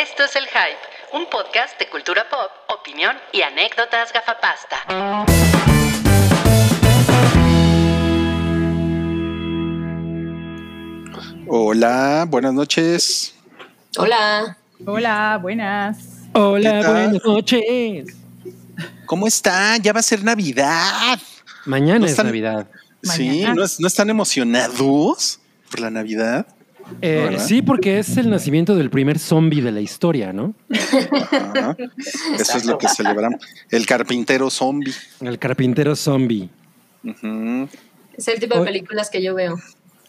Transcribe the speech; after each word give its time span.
Esto 0.00 0.24
es 0.24 0.34
El 0.36 0.46
Hype, 0.46 0.78
un 1.12 1.26
podcast 1.26 1.78
de 1.78 1.88
cultura 1.88 2.26
pop, 2.28 2.50
opinión 2.68 3.16
y 3.32 3.42
anécdotas 3.42 4.12
gafapasta. 4.12 4.84
Hola, 11.46 12.26
buenas 12.28 12.54
noches. 12.54 13.34
Hola. 13.96 14.56
Hola, 14.86 15.38
buenas. 15.42 15.98
Hola, 16.32 16.90
buenas 16.90 17.24
noches. 17.24 18.16
¿Cómo 19.06 19.26
está? 19.26 19.76
Ya 19.78 19.92
va 19.92 20.00
a 20.00 20.02
ser 20.02 20.22
Navidad. 20.22 21.18
Mañana 21.66 21.98
¿No 22.00 22.04
es 22.06 22.12
están- 22.12 22.26
Navidad. 22.26 22.68
Sí. 23.02 23.44
¿no, 23.54 23.64
es- 23.64 23.80
no 23.80 23.86
están 23.88 24.10
emocionados 24.10 25.40
por 25.70 25.80
la 25.80 25.90
Navidad? 25.90 26.46
Eh, 27.02 27.36
sí, 27.38 27.62
porque 27.62 27.98
es 27.98 28.16
el 28.16 28.30
nacimiento 28.30 28.74
del 28.74 28.90
primer 28.90 29.18
zombie 29.18 29.60
de 29.60 29.72
la 29.72 29.80
historia, 29.80 30.32
¿no? 30.32 30.54
Ajá. 31.22 31.76
Eso 32.38 32.58
es 32.58 32.64
lo 32.66 32.78
que 32.78 32.88
celebramos. 32.88 33.40
El 33.70 33.86
carpintero 33.86 34.50
zombie. 34.50 34.94
El 35.20 35.38
carpintero 35.38 35.96
zombie. 35.96 36.48
Es 38.16 38.28
el 38.28 38.40
tipo 38.40 38.58
de 38.58 38.64
películas 38.64 39.10
que 39.10 39.22
yo 39.22 39.34
veo. 39.34 39.56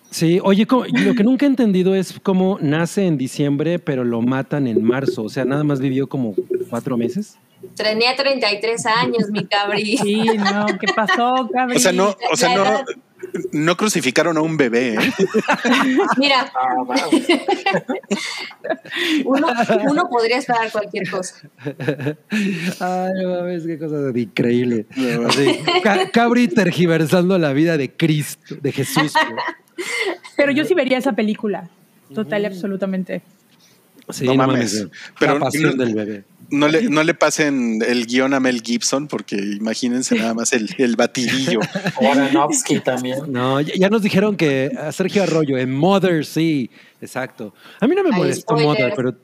Sí, 0.10 0.42
oye, 0.44 0.68
lo 0.70 1.16
que 1.16 1.24
nunca 1.24 1.46
he 1.46 1.50
entendido 1.50 1.96
es 1.96 2.20
cómo 2.22 2.58
nace 2.62 3.08
en 3.08 3.18
diciembre, 3.18 3.80
pero 3.80 4.04
lo 4.04 4.22
matan 4.22 4.68
en 4.68 4.84
marzo. 4.84 5.24
O 5.24 5.30
sea, 5.30 5.46
nada 5.46 5.64
más 5.64 5.80
vivió 5.80 6.10
como 6.10 6.36
cuatro 6.70 6.98
meses. 6.98 7.38
Tenía 7.76 8.16
33 8.16 8.86
años, 8.88 9.30
mi 9.32 9.46
cabri. 9.46 9.98
Sí, 9.98 10.26
no, 10.38 10.66
¿qué 10.80 10.88
pasó, 10.94 11.48
Gabriel? 11.54 11.78
O 11.78 11.80
sea, 11.80 11.92
no, 11.94 12.16
o 12.32 12.36
sea, 12.36 12.56
no. 12.56 12.84
No 13.52 13.78
crucificaron 13.78 14.38
a 14.38 14.42
un 14.42 14.58
bebé. 14.58 14.96
¿eh? 14.96 14.98
Mira, 16.18 16.52
uno, 19.26 19.48
uno 19.90 20.10
podría 20.10 20.38
esperar 20.38 20.72
cualquier 20.72 21.10
cosa. 21.10 21.36
Ay, 22.80 23.12
no 23.24 23.30
mames, 23.30 23.64
qué 23.66 23.78
cosa 23.80 23.98
de 23.98 24.22
increíble. 24.22 24.86
Así, 25.28 25.60
Ca- 25.84 26.10
Cabri 26.12 26.48
tergiversando 26.48 27.38
la 27.38 27.54
vida 27.54 27.78
de 27.78 27.92
Cristo, 27.92 28.56
de 28.62 28.72
Jesús. 28.72 29.14
Pero 30.36 30.52
yo 30.52 30.66
sí 30.66 30.74
vería 30.74 30.98
esa 30.98 31.14
película. 31.14 31.70
Total 32.14 32.42
y 32.44 32.46
absolutamente. 32.46 33.22
Sí, 34.10 34.26
No 34.26 34.34
no, 34.34 34.48
mames. 34.48 34.74
mames. 34.74 34.92
Pero- 35.20 35.34
la 35.36 35.40
pasión 35.40 35.78
del 35.78 35.94
bebé. 35.96 36.24
No 36.52 36.68
le, 36.68 36.90
no 36.90 37.02
le 37.04 37.14
pasen 37.14 37.82
el 37.88 38.06
guion 38.06 38.34
a 38.34 38.40
Mel 38.40 38.62
Gibson 38.62 39.08
porque 39.08 39.36
imagínense 39.38 40.16
nada 40.16 40.34
más 40.34 40.52
el, 40.54 40.70
el 40.78 40.96
batidillo. 40.96 41.60
O 42.02 42.12
Aronofsky 42.12 42.80
también. 42.82 43.20
No, 43.32 43.62
ya, 43.62 43.74
ya 43.76 43.90
nos 43.90 44.02
dijeron 44.02 44.36
que 44.36 44.70
a 44.78 44.92
Sergio 44.92 45.24
Arroyo 45.24 45.58
en 45.58 45.72
Mother, 45.74 46.26
sí, 46.26 46.70
exacto. 47.02 47.54
A 47.80 47.88
mí 47.88 47.96
no 47.96 48.04
me 48.04 48.12
molestó. 48.12 48.56
Mother, 48.58 48.94
pero, 48.96 49.16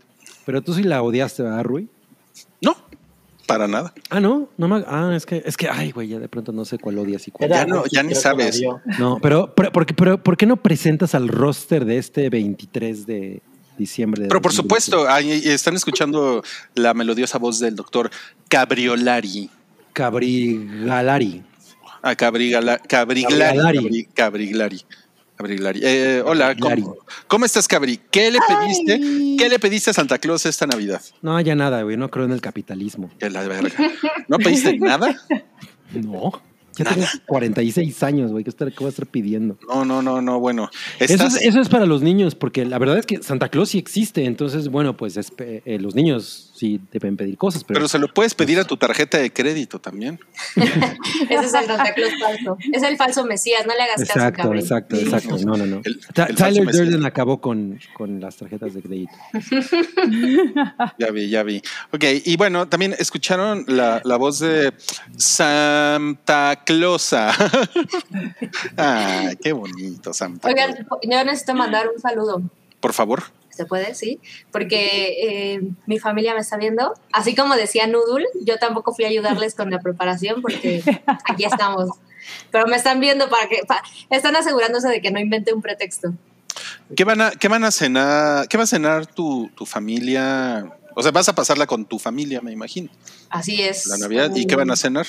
pero 0.45 0.61
tú 0.61 0.73
sí 0.73 0.83
la 0.83 1.01
odiaste, 1.01 1.43
¿verdad, 1.43 1.63
Rui? 1.63 1.89
No, 2.61 2.75
para 3.45 3.67
nada. 3.67 3.93
Ah, 4.09 4.19
no, 4.19 4.49
no 4.57 4.67
me, 4.67 4.83
ah, 4.87 5.11
es 5.15 5.25
que, 5.25 5.41
es 5.45 5.57
que, 5.57 5.67
ay, 5.69 5.91
güey, 5.91 6.07
ya 6.09 6.19
de 6.19 6.27
pronto 6.29 6.51
no 6.51 6.65
sé 6.65 6.77
cuál 6.79 6.97
odias 6.99 7.27
y 7.27 7.31
cuál. 7.31 7.49
Ya 7.49 7.65
no- 7.65 7.83
ya 7.91 8.03
ni 8.03 8.15
sabes. 8.15 8.61
No, 8.99 9.19
pero, 9.21 9.53
pero, 9.55 9.71
¿por, 9.71 9.85
qué, 9.85 9.93
pero 9.93 10.21
¿por 10.23 10.37
qué 10.37 10.45
no 10.45 10.57
presentas 10.57 11.15
al 11.15 11.27
roster 11.27 11.85
de 11.85 11.97
este 11.97 12.29
23 12.29 13.05
de 13.05 13.41
diciembre? 13.77 14.23
De 14.23 14.27
Pero 14.29 14.41
por 14.41 14.51
2020? 14.53 14.81
supuesto, 14.85 15.09
ahí 15.11 15.31
están 15.45 15.75
escuchando 15.75 16.43
la 16.75 16.93
melodiosa 16.93 17.37
voz 17.37 17.59
del 17.59 17.75
doctor 17.75 18.09
Cabriolari. 18.49 19.49
Cabrigalari. 19.93 21.43
Ah, 22.01 22.15
Cabrigala- 22.15 22.79
Cabriglari. 22.87 23.57
Cabriglari. 23.57 23.79
Cabri- 23.79 24.07
Cabriglari. 24.13 24.81
Cabriglari. 25.35 25.79
Eh, 25.83 26.23
hola, 26.25 26.47
Cabriglari. 26.47 26.81
¿cómo, 26.81 26.95
cómo 27.27 27.45
estás, 27.45 27.67
Cabri? 27.67 27.99
¿Qué 28.09 28.31
le 28.31 28.39
pediste? 28.47 28.99
¿Qué 29.37 29.49
le 29.49 29.59
pediste 29.59 29.91
a 29.91 29.93
Santa 29.93 30.17
Claus 30.17 30.45
esta 30.45 30.65
Navidad? 30.65 31.01
No, 31.21 31.39
ya 31.41 31.55
nada, 31.55 31.83
güey, 31.83 31.95
no 31.97 32.09
creo 32.09 32.25
en 32.25 32.31
el 32.31 32.41
capitalismo. 32.41 33.09
Que 33.19 33.29
la 33.29 33.47
verga. 33.47 33.69
¿No 34.27 34.37
pediste 34.39 34.77
nada? 34.79 35.15
No, 35.93 36.41
ya 36.77 36.85
tengo 36.93 37.05
46 37.27 38.03
años, 38.03 38.31
güey, 38.31 38.43
¿qué, 38.43 38.51
qué 38.51 38.73
voy 38.79 38.85
a 38.87 38.89
estar 38.89 39.05
pidiendo? 39.07 39.57
No, 39.67 39.85
no, 39.85 40.01
no, 40.01 40.21
no. 40.21 40.39
Bueno, 40.39 40.69
Eso 40.99 41.25
es, 41.25 41.41
eso 41.41 41.59
es 41.61 41.69
para 41.69 41.85
los 41.85 42.01
niños, 42.01 42.35
porque 42.35 42.65
la 42.65 42.77
verdad 42.79 42.97
es 42.97 43.05
que 43.05 43.21
Santa 43.23 43.49
Claus 43.49 43.69
sí 43.69 43.77
existe, 43.77 44.25
entonces, 44.25 44.69
bueno, 44.69 44.95
pues 44.97 45.17
espe- 45.17 45.61
eh, 45.65 45.79
los 45.79 45.95
niños 45.95 46.46
sí 46.57 46.81
deben 46.91 47.15
pedir 47.15 47.37
cosas, 47.37 47.63
pero, 47.63 47.77
pero 47.77 47.87
se 47.87 47.99
lo 47.99 48.07
puedes 48.13 48.33
pedir 48.33 48.59
a 48.59 48.63
tu 48.63 48.77
tarjeta 48.77 49.17
de 49.19 49.31
crédito 49.31 49.79
también. 49.79 50.19
Ese 50.55 50.65
es 51.35 51.53
el 51.53 51.65
Santa 51.67 51.93
Claus 51.93 52.13
falso. 52.19 52.57
Es 52.73 52.83
el 52.83 52.97
falso 52.97 53.25
Mesías, 53.25 53.65
no 53.67 53.73
le 53.75 53.81
hagas 53.83 53.97
caso, 54.07 54.19
exacto, 54.19 54.53
exacto, 54.53 54.95
exacto, 54.95 55.37
no, 55.45 55.55
no, 55.55 55.65
no. 55.65 55.81
El- 55.83 55.99
el 56.27 56.35
Tyler. 56.35 56.65
Durden 56.65 57.05
acabó 57.05 57.39
con, 57.39 57.79
con 57.93 58.19
las 58.19 58.37
tarjetas 58.37 58.73
de 58.73 58.81
crédito. 58.81 59.13
Ya 60.97 61.11
vi, 61.11 61.29
ya 61.29 61.43
vi. 61.43 61.61
Ok, 61.91 62.03
y 62.25 62.37
bueno, 62.37 62.67
también 62.67 62.95
escucharon 62.97 63.63
la, 63.67 64.01
la 64.03 64.17
voz 64.17 64.39
de 64.39 64.73
Santa 65.15 66.63
Clausa. 66.65 67.31
ah, 68.77 69.29
qué 69.41 69.53
bonito, 69.53 70.13
Santa 70.13 70.47
Oigan, 70.47 70.75
yo 71.03 71.23
necesito 71.23 71.53
mandar 71.53 71.87
un 71.93 72.01
saludo. 72.01 72.41
Por 72.79 72.93
favor. 72.93 73.23
¿Se 73.57 73.65
puede? 73.65 73.95
Sí. 73.95 74.19
Porque 74.51 75.15
eh, 75.55 75.61
mi 75.87 75.97
familia 75.97 76.35
me 76.35 76.41
está 76.41 76.57
viendo. 76.57 76.93
Así 77.11 77.35
como 77.35 77.55
decía 77.55 77.87
Noodle, 77.87 78.27
yo 78.41 78.59
tampoco 78.59 78.93
fui 78.93 79.05
a 79.05 79.07
ayudarles 79.07 79.55
con 79.55 79.71
la 79.71 79.79
preparación 79.79 80.43
porque 80.43 80.83
aquí 81.25 81.43
estamos. 81.43 81.89
Pero 82.51 82.67
me 82.67 82.75
están 82.75 82.99
viendo 82.99 83.29
para 83.29 83.49
que... 83.49 83.61
están 84.11 84.35
asegurándose 84.35 84.87
de 84.89 85.01
que 85.01 85.09
no 85.09 85.19
invente 85.19 85.53
un 85.53 85.61
pretexto. 85.61 86.13
¿Qué 86.95 87.03
van 87.03 87.21
a, 87.21 87.31
qué 87.31 87.47
van 87.47 87.63
a 87.63 87.71
cenar? 87.71 88.47
¿Qué 88.47 88.57
va 88.57 88.63
a 88.63 88.67
cenar 88.67 89.07
tu, 89.07 89.49
tu 89.55 89.65
familia? 89.65 90.71
O 90.95 91.01
sea, 91.01 91.11
vas 91.11 91.29
a 91.29 91.35
pasarla 91.35 91.67
con 91.67 91.85
tu 91.85 91.99
familia, 91.99 92.41
me 92.41 92.51
imagino, 92.51 92.89
Así 93.29 93.61
es. 93.61 93.85
la 93.87 93.97
Navidad. 93.97 94.35
¿Y 94.35 94.47
qué 94.47 94.55
van 94.55 94.71
a 94.71 94.75
cenar? 94.75 95.05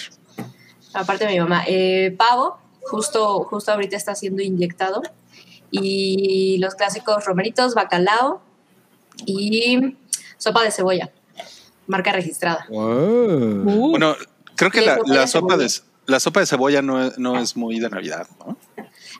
Aparte 0.92 1.26
de 1.26 1.32
mi 1.32 1.40
mamá. 1.40 1.64
Eh, 1.66 2.14
pavo, 2.18 2.58
justo, 2.82 3.44
justo 3.44 3.72
ahorita 3.72 3.96
está 3.96 4.14
siendo 4.14 4.42
inyectado. 4.42 5.02
Y 5.70 6.58
los 6.58 6.74
clásicos 6.74 7.24
romeritos, 7.24 7.74
bacalao 7.74 8.40
y 9.26 9.96
sopa 10.38 10.62
de 10.64 10.70
cebolla. 10.70 11.10
Marca 11.86 12.12
registrada. 12.12 12.66
Uh, 12.70 13.62
Bueno, 13.90 14.14
creo 14.56 14.70
que 14.70 14.80
la, 14.82 14.96
sopa 14.96 15.08
la 15.14 15.20
de 15.22 15.26
sopa 15.28 15.56
de, 15.56 15.68
cebolla. 15.68 15.90
la 16.06 16.20
sopa 16.20 16.40
de 16.40 16.46
cebolla 16.46 16.82
no 16.82 17.04
es, 17.04 17.18
no 17.18 17.38
es 17.38 17.56
muy 17.56 17.78
de 17.80 17.88
Navidad, 17.90 18.26
¿no? 18.40 18.56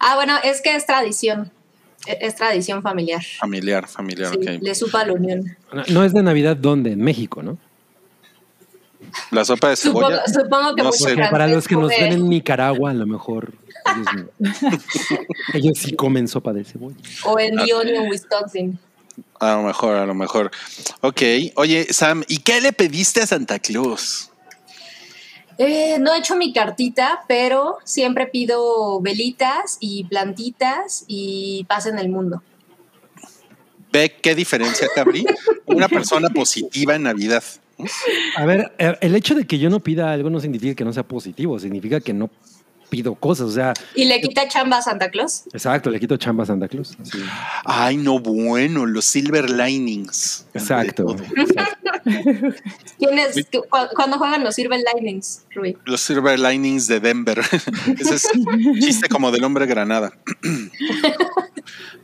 Ah, 0.00 0.14
bueno, 0.16 0.34
es 0.44 0.60
que 0.62 0.75
es 0.76 0.86
tradición. 0.86 1.50
E- 2.06 2.19
Es 2.20 2.36
tradición 2.36 2.82
familiar. 2.82 3.22
Familiar, 3.38 3.86
familiar, 3.88 4.32
Sí, 4.32 4.38
ok. 4.56 4.62
Le 4.62 4.75
supa 4.75 5.00
a 5.00 5.06
la 5.06 5.12
unión. 5.15 5.56
No, 5.88 6.04
es 6.04 6.12
de 6.12 6.22
Navidad, 6.22 6.56
¿dónde? 6.56 6.92
En 6.92 7.00
México, 7.00 7.42
¿no? 7.42 7.59
La 9.30 9.44
sopa 9.44 9.70
de 9.70 9.76
cebolla. 9.76 10.22
supongo 10.26 10.75
que 10.75 10.82
no 10.82 10.92
sé. 10.92 11.16
Para 11.30 11.47
los 11.47 11.66
que 11.66 11.75
nos 11.75 11.88
ven 11.88 12.12
en 12.12 12.28
Nicaragua, 12.28 12.91
a 12.91 12.94
lo 12.94 13.06
mejor 13.06 13.53
Ellos 15.54 15.78
sí 15.78 15.94
comen 15.94 16.28
sopa 16.28 16.53
de 16.53 16.65
cebolla. 16.65 16.97
O 17.25 17.38
en 17.38 17.56
Lyon 17.56 17.88
y 17.88 17.97
en 17.97 18.10
Wisconsin. 18.10 18.78
A 19.41 19.56
lo 19.56 19.62
mejor, 19.62 19.97
a 19.97 20.06
lo 20.06 20.15
mejor. 20.15 20.50
Ok. 21.00 21.22
Oye, 21.56 21.87
Sam, 21.91 22.25
¿y 22.28 22.38
qué 22.38 22.60
le 22.60 22.72
pediste 22.72 23.21
a 23.21 23.27
Santa 23.27 23.59
Claus? 23.59 24.31
Eh, 25.59 25.98
no 25.98 26.15
he 26.15 26.19
hecho 26.19 26.37
mi 26.37 26.53
cartita, 26.53 27.25
pero 27.27 27.78
siempre 27.84 28.28
pido 28.28 29.00
velitas 29.00 29.77
y 29.81 30.04
plantitas 30.04 31.04
y 31.09 31.65
paz 31.69 31.87
en 31.87 31.98
el 31.98 32.09
mundo. 32.09 32.43
Ve 33.91 34.15
qué 34.22 34.34
diferencia, 34.34 34.87
Cabri. 34.94 35.27
Una 35.66 35.88
persona 35.88 36.28
positiva 36.31 36.94
en 36.94 37.04
Navidad. 37.04 37.43
A 38.37 38.44
ver, 38.44 38.72
eh, 38.78 38.97
el 39.00 39.15
hecho 39.16 39.34
de 39.34 39.47
que 39.47 39.59
yo 39.59 39.71
no 39.71 39.81
pida 39.81 40.12
algo 40.12 40.31
no 40.31 40.41
significa 40.41 40.75
que 40.75 40.84
no 40.84 40.93
sea 40.93 41.04
positivo, 41.04 41.59
significa 41.59 42.00
que 42.00 42.12
no 42.12 42.31
pido 42.88 43.15
cosas. 43.15 43.47
O 43.49 43.53
sea, 43.53 43.75
¿Y 43.94 44.04
le 44.06 44.21
quita 44.21 44.49
chamba 44.49 44.78
a 44.78 44.82
Santa 44.82 45.10
Claus? 45.10 45.44
exacto, 45.53 45.91
le 45.91 46.00
quito 46.00 46.16
chamba 46.16 46.44
a 46.44 46.47
Santa 46.47 46.69
Claus. 46.69 46.97
Sí. 47.03 47.19
Ay, 47.65 47.97
no, 47.97 48.19
bueno, 48.19 48.87
los 48.87 49.04
silver 49.04 49.50
linings. 49.50 50.47
Exacto. 50.54 51.16
Exacto. 51.37 51.91
¿Quién 52.98 53.18
es? 53.18 53.47
cu- 53.53 53.65
¿Cuándo 53.95 54.18
juegan 54.18 54.42
los 54.45 54.54
Silver 54.54 54.80
Linings, 54.95 55.42
Rui? 55.54 55.77
Los 55.84 56.01
silver 56.01 56.39
linings 56.39 56.86
de 56.86 57.01
Denver. 57.01 57.39
Ese 57.98 58.15
es 58.15 58.28
chiste 58.80 59.09
como 59.09 59.30
del 59.30 59.45
hombre 59.45 59.66
granada. 59.66 60.12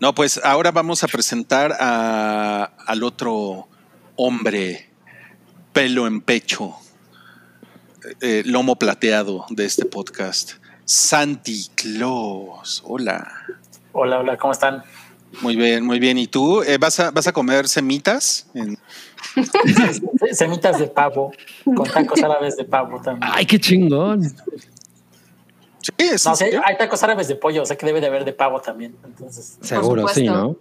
No, 0.00 0.14
pues 0.14 0.40
ahora 0.44 0.70
vamos 0.72 1.02
a 1.04 1.08
presentar 1.08 1.74
a- 1.80 2.64
al 2.86 3.02
otro 3.02 3.68
hombre, 4.16 4.90
pelo 5.72 6.06
en 6.06 6.20
pecho, 6.20 6.74
eh, 8.20 8.42
lomo 8.44 8.76
plateado 8.76 9.46
de 9.50 9.64
este 9.64 9.84
podcast, 9.86 10.54
Santi 10.84 11.66
Claus. 11.74 12.82
Hola. 12.86 13.26
Hola, 13.92 14.20
hola, 14.20 14.36
¿cómo 14.36 14.52
están? 14.52 14.82
Muy 15.40 15.56
bien, 15.56 15.84
muy 15.84 15.98
bien. 15.98 16.18
¿Y 16.18 16.26
tú? 16.26 16.62
Eh, 16.62 16.78
¿vas, 16.78 17.00
a, 17.00 17.10
¿Vas 17.10 17.26
a 17.26 17.32
comer 17.32 17.66
semitas? 17.68 18.46
En- 18.54 18.78
Semitas 20.32 20.78
de 20.78 20.86
pavo, 20.88 21.32
con 21.64 21.84
tacos 21.88 22.22
árabes 22.22 22.56
de 22.56 22.64
pavo 22.64 23.00
también. 23.00 23.30
Ay, 23.34 23.46
qué 23.46 23.58
chingón. 23.58 24.22
Sí, 25.80 25.92
es- 25.98 26.24
No 26.26 26.36
sé, 26.36 26.60
hay 26.64 26.76
tacos 26.76 27.02
árabes 27.02 27.28
de 27.28 27.36
pollo, 27.36 27.62
o 27.62 27.66
sea 27.66 27.76
que 27.76 27.86
debe 27.86 28.00
de 28.00 28.06
haber 28.06 28.24
de 28.24 28.32
pavo 28.32 28.60
también. 28.60 28.94
Entonces, 29.04 29.58
Seguro, 29.60 30.06
sí. 30.08 30.24
¿no? 30.26 30.56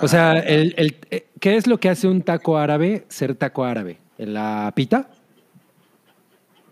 O 0.00 0.08
sea, 0.08 0.38
el, 0.38 0.74
el- 0.76 0.96
eh, 1.10 1.26
¿qué 1.40 1.56
es 1.56 1.66
lo 1.66 1.78
que 1.78 1.88
hace 1.88 2.06
un 2.06 2.22
taco 2.22 2.58
árabe 2.58 3.06
ser 3.08 3.34
taco 3.34 3.64
árabe? 3.64 3.98
¿La 4.18 4.72
pita? 4.74 5.08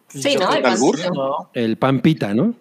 Sí, 0.08 0.36
¿no? 0.36 0.52
El 0.52 0.64
albur. 0.64 0.98
¿no? 1.14 1.50
El 1.52 1.76
pan 1.76 2.00
pita, 2.00 2.34
¿no? 2.34 2.54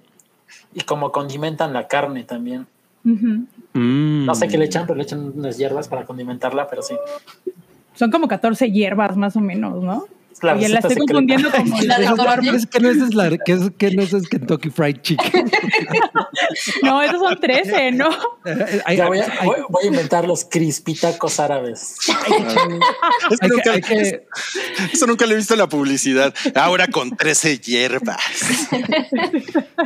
Y 0.74 0.82
como 0.82 1.12
condimentan 1.12 1.74
la 1.74 1.88
carne 1.88 2.24
también. 2.24 2.68
Mm. 3.04 4.26
No 4.26 4.36
sé 4.36 4.48
qué 4.48 4.58
le 4.58 4.66
echan, 4.66 4.86
pero 4.88 4.98
le 4.98 5.04
echan 5.04 5.32
unas 5.36 5.58
hierbas 5.58 5.88
para 5.88 6.06
condimentarla, 6.06 6.68
pero 6.68 6.82
sí. 6.82 6.96
Son 7.94 8.12
como 8.12 8.28
14 8.28 8.72
hierbas 8.72 9.16
más 9.16 9.36
o 9.36 9.42
menos, 9.42 9.84
¿no? 9.84 10.06
La 10.42 10.54
Oye, 10.54 10.70
la 10.70 10.80
estoy 10.80 10.90
secreta. 10.92 11.06
confundiendo 11.14 11.52
como 11.52 11.82
La 11.84 12.00
de 12.00 12.06
Colombia. 12.08 12.52
Es 12.54 12.66
que 12.68 12.80
no 12.80 12.90
es, 12.90 13.14
la, 13.16 13.30
que 13.38 13.52
es, 13.54 13.72
que 13.78 13.92
no 13.92 14.02
ese 14.04 14.18
es 14.18 14.28
Kentucky 14.28 14.70
Fried 14.70 14.98
Chicken. 15.02 15.52
No, 16.84 17.02
esos 17.02 17.20
son 17.20 17.40
13, 17.40 17.92
¿no? 17.94 18.10
Ya 18.96 19.08
voy, 19.08 19.20
a, 19.20 19.28
voy- 19.44 19.58
voy 19.70 19.84
a 19.84 19.88
inventar 19.88 20.28
los 20.28 20.46
crispitacos 20.46 21.40
árabes. 21.40 21.96
Es 23.32 23.40
que 23.40 23.46
hay 23.46 23.50
que- 23.50 23.50
nunca- 23.50 23.72
hay 23.72 23.82
que- 23.82 24.28
Eso 24.94 25.08
nunca 25.08 25.26
lo 25.26 25.34
he 25.34 25.38
visto 25.38 25.54
en 25.54 25.60
la 25.60 25.70
publicidad. 25.70 26.34
Ahora 26.56 26.88
con 26.88 27.16
13 27.16 27.58
hierbas. 27.60 28.18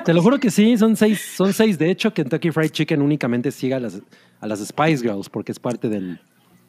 Te 0.05 0.13
lo 0.13 0.21
juro 0.21 0.39
que 0.39 0.51
sí, 0.51 0.77
son 0.77 0.95
seis, 0.95 1.21
son 1.35 1.53
seis. 1.53 1.77
De 1.77 1.89
hecho, 1.89 2.13
Kentucky 2.13 2.51
Fried 2.51 2.71
Chicken 2.71 3.01
únicamente 3.01 3.51
sigue 3.51 3.75
a 3.75 3.79
las, 3.79 3.99
a 4.41 4.47
las 4.47 4.59
Spice 4.65 5.03
Girls 5.03 5.29
porque 5.29 5.51
es 5.51 5.59
parte 5.59 5.89
del 5.89 6.19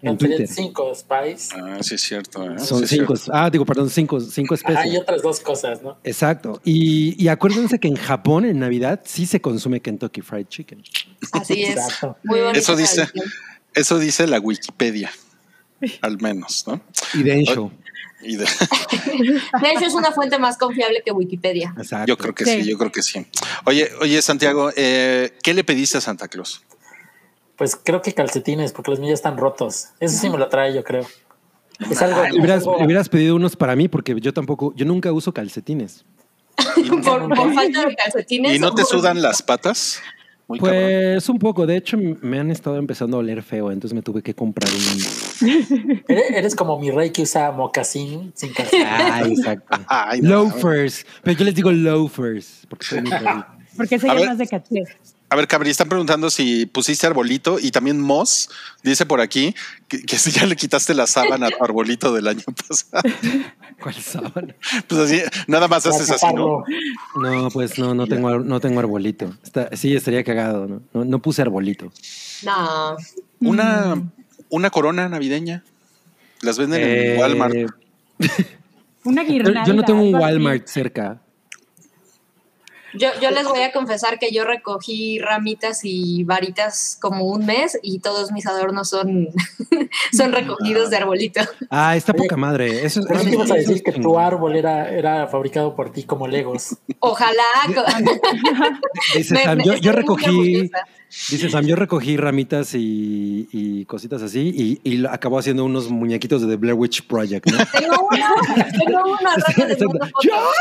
en 0.02 0.16
Twitter. 0.18 0.46
cinco 0.48 0.94
Spice. 0.94 1.54
Ah, 1.54 1.78
sí 1.82 1.94
es 1.96 2.00
cierto. 2.00 2.42
¿eh? 2.44 2.58
Son 2.58 2.80
Sí 2.86 2.96
cinco. 2.98 3.16
cierto. 3.16 3.32
Ah, 3.34 3.50
digo, 3.50 3.64
perdón, 3.66 3.90
cinco, 3.90 4.20
cinco 4.20 4.54
especies. 4.54 4.78
Hay 4.78 4.96
otras 4.96 5.22
dos 5.22 5.40
cosas, 5.40 5.82
¿no? 5.82 5.98
Exacto. 6.04 6.60
Y, 6.64 7.22
y 7.22 7.28
acuérdense 7.28 7.78
que 7.78 7.88
en 7.88 7.96
Japón, 7.96 8.44
en 8.44 8.58
Navidad, 8.58 9.00
sí 9.04 9.26
se 9.26 9.40
consume 9.40 9.80
Kentucky 9.80 10.20
Fried 10.22 10.46
Chicken. 10.48 10.82
Así 11.32 11.62
es. 11.62 11.70
Exacto. 11.76 12.16
Muy 12.24 12.40
Eso 12.54 12.76
dice, 12.76 13.06
eso 13.74 13.98
dice 13.98 14.26
la 14.26 14.38
Wikipedia. 14.40 15.10
Al 16.02 16.20
menos, 16.20 16.64
¿no? 16.66 16.80
Y 17.14 17.22
Densho. 17.22 17.70
Y 18.22 18.36
de- 18.36 18.44
De 19.62 19.70
hecho, 19.72 19.86
es 19.86 19.94
una 19.94 20.12
fuente 20.12 20.38
más 20.38 20.58
confiable 20.58 21.02
que 21.02 21.10
Wikipedia. 21.10 21.74
Exacto. 21.78 22.06
yo 22.06 22.18
creo 22.18 22.34
que 22.34 22.44
sí. 22.44 22.62
Sí. 22.62 22.68
yo 22.70 22.76
creo 22.76 22.92
que 22.92 23.02
sí. 23.02 23.26
Oye, 23.64 23.90
oye, 24.00 24.20
Santiago, 24.20 24.70
eh, 24.76 25.32
¿qué 25.42 25.54
le 25.54 25.64
pediste 25.64 25.96
a 25.96 26.00
Santa 26.02 26.28
Claus? 26.28 26.60
Pues 27.60 27.76
creo 27.76 28.00
que 28.00 28.14
calcetines, 28.14 28.72
porque 28.72 28.90
los 28.90 29.00
míos 29.00 29.12
están 29.12 29.36
rotos. 29.36 29.88
Eso 30.00 30.16
sí 30.16 30.30
me 30.30 30.38
lo 30.38 30.48
trae, 30.48 30.72
yo 30.72 30.82
creo. 30.82 31.04
Es 31.90 32.00
algo. 32.00 32.22
Hubieras, 32.82 33.10
pedido 33.10 33.36
unos 33.36 33.54
para 33.54 33.76
mí 33.76 33.86
porque 33.86 34.18
yo 34.18 34.32
tampoco, 34.32 34.72
yo 34.74 34.86
nunca 34.86 35.12
uso 35.12 35.34
calcetines. 35.34 36.06
Por, 37.04 37.28
por 37.28 37.52
falta 37.52 37.84
de 37.86 37.94
calcetines. 37.94 38.54
¿Y 38.54 38.58
no 38.58 38.74
te 38.74 38.82
sudan 38.84 39.20
las 39.20 39.42
patas? 39.42 40.00
Muy 40.48 40.58
cabrón. 40.58 40.74
Pues 40.74 41.28
un 41.28 41.38
poco, 41.38 41.66
de 41.66 41.76
hecho 41.76 41.98
me 41.98 42.40
han 42.40 42.50
estado 42.50 42.78
empezando 42.78 43.18
a 43.18 43.20
oler 43.20 43.42
feo, 43.42 43.70
entonces 43.70 43.94
me 43.94 44.00
tuve 44.00 44.22
que 44.22 44.34
comprar 44.34 44.70
un... 44.70 46.02
Eres, 46.08 46.30
eres 46.30 46.56
como 46.56 46.78
mi 46.78 46.90
rey 46.90 47.10
que 47.10 47.20
usa 47.20 47.52
mocasín 47.52 48.32
sin 48.34 48.54
calcetín. 48.54 48.86
Ah, 48.86 49.22
exacto. 49.26 49.78
Ay, 49.86 50.22
no. 50.22 50.44
Loafers, 50.44 51.04
pero 51.22 51.36
yo 51.36 51.44
les 51.44 51.54
digo 51.54 51.70
loafers 51.70 52.66
porque 52.70 52.86
soy 52.86 53.02
muy 53.02 53.10
rey. 53.10 53.42
Porque 53.76 53.98
se 53.98 54.08
A 54.08 54.14
ver. 54.14 54.22
llama 54.22 54.36
de 54.36 54.46
caché. 54.46 54.84
A 55.32 55.36
ver, 55.36 55.46
Cabri, 55.46 55.70
están 55.70 55.88
preguntando 55.88 56.28
si 56.28 56.66
pusiste 56.66 57.06
arbolito 57.06 57.58
y 57.60 57.70
también 57.70 58.00
Moss 58.00 58.50
dice 58.82 59.06
por 59.06 59.20
aquí 59.20 59.54
que, 59.86 60.02
que 60.02 60.18
si 60.18 60.30
ya 60.32 60.44
le 60.44 60.56
quitaste 60.56 60.92
la 60.92 61.06
sábana 61.06 61.46
a 61.46 61.50
tu 61.50 61.62
arbolito 61.64 62.12
del 62.12 62.26
año 62.26 62.42
pasado. 62.68 63.02
¿Cuál 63.80 63.94
sábana? 63.94 64.54
Pues 64.88 65.00
así, 65.00 65.22
nada 65.46 65.68
más 65.68 65.84
Para 65.84 65.94
haces 65.94 66.10
así, 66.10 66.26
¿no? 66.34 66.64
No, 67.14 67.48
pues 67.50 67.78
no, 67.78 67.94
no 67.94 68.06
tengo, 68.08 68.40
no 68.40 68.58
tengo 68.60 68.80
arbolito. 68.80 69.32
Está- 69.44 69.68
sí, 69.76 69.94
estaría 69.94 70.24
cagado, 70.24 70.66
¿no? 70.66 70.82
No, 70.92 71.04
no 71.04 71.18
puse 71.22 71.42
arbolito. 71.42 71.92
No. 72.42 72.96
Una, 73.40 74.02
una 74.48 74.70
corona 74.70 75.08
navideña. 75.08 75.62
Las 76.42 76.58
venden 76.58 76.80
Eh, 76.82 77.14
en 77.14 77.20
Walmart. 77.20 77.54
Una 79.04 79.22
yo, 79.22 79.28
guirnalda. 79.32 79.64
yo 79.64 79.72
no 79.74 79.82
tengo 79.84 80.02
un. 80.02 80.14
Walmart 80.14 80.66
cerca. 80.66 81.20
Yo, 82.94 83.08
yo 83.20 83.30
les 83.30 83.44
voy 83.44 83.60
a 83.62 83.72
confesar 83.72 84.18
que 84.18 84.30
yo 84.32 84.44
recogí 84.44 85.18
ramitas 85.18 85.80
y 85.84 86.24
varitas 86.24 86.98
como 87.00 87.24
un 87.26 87.46
mes 87.46 87.78
y 87.82 88.00
todos 88.00 88.32
mis 88.32 88.46
adornos 88.46 88.88
son, 88.88 89.28
son 90.12 90.32
recogidos 90.32 90.90
de 90.90 90.96
arbolito. 90.96 91.40
Ah, 91.70 91.96
está 91.96 92.12
poca 92.12 92.36
madre. 92.36 92.84
Eso, 92.84 93.00
Pero 93.06 93.20
eso- 93.20 93.24
no 93.24 93.30
te 93.30 93.36
ibas 93.36 93.50
a 93.50 93.54
decir 93.54 93.76
es 93.76 93.82
que 93.82 93.92
tu 93.92 94.18
árbol 94.18 94.56
era, 94.56 94.88
era 94.90 95.26
fabricado 95.28 95.74
por 95.76 95.92
ti 95.92 96.02
como 96.04 96.26
Legos. 96.26 96.76
Ojalá. 96.98 97.42
Dice 99.14 99.36
Sam, 99.36 99.60
yo, 99.62 99.74
yo 99.76 99.92
recogí. 99.92 100.70
Dice 101.30 101.50
Sam, 101.50 101.66
yo 101.66 101.76
recogí 101.76 102.16
ramitas 102.16 102.74
y, 102.74 103.48
y 103.52 103.84
cositas 103.86 104.22
así 104.22 104.78
y, 104.84 105.06
acabó 105.06 105.38
haciendo 105.38 105.64
unos 105.64 105.90
muñequitos 105.90 106.42
de 106.42 106.48
The 106.48 106.56
Blair 106.56 106.74
Witch 106.74 107.06
Project, 107.06 107.50
¿no? 107.50 107.58
Tengo 107.78 108.08
uno, 108.10 108.26
tengo 108.78 109.02
uno. 109.04 109.30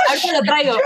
Ahorita 0.10 0.34
lo 0.34 0.42
traigo. 0.42 0.78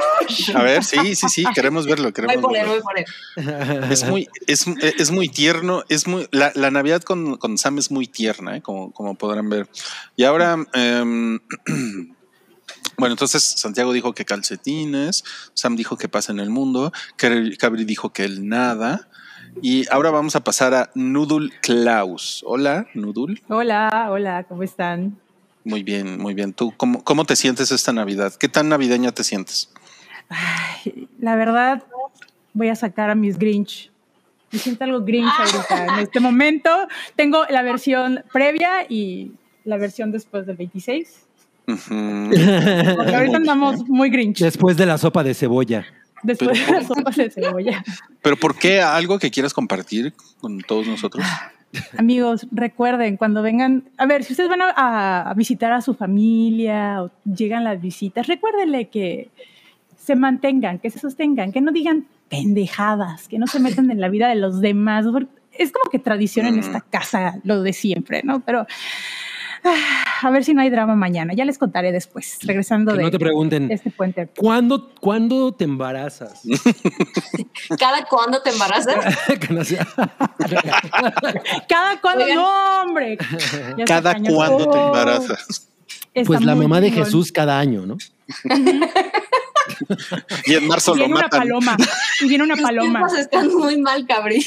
A 0.56 0.64
ver, 0.64 0.84
sí, 0.84 1.16
sí, 1.16 1.30
sí, 1.30 1.46
queremos 1.54 1.86
verlo. 1.86 2.12
Voy 2.12 2.38
por 2.38 2.56
él, 2.56 2.66
verlo. 2.66 2.74
voy 2.74 2.82
por 2.82 3.00
él. 3.00 3.92
Es 3.92 4.04
muy, 4.06 4.28
es, 4.48 4.66
es 4.82 5.12
muy 5.12 5.30
tierno, 5.30 5.84
es 5.90 6.08
muy, 6.08 6.28
la, 6.32 6.52
la 6.56 6.72
Navidad 6.72 7.02
con, 7.02 7.38
con 7.38 7.58
Sam 7.58 7.78
es 7.78 7.92
muy 7.92 8.08
tierna, 8.08 8.58
¿eh? 8.58 8.62
como, 8.62 8.92
como 8.92 9.16
podrán 9.16 9.50
ver. 9.50 9.68
Y 10.16 10.24
ahora, 10.24 10.58
em, 10.74 11.40
bueno, 12.98 13.14
entonces 13.14 13.44
Santiago 13.44 13.94
dijo 13.94 14.14
que 14.14 14.26
calcetines, 14.26 15.24
Sam 15.54 15.76
dijo 15.76 15.98
que 15.98 16.10
pasa 16.10 16.32
en 16.32 16.40
el 16.40 16.50
mundo, 16.50 16.92
Cabri 17.16 17.58
Cabri 17.58 17.86
dijo 17.86 18.12
que 18.12 18.24
él 18.24 18.48
nada. 18.48 19.10
Y 19.62 19.86
ahora 19.92 20.12
vamos 20.12 20.36
a 20.36 20.44
pasar 20.44 20.74
a 20.74 20.90
Noodle 20.96 21.50
Klaus. 21.62 22.44
Hola, 22.46 22.88
Noodle. 22.94 23.42
Hola, 23.48 24.08
hola, 24.10 24.44
¿cómo 24.44 24.64
están? 24.64 25.18
Muy 25.64 25.84
bien, 25.84 26.20
muy 26.20 26.34
bien. 26.34 26.54
¿Tú 26.54 26.74
cómo, 26.76 27.04
cómo 27.04 27.26
te 27.26 27.36
sientes 27.36 27.72
esta 27.72 27.94
Navidad? 27.94 28.34
¿Qué 28.34 28.50
tan 28.50 28.70
navideña 28.70 29.12
te 29.12 29.24
sientes? 29.24 29.70
Ay, 30.30 31.08
la 31.20 31.36
verdad, 31.36 31.84
voy 32.54 32.70
a 32.70 32.76
sacar 32.76 33.10
a 33.10 33.16
mis 33.16 33.38
Grinch. 33.38 33.92
Me 34.52 34.60
siento 34.60 34.84
algo 34.84 35.02
Grinch 35.02 35.32
ahorita. 35.40 35.96
En 35.96 36.00
este 36.04 36.20
momento 36.20 36.70
tengo 37.16 37.44
la 37.50 37.62
versión 37.62 38.24
previa 38.32 38.86
y 38.88 39.32
la 39.64 39.78
versión 39.78 40.12
después 40.12 40.46
del 40.46 40.58
26. 40.58 41.26
Ujú. 41.68 42.30
Porque 42.98 43.16
ahorita 43.16 43.38
andamos 43.38 43.88
muy 43.88 44.10
Grinch. 44.10 44.40
Después 44.40 44.76
de 44.78 44.86
la 44.86 44.98
sopa 44.98 45.24
de 45.24 45.34
cebolla. 45.34 45.86
Después 46.24 46.66
de 46.66 46.74
las 46.74 46.88
sopas 46.88 47.16
de 47.16 47.30
cebolla. 47.30 47.84
Pero 48.22 48.38
¿por 48.38 48.56
qué 48.58 48.82
algo 48.82 49.20
que 49.20 49.30
quieras 49.32 49.54
compartir 49.54 50.14
con 50.40 50.60
todos 50.62 50.88
nosotros? 50.88 51.26
Amigos, 51.98 52.48
recuerden, 52.52 53.18
cuando 53.18 53.42
vengan, 53.42 53.84
a 53.98 54.06
ver, 54.06 54.24
si 54.24 54.34
ustedes 54.34 54.50
van 54.50 54.62
a, 54.62 55.30
a 55.30 55.34
visitar 55.34 55.72
a 55.74 55.82
su 55.82 55.94
familia 55.96 57.04
o 57.04 57.12
llegan 57.26 57.64
las 57.64 57.82
visitas, 57.82 58.28
recuérdenle 58.28 58.90
que 58.90 59.30
se 59.98 60.16
mantengan, 60.16 60.80
que 60.80 60.90
se 60.92 61.00
sostengan, 61.00 61.52
que 61.52 61.62
no 61.62 61.72
digan 61.72 62.06
pendejadas, 62.30 63.28
que 63.28 63.40
no 63.40 63.48
se 63.48 63.60
metan 63.60 63.90
en 63.90 64.00
la 64.02 64.10
vida 64.10 64.28
de 64.28 64.36
los 64.36 64.62
demás. 64.62 65.06
Es 65.52 65.72
como 65.72 65.90
que 65.92 66.00
tradición 66.00 66.46
en 66.46 66.56
Mm. 66.56 66.60
esta 66.60 66.82
casa 66.82 67.40
lo 67.44 67.62
de 67.64 67.74
siempre, 67.74 68.22
¿no? 68.24 68.42
Pero 68.42 68.66
a 70.22 70.30
ver 70.30 70.44
si 70.44 70.54
no 70.54 70.62
hay 70.62 70.70
drama 70.70 70.96
mañana. 70.96 71.34
Ya 71.34 71.46
les 71.46 71.58
contaré 71.58 71.92
después, 71.92 72.38
regresando 72.44 72.92
Que 72.92 72.98
de 72.98 73.04
no 73.04 73.12
te 73.12 73.20
pregunten, 73.20 73.72
este 73.72 73.90
puente. 73.92 74.30
¿cuándo, 74.38 74.92
¿cuándo 75.00 75.54
te 75.54 75.64
embarazas? 75.64 76.42
¿Cada 77.80 78.06
cuándo 78.06 78.42
te 78.42 78.50
embarazas? 78.52 78.96
Cada 81.70 82.02
cuando, 82.02 82.24
Oigan. 82.26 82.38
no, 82.38 82.82
hombre. 82.84 83.18
Ya 83.78 83.86
¿Cada 83.86 84.16
cuándo 84.20 84.70
te 84.70 84.78
Oh, 84.78 84.88
embarazas? 84.88 85.70
está 86.14 86.28
pues 86.28 86.42
la 86.42 86.56
mamá 86.56 86.82
de 86.82 86.90
chingón. 86.90 87.06
Jesús 87.06 87.32
cada 87.32 87.60
año, 87.60 87.86
¿no? 87.86 87.98
Y 90.46 90.54
en 90.56 90.68
marzo 90.68 90.94
Y 90.96 91.00
lo 91.00 91.06
viene 91.06 91.14
una 91.16 91.24
matan. 91.24 91.40
paloma. 91.40 91.78
Y 92.22 92.28
viene 92.28 92.44
una 92.44 92.56
paloma. 92.56 93.08
están 93.18 93.48
muy 93.56 93.78
mal, 93.80 94.06
cabri. 94.06 94.46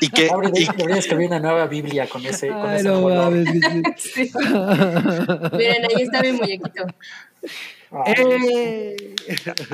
Y 0.00 0.08
que, 0.10 0.28
Ahora 0.30 0.50
y- 0.54 0.64
debería 0.76 0.96
escribir 0.96 1.26
una 1.28 1.40
nueva 1.40 1.66
Biblia 1.66 2.08
con 2.08 2.24
ese, 2.24 2.48
con 2.48 2.68
Ay, 2.70 2.76
ese 2.80 2.88
no 2.88 3.30
sí. 3.96 4.30
Miren, 5.56 5.84
ahí 5.84 6.02
está 6.02 6.22
mi 6.22 6.32
muñequito. 6.32 6.86
Ay, 8.06 8.96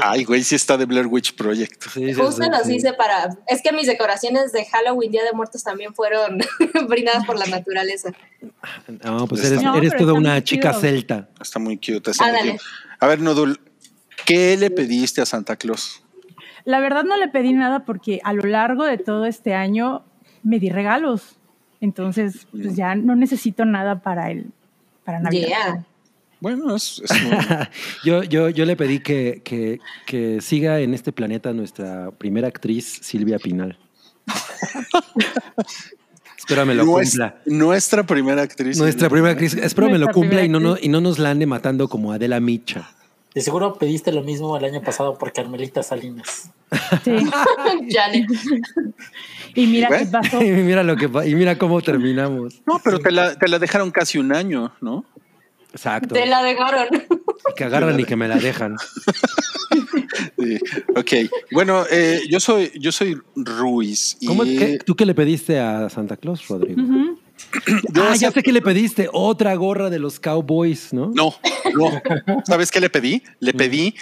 ay, 0.02 0.24
güey, 0.24 0.42
sí 0.42 0.56
está 0.56 0.76
de 0.76 0.86
Blair 0.86 1.06
Witch 1.06 1.36
Project. 1.36 1.84
Sí, 1.92 2.12
sí, 2.12 2.14
Justo 2.14 2.42
sí, 2.42 2.50
los 2.50 2.62
sí. 2.66 2.76
hice 2.76 2.92
para. 2.94 3.28
Es 3.46 3.62
que 3.62 3.72
mis 3.72 3.86
decoraciones 3.86 4.50
de 4.52 4.64
Halloween, 4.64 5.12
Día 5.12 5.22
de 5.24 5.32
Muertos, 5.32 5.62
también 5.62 5.94
fueron 5.94 6.38
brindadas 6.88 7.24
por 7.24 7.38
la 7.38 7.46
naturaleza. 7.46 8.10
No, 9.04 9.28
pues 9.28 9.44
eres, 9.44 9.62
No, 9.62 9.76
eres 9.76 9.92
pero 9.92 10.06
toda 10.06 10.18
una 10.18 10.42
chica 10.42 10.72
celta. 10.74 11.28
Está 11.40 11.58
muy 11.60 11.76
cute. 11.76 12.10
cute. 12.10 12.58
A 12.98 13.06
ver, 13.06 13.20
Nodul, 13.20 13.60
¿qué 14.26 14.56
le 14.56 14.70
pediste 14.70 15.20
a 15.20 15.26
Santa 15.26 15.54
Claus? 15.54 16.02
La 16.68 16.80
verdad 16.80 17.02
no 17.04 17.16
le 17.16 17.28
pedí 17.28 17.54
nada 17.54 17.86
porque 17.86 18.20
a 18.24 18.34
lo 18.34 18.42
largo 18.42 18.84
de 18.84 18.98
todo 18.98 19.24
este 19.24 19.54
año 19.54 20.02
me 20.42 20.58
di 20.58 20.68
regalos. 20.68 21.38
Entonces, 21.80 22.46
pues 22.50 22.76
ya 22.76 22.94
no 22.94 23.16
necesito 23.16 23.64
nada 23.64 24.00
para 24.02 24.30
el 24.30 24.50
para 25.04 25.20
Navidad. 25.20 25.46
Yeah. 25.48 25.86
Bueno, 26.40 26.76
es, 26.76 27.00
es 27.02 27.22
muy- 27.22 27.32
Yo, 28.04 28.22
yo, 28.22 28.48
yo 28.50 28.64
le 28.66 28.76
pedí 28.76 29.00
que, 29.00 29.40
que, 29.42 29.80
que 30.06 30.40
siga 30.42 30.78
en 30.80 30.92
este 30.92 31.10
planeta 31.10 31.54
nuestra 31.54 32.10
primera 32.10 32.48
actriz, 32.48 32.98
Silvia 33.02 33.38
Pinal. 33.38 33.78
Espero 36.36 36.64
me 36.66 36.74
lo 36.74 36.84
cumpla. 36.86 37.36
Nuestra 37.46 38.04
primera 38.04 38.42
actriz. 38.42 38.78
Nuestra 38.78 39.08
primera 39.08 39.36
crisis. 39.36 39.60
Espero 39.62 39.88
me 39.90 39.98
lo 39.98 40.08
cumpla 40.08 40.44
y 40.44 40.48
no, 40.48 40.58
primera 40.58 40.76
no- 40.76 40.84
y 40.84 40.88
no 40.88 41.00
nos 41.00 41.18
la 41.18 41.30
ande 41.30 41.46
matando 41.46 41.88
como 41.88 42.12
Adela 42.12 42.40
Micha. 42.40 42.90
De 43.34 43.40
seguro 43.42 43.74
pediste 43.74 44.10
lo 44.12 44.22
mismo 44.22 44.56
el 44.56 44.64
año 44.64 44.82
pasado 44.82 45.16
por 45.18 45.32
Carmelita 45.32 45.82
Salinas. 45.82 46.50
Sí. 47.04 47.12
Y 49.54 49.66
mira 49.66 49.88
¿Ves? 49.88 50.02
qué 50.02 50.06
pasó. 50.12 50.42
y 50.44 50.50
mira 50.50 50.82
lo 50.82 50.96
que 50.96 51.06
y 51.28 51.34
mira 51.34 51.58
cómo 51.58 51.80
terminamos. 51.80 52.60
No, 52.66 52.80
pero 52.84 52.98
te 53.00 53.10
la, 53.10 53.34
te 53.34 53.48
la 53.48 53.58
dejaron 53.58 53.90
casi 53.90 54.18
un 54.18 54.32
año, 54.34 54.72
¿no? 54.80 55.04
Exacto. 55.72 56.14
Te 56.14 56.26
la 56.26 56.42
dejaron. 56.42 56.86
Que 57.56 57.64
agarran 57.64 57.98
y 57.98 58.04
que 58.04 58.16
me 58.16 58.28
la 58.28 58.36
dejan. 58.36 58.76
Sí. 60.38 60.58
Ok. 60.96 61.30
Bueno, 61.52 61.84
eh, 61.90 62.22
yo 62.30 62.40
soy, 62.40 62.72
yo 62.80 62.90
soy 62.90 63.20
Ruiz. 63.36 64.16
Y 64.20 64.26
¿Cómo, 64.26 64.42
qué- 64.44 64.78
¿Tú 64.84 64.96
qué 64.96 65.04
le 65.04 65.14
pediste 65.14 65.58
a 65.58 65.88
Santa 65.90 66.16
Claus, 66.16 66.46
Rodrigo? 66.48 66.80
Ujú. 66.82 67.17
yo 67.92 68.02
ah, 68.04 68.14
ya 68.16 68.30
sé 68.30 68.42
que 68.42 68.52
le 68.52 68.60
pediste 68.62 69.08
otra 69.12 69.54
gorra 69.54 69.90
de 69.90 69.98
los 69.98 70.18
Cowboys, 70.20 70.92
¿no? 70.92 71.10
No, 71.14 71.34
no. 71.74 72.42
¿Sabes 72.46 72.70
qué 72.70 72.80
le 72.80 72.90
pedí? 72.90 73.22
Le 73.40 73.52
pedí 73.54 73.94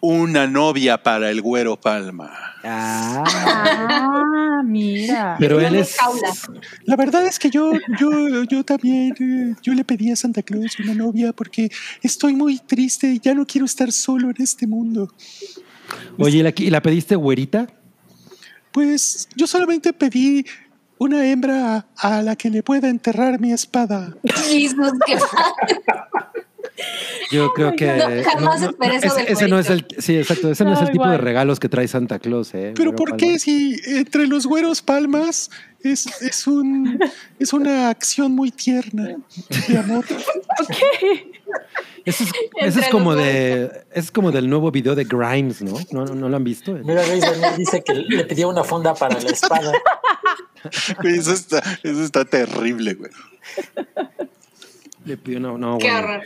una 0.00 0.46
novia 0.46 1.02
para 1.02 1.30
el 1.30 1.42
güero 1.42 1.78
Palma. 1.80 2.32
Ah, 2.64 3.24
Ah, 4.60 4.62
mira. 4.64 5.36
pero 5.38 5.60
él 5.60 5.74
es. 5.76 5.96
La 6.84 6.96
verdad 6.96 7.26
es 7.26 7.38
que 7.38 7.50
yo, 7.50 7.72
yo, 7.98 8.44
yo 8.44 8.64
también, 8.64 9.56
yo 9.62 9.74
le 9.74 9.84
pedí 9.84 10.10
a 10.10 10.16
Santa 10.16 10.42
Claus 10.42 10.78
una 10.80 10.94
novia 10.94 11.32
porque 11.32 11.70
estoy 12.02 12.34
muy 12.34 12.58
triste 12.58 13.12
y 13.12 13.20
ya 13.20 13.34
no 13.34 13.46
quiero 13.46 13.64
estar 13.64 13.90
solo 13.92 14.30
en 14.30 14.36
este 14.42 14.66
mundo. 14.66 15.12
Oye, 16.18 16.38
¿y 16.38 16.42
la, 16.42 16.52
y 16.56 16.70
la 16.70 16.82
pediste 16.82 17.14
güerita? 17.16 17.66
Pues 18.72 19.28
yo 19.34 19.46
solamente 19.46 19.92
pedí 19.92 20.44
una 20.98 21.26
hembra 21.26 21.86
a, 21.96 22.18
a 22.18 22.22
la 22.22 22.36
que 22.36 22.50
le 22.50 22.62
pueda 22.62 22.88
enterrar 22.88 23.40
mi 23.40 23.52
espada. 23.52 24.14
Jesús, 24.24 24.92
qué 25.06 25.18
Yo 27.30 27.52
creo 27.52 27.74
que. 27.74 27.86
No, 27.86 28.30
jamás 28.30 28.62
esperé 28.62 28.96
eso 28.96 29.06
ese, 29.06 29.16
del 29.16 29.32
ese 29.32 29.48
no 29.48 29.58
es 29.58 29.70
el. 29.70 29.86
Sí, 29.98 30.16
exacto. 30.16 30.50
Ese 30.50 30.64
no 30.64 30.72
es 30.74 30.80
el 30.80 30.90
tipo 30.90 31.06
de 31.08 31.18
regalos 31.18 31.60
que 31.60 31.68
trae 31.68 31.88
Santa 31.88 32.18
Claus, 32.18 32.54
¿eh? 32.54 32.72
Pero 32.74 32.92
güero 32.92 32.96
¿por 32.96 33.10
Palma. 33.10 33.16
qué 33.18 33.38
si 33.38 33.76
entre 33.86 34.26
los 34.26 34.46
güeros 34.46 34.80
palmas 34.82 35.50
es, 35.82 36.06
es, 36.22 36.46
un, 36.46 36.98
es 37.38 37.52
una 37.52 37.90
acción 37.90 38.32
muy 38.32 38.50
tierna 38.50 39.16
de 39.68 39.78
amor? 39.78 40.04
Ese 42.04 42.24
es, 42.24 42.30
ese 42.30 42.66
Entre 42.66 42.80
es 42.82 42.88
como 42.88 43.14
de. 43.14 43.70
Es 43.92 44.10
como 44.10 44.30
del 44.30 44.48
nuevo 44.48 44.70
video 44.70 44.94
de 44.94 45.04
Grimes, 45.04 45.60
¿no? 45.62 45.74
¿No, 45.90 46.04
no, 46.04 46.14
no 46.14 46.28
lo 46.28 46.36
han 46.36 46.44
visto? 46.44 46.72
Mira, 46.84 47.02
dice 47.56 47.82
que 47.84 47.94
le 47.94 48.24
pidió 48.24 48.48
una 48.48 48.64
funda 48.64 48.94
para 48.94 49.20
la 49.20 49.30
espada. 49.32 49.72
Güey, 51.02 51.18
Eso 51.18 51.32
está, 51.32 51.58
eso 51.82 52.04
está 52.04 52.24
terrible, 52.24 52.94
güey. 52.94 53.10
Le 55.04 55.16
pidió 55.16 55.40
no, 55.40 55.58
no, 55.58 55.78
Qué 55.78 55.90
bueno. 55.90 55.98
horror. 55.98 56.22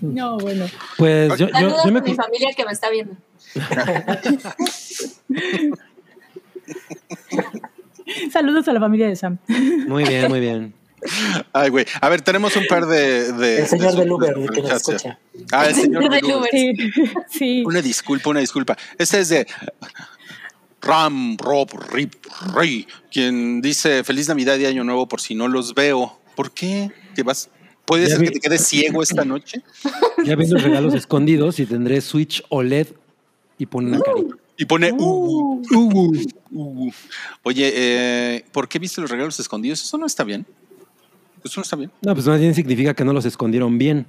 No, 0.00 0.38
bueno. 0.38 0.66
Pues 0.96 1.36
yo, 1.38 1.48
yo, 1.48 1.52
Saludos 1.52 1.80
yo 1.84 1.92
me. 1.92 1.98
a 1.98 2.02
mi 2.02 2.14
familia 2.14 2.48
que 2.56 2.64
me 2.64 2.72
está 2.72 2.88
viendo. 2.90 3.14
Saludos 8.32 8.66
a 8.68 8.72
la 8.72 8.80
familia 8.80 9.08
de 9.08 9.16
Sam. 9.16 9.38
Muy 9.86 10.04
bien, 10.04 10.28
muy 10.28 10.40
bien. 10.40 10.74
Ay, 11.52 11.68
güey. 11.70 11.86
A 12.00 12.08
ver, 12.08 12.22
tenemos 12.22 12.56
un 12.56 12.66
par 12.66 12.86
de. 12.86 13.32
de 13.32 13.60
El 13.60 13.66
señor 13.66 13.92
de 13.92 14.00
del 14.00 14.12
Uber, 14.12 14.34
de 14.34 14.44
el 14.44 14.50
que 14.50 14.62
nos 14.62 14.72
escucha. 14.72 15.18
Ah, 15.52 15.66
el 15.66 15.74
señor 15.74 16.08
del. 16.08 16.24
Uber. 16.24 16.48
Sí. 16.50 16.74
sí. 17.30 17.62
Una 17.66 17.82
disculpa, 17.82 18.30
una 18.30 18.40
disculpa. 18.40 18.76
Este 18.98 19.20
es 19.20 19.28
de 19.28 19.46
Ram 20.80 21.36
Rob 21.38 21.68
Rip 21.92 22.14
Rey, 22.54 22.86
quien 23.10 23.60
dice 23.60 24.04
Feliz 24.04 24.28
Navidad 24.28 24.56
y 24.58 24.66
Año 24.66 24.84
Nuevo 24.84 25.08
por 25.08 25.20
si 25.20 25.34
no 25.34 25.48
los 25.48 25.74
veo. 25.74 26.18
¿Por 26.36 26.52
qué? 26.52 26.90
¿Te 27.14 27.22
vas? 27.22 27.50
¿Puede 27.84 28.04
Ya 28.04 28.10
ser 28.10 28.20
vi- 28.20 28.26
que 28.26 28.32
te 28.34 28.40
quedes 28.40 28.66
ciego 28.66 29.02
esta 29.02 29.24
noche? 29.24 29.62
Ya 30.24 30.34
ven 30.36 30.50
los 30.50 30.62
regalos 30.62 30.94
escondidos 30.94 31.58
y 31.60 31.66
tendré 31.66 32.00
Switch 32.00 32.42
OLED 32.48 32.88
y 33.58 33.66
pone 33.66 33.88
una 33.88 34.00
carita. 34.00 34.34
Y 34.56 34.64
pone 34.64 34.92
uh, 34.92 35.62
uh, 35.72 36.16
uh. 36.52 36.92
Oye, 37.44 37.72
eh, 37.74 38.44
¿por 38.52 38.68
qué 38.68 38.78
viste 38.80 39.00
los 39.00 39.08
regalos 39.10 39.38
escondidos? 39.38 39.80
Eso 39.82 39.96
no 39.96 40.06
está 40.06 40.24
bien. 40.24 40.44
Eso 41.44 41.60
no 41.60 41.62
está 41.62 41.76
bien. 41.76 41.90
No, 42.02 42.14
pues 42.14 42.26
más 42.26 42.40
bien 42.40 42.54
significa 42.54 42.94
que 42.94 43.04
no 43.04 43.12
los 43.12 43.24
escondieron 43.24 43.78
bien. 43.78 44.06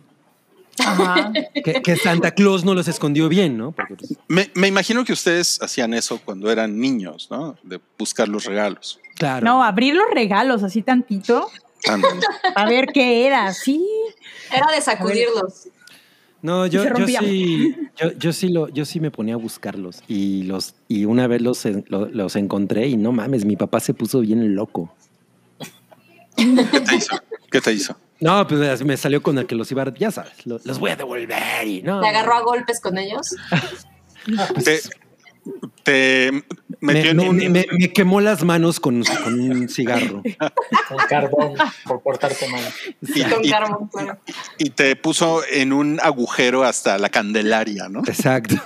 Ajá. 0.80 1.32
Que, 1.64 1.82
que 1.82 1.96
Santa 1.98 2.32
Claus 2.32 2.64
no 2.64 2.74
los 2.74 2.88
escondió 2.88 3.28
bien, 3.30 3.58
¿no? 3.58 3.72
Porque 3.74 3.96
pues, 3.96 4.14
Me, 4.28 4.50
me 4.56 4.68
imagino 4.68 5.04
que 5.04 5.14
ustedes 5.14 5.62
hacían 5.62 5.94
eso 5.94 6.20
cuando 6.24 6.50
eran 6.52 6.80
niños, 6.80 7.28
¿no? 7.30 7.56
De 7.64 7.80
buscar 7.98 8.28
los 8.30 8.46
regalos. 8.46 9.00
claro. 9.16 9.46
No, 9.46 9.64
abrir 9.64 9.94
los 9.96 10.06
regalos 10.14 10.64
así 10.64 10.82
tantito. 10.82 11.50
Ándale. 11.88 12.22
A 12.56 12.66
ver 12.66 12.88
qué 12.94 13.26
era. 13.28 13.54
Sí. 13.54 13.86
Era 14.54 14.68
de 14.74 14.82
sacudirlos. 14.82 15.68
No, 16.42 16.66
yo, 16.68 16.84
yo 16.98 17.06
sí, 17.08 17.76
yo, 17.98 18.12
yo 18.18 18.32
sí 18.34 18.48
lo, 18.48 18.70
yo 18.70 18.86
sí 18.86 19.02
me 19.02 19.12
ponía 19.12 19.34
a 19.34 19.38
buscarlos 19.38 20.02
y 20.08 20.44
los, 20.44 20.74
y 20.88 21.04
una 21.04 21.28
vez 21.28 21.42
los, 21.42 21.66
en- 21.66 21.84
lo- 21.90 22.06
los 22.08 22.38
encontré 22.38 22.88
y 22.88 22.96
no 22.96 23.12
mames, 23.12 23.44
mi 23.44 23.58
papá 23.58 23.82
se 23.82 23.94
puso 23.94 24.22
bien 24.22 24.56
loco. 24.56 24.94
¿Qué 26.38 26.80
te 26.80 26.96
hizo? 26.96 27.16
¿Qué 27.52 27.60
te 27.62 27.74
hizo? 27.74 27.98
No, 28.22 28.46
pues 28.48 28.84
me 28.84 28.98
salió 28.98 29.22
con 29.24 29.38
el 29.38 29.46
que 29.46 29.56
los 29.56 29.72
iba 29.72 29.84
a, 29.84 29.94
ya 29.94 30.12
sabes, 30.12 30.46
lo- 30.46 30.60
los 30.64 30.80
voy 30.80 30.92
a 30.92 30.96
devolver 30.96 31.66
y 31.68 31.82
no. 31.82 32.02
Te 32.02 32.08
agarró 32.10 32.34
a 32.36 32.42
golpes 32.42 32.80
con 32.82 32.98
ellos. 32.98 33.36
Te, 34.64 34.82
te 35.84 36.32
Me, 36.82 36.94
metió 36.94 37.12
en 37.12 37.18
me- 37.18 37.30
un... 37.30 37.36
me- 37.38 37.50
me- 37.50 37.66
me 37.72 37.94
quemó 37.94 38.20
las 38.22 38.44
manos 38.44 38.80
con, 38.80 39.02
con 39.04 39.40
un 39.40 39.70
cigarro. 39.70 40.22
Con 40.90 40.98
carbón 41.08 41.54
por 41.86 42.02
portarte 42.02 42.48
mal. 42.50 42.62
y, 43.02 43.24
Con 43.24 43.46
y- 43.46 43.50
carbón, 43.50 43.88
claro. 43.88 44.20
y 44.58 44.70
te 44.72 44.96
puso 44.96 45.42
en 45.50 45.72
un 45.72 46.00
agujero 46.02 46.64
hasta 46.64 46.98
la 46.98 47.10
Candelaria, 47.10 47.88
¿no? 47.90 48.02
Exacto. 48.06 48.56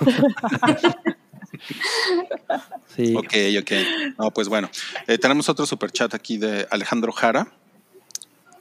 Sí. 2.96 3.14
Ok, 3.16 3.32
ok. 3.60 3.72
No, 4.18 4.30
pues 4.30 4.48
bueno. 4.48 4.68
Eh, 5.06 5.18
tenemos 5.18 5.48
otro 5.48 5.66
superchat 5.66 6.14
aquí 6.14 6.36
de 6.36 6.66
Alejandro 6.70 7.12
Jara. 7.12 7.46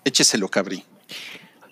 Écheselo, 0.05 0.48
cabrí. 0.48 0.83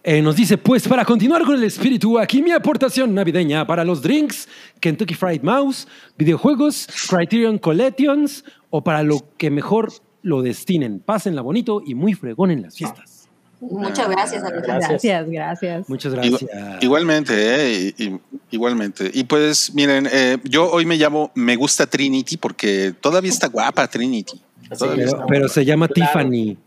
Eh, 0.03 0.21
nos 0.21 0.35
dice, 0.35 0.57
pues 0.57 0.87
para 0.87 1.05
continuar 1.05 1.43
con 1.45 1.53
el 1.55 1.63
espíritu, 1.63 2.17
aquí 2.17 2.41
mi 2.41 2.51
aportación 2.51 3.13
navideña 3.13 3.67
para 3.67 3.83
los 3.85 4.01
drinks, 4.01 4.47
Kentucky 4.79 5.13
Fried 5.13 5.43
Mouse, 5.43 5.87
videojuegos, 6.17 6.87
Criterion 7.07 7.59
Collections 7.59 8.43
o 8.71 8.83
para 8.83 9.03
lo 9.03 9.23
que 9.37 9.51
mejor 9.51 9.91
lo 10.23 10.41
destinen. 10.41 10.99
Pásenla 11.01 11.41
bonito 11.43 11.83
y 11.85 11.93
muy 11.93 12.13
fregón 12.15 12.49
en 12.49 12.63
las 12.63 12.75
fiestas. 12.75 13.27
Muchas 13.59 14.09
gracias, 14.09 14.43
Alejandra. 14.43 14.79
Gracias. 14.79 14.89
Gracias, 14.89 15.29
gracias. 15.29 15.89
Muchas 15.89 16.13
gracias. 16.15 16.45
igualmente, 16.81 17.33
eh, 17.35 17.93
y- 17.95 18.03
y- 18.05 18.19
igualmente. 18.49 19.11
Y 19.13 19.23
pues 19.25 19.71
miren, 19.75 20.07
eh, 20.11 20.39
yo 20.45 20.67
hoy 20.71 20.83
me 20.87 20.97
llamo 20.97 21.31
Me 21.35 21.55
gusta 21.55 21.85
Trinity 21.85 22.37
porque 22.37 22.95
todavía 22.99 23.29
está 23.29 23.47
guapa 23.49 23.87
Trinity. 23.87 24.41
Pero, 24.79 24.93
está 24.95 25.25
pero 25.27 25.47
se 25.47 25.63
llama 25.63 25.87
Claro. 25.87 26.09
Tiffany. 26.11 26.57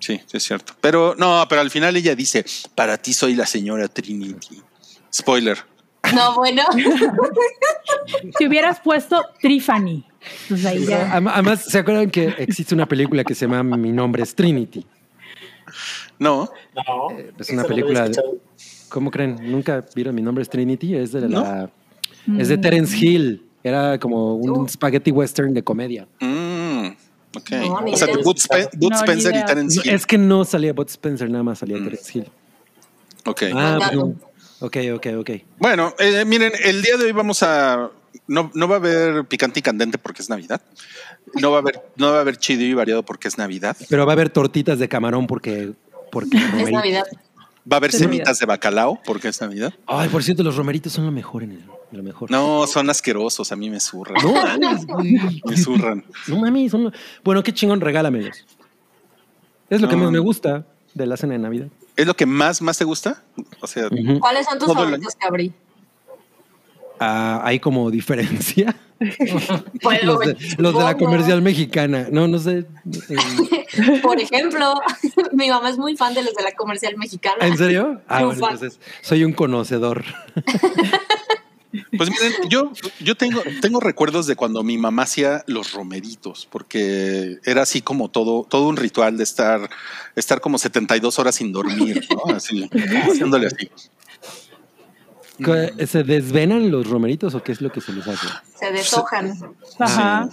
Sí, 0.00 0.20
sí, 0.26 0.36
es 0.36 0.42
cierto. 0.42 0.72
Pero 0.80 1.14
no, 1.16 1.44
pero 1.48 1.60
al 1.60 1.70
final 1.70 1.96
ella 1.96 2.14
dice, 2.14 2.44
para 2.74 2.96
ti 2.98 3.12
soy 3.12 3.34
la 3.34 3.46
señora 3.46 3.86
Trinity. 3.88 4.60
Spoiler. 5.14 5.58
No, 6.14 6.34
bueno. 6.34 6.62
Si 8.38 8.46
hubieras 8.46 8.80
puesto 8.80 9.22
Trifany, 9.40 10.04
pues 10.48 10.64
ahí 10.64 10.84
ya. 10.86 11.12
Además, 11.14 11.64
¿se 11.64 11.78
acuerdan 11.78 12.10
que 12.10 12.34
existe 12.38 12.74
una 12.74 12.86
película 12.86 13.24
que 13.24 13.34
se 13.34 13.46
llama 13.46 13.76
Mi 13.76 13.92
nombre 13.92 14.22
es 14.22 14.34
Trinity? 14.34 14.84
No, 16.18 16.50
No, 16.74 17.10
es 17.18 17.26
eso 17.40 17.52
una 17.52 17.64
película 17.64 18.08
de-. 18.08 18.20
¿Cómo 18.88 19.10
creen? 19.10 19.38
¿Nunca 19.50 19.84
vieron 19.94 20.14
Mi 20.14 20.22
nombre 20.22 20.42
es 20.42 20.50
Trinity? 20.50 20.94
Es 20.96 21.12
de 21.12 21.28
¿No? 21.28 21.42
la... 21.42 21.70
Es 22.38 22.48
de 22.48 22.58
Terence 22.58 22.96
Hill. 22.96 23.44
Era 23.62 23.98
como 23.98 24.36
un 24.36 24.68
spaghetti 24.68 25.10
western 25.10 25.52
de 25.52 25.62
comedia. 25.62 26.06
Mm, 26.20 26.49
ok. 27.36 27.50
No, 27.52 27.74
o 27.92 27.96
sea. 27.96 28.08
Bud, 28.22 28.36
Spe- 28.36 28.68
Bud 28.76 28.90
No, 28.90 28.96
Spencer 28.96 29.34
y. 29.36 29.44
Terence 29.44 29.76
No, 29.76 29.82
Hill. 29.84 29.94
es 29.94 30.06
que 30.06 30.18
no 30.18 30.44
salía 30.44 30.72
Bud 30.72 30.88
Spencer, 30.88 31.30
nada 31.30 31.44
más 31.44 31.58
salía 31.58 31.76
Terence 31.78 32.18
Hill. 32.18 32.28
Ok. 33.26 33.42
Ah, 33.54 33.90
no. 33.92 34.14
ok, 34.60 34.76
ok, 34.94 35.06
ok. 35.18 35.30
Bueno, 35.58 35.94
eh, 35.98 36.24
miren, 36.24 36.52
el 36.64 36.82
día 36.82 36.96
de 36.96 37.04
hoy 37.04 37.12
vamos 37.12 37.42
a. 37.42 37.90
No, 38.26 38.50
no 38.54 38.68
va 38.68 38.76
a 38.76 38.78
haber 38.78 39.24
picante 39.26 39.60
y 39.60 39.62
candente 39.62 39.98
porque 39.98 40.22
es 40.22 40.28
Navidad. 40.28 40.60
No 41.34 41.50
va 41.50 41.58
a 41.58 41.60
haber, 41.60 41.80
no 41.96 42.10
va 42.10 42.18
a 42.18 42.20
haber 42.20 42.36
chido 42.38 42.62
y 42.62 42.74
variado 42.74 43.04
porque 43.04 43.28
es 43.28 43.38
Navidad. 43.38 43.76
Pero 43.88 44.04
va 44.06 44.12
a 44.12 44.14
haber 44.14 44.30
tortitas 44.30 44.78
de 44.78 44.88
camarón 44.88 45.26
porque... 45.26 45.72
porque 46.10 46.36
Es 46.58 46.70
Navidad. 46.70 47.04
Va 47.70 47.76
a 47.76 47.78
haber 47.78 47.92
semitas 47.92 48.38
de 48.40 48.46
bacalao 48.46 49.00
porque 49.04 49.28
es 49.28 49.40
Navidad. 49.40 49.72
Ay, 49.86 50.08
por 50.08 50.24
cierto, 50.24 50.42
los 50.42 50.56
romeritos 50.56 50.92
son 50.92 51.06
lo 51.06 51.12
mejor 51.12 51.44
en 51.44 51.52
el... 51.52 51.64
Lo 51.92 52.02
mejor. 52.02 52.30
No, 52.30 52.66
son 52.66 52.88
asquerosos, 52.88 53.50
a 53.52 53.56
mí 53.56 53.68
me 53.68 53.80
zurran. 53.80 54.22
No 54.22 54.32
mames. 54.58 54.86
Me 55.44 55.56
zurran. 55.56 56.04
No 56.28 56.38
mames, 56.38 56.70
son 56.70 56.92
Bueno, 57.24 57.42
qué 57.42 57.52
chingón, 57.52 57.80
regálamelos. 57.80 58.46
Es 59.68 59.80
lo 59.80 59.88
que 59.88 59.96
más 59.96 60.10
me 60.10 60.18
gusta 60.18 60.66
de 60.94 61.06
la 61.06 61.16
cena 61.16 61.34
de 61.34 61.38
Navidad. 61.38 61.68
¿Es 61.96 62.06
lo 62.06 62.14
que 62.14 62.26
más, 62.26 62.62
más 62.62 62.78
te 62.78 62.84
gusta? 62.84 63.22
O 63.60 63.66
sea. 63.66 63.88
¿Cuáles 64.20 64.46
son 64.46 64.58
tus 64.58 64.72
favoritos 64.72 65.14
que 65.14 65.26
abrí? 65.26 65.52
ah, 67.00 67.40
hay 67.42 67.58
como 67.58 67.90
diferencia. 67.90 68.76
Pues, 69.82 70.04
los 70.04 70.20
de, 70.20 70.36
los 70.58 70.74
de 70.74 70.84
la 70.84 70.94
comercial 70.98 71.40
mexicana. 71.40 72.08
No, 72.12 72.28
no 72.28 72.38
sé. 72.38 72.66
Por 74.02 74.20
ejemplo, 74.20 74.74
mi 75.32 75.48
mamá 75.48 75.70
es 75.70 75.78
muy 75.78 75.96
fan 75.96 76.12
de 76.12 76.22
los 76.22 76.34
de 76.34 76.42
la 76.42 76.52
comercial 76.52 76.98
mexicana. 76.98 77.46
¿En 77.46 77.56
serio? 77.56 78.02
Ah, 78.08 78.24
bueno, 78.24 78.44
entonces 78.44 78.78
soy 79.00 79.24
un 79.24 79.32
conocedor. 79.32 80.04
Pues 81.96 82.10
miren, 82.10 82.32
yo, 82.48 82.72
yo 83.00 83.14
tengo, 83.16 83.42
tengo 83.60 83.78
recuerdos 83.80 84.26
de 84.26 84.34
cuando 84.36 84.62
mi 84.64 84.76
mamá 84.76 85.02
hacía 85.02 85.44
los 85.46 85.72
romeritos, 85.72 86.48
porque 86.50 87.38
era 87.44 87.62
así 87.62 87.80
como 87.80 88.10
todo, 88.10 88.44
todo 88.48 88.66
un 88.68 88.76
ritual 88.76 89.16
de 89.16 89.22
estar, 89.24 89.70
estar 90.16 90.40
como 90.40 90.58
72 90.58 91.18
horas 91.18 91.36
sin 91.36 91.52
dormir, 91.52 92.04
¿no? 92.10 92.34
Así, 92.34 92.68
haciéndole 93.08 93.46
así. 93.46 93.70
¿Qué- 95.38 95.86
¿Se 95.86 96.02
desvenan 96.02 96.70
los 96.70 96.88
romeritos 96.88 97.34
o 97.34 97.42
qué 97.42 97.52
es 97.52 97.60
lo 97.60 97.70
que 97.72 97.80
se 97.80 97.92
les 97.92 98.06
hace? 98.06 98.26
Se 98.58 98.72
deshojan. 98.72 99.32
Ajá. 99.78 100.28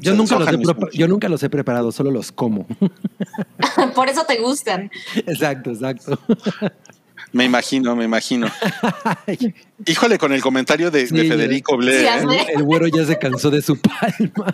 Yo 0.00 0.14
nunca, 0.14 0.38
los 0.38 0.48
he 0.48 0.96
yo 0.98 1.08
nunca 1.08 1.28
los 1.28 1.42
he 1.42 1.48
preparado, 1.50 1.92
solo 1.92 2.10
los 2.10 2.30
como. 2.32 2.66
Por 3.94 4.08
eso 4.08 4.24
te 4.24 4.38
gustan. 4.38 4.90
exacto, 5.14 5.70
exacto. 5.70 6.18
Me 7.32 7.44
imagino, 7.44 7.94
me 7.94 8.04
imagino. 8.04 8.48
Híjole 9.86 10.18
con 10.18 10.32
el 10.32 10.40
comentario 10.40 10.90
de, 10.90 11.06
Federico 11.06 11.72
Sí, 11.72 11.78
Ble. 11.78 12.04
¿eh? 12.06 12.46
el 12.54 12.62
güero 12.62 12.86
ya 12.88 13.04
se 13.04 13.18
cansó 13.18 13.50
de 13.50 13.62
su 13.62 13.78
palma. 13.78 14.52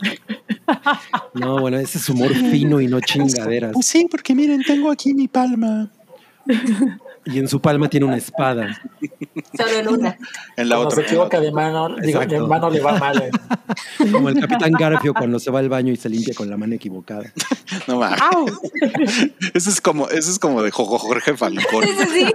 No, 1.35 1.61
bueno, 1.61 1.78
ese 1.78 1.99
es 1.99 2.09
humor 2.09 2.35
fino 2.35 2.81
y 2.81 2.87
no 2.87 3.00
chingaderas. 3.00 3.73
Pues 3.73 3.87
sí, 3.87 4.07
porque 4.11 4.35
miren, 4.35 4.62
tengo 4.62 4.90
aquí 4.90 5.14
mi 5.14 5.28
palma. 5.28 5.90
Y 7.26 7.38
en 7.38 7.48
su 7.48 7.58
palma 7.58 7.88
tiene 7.88 8.04
una 8.04 8.18
espada. 8.18 8.78
Solo 9.56 9.70
en 9.70 9.88
una. 9.88 10.18
En 10.58 10.68
la 10.68 10.76
Cuando 10.76 10.88
otra. 10.88 10.96
se 10.96 11.02
equivoca 11.06 11.40
de 11.40 11.50
mano, 11.52 11.96
digo, 11.96 12.20
de 12.20 12.38
mano 12.38 12.68
le 12.68 12.80
va 12.80 12.98
mal. 12.98 13.22
eh. 13.22 13.30
Como 14.12 14.28
el 14.28 14.38
capitán 14.38 14.72
Garfio 14.72 15.14
cuando 15.14 15.38
se 15.38 15.50
va 15.50 15.60
al 15.60 15.70
baño 15.70 15.90
y 15.90 15.96
se 15.96 16.10
limpia 16.10 16.34
con 16.34 16.50
la 16.50 16.58
mano 16.58 16.74
equivocada. 16.74 17.32
No 17.88 17.98
mames. 17.98 18.20
¡Au! 18.20 18.46
Ese 19.54 19.70
es 19.70 19.80
como, 19.80 20.06
ese 20.08 20.30
es 20.32 20.38
como 20.38 20.62
de 20.62 20.70
Jojo 20.70 20.98
Jorge 20.98 21.34
Falcón. 21.34 21.82
Sí, 21.84 21.90
sí, 21.98 22.06
sí. 22.26 22.34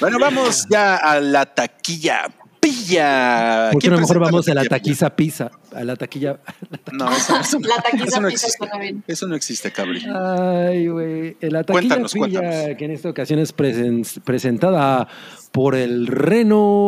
Bueno, 0.00 0.18
vamos 0.20 0.66
ya 0.70 0.96
a 0.96 1.20
la 1.20 1.46
taquilla. 1.46 2.28
Pilla. 2.70 3.68
¿Por 3.70 3.80
qué 3.80 3.88
¿Quién 3.88 3.94
no 3.94 4.00
mejor 4.00 4.18
vamos 4.18 4.48
a 4.48 4.54
la 4.54 4.64
taquiza 4.64 5.14
pizza? 5.14 5.50
A 5.74 5.84
la 5.84 5.94
taquilla. 5.96 6.38
No, 6.92 7.10
eso, 7.14 7.36
eso- 7.38 7.58
La 7.60 7.76
taquiza 7.76 8.04
eso 8.06 8.20
no 8.20 8.28
pizza 8.28 8.46
existe. 8.48 8.78
bien. 8.80 9.04
Eso 9.06 9.26
no 9.28 9.36
existe, 9.36 9.70
Cabri. 9.70 10.04
Ay, 10.06 10.88
güey. 10.88 11.36
La 11.42 11.62
taquilla 11.62 11.72
Cuéntanos, 11.72 12.12
pilla, 12.12 12.40
cuéntanos. 12.40 12.76
que 12.76 12.84
en 12.84 12.90
esta 12.90 13.08
ocasión 13.10 13.38
es 13.38 13.54
presen- 13.56 14.20
presentada 14.22 15.06
por 15.52 15.74
el 15.76 16.06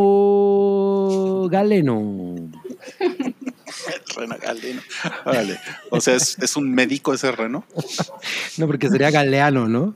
Reno 0.09 1.49
Galeno. 1.51 2.35
Reno 4.17 4.37
Galeno. 4.43 4.81
Órale. 5.27 5.59
O 5.91 6.01
sea, 6.01 6.15
¿es, 6.17 6.39
es 6.41 6.57
un 6.57 6.73
médico 6.73 7.13
ese 7.15 7.31
reno. 7.33 7.65
No, 8.59 8.67
porque 8.67 8.89
sería 8.89 9.11
Galeano, 9.13 9.69
¿no? 9.69 9.95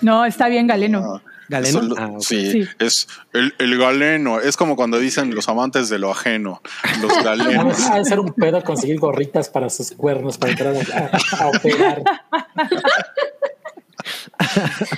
No, 0.00 0.24
está 0.24 0.48
bien, 0.48 0.66
Galeno. 0.66 1.00
No. 1.00 1.22
¿Galeno? 1.52 1.94
Ah. 1.98 2.10
Sí, 2.20 2.50
Sí. 2.50 2.68
es 2.78 3.06
el, 3.32 3.54
el 3.58 3.78
galeno. 3.78 4.40
Es 4.40 4.56
como 4.56 4.74
cuando 4.74 4.98
dicen 4.98 5.34
los 5.34 5.48
amantes 5.48 5.88
de 5.88 5.98
lo 5.98 6.10
ajeno. 6.10 6.60
Los 7.00 7.12
galenos. 7.24 7.80
Ha 7.90 7.98
de 7.98 8.04
ser 8.04 8.18
un 8.18 8.32
pedo 8.32 8.62
conseguir 8.64 8.98
gorritas 8.98 9.48
para 9.48 9.70
sus 9.70 9.92
cuernos 9.92 10.38
para 10.38 10.52
entrar 10.52 10.74
a, 10.74 11.44
a 11.44 11.48
operar. 11.48 12.02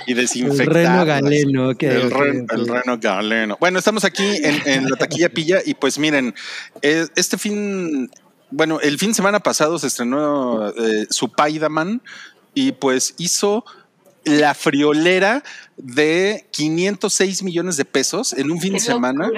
y 0.07 0.13
desinfectar. 0.13 0.67
El 0.67 0.73
reno 0.73 1.05
galeno, 1.05 1.69
ok, 1.69 1.83
el, 1.83 2.11
reno 2.11 2.97
galeno. 2.99 3.57
Bueno, 3.59 3.79
estamos 3.79 4.03
aquí 4.03 4.23
en, 4.43 4.61
en 4.65 4.89
la 4.89 4.97
taquilla 4.97 5.29
pilla 5.29 5.59
y 5.63 5.73
pues 5.75 5.99
miren, 5.99 6.33
eh, 6.81 7.05
este 7.15 7.37
fin, 7.37 8.09
bueno, 8.49 8.79
el 8.81 8.97
fin 8.97 9.09
de 9.09 9.15
semana 9.15 9.39
pasado 9.39 9.77
se 9.79 9.87
estrenó 9.87 10.69
eh, 10.69 11.07
Supaidaman 11.09 12.01
y 12.53 12.71
pues 12.73 13.13
hizo 13.17 13.65
la 14.25 14.53
friolera 14.53 15.43
de 15.77 16.45
506 16.51 17.43
millones 17.43 17.77
de 17.77 17.85
pesos 17.85 18.33
en 18.33 18.51
un 18.51 18.59
fin 18.59 18.71
Qué 18.73 18.79
de 18.79 18.85
semana 18.85 19.29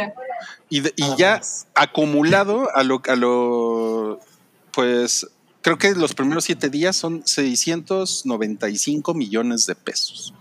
y, 0.70 0.80
de- 0.82 0.94
y 0.96 1.02
Nada 1.04 1.16
ya 1.18 1.38
más. 1.38 1.68
acumulado 1.76 2.70
a 2.76 2.84
lo, 2.84 3.02
a 3.08 3.16
lo, 3.16 4.20
pues 4.74 5.28
creo 5.62 5.78
que 5.78 5.94
los 5.94 6.14
primeros 6.14 6.46
siete 6.46 6.70
días 6.70 6.96
son 6.96 7.22
695 7.26 9.14
millones 9.14 9.66
de 9.66 9.76
pesos. 9.76 10.34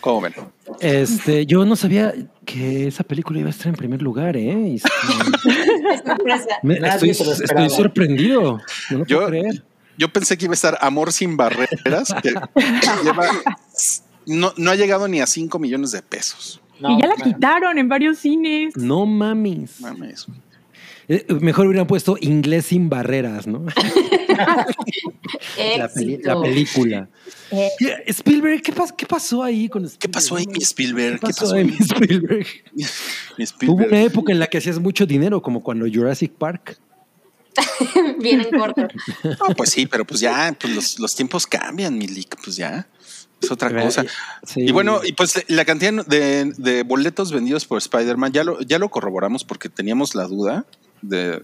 ¿Cómo 0.00 0.20
ven? 0.22 0.34
Este, 0.80 1.46
yo 1.46 1.64
no 1.64 1.74
sabía 1.76 2.14
que 2.44 2.86
esa 2.86 3.02
película 3.04 3.38
iba 3.40 3.48
a 3.48 3.50
estar 3.50 3.68
en 3.68 3.74
primer 3.74 4.00
lugar, 4.02 4.36
¿eh? 4.36 4.50
Y 4.76 4.82
me- 6.62 6.78
estoy 6.78 7.14
sorprendido. 7.70 8.60
No 8.90 8.98
lo 8.98 9.06
Yo- 9.06 9.16
puedo 9.18 9.28
creer. 9.28 9.64
Yo 10.00 10.08
pensé 10.12 10.36
que 10.38 10.46
iba 10.46 10.52
a 10.52 10.54
estar 10.54 10.78
Amor 10.80 11.12
sin 11.12 11.36
barreras, 11.36 12.14
que 12.22 12.30
lleva, 13.04 13.26
no, 14.26 14.52
no 14.56 14.70
ha 14.70 14.74
llegado 14.74 15.06
ni 15.08 15.20
a 15.20 15.26
5 15.26 15.58
millones 15.58 15.92
de 15.92 16.00
pesos. 16.02 16.60
No, 16.80 16.96
y 16.96 17.02
ya 17.02 17.08
la 17.08 17.16
man. 17.16 17.24
quitaron 17.34 17.76
en 17.78 17.88
varios 17.90 18.18
cines. 18.18 18.74
No 18.76 19.04
mames. 19.04 19.78
Mames. 19.80 20.26
Eh, 21.08 21.26
Mejor 21.40 21.66
hubieran 21.66 21.86
puesto 21.86 22.16
inglés 22.20 22.66
sin 22.66 22.88
barreras, 22.88 23.46
¿no? 23.46 23.66
La, 25.76 25.88
peli- 25.92 26.14
Éxito. 26.14 26.28
la 26.34 26.40
película. 26.40 27.08
Eh. 27.50 27.68
¿Qué- 27.78 28.04
Spielberg, 28.06 28.62
¿qué, 28.62 28.72
pas- 28.74 28.94
qué 28.96 29.06
pasó 29.06 29.42
ahí 29.42 29.68
con 29.68 29.84
Spielberg? 29.84 29.98
¿Qué 30.00 30.08
pasó 30.08 30.36
ahí, 30.36 30.46
mi 30.46 30.58
Spielberg? 30.62 31.20
¿Qué 31.20 31.26
¿Qué 31.26 31.32
pasó 31.34 31.54
ahí, 31.54 31.64
mi 31.64 31.76
Spielberg? 31.78 32.46
mi 32.72 32.84
Hubo 32.84 33.44
Spielberg? 33.44 33.88
una 33.88 34.02
época 34.02 34.32
en 34.32 34.38
la 34.38 34.46
que 34.46 34.58
hacías 34.58 34.78
mucho 34.78 35.04
dinero, 35.06 35.42
como 35.42 35.62
cuando 35.62 35.86
Jurassic 35.92 36.32
Park. 36.32 36.78
Bien 38.18 38.40
en 38.40 38.58
corto. 38.58 38.88
No, 39.24 39.54
pues 39.56 39.70
sí, 39.70 39.86
pero 39.86 40.04
pues 40.04 40.20
ya, 40.20 40.56
pues 40.58 40.74
los, 40.74 40.98
los 40.98 41.14
tiempos 41.14 41.46
cambian, 41.46 41.96
mi 41.96 42.06
Lick, 42.06 42.36
pues 42.42 42.56
ya. 42.56 42.86
Es 43.40 43.50
otra 43.50 43.70
cosa. 43.82 44.04
sí. 44.46 44.62
Y 44.66 44.72
bueno, 44.72 45.00
y 45.02 45.12
pues 45.12 45.44
la 45.48 45.64
cantidad 45.64 46.04
de, 46.04 46.52
de 46.58 46.82
boletos 46.82 47.32
vendidos 47.32 47.64
por 47.64 47.78
Spider-Man 47.78 48.32
ya 48.32 48.44
lo, 48.44 48.60
ya 48.60 48.78
lo 48.78 48.90
corroboramos 48.90 49.44
porque 49.44 49.70
teníamos 49.70 50.14
la 50.14 50.24
duda 50.24 50.66
de 51.00 51.42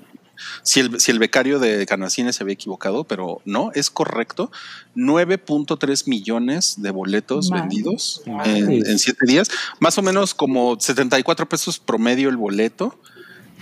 si 0.62 0.81
el, 0.81 1.01
si 1.01 1.11
el 1.11 1.19
becario 1.19 1.59
de 1.59 1.87
Canacine 1.87 2.33
se 2.33 2.42
había 2.42 2.55
equivocado, 2.55 3.05
pero 3.05 3.40
no, 3.45 3.71
es 3.75 3.90
correcto. 3.90 4.51
9.3 4.95 6.09
millones 6.09 6.75
de 6.79 6.90
boletos 6.90 7.51
vendidos 7.51 8.23
en, 8.45 8.87
en 8.87 8.99
siete 8.99 9.27
días, 9.27 9.51
más 9.81 9.99
o 9.99 10.03
menos 10.03 10.35
como 10.35 10.79
74 10.79 11.49
pesos 11.49 11.79
promedio 11.79 12.29
el 12.29 12.37
boleto. 12.37 12.99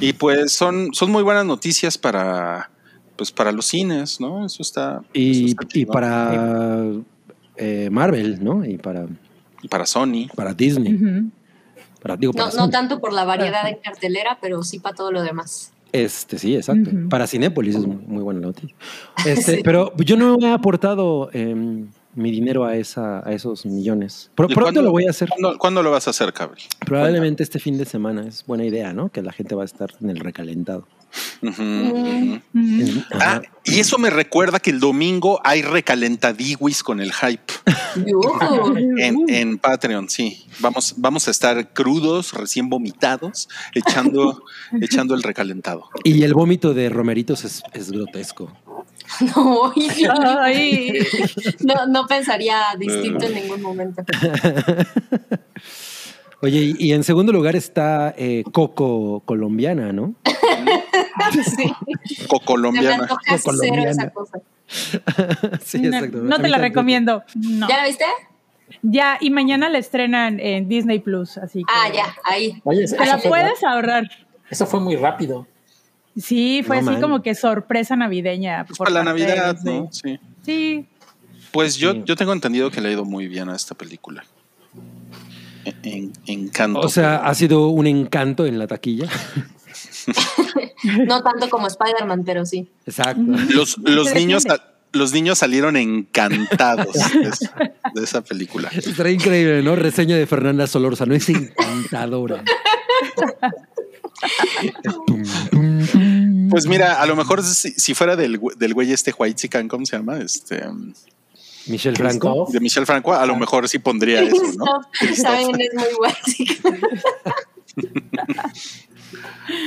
Y 0.01 0.13
pues 0.15 0.53
son, 0.53 0.93
son 0.93 1.11
muy 1.11 1.23
buenas 1.23 1.45
noticias 1.45 1.97
para, 1.99 2.71
pues 3.17 3.31
para 3.31 3.53
los 3.53 3.67
cines, 3.67 4.21
¿no? 4.21 4.45
Eso 4.45 4.63
está. 4.63 4.99
eso 4.99 5.09
y, 5.13 5.47
está 5.51 5.65
y 5.65 5.69
chido. 5.69 5.93
para 5.93 6.83
eh, 7.57 7.89
Marvel, 7.91 8.43
¿no? 8.43 8.65
Y 8.65 8.77
para, 8.79 9.07
Y 9.63 9.69
para 9.69 9.87
Sony. 9.87 10.29
para 10.35 10.53
Disney. 10.55 10.95
Ujú. 10.95 11.31
Para, 12.03 12.17
digo, 12.17 12.33
para 12.33 12.51
No, 12.51 12.57
no 12.57 12.71
tanto 12.71 13.01
por 13.01 13.13
la 13.13 13.25
variedad 13.25 13.67
en 13.69 13.77
cartelera, 13.77 14.39
pero 14.41 14.63
sí 14.63 14.79
para 14.79 14.95
todo 14.95 15.11
lo 15.11 15.23
demás. 15.23 15.73
Este, 15.93 16.39
sí, 16.39 16.57
exacto. 16.57 16.91
Para 17.09 17.27
Cinépolis 17.29 17.77
es 17.77 17.87
muy, 17.87 17.97
muy 17.97 18.23
buena 18.23 18.41
noticia. 18.41 18.75
Este, 19.25 19.57
Sí. 19.57 19.61
Pero 19.65 19.97
yo 19.99 20.17
no 20.17 20.37
he 20.41 20.51
aportado 20.51 21.31
em, 21.33 21.87
mi 22.15 22.31
dinero 22.31 22.65
a, 22.65 22.77
esa, 22.77 23.27
a 23.27 23.33
esos 23.33 23.67
millones. 23.67 24.31
Pro- 24.35 24.47
¿Y 24.49 24.55
pronto 24.55 24.65
cuándo- 24.67 24.83
lo 24.83 24.91
voy 24.93 25.07
a 25.07 25.11
hacer. 25.11 25.29
¿Cuándo, 25.29 25.59
cuándo 25.59 25.83
lo 25.83 25.91
vas 25.91 26.07
a 26.07 26.11
hacer, 26.11 26.33
Cabri? 26.33 26.63
Probablemente 26.85 27.43
este 27.43 27.59
fin 27.59 27.77
de 27.79 27.85
semana. 27.85 28.27
Es 28.27 28.45
buena 28.47 28.65
idea, 28.65 28.93
¿no? 28.93 29.09
Que 29.11 29.23
la 29.23 29.33
gente 29.33 29.55
va 29.55 29.63
a 29.63 29.67
estar 29.67 29.91
en 30.01 30.11
el 30.11 30.19
recalentado. 30.19 30.87
Mm. 31.43 32.35
En- 32.55 33.05
Ah, 33.13 33.41
y 33.65 33.79
eso 33.79 33.99
me 33.99 34.11
recuerda 34.11 34.59
que 34.59 34.71
el 34.71 34.81
domingo 34.81 35.41
hay 35.45 35.63
recalentadiwis 35.63 36.83
con 36.83 37.01
el 37.01 37.13
hype 37.13 37.53
en, 38.99 39.25
en 39.29 39.59
Patreon, 39.59 40.09
sí. 40.09 40.45
Vamos, 40.61 40.95
vamos 40.97 41.29
a 41.29 41.31
estar 41.31 41.73
crudos, 41.73 42.33
recién 42.33 42.69
vomitados, 42.69 43.49
echando, 43.75 44.43
echando 44.81 45.15
el 45.15 45.23
recalentado. 45.23 45.89
Y 46.03 46.23
el 46.23 46.35
vómito 46.35 46.75
de 46.75 46.89
Romeritos 46.89 47.45
es, 47.45 47.63
es 47.73 47.91
grotesco. 47.91 48.53
No, 49.37 49.73
y- 49.75 49.89
Ay. 50.41 50.99
no, 51.61 51.87
no 51.87 52.07
pensaría 52.07 52.61
distinto 52.79 53.27
en 53.27 53.35
ningún 53.35 53.63
momento. 53.63 54.03
Oye, 56.43 56.75
y, 56.79 56.93
en 56.93 57.05
segundo 57.05 57.33
lugar 57.33 57.57
está 57.57 58.15
eh, 58.19 58.45
Coco 58.53 59.21
colombiana, 59.25 59.93
¿no? 59.95 60.15
Sí. 61.43 61.73
Cero 62.05 62.41
colombiana. 62.45 63.09
esa 63.89 64.11
cosa. 64.11 64.39
sí, 65.65 65.79
No, 65.81 65.89
exacto. 65.97 66.19
no 66.19 66.35
A 66.35 66.39
te 66.39 66.43
la 66.43 66.57
tampoco. 66.57 66.59
recomiendo. 66.61 67.23
No. 67.35 67.67
¿Ya 67.69 67.79
la 67.79 67.87
viste? 67.87 68.05
Ya, 68.83 69.17
y 69.21 69.31
mañana 69.31 69.71
la 69.71 69.79
estrenan 69.79 70.39
en 70.39 70.69
Disney 70.69 70.99
Plus, 70.99 71.39
así 71.39 71.61
que 71.61 71.73
Ah, 71.75 71.91
ya, 71.95 72.15
ahí. 72.25 72.61
Oye, 72.65 72.87
te 72.89 73.07
la 73.07 73.17
puedes 73.19 73.63
ahorrar. 73.65 74.11
eso 74.51 74.67
fue 74.67 74.81
muy 74.81 74.97
rápido. 74.97 75.47
Sí, 76.17 76.63
fue 76.65 76.77
No, 76.77 76.83
así 76.83 76.91
man. 76.93 77.01
como 77.01 77.23
que 77.23 77.35
sorpresa 77.35 77.97
navideña. 77.97 78.65
Pues 78.67 78.79
por 78.79 78.89
para 78.89 79.03
la 79.05 79.13
de 79.13 79.21
Navidad. 79.27 79.59
¿no? 79.65 79.89
Sí. 79.91 80.19
Sí, 80.45 80.87
Pues 81.53 81.77
yo, 81.77 81.93
Sí. 81.93 82.03
yo 82.05 82.17
tengo 82.17 82.33
entendido 82.33 82.71
que 82.71 82.81
le 82.81 82.89
ha 82.89 82.93
ido 82.93 83.05
muy 83.05 83.27
bien 83.29 83.49
a 83.49 83.57
esta 83.57 83.75
película. 83.75 84.25
En- 85.83 86.13
encanto. 86.27 86.81
O 86.81 86.89
sea, 86.89 87.17
ha 87.17 87.35
sido 87.35 87.69
un 87.69 87.87
encanto 87.87 88.47
en 88.47 88.59
la 88.59 88.67
taquilla. 88.67 89.09
No 91.07 91.23
tanto 91.23 91.49
como 91.49 91.67
Spider-Man, 91.67 92.25
pero 92.27 92.45
sí. 92.45 92.69
Exacto. 92.85 93.23
los, 93.55 93.79
los 93.79 94.15
niños 94.15 94.45
los 94.93 95.13
niños 95.15 95.39
salieron 95.39 95.77
encantados 95.77 96.93
de 96.93 97.29
esa, 97.29 97.55
de 97.95 98.05
esa 98.05 98.21
película. 98.23 98.69
Estaría 98.69 99.13
increíble, 99.13 99.63
¿no? 99.63 99.75
Reseña 99.75 100.17
de 100.17 100.27
Fernanda 100.27 100.67
Solórzano. 100.67 101.15
Es 101.15 101.29
encantadora. 101.31 102.45
Pues 106.55 106.67
mira, 106.67 107.01
a 107.03 107.07
lo 107.07 107.17
mejor 107.17 107.43
si, 107.43 107.73
si 107.73 107.95
fuera 107.95 108.15
del, 108.15 108.41
güey- 108.41 108.57
del 108.57 108.75
güey 108.75 108.93
este 108.93 109.13
White 109.17 109.35
Chican, 109.35 109.67
¿cómo 109.67 109.85
se 109.85 109.97
llama? 109.97 110.19
Este 110.19 110.67
um, 110.69 110.93
Michelle 111.67 111.97
Franco. 111.97 112.47
De 112.53 112.61
Michel 112.61 112.87
Franco, 112.87 113.13
a 113.13 113.27
lo 113.27 113.35
mejor 113.37 113.69
sí 113.69 113.79
pondría 113.79 114.23
eso, 114.23 114.37
¿no? 114.57 114.65
También 115.23 115.61
es 115.61 115.75
muy 115.75 116.11
sí. 116.27 116.47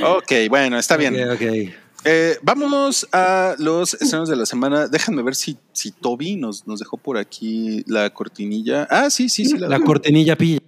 Ok, 0.02 0.32
bueno, 0.48 0.78
está 0.78 0.96
bien. 0.96 1.14
Ok, 1.30 1.34
ok. 1.34 1.74
Eh, 2.04 2.38
vamos 2.42 3.06
a 3.12 3.54
los 3.58 3.94
estrenos 3.94 4.28
de 4.28 4.36
la 4.36 4.46
semana. 4.46 4.86
Déjenme 4.88 5.22
ver 5.22 5.34
si, 5.34 5.58
si 5.72 5.90
Toby 5.90 6.36
nos, 6.36 6.66
nos 6.66 6.78
dejó 6.78 6.96
por 6.96 7.18
aquí 7.18 7.82
la 7.86 8.10
cortinilla. 8.10 8.86
Ah, 8.90 9.10
sí, 9.10 9.28
sí, 9.28 9.44
sí. 9.44 9.58
La 9.58 9.80
cortinilla 9.80 10.36
pilla. 10.36 10.60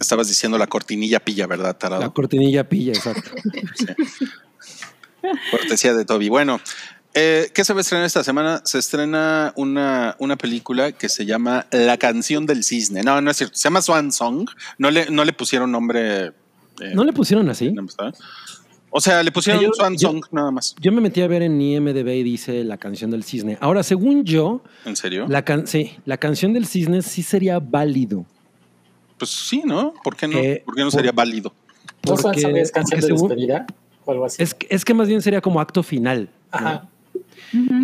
Estabas 0.00 0.28
diciendo 0.28 0.56
la 0.58 0.66
cortinilla 0.66 1.20
pilla, 1.20 1.46
¿verdad, 1.46 1.76
tarado? 1.76 2.00
La 2.02 2.08
cortinilla 2.10 2.68
pilla, 2.68 2.92
exacto. 2.92 3.30
Cortesía 5.50 5.92
de 5.94 6.04
Toby. 6.04 6.28
Bueno, 6.30 6.60
eh, 7.14 7.50
¿qué 7.54 7.64
se 7.64 7.72
va 7.74 7.80
a 7.80 7.82
estrenar 7.82 8.06
esta 8.06 8.24
semana? 8.24 8.62
Se 8.64 8.78
estrena 8.78 9.52
una, 9.56 10.16
una 10.18 10.36
película 10.36 10.92
que 10.92 11.08
se 11.08 11.26
llama 11.26 11.66
La 11.70 11.98
canción 11.98 12.46
del 12.46 12.64
cisne. 12.64 13.02
No, 13.02 13.20
no 13.20 13.30
es 13.30 13.36
cierto. 13.36 13.56
Se 13.56 13.64
llama 13.64 13.82
Swan 13.82 14.10
Song. 14.12 14.48
No 14.78 14.90
le, 14.90 15.10
no 15.10 15.24
le 15.24 15.32
pusieron 15.34 15.70
nombre. 15.70 16.26
eh, 16.28 16.32
¿No 16.94 17.04
le 17.04 17.12
pusieron 17.12 17.48
así? 17.50 17.74
O 18.92 19.00
sea, 19.00 19.22
le 19.22 19.30
pusieron 19.30 19.62
Yo- 19.62 19.70
Swan 19.74 19.96
yo- 19.96 20.08
Song 20.12 20.24
nada 20.32 20.50
más. 20.50 20.74
Yo 20.80 20.90
me 20.92 21.00
metí 21.02 21.20
a 21.20 21.28
ver 21.28 21.42
en 21.42 21.60
IMDB 21.60 22.08
y 22.08 22.22
dice 22.22 22.64
la 22.64 22.78
canción 22.78 23.10
del 23.10 23.22
cisne. 23.22 23.58
Ahora, 23.60 23.82
según 23.82 24.24
yo, 24.24 24.64
¿En 24.86 24.96
serio? 24.96 25.26
la, 25.28 25.44
can 25.44 25.66
sí, 25.66 25.92
la 26.06 26.16
canción 26.16 26.52
del 26.54 26.66
cisne 26.66 27.02
sí 27.02 27.22
sería 27.22 27.58
válido. 27.60 28.24
Pues 29.20 29.30
sí, 29.30 29.62
¿no? 29.64 29.94
¿Por 30.02 30.16
qué 30.16 30.26
no? 30.26 30.36
Eh, 30.38 30.62
¿Por 30.66 30.74
qué 30.74 30.80
no 30.80 30.86
por- 30.88 30.92
sería 30.98 31.12
válido? 31.12 31.52
¿No 32.04 32.16
Porque- 32.16 32.40
sabes 32.40 32.72
canción 32.72 32.98
porque 33.00 33.06
de 33.12 33.16
según- 33.16 33.28
despedida 33.28 33.66
o 34.04 34.10
algo 34.10 34.24
así? 34.24 34.42
Es, 34.42 34.54
que- 34.54 34.66
es 34.68 34.84
que 34.84 34.94
más 34.94 35.06
bien 35.06 35.22
sería 35.22 35.40
como 35.40 35.60
acto 35.60 35.82
final. 35.84 36.28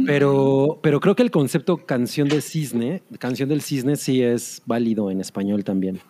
Pero, 0.07 0.79
pero 0.83 1.01
creo 1.01 1.16
que 1.16 1.22
el 1.22 1.31
concepto 1.31 1.79
canción 1.79 2.29
de 2.29 2.40
cisne, 2.40 3.03
canción 3.18 3.49
del 3.49 3.62
cisne 3.62 3.96
sí 3.96 4.22
es 4.22 4.62
válido 4.64 5.11
en 5.11 5.20
español 5.20 5.64
también. 5.64 6.01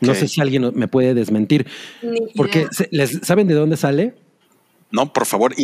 No 0.00 0.14
sé 0.14 0.26
si 0.26 0.40
alguien 0.40 0.72
me 0.74 0.88
puede 0.88 1.14
desmentir. 1.14 1.66
Ni 2.02 2.20
Porque, 2.34 2.66
les- 2.90 3.20
¿saben 3.22 3.46
de 3.46 3.54
dónde 3.54 3.76
sale? 3.76 4.14
No, 4.90 5.12
por 5.12 5.26
favor, 5.26 5.54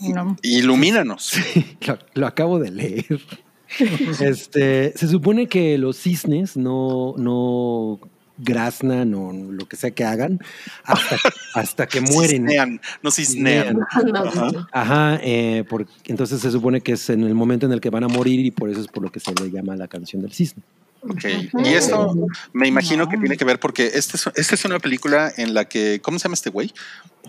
No. 0.00 0.36
ilumínanos. 0.42 1.32
lo, 1.86 1.98
lo 2.14 2.26
acabo 2.26 2.58
de 2.58 2.70
leer. 2.70 3.20
este, 4.20 4.92
se 4.96 5.08
supone 5.08 5.46
que 5.48 5.78
los 5.78 5.96
cisnes 5.98 6.56
no, 6.56 7.14
no 7.16 7.98
graznan 8.38 9.14
o 9.14 9.32
lo 9.32 9.66
que 9.66 9.76
sea 9.76 9.90
que 9.92 10.04
hagan 10.04 10.38
hasta, 10.84 11.16
hasta 11.54 11.86
que 11.86 12.00
mueren. 12.12 12.42
Cisnean, 12.46 12.80
no 13.02 13.10
cisnean. 13.10 13.78
Ajá. 14.14 14.68
Ajá, 14.72 15.20
eh, 15.22 15.64
por- 15.68 15.86
entonces 16.06 16.40
se 16.40 16.50
supone 16.50 16.80
que 16.82 16.92
es 16.92 17.08
en 17.10 17.22
el 17.24 17.34
momento 17.34 17.66
en 17.66 17.72
el 17.72 17.80
que 17.80 17.90
van 17.90 18.04
a 18.04 18.08
morir 18.08 18.40
y 18.40 18.50
por 18.50 18.68
eso 18.70 18.80
es 18.80 18.88
por 18.88 19.02
lo 19.02 19.10
que 19.10 19.20
se 19.20 19.32
le 19.34 19.50
llama 19.50 19.74
la 19.76 19.88
canción 19.88 20.22
del 20.22 20.32
cisne. 20.32 20.62
Ok. 21.08 21.24
Y 21.64 21.68
esto 21.68 22.14
me 22.52 22.66
imagino 22.66 23.08
que 23.08 23.16
tiene 23.16 23.36
que 23.36 23.44
ver 23.44 23.60
porque 23.60 23.86
esta 23.94 24.16
es, 24.16 24.26
esta 24.34 24.54
es 24.56 24.64
una 24.64 24.80
película 24.80 25.32
en 25.36 25.54
la 25.54 25.66
que, 25.66 26.00
¿cómo 26.02 26.18
se 26.18 26.24
llama 26.24 26.34
este 26.34 26.50
güey? 26.50 26.72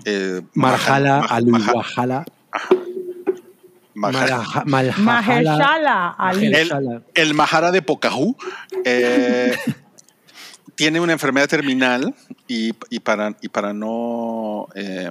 Eh, 0.04 0.42
Marjala, 0.56 1.28
Maja- 1.46 1.74
Mahershala 3.98 6.16
Ali. 6.18 6.50
Mahershala. 6.50 7.02
El 7.14 7.34
Mahara 7.34 7.72
de 7.72 7.82
Pocahú 7.82 8.36
eh, 8.86 9.56
tiene 10.76 11.00
una 11.00 11.14
enfermedad 11.14 11.48
terminal 11.48 12.14
y, 12.48 12.74
y 12.90 13.00
para, 13.00 13.36
y 13.42 13.50
para 13.50 13.74
no... 13.74 14.68
eh, 14.76 15.10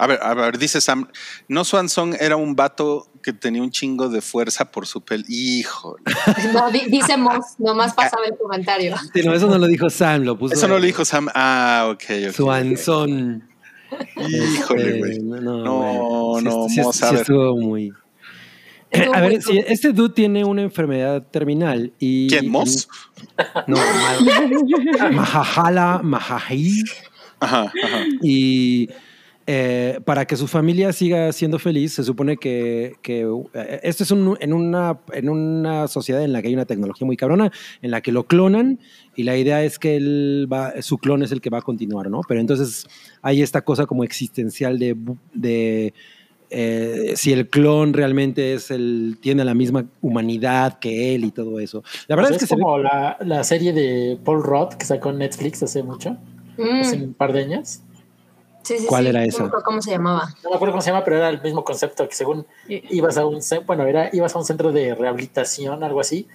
a 0.00 0.06
ver, 0.06 0.20
a 0.22 0.32
ver, 0.34 0.58
dice 0.58 0.80
Sam, 0.80 1.08
no 1.48 1.64
Swan 1.64 1.88
Song 1.88 2.14
era 2.20 2.36
un 2.36 2.54
vato 2.54 3.08
que 3.20 3.32
tenía 3.32 3.60
un 3.62 3.72
chingo 3.72 4.08
de 4.08 4.20
fuerza 4.20 4.70
por 4.70 4.86
su 4.86 5.00
pel. 5.00 5.24
Híjole. 5.28 6.02
No, 6.52 6.70
di- 6.70 6.86
dice 6.88 7.16
Moss, 7.16 7.56
nomás 7.58 7.94
pasaba 7.94 8.24
el 8.26 8.36
comentario. 8.38 8.94
Sí, 9.12 9.22
no, 9.24 9.34
eso 9.34 9.48
no 9.48 9.58
lo 9.58 9.66
dijo 9.66 9.90
Sam, 9.90 10.22
lo 10.22 10.38
puso. 10.38 10.54
Eso 10.54 10.68
no 10.68 10.78
lo 10.78 10.84
dijo 10.84 11.04
Sam. 11.04 11.28
Ah, 11.34 11.88
ok, 11.90 12.04
ok. 12.28 12.32
Swanson. 12.34 13.42
Híjole, 14.28 14.82
Este, 14.82 14.98
güey. 14.98 15.18
No, 15.20 15.40
No, 15.40 16.40
no, 16.42 16.68
sí, 16.68 16.80
Moss, 16.80 16.96
sí 16.96 17.04
a 17.04 17.10
ver. 17.10 17.20
estuvo 17.22 17.56
muy. 17.56 17.92
Estuvo 18.90 19.14
a 19.14 19.20
ver, 19.20 19.42
si 19.42 19.58
este 19.58 19.92
dude 19.92 20.14
tiene 20.14 20.44
una 20.44 20.62
enfermedad 20.62 21.22
terminal 21.30 21.92
y. 21.98 22.28
¿Quién, 22.28 22.48
Moss? 22.50 22.88
No, 23.66 23.76
Mahahala, 25.12 26.00
Mahahi. 26.02 26.82
Ajá, 27.40 27.72
ajá. 27.82 28.04
Y 28.22 28.88
eh, 29.46 30.00
para 30.04 30.26
que 30.26 30.36
su 30.36 30.46
familia 30.46 30.92
siga 30.92 31.32
siendo 31.32 31.58
feliz, 31.58 31.92
se 31.94 32.04
supone 32.04 32.36
que, 32.36 32.94
que, 33.02 33.26
eh, 33.54 33.80
esto 33.82 34.02
es 34.04 34.10
un- 34.10 34.36
en, 34.40 34.52
una, 34.52 34.98
en 35.12 35.28
una 35.28 35.86
sociedad 35.88 36.22
en 36.22 36.32
la 36.32 36.42
que 36.42 36.48
hay 36.48 36.54
una 36.54 36.66
tecnología 36.66 37.06
muy 37.06 37.16
cabrona, 37.16 37.50
en 37.80 37.90
la 37.90 38.00
que 38.02 38.12
lo 38.12 38.26
clonan 38.26 38.78
y 39.16 39.22
la 39.22 39.36
idea 39.36 39.62
es 39.64 39.78
que 39.78 39.96
él 39.96 40.48
va, 40.52 40.82
su 40.82 40.98
clon 40.98 41.22
es 41.22 41.32
el 41.32 41.40
que 41.40 41.50
va 41.50 41.58
a 41.58 41.62
continuar, 41.62 42.10
¿no? 42.10 42.20
Pero 42.28 42.40
entonces 42.40 42.86
hay 43.22 43.40
esta 43.42 43.62
cosa 43.62 43.86
como 43.86 44.04
existencial 44.04 44.78
de 44.78 45.94
eh, 46.50 47.12
si 47.16 47.32
el 47.32 47.48
clon 47.48 47.92
realmente 47.92 48.54
es 48.54 48.70
el, 48.70 49.18
tiene 49.20 49.44
la 49.44 49.54
misma 49.54 49.84
humanidad 50.00 50.78
que 50.78 51.14
él 51.14 51.24
y 51.24 51.30
todo 51.30 51.60
eso. 51.60 51.82
La 52.06 52.16
verdad 52.16 52.30
Pues 52.30 52.36
es 52.36 52.38
que 52.38 52.44
es 52.44 52.48
se 52.48 52.56
ve- 52.56 52.62
como 52.62 52.78
la, 52.78 53.16
la 53.20 53.44
serie 53.44 53.72
de 53.72 54.18
Paul 54.24 54.42
Rudd 54.42 54.74
que 54.74 54.84
sacó 54.86 55.10
en 55.10 55.18
Netflix 55.18 55.62
hace 55.62 55.82
mucho, 55.82 56.16
hace 56.80 56.96
Mm, 56.96 57.02
un 57.04 57.14
par 57.14 57.32
de 57.32 57.40
años. 57.42 57.80
sí, 58.62 58.78
sí, 58.78 58.86
¿Cuál 58.86 59.04
sí. 59.04 59.08
era 59.10 59.18
No 59.20 59.22
me 59.24 59.28
esa? 59.28 59.44
acuerdo 59.44 59.64
¿Cómo 59.64 59.82
se 59.82 59.90
llamaba? 59.90 60.28
No 60.42 60.50
me 60.50 60.56
acuerdo 60.56 60.72
cómo 60.72 60.82
se 60.82 60.90
llama, 60.90 61.04
pero 61.04 61.16
era 61.16 61.28
el 61.28 61.40
mismo 61.42 61.64
concepto 61.64 62.08
que 62.08 62.14
según 62.14 62.46
ibas 62.68 63.16
a 63.18 63.26
un 63.26 63.40
bueno 63.66 63.84
era 63.86 64.10
ibas 64.12 64.34
a 64.34 64.38
un 64.38 64.44
centro 64.44 64.72
de 64.72 64.94
rehabilitación 64.94 65.82
algo 65.84 66.00
así 66.00 66.26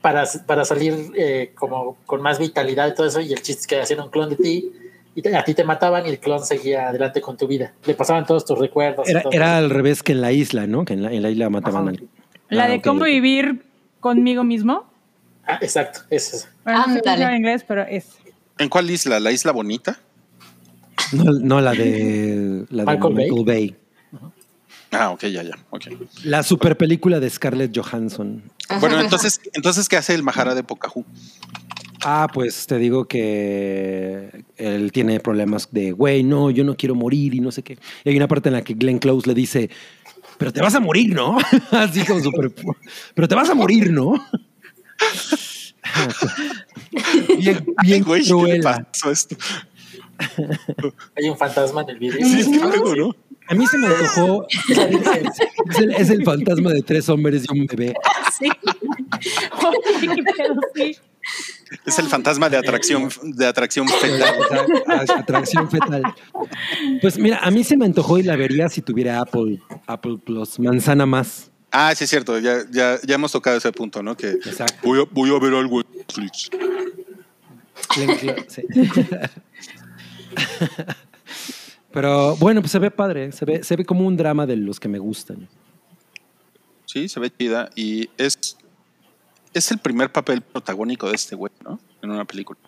para, 0.00 0.24
para 0.46 0.64
salir 0.64 1.12
eh, 1.16 1.52
como 1.56 1.96
con 2.06 2.22
más 2.22 2.38
vitalidad 2.38 2.88
y 2.88 2.94
todo 2.94 3.06
eso 3.06 3.20
y 3.20 3.32
el 3.32 3.42
chiste 3.42 3.60
es 3.62 3.66
que 3.66 3.80
hacían 3.80 4.00
un 4.00 4.10
clon 4.10 4.30
de 4.30 4.36
ti 4.36 4.72
y 5.16 5.22
te- 5.22 5.34
a 5.34 5.42
ti 5.42 5.54
te 5.54 5.64
mataban 5.64 6.06
y 6.06 6.10
el 6.10 6.20
clon 6.20 6.44
seguía 6.44 6.90
adelante 6.90 7.20
con 7.20 7.36
tu 7.36 7.48
vida 7.48 7.72
le 7.86 7.94
pasaban 7.94 8.24
todos 8.26 8.44
tus 8.44 8.56
recuerdos 8.58 9.08
era, 9.08 9.56
al 9.56 9.70
revés 9.70 10.02
que 10.04 10.12
en 10.12 10.20
la 10.20 10.30
isla, 10.30 10.66
¿no? 10.68 10.84
Que 10.84 10.92
en 10.92 11.02
la, 11.02 11.10
en 11.12 11.22
la 11.22 11.30
isla 11.30 11.50
mataban 11.50 11.88
Ajá. 11.88 11.96
al- 11.98 12.08
La 12.56 12.64
Ah, 12.64 12.68
de 12.68 12.74
ok, 12.76 12.84
cómo 12.84 13.04
vivir 13.04 13.64
conmigo 13.98 14.44
mismo. 14.44 14.84
Ah, 15.44 15.58
exacto 15.60 16.00
es 16.10 16.32
eso. 16.34 16.48
Bueno, 16.64 16.86
no 16.86 16.94
sé 16.94 17.22
en 17.22 17.34
inglés, 17.36 17.64
pero 17.66 17.82
es. 17.82 18.06
¿En 18.58 18.68
cuál 18.68 18.90
isla? 18.90 19.18
¿La 19.18 19.32
isla 19.32 19.52
bonita? 19.52 19.98
No, 21.12 21.24
no 21.24 21.60
la 21.60 21.72
de, 21.72 22.64
la 22.70 22.84
de 22.84 22.92
Michael 22.92 23.14
Bay. 23.14 23.30
Michael 23.30 23.44
Bay. 23.44 23.76
Ah, 24.92 25.10
ok, 25.10 25.22
ya, 25.26 25.42
ya. 25.42 25.54
ok. 25.70 25.84
La 26.24 26.42
super 26.42 26.76
película 26.76 27.20
de 27.20 27.28
Scarlett 27.30 27.76
Johansson. 27.76 28.42
Bueno, 28.80 29.00
entonces, 29.00 29.40
entonces, 29.52 29.88
¿qué 29.88 29.96
hace 29.96 30.14
el 30.14 30.22
Mahara 30.22 30.54
de 30.54 30.62
Pocahú? 30.62 31.04
Ah, 32.04 32.28
pues 32.32 32.66
te 32.66 32.78
digo 32.78 33.06
que 33.06 34.44
él 34.56 34.92
tiene 34.92 35.20
problemas 35.20 35.68
de, 35.70 35.92
güey, 35.92 36.22
no, 36.22 36.50
yo 36.50 36.64
no 36.64 36.76
quiero 36.76 36.94
morir 36.94 37.34
y 37.34 37.40
no 37.40 37.50
sé 37.50 37.62
qué. 37.62 37.78
Y 38.04 38.10
hay 38.10 38.16
una 38.16 38.28
parte 38.28 38.48
en 38.48 38.54
la 38.54 38.62
que 38.62 38.74
Glenn 38.74 38.98
Close 38.98 39.26
le 39.26 39.34
dice, 39.34 39.70
pero 40.38 40.52
te 40.52 40.60
vas 40.60 40.74
a 40.74 40.80
morir, 40.80 41.14
¿no? 41.14 41.38
Así 41.70 42.04
como 42.04 42.20
súper... 42.20 42.52
Pero 43.14 43.28
te 43.28 43.34
vas 43.34 43.50
a 43.50 43.54
morir, 43.54 43.90
¿no? 43.90 44.14
bien 47.38 47.64
bien 47.82 48.02
Güey, 48.02 48.24
¿qué 48.24 48.60
pasó 48.62 49.10
esto? 49.10 49.36
hay 51.14 51.28
un 51.28 51.36
fantasma 51.36 51.82
en 51.82 51.90
el 51.90 51.98
video 51.98 52.26
Sí, 52.26 52.40
es 52.40 52.48
que 52.48 52.58
luego, 52.58 52.96
¿no? 52.96 53.14
A 53.48 53.54
mí 53.54 53.66
se 53.66 53.78
me 53.78 53.86
antojó... 53.86 54.46
es, 55.68 55.78
el, 55.78 55.92
es 55.92 56.10
el 56.10 56.24
fantasma 56.24 56.72
de 56.72 56.82
tres 56.82 57.08
hombres 57.08 57.44
y 57.50 57.60
un 57.60 57.66
bebé. 57.66 57.94
Sí. 58.38 58.50
Oye, 59.66 60.14
qué 60.14 60.22
pedo, 60.22 60.60
sí. 60.74 60.94
Es 61.84 61.98
el 61.98 62.06
fantasma 62.06 62.48
de 62.48 62.56
atracción, 62.56 63.08
de 63.22 63.46
atracción 63.46 63.88
fetal. 63.88 64.34
Atracción 65.16 65.70
fetal. 65.70 66.02
Pues 67.00 67.18
mira, 67.18 67.38
a 67.38 67.50
mí 67.50 67.64
se 67.64 67.76
me 67.76 67.84
antojó 67.84 68.18
y 68.18 68.22
la 68.22 68.36
vería 68.36 68.68
si 68.68 68.82
tuviera 68.82 69.20
Apple, 69.20 69.60
Apple 69.86 70.18
Plus, 70.24 70.58
manzana 70.58 71.06
más. 71.06 71.50
Ah, 71.72 71.94
sí, 71.94 72.04
es 72.04 72.10
cierto. 72.10 72.38
Ya, 72.38 72.58
ya, 72.70 72.98
ya 73.02 73.14
hemos 73.16 73.32
tocado 73.32 73.56
ese 73.56 73.72
punto, 73.72 74.02
¿no? 74.02 74.16
Que 74.16 74.30
Exacto. 74.30 74.76
voy 74.82 75.00
a, 75.00 75.04
voy 75.10 75.34
a 75.34 75.38
ver 75.38 75.54
algo 75.54 75.80
en 75.80 75.86
Netflix. 75.96 76.50
Sí. 78.48 78.62
Pero 81.92 82.36
bueno, 82.36 82.60
pues 82.60 82.72
se 82.72 82.78
ve 82.78 82.90
padre, 82.90 83.32
se 83.32 83.44
ve, 83.44 83.64
se 83.64 83.74
ve 83.74 83.84
como 83.84 84.06
un 84.06 84.16
drama 84.16 84.46
de 84.46 84.56
los 84.56 84.78
que 84.78 84.88
me 84.88 84.98
gustan. 84.98 85.48
Sí, 86.84 87.08
se 87.08 87.18
ve 87.20 87.32
chida 87.36 87.70
y 87.74 88.10
es, 88.18 88.56
es 89.58 89.70
el 89.70 89.78
primer 89.78 90.10
papel 90.12 90.40
protagónico 90.42 91.08
de 91.08 91.14
este 91.16 91.34
güey, 91.36 91.52
¿no? 91.64 91.78
En 92.02 92.10
una 92.10 92.24
película. 92.24 92.58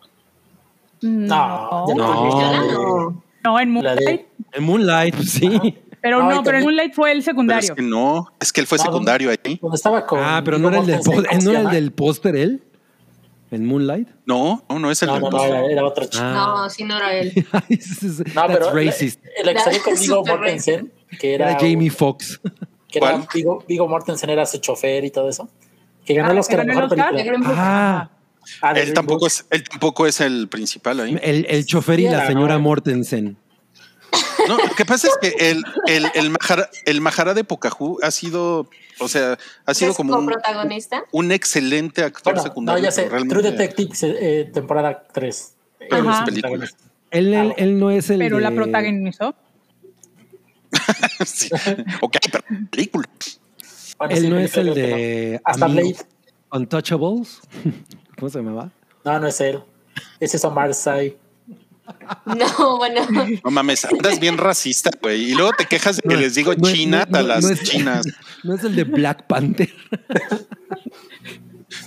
No, 1.01 1.87
No. 1.95 1.95
no. 1.95 3.23
No, 3.45 3.61
en 3.61 3.71
Moonlight. 3.71 4.27
En 4.53 4.65
Moonlight, 4.65 5.15
pues 5.15 5.31
sí. 5.31 5.79
Pero 6.03 6.23
No, 6.23 6.43
pero 6.43 6.59
en 6.59 6.65
Moonlight 6.65 6.93
fue 6.95 7.13
el 7.13 7.19
Pero 7.19 7.21
es 7.21 7.25
secundario. 7.25 7.75
que 7.77 7.83
no, 7.83 8.27
es 8.41 8.53
que 8.53 8.61
él 8.61 8.67
fue 8.67 8.79
No, 8.79 8.85
secundario 8.85 9.31
ahí. 9.31 9.61
Estaba 9.73 10.05
con. 10.07 10.19
Ah, 10.23 10.43
pero 10.45 10.59
no 10.59 10.69
era 10.69 10.79
el 10.81 10.87
del, 10.87 10.97
Mortensen, 10.97 11.23
po- 11.25 11.29
¿cómo 11.29 11.43
¿no 11.45 11.51
era 11.51 11.61
el 11.61 11.71
del 11.71 11.93
póster 11.93 12.37
él. 12.37 12.63
En 13.51 13.65
Moonlight. 13.65 14.09
No, 14.27 14.63
no, 14.69 14.79
no 14.79 14.91
es 14.91 15.01
el 15.03 15.09
No, 15.09 15.15
del 15.15 15.23
no, 15.23 15.31
no, 15.31 15.43
era, 15.45 15.65
era 15.67 15.85
otro 15.87 16.05
chico. 16.05 16.23
Ah. 16.23 16.35
No, 16.65 16.71
sí, 16.71 16.85
no 16.85 16.97
era 16.99 17.15
él. 17.15 17.33
no, 18.35 18.43
pero 18.47 18.73
racist. 18.75 19.21
el 19.43 19.55
que 19.55 19.59
salió 19.61 19.83
con 19.83 19.95
Viggo 19.99 20.25
Mortensen, 20.27 20.93
que 21.19 21.35
era, 21.35 21.51
Era 21.53 21.59
Jamie 21.61 21.91
Foxx. 21.91 22.41
que 22.89 22.99
era 22.99 23.13
¿Cuál? 23.13 23.29
Viggo, 23.33 23.65
Viggo 23.67 23.89
Mortensen 23.89 24.29
era 24.31 24.45
su 24.47 24.59
chofer 24.59 25.05
y 25.05 25.11
todo 25.11 25.29
eso. 25.31 25.49
Que 26.09 26.15
ganó 26.15 26.31
Ah, 26.31 26.33
el 26.33 26.39
Oscar 26.39 26.61
a 26.61 26.65
¿ganó 26.65 26.73
el 26.73 26.89
mejor 26.89 26.99
Oscar? 26.99 27.15
película. 27.15 27.55
Ah, 27.57 28.11
Ah, 28.63 28.73
Él 28.73 28.95
tampoco, 28.95 29.27
es, 29.27 29.45
él 29.51 29.63
tampoco 29.63 30.07
es 30.07 30.23
el 30.23 30.49
principal 30.49 31.01
ahí. 31.01 31.19
el, 31.23 31.45
el 31.51 31.67
chofer 31.67 32.01
y 32.01 32.05
Sí, 32.07 32.09
la 32.11 32.27
señora 32.27 32.55
¿no? 32.55 32.61
Mortensen. 32.61 33.37
No, 34.49 34.57
lo 34.57 34.75
que 34.75 34.87
pasa 34.87 35.07
es 35.09 35.19
que 35.21 35.51
el, 35.51 35.63
el, 35.87 36.07
el, 36.15 36.31
Mahara, 36.31 36.71
el 36.87 37.03
Mahara 37.03 37.35
de 37.35 37.45
Pocahú 37.45 37.99
ha 38.03 38.11
sido, 38.11 38.71
o 39.01 39.09
sea, 39.09 39.37
ha 39.67 39.75
sido 39.75 39.91
¿Es 39.91 39.97
como 39.99 40.17
un, 40.17 40.25
protagonista? 40.25 41.05
un 41.13 41.31
excelente 41.31 42.03
actor 42.03 42.33
Bueno, 42.33 42.43
secundario. 42.43 42.81
no, 42.81 42.85
ya 42.87 42.91
sé. 42.91 43.03
True 43.05 43.43
Detective, 43.43 43.91
eh, 44.03 44.51
temporada 44.51 45.07
3. 45.13 45.55
Pero 45.91 46.03
las 46.05 46.23
películas. 46.23 46.75
Él, 47.11 47.35
él, 47.35 47.53
él 47.59 47.79
no 47.79 47.91
es 47.91 48.09
el. 48.09 48.19
Pero 48.19 48.41
la 48.41 48.49
de- 48.49 48.57
protagonizó. 48.57 49.35
Sí. 51.27 51.49
Ok, 52.01 52.17
pero 52.33 52.45
película. 52.71 53.07
Bueno, 53.99 54.15
Él 54.15 54.21
sí, 54.23 54.29
no 54.29 54.39
es 54.39 54.57
el 54.57 54.75
de. 54.75 55.33
no. 55.35 55.41
Hasta 55.45 55.65
Amigo- 55.67 55.89
Blade. 55.89 56.07
Untouchables. 56.53 57.41
¿Cómo 58.19 58.31
se 58.31 58.39
llamaba? 58.39 58.71
No, 59.05 59.21
no 59.21 59.27
es 59.27 59.41
él. 59.41 59.61
Ese 60.21 60.37
es 60.37 60.45
Omar 60.45 60.75
Sy. 60.75 61.17
No, 62.27 62.77
bueno. 62.77 63.01
No 63.45 63.51
mames, 63.51 63.85
andas 63.87 64.21
bien 64.21 64.37
racista, 64.37 64.91
güey. 65.01 65.31
Y 65.31 65.35
luego 65.35 65.53
te 65.57 65.65
quejas 65.65 65.97
de 65.97 66.03
que 66.03 66.15
No, 66.15 66.21
les 66.21 66.35
digo 66.35 66.53
no 66.55 66.71
china 66.71 67.07
no- 67.09 67.19
a 67.19 67.23
las 67.23 67.45
no 67.45 67.51
es- 67.51 67.63
chinas. 67.63 68.07
No 68.45 68.55
es 68.55 68.63
el 68.63 68.77
de 68.77 68.85
Black 68.85 69.27
Panther. 69.27 69.71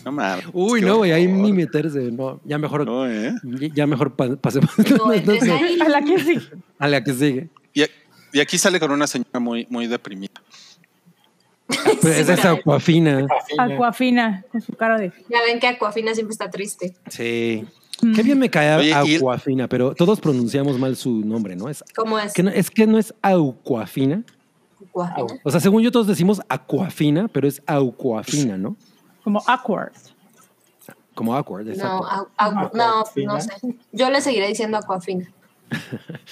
No 0.03 0.11
mames. 0.11 0.45
Uy, 0.53 0.81
no, 0.81 0.97
güey, 0.97 1.11
ahí 1.11 1.27
ni 1.27 1.53
meterse. 1.53 1.99
No, 2.11 2.41
ya 2.43 2.57
mejor. 2.57 2.85
No, 2.85 3.07
¿eh? 3.09 3.33
Ya 3.73 3.87
mejor 3.87 4.15
pa- 4.15 4.35
pasemos. 4.35 4.69
A 4.77 5.89
la 5.89 6.01
que 6.01 6.19
sí. 6.19 6.39
a 6.79 6.87
la 6.87 7.03
que 7.03 7.13
sigue. 7.13 7.49
Y, 7.73 7.83
y 8.33 8.39
aquí 8.39 8.57
sale 8.57 8.79
con 8.79 8.91
una 8.91 9.07
señora 9.07 9.39
muy, 9.39 9.65
muy 9.69 9.87
deprimida. 9.87 10.33
Pues 12.01 12.17
esa 12.19 12.33
es 12.33 12.45
Aquafina. 12.45 13.27
Aquafina, 13.57 14.43
con 14.51 14.61
su 14.61 14.73
cara 14.73 14.97
de. 14.97 15.11
Ya 15.29 15.41
ven 15.45 15.59
que 15.59 15.67
Aquafina 15.67 16.13
siempre 16.13 16.31
está 16.33 16.49
triste. 16.49 16.95
Sí. 17.09 17.65
Qué 18.15 18.23
bien 18.23 18.39
me 18.39 18.49
cae 18.49 18.75
Oye, 18.77 19.17
Aquafina, 19.19 19.67
pero 19.67 19.93
todos 19.93 20.19
pronunciamos 20.19 20.79
mal 20.79 20.95
su 20.95 21.19
nombre, 21.23 21.55
¿no? 21.55 21.69
Es 21.69 21.83
¿Cómo 21.95 22.17
es? 22.17 22.33
que 22.33 22.41
no, 22.41 22.49
es, 22.49 22.71
que 22.71 22.87
no 22.87 22.97
es. 22.97 23.13
Aquafina. 23.21 24.23
O 25.43 25.51
sea, 25.51 25.59
según 25.59 25.83
yo 25.83 25.91
todos 25.91 26.07
decimos 26.07 26.41
Aquafina, 26.49 27.27
pero 27.27 27.47
es 27.47 27.61
Auquafina, 27.67 28.57
¿no? 28.57 28.75
como 29.23 29.39
awkward. 29.45 29.91
Como 31.13 31.35
awkward, 31.35 31.65
No, 31.67 31.71
exacto. 31.73 32.07
au- 32.07 32.27
au- 32.37 32.71
no, 32.73 32.83
Aquafina. 33.01 33.33
no 33.33 33.41
sé. 33.41 33.51
Yo 33.91 34.09
le 34.09 34.21
seguiré 34.21 34.47
diciendo 34.47 34.77
Aquafina. 34.77 35.31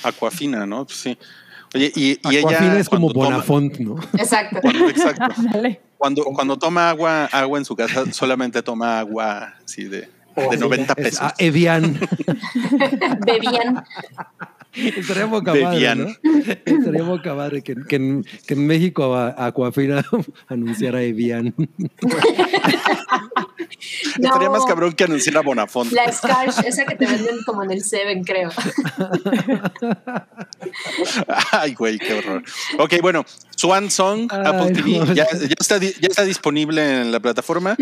Aquafina, 0.04 0.65
¿no? 0.65 0.86
Pues 0.86 0.97
sí. 0.97 1.17
Oye, 1.75 1.91
y, 1.95 2.19
y 2.29 2.36
ella. 2.38 2.79
es 2.79 2.89
como 2.89 3.12
toma- 3.12 3.25
Bonafont, 3.25 3.77
¿no? 3.79 3.95
Exacto. 4.17 4.60
cuando- 4.62 4.89
exacto. 4.89 5.25
Cuando, 5.99 6.23
cuando 6.23 6.58
toma 6.58 6.89
agua, 6.89 7.25
agua 7.25 7.60
en 7.60 7.65
su 7.65 7.75
casa, 7.75 8.10
solamente 8.13 8.63
toma 8.63 8.99
agua 8.99 9.53
así 9.65 9.84
de, 9.84 10.08
de 10.36 10.58
90 10.58 10.94
Es 10.98 11.04
pesos. 11.04 11.20
ah, 11.22 11.34
Evian. 11.38 12.00
Bebían. 13.26 13.84
Estaría 14.74 15.26
madre. 15.26 15.96
¿no? 15.96 16.08
Estaría 16.65 17.04
madre 17.34 17.62
que, 17.63 17.76
que 17.88 17.96
en, 17.96 18.24
que 18.46 18.54
en 18.54 18.68
México 18.68 19.15
a- 19.15 19.46
Aquafina 19.48 20.06
anunciara 20.48 21.02
Evian. 21.02 21.54
Estaría 24.22 24.50
más 24.50 24.65
cabrón 24.65 24.94
que 24.94 25.06
anunciara 25.06 25.42
Bonafont. 25.42 25.92
La 25.92 26.12
Scarsh, 26.12 26.65
esa 26.65 26.86
que 26.86 26.96
te 26.96 27.06
venden 27.06 27.38
como 27.46 27.63
en 27.63 27.72
el 27.72 27.84
Seven, 27.84 28.24
creo. 28.24 28.50
Ay, 31.52 31.74
güey, 31.74 31.98
qué 31.98 32.13
horror. 32.13 32.44
Ok, 32.80 32.96
bueno, 33.02 33.26
Swan 33.56 33.89
Song, 33.89 34.28
Ay, 34.32 34.42
Apple 34.46 34.72
TV, 34.72 35.00
no. 35.00 35.13
ya, 35.13 35.28
ya 35.32 35.56
está, 35.60 35.78
ya 35.78 35.92
está 36.02 36.24
disponible 36.24 37.02
en 37.02 37.12
la 37.12 37.20
plataforma. 37.20 37.76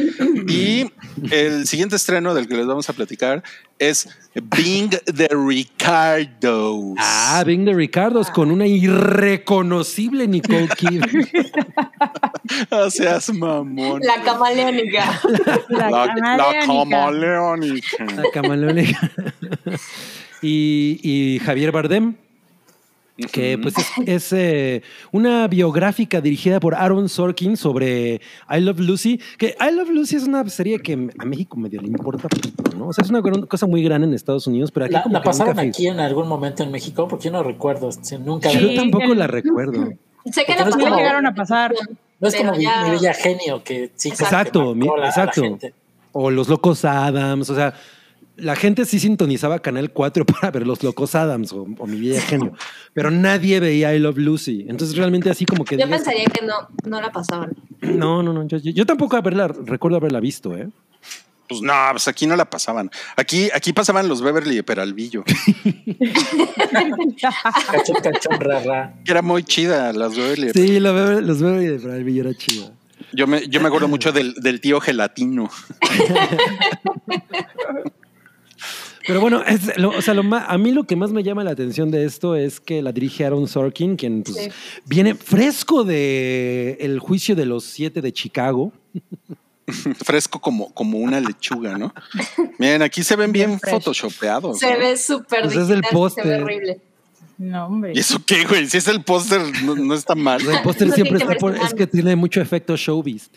Y 0.47 0.91
el 1.31 1.67
siguiente 1.67 1.95
estreno 1.95 2.33
del 2.37 2.47
que 2.47 2.55
les 2.55 2.65
vamos 2.65 2.89
a 2.89 2.93
platicar 2.93 3.43
es 3.79 4.07
Bing 4.55 4.89
the 4.89 5.27
Ricardos. 5.29 6.95
Ah, 6.97 7.43
Bing 7.45 7.65
de 7.65 7.73
Ricardos 7.73 8.29
con 8.31 8.49
una 8.51 8.65
irreconocible 8.67 10.27
Nicole 10.27 10.69
Kidman. 10.77 11.09
No 12.71 12.89
seas 12.89 13.29
mamón. 13.33 14.01
La 14.03 14.21
camaleónica. 14.23 15.19
La, 15.67 15.89
La, 15.89 16.05
la 16.05 16.13
camaleónica. 16.61 16.89
camaleónica. 16.89 18.05
La 18.15 18.23
camaleónica. 18.33 19.11
y, 20.41 20.99
y 21.03 21.39
Javier 21.39 21.71
Bardem, 21.73 22.15
que 23.31 23.57
pues 23.57 23.75
es, 23.77 23.87
es, 24.05 24.33
eh, 24.33 24.81
una 25.11 25.47
biográfica 25.47 26.21
dirigida 26.21 26.59
por 26.59 26.75
Aaron 26.75 27.09
Sorkin 27.09 27.57
sobre 27.57 28.21
I 28.49 28.59
Love 28.59 28.79
Lucy, 28.81 29.19
que 29.37 29.55
I 29.59 29.73
Love 29.75 29.89
Lucy 29.89 30.15
es 30.17 30.23
una 30.23 30.47
serie 30.49 30.79
que 30.79 31.09
a 31.17 31.25
México 31.25 31.57
medio 31.57 31.81
le 31.81 31.87
importa 31.87 32.27
poquito, 32.29 32.63
¿no? 32.77 32.89
O 32.89 32.93
sea, 32.93 33.03
es 33.03 33.09
una 33.09 33.21
cosa 33.47 33.65
muy 33.65 33.81
grande 33.83 34.07
en 34.07 34.13
Estados 34.13 34.45
Unidos, 34.47 34.71
pero 34.71 34.85
aquí 34.85 34.93
La, 34.93 35.03
como 35.03 35.13
la 35.13 35.21
que 35.21 35.27
nunca 35.29 35.37
pasaron 35.37 35.55
fui- 35.55 35.67
aquí 35.69 35.87
en 35.87 35.99
algún 35.99 36.27
momento 36.27 36.63
en 36.63 36.71
México, 36.71 37.07
porque 37.07 37.25
yo 37.25 37.31
no 37.31 37.43
recuerdo. 37.43 37.91
si 37.91 38.17
nunca 38.17 38.51
Yo 38.51 38.73
tampoco 38.75 39.13
la 39.15 39.27
recuerdo. 39.27 39.89
Sé 40.31 40.45
que 40.45 40.55
no 40.55 40.65
la 40.65 40.71
como- 40.71 40.95
llegaron 40.97 41.25
a 41.25 41.33
pasar. 41.33 41.73
No 42.19 42.27
es 42.27 42.35
como 42.35 42.51
mi, 42.53 42.63
ya- 42.63 42.83
mi 42.83 42.91
bella 42.91 43.13
genio, 43.13 43.63
que 43.63 43.91
sí. 43.95 44.09
que 44.11 44.15
Exacto, 44.23 44.75
mi- 44.75 44.87
a 44.87 44.97
la 44.99 45.07
exacto. 45.07 45.41
gente. 45.41 45.73
O 46.11 46.31
Los 46.31 46.47
Locos 46.49 46.83
Adams, 46.83 47.49
o 47.49 47.55
sea, 47.55 47.73
la 48.37 48.55
gente 48.55 48.85
sí 48.85 48.99
sintonizaba 48.99 49.59
Canal 49.59 49.91
4 49.91 50.25
para 50.31 50.51
ver 50.51 50.65
Los 50.65 50.83
Locos 50.83 51.15
Adams 51.15 51.51
o, 51.53 51.67
o 51.77 51.87
Mi 51.87 51.99
Vida 51.99 52.21
Genio, 52.21 52.53
pero 52.93 53.11
nadie 53.11 53.59
veía 53.59 53.93
I 53.95 53.99
Love 53.99 54.17
Lucy. 54.17 54.65
Entonces 54.69 54.95
realmente 54.95 55.29
así 55.29 55.45
como 55.45 55.65
que... 55.65 55.77
Yo 55.77 55.85
digas- 55.85 56.03
pensaría 56.03 56.25
que 56.25 56.45
no, 56.45 56.53
no 56.89 57.01
la 57.01 57.11
pasaban. 57.11 57.51
No, 57.81 58.23
no, 58.23 58.33
no, 58.33 58.47
yo, 58.47 58.57
yo- 58.57 58.85
tampoco 58.85 59.17
haberla, 59.17 59.47
recuerdo 59.47 59.97
haberla 59.97 60.19
visto, 60.19 60.55
¿eh? 60.57 60.69
Pues 61.49 61.61
no, 61.61 61.71
pues 61.91 62.07
aquí 62.09 62.27
no 62.27 62.35
la 62.35 62.49
pasaban. 62.49 62.91
Aquí, 63.15 63.49
aquí 63.53 63.71
pasaban 63.71 64.09
los 64.09 64.21
Beverly 64.21 64.55
de 64.57 64.63
Peralvillo, 64.63 65.23
que 69.05 69.11
era 69.11 69.21
muy 69.21 69.43
chida 69.43 69.93
las 69.93 70.15
Beverly. 70.17 70.49
Sí, 70.53 70.79
lo 70.79 70.93
veo- 70.93 71.21
los 71.21 71.41
veo 71.41 71.61
y 71.61 71.67
de 71.67 71.77
Bradley 71.77 72.19
era 72.19 72.33
chido. 72.33 72.71
Yo 73.13 73.27
me, 73.27 73.47
yo 73.47 73.61
me 73.61 73.67
acuerdo 73.67 73.87
mucho 73.87 74.11
del, 74.11 74.33
del 74.33 74.59
tío 74.59 74.81
gelatino. 74.81 75.49
Pero 79.07 79.21
bueno, 79.21 79.41
es 79.45 79.77
lo- 79.77 79.89
o 79.89 80.01
sea, 80.01 80.13
lo 80.13 80.23
a 80.35 80.57
mí 80.57 80.71
lo 80.73 80.83
que 80.83 80.95
más 80.95 81.11
me 81.11 81.23
llama 81.23 81.43
la 81.43 81.51
atención 81.51 81.89
de 81.91 82.03
esto 82.05 82.35
es 82.35 82.59
que 82.59 82.81
la 82.81 82.91
dirige 82.91 83.25
Aaron 83.25 83.47
Sorkin, 83.47 83.95
quien 83.95 84.21
pues, 84.23 84.35
Sí. 84.37 84.49
viene 84.85 85.15
fresco 85.15 85.83
de 85.85 86.77
el 86.81 86.99
juicio 86.99 87.35
de 87.35 87.45
los 87.45 87.63
siete 87.63 88.01
de 88.01 88.11
Chicago. 88.13 88.71
Fresco 90.05 90.39
como, 90.39 90.73
como 90.73 90.97
una 90.97 91.19
lechuga, 91.19 91.77
¿no? 91.77 91.93
Miren, 92.57 92.81
aquí 92.83 93.03
se 93.03 93.17
ven 93.17 93.33
bien 93.33 93.59
photoshopeados. 93.59 94.59
Se 94.59 94.71
¿no? 94.73 94.79
ve 94.79 94.95
súper 94.97 95.41
Pues 95.43 95.55
es 95.57 95.69
el 95.69 95.81
digital, 95.81 95.81
se 95.81 95.87
ve 95.89 95.91
póster. 95.91 96.43
horrible. 96.43 96.81
No, 97.37 97.65
hombre. 97.67 97.91
¿Y 97.93 97.99
eso 97.99 98.19
qué, 98.25 98.45
güey? 98.45 98.65
Si 98.67 98.77
es 98.77 98.87
el 98.87 99.03
póster, 99.03 99.41
no, 99.65 99.75
no 99.75 99.93
está 99.93 100.15
mal. 100.15 100.39
El 100.41 100.61
póster 100.61 100.87
No 100.87 100.93
siempre 100.95 101.17
está 101.17 101.35
por, 101.35 101.55
es 101.57 101.73
que 101.73 101.85
tiene 101.85 102.15
mucho 102.15 102.39
efecto 102.41 102.77
showbiz. 102.77 103.29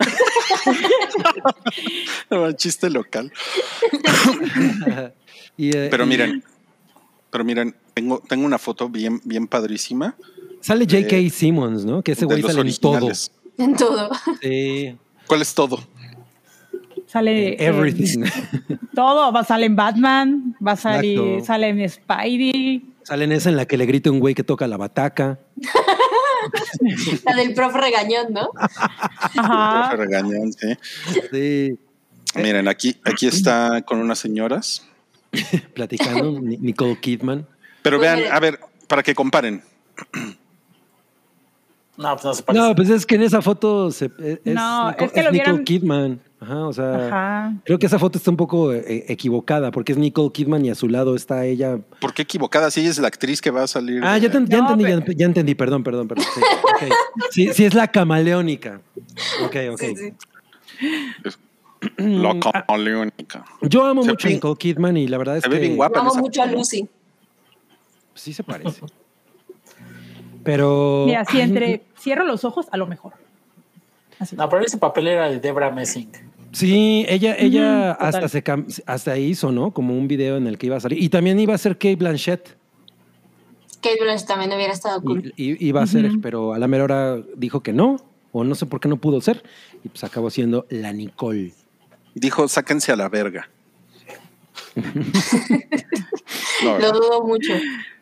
Chiste 2.56 2.90
local. 2.90 3.32
Y, 5.56 5.68
eh, 5.76 5.88
Pero 5.90 6.04
y 6.04 6.06
miren, 6.06 6.42
pero 7.30 7.44
miren, 7.44 7.74
tengo, 7.92 8.22
tengo 8.26 8.46
una 8.46 8.58
foto 8.58 8.88
bien, 8.88 9.20
bien 9.22 9.46
padrísima. 9.46 10.16
Sale 10.60 10.86
J.K. 10.86 11.16
de- 11.16 11.28
Simmons, 11.30 11.84
¿no? 11.84 12.02
Que 12.02 12.12
ese 12.12 12.24
güey 12.24 12.40
sale 12.42 12.62
en 12.70 12.76
todo. 12.78 13.08
En 13.58 13.76
todo. 13.76 14.10
Sí. 14.40 14.96
¿Cuál 15.26 15.42
es 15.42 15.54
todo? 15.54 15.78
Sale. 17.06 17.50
eh, 17.50 17.56
Everything. 17.66 18.24
todo. 18.94 19.30
Va 19.30 19.40
a 19.40 19.44
salir 19.44 19.66
en 19.66 19.76
Batman. 19.76 20.56
Va 20.66 20.72
a 20.72 20.76
salir. 20.76 21.18
Exacto. 21.18 21.44
Sale 21.44 21.68
en 21.68 21.88
Spidey. 21.90 22.82
Sale 23.02 23.24
en 23.24 23.32
esa 23.32 23.50
en 23.50 23.56
la 23.56 23.66
que 23.66 23.76
le 23.76 23.84
grita 23.84 24.10
un 24.10 24.20
güey 24.20 24.34
que 24.34 24.44
toca 24.44 24.66
la 24.66 24.78
bataca. 24.78 25.38
La 27.24 27.34
del 27.36 27.54
profe 27.54 27.78
regañón, 27.80 28.32
¿no? 28.32 28.50
Ajá. 28.56 29.88
Profe 29.90 30.04
Regañón, 30.04 30.52
sí. 30.52 30.76
Sí. 31.30 31.78
Miren, 32.34 32.66
aquí, 32.68 32.96
aquí 33.04 33.26
está 33.26 33.82
con 33.82 33.98
unas 33.98 34.18
señoras. 34.18 34.86
Platicando, 35.74 36.40
Ni- 36.40 36.56
Nicole 36.58 36.98
Kidman. 37.00 37.46
Pero 37.82 37.98
vean, 37.98 38.20
a 38.30 38.38
ver, 38.40 38.60
para 38.86 39.02
que 39.02 39.14
comparen. 39.14 39.62
No, 41.96 42.14
pues 42.14 42.24
no 42.24 42.34
se 42.34 42.42
parece. 42.42 42.64
No, 42.68 42.74
pues 42.74 42.88
es 42.90 43.04
que 43.06 43.14
en 43.16 43.22
esa 43.22 43.42
foto 43.42 43.90
se, 43.90 44.06
es, 44.18 44.38
No, 44.54 44.90
Nico- 44.90 45.04
es 45.04 45.12
que 45.12 45.22
lo 45.22 45.30
Nicole 45.30 45.64
Kidman. 45.64 46.20
Ajá, 46.42 46.66
o 46.66 46.72
sea, 46.72 47.06
Ajá. 47.06 47.54
creo 47.64 47.78
que 47.78 47.86
esa 47.86 48.00
foto 48.00 48.18
está 48.18 48.28
un 48.30 48.36
poco 48.36 48.72
eh, 48.72 49.04
equivocada 49.08 49.70
porque 49.70 49.92
es 49.92 49.98
Nicole 49.98 50.32
Kidman 50.32 50.64
y 50.64 50.70
a 50.70 50.74
su 50.74 50.88
lado 50.88 51.14
está 51.14 51.44
ella. 51.44 51.78
¿Por 52.00 52.12
qué 52.14 52.22
equivocada? 52.22 52.68
Si 52.72 52.80
ella 52.80 52.90
es 52.90 52.98
la 52.98 53.06
actriz 53.06 53.40
que 53.40 53.52
va 53.52 53.62
a 53.62 53.66
salir. 53.68 54.02
Ah, 54.04 54.18
ya, 54.18 54.28
te- 54.28 54.44
ya 54.46 54.58
No, 54.58 54.70
entendí, 54.72 54.84
pero- 54.84 54.98
ya, 55.06 55.12
ya 55.16 55.26
entendí, 55.26 55.54
perdón, 55.54 55.84
perdón, 55.84 56.08
perdón. 56.08 56.26
Sí, 56.34 56.40
ok. 56.64 56.92
sí, 57.30 57.48
sí 57.54 57.64
es 57.64 57.74
la 57.74 57.86
camaleónica. 57.86 58.80
Ok, 59.44 59.56
ok. 59.72 59.78
Sí, 59.80 59.94
sí. 59.96 60.12
La 61.98 62.34
Mm, 62.34 62.40
camaleónica. 62.40 63.44
Yo 63.62 63.84
amo 63.86 64.02
Se 64.02 64.10
mucho 64.10 64.26
a 64.26 64.30
Nicole 64.30 64.56
Kidman 64.56 64.96
y 64.96 65.06
la 65.08 65.18
verdad 65.18 65.36
es 65.36 65.44
se 65.44 65.48
que 65.48 65.54
ve 65.54 65.60
bien 65.60 65.76
guapa. 65.76 66.00
Yo 66.02 66.10
amo 66.10 66.14
mucho 66.16 66.42
a. 66.42 66.46
Lucy. 66.46 66.88
sí 68.14 68.32
se 68.32 68.42
parece. 68.42 68.80
Pero 70.44 71.04
Mira, 71.06 71.24
si 71.24 71.40
entre 71.40 71.82
cierro 71.98 72.24
los 72.24 72.44
ojos, 72.44 72.66
a 72.72 72.76
lo 72.76 72.86
mejor. 72.86 73.12
Así. 74.18 74.36
No, 74.36 74.48
pero 74.48 74.64
ese 74.64 74.78
papel 74.78 75.08
era 75.08 75.28
de 75.28 75.40
Debra 75.40 75.70
Messing. 75.70 76.10
Sí, 76.52 77.04
ella, 77.08 77.34
ella 77.38 77.92
hasta 77.92 78.28
se 78.28 78.42
hasta 78.86 79.18
hizo, 79.18 79.52
¿no? 79.52 79.72
Como 79.72 79.96
un 79.96 80.06
video 80.08 80.36
en 80.36 80.46
el 80.46 80.58
que 80.58 80.66
iba 80.66 80.76
a 80.76 80.80
salir. 80.80 81.02
Y 81.02 81.08
también 81.08 81.38
iba 81.40 81.54
a 81.54 81.58
ser 81.58 81.74
Kate 81.76 81.96
Blanchett. 81.96 82.56
Kate 83.80 83.98
Blanchett 84.00 84.28
también 84.28 84.52
hubiera 84.52 84.72
estado 84.72 85.00
cool. 85.02 85.32
Y, 85.36 85.52
y- 85.52 85.66
iba 85.68 85.82
a 85.82 85.86
ser, 85.86 86.10
pero 86.22 86.52
a 86.54 86.58
la 86.58 86.68
mera 86.68 86.84
hora 86.84 87.22
dijo 87.36 87.62
que 87.62 87.72
no, 87.72 87.96
o 88.30 88.44
no 88.44 88.54
sé 88.54 88.66
por 88.66 88.78
qué 88.80 88.88
no 88.88 88.96
pudo 88.96 89.20
ser, 89.20 89.42
y 89.84 89.88
pues 89.88 90.04
acabó 90.04 90.30
siendo 90.30 90.66
la 90.70 90.92
Nicole. 90.92 91.52
Dijo, 92.14 92.46
sáquense 92.48 92.92
a 92.92 92.96
la 92.96 93.08
verga. 93.08 93.48
No, 96.64 96.78
Lo 96.78 96.92
dudo 96.92 97.24
mucho. 97.26 97.52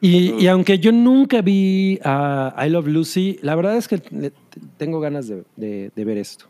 Y, 0.03 0.35
y 0.35 0.47
aunque 0.47 0.79
yo 0.79 0.93
nunca 0.93 1.41
vi 1.41 1.99
a 2.05 2.55
I 2.67 2.69
Love 2.69 2.89
Lucy, 2.89 3.39
la 3.43 3.55
verdad 3.55 3.77
es 3.77 3.89
que 3.89 3.99
tengo 4.77 5.01
ganas 5.01 5.29
de, 5.29 5.45
de- 5.57 5.91
de 5.95 6.05
ver 6.05 6.19
esto. 6.19 6.47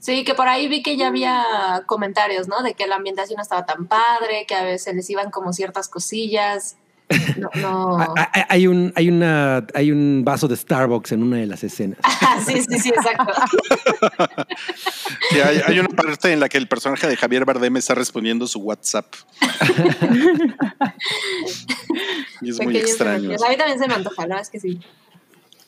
Sí, 0.00 0.24
que 0.24 0.34
por 0.34 0.48
ahí 0.48 0.66
vi 0.66 0.82
que 0.82 0.96
ya 0.96 1.08
había 1.08 1.82
comentarios, 1.84 2.48
¿no? 2.48 2.62
De 2.62 2.72
que 2.72 2.86
la 2.86 2.96
ambientación 2.96 3.36
no 3.36 3.42
estaba 3.42 3.66
tan 3.66 3.86
padre, 3.86 4.46
que 4.48 4.54
a 4.54 4.64
veces 4.64 4.94
les 4.94 5.10
iban 5.10 5.30
como 5.30 5.52
ciertas 5.52 5.88
cosillas. 5.88 6.76
No, 7.36 7.50
no. 7.56 7.98
Ah, 8.16 8.30
ah, 8.34 8.46
Hay 8.48 8.66
un, 8.66 8.94
hay, 8.96 9.10
una, 9.10 9.66
hay 9.74 9.92
un 9.92 10.22
vaso 10.24 10.48
de 10.48 10.56
Starbucks 10.56 11.12
en 11.12 11.22
una 11.22 11.36
de 11.36 11.46
las 11.46 11.62
escenas. 11.64 11.98
Ah, 12.22 12.40
sí, 12.46 12.62
sí, 12.62 12.78
sí, 12.78 12.90
exacto. 12.90 13.32
Sí, 15.30 15.40
hay, 15.40 15.60
hay 15.66 15.80
una 15.80 15.88
parte 15.88 16.32
en 16.32 16.38
la 16.38 16.48
que 16.48 16.58
el 16.58 16.68
personaje 16.68 17.08
de 17.08 17.16
Javier 17.16 17.44
Bardem 17.44 17.76
está 17.76 17.94
respondiendo 17.94 18.46
su 18.46 18.60
WhatsApp. 18.60 19.06
y 22.40 22.50
es 22.50 22.62
muy 22.62 22.76
extraño. 22.76 23.30
A 23.30 23.48
mí 23.48 23.56
también 23.56 23.78
se 23.78 23.88
me 23.88 23.94
antoja, 23.94 24.22
la 24.22 24.36
verdad 24.36 24.42
es 24.42 24.50
que 24.50 24.60
sí. 24.60 24.80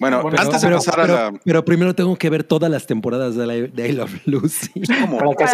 Bueno, 0.03 0.23
Bueno, 0.23 0.37
antes 0.41 0.61
de 0.61 0.67
pero, 0.67 0.77
pasar 0.79 1.01
a 1.01 1.03
pero- 1.05 1.15
la. 1.15 1.41
pero 1.45 1.65
primero 1.65 1.95
tengo 1.95 2.17
que 2.17 2.29
ver 2.29 2.45
todas 2.45 2.71
las 2.71 2.87
temporadas 2.87 3.35
de, 3.37 3.47
la- 3.47 3.55
de 3.55 3.89
I 3.89 3.93
Love 3.93 4.21
Lucy. 4.27 4.71
¿cómo? 5.01 5.19
Para 5.19 5.31
que 5.31 5.45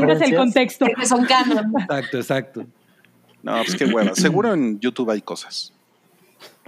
Para 0.00 0.18
que 0.18 0.24
el 0.26 0.36
contexto. 0.36 0.86
Porque 0.86 1.06
son 1.06 1.24
canon. 1.24 1.72
Exacto, 1.80 2.16
exacto. 2.18 2.66
No, 3.42 3.56
pues 3.64 3.74
qué 3.76 3.86
hueva. 3.86 4.14
Seguro 4.14 4.54
en 4.54 4.78
YouTube 4.80 5.10
hay 5.10 5.20
cosas. 5.22 5.72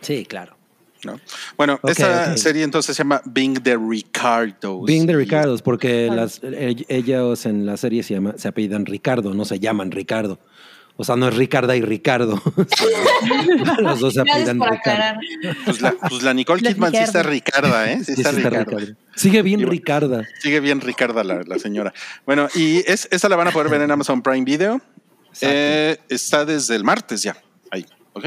Sí, 0.02 0.24
claro. 0.26 0.56
¿no? 1.04 1.20
Bueno, 1.56 1.74
Ok, 1.82 1.90
esta 1.90 2.36
serie 2.36 2.64
entonces 2.64 2.96
se 2.96 3.02
llama 3.02 3.20
Being 3.24 3.54
the 3.62 3.76
Ricardos. 3.76 4.84
Being 4.86 5.06
the 5.06 5.14
Ricardos, 5.14 5.62
porque 5.62 6.06
Claro. 6.06 6.22
las, 6.22 6.40
e- 6.42 6.84
ellos 6.88 7.46
en 7.46 7.64
la 7.66 7.76
serie 7.76 8.02
se, 8.02 8.14
llama, 8.14 8.34
se 8.36 8.48
apellidan 8.48 8.84
Ricardo, 8.86 9.32
no 9.34 9.44
se 9.44 9.60
llaman 9.60 9.90
Ricardo. 9.92 10.38
O 10.98 11.04
sea, 11.04 11.16
no 11.16 11.28
es 11.28 11.36
Ricarda 11.36 11.76
y 11.76 11.82
Ricardo. 11.82 12.42
Los 13.80 14.00
dos 14.00 14.14
se 14.14 14.20
apellidan 14.22 14.58
por 14.58 14.70
Ricardo. 14.70 15.20
Pues 15.64 15.82
la, 15.82 15.92
pues 15.92 16.22
la 16.22 16.32
Nicole 16.32 16.62
La 16.62 16.70
Kidman 16.70 16.90
sí 16.90 16.98
está 16.98 17.22
Ricardo. 17.22 17.68
Ricarda, 17.68 17.92
¿eh? 17.92 18.04
Sí 18.04 18.12
está, 18.12 18.30
sí 18.30 18.36
está 18.38 18.50
Ricarda. 18.50 18.78
Ricardo. 18.78 19.00
Sigue 19.14 19.42
bien 19.42 19.60
bueno. 19.60 19.72
Ricarda. 19.72 20.28
Sigue 20.40 20.60
bien 20.60 20.80
Ricarda 20.80 21.22
la, 21.22 21.42
la 21.42 21.58
señora. 21.58 21.92
Bueno, 22.24 22.48
y 22.54 22.78
es, 22.90 23.08
esa 23.10 23.28
la 23.28 23.36
van 23.36 23.48
a 23.48 23.50
poder 23.50 23.68
ver 23.68 23.82
en 23.82 23.90
Amazon 23.90 24.22
Prime 24.22 24.44
Video. 24.44 24.80
Eh, 25.42 25.98
está 26.08 26.44
desde 26.46 26.76
el 26.76 26.84
martes 26.84 27.22
ya. 27.22 27.36
Ahí, 27.70 27.84
¿ok? 28.14 28.26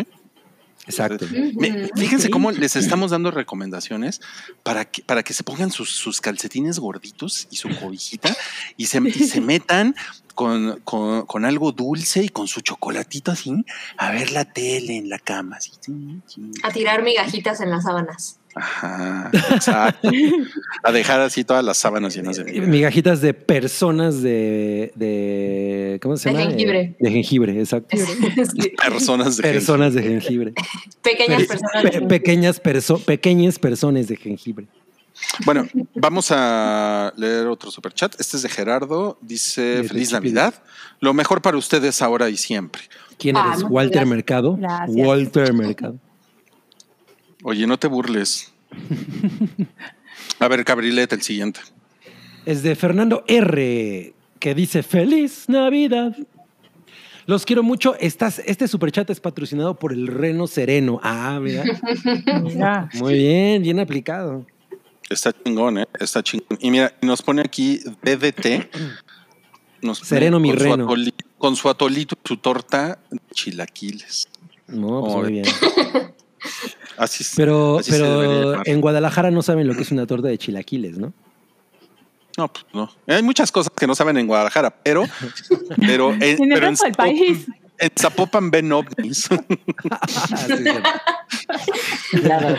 Exacto. 0.90 1.26
Me- 1.56 1.90
fíjense 1.96 2.30
cómo 2.30 2.52
les 2.52 2.76
estamos 2.76 3.12
dando 3.12 3.32
recomendaciones 3.32 4.22
para 4.64 4.86
que, 4.86 5.04
para 5.04 5.24
que 5.24 5.34
se 5.34 5.44
pongan 5.44 5.72
sus, 5.72 5.92
sus 5.92 6.20
calcetines 6.20 6.80
gorditos 6.80 7.48
y 7.52 7.58
su 7.58 7.70
cobijita 7.80 8.36
y 8.76 8.88
se, 8.88 9.00
y 9.06 9.12
se 9.12 9.40
metan 9.42 9.96
con, 10.36 10.80
con- 10.84 11.26
con 11.28 11.46
algo 11.46 11.72
dulce 11.72 12.24
y 12.24 12.30
con 12.30 12.48
su 12.48 12.62
chocolatito 12.62 13.32
así 13.32 13.54
a 13.98 14.12
ver 14.12 14.32
la 14.32 14.46
tele 14.46 14.98
en 14.98 15.10
la 15.10 15.20
cama. 15.20 15.58
Así. 15.58 15.72
A 16.64 16.72
tirar 16.72 17.04
migajitas 17.04 17.62
en 17.62 17.70
las 17.70 17.84
sábanas. 17.84 18.39
Ajá, 18.56 19.30
exacto. 19.34 20.10
A 20.84 20.92
dejar 20.92 21.22
así 21.22 21.44
todas 21.44 21.64
las 21.64 21.78
sábanas 21.78 22.16
llenas 22.16 22.36
de 22.38 22.46
migajas. 22.46 22.68
Migajitas 22.70 23.22
de 23.22 23.34
personas 23.34 24.22
de, 24.22 24.92
de 24.96 26.00
¿cómo 26.02 26.18
se 26.18 26.30
De 26.30 26.36
llama? 26.36 26.50
jengibre. 26.52 26.80
Eh, 26.82 26.96
De 27.00 27.12
jengibre, 27.12 27.60
exacto. 27.60 27.96
Sí. 27.98 28.72
Personas 28.84 29.38
de 29.38 29.44
Personas 29.44 29.94
de 29.94 30.02
jengibre. 30.04 30.54
Pequeñas 31.02 31.42
Pe- 31.44 31.48
personas. 31.48 32.08
pequeñas, 32.10 32.60
perso 32.60 32.98
pequeñas 33.00 33.60
personas 33.60 34.08
de 34.08 34.18
jengibre. 34.18 34.68
Bueno, 35.46 35.68
vamos 35.96 36.30
a 36.32 37.14
leer 37.18 37.48
otro 37.48 37.70
superchat. 37.72 38.20
Este 38.20 38.38
es 38.38 38.44
de 38.44 38.50
Gerardo. 38.50 39.18
Dice: 39.22 39.84
Feliz. 39.84 40.12
Navidad. 40.14 40.54
Lo 41.02 41.14
mejor 41.14 41.42
para 41.42 41.58
ustedes 41.58 42.02
ahora 42.02 42.30
y 42.30 42.38
siempre. 42.38 42.84
¿Quién 43.18 43.36
Ah, 43.36 43.42
eres? 43.48 43.58
muchas 43.58 43.72
Walter 43.72 43.92
gracias. 43.96 44.10
Mercado. 44.10 44.58
Gracias. 44.58 44.96
Walter 45.08 45.54
Mercado. 45.54 45.96
Oye, 47.44 47.66
no 47.68 47.78
te 47.78 47.88
burles. 47.88 48.52
A 50.40 50.48
ver, 50.48 50.64
Cabrilete, 50.66 51.16
el 51.16 51.22
siguiente. 51.22 51.60
Es 52.46 52.64
de 52.64 52.76
Fernando 52.76 53.24
R, 53.28 54.14
que 54.40 54.56
dice 54.56 54.84
Feliz 54.84 55.46
Navidad. 55.48 56.16
Los 57.26 57.46
quiero 57.46 57.62
mucho. 57.64 57.96
Estás, 58.00 58.40
este 58.40 58.68
superchat 58.68 59.10
es 59.10 59.20
patrocinado 59.20 59.76
por 59.78 59.94
el 59.94 60.08
Reno 60.08 60.48
Sereno. 60.48 61.00
Ah, 61.04 61.40
mira. 61.42 61.64
Mira. 62.44 62.90
Muy 62.96 63.14
bien, 63.16 63.62
bien 63.62 63.80
aplicado. 63.80 64.46
Está 65.10 65.32
chingón, 65.32 65.78
¿eh? 65.80 65.86
Está 66.00 66.24
chingón. 66.24 66.58
Y 66.60 66.72
mira, 66.72 66.92
nos 67.02 67.22
pone 67.22 67.42
aquí 67.42 67.80
DDT. 68.04 68.74
Nos 69.82 70.00
pone 70.00 70.10
Sereno, 70.10 70.40
mi 70.40 70.50
con 70.50 70.58
su 70.60 70.64
reno. 70.64 70.88
con 71.38 71.56
su 71.56 71.70
atolito 71.70 72.16
y 72.24 72.28
su 72.28 72.38
torta 72.38 73.00
de 73.12 73.20
chilaquiles. 73.34 74.28
No, 74.68 75.02
pues 75.02 75.14
Oh, 75.14 75.22
muy 75.22 75.32
bien. 75.34 75.46
Así, 76.98 77.24
es- 77.24 77.34
Pero, 77.36 77.80
así 77.80 77.92
pero 77.92 78.66
en 78.66 78.82
Guadalajara 78.82 79.32
no 79.32 79.42
saben 79.42 79.68
lo 79.68 79.76
que 79.76 79.82
es 79.84 79.92
una 79.92 80.06
torta 80.06 80.28
de 80.28 80.38
chilaquiles, 80.38 80.98
¿no? 80.98 81.14
No, 82.38 82.48
pues 82.48 82.66
no. 82.74 82.90
Hay 83.08 83.22
muchas 83.24 83.52
cosas 83.52 83.72
que 83.78 83.86
no 83.88 83.96
saben 83.96 84.18
en 84.18 84.28
Guadalajara, 84.28 84.70
pero, 84.72 85.04
pero, 85.86 86.14
en, 86.14 86.24
En 86.24 86.30
el 86.44 86.50
pero 86.54 86.70
resto 86.70 86.86
del 86.86 86.94
Zapopan- 86.94 86.98
país. 86.98 87.46
En 87.78 87.90
Zapopan 87.98 88.52
ven 88.52 88.72
ovnis. 88.72 89.30
Ah, 89.90 90.08
sí, 90.48 90.54
sí. 92.12 92.18
Nada. 92.22 92.58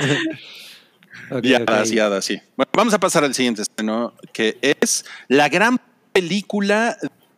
Ok, 1.31 1.45
Y 1.45 1.55
ok. 1.55 1.61
hadas, 1.71 1.91
y 1.93 1.99
hadas, 1.99 2.25
sí. 2.25 2.41
Bueno, 2.57 2.71
vamos 2.75 2.95
a 2.95 2.99
pasar 3.01 3.25
al 3.25 3.35
siguiente 3.35 3.63
estreno, 3.63 4.15
que 4.33 4.59
es 4.63 5.05
la 5.29 5.49
gran 5.49 5.79
película 6.13 6.97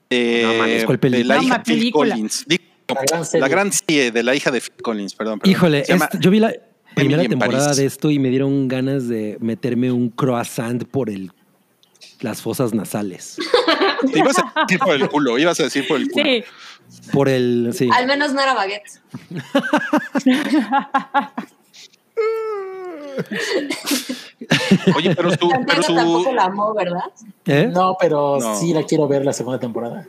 de, 0.09 0.43
No 0.45 0.55
mames, 0.55 0.85
¿cuál 0.85 0.97
de 0.97 1.01
película? 1.01 1.35
la 1.35 1.41
No, 1.41 1.47
hija 1.47 1.63
Phil 1.63 1.75
película. 1.79 2.15
Collins. 2.15 2.45
Digo, 2.47 2.65
La 2.95 3.03
gran 3.05 3.25
serie. 3.25 3.41
la 3.41 3.49
gran 3.49 3.73
serie 3.73 4.11
de 4.11 4.23
la 4.23 4.35
hija 4.35 4.51
de 4.51 4.61
Phil 4.61 4.83
Collins, 4.83 5.15
perdón. 5.15 5.39
perdón. 5.41 5.51
Híjole, 5.53 5.85
llama 5.87 6.05
este- 6.07 6.19
yo 6.21 6.31
vi 6.31 6.41
la 6.41 6.53
primera 6.95 7.23
temporada 7.23 7.65
París. 7.67 7.77
de 7.79 7.87
esto 7.87 8.11
y 8.11 8.19
me 8.19 8.29
dieron 8.31 8.69
ganas 8.69 9.09
de 9.09 9.37
meterme 9.41 9.91
un 9.93 10.11
croissant 10.11 10.85
por 10.85 11.11
el 11.11 11.33
las 12.21 12.41
fosas 12.41 12.73
nasales. 12.75 13.37
Te 14.13 14.19
ibas 14.19 14.39
a 14.39 14.53
decir 14.63 14.79
por 14.79 14.95
el 14.95 15.09
culo, 15.09 15.39
ibas 15.39 15.59
a 15.61 15.65
decir 15.65 15.87
por 15.89 16.01
el 16.01 16.09
culo. 16.11 16.25
Sí. 16.25 16.45
Por 17.13 17.29
el, 17.29 17.71
sí. 17.75 17.89
Al 17.93 18.07
menos 18.07 18.33
no 18.33 18.41
era 18.41 18.55
baguette. 18.55 19.01
Oye, 24.97 25.15
pero 25.15 25.31
pero 25.39 25.83
tampoco 25.95 26.33
la 26.33 26.45
amó, 26.45 26.75
¿verdad? 26.75 27.05
¿Eh? 27.47 27.71
No, 27.73 27.97
pero 28.01 28.39
No. 28.41 28.57
sí 28.57 28.73
la 28.73 28.83
quiero 28.85 29.07
ver 29.09 29.25
la 29.25 29.33
segunda 29.33 29.59
temporada. 29.61 30.07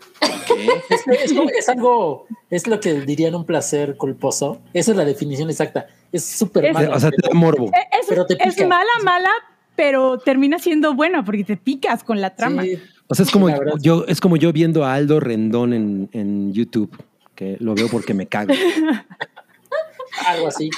¿qué? 0.48 0.68
Es, 0.90 1.02
es 1.08 1.34
como- 1.34 1.50
es 1.50 1.70
algo, 1.70 2.28
es 2.50 2.68
lo 2.68 2.80
que 2.80 2.94
dirían 3.02 3.36
un 3.36 3.46
placer 3.46 3.96
culposo. 3.98 4.60
Esa 4.74 4.92
es 4.92 4.98
la 4.98 5.06
definición 5.06 5.50
exacta. 5.50 5.88
Es 6.12 6.26
súper 6.26 6.74
mala. 6.74 6.96
O 6.96 7.00
sea, 7.00 7.10
te 7.12 7.18
da 7.28 7.34
morbo. 7.34 7.68
Eh, 7.68 7.72
Es, 8.02 8.08
Pero 8.10 8.26
te 8.26 8.34
es 8.44 8.68
mala, 8.68 8.92
mala, 9.04 9.30
pero 9.76 10.18
termina 10.20 10.60
siendo 10.60 10.94
buena 10.94 11.24
porque 11.24 11.44
te 11.44 11.58
picas 11.58 12.04
con 12.04 12.20
la 12.22 12.36
trama. 12.36 12.64
Sí, 12.64 12.80
O 13.08 13.16
sea, 13.16 13.24
es 13.26 13.32
como 13.32 13.50
yo, 13.80 14.06
es 14.08 14.20
como 14.22 14.38
yo 14.38 14.52
viendo 14.54 14.84
a 14.86 14.94
Aldo 14.96 15.20
Rendón 15.20 15.74
en, 15.74 16.10
en 16.14 16.54
YouTube, 16.54 16.96
que 17.36 17.58
lo 17.60 17.74
veo 17.76 17.88
porque 17.90 18.14
me 18.14 18.28
cago. 18.28 18.54
algo 20.28 20.48
así. 20.48 20.70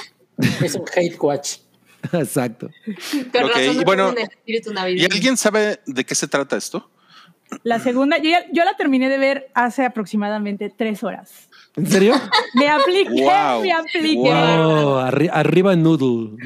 Es 0.64 0.76
un 0.76 0.84
hate 0.96 1.18
watch. 1.20 1.58
Exacto. 2.14 2.70
Con 3.32 3.44
Ok, 3.46 3.50
razón 3.56 3.76
y 3.76 3.78
no 3.78 3.84
bueno, 3.84 4.14
¿Y 4.90 5.04
alguien 5.06 5.38
sabe 5.38 5.80
de 5.86 6.04
qué 6.06 6.16
se 6.16 6.28
trata 6.28 6.58
esto? 6.58 6.90
La 7.64 7.80
segunda, 7.80 8.18
yo, 8.18 8.30
ya- 8.32 8.46
yo 8.52 8.66
la 8.66 8.76
terminé 8.76 9.08
de 9.10 9.18
ver 9.18 9.48
hace 9.54 9.86
aproximadamente 9.86 10.74
tres 10.76 11.04
horas. 11.04 11.48
¿En 11.76 11.86
serio? 11.88 12.16
Me 12.56 12.68
apliqué, 12.70 13.10
Wow. 13.24 13.62
me 13.62 13.72
apliqué, 13.72 14.16
wow, 14.18 14.98
arri- 15.00 15.30
arriba 15.32 15.76
Noodle. 15.76 16.38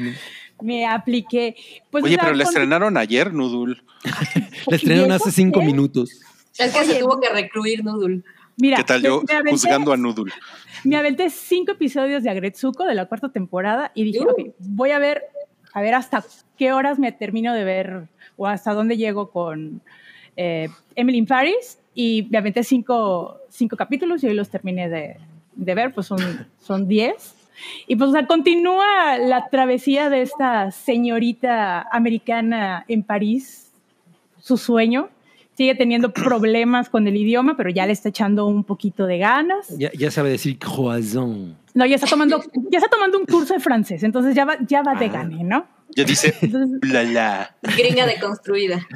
me 0.60 0.86
apliqué. 0.86 1.56
Pues, 1.90 2.04
Oye, 2.04 2.18
pero 2.18 2.34
la 2.34 2.44
estrenaron 2.44 2.96
ayer, 2.96 3.32
Nudul. 3.32 3.82
La 4.66 4.76
estrenaron 4.76 5.10
¿Y 5.10 5.14
hace 5.14 5.30
cinco 5.32 5.60
qué? 5.60 5.66
minutos. 5.66 6.10
Es 6.58 6.72
que 6.74 6.84
se 6.84 7.00
tuvo 7.00 7.18
que 7.20 7.28
recluir 7.30 7.82
Noodle. 7.84 8.22
Mira, 8.58 8.76
¿Qué 8.76 8.84
tal 8.84 9.02
yo 9.02 9.22
aventé- 9.22 9.50
juzgando 9.50 9.92
a 9.92 9.96
Nudul? 9.96 10.30
Me 10.84 10.96
aventé 10.96 11.30
cinco 11.30 11.72
episodios 11.72 12.22
de 12.22 12.30
Agretsuko 12.30 12.84
de 12.84 12.94
la 12.94 13.06
cuarta 13.06 13.30
temporada 13.30 13.90
y 13.94 14.04
dije, 14.04 14.20
Uh. 14.20 14.30
ok, 14.30 14.40
voy 14.58 14.90
a 14.90 14.98
ver, 14.98 15.22
a 15.72 15.80
ver 15.80 15.94
hasta 15.94 16.24
qué 16.56 16.72
horas 16.72 16.98
me 16.98 17.12
termino 17.12 17.54
de 17.54 17.64
ver 17.64 18.08
o 18.36 18.46
hasta 18.46 18.74
dónde 18.74 18.96
llego 18.96 19.30
con 19.30 19.80
eh, 20.36 20.68
Emily 20.94 21.18
in 21.18 21.26
Paris 21.26 21.78
y 21.94 22.26
me 22.30 22.38
aventé 22.38 22.64
cinco, 22.64 23.38
cinco 23.48 23.76
capítulos 23.76 24.22
y 24.22 24.28
hoy 24.28 24.34
los 24.34 24.48
terminé 24.48 24.88
de, 24.88 25.16
de 25.54 25.74
ver, 25.74 25.92
pues 25.92 26.06
son, 26.06 26.18
son 26.58 26.88
diez. 26.88 27.34
Y 27.86 27.96
pues 27.96 28.10
o 28.10 28.12
sea, 28.12 28.26
continúa 28.26 29.18
la 29.18 29.48
travesía 29.48 30.08
de 30.08 30.22
esta 30.22 30.70
señorita 30.70 31.82
americana 31.92 32.84
en 32.88 33.02
París, 33.02 33.70
su 34.40 34.56
sueño. 34.56 35.10
Sigue 35.54 35.74
teniendo 35.74 36.12
problemas 36.14 36.88
con 36.88 37.06
el 37.06 37.16
idioma, 37.16 37.56
pero 37.56 37.70
ya 37.70 37.86
le 37.86 37.92
está 37.92 38.08
echando 38.08 38.46
un 38.46 38.64
poquito 38.64 39.06
de 39.06 39.18
ganas. 39.18 39.76
Ya, 39.76 39.90
ya 39.92 40.10
sabe 40.10 40.30
decir 40.30 40.58
croissant. 40.58 41.54
No, 41.74 41.86
ya 41.86 41.94
está 41.96 42.06
tomando, 42.06 42.42
ya 42.70 42.78
está 42.78 42.90
tomando 42.90 43.18
un 43.18 43.26
curso 43.26 43.54
de 43.54 43.60
francés, 43.60 44.02
entonces 44.02 44.34
ya 44.34 44.44
va, 44.44 44.56
ya 44.66 44.82
va 44.82 44.94
de 44.94 45.06
Ah. 45.06 45.08
gane, 45.08 45.44
¿no? 45.44 45.66
Ya 45.96 46.04
dice, 46.04 46.34
Entonces, 46.40 46.78
la 46.90 47.02
la. 47.02 47.56
Gringa 47.76 48.06
deconstruida. 48.06 48.86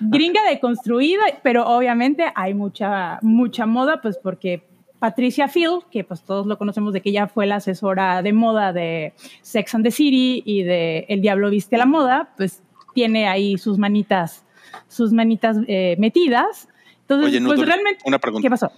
gringa 0.00 0.42
deconstruida, 0.48 1.22
pero 1.42 1.66
obviamente 1.66 2.26
hay 2.34 2.52
mucha, 2.54 3.18
mucha 3.22 3.64
moda, 3.66 4.00
pues 4.02 4.18
porque 4.22 4.62
Patricia 4.98 5.48
Phil, 5.48 5.80
que 5.90 6.04
pues 6.04 6.22
todos 6.22 6.46
lo 6.46 6.58
conocemos 6.58 6.92
de 6.92 7.00
que 7.00 7.08
ella 7.10 7.26
fue 7.26 7.46
la 7.46 7.56
asesora 7.56 8.22
de 8.22 8.32
moda 8.32 8.72
de 8.72 9.14
Sex 9.40 9.74
and 9.74 9.84
the 9.84 9.90
City 9.90 10.42
y 10.44 10.62
de 10.62 11.06
El 11.08 11.22
Diablo 11.22 11.48
Viste 11.50 11.76
a 11.76 11.78
la 11.78 11.86
Moda, 11.86 12.32
pues 12.36 12.62
tiene 12.94 13.26
ahí 13.28 13.56
sus 13.58 13.78
manitas, 13.78 14.44
sus 14.88 15.12
manitas 15.12 15.56
eh, 15.66 15.96
metidas. 15.98 16.68
Entonces, 17.00 17.28
Oye, 17.30 17.40
pues 17.40 17.56
Nudul, 17.58 17.66
realmente, 17.66 18.02
una 18.04 18.18
pregunta. 18.18 18.44
¿qué 18.46 18.50
pasó? 18.50 18.70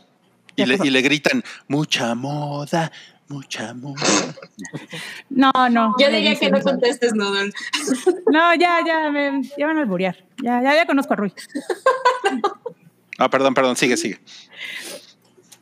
Y 0.56 0.62
¿Qué 0.62 0.66
le, 0.66 0.78
pasó? 0.78 0.86
y 0.86 0.90
le 0.90 1.02
gritan, 1.02 1.42
mucha 1.68 2.14
moda, 2.14 2.90
mucha 3.28 3.74
moda. 3.74 4.02
No, 5.30 5.50
no. 5.70 5.94
Yo 5.98 6.08
diría 6.10 6.34
que 6.36 6.50
no 6.50 6.60
contestes 6.60 7.14
Noodle. 7.14 7.52
No, 8.30 8.54
ya, 8.54 8.78
ya, 8.86 9.10
me, 9.10 9.42
ya 9.58 9.66
van 9.66 9.78
a 9.78 9.80
alburear. 9.80 10.16
Ya, 10.42 10.62
ya, 10.62 10.74
ya 10.74 10.86
conozco 10.86 11.12
a 11.14 11.16
Rui. 11.16 11.32
Ah, 13.16 13.30
perdón, 13.30 13.54
perdón, 13.54 13.76
sigue, 13.76 13.96
sigue. 13.96 14.18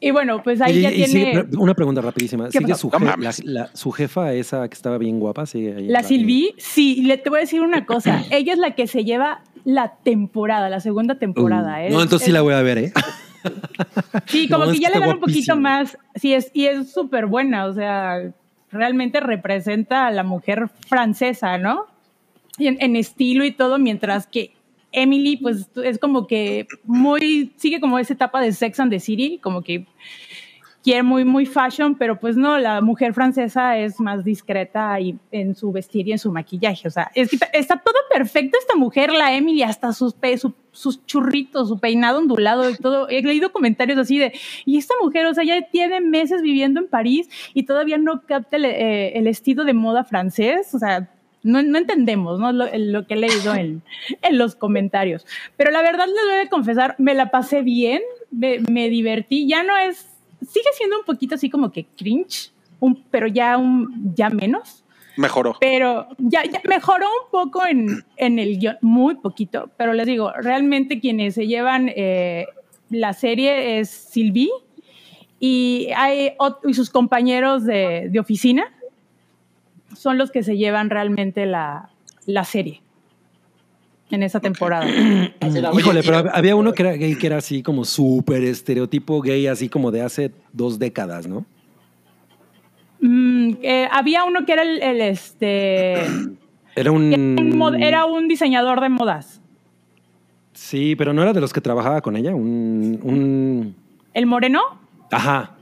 Y 0.00 0.10
bueno, 0.10 0.42
pues 0.42 0.62
ahí 0.62 0.80
ya 0.80 0.90
y 0.90 1.04
tiene 1.04 1.32
sigue- 1.42 1.56
una 1.58 1.74
pregunta 1.74 2.00
rapidísima. 2.00 2.48
¿Qué 2.48 2.58
¿Sigue 2.58 2.74
su, 2.74 2.88
je- 2.90 3.18
la, 3.18 3.32
la- 3.44 3.70
su 3.76 3.92
jefa, 3.92 4.32
esa 4.32 4.66
que 4.68 4.74
estaba 4.74 4.96
bien 4.96 5.20
guapa? 5.20 5.44
Sigue 5.44 5.76
ahí. 5.76 5.86
la 5.86 6.02
Sylvie. 6.02 6.54
Sí, 6.56 7.02
le 7.02 7.18
te 7.18 7.28
voy 7.28 7.38
a 7.38 7.40
decir 7.42 7.60
una 7.60 7.84
cosa. 7.84 8.24
Ella 8.30 8.54
es 8.54 8.58
la 8.58 8.74
que 8.74 8.86
se 8.86 9.04
lleva 9.04 9.42
la 9.64 9.96
temporada, 10.02 10.70
la 10.70 10.80
segunda 10.80 11.18
temporada. 11.18 11.74
Uh, 11.82 11.86
Es- 11.88 11.92
no, 11.92 12.00
entonces 12.02 12.24
sí 12.24 12.32
la 12.32 12.40
voy 12.40 12.54
a 12.54 12.62
ver, 12.62 12.78
¿eh? 12.78 12.92
Sí, 14.26 14.49
como 14.51 14.66
No, 14.66 14.72
que 14.72 14.78
ya 14.78 14.88
le 14.88 14.95
está 14.97 15.07
dan 15.07 15.16
un 15.16 15.20
poquito 15.20 15.57
más. 15.57 15.99
Sí, 16.14 16.34
es, 16.34 16.51
y 16.55 16.66
es 16.66 16.93
súper 16.93 17.26
buena. 17.26 17.66
O 17.66 17.72
sea, 17.72 18.32
realmente 18.70 19.20
representa 19.20 20.07
a 20.07 20.11
la 20.11 20.22
mujer 20.22 20.68
francesa, 20.88 21.59
¿no? 21.59 21.86
En, 22.59 22.76
en 22.80 22.97
estilo 22.97 23.45
y 23.45 23.53
todo, 23.53 23.78
mientras 23.78 24.26
que 24.26 24.53
Emily, 24.93 25.38
pues 25.38 25.68
es 25.82 25.99
como 25.99 26.26
que 26.26 26.66
muy. 26.84 27.53
Sigue 27.57 27.80
como 27.80 27.99
esa 27.99 28.12
etapa 28.14 28.40
de 28.40 28.53
Sex 28.53 28.78
and 28.80 28.90
the 28.93 29.01
City, 29.01 29.38
como 29.43 29.62
que 29.62 29.86
quiere 30.84 31.03
muy, 31.05 31.24
muy 31.24 31.47
fashion, 31.47 31.95
pero 31.95 32.18
pues 32.18 32.36
no, 32.36 32.59
la 32.59 32.80
mujer 32.80 33.14
francesa 33.14 33.78
es 33.78 34.01
más 34.01 34.24
discreta 34.24 34.99
y 35.01 35.16
en 35.30 35.55
su 35.55 35.70
vestir 35.70 36.09
y 36.09 36.12
en 36.12 36.18
su 36.18 36.32
maquillaje. 36.32 36.88
O 36.88 36.90
sea, 36.90 37.11
es 37.14 37.30
que 37.30 37.38
está 37.53 37.76
todo 37.76 37.95
perfecto 38.12 38.59
esta 38.59 38.74
mujer, 38.74 39.12
la 39.12 39.32
Emily, 39.34 39.62
hasta 39.62 39.93
sus, 39.93 40.14
su- 40.38 40.55
sus 40.72 41.04
churritos, 41.06 41.68
su 41.68 41.78
peinado 41.78 42.18
ondulado 42.18 42.68
y 42.68 42.76
todo. 42.76 43.08
He 43.08 43.22
leído 43.22 43.52
comentarios 43.52 43.98
así 43.98 44.18
de, 44.18 44.32
y 44.64 44.78
esta 44.78 44.94
mujer, 45.00 45.26
o 45.26 45.34
sea, 45.34 45.44
ya 45.44 45.62
tiene 45.62 46.00
meses 46.00 46.42
viviendo 46.42 46.80
en 46.80 46.88
París 46.88 47.28
y 47.54 47.64
todavía 47.64 47.98
no 47.98 48.22
capta 48.22 48.56
el, 48.56 48.64
eh, 48.64 49.18
el 49.18 49.26
estilo 49.26 49.64
de 49.64 49.74
moda 49.74 50.04
francés. 50.04 50.74
O 50.74 50.78
sea, 50.78 51.08
no, 51.42 51.58
entendemos 51.58 52.38
¿no? 52.38 52.52
Lo, 52.52 52.66
lo 52.72 53.06
que 53.06 53.14
he 53.14 53.16
leído 53.16 53.54
en, 53.54 53.82
en 54.22 54.38
los 54.38 54.54
comentarios. 54.54 55.26
Pero 55.56 55.70
la 55.70 55.82
verdad 55.82 56.06
les 56.06 56.24
voy 56.24 56.46
a 56.46 56.48
confesar, 56.48 56.94
me 56.98 57.14
la 57.14 57.30
pasé 57.30 57.62
bien, 57.62 58.00
me, 58.30 58.88
divertí. 58.88 59.46
Ya 59.46 59.62
no 59.62 59.76
es, 59.76 60.06
sigue 60.40 60.68
siendo 60.74 60.98
un 60.98 61.04
poquito 61.04 61.34
así 61.34 61.50
como 61.50 61.72
que 61.72 61.86
cringe, 61.96 62.52
pero 63.10 63.26
ya, 63.26 63.56
un, 63.58 64.14
ya 64.14 64.30
menos. 64.30 64.81
Mejoró. 65.16 65.56
Pero 65.60 66.08
ya, 66.18 66.44
ya 66.44 66.60
mejoró 66.64 67.06
un 67.06 67.30
poco 67.30 67.66
en, 67.66 68.04
en 68.16 68.38
el 68.38 68.58
guion, 68.58 68.76
muy 68.80 69.16
poquito. 69.16 69.70
Pero 69.76 69.92
les 69.92 70.06
digo, 70.06 70.32
realmente 70.32 71.00
quienes 71.00 71.34
se 71.34 71.46
llevan 71.46 71.90
eh, 71.94 72.46
la 72.90 73.12
serie 73.12 73.78
es 73.80 73.90
Sylvie 73.90 74.50
y, 75.38 75.88
hay, 75.96 76.32
y 76.66 76.74
sus 76.74 76.90
compañeros 76.90 77.64
de, 77.64 78.08
de 78.10 78.20
oficina 78.20 78.64
son 79.96 80.18
los 80.18 80.30
que 80.30 80.42
se 80.42 80.56
llevan 80.56 80.90
realmente 80.90 81.46
la, 81.46 81.90
la 82.26 82.44
serie 82.44 82.80
en 84.10 84.22
esa 84.22 84.40
temporada. 84.40 84.86
Híjole, 85.78 86.02
pero 86.02 86.18
había 86.32 86.54
uno 86.54 86.72
que 86.72 86.82
era 86.82 86.92
gay, 86.92 87.16
que 87.16 87.26
era 87.26 87.38
así 87.38 87.62
como 87.62 87.84
súper 87.84 88.44
estereotipo 88.44 89.20
gay, 89.20 89.46
así 89.46 89.68
como 89.68 89.90
de 89.90 90.02
hace 90.02 90.32
dos 90.52 90.78
décadas, 90.78 91.26
¿no? 91.26 91.44
Mm, 93.03 93.55
eh, 93.62 93.88
había 93.90 94.24
uno 94.24 94.46
que 94.46 94.53
era 94.53 94.62
el, 94.62 94.80
el, 94.80 95.00
este 95.00 95.94
Era 96.74 96.90
un... 96.92 97.12
era 97.12 97.20
un 97.42 97.53
mod- 97.59 97.82
era 97.84 98.05
un 98.07 98.28
diseñador 98.28 98.80
de 98.80 98.88
modas. 98.88 99.40
Sí, 100.53 100.94
pero 100.96 101.12
no 101.12 101.22
era 101.22 101.32
de 101.32 101.40
los 101.40 101.53
que 101.53 101.61
trabajaba 101.61 102.00
con 102.00 102.16
ella, 102.16 102.34
un... 102.34 102.98
un... 103.03 103.76
¿El 104.14 104.26
moreno? 104.26 104.61
Ajá. 105.11 105.57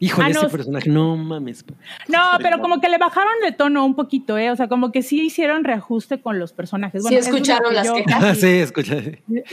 Híjole, 0.00 0.28
Ah, 0.28 0.30
no. 0.32 0.40
ese 0.42 0.48
personaje, 0.56 0.88
no 0.90 1.16
mames. 1.16 1.64
No, 2.08 2.18
pero 2.40 2.60
como 2.60 2.80
que 2.80 2.88
le 2.88 2.98
bajaron 2.98 3.32
de 3.44 3.50
tono 3.52 3.84
un 3.84 3.96
poquito, 3.96 4.38
¿eh? 4.38 4.50
O 4.52 4.56
sea, 4.56 4.68
como 4.68 4.92
que 4.92 5.02
sí 5.02 5.20
hicieron 5.22 5.64
reajuste 5.64 6.20
con 6.20 6.38
los 6.38 6.52
personajes. 6.52 7.04
Sí 7.04 7.16
es 7.16 7.26
escucharon 7.26 7.74
las 7.74 7.86
yo- 7.88 7.94
quejas. 7.94 8.38
sí, 8.40 8.46
escucha. 8.46 8.96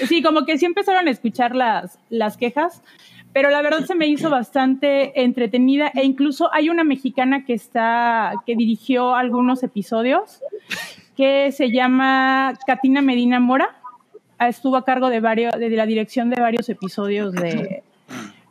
Sí, 0.08 0.22
como 0.22 0.46
que 0.46 0.58
sí 0.60 0.66
empezaron 0.66 1.08
a 1.08 1.12
escuchar 1.12 1.56
las, 1.56 1.98
las 2.10 2.38
quejas, 2.38 2.84
pero 3.36 3.50
la 3.50 3.62
verdad 3.62 3.84
se 3.84 3.96
me 3.96 4.08
hizo 4.08 4.30
bastante 4.30 5.22
entretenida 5.22 5.92
e 5.94 6.06
incluso 6.06 6.50
hay 6.54 6.70
una 6.70 6.86
mexicana 6.86 7.44
que 7.44 7.52
está, 7.52 8.32
que 8.46 8.56
dirigió 8.56 9.14
algunos 9.14 9.62
episodios 9.62 10.40
que 11.18 11.52
se 11.52 11.70
llama 11.70 12.54
Katina 12.66 13.02
Medina 13.02 13.42
Mora. 13.42 13.76
Ah, 14.40 14.48
Estuvo 14.48 14.78
a 14.78 14.86
cargo 14.86 15.10
de 15.10 15.20
varios, 15.20 15.52
de 15.60 15.70
la 15.72 15.86
dirección 15.86 16.30
de 16.30 16.40
varios 16.40 16.70
episodios 16.70 17.34
de, 17.34 17.84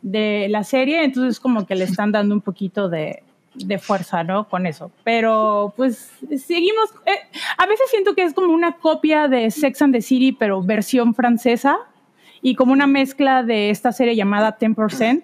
de 0.03 0.49
la 0.51 0.63
serie, 0.63 1.03
entonces 1.03 1.39
como 1.39 1.65
que 1.65 1.73
le 1.73 1.85
están 1.85 2.11
dando 2.11 2.35
un 2.35 2.41
poquito 2.41 2.87
de, 2.87 3.23
de 3.55 3.79
fuerza, 3.79 4.23
¿no? 4.23 4.47
Con 4.47 4.67
eso. 4.67 4.91
Pero 5.03 5.73
pues 5.75 6.11
seguimos, 6.37 6.91
eh, 7.07 7.39
a 7.57 7.65
veces 7.65 7.89
siento 7.89 8.13
que 8.13 8.21
es 8.21 8.35
como 8.35 8.53
una 8.53 8.73
copia 8.73 9.27
de 9.27 9.49
Sex 9.49 9.81
and 9.81 9.95
the 9.95 10.01
City, 10.03 10.31
pero 10.31 10.61
versión 10.61 11.15
francesa, 11.15 11.79
y 12.45 12.53
como 12.53 12.73
una 12.73 12.85
mezcla 12.85 13.41
de 13.41 13.71
esta 13.71 13.91
serie 13.91 14.15
llamada 14.15 14.55
10%, 14.59 15.23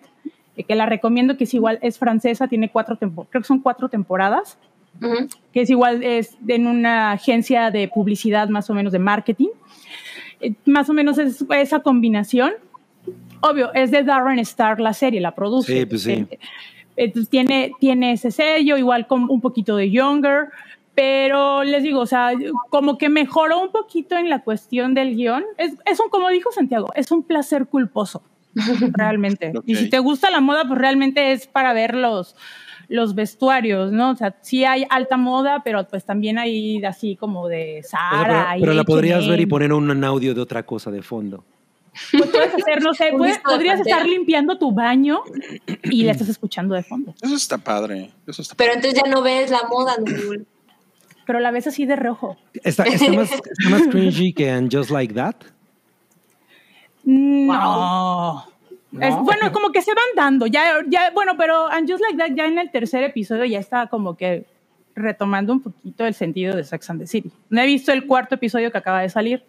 eh, 0.57 0.63
que 0.63 0.73
la 0.73 0.87
recomiendo, 0.87 1.37
que 1.37 1.43
es 1.43 1.53
igual, 1.53 1.77
es 1.83 1.99
francesa, 1.99 2.47
tiene 2.47 2.69
cuatro 2.71 2.95
temporadas, 2.95 3.29
creo 3.29 3.41
que 3.43 3.47
son 3.47 3.59
cuatro 3.59 3.89
temporadas, 3.89 4.57
Ujú. 4.99 5.27
que 5.53 5.61
es 5.61 5.69
igual, 5.69 6.01
es 6.03 6.35
en 6.47 6.65
una 6.65 7.11
agencia 7.11 7.69
de 7.69 7.87
publicidad 7.89 8.49
más 8.49 8.71
o 8.71 8.73
menos 8.73 8.91
de 8.91 8.97
marketing. 8.97 9.49
Eh, 10.39 10.53
Más 10.65 10.89
o 10.89 10.93
menos 10.93 11.19
es 11.19 11.45
esa 11.51 11.81
combinación. 11.81 12.53
Obvio, 13.41 13.71
es 13.75 13.91
de 13.91 14.01
Darren 14.01 14.39
Star 14.39 14.79
la 14.79 14.93
serie, 14.93 15.21
la 15.21 15.35
produce. 15.35 15.71
Sí, 15.79 15.85
pues 15.85 16.01
sí. 16.01 16.25
Eh, 16.27 16.39
Entonces 16.95 17.29
tiene, 17.29 17.71
tiene 17.79 18.13
ese 18.13 18.31
sello, 18.31 18.77
igual 18.77 19.05
con 19.05 19.29
un 19.29 19.41
poquito 19.41 19.75
de 19.75 19.91
Younger, 19.91 20.49
pero 20.95 21.63
les 21.63 21.83
digo, 21.83 22.01
o 22.01 22.05
sea, 22.05 22.31
como 22.69 22.97
que 22.97 23.09
mejoró 23.09 23.59
un 23.61 23.71
poquito 23.71 24.17
en 24.17 24.29
la 24.29 24.43
cuestión 24.43 24.93
del 24.93 25.15
guion. 25.15 25.43
Es, 25.57 25.73
es 25.85 25.99
un, 25.99 26.09
como 26.09 26.29
dijo 26.29 26.51
Santiago, 26.51 26.91
es 26.95 27.11
un 27.11 27.23
placer 27.23 27.67
culposo, 27.67 28.23
realmente. 28.93 29.53
Y 29.65 29.75
si 29.75 29.89
te 29.89 29.99
gusta 29.99 30.29
la 30.29 30.41
moda, 30.41 30.65
pues 30.67 30.79
realmente 30.79 31.31
es 31.31 31.47
para 31.47 31.73
ver 31.73 31.95
los, 31.95 32.35
los 32.89 33.15
vestuarios, 33.15 33.91
¿no? 33.91 34.11
O 34.11 34.15
sea, 34.15 34.35
sí 34.41 34.65
hay 34.65 34.85
alta 34.89 35.15
moda, 35.17 35.61
pero 35.63 35.87
pues 35.87 36.03
también 36.05 36.37
hay 36.37 36.83
así 36.83 37.15
como 37.15 37.47
de 37.47 37.81
Zara. 37.87 38.47
pero, 38.49 38.57
y 38.57 38.61
pero 38.61 38.73
la 38.73 38.83
podrías 38.83 39.27
ver 39.27 39.39
y 39.39 39.45
poner 39.45 39.71
un 39.73 40.03
audio 40.03 40.33
de 40.33 40.41
otra 40.41 40.63
cosa 40.63 40.91
de 40.91 41.01
fondo. 41.01 41.43
Pues 42.11 42.29
puedes 42.29 42.53
hacer, 42.53 42.81
no 42.81 42.93
sé, 42.93 43.11
puedes- 43.17 43.39
podrías 43.39 43.79
estar 43.81 44.05
limpiando 44.05 44.57
tu 44.57 44.71
baño 44.71 45.21
y 45.83 46.03
la 46.03 46.11
estás 46.13 46.29
escuchando 46.29 46.73
de 46.75 46.83
fondo. 46.83 47.13
Eso 47.21 47.35
está 47.35 47.57
padre. 47.57 48.11
Eso 48.27 48.41
está 48.41 48.55
Pero 48.55 48.73
padre. 48.73 48.87
entonces 48.89 49.01
ya 49.03 49.09
no 49.09 49.21
ves 49.21 49.51
la 49.51 49.63
moda, 49.69 49.95
Noodle. 49.97 50.45
Pero 51.25 51.39
la 51.39 51.51
ves 51.51 51.67
así 51.67 51.85
de 51.85 51.95
reojo. 51.95 52.37
Está, 52.63 52.83
está 52.83 53.11
más, 53.11 53.31
está 53.31 53.69
más 53.69 53.83
cringy 53.89 54.33
que 54.33 54.49
en 54.49 54.69
Just 54.71 54.89
Like 54.91 55.13
That. 55.13 55.35
No. 57.03 58.45
No. 58.91 59.01
Es- 59.01 59.15
bueno, 59.17 59.51
como 59.51 59.71
que 59.71 59.81
se 59.81 59.93
van 59.93 60.03
dando. 60.15 60.47
Ya, 60.47 60.79
ya, 60.87 61.11
bueno, 61.13 61.33
pero 61.37 61.67
And 61.67 61.89
Just 61.89 62.01
Like 62.03 62.17
That 62.17 62.35
ya 62.35 62.45
en 62.45 62.57
el 62.59 62.71
tercer 62.71 63.03
episodio 63.03 63.45
ya 63.45 63.59
está 63.59 63.87
como 63.87 64.17
que 64.17 64.45
retomando 64.95 65.53
un 65.53 65.61
poquito 65.61 66.05
el 66.05 66.13
sentido 66.13 66.55
de 66.55 66.63
Sex 66.63 66.89
and 66.89 66.99
the 67.01 67.07
City. 67.07 67.31
No 67.49 67.61
he 67.61 67.65
visto 67.65 67.91
el 67.93 68.05
cuarto 68.05 68.35
episodio 68.35 68.71
que 68.71 68.77
acaba 68.77 69.01
de 69.01 69.09
salir, 69.09 69.43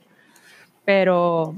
pero 0.85 1.55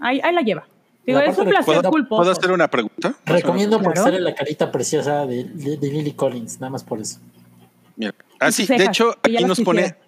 ahí, 0.00 0.20
ahí 0.24 0.34
la 0.34 0.40
lleva. 0.40 0.66
Digo, 1.06 1.20
La 1.20 1.26
es 1.26 1.38
un 1.38 1.44
placer 1.46 1.64
¿Puedo, 1.76 1.90
culposo. 1.90 2.20
¿Puedo 2.22 2.32
hacer 2.32 2.50
una 2.50 2.68
pregunta? 2.68 3.14
Recomiendo 3.26 3.80
por 3.80 3.92
Claro. 3.92 4.10
ser 4.10 4.20
la 4.22 4.34
carita 4.34 4.72
preciosa 4.72 5.24
de, 5.26 5.44
de- 5.44 5.76
de 5.76 5.88
Lily 5.90 6.12
Collins, 6.12 6.58
nada 6.60 6.70
más 6.70 6.82
por 6.82 7.00
eso. 7.00 7.20
Mira. 7.96 8.14
Ah, 8.38 8.52
sí, 8.52 8.66
de 8.66 8.84
hecho, 8.84 9.16
aquí 9.22 9.44
nos 9.44 9.60
pone 9.60 9.82
quisiera. 9.82 10.06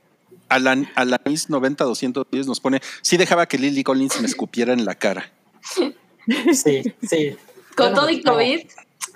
Alan, 0.48 0.88
Alanis 0.94 1.48
90-210 1.48 2.46
nos 2.46 2.60
pone, 2.60 2.80
sí 3.02 3.16
dejaba 3.16 3.46
que 3.46 3.58
Lily 3.58 3.82
Collins 3.82 4.20
me 4.20 4.26
escupiera 4.26 4.72
en 4.72 4.84
la 4.84 4.94
cara. 4.94 5.30
Sí, 6.52 6.82
sí. 7.02 7.36
Con 7.76 7.86
Yo 7.86 7.90
no 7.90 8.00
todo 8.00 8.10
y. 8.10 8.22
COVID, 8.22 8.60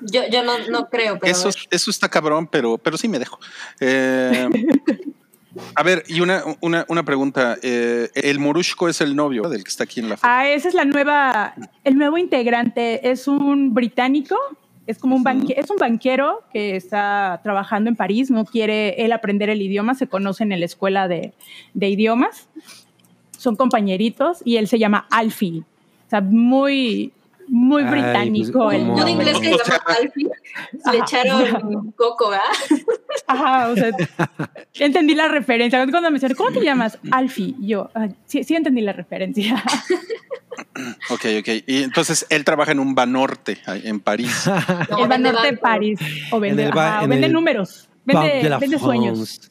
yo, 0.03 0.23
yo 0.31 0.43
no, 0.43 0.59
no 0.71 0.89
creo, 0.89 1.19
pero. 1.19 1.31
Eso, 1.31 1.51
eso 1.71 1.91
está 1.91 2.09
cabrón, 2.09 2.47
pero, 2.47 2.79
pero 2.79 2.97
sí 2.97 3.09
me 3.09 3.19
dejo. 3.19 3.39
Eh, 3.81 4.49
a 5.75 5.83
ver, 5.83 6.05
y 6.09 6.21
una, 6.21 6.43
una, 6.61 6.85
una 6.89 7.05
pregunta. 7.05 7.59
eh, 7.63 8.09
el 8.15 8.39
Morushko 8.39 8.89
es 8.89 9.01
el 9.01 9.15
novio 9.15 9.49
del 9.49 9.63
que 9.63 9.69
está 9.69 9.85
aquí 9.85 10.01
en 10.01 10.09
la 10.09 10.17
foto. 10.17 10.29
Ah, 10.31 10.49
esa 10.49 10.69
es 10.69 10.75
la 10.75 10.85
nueva, 10.85 11.55
el 11.85 11.97
nuevo 11.97 12.19
integrante 12.19 13.11
es 13.11 13.29
un 13.29 13.75
británico, 13.75 14.37
es 14.87 14.99
como 14.99 15.17
un 15.17 15.23
banque- 15.23 15.55
es 15.57 15.71
un 15.71 15.77
banquero 15.77 16.43
que 16.53 16.77
está 16.77 17.41
trabajando 17.43 17.89
en 17.89 17.97
París, 17.97 18.31
no 18.31 18.45
quiere 18.45 19.05
él 19.05 19.13
aprender 19.13 19.49
el 19.51 19.63
idioma, 19.63 19.95
se 19.95 20.07
conocen 20.07 20.53
en 20.53 20.61
la 20.61 20.67
escuela 20.67 21.09
de, 21.09 21.33
de 21.75 21.89
idiomas, 21.89 22.49
son 23.39 23.57
compañeritos 23.57 24.43
y 24.45 24.57
él 24.57 24.67
se 24.69 24.79
llama 24.79 25.07
Alfie, 25.11 25.61
o 26.07 26.11
sea, 26.11 26.21
muy, 26.21 27.13
muy 27.55 27.83
Ay, 27.83 27.91
británico. 27.91 28.65
pues, 28.65 28.79
el 28.81 28.87
como- 28.87 28.99
Yo 28.99 29.05
de 29.05 29.11
inglés 29.11 29.39
que 29.39 29.45
se 29.51 29.59
llama 29.59 29.85
Alfie, 30.01 30.31
le 30.91 30.99
echaron 30.99 31.93
coco, 31.93 32.31
¿verdad? 32.31 32.45
Ajá, 33.27 33.69
o 33.69 33.75
sea, 33.77 33.91
entendí 34.79 35.15
la 35.15 35.29
referencia. 35.29 35.79
Cuando 35.91 36.11
me 36.11 36.15
dijeron, 36.19 36.35
¿cómo 36.37 36.51
te 36.51 36.63
llamas? 36.65 36.99
Alfie. 37.11 37.55
Yo, 37.61 37.91
"Ah, 37.95 38.09
sí, 38.25 38.43
sí 38.43 38.55
entendí 38.57 38.81
la 38.81 38.93
referencia. 38.95 39.63
Ok, 41.11 41.25
ok. 41.41 41.49
Y 41.67 41.83
entonces 41.83 42.27
él 42.29 42.45
trabaja 42.45 42.73
en 42.73 42.79
un 42.81 42.95
Banorte 42.95 43.59
en 43.67 44.01
París. 44.01 44.45
No, 44.91 45.03
el 45.05 45.09
Banorte 45.09 45.47
de. 45.53 45.57
París. 45.57 45.99
O 46.31 46.41
vende, 46.41 46.63
En 46.63 46.69
el 46.69 46.75
ba- 46.75 46.89
ajá, 46.89 47.01
o 47.01 47.05
en 47.05 47.11
vende 47.11 47.27
el 47.27 47.33
números. 47.33 47.89
Vende, 48.05 48.29
de 48.43 48.49
la 48.51 48.59
vende 48.59 48.79
sueños. 48.79 49.51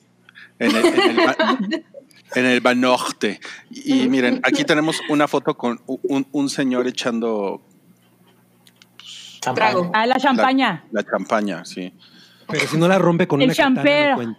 En 0.60 0.76
el, 0.76 0.86
en 0.86 1.20
el 1.20 1.26
ba- 1.26 1.38
en 2.36 2.46
el 2.46 2.62
Banorte. 2.62 3.40
Y 3.72 4.08
miren, 4.10 4.40
aquí 4.44 4.64
tenemos 4.64 5.00
una 5.10 5.28
foto 5.28 5.56
con 5.58 5.80
un, 5.86 6.28
un 6.32 6.50
señor 6.50 6.88
echando 6.88 7.62
Champaña. 9.42 9.72
Trago. 9.72 9.92
Ah, 9.94 10.06
la 10.06 10.16
champaña. 10.18 10.84
la 10.92 11.04
champaña, 11.04 11.66
sí. 11.66 11.92
Pero 12.48 12.68
si 12.68 12.78
no 12.78 12.88
la 12.88 13.00
rompe 13.00 13.28
con 13.28 13.42
El 13.42 13.48
una 13.48 13.56
katana, 13.56 13.76
champero. 13.76 14.24
no. 14.24 14.36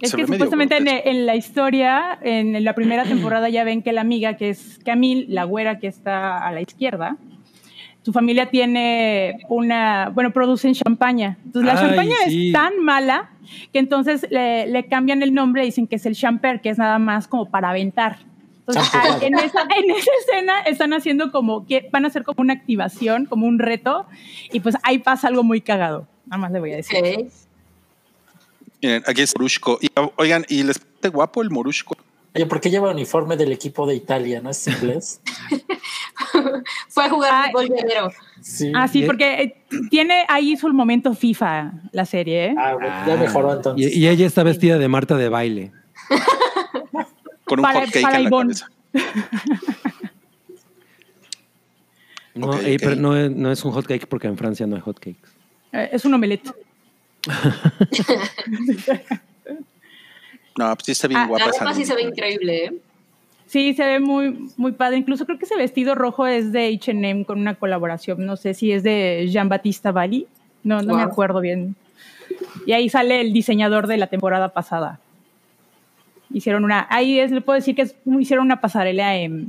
Es 0.00 0.10
Se 0.10 0.16
que 0.16 0.26
supuestamente 0.28 0.76
en, 1.10 1.26
la 1.26 1.34
historia, 1.34 2.18
en 2.22 2.62
la 2.62 2.72
primera 2.74 3.02
temporada 3.02 3.48
ya 3.48 3.64
ven 3.64 3.82
que 3.82 3.92
la 3.92 4.00
amiga, 4.00 4.36
que 4.36 4.50
es 4.50 4.78
Camille, 4.84 5.26
la 5.28 5.42
güera 5.42 5.80
que 5.80 5.88
está 5.88 6.38
a 6.38 6.52
la 6.52 6.60
izquierda, 6.60 7.16
su 8.02 8.12
familia 8.12 8.48
tiene 8.48 9.40
una, 9.48 10.10
bueno, 10.14 10.30
producen 10.32 10.72
champaña. 10.74 11.36
Entonces 11.44 11.74
la 11.74 11.80
Ay, 11.80 11.86
champaña 11.88 12.14
sí. 12.26 12.46
es 12.46 12.52
tan 12.52 12.78
mala 12.80 13.30
que 13.72 13.80
entonces 13.80 14.24
le, 14.30 14.68
le 14.68 14.86
cambian 14.86 15.20
el 15.20 15.34
nombre 15.34 15.62
y 15.62 15.66
dicen 15.66 15.88
que 15.88 15.96
es 15.96 16.06
el 16.06 16.14
champer, 16.14 16.60
que 16.60 16.68
es 16.70 16.78
nada 16.78 17.00
más 17.00 17.26
como 17.26 17.50
para 17.50 17.70
aventar. 17.70 18.18
Entonces, 18.68 18.92
ah, 18.94 19.18
en, 19.22 19.34
esa, 19.38 19.62
en 19.62 19.90
esa 19.90 20.10
escena 20.20 20.60
están 20.60 20.92
haciendo 20.92 21.32
como 21.32 21.66
que 21.66 21.88
van 21.90 22.04
a 22.04 22.08
hacer 22.08 22.22
como 22.22 22.42
una 22.42 22.52
activación, 22.52 23.24
como 23.24 23.46
un 23.46 23.58
reto, 23.58 24.06
y 24.52 24.60
pues 24.60 24.76
ahí 24.82 24.98
pasa 24.98 25.28
algo 25.28 25.42
muy 25.42 25.62
cagado. 25.62 26.06
Nada 26.26 26.38
más 26.38 26.52
le 26.52 26.60
voy 26.60 26.72
a 26.74 26.76
decir. 26.76 27.30
Miren, 28.82 29.02
aquí 29.06 29.22
es 29.22 29.34
Morushko. 29.34 29.78
Y, 29.80 29.88
oigan, 30.16 30.44
¿y 30.48 30.62
les 30.64 30.78
parece 30.78 31.08
guapo 31.08 31.40
el 31.42 31.50
Morushko? 31.50 31.96
Oye, 32.34 32.44
¿por 32.44 32.60
qué 32.60 32.68
lleva 32.68 32.90
uniforme 32.90 33.38
del 33.38 33.52
equipo 33.52 33.86
de 33.86 33.94
Italia? 33.94 34.42
¿No 34.42 34.50
es 34.50 34.68
inglés? 34.68 35.22
Fue 36.88 37.04
a 37.04 37.08
jugar 37.08 37.50
fútbol 37.50 37.70
llanero. 37.70 38.12
Sí. 38.42 38.70
Ah, 38.74 38.86
sí, 38.86 39.02
porque 39.04 39.42
eh, 39.42 39.62
tiene 39.88 40.26
ahí 40.28 40.56
su 40.58 40.68
momento 40.68 41.14
FIFA 41.14 41.72
la 41.92 42.04
serie, 42.04 42.48
¿eh? 42.48 42.54
Ah, 42.58 42.74
bueno, 42.74 43.06
ya 43.06 43.16
mejoró 43.16 43.54
entonces. 43.54 43.96
Y, 43.96 44.00
y 44.00 44.08
ella 44.08 44.26
está 44.26 44.42
vestida 44.42 44.76
de 44.76 44.88
Marta 44.88 45.16
de 45.16 45.30
baile. 45.30 45.72
Con 47.48 47.60
un 47.60 47.62
Para- 47.64 47.80
hot 47.80 47.90
cake 47.90 48.02
para 48.02 48.18
en 48.18 48.24
la 48.24 48.30
cabeza. 48.30 48.68
No, 52.34 52.50
pero 52.62 52.94
no 52.94 53.16
es, 53.16 53.30
no 53.32 53.50
es 53.50 53.64
un 53.64 53.72
hot 53.72 53.84
cake 53.84 54.06
porque 54.06 54.28
en 54.28 54.36
Francia 54.36 54.64
no 54.64 54.76
hay 54.76 54.82
hot 54.82 55.00
cakes. 55.00 55.28
Eh, 55.72 55.88
es 55.92 56.04
un 56.04 56.14
omelette. 56.14 56.52
No, 60.58 60.74
pues 60.74 60.86
sí 60.86 60.92
está 60.92 61.06
bien 61.06 61.20
Ah, 61.20 61.26
guapa 61.26 61.44
La 61.44 61.50
esa 61.52 61.64
ropa 61.64 61.74
sí 61.76 61.84
se 61.84 61.94
ve 61.94 62.02
increíble, 62.02 62.64
¿eh? 62.64 62.72
Sí, 63.46 63.74
se 63.74 63.84
ve 63.86 64.00
muy, 64.00 64.50
muy 64.56 64.72
padre. 64.72 64.96
Incluso 64.96 65.24
creo 65.24 65.38
que 65.38 65.44
ese 65.44 65.56
vestido 65.56 65.94
rojo 65.94 66.26
es 66.26 66.50
de 66.50 66.76
H&M 66.76 67.24
con 67.24 67.38
una 67.38 67.54
colaboración. 67.54 68.26
No 68.26 68.36
sé 68.36 68.54
si 68.54 68.72
es 68.72 68.82
de 68.82 69.28
Jean-Baptiste 69.30 69.92
Valli. 69.92 70.26
No, 70.64 70.82
no 70.82 70.96
me 70.96 71.02
acuerdo 71.02 71.40
bien. 71.40 71.76
Y 72.66 72.72
ahí 72.72 72.88
sale 72.88 73.20
el 73.20 73.32
diseñador 73.32 73.86
de 73.86 73.98
la 73.98 74.08
temporada 74.08 74.48
pasada. 74.52 74.98
Hicieron 76.30 76.64
una, 76.64 76.86
ahí 76.90 77.18
es, 77.20 77.30
le 77.30 77.40
puedo 77.40 77.54
decir 77.56 77.74
que 77.74 77.82
es- 77.82 77.96
hicieron 78.20 78.44
una 78.46 78.60
pasarela 78.60 79.16
en 79.16 79.48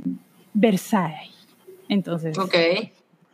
Versailles. 0.54 1.30
Entonces, 1.88 2.36
Ok. 2.38 2.54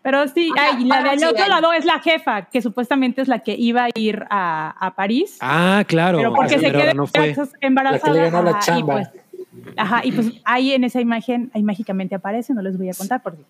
Pero 0.03 0.29
sí, 0.29 0.53
Ajá, 0.57 0.77
ay, 0.79 0.85
la 0.85 1.03
del 1.03 1.25
otro 1.25 1.43
hay. 1.43 1.51
lado 1.51 1.73
es 1.73 1.85
la 1.85 1.99
jefa, 1.99 2.43
que 2.43 2.63
supuestamente 2.63 3.23
es 3.23 3.27
la 3.29 3.41
que 3.41 3.57
iba 3.57 3.87
a 3.87 3.89
ir 3.97 4.25
a, 4.31 4.71
a 4.79 4.95
París. 4.95 5.37
Ah, 5.41 5.83
claro. 5.85 6.19
pero 6.19 6.33
porque 6.33 6.61
se 6.61 6.95
no 6.95 7.09
fue. 7.09 7.35
embarazada. 7.61 8.15
La 8.15 8.21
que 8.21 8.21
le 8.21 8.31
ganó 8.31 8.43
la 8.45 8.51
ajá, 8.53 8.61
chamba. 8.61 9.01
Y 9.03 9.05
pues, 9.05 9.75
ajá, 9.77 10.01
y 10.05 10.13
pues 10.13 10.27
ahí 10.45 10.73
en 10.75 10.85
esa 10.85 11.01
imagen, 11.01 11.51
ahí 11.55 11.63
mágicamente 11.65 12.15
aparece, 12.15 12.55
no 12.55 12.63
les 12.63 12.79
voy 12.79 12.89
a 12.89 12.95
contar 12.95 13.21
porque 13.21 13.43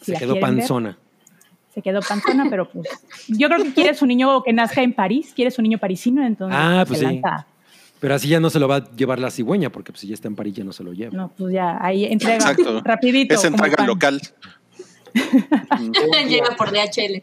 si 0.00 0.12
Se 0.12 0.18
quedó 0.18 0.32
ver, 0.34 0.40
panzona. 0.42 0.98
se 1.72 1.80
quedó 1.80 2.00
panzona, 2.02 2.46
pero 2.50 2.68
pues 2.68 2.88
yo 3.28 3.46
creo 3.48 3.62
que 3.62 3.72
quiere 3.72 3.94
su 3.94 4.04
niño 4.04 4.42
que 4.42 4.52
nazca 4.52 4.82
en 4.82 4.92
París, 4.92 5.32
quiere 5.32 5.52
su 5.52 5.62
niño 5.62 5.78
parisino, 5.78 6.26
entonces 6.26 6.58
Ah, 6.60 6.82
pues 6.88 6.98
se 6.98 7.06
sí. 7.08 7.20
Pero 8.00 8.14
así 8.14 8.28
ya 8.28 8.40
no 8.40 8.48
se 8.50 8.58
lo 8.58 8.66
va 8.66 8.76
a 8.76 8.90
llevar 8.96 9.18
la 9.18 9.30
cigüeña, 9.30 9.70
porque 9.70 9.92
pues, 9.92 10.00
si 10.00 10.06
ya 10.08 10.14
está 10.14 10.26
en 10.26 10.34
París 10.34 10.54
ya 10.54 10.64
no 10.64 10.72
se 10.72 10.82
lo 10.82 10.92
lleva. 10.92 11.14
No, 11.16 11.28
pues 11.36 11.52
ya 11.52 11.76
ahí 11.84 12.06
entrega 12.06 12.36
Exacto. 12.36 12.80
rapidito. 12.82 13.34
Es 13.34 13.44
entrega 13.44 13.84
local. 13.86 14.20
Llega 16.28 16.56
por 16.56 16.70
DHL. 16.70 17.22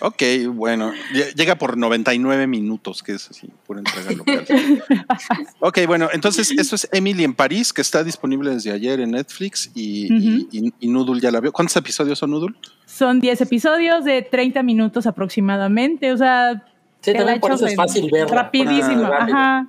Ok, 0.00 0.22
bueno. 0.52 0.92
Lle- 1.12 1.34
Llega 1.34 1.56
por 1.56 1.76
99 1.76 2.46
minutos, 2.46 3.02
que 3.02 3.12
es 3.12 3.30
así, 3.30 3.48
por 3.66 3.78
entrega 3.78 4.12
local. 4.12 4.44
ok, 5.60 5.78
bueno, 5.86 6.08
entonces 6.12 6.50
eso 6.52 6.74
es 6.76 6.88
Emily 6.92 7.24
en 7.24 7.34
París, 7.34 7.72
que 7.72 7.82
está 7.82 8.02
disponible 8.04 8.50
desde 8.50 8.70
ayer 8.72 9.00
en 9.00 9.10
Netflix 9.12 9.70
y, 9.74 10.12
y- 10.12 10.48
y- 10.52 10.72
y 10.80 10.88
Noodle 10.88 11.20
ya 11.20 11.30
la 11.30 11.40
vio. 11.40 11.52
¿Cuántos 11.52 11.76
episodios 11.76 12.18
son 12.18 12.30
Noodle? 12.30 12.54
Son 12.86 13.20
10 13.20 13.40
episodios 13.42 14.04
de 14.04 14.22
30 14.22 14.62
minutos 14.62 15.06
aproximadamente, 15.06 16.12
o 16.12 16.16
sea, 16.16 16.64
Sí, 17.00 17.12
también 17.12 17.40
por 17.40 17.52
eso 17.52 17.66
es 17.66 17.74
fácil 17.76 18.10
verla. 18.10 18.34
Rapidísimo, 18.42 19.04
Ah, 19.04 19.18
ajá. 19.20 19.66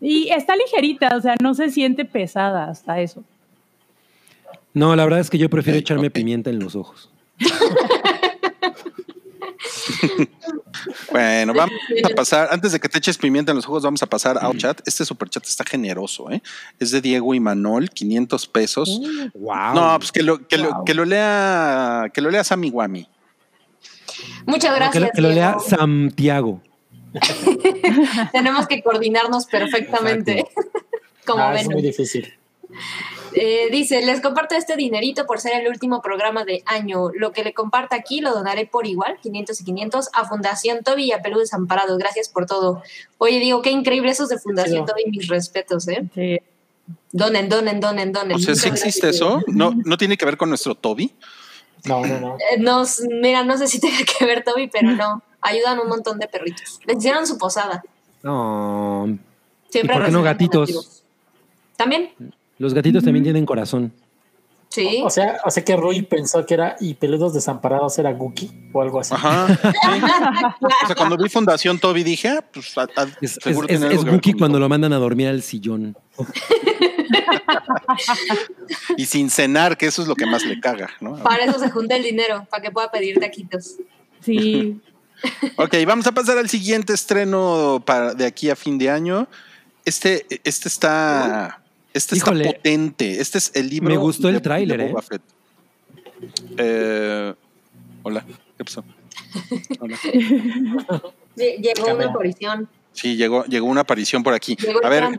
Y 0.00 0.30
está 0.30 0.56
ligerita, 0.56 1.14
o 1.16 1.20
sea, 1.20 1.34
no 1.42 1.52
se 1.54 1.70
siente 1.70 2.04
pesada 2.06 2.70
hasta 2.70 3.00
eso. 3.00 3.22
No, 4.72 4.96
la 4.96 5.04
verdad 5.04 5.20
es 5.20 5.28
que 5.28 5.36
yo 5.36 5.50
prefiero 5.50 5.78
echarme 5.78 6.10
pimienta 6.10 6.48
en 6.50 6.58
los 6.58 6.74
ojos. 6.74 7.10
Bueno, 11.12 11.52
vamos 11.54 11.74
a 12.04 12.08
pasar, 12.14 12.48
antes 12.50 12.72
de 12.72 12.80
que 12.80 12.88
te 12.88 12.98
eches 12.98 13.18
pimienta 13.18 13.52
en 13.52 13.56
los 13.56 13.66
ojos, 13.66 13.82
vamos 13.82 14.02
a 14.02 14.06
pasar 14.06 14.38
a 14.40 14.48
un 14.48 14.56
chat. 14.56 14.80
Este 14.86 15.04
superchat 15.04 15.44
está 15.44 15.64
generoso, 15.64 16.30
¿eh? 16.30 16.42
Es 16.78 16.90
de 16.90 17.00
Diego 17.00 17.34
y 17.34 17.40
Manol, 17.40 17.90
500 17.90 18.46
pesos. 18.46 19.00
Wow. 19.34 19.74
No, 19.74 19.96
pues 19.98 20.12
que 20.12 20.22
lo, 20.22 20.46
que, 20.46 20.56
lo, 20.58 20.70
Wow. 20.70 20.84
que 20.84 20.94
lo 20.94 21.04
lea, 21.04 22.04
que 22.14 22.20
lo 22.20 22.30
lea 22.30 22.44
Sammy 22.44 22.70
Guami. 22.70 23.06
Muchas 24.46 24.72
que, 24.72 24.76
gracias. 24.78 25.02
lo, 25.04 25.10
que 25.10 25.20
lo 25.20 25.28
lea. 25.30 25.56
Santiago. 25.58 26.60
Tenemos 28.32 28.66
que 28.66 28.82
coordinarnos 28.82 29.46
perfectamente. 29.46 30.44
Como 31.26 31.42
Ah, 31.42 31.50
ven. 31.50 31.60
es 31.62 31.68
muy 31.70 31.82
difícil. 31.82 32.32
Eh, 33.32 33.68
dice, 33.70 34.04
les 34.04 34.20
comparto 34.20 34.54
este 34.56 34.74
dinerito 34.76 35.24
por 35.26 35.38
ser 35.40 35.60
el 35.60 35.68
último 35.68 36.02
programa 36.02 36.44
de 36.44 36.62
año. 36.66 37.10
Lo 37.14 37.32
que 37.32 37.44
le 37.44 37.52
comparta 37.52 37.94
aquí 37.96 38.20
lo 38.20 38.32
donaré 38.32 38.66
por 38.66 38.86
igual, 38.86 39.18
500 39.22 39.60
y 39.60 39.64
500, 39.64 40.08
a 40.12 40.24
Fundación 40.28 40.82
Toby 40.82 41.04
y 41.04 41.12
a 41.12 41.20
Perú 41.22 41.38
Desamparados. 41.38 41.96
Gracias 41.98 42.28
por 42.28 42.46
todo. 42.46 42.82
Oye, 43.18 43.38
digo, 43.38 43.62
qué 43.62 43.70
increíble 43.70 44.10
esos 44.10 44.28
de 44.28 44.38
Fundación 44.38 44.84
Sí. 44.86 44.92
Toby, 44.92 45.10
mis 45.10 45.28
respetos, 45.28 45.86
¿eh? 45.88 46.04
Sí. 46.14 46.38
Donen, 47.12 47.48
donen, 47.48 47.80
donen, 47.80 48.12
donen. 48.12 48.36
O 48.36 48.38
sea, 48.40 48.54
¿sí 48.54 48.68
existe 48.68 49.10
eso? 49.10 49.40
¿No, 49.46 49.72
¿No 49.84 49.96
tiene 49.96 50.16
que 50.16 50.24
ver 50.24 50.36
con 50.36 50.48
nuestro 50.48 50.74
Toby? 50.74 51.12
No, 51.86 52.04
no, 52.04 52.20
no. 52.20 52.36
Eh, 52.36 52.58
nos, 52.58 53.00
mira, 53.20 53.44
no 53.44 53.56
sé 53.58 53.66
si 53.66 53.80
tenga 53.80 53.98
que 54.18 54.24
ver 54.26 54.44
Toby, 54.44 54.68
pero 54.68 54.92
no. 54.92 55.22
Ayudan 55.42 55.78
un 55.80 55.88
montón 55.88 56.18
de 56.18 56.28
perritos. 56.28 56.80
Les 56.86 56.98
hicieron 56.98 57.26
su 57.26 57.38
posada. 57.38 57.82
No. 58.22 59.18
Siempre 59.70 59.94
¿Y 59.94 59.98
por 59.98 60.06
qué 60.06 60.12
no 60.12 60.22
gatitos? 60.22 61.02
También. 61.76 62.10
Los 62.58 62.74
gatitos 62.74 63.02
también 63.04 63.22
tienen 63.24 63.46
corazón. 63.46 63.92
Sí. 64.68 65.00
O 65.02 65.10
sea, 65.10 65.40
o 65.44 65.50
sea 65.50 65.64
que 65.64 65.74
Rui 65.76 66.02
pensó 66.02 66.44
que 66.46 66.54
era 66.54 66.76
y 66.78 66.94
Peludos 66.94 67.34
Desamparados 67.34 67.98
era 67.98 68.12
Guki 68.12 68.50
o 68.72 68.82
algo 68.82 69.00
así. 69.00 69.14
Ajá. 69.14 69.48
sí. 69.62 69.68
O 70.84 70.86
sea, 70.86 70.94
cuando 70.96 71.16
vi 71.16 71.28
Fundación 71.28 71.78
Toby 71.80 72.04
dije, 72.04 72.28
ah, 72.28 72.44
pues 72.52 72.76
a- 72.78 72.82
a- 72.82 73.06
Es, 73.20 73.38
seguro 73.42 73.66
es, 73.68 73.82
es- 73.82 74.04
con 74.04 74.20
cuando 74.38 74.60
lo 74.60 74.68
mandan 74.68 74.92
a 74.92 74.98
dormir 74.98 75.28
al 75.28 75.42
sillón. 75.42 75.96
Y 78.96 79.06
sin 79.06 79.30
cenar, 79.30 79.76
que 79.76 79.86
eso 79.86 80.02
es 80.02 80.08
lo 80.08 80.14
que 80.14 80.26
más 80.26 80.44
le 80.44 80.60
caga, 80.60 80.90
¿no? 81.00 81.16
Para 81.22 81.44
eso 81.44 81.58
se 81.58 81.70
junta 81.70 81.96
el 81.96 82.02
dinero, 82.02 82.46
para 82.50 82.62
que 82.62 82.70
pueda 82.70 82.90
pedir 82.90 83.18
taquitos. 83.20 83.76
Sí. 84.20 84.80
Ok, 85.56 85.74
vamos 85.86 86.06
a 86.06 86.12
pasar 86.12 86.38
al 86.38 86.48
siguiente 86.48 86.94
estreno 86.94 87.82
para, 87.84 88.14
de 88.14 88.24
aquí 88.24 88.48
a 88.48 88.56
fin 88.56 88.78
de 88.78 88.88
año. 88.88 89.28
Este, 89.84 90.24
este 90.44 90.66
está, 90.68 91.60
este 91.92 92.16
está 92.16 92.32
potente. 92.32 93.20
Este 93.20 93.36
es 93.36 93.50
el 93.54 93.68
libro. 93.68 93.90
Me 93.90 93.98
gustó 93.98 94.30
el 94.30 94.40
tráiler, 94.40 94.80
¿eh? 94.80 94.94
Eh, 96.56 97.34
hola, 98.02 98.24
¿qué 98.56 98.64
pasó? 98.64 98.82
Hola. 99.80 99.98
Lle- 101.36 101.56
Llegó 101.60 101.84
Cámara. 101.84 101.94
una 101.96 102.06
aparición. 102.14 102.68
Sí, 102.94 103.16
llegó, 103.16 103.44
llegó 103.44 103.66
una 103.66 103.82
aparición 103.82 104.22
por 104.22 104.32
aquí. 104.32 104.56
Llegó 104.56 104.82
A 104.82 104.88
ver. 104.88 105.18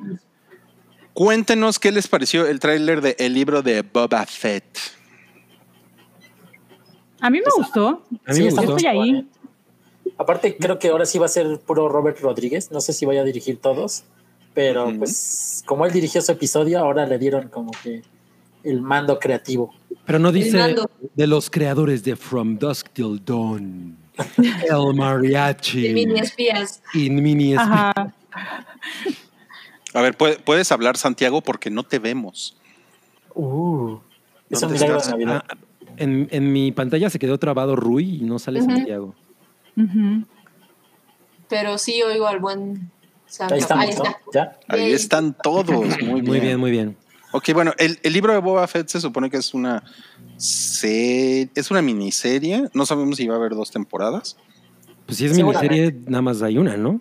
Cuéntenos 1.14 1.80
qué 1.80 1.92
les 1.92 2.08
pareció 2.08 2.48
el 2.48 2.60
tráiler 2.60 3.02
de 3.02 3.16
el 3.20 3.34
libro 3.34 3.62
de 3.62 3.82
Boba 3.82 4.26
Fett. 4.26 4.66
A 7.20 7.30
mí 7.30 7.40
me 7.40 7.46
gustó. 7.56 8.02
A 8.26 8.32
mí 8.32 8.36
Sí, 8.36 8.44
me 8.44 8.50
gustó. 8.52 8.78
Estoy 8.78 8.86
ahí. 8.88 8.98
buena. 8.98 9.26
Aparte, 10.18 10.56
creo 10.58 10.80
que 10.80 10.90
ahora 10.90 11.06
sí 11.06 11.20
va 11.20 11.26
a 11.26 11.30
ser 11.30 11.60
puro 11.60 11.88
Robert 11.90 12.20
Rodríguez. 12.20 12.72
No 12.72 12.82
sé 12.82 12.94
si 12.94 13.06
vaya 13.06 13.22
a 13.22 13.24
dirigir 13.24 13.58
todos, 13.60 14.04
pero 14.54 14.92
pues 14.98 15.64
como 15.66 15.86
él 15.86 15.92
dirigió 15.94 16.22
su 16.22 16.32
episodio, 16.32 16.80
ahora 16.80 17.06
le 17.06 17.18
dieron 17.18 17.50
como 17.50 17.72
que 17.84 18.02
el 18.64 18.82
mando 18.82 19.20
creativo. 19.20 19.74
Pero 20.06 20.20
no 20.20 20.32
dice 20.32 20.76
de 21.16 21.28
los 21.28 21.50
creadores 21.50 22.04
de 22.04 22.16
From 22.16 22.58
Dusk 22.58 22.90
Till 22.90 23.22
Dawn, 23.24 23.98
El 24.38 24.94
Mariachi 24.96 25.82
De 25.84 25.94
mini 25.94 26.20
espías. 26.20 26.82
y 26.94 27.10
Mini 27.10 27.54
Espí- 27.54 27.60
Ajá. 27.62 28.14
A 29.94 30.02
ver, 30.02 30.16
¿puede- 30.18 30.38
puedes 30.40 30.72
hablar, 30.72 30.98
Santiago, 30.98 31.42
porque 31.42 31.70
no 31.70 31.84
te 31.84 32.00
vemos. 32.00 32.56
Uh, 33.36 33.98
es 34.50 34.62
un 34.62 34.70
¿Dónde 34.70 34.74
milagro 34.76 34.98
estás? 34.98 35.18
de 35.18 35.26
Navidad. 35.26 35.44
Ah, 35.50 35.58
en, 35.98 36.28
en 36.32 36.52
mi 36.54 36.72
pantalla 36.72 37.10
se 37.10 37.20
quedó 37.20 37.38
trabado 37.38 37.76
Rui 37.76 38.18
y 38.22 38.22
no 38.22 38.40
sale. 38.40 38.62
Santiago. 38.62 39.14
Pero 41.50 41.78
sí 41.78 42.02
oigo 42.02 42.28
al 42.28 42.40
buen 42.40 42.92
Santo. 43.26 43.54
Ahí 43.56 43.60
estamos, 43.62 43.86
Ahí 43.86 43.96
¿no? 43.98 44.04
Ya. 44.34 44.58
Ahí 44.68 44.92
están 44.94 45.36
todos. 45.42 45.68
Muy 45.70 45.88
bien. 46.22 46.26
Muy 46.26 46.40
bien, 46.40 46.60
muy 46.60 46.72
bien. 46.72 46.98
Ok, 47.34 47.54
bueno, 47.54 47.74
el, 47.78 47.98
el 48.04 48.14
libro 48.14 48.34
de 48.34 48.40
Boba 48.40 48.68
Fett 48.68 48.90
se 48.90 49.00
supone 49.00 49.30
que 49.30 49.38
es 49.38 49.54
una 49.54 49.84
es 50.38 51.72
una 51.72 51.82
miniserie. 51.82 52.70
No 52.74 52.86
sabemos 52.86 53.18
si 53.18 53.28
va 53.28 53.36
a 53.36 53.38
haber 53.38 53.52
dos 53.56 53.72
temporadas. 53.72 54.38
Pues 55.06 55.18
si 55.18 55.26
es 55.26 55.36
miniserie, 55.36 55.96
nada 56.08 56.22
más 56.22 56.42
hay 56.42 56.58
una, 56.58 56.76
¿no? 56.78 57.00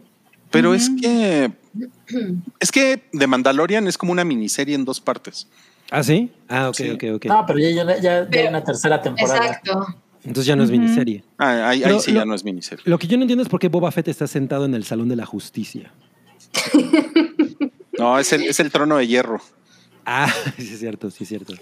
Pero 0.51 0.75
es 0.75 0.91
que 1.01 1.53
es 2.59 2.73
que 2.73 3.03
The 3.13 3.27
Mandalorian 3.27 3.87
es 3.87 3.97
como 3.99 4.13
una 4.13 4.25
miniserie 4.25 4.75
en 4.75 4.85
dos 4.85 5.01
partes. 5.01 5.49
¿Ah, 5.91 6.03
sí? 6.03 6.31
Ah, 6.49 6.69
ok, 6.69 6.75
Sí. 6.77 6.91
ok, 6.91 7.05
ok. 7.17 7.25
No, 7.27 7.45
pero 7.47 7.59
ya, 7.59 7.71
ya, 7.71 7.85
ya- 7.85 8.01
ya 8.01 8.19
hay 8.21 8.27
Pero- 8.31 8.49
una 8.51 8.63
tercera 8.65 9.01
temporada. 9.03 9.39
Exacto. 9.47 9.87
Entonces 10.23 10.45
ya 10.47 10.55
no 10.55 10.63
es 10.65 10.71
miniserie. 10.71 11.25
Ah, 11.39 11.69
ahí, 11.71 11.79
ahí 11.79 11.83
Pero 11.85 12.01
sí 12.01 12.13
lo- 12.13 12.21
ya 12.21 12.25
no 12.27 12.35
es 12.35 12.45
miniserie. 12.45 12.83
Lo 12.87 12.99
que 12.99 13.07
yo 13.07 13.17
no 13.17 13.23
entiendo 13.23 13.43
es 13.43 13.49
por 13.49 13.59
qué 13.59 13.69
Boba 13.69 13.91
Fett 13.91 14.09
está 14.09 14.27
sentado 14.27 14.67
en 14.67 14.75
el 14.75 14.85
Salón 14.85 15.09
de 15.09 15.17
la 15.17 15.27
Justicia. 15.27 15.93
No, 17.99 18.19
es 18.19 18.33
el, 18.33 18.45
es 18.45 18.59
el 18.61 18.71
trono 18.71 18.97
de 18.97 19.07
hierro. 19.07 19.41
Ah, 20.07 20.33
sí 20.57 20.73
es 20.73 20.79
cierto, 20.79 21.11
sí 21.11 21.25
es 21.25 21.29
cierto. 21.29 21.53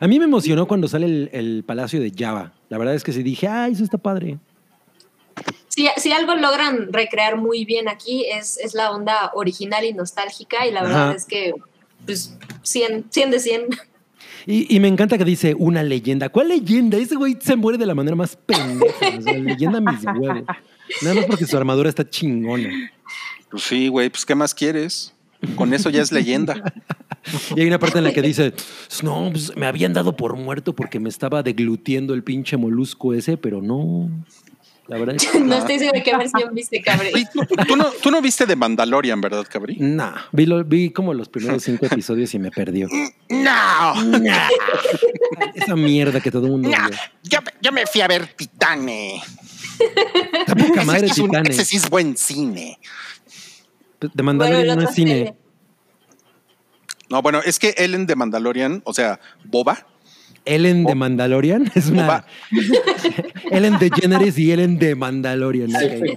A 0.00 0.08
mí 0.08 0.18
me 0.18 0.24
emocionó 0.24 0.66
cuando 0.66 0.88
sale 0.88 1.04
el, 1.06 1.30
el 1.32 1.64
Palacio 1.66 2.00
de 2.00 2.12
Java. 2.16 2.54
La 2.70 2.78
verdad 2.78 2.94
es 2.94 3.04
que 3.04 3.12
sí 3.12 3.22
dije, 3.22 3.46
ay, 3.48 3.72
eso 3.72 3.84
está 3.84 3.98
padre. 3.98 4.38
Si, 5.76 5.86
si 5.98 6.10
algo 6.10 6.34
logran 6.34 6.90
recrear 6.90 7.36
muy 7.36 7.66
bien 7.66 7.86
aquí 7.86 8.24
es, 8.24 8.56
es 8.56 8.72
la 8.72 8.90
onda 8.92 9.30
original 9.34 9.84
y 9.84 9.92
nostálgica 9.92 10.66
y 10.66 10.72
la 10.72 10.80
Ajá. 10.80 10.88
verdad 10.88 11.14
es 11.16 11.26
que 11.26 11.52
pues 12.06 12.34
100, 12.62 13.06
100 13.10 13.30
de 13.30 13.40
100. 13.40 13.62
Y, 14.46 14.74
y 14.74 14.80
me 14.80 14.88
encanta 14.88 15.18
que 15.18 15.24
dice 15.24 15.54
una 15.58 15.82
leyenda. 15.82 16.30
¿Cuál 16.30 16.48
leyenda? 16.48 16.96
Ese 16.96 17.16
güey 17.16 17.36
se 17.40 17.56
muere 17.56 17.76
de 17.76 17.84
la 17.84 17.94
manera 17.94 18.16
más 18.16 18.36
pendeja. 18.36 19.18
O 19.18 19.20
sea, 19.20 19.32
leyenda 19.34 19.80
mis 19.80 20.02
huevos. 20.02 20.44
Nada 21.02 21.14
más 21.14 21.26
porque 21.26 21.44
su 21.44 21.56
armadura 21.58 21.90
está 21.90 22.08
chingona. 22.08 22.70
Pues 23.50 23.64
sí, 23.64 23.88
güey, 23.88 24.08
pues 24.08 24.24
¿qué 24.24 24.34
más 24.34 24.54
quieres? 24.54 25.12
Con 25.56 25.74
eso 25.74 25.90
ya 25.90 26.00
es 26.00 26.10
leyenda. 26.10 26.72
Y 27.54 27.60
hay 27.60 27.66
una 27.66 27.78
parte 27.78 27.98
en 27.98 28.04
la 28.04 28.12
que 28.12 28.22
dice, 28.22 28.54
no, 29.02 29.28
pues 29.30 29.54
me 29.56 29.66
habían 29.66 29.92
dado 29.92 30.16
por 30.16 30.36
muerto 30.36 30.74
porque 30.74 31.00
me 31.00 31.08
estaba 31.08 31.42
deglutiendo 31.42 32.14
el 32.14 32.22
pinche 32.22 32.56
molusco 32.56 33.12
ese, 33.12 33.36
pero 33.36 33.60
no. 33.60 34.08
La 34.88 34.98
verdad 34.98 35.16
es 35.16 35.26
que 35.30 35.40
No 35.40 35.56
estoy 35.56 35.78
segura 35.78 35.98
de 35.98 36.04
qué 36.04 36.16
versión 36.16 36.54
viste, 36.54 36.80
cabrón. 36.80 37.08
Oye, 37.14 37.26
¿tú, 37.32 37.40
tú 37.66 37.76
no, 37.76 37.86
tú 37.90 38.10
no 38.10 38.22
viste 38.22 38.46
de 38.46 38.54
Mandalorian, 38.56 39.20
¿verdad, 39.20 39.44
Cabri? 39.50 39.76
Nah, 39.80 40.14
vi, 40.32 40.46
lo- 40.46 40.62
vi 40.64 40.90
como 40.90 41.12
los 41.14 41.28
primeros 41.28 41.62
cinco 41.64 41.86
episodios 41.86 42.32
y 42.34 42.38
me 42.38 42.50
perdió. 42.50 42.88
No, 43.28 43.94
Esa 45.54 45.74
mierda 45.74 46.20
que 46.20 46.30
todo 46.30 46.46
el 46.46 46.52
mundo 46.52 46.68
no. 46.68 46.76
Yo, 47.24 47.38
yo 47.60 47.72
me 47.72 47.84
fui 47.86 48.00
a 48.00 48.06
ver 48.08 48.26
Titane. 48.28 49.20
Está 50.38 50.54
poca 50.54 50.80
Ese, 50.82 50.84
madre 50.84 51.06
es 51.08 51.18
un- 51.18 51.34
ese 51.46 51.64
sí 51.64 51.76
es 51.76 51.90
buen 51.90 52.16
cine. 52.16 52.78
De 54.00 54.08
Bueno, 54.08 54.22
Mandalorian 54.24 54.78
no 54.78 54.88
es 54.88 54.94
cine. 54.94 55.34
No, 57.08 57.22
bueno, 57.22 57.40
es 57.44 57.58
que 57.58 57.74
Ellen 57.78 58.06
de 58.06 58.14
Mandalorian, 58.16 58.82
o 58.84 58.92
sea, 58.94 59.18
Boba, 59.44 59.86
Ellen 60.46 60.84
de 60.84 60.92
Bo- 60.94 60.98
Mandalorian 61.00 61.70
es 61.74 61.88
una. 61.90 62.24
Ellen 63.50 63.78
DeGeneres 63.78 64.38
y 64.38 64.52
Ellen 64.52 64.78
de 64.78 64.94
Mandalorian. 64.94 65.70
Sí. 65.70 66.16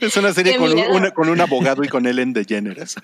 Es 0.00 0.16
una 0.16 0.32
serie 0.32 0.56
con 0.56 0.70
un, 0.70 0.74
miedo. 0.74 0.90
una- 0.94 1.10
con 1.12 1.28
un 1.28 1.40
abogado 1.40 1.84
y 1.84 1.88
con 1.88 2.06
Ellen 2.06 2.32
DeGeneres. 2.32 2.96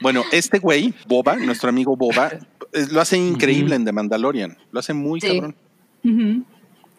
Bueno, 0.00 0.22
este 0.32 0.58
güey, 0.58 0.94
Boba, 1.06 1.36
nuestro 1.36 1.68
amigo 1.68 1.96
Boba, 1.96 2.30
eh, 2.72 2.86
lo 2.90 3.00
hace 3.00 3.16
increíble 3.18 3.74
en 3.74 3.84
The 3.84 3.92
Mandalorian. 3.92 4.56
Lo 4.70 4.80
hace 4.80 4.92
muy 4.94 5.20
Sí. 5.20 5.28
cabrón. 5.28 5.56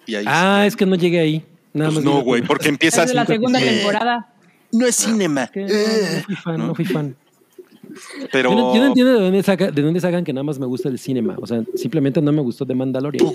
Y 0.06 0.16
ahí 0.16 0.26
Ah, 0.28 0.64
es 0.66 0.76
que 0.76 0.86
no 0.86 0.96
llegué 0.96 1.20
ahí. 1.20 1.46
Nada 1.74 1.90
pues 1.92 2.04
más 2.06 2.14
no, 2.14 2.22
güey, 2.22 2.42
porque 2.44 2.66
Es 2.66 2.70
empiezas. 2.70 3.08
de 3.08 3.14
la 3.16 3.26
segunda 3.26 3.60
Eh, 3.62 3.66
temporada. 3.78 4.30
No 4.72 4.86
es 4.86 4.96
cinema. 4.96 5.48
Que 5.48 5.62
no, 5.62 5.68
Eh, 5.70 6.16
no 6.18 6.24
fui 6.24 6.36
fan, 6.36 6.58
no 6.68 6.76
fui 6.76 6.86
fan. 6.86 7.16
Pero. 8.32 8.50
Yo, 8.52 8.56
no, 8.56 8.74
yo 8.76 8.82
no 8.82 8.88
entiendo 8.88 9.14
de 9.14 9.20
dónde, 9.20 9.44
saca, 9.44 9.72
de 9.72 9.82
dónde 9.82 10.00
sacan 10.00 10.24
que 10.24 10.34
nada 10.34 10.44
más 10.44 10.60
me 10.60 10.66
gusta 10.66 10.90
el 10.90 10.98
cinema. 11.00 11.36
O 11.42 11.48
sea, 11.48 11.64
simplemente 11.76 12.22
no 12.22 12.32
me 12.32 12.42
gustó 12.42 12.66
de 12.66 12.76
Mandalorian. 12.76 13.26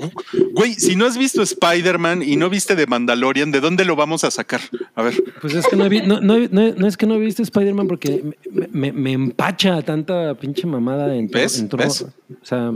Güey, 0.52 0.74
si 0.74 0.96
no 0.96 1.06
has 1.06 1.16
visto 1.18 1.42
Spider-Man 1.42 2.22
y 2.22 2.36
no 2.36 2.50
viste 2.50 2.76
The 2.76 2.86
Mandalorian, 2.86 3.50
¿de 3.52 3.61
dónde 3.61 3.84
lo 3.84 3.96
vamos 3.96 4.24
a 4.24 4.30
sacar? 4.30 4.61
A 4.94 5.02
ver. 5.02 5.14
Pues 5.40 5.54
es 5.54 5.66
que 5.66 5.76
no, 5.76 5.84
he 5.86 5.88
vi- 5.88 6.02
no, 6.02 6.20
no, 6.20 6.38
no- 6.38 6.74
no 6.74 6.86
es 6.86 6.96
que 6.96 7.06
no 7.06 7.14
he 7.14 7.18
visto 7.20 7.42
Spider-Man 7.42 7.86
porque 7.88 8.22
me, 8.50 8.68
me- 8.72 8.92
me 8.92 9.12
empacha 9.12 9.80
tanta 9.82 10.34
pinche 10.34 10.66
mamada 10.66 11.14
en, 11.14 11.28
¿Ves? 11.28 11.59
en 11.61 11.68
¿Ves? 11.68 12.02
O 12.02 12.44
sea, 12.44 12.72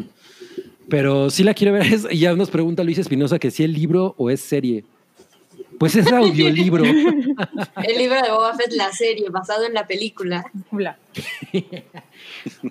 pero 0.89 1.31
sí 1.31 1.43
la 1.45 1.55
quiero 1.55 1.73
ver. 1.73 1.83
Es- 1.93 2.07
y 2.11 2.19
ya 2.19 2.35
nos 2.35 2.51
pregunta 2.51 2.85
Luis 2.85 2.99
Espinosa 2.99 3.39
que 3.39 3.51
si 3.51 3.65
es 3.65 3.71
libro 3.71 4.15
o 4.19 4.31
es 4.31 4.41
serie. 4.41 4.85
Pues 5.83 5.97
es 5.97 6.13
audiolibro. 6.13 6.85
El 7.83 7.99
libro 7.99 8.23
de 8.23 8.31
Boba 8.31 8.55
Fett, 8.55 8.71
la 8.75 8.93
serie, 8.93 9.29
basado 9.31 9.67
en 9.67 9.75
la 9.75 9.85
película. 9.85 10.49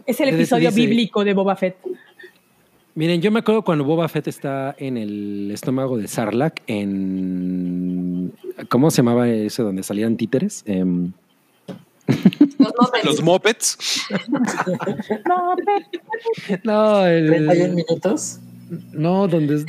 Es 0.06 0.22
el 0.22 0.30
episodio 0.34 0.70
dice- 0.70 0.80
bíblico 0.80 1.26
de 1.26 1.34
Boba 1.34 1.58
Fett. 1.58 1.76
Miren, 2.96 3.22
yo 3.22 3.30
me 3.30 3.40
acuerdo 3.40 3.64
cuando 3.66 3.84
Boba 3.84 4.08
Fett 4.08 4.30
está 4.30 4.74
en 4.80 4.96
el 4.96 5.52
estómago 5.52 5.98
de 5.98 6.08
Sarlacc 6.08 6.62
en... 6.68 8.32
¿Cómo 8.70 8.90
se 8.92 8.98
llamaba 9.02 9.28
ese 9.28 9.62
donde 9.62 9.84
salían 9.84 10.16
títeres? 10.16 10.64
Em, 10.66 11.12
Los 13.04 13.20
Pet. 13.42 13.58
no, 16.64 17.06
el- 17.06 17.28
31 17.28 17.74
minutos. 17.76 18.40
no, 18.94 19.28
donde... 19.28 19.66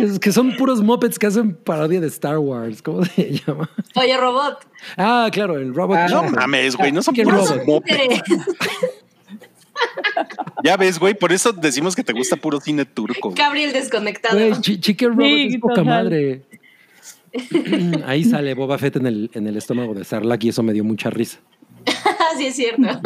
es- 0.00 0.18
que, 0.18 0.32
son 0.32 0.56
puros 0.56 0.82
mopeds 0.82 1.18
que 1.18 1.26
hacen 1.26 1.54
parodia 1.54 2.00
de 2.00 2.06
Star 2.08 2.38
Wars. 2.38 2.82
¿Cómo 2.82 3.04
se 3.04 3.40
llama? 3.46 3.68
Oye, 3.96 4.16
robot. 4.16 4.58
Ah, 4.96 5.28
claro, 5.32 5.56
el 5.58 5.74
Robot. 5.74 5.96
Ah, 5.98 6.06
No 6.08 6.22
mames, 6.24 6.76
güey, 6.76 6.92
no 6.92 7.02
son 7.02 7.14
¿Qué 7.14 7.24
puros 7.24 7.50
robot? 7.56 7.84
Títere. 7.84 8.22
Ya 10.62 10.76
ves, 10.76 10.98
güey, 10.98 11.14
por 11.14 11.32
eso 11.32 11.52
decimos 11.52 11.94
que 11.96 12.02
te 12.04 12.12
gusta 12.12 12.36
puro 12.36 12.60
cine 12.60 12.84
turco. 12.84 13.30
güey. 13.30 13.34
Gabriel 13.42 13.72
desconectado. 13.72 14.38
Güey, 14.38 14.52
Chicken 14.60 15.10
Robot 15.10 15.24
Sí, 15.26 15.46
es 15.54 15.58
poca 15.60 15.74
total. 15.74 15.86
madre. 16.04 16.42
Ahí 18.06 18.24
sale 18.24 18.54
Boba 18.54 18.78
Fett 18.78 18.96
en 18.96 19.06
el, 19.06 19.30
en 19.34 19.46
el 19.46 19.56
estómago 19.56 19.92
de 19.94 20.04
Sarlacc 20.04 20.44
y 20.44 20.48
eso 20.50 20.62
me 20.62 20.72
dio 20.72 20.84
mucha 20.84 21.10
risa. 21.10 21.38
Sí, 22.36 22.46
es 22.46 22.56
cierto. 22.56 22.82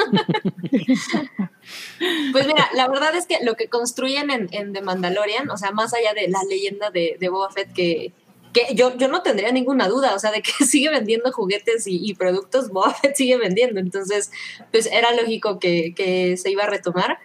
pues 2.32 2.46
mira, 2.46 2.68
la 2.74 2.88
verdad 2.88 3.14
es 3.14 3.26
que 3.26 3.38
lo 3.42 3.54
que 3.54 3.68
construyen 3.68 4.30
en, 4.30 4.48
en 4.52 4.72
The 4.72 4.82
Mandalorian, 4.82 5.50
o 5.50 5.56
sea, 5.56 5.70
más 5.72 5.94
allá 5.94 6.14
de 6.14 6.28
la 6.28 6.42
leyenda 6.48 6.90
de, 6.90 7.16
de 7.18 7.28
Boba 7.28 7.50
Fett 7.50 7.72
que, 7.72 8.12
que 8.52 8.74
yo, 8.74 8.96
yo 8.96 9.08
no 9.08 9.22
tendría 9.22 9.52
ninguna 9.52 9.88
duda, 9.88 10.14
o 10.14 10.18
sea, 10.18 10.30
de 10.30 10.42
que 10.42 10.52
sigue 10.64 10.90
vendiendo 10.90 11.32
juguetes 11.32 11.86
y, 11.86 11.98
y 12.02 12.14
productos, 12.14 12.70
Boba 12.70 12.94
Fett 12.94 13.16
sigue 13.16 13.36
vendiendo, 13.36 13.80
entonces, 13.80 14.30
pues 14.72 14.86
era 14.86 15.12
lógico 15.12 15.58
que, 15.58 15.94
que 15.94 16.36
se 16.36 16.50
iba 16.50 16.64
a 16.64 16.68
retomar, 16.70 17.18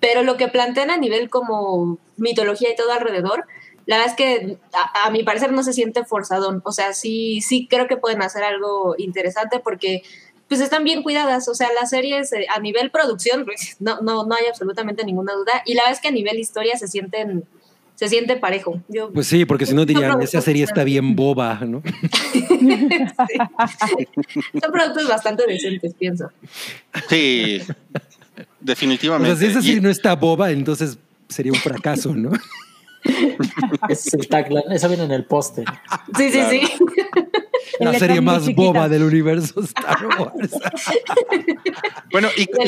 pero 0.00 0.22
lo 0.22 0.36
que 0.36 0.48
plantean 0.48 0.90
a 0.90 0.96
nivel 0.96 1.28
como 1.28 1.98
mitología 2.16 2.70
y 2.70 2.76
todo 2.76 2.92
alrededor, 2.92 3.46
la 3.86 3.96
verdad 3.96 4.12
es 4.12 4.16
que 4.16 4.58
a, 4.72 5.06
a 5.06 5.10
mi 5.10 5.22
parecer 5.24 5.52
no 5.52 5.62
se 5.62 5.72
siente 5.72 6.04
forzadón, 6.04 6.62
o 6.64 6.72
sea, 6.72 6.92
sí, 6.92 7.40
sí 7.40 7.66
creo 7.68 7.86
que 7.86 7.96
pueden 7.96 8.22
hacer 8.22 8.44
algo 8.44 8.94
interesante 8.98 9.58
porque 9.58 10.02
pues 10.50 10.60
están 10.60 10.84
bien 10.84 11.02
cuidadas, 11.02 11.48
o 11.48 11.54
sea, 11.54 11.68
las 11.80 11.88
series 11.90 12.30
eh, 12.34 12.44
a 12.54 12.60
nivel 12.60 12.90
producción 12.90 13.44
pues, 13.46 13.76
no, 13.80 14.00
no, 14.02 14.26
no 14.26 14.34
hay 14.34 14.44
absolutamente 14.50 15.04
ninguna 15.04 15.32
duda 15.32 15.62
y 15.64 15.72
la 15.74 15.82
verdad 15.84 15.94
es 15.96 16.00
que 16.02 16.08
a 16.08 16.10
nivel 16.10 16.38
historia 16.38 16.76
se 16.76 16.88
sienten 16.88 17.44
se 17.94 18.08
siente 18.08 18.36
parejo. 18.36 18.80
Yo, 18.88 19.12
Pues 19.12 19.26
sí, 19.26 19.44
porque 19.44 19.66
si 19.66 19.74
no 19.74 19.84
dirían, 19.84 20.12
productos 20.12 20.30
esa 20.34 20.40
serie 20.40 20.64
está 20.64 20.84
bien 20.84 21.14
boba, 21.14 21.60
¿no? 21.66 21.82
Sí. 22.32 24.08
Son 24.60 24.72
productos 24.72 25.06
bastante 25.06 25.46
decentes, 25.46 25.92
pienso. 25.94 26.30
Sí, 27.10 27.60
O 27.68 28.42
definitivamente. 28.60 29.36
sea, 29.36 29.46
si 29.46 29.50
esa 29.50 29.58
Y- 29.60 29.62
serie 29.64 29.80
no 29.82 29.90
está 29.90 30.14
boba, 30.16 30.50
entonces 30.50 30.98
sería 31.28 31.52
un 31.52 31.58
fracaso, 31.58 32.14
¿no? 32.14 32.30
Es 33.88 34.12
el 34.14 34.26
tagline. 34.28 34.72
Eso 34.72 34.88
viene 34.88 35.04
en 35.04 35.12
el 35.12 35.24
póster. 35.26 35.64
Sí, 36.16 36.30
sí, 36.30 36.40
sí. 36.50 36.60
La 37.80 37.98
serie 37.98 38.20
más 38.20 38.42
chiquita. 38.42 38.60
boba 38.60 38.88
del 38.88 39.02
universo 39.02 39.60
Star 39.62 40.06
Wars. 40.18 40.50
bueno, 42.12 42.28
y, 42.36 42.46
con, 42.46 42.62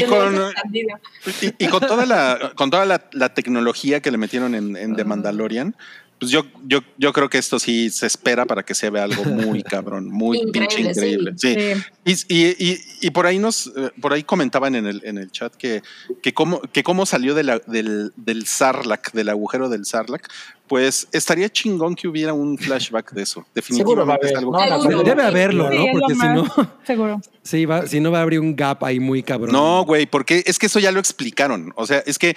y, 1.41 1.65
y 1.65 1.69
con 1.69 1.81
toda 1.81 2.07
la, 2.07 2.53
con 2.57 2.71
toda 2.71 2.87
la, 2.87 3.09
la 3.13 3.35
tecnología 3.35 4.01
que 4.01 4.11
le 4.11 4.19
metieron 4.19 4.55
en, 4.55 4.77
en. 4.77 4.97
The 4.97 5.05
Mandalorian, 5.05 5.75
pues 6.23 6.31
yo, 6.31 6.45
yo, 6.65 6.79
yo 6.99 7.13
creo 7.13 7.29
que 7.29 7.39
esto 7.39 7.59
sí 7.59 7.91
se 7.91 8.07
espera 8.07 8.47
para 8.47 8.63
que 8.63 8.75
se 8.77 8.89
vea 8.91 9.03
algo 9.03 9.25
muy 9.25 9.63
cabrón, 9.65 10.09
muy 10.09 10.39
pinche 10.53 10.81
Increíble, 10.81 11.33
sí. 11.35 11.49
increíble. 11.49 11.83
Sí. 12.05 12.15
Sí. 12.25 12.27
Y, 12.29 12.43
y- 12.43 12.57
y- 12.73 12.79
y 13.07 13.11
por 13.11 13.27
ahí 13.27 13.41
nos, 13.41 13.67
eh, 13.77 13.91
por 14.01 14.13
ahí 14.13 14.23
comentaban 14.23 14.77
en 14.77 14.87
el, 14.87 15.01
en 15.05 15.19
el 15.19 15.33
chat 15.33 15.53
que, 15.57 15.83
que 16.23 16.33
cómo, 16.33 16.61
que 16.61 16.85
cómo 16.85 17.07
salió 17.07 17.35
de 17.35 17.43
la- 17.43 17.59
del, 17.67 18.13
del 18.15 18.47
Sarlacc, 18.47 19.13
del 19.13 19.29
agujero 19.31 19.69
del 19.69 19.85
Sarlacc, 19.85 20.29
pues 20.69 21.09
estaría 21.13 21.49
chingón 21.51 21.97
que 21.97 22.07
hubiera 22.09 22.33
un 22.33 22.57
flashback 22.57 23.13
de 23.13 23.23
eso. 23.25 23.45
Seguro 23.63 24.07
va 24.07 24.15
a 24.15 24.19
Definitivamente 24.23 24.27
es 24.27 24.37
haber. 24.37 24.39
algo 24.79 24.91
No, 24.97 25.03
que- 25.03 25.11
Debe 25.11 25.23
haberlo, 25.25 25.71
¿no? 25.71 25.85
Porque 25.93 26.15
si 26.15 26.21
no, 26.29 26.47
Seguro. 26.87 27.21
sí, 27.43 27.65
va, 27.67 27.87
si 27.89 27.99
no 28.01 28.13
va 28.13 28.21
a 28.21 28.23
abrir 28.23 28.39
un 28.41 28.55
gap 28.55 28.85
ahí 28.85 29.01
muy 29.01 29.23
cabrón. 29.25 29.53
No, 29.53 29.85
güey, 29.85 30.07
porque 30.07 30.45
es 30.47 30.59
que 30.61 30.67
eso 30.67 30.79
ya 30.79 30.93
lo 30.93 31.01
explicaron. 31.01 31.73
O 31.77 31.85
sea, 31.87 31.99
es 32.07 32.19
que 32.19 32.37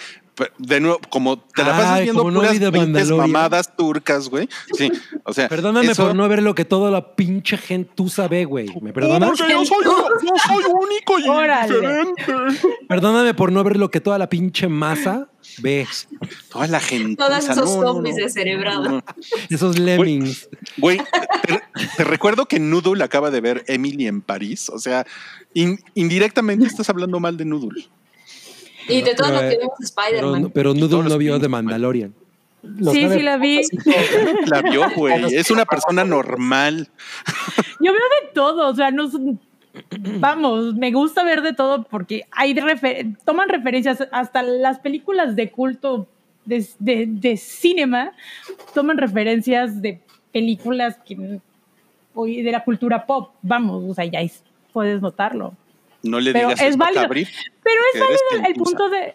de 0.58 0.80
nuevo, 0.82 1.00
como 1.10 1.38
te 1.40 1.64
la 1.64 1.70
pasas 1.72 1.92
Ay, 1.92 2.04
viendo 2.04 2.22
como 2.22 2.32
no 2.32 2.40
puras 2.40 2.54
vi 2.54 2.60
The 2.60 2.70
20 2.72 2.80
Mandalorian. 2.92 3.32
mamadas 3.32 3.76
turcas, 3.76 4.28
güey. 4.30 4.50
Sí, 4.78 4.92
o 5.24 5.34
sea, 5.34 5.48
Perdóname 5.48 5.92
eso- 5.92 6.08
por 6.08 6.16
no 6.16 6.28
ver 6.28 6.44
lo 6.44 6.54
que 6.56 6.66
toda 6.66 6.92
la 6.92 7.16
pinche 7.16 7.58
gente 7.58 7.92
tú 7.96 8.10
sabe, 8.10 8.44
güey. 8.46 8.68
¿Me 8.82 8.92
perdonas? 8.92 9.30
Porque 9.38 9.54
yo 9.54 9.66
soy, 9.66 9.84
yo 9.86 10.34
soy 10.46 10.64
único 10.74 11.20
y 11.20 11.30
Órale. 11.30 11.74
diferente. 11.74 12.24
Perdóname 12.88 13.34
por 13.34 13.52
no 13.52 13.64
ver 13.64 13.78
lo 13.78 13.90
que 13.90 14.02
toda 14.02 14.18
la 14.18 14.28
pinche 14.30 14.68
masa 14.68 15.30
ve. 15.60 15.88
Toda 16.52 16.68
la 16.68 16.80
gente. 16.80 17.16
Todos 17.16 17.48
esos 17.50 17.70
zombies 17.70 18.16
descerebrados. 18.18 19.04
Esos 19.50 19.80
lemmings. 19.80 20.50
Güey, 20.78 21.00
te, 21.48 21.62
te 21.96 22.04
recuerdo 22.04 22.46
que 22.46 22.60
Noodle 22.60 23.04
acaba 23.04 23.32
de 23.32 23.40
ver 23.42 23.64
Emily 23.68 24.08
en 24.08 24.22
París. 24.22 24.70
O 24.70 24.80
sea, 24.80 25.06
in- 25.54 25.80
indirectamente 25.94 26.66
estás 26.66 26.90
hablando 26.90 27.20
mal 27.20 27.38
de 27.38 27.46
Noodle. 27.46 27.88
Y 28.88 29.02
de 29.02 29.16
todo 29.16 29.28
Pero, 29.30 29.42
lo 29.42 29.50
que 29.50 29.56
Pero, 29.58 29.74
Spider-Man. 29.80 30.52
pero 30.54 30.74
Todos 30.74 30.82
Noodle 30.90 31.04
los 31.04 31.14
no 31.14 31.18
vio 31.18 31.40
de. 31.40 31.50
Mandalorian. 31.50 32.14
Los 32.64 32.94
Sí, 32.94 33.08
sí 33.10 33.20
la 33.22 33.38
vi. 33.38 33.62
La 34.48 34.62
vio, 34.64 34.90
güey. 34.96 35.36
Es 35.36 35.52
una 35.52 35.66
persona 35.66 36.04
normal. 36.04 36.90
Yo 37.80 37.92
veo 37.92 38.02
de 38.22 38.34
todo, 38.34 38.70
o 38.70 38.76
sea, 38.76 38.90
no 38.92 39.10
son- 39.10 39.40
vamos, 40.20 40.74
me 40.76 40.92
gusta 40.92 41.24
ver 41.24 41.42
de 41.42 41.54
todo 41.54 41.84
porque 41.84 42.24
hay 42.32 42.54
refer- 42.56 43.18
toman 43.26 43.50
referencias 43.50 44.08
hasta 44.12 44.42
las 44.42 44.80
películas 44.80 45.36
de 45.36 45.52
culto 45.52 46.08
de, 46.46 46.66
de, 46.80 47.06
de 47.08 47.38
cinema 47.38 48.14
toman 48.74 48.98
referencias 48.98 49.82
de 49.82 50.00
películas 50.32 50.98
que 51.06 51.16
de 51.16 52.52
la 52.52 52.64
cultura 52.64 53.06
pop, 53.06 53.32
vamos, 53.42 53.84
o 53.88 53.94
sea, 53.94 54.06
ya 54.06 54.22
es- 54.22 54.44
puedes 54.74 55.02
notarlo. 55.02 55.54
No 56.06 56.20
le 56.20 56.32
Pero 56.34 56.50
digas 56.50 56.62
es 56.62 56.78
válido. 56.78 57.02
Cabri, 57.04 57.28
Pero 57.64 57.82
es 57.94 58.00
válido 58.00 58.48
el 58.48 58.54
punto 58.56 58.90
de 58.90 59.14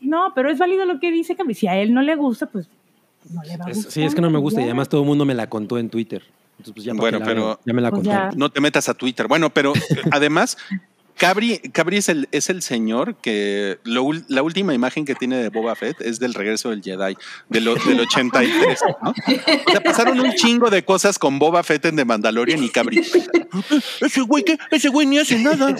no, 0.00 0.32
pero 0.34 0.50
es 0.50 0.58
válido 0.58 0.84
lo 0.84 1.00
que 1.00 1.10
dice 1.10 1.34
Cabri. 1.36 1.54
Si 1.54 1.66
a 1.66 1.76
él 1.76 1.92
no 1.94 2.02
le 2.02 2.14
gusta, 2.16 2.46
pues 2.46 2.68
no 3.32 3.42
le 3.42 3.56
va 3.56 3.64
a 3.66 3.70
Es- 3.70 3.76
gustar. 3.76 3.92
sí, 3.92 4.02
es 4.04 4.14
que 4.14 4.20
no 4.20 4.30
me 4.30 4.38
gusta 4.38 4.60
y 4.60 4.64
además 4.64 4.88
todo 4.88 5.00
el 5.02 5.06
mundo 5.06 5.24
me 5.24 5.34
la 5.34 5.48
contó 5.48 5.78
en 5.78 5.88
Twitter. 5.90 6.22
Entonces, 6.58 6.74
pues 6.74 6.84
ya, 6.84 6.92
¿para 6.92 7.00
Bueno, 7.02 7.18
la 7.18 7.24
pero- 7.24 7.60
ya 7.64 7.72
me 7.72 7.82
la 7.82 7.90
Pues. 7.90 8.36
No 8.36 8.50
te 8.50 8.60
metas 8.60 8.88
a 8.88 8.94
Twitter. 8.94 9.26
Bueno, 9.28 9.50
pero 9.50 9.72
además, 10.12 10.56
Cabri, 11.18 11.58
Cabri 11.72 11.96
es, 11.96 12.08
el, 12.08 12.28
es 12.32 12.50
el 12.50 12.60
señor 12.62 13.16
que 13.16 13.78
lo 13.84 14.10
la 14.28 14.42
última 14.42 14.74
imagen 14.74 15.04
que 15.04 15.14
tiene 15.14 15.36
de 15.36 15.48
Boba 15.48 15.74
Fett 15.74 16.00
es 16.00 16.18
del 16.20 16.34
regreso 16.34 16.70
del 16.70 16.82
Jedi, 16.82 17.16
de 17.48 17.60
lo- 17.60 17.74
del 17.76 18.00
83. 18.00 18.80
¿no? 19.02 19.10
O 19.10 19.14
sea, 19.70 19.80
pasaron 19.82 20.20
un 20.20 20.32
chingo 20.34 20.68
de 20.70 20.84
cosas 20.84 21.18
con 21.18 21.38
Boba 21.38 21.62
Fett 21.62 21.84
en 21.86 21.96
The 21.96 22.04
Mandalorian 22.04 22.62
y 22.62 22.68
Cabri. 22.68 23.02
Ese 24.00 24.20
güey, 24.22 24.44
¿qué? 24.44 24.58
Ese 24.70 24.88
güey 24.90 25.06
ni 25.06 25.18
hace 25.18 25.38
nada. 25.38 25.74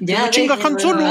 Ya, 0.00 0.28
chinga 0.30 0.58
Han 0.62 0.78
Solo. 0.78 1.04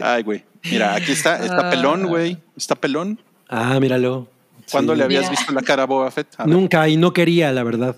Ay, 0.00 0.22
güey. 0.22 0.44
Mira, 0.70 0.94
aquí 0.94 1.12
está, 1.12 1.42
está 1.44 1.70
pelón, 1.70 2.06
güey. 2.06 2.38
Está 2.56 2.74
pelón. 2.74 3.20
Ah, 3.48 3.78
míralo. 3.80 4.28
¿Cuándo 4.70 4.92
Sí. 4.94 4.98
le 4.98 5.04
habías 5.04 5.22
Mira. 5.22 5.30
visto 5.30 5.52
la 5.52 5.62
cara 5.62 5.82
a 5.84 5.86
Boba 5.86 6.10
Fett? 6.10 6.28
A. 6.38 6.46
Nunca 6.46 6.88
y 6.88 6.96
no 6.96 7.12
quería, 7.12 7.52
la 7.52 7.62
verdad. 7.62 7.96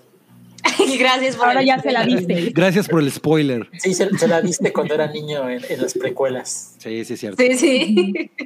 Gracias 0.98 1.36
por 1.36 1.46
Ahora 1.48 1.60
el- 1.60 1.66
ya 1.66 1.78
se 1.80 1.92
la 1.92 2.04
viste. 2.04 2.50
Gracias 2.54 2.88
por 2.88 3.00
el 3.02 3.10
spoiler. 3.12 3.68
Sí, 3.78 3.94
se, 3.94 4.08
se 4.18 4.28
la 4.28 4.40
viste 4.40 4.72
cuando 4.72 4.94
era 4.94 5.06
niño 5.06 5.48
en, 5.48 5.62
en 5.68 5.80
las 5.82 5.94
precuelas. 5.94 6.74
Sí, 6.78 7.04
sí, 7.04 7.14
es 7.14 7.20
cierto. 7.20 7.42
Sí, 7.42 7.56
sí. 7.56 8.30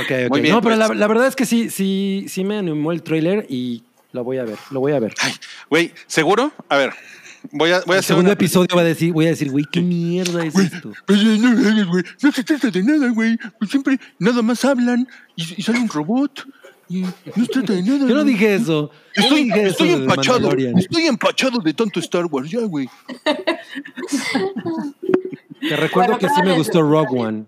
Ok, 0.00 0.10
ok. 0.26 0.30
Muy 0.30 0.40
bien, 0.40 0.54
no, 0.54 0.62
pero 0.62 0.76
pues. 0.76 0.88
la, 0.88 0.94
la 0.94 1.06
verdad 1.08 1.26
es 1.26 1.34
que 1.36 1.44
sí, 1.46 1.68
sí, 1.68 2.26
sí 2.28 2.44
me 2.44 2.58
animó 2.58 2.92
el 2.92 3.02
trailer 3.02 3.44
y 3.48 3.82
lo 4.12 4.22
voy 4.22 4.38
a 4.38 4.44
ver, 4.44 4.56
lo 4.70 4.78
voy 4.80 4.92
a 4.92 5.00
ver. 5.00 5.14
Ay, 5.20 5.32
güey, 5.68 5.92
¿seguro? 6.06 6.52
A 6.68 6.76
ver, 6.76 6.92
voy 7.50 7.70
a, 7.72 7.80
voy 7.80 7.94
a 7.94 7.94
el 7.94 7.98
hacer 7.98 8.02
segundo 8.04 8.28
una- 8.28 8.32
episodio 8.34 8.76
va 8.76 8.82
a 8.82 8.84
decir, 8.84 9.12
voy 9.12 9.26
a 9.26 9.30
decir, 9.30 9.50
güey, 9.50 9.64
¿qué 9.70 9.80
mierda 9.80 10.44
es 10.44 10.54
esto? 10.56 10.92
No, 11.08 11.86
güey, 11.90 12.04
no 12.22 12.32
se 12.32 12.44
trata 12.44 12.70
de 12.70 12.82
nada, 12.82 13.08
güey. 13.10 13.36
Pues 13.58 13.70
siempre 13.70 13.98
nada 14.18 14.42
más 14.42 14.64
hablan 14.64 15.06
y, 15.36 15.54
y 15.56 15.62
sale 15.62 15.78
un 15.80 15.88
robot. 15.88 16.46
Y 16.88 17.02
no 17.02 17.12
se 17.44 17.46
trata 17.46 17.72
de 17.72 17.82
nada. 17.82 17.98
Yo 18.00 18.14
no 18.14 18.22
güey. 18.22 18.34
dije 18.34 18.54
eso. 18.54 18.90
Yo 19.16 19.22
no 19.22 19.22
Estoy, 19.24 19.44
dije 19.44 19.66
estoy 19.68 19.88
eso 19.90 19.98
empachado. 20.02 20.52
Estoy 20.76 21.02
empachado 21.06 21.58
de 21.60 21.72
tanto 21.74 22.00
Star 22.00 22.26
Wars, 22.26 22.50
ya, 22.50 22.60
güey. 22.60 22.88
Te 25.60 25.76
recuerdo 25.76 26.12
Bueno, 26.12 26.18
que 26.18 26.28
sí 26.28 26.42
me 26.44 26.52
gustó 26.56 26.82
Rogue 26.82 27.18
One. 27.18 27.44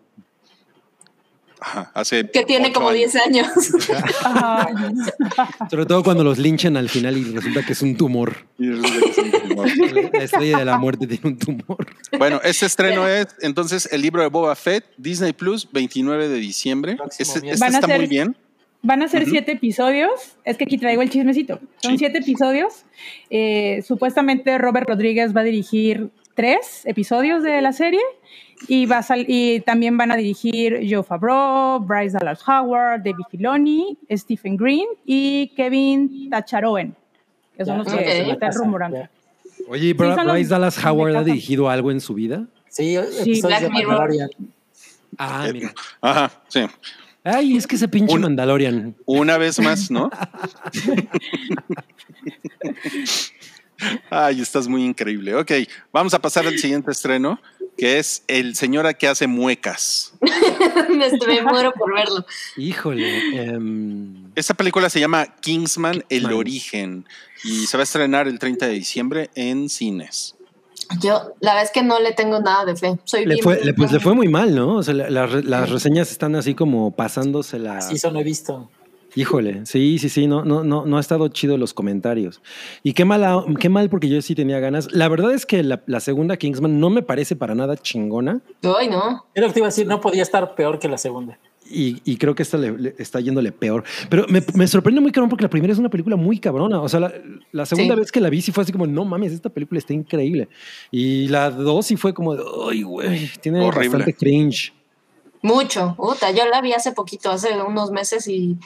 Ajá, 1.67 1.91
hace. 1.95 2.29
Que 2.31 2.45
tiene 2.45 2.73
como 2.73 2.91
años. 2.91 3.13
10 3.13 3.27
años. 3.27 3.47
Sobre 5.71 5.87
todo 5.87 6.03
cuando 6.03 6.25
los 6.25 6.39
linchan 6.39 6.77
al 6.77 6.89
final 6.89 7.17
y 7.17 7.25
resulta 7.25 7.65
que 7.65 7.73
es 7.73 7.83
un 7.83 7.97
tumor. 7.97 8.37
Y 8.59 8.71
resulta 8.71 9.01
que 9.01 9.11
es 9.11 9.19
un 9.19 9.49
tumor. 9.49 9.67
La 10.13 10.23
estrella 10.25 10.59
de 10.59 10.65
la 10.65 10.79
muerte 10.79 11.07
tiene 11.07 11.29
un 11.31 11.39
tumor. 11.39 11.87
Bueno, 12.19 12.41
este 12.45 12.67
estreno 12.67 13.09
es 13.09 13.29
entonces 13.41 13.89
el 13.93 14.03
libro 14.03 14.23
de 14.23 14.29
Boba 14.29 14.55
Fett, 14.55 14.85
Disney 14.97 15.33
Plus, 15.33 15.69
29 15.73 16.29
de 16.29 16.37
diciembre. 16.37 16.97
Este, 17.19 17.41
viernes. 17.41 17.55
este 17.55 17.65
Van 17.65 17.75
a 17.75 17.79
está 17.79 17.87
ser- 17.89 17.99
muy 17.99 18.07
bien. 18.07 18.37
Van 18.83 19.03
a 19.03 19.09
ser 19.09 19.23
Ujú. 19.23 19.31
siete 19.31 19.53
episodios. 19.53 20.11
Es 20.45 20.59
que 20.59 20.65
aquí 20.65 20.77
traigo 20.77 21.01
el 21.01 21.09
chismecito. 21.09 21.59
Son 21.83 21.93
Sí. 21.93 21.99
siete 21.99 22.19
episodios. 22.19 22.85
Eh, 23.31 23.83
supuestamente 23.87 24.59
Robert 24.59 24.87
Rodríguez 24.89 25.35
va 25.35 25.41
a 25.41 25.45
dirigir 25.45 26.11
tres 26.35 26.83
episodios 26.85 27.43
de 27.43 27.63
la 27.63 27.73
serie 27.73 28.01
y, 28.69 28.87
va 28.87 28.99
a 28.99 29.03
sal- 29.03 29.25
y 29.29 29.61
también 29.61 29.97
van 29.97 30.11
a 30.13 30.17
dirigir 30.17 30.81
Joe 30.89 31.03
Favreau, 31.03 31.81
Bryce 31.81 32.17
Dallas 32.19 32.41
Howard, 32.49 33.03
David 33.03 33.25
Filoni, 33.31 33.97
Stephen 34.11 34.57
Green 34.57 34.87
y 35.05 35.49
Kevin 35.57 36.29
Tacharoen, 36.31 36.95
que 37.57 37.65
son 37.65 37.79
los 37.79 37.87
que 37.87 38.25
Ya 38.27 38.33
están 38.33 38.53
rumorando. 38.55 39.09
Oye, 39.69 39.93
Bryce 39.95 40.49
Dallas 40.49 40.85
Howard 40.85 41.17
ha 41.17 41.25
dirigido 41.25 41.69
algo 41.71 41.91
en 41.91 42.01
su 42.01 42.15
vida. 42.15 42.47
Sí, 42.69 42.97
episodios 42.97 43.43
Black 43.43 43.63
de 43.63 43.71
Mirror. 43.71 43.87
Mandalorian. 43.93 44.31
Ah, 45.17 45.49
mira. 45.53 45.73
Ajá, 46.01 46.33
sí. 46.49 46.61
Ay, 47.23 47.57
es 47.57 47.67
que 47.67 47.77
ese 47.77 47.89
pinche 47.89 48.13
Un- 48.15 48.21
Mandalorian. 48.23 48.95
Una 49.07 49.39
vez 49.39 49.59
más, 49.61 49.91
¿no? 49.91 50.11
Ay, 54.11 54.41
estás 54.41 54.69
muy 54.69 54.85
increíble. 54.85 55.35
Ok, 55.35 55.51
vamos 55.93 56.15
a 56.15 56.19
pasar 56.19 56.47
al 56.47 56.59
siguiente 56.59 56.91
estreno, 56.91 57.41
que 57.77 57.99
es 57.99 58.23
El 58.29 58.55
señora 58.57 58.95
que 58.95 59.09
hace 59.09 59.27
muecas. 59.27 60.13
me, 60.91 61.43
muero 61.43 61.73
por 61.73 61.95
verlo. 61.95 62.25
Híjole. 62.57 63.41
em, 63.43 64.31
Esta 64.35 64.55
película 64.55 64.89
se 64.91 65.01
llama 65.01 65.27
Kingsman, 65.41 66.05
El. 66.09 66.33
Origen, 66.33 67.07
y 67.45 67.67
se 67.67 67.77
va 67.77 67.83
a 67.83 67.85
estrenar 67.85 68.29
el 68.29 68.39
30 68.39 68.67
de 68.67 68.73
diciembre 68.73 69.31
en 69.35 69.69
cines. 69.69 70.35
Yo, 71.01 71.33
la 71.41 71.53
verdad 71.55 71.65
es 71.65 71.71
que 71.71 71.83
no 71.83 71.99
le 71.99 72.13
tengo 72.13 72.41
nada 72.41 72.65
de 72.67 72.77
fe. 72.77 72.99
Soy 73.05 73.25
Le 73.25 73.35
bien 73.35 73.43
fue, 73.45 73.65
le, 73.65 73.73
pues 73.75 73.91
le 73.91 74.01
fue 74.01 74.15
muy 74.15 74.29
mal, 74.29 74.55
¿no? 74.55 74.77
O 74.77 74.83
sea, 74.83 74.93
la- 74.95 75.09
la- 75.09 75.27
las 75.27 75.71
reseñas 75.71 76.11
están 76.11 76.37
así 76.37 76.55
como 76.55 76.91
pasándosela. 76.95 77.81
Sí, 77.81 77.95
eso 77.95 78.11
no 78.11 78.21
he 78.21 78.25
visto. 78.25 78.71
Híjole, 79.17 79.65
sí, 79.67 79.99
sí, 79.99 80.09
sí, 80.09 80.27
no, 80.27 80.45
no, 80.45 80.65
no, 80.65 80.85
no 80.87 80.97
ha 80.97 81.01
estado 81.01 81.29
chido 81.29 81.57
los 81.57 81.73
comentarios. 81.75 82.43
Y 82.83 82.95
qué 82.95 83.05
mala, 83.05 83.45
qué 83.61 83.69
mal 83.69 83.89
porque 83.89 84.09
yo 84.09 84.21
sí 84.23 84.35
tenía 84.35 84.59
ganas. 84.61 84.93
La 84.93 85.09
verdad 85.09 85.33
es 85.33 85.47
que 85.47 85.63
la, 85.63 85.83
la 85.87 86.01
segunda 86.01 86.37
Kingsman 86.37 86.81
no 86.81 86.91
me 86.91 87.03
parece 87.03 87.37
para 87.37 87.55
nada 87.55 87.77
chingona 87.77 88.41
Ay, 88.79 88.89
no. 88.89 89.25
Era 89.35 89.47
lo 89.47 89.49
que 89.49 89.55
te 89.55 89.61
iba 89.61 89.67
a 89.67 89.71
decir, 89.71 89.87
no 89.87 90.01
podía 90.01 90.23
estar 90.23 90.55
peor 90.55 90.79
que 90.79 90.89
la 90.89 90.99
segunda. 90.99 91.39
y, 91.71 92.03
y 92.05 92.17
creo 92.17 92.35
que 92.35 92.43
esta 92.43 92.59
le, 92.59 92.77
le 92.77 92.95
está 92.99 93.21
yéndole 93.21 93.53
peor. 93.53 93.85
Pero 94.11 94.27
me, 94.29 94.43
me 94.55 94.67
sorprende 94.67 95.01
muy 95.01 95.13
cabrón 95.13 95.31
porque 95.31 95.45
la 95.45 95.49
primera 95.51 95.73
es 95.73 95.79
una 95.79 95.89
película 95.91 96.17
muy 96.17 96.39
cabrona. 96.39 96.81
O 96.83 96.89
sea, 96.89 97.01
la, 97.01 97.13
la 97.53 97.67
segunda 97.67 97.95
Sí. 97.95 98.01
vez 98.01 98.13
que 98.13 98.21
la 98.21 98.31
vi 98.31 98.43
sí 98.43 98.51
fue 98.53 98.63
así 98.65 98.73
como, 98.73 98.87
no 98.87 99.05
mames, 99.05 99.33
esta 99.33 99.49
película 99.49 99.79
está 99.79 99.93
increíble. 99.95 100.49
Y 100.91 101.29
la 101.29 101.51
dos 101.51 101.87
sí 101.87 101.97
fue 101.97 102.13
como, 102.13 102.37
ay, 102.69 102.83
güey, 102.83 103.31
tiene 103.41 103.61
Horrible. 103.61 103.89
bastante 103.91 104.15
cringe. 104.15 104.73
Mucho. 105.41 105.95
Puta, 105.97 106.31
yo 106.31 106.47
la 106.49 106.61
vi 106.63 106.73
hace 106.73 106.93
poquito, 106.93 107.31
hace 107.31 107.49
unos 107.63 107.91
meses 107.91 108.27
y 108.29 108.57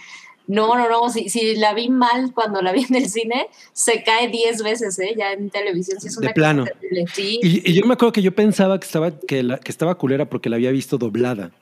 no, 0.49 0.75
no, 0.77 0.89
no. 0.89 1.09
Si, 1.11 1.29
si 1.29 1.55
la 1.57 1.73
vi 1.75 1.89
mal 1.89 2.33
cuando 2.35 2.61
la 2.61 2.73
vi 2.73 2.85
en 2.89 2.97
el 2.97 3.09
cine, 3.09 3.47
se 3.73 4.03
cae 4.03 4.29
10 4.29 4.63
veces, 4.65 4.99
¿eh? 4.99 5.15
Ya 5.17 5.33
en 5.33 5.49
televisión. 5.51 6.01
Sí, 6.01 6.09
es 6.09 6.15
De 6.17 6.21
una 6.21 6.29
cosa 6.31 6.35
plano. 6.35 6.65
terrible. 6.65 7.05
Sí. 7.15 7.39
Y, 7.43 7.71
y 7.71 7.75
yo 7.75 7.87
me 7.87 7.93
acuerdo 7.95 8.13
que 8.13 8.23
yo 8.23 8.35
pensaba 8.35 8.81
que 8.81 8.87
estaba, 8.87 9.13
que, 9.13 9.43
la, 9.45 9.59
que 9.59 9.71
estaba 9.71 9.95
culera 9.97 10.29
porque 10.29 10.49
la 10.51 10.57
había 10.57 10.71
visto 10.73 10.99
doblada. 10.99 11.53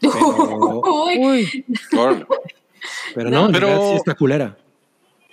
Pero, 0.00 0.82
Uy, 1.16 1.64
pero 3.14 3.30
no, 3.30 3.50
Pero- 3.52 3.66
realidad 3.68 3.90
sí 3.90 3.96
está 3.96 4.14
culera. 4.14 4.56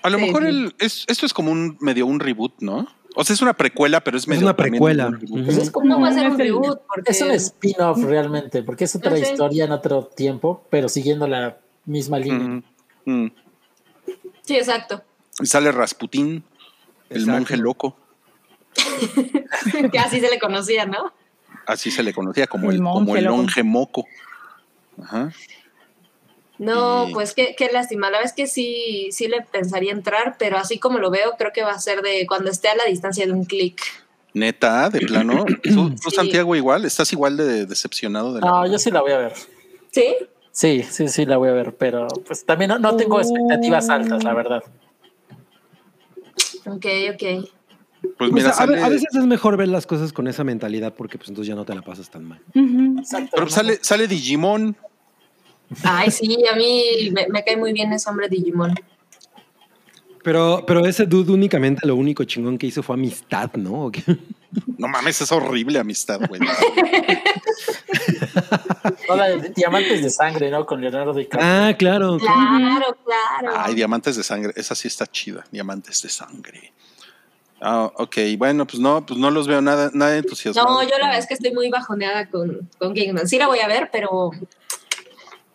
A 0.04 0.10
lo 0.10 0.18
Sí, 0.18 0.26
mejor 0.26 0.42
sí. 0.44 0.48
el, 0.50 0.76
es, 0.80 1.06
esto 1.08 1.26
es 1.26 1.34
como 1.34 1.52
un 1.52 1.78
medio 1.80 2.06
un 2.08 2.20
reboot, 2.20 2.54
¿no? 2.62 2.88
O 3.16 3.24
sea, 3.24 3.34
es 3.34 3.42
una 3.42 3.54
precuela, 3.54 4.02
pero 4.02 4.18
es 4.18 4.28
medio 4.28 4.42
una 4.44 4.56
también 4.56 4.72
precuela. 4.74 5.08
un 5.08 5.14
reboot. 5.20 5.32
Ujú. 5.32 5.46
Pues 5.46 5.58
es 5.58 5.70
como 5.72 5.86
no 5.88 6.00
va 6.02 6.08
a 6.08 6.14
ser 6.14 6.28
un 6.28 6.32
Es 6.34 6.38
reboot 6.40 6.80
porque 6.88 7.12
Es 7.12 7.22
un 7.22 7.32
spin-off 7.32 8.04
realmente, 8.04 8.64
porque 8.64 8.86
es 8.86 8.96
otra 8.96 9.18
historia 9.20 9.66
en 9.66 9.72
otro 9.74 10.06
tiempo, 10.06 10.64
pero 10.70 10.88
siguiendo 10.90 11.28
la 11.28 11.58
misma 11.86 12.18
línea. 12.20 12.40
Mm, 12.48 12.64
mm. 13.06 13.28
Sí, 14.44 14.56
exacto. 14.56 15.04
Y 15.40 15.46
sale 15.46 15.72
Rasputín, 15.72 16.44
el 17.10 17.18
Exacto. 17.22 17.32
monje 17.32 17.58
loco. 17.58 17.98
que 19.92 20.00
así 20.00 20.20
se 20.20 20.30
le 20.30 20.40
conocía, 20.40 20.86
¿no? 20.86 21.14
Así 21.66 21.92
se 21.92 22.04
le 22.04 22.14
conocía 22.14 22.48
como 22.48 22.70
El 22.70 22.78
el, 22.78 22.84
como 22.84 23.00
monje 23.02 23.20
el 23.20 23.26
loco. 23.26 23.38
monje 23.38 23.64
moco. 23.64 24.06
Ajá. 25.02 25.32
No, 26.58 27.10
Y- 27.10 27.14
pues 27.14 27.34
qué, 27.34 27.56
qué 27.58 27.72
lástima. 27.72 28.08
La 28.10 28.18
verdad 28.20 28.32
es 28.32 28.34
que 28.36 28.48
sí, 28.48 29.10
sí 29.12 29.28
le 29.28 29.42
pensaría 29.42 29.92
entrar, 29.92 30.36
pero 30.38 30.58
así 30.58 30.80
como 30.80 31.00
lo 31.00 31.10
veo, 31.10 31.32
creo 31.38 31.52
que 31.54 31.64
va 31.64 31.72
a 31.72 31.80
ser 31.80 32.02
de 32.02 32.26
cuando 32.28 32.50
esté 32.52 32.68
a 32.70 32.76
la 32.76 32.86
distancia 32.86 33.26
de 33.26 33.32
un 33.32 33.46
clic. 33.46 33.82
Neta, 34.34 34.90
de 34.90 35.00
plano. 35.02 35.46
¿Tú, 35.64 35.90
tú, 35.96 36.10
Sí. 36.10 36.16
Santiago, 36.16 36.56
igual? 36.56 36.86
¿Estás 36.86 37.12
igual 37.14 37.38
de 37.38 37.66
decepcionado 37.66 38.34
de 38.34 38.42
la 38.42 38.48
No, 38.48 38.68
yo 38.72 38.78
sí 38.78 38.92
la 38.92 39.02
voy 39.02 39.12
a 39.12 39.18
ver. 39.18 39.34
¿Sí? 39.92 40.16
Sí, 40.52 40.84
sí, 40.84 41.08
sí 41.08 41.26
la 41.26 41.38
voy 41.38 41.50
a 41.50 41.54
ver, 41.54 41.76
pero 41.76 42.08
pues 42.26 42.46
también 42.46 42.70
no, 42.70 42.80
no 42.80 42.96
tengo 42.98 43.20
expectativas 43.22 43.90
altas, 43.90 44.24
la 44.24 44.34
verdad. 44.34 44.64
Ok, 46.66 46.86
ok. 47.14 47.50
Pues 48.18 48.32
mira, 48.32 48.50
a, 48.50 48.66
ve- 48.66 48.74
sale, 48.74 48.82
a 48.84 48.90
veces 48.90 49.14
es 49.16 49.26
mejor 49.26 49.58
ver 49.58 49.68
las 49.68 49.86
cosas 49.86 50.12
con 50.12 50.28
esa 50.28 50.44
mentalidad 50.44 50.94
porque 50.96 51.18
pues 51.18 51.30
entonces 51.30 51.50
ya 51.50 51.56
no 51.56 51.66
te 51.66 51.74
la 51.76 51.82
pasas 51.82 52.10
tan 52.10 52.26
mal. 52.26 52.42
Exacto. 53.00 53.32
pero 53.36 53.50
sale, 53.50 53.80
sale 53.82 54.08
Digimon. 54.08 54.76
Ay, 55.84 56.12
sí, 56.12 56.38
a 56.52 56.56
mí 56.56 57.10
me, 57.14 57.28
me 57.30 57.44
cae 57.44 57.56
muy 57.56 57.72
bien 57.74 57.94
ese 57.94 58.10
hombre 58.10 58.28
Digimon. 58.28 58.74
Pero, 60.24 60.64
pero 60.68 60.86
ese 60.86 61.06
dude 61.08 61.32
únicamente 61.32 61.88
lo 61.88 61.96
único 61.96 62.24
chingón 62.26 62.58
que 62.58 62.68
hizo 62.68 62.84
fue 62.84 62.96
amistad, 62.96 63.52
¿no? 63.56 63.92
No 64.78 64.88
mames, 64.88 65.22
es 65.22 65.32
horrible 65.32 65.80
amistad, 65.80 66.20
güey. 66.28 66.42
No, 69.08 69.16
la 69.16 69.30
de 69.30 69.50
Diamantes 69.50 70.04
de 70.04 70.10
Sangre, 70.10 70.50
¿no? 70.50 70.66
Con 70.66 70.82
Leonardo 70.82 71.14
DiCaprio. 71.14 71.50
Ah, 71.50 71.74
claro. 71.78 72.18
Claro, 72.18 72.98
claro. 73.04 73.54
Ay, 73.58 73.76
diamantes 73.76 74.16
de 74.16 74.24
sangre. 74.24 74.54
Esa 74.56 74.76
sí 74.76 74.88
está 74.88 75.06
chida. 75.08 75.44
Diamantes 75.52 76.02
de 76.02 76.10
sangre. 76.10 76.74
Ah, 77.62 77.92
ok. 77.96 78.18
Bueno, 78.38 78.66
pues 78.66 78.80
no, 78.80 79.06
pues 79.06 79.20
no 79.20 79.30
los 79.32 79.48
veo 79.48 79.62
nada, 79.62 79.92
nada 79.94 80.18
entusiasmado. 80.18 80.70
No, 80.70 80.84
yo 80.84 80.98
la 80.98 81.08
verdad 81.08 81.20
es 81.20 81.28
que 81.28 81.34
estoy 81.34 81.54
muy 81.54 81.70
bajoneada 81.70 82.30
con, 82.30 82.70
con. 82.80 82.96
Sí 83.28 83.38
la 83.38 83.48
voy 83.48 83.60
a 83.60 83.68
ver, 83.68 83.90
pero 83.92 84.32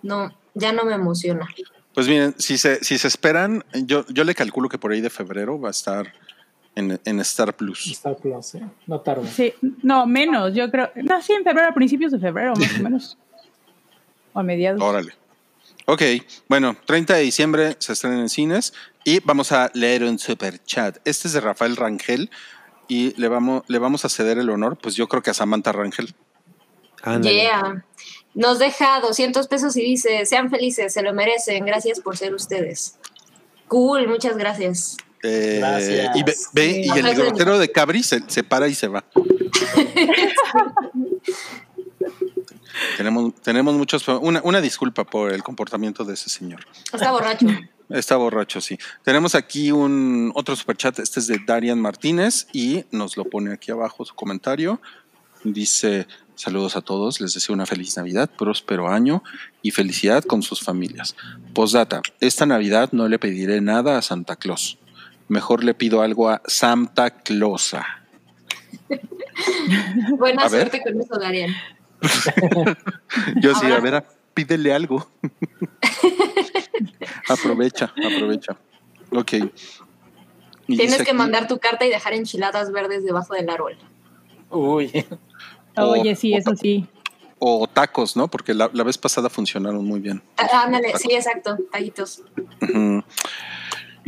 no, 0.02 0.32
ya 0.54 0.72
no 0.72 0.84
me 0.84 0.94
emociona. 0.94 1.48
Pues 1.94 2.08
miren, 2.08 2.34
si 2.38 2.58
se, 2.58 2.84
si 2.84 2.98
se 2.98 3.08
esperan, 3.08 3.64
yo, 3.72 4.04
yo 4.08 4.24
le 4.24 4.34
calculo 4.34 4.68
que 4.68 4.78
por 4.78 4.92
ahí 4.92 5.00
de 5.00 5.10
febrero 5.10 5.60
va 5.60 5.68
a 5.68 5.70
estar 5.70 6.12
en, 6.76 7.00
en 7.04 7.20
Star 7.20 7.52
Plus. 7.54 7.86
Star 7.88 8.16
Plus, 8.16 8.54
¿eh? 8.54 8.62
No 8.86 9.00
tarda. 9.00 9.26
Sí, 9.26 9.52
no, 9.82 10.06
menos, 10.06 10.54
yo 10.54 10.70
creo. 10.70 10.90
No, 10.94 11.20
sí, 11.20 11.32
en 11.32 11.42
febrero, 11.42 11.70
a 11.70 11.74
principios 11.74 12.12
de 12.12 12.20
febrero, 12.20 12.54
más 12.54 12.78
o 12.78 12.82
menos. 12.82 13.18
O 14.32 14.38
a 14.38 14.42
mediados. 14.44 14.80
Órale. 14.80 15.12
Ok, 15.86 16.02
bueno, 16.48 16.76
30 16.84 17.14
de 17.14 17.22
diciembre 17.22 17.76
se 17.78 17.92
estrena 17.92 18.20
en 18.20 18.28
cines 18.28 18.74
y 19.04 19.20
vamos 19.20 19.52
a 19.52 19.70
leer 19.72 20.04
un 20.04 20.18
super 20.18 20.62
chat. 20.64 20.98
Este 21.04 21.28
es 21.28 21.34
de 21.34 21.40
Rafael 21.40 21.76
Rangel 21.76 22.28
y 22.88 23.14
le 23.20 23.28
vamos, 23.28 23.62
le 23.68 23.78
vamos 23.78 24.04
a 24.04 24.08
ceder 24.08 24.38
el 24.38 24.50
honor, 24.50 24.76
pues 24.76 24.96
yo 24.96 25.08
creo 25.08 25.22
que 25.22 25.30
a 25.30 25.34
Samantha 25.34 25.72
Rangel. 25.72 26.12
Ándale. 27.02 27.34
Yeah. 27.34 27.84
Nos 28.34 28.58
deja 28.58 29.00
200 29.00 29.46
pesos 29.46 29.76
y 29.76 29.82
dice, 29.82 30.26
sean 30.26 30.50
felices, 30.50 30.92
se 30.92 31.02
lo 31.02 31.14
merecen, 31.14 31.64
gracias 31.64 32.00
por 32.00 32.16
ser 32.16 32.34
ustedes. 32.34 32.98
Cool, 33.68 34.08
muchas 34.08 34.36
gracias. 34.36 34.96
Eh, 35.22 35.56
Gracias. 35.58 36.16
y 36.16 36.22
ve, 36.22 36.34
ve- 36.52 36.82
y 36.86 36.98
el 36.98 37.06
Ajá, 37.06 37.14
grotero 37.14 37.58
de 37.58 37.72
Cabri 37.72 38.02
se, 38.02 38.22
se 38.28 38.44
para 38.44 38.68
y 38.68 38.74
se 38.74 38.88
va. 38.88 39.04
tenemos, 42.96 43.34
tenemos 43.42 43.74
muchos. 43.74 44.06
Una, 44.08 44.40
una 44.44 44.60
disculpa 44.60 45.04
por 45.04 45.32
el 45.32 45.42
comportamiento 45.42 46.04
de 46.04 46.14
ese 46.14 46.30
señor. 46.30 46.60
Está 46.92 47.10
borracho. 47.12 47.46
Está 47.88 48.16
borracho, 48.16 48.60
sí. 48.60 48.78
Tenemos 49.04 49.34
aquí 49.34 49.70
un 49.70 50.32
otro 50.34 50.56
superchat. 50.56 50.98
Este 50.98 51.20
es 51.20 51.26
de 51.28 51.38
Darian 51.46 51.80
Martínez 51.80 52.48
y 52.52 52.84
nos 52.90 53.16
lo 53.16 53.24
pone 53.24 53.52
aquí 53.52 53.70
abajo 53.70 54.04
su 54.04 54.14
comentario. 54.14 54.80
Dice: 55.44 56.06
Saludos 56.34 56.76
a 56.76 56.80
todos, 56.80 57.20
les 57.20 57.34
deseo 57.34 57.54
una 57.54 57.66
feliz 57.66 57.96
Navidad, 57.96 58.28
próspero 58.36 58.88
año 58.88 59.22
y 59.62 59.70
felicidad 59.70 60.24
con 60.24 60.42
sus 60.42 60.60
familias. 60.60 61.14
Postdata: 61.54 62.02
Esta 62.20 62.44
Navidad 62.44 62.90
no 62.92 63.08
le 63.08 63.18
pediré 63.18 63.60
nada 63.60 63.98
a 63.98 64.02
Santa 64.02 64.36
Claus. 64.36 64.78
Mejor 65.28 65.64
le 65.64 65.74
pido 65.74 66.02
algo 66.02 66.28
a 66.30 66.40
Santa 66.46 67.10
Clausa. 67.10 67.84
Buena 70.18 70.42
A 70.42 70.48
ver. 70.48 70.70
suerte 70.70 70.82
con 70.82 71.00
eso, 71.00 71.18
Darian. 71.18 71.54
Yo 73.40 73.54
sí, 73.54 73.66
a 73.66 73.80
ver, 73.80 73.94
a- 73.96 74.04
pídele 74.34 74.72
algo. 74.72 75.08
aprovecha, 77.28 77.92
aprovecha. 78.04 78.56
Ok. 79.10 79.32
Y 80.68 80.76
Tienes 80.76 80.96
que 80.96 81.02
aquí- 81.02 81.12
mandar 81.14 81.46
tu 81.48 81.58
carta 81.58 81.84
y 81.86 81.90
dejar 81.90 82.12
enchiladas 82.14 82.72
verdes 82.72 83.04
debajo 83.04 83.34
del 83.34 83.48
árbol. 83.48 83.78
Uy, 84.50 85.06
Oye, 85.76 86.16
sí, 86.16 86.34
eso 86.34 86.54
sí. 86.56 86.86
O 87.38 87.66
tacos, 87.66 88.16
¿no? 88.16 88.28
Porque 88.28 88.54
la, 88.54 88.70
la 88.72 88.82
vez 88.82 88.96
pasada 88.96 89.28
funcionaron 89.28 89.84
muy 89.84 90.00
bien. 90.00 90.22
Ah, 90.38 90.62
Ándale, 90.64 90.94
sí, 90.96 91.08
exacto, 91.12 91.56
taquitos. 91.70 92.22
Ujú. 92.62 93.02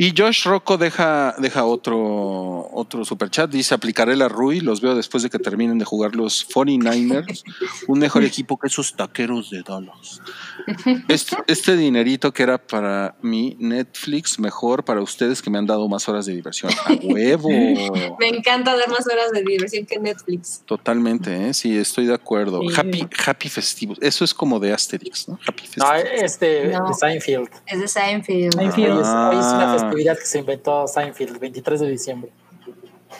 Y 0.00 0.14
Josh 0.16 0.44
Rocco 0.44 0.78
deja, 0.78 1.34
deja 1.38 1.64
otro, 1.64 2.70
otro 2.72 3.04
superchat. 3.04 3.50
Dice: 3.50 3.74
Aplicaré 3.74 4.14
la 4.14 4.28
RUI. 4.28 4.60
Los 4.60 4.80
veo 4.80 4.94
después 4.94 5.24
de 5.24 5.28
que 5.28 5.40
terminen 5.40 5.76
de 5.76 5.84
jugar 5.84 6.14
los 6.14 6.48
49ers. 6.48 7.42
un 7.88 7.98
mejor 7.98 8.22
equipo 8.22 8.56
que 8.56 8.68
esos 8.68 8.94
taqueros 8.94 9.50
de 9.50 9.64
Dallas. 9.64 10.22
Este, 11.08 11.36
este 11.48 11.76
dinerito 11.76 12.32
que 12.32 12.44
era 12.44 12.58
para 12.58 13.16
mi 13.22 13.56
Netflix, 13.58 14.38
mejor 14.38 14.84
para 14.84 15.00
ustedes 15.02 15.42
que 15.42 15.50
me 15.50 15.58
han 15.58 15.66
dado 15.66 15.88
más 15.88 16.08
horas 16.08 16.26
de 16.26 16.34
diversión. 16.34 16.70
¡A 16.86 16.92
huevo! 17.02 17.48
Me 18.20 18.28
encanta 18.28 18.76
dar 18.76 18.88
más 18.90 19.04
horas 19.06 19.32
de 19.32 19.42
diversión 19.42 19.84
que 19.84 19.98
Netflix. 19.98 20.62
Totalmente, 20.64 21.48
¿eh? 21.48 21.54
sí, 21.54 21.76
estoy 21.76 22.06
de 22.06 22.14
acuerdo. 22.14 22.60
Sí. 22.62 22.74
Happy, 22.76 23.08
happy 23.26 23.48
festivos. 23.48 23.98
Eso 24.00 24.24
es 24.24 24.32
como 24.32 24.60
de 24.60 24.72
Asterix, 24.72 25.28
¿no? 25.28 25.38
Happy 25.46 25.64
no, 25.76 25.86
festivos. 25.86 26.22
este, 26.22 26.68
No. 26.68 26.86
de 26.88 26.94
Seinfeld. 26.94 27.48
Es 27.66 27.80
de 27.80 27.88
Seinfeld. 27.88 28.54
Seinfeld. 28.54 28.92
Hoy 28.92 29.38
es, 29.38 29.46
es 29.46 29.52
una 29.52 29.87
Festividad 29.90 30.18
que 30.18 30.24
se 30.26 30.38
inventó 30.38 30.86
Seinfeld, 30.86 31.32
el 31.34 31.38
23 31.38 31.80
de 31.80 31.88
diciembre. 31.90 32.30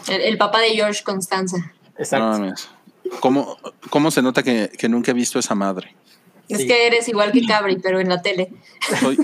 El, 0.08 0.20
el 0.22 0.38
papá 0.38 0.60
de 0.60 0.70
George 0.70 1.02
Constanza. 1.02 1.56
No 1.58 1.72
Exacto. 1.98 2.26
mames. 2.26 2.68
¿Cómo, 3.20 3.56
¿Cómo 3.90 4.10
se 4.10 4.20
nota 4.22 4.42
que, 4.42 4.70
que 4.76 4.88
nunca 4.88 5.10
he 5.12 5.14
visto 5.14 5.38
esa 5.38 5.54
madre? 5.54 5.94
Es 6.48 6.58
Sí. 6.58 6.66
que 6.66 6.86
eres 6.86 7.08
igual 7.08 7.30
que 7.32 7.44
Cabri, 7.46 7.76
pero 7.78 8.00
en 8.00 8.08
la 8.08 8.22
tele. 8.22 8.50
Soy, 9.00 9.18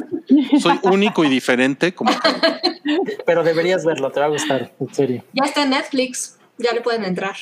soy 0.60 0.78
único 0.82 1.24
y 1.24 1.28
diferente, 1.28 1.94
como 1.94 2.10
que- 2.10 2.18
Pero 3.26 3.42
deberías 3.42 3.84
verlo, 3.84 4.10
te 4.10 4.20
va 4.20 4.26
a 4.26 4.28
gustar, 4.28 4.74
en 4.78 4.94
serio. 4.94 5.24
Ya 5.32 5.44
está 5.46 5.62
en 5.62 5.70
Netflix, 5.70 6.36
ya 6.58 6.72
le 6.72 6.82
pueden 6.82 7.04
entrar. 7.04 7.34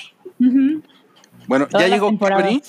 Bueno, 1.48 1.66
Todas 1.68 1.88
ya 1.88 1.92
llegó. 1.94 2.16
Cabri. 2.18 2.62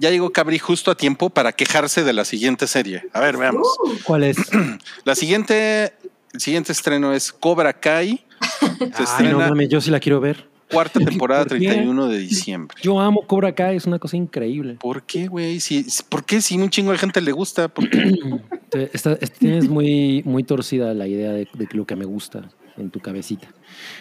Ya 0.00 0.10
llegó 0.10 0.30
Cabri 0.32 0.58
justo 0.58 0.90
a 0.90 0.96
tiempo 0.96 1.30
para 1.30 1.52
quejarse 1.52 2.02
de 2.02 2.12
la 2.12 2.24
siguiente 2.24 2.66
serie. 2.66 3.04
A 3.12 3.20
ver, 3.20 3.36
veamos. 3.36 3.68
¿Cuál 4.04 4.24
es? 4.24 4.36
La 5.04 5.14
siguiente, 5.14 5.94
el 6.34 6.40
siguiente 6.40 6.72
estreno 6.72 7.12
es 7.14 7.32
Cobra 7.32 7.72
Kai. 7.72 8.20
Se 8.60 9.04
Ay, 9.18 9.28
no 9.28 9.38
mames, 9.38 9.68
yo 9.68 9.80
sí 9.80 9.90
la 9.90 10.00
quiero 10.00 10.20
ver. 10.20 10.48
cuarta 10.70 10.98
temporada, 11.00 11.44
¿Por 11.44 11.58
qué? 11.58 11.66
31 11.68 12.08
de 12.08 12.18
diciembre. 12.18 12.76
Yo 12.82 13.00
amo 13.00 13.22
Cobra 13.26 13.54
Kai, 13.54 13.76
es 13.76 13.86
una 13.86 13.98
cosa 13.98 14.16
increíble. 14.16 14.76
¿Por 14.80 15.02
qué, 15.04 15.28
güey? 15.28 15.60
Si, 15.60 15.86
¿Por 16.08 16.24
qué 16.24 16.40
si 16.40 16.56
un 16.58 16.68
chingo 16.70 16.92
de 16.92 16.98
gente 16.98 17.20
le 17.20 17.32
gusta? 17.32 17.72
Tienes 19.38 19.68
muy, 19.68 20.22
muy 20.24 20.42
torcida 20.44 20.92
la 20.94 21.06
idea 21.06 21.30
de, 21.32 21.48
de 21.54 21.68
lo 21.72 21.86
que 21.86 21.96
me 21.96 22.04
gusta 22.04 22.50
en 22.76 22.90
tu 22.90 22.98
cabecita. 23.00 23.46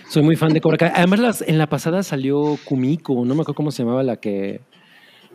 Soy 0.10 0.24
muy 0.24 0.36
fan 0.36 0.52
de 0.54 0.62
Cobra 0.62 0.78
Kai. 0.78 0.92
Además, 0.96 1.20
las- 1.20 1.42
en 1.44 1.58
la 1.60 1.68
pasada 1.68 2.02
salió 2.04 2.58
Kumiko, 2.66 3.14
no 3.26 3.36
me 3.36 3.42
acuerdo 3.42 3.54
cómo 3.54 3.72
se 3.72 3.84
llamaba 3.84 4.02
la 4.04 4.18
que 4.18 4.62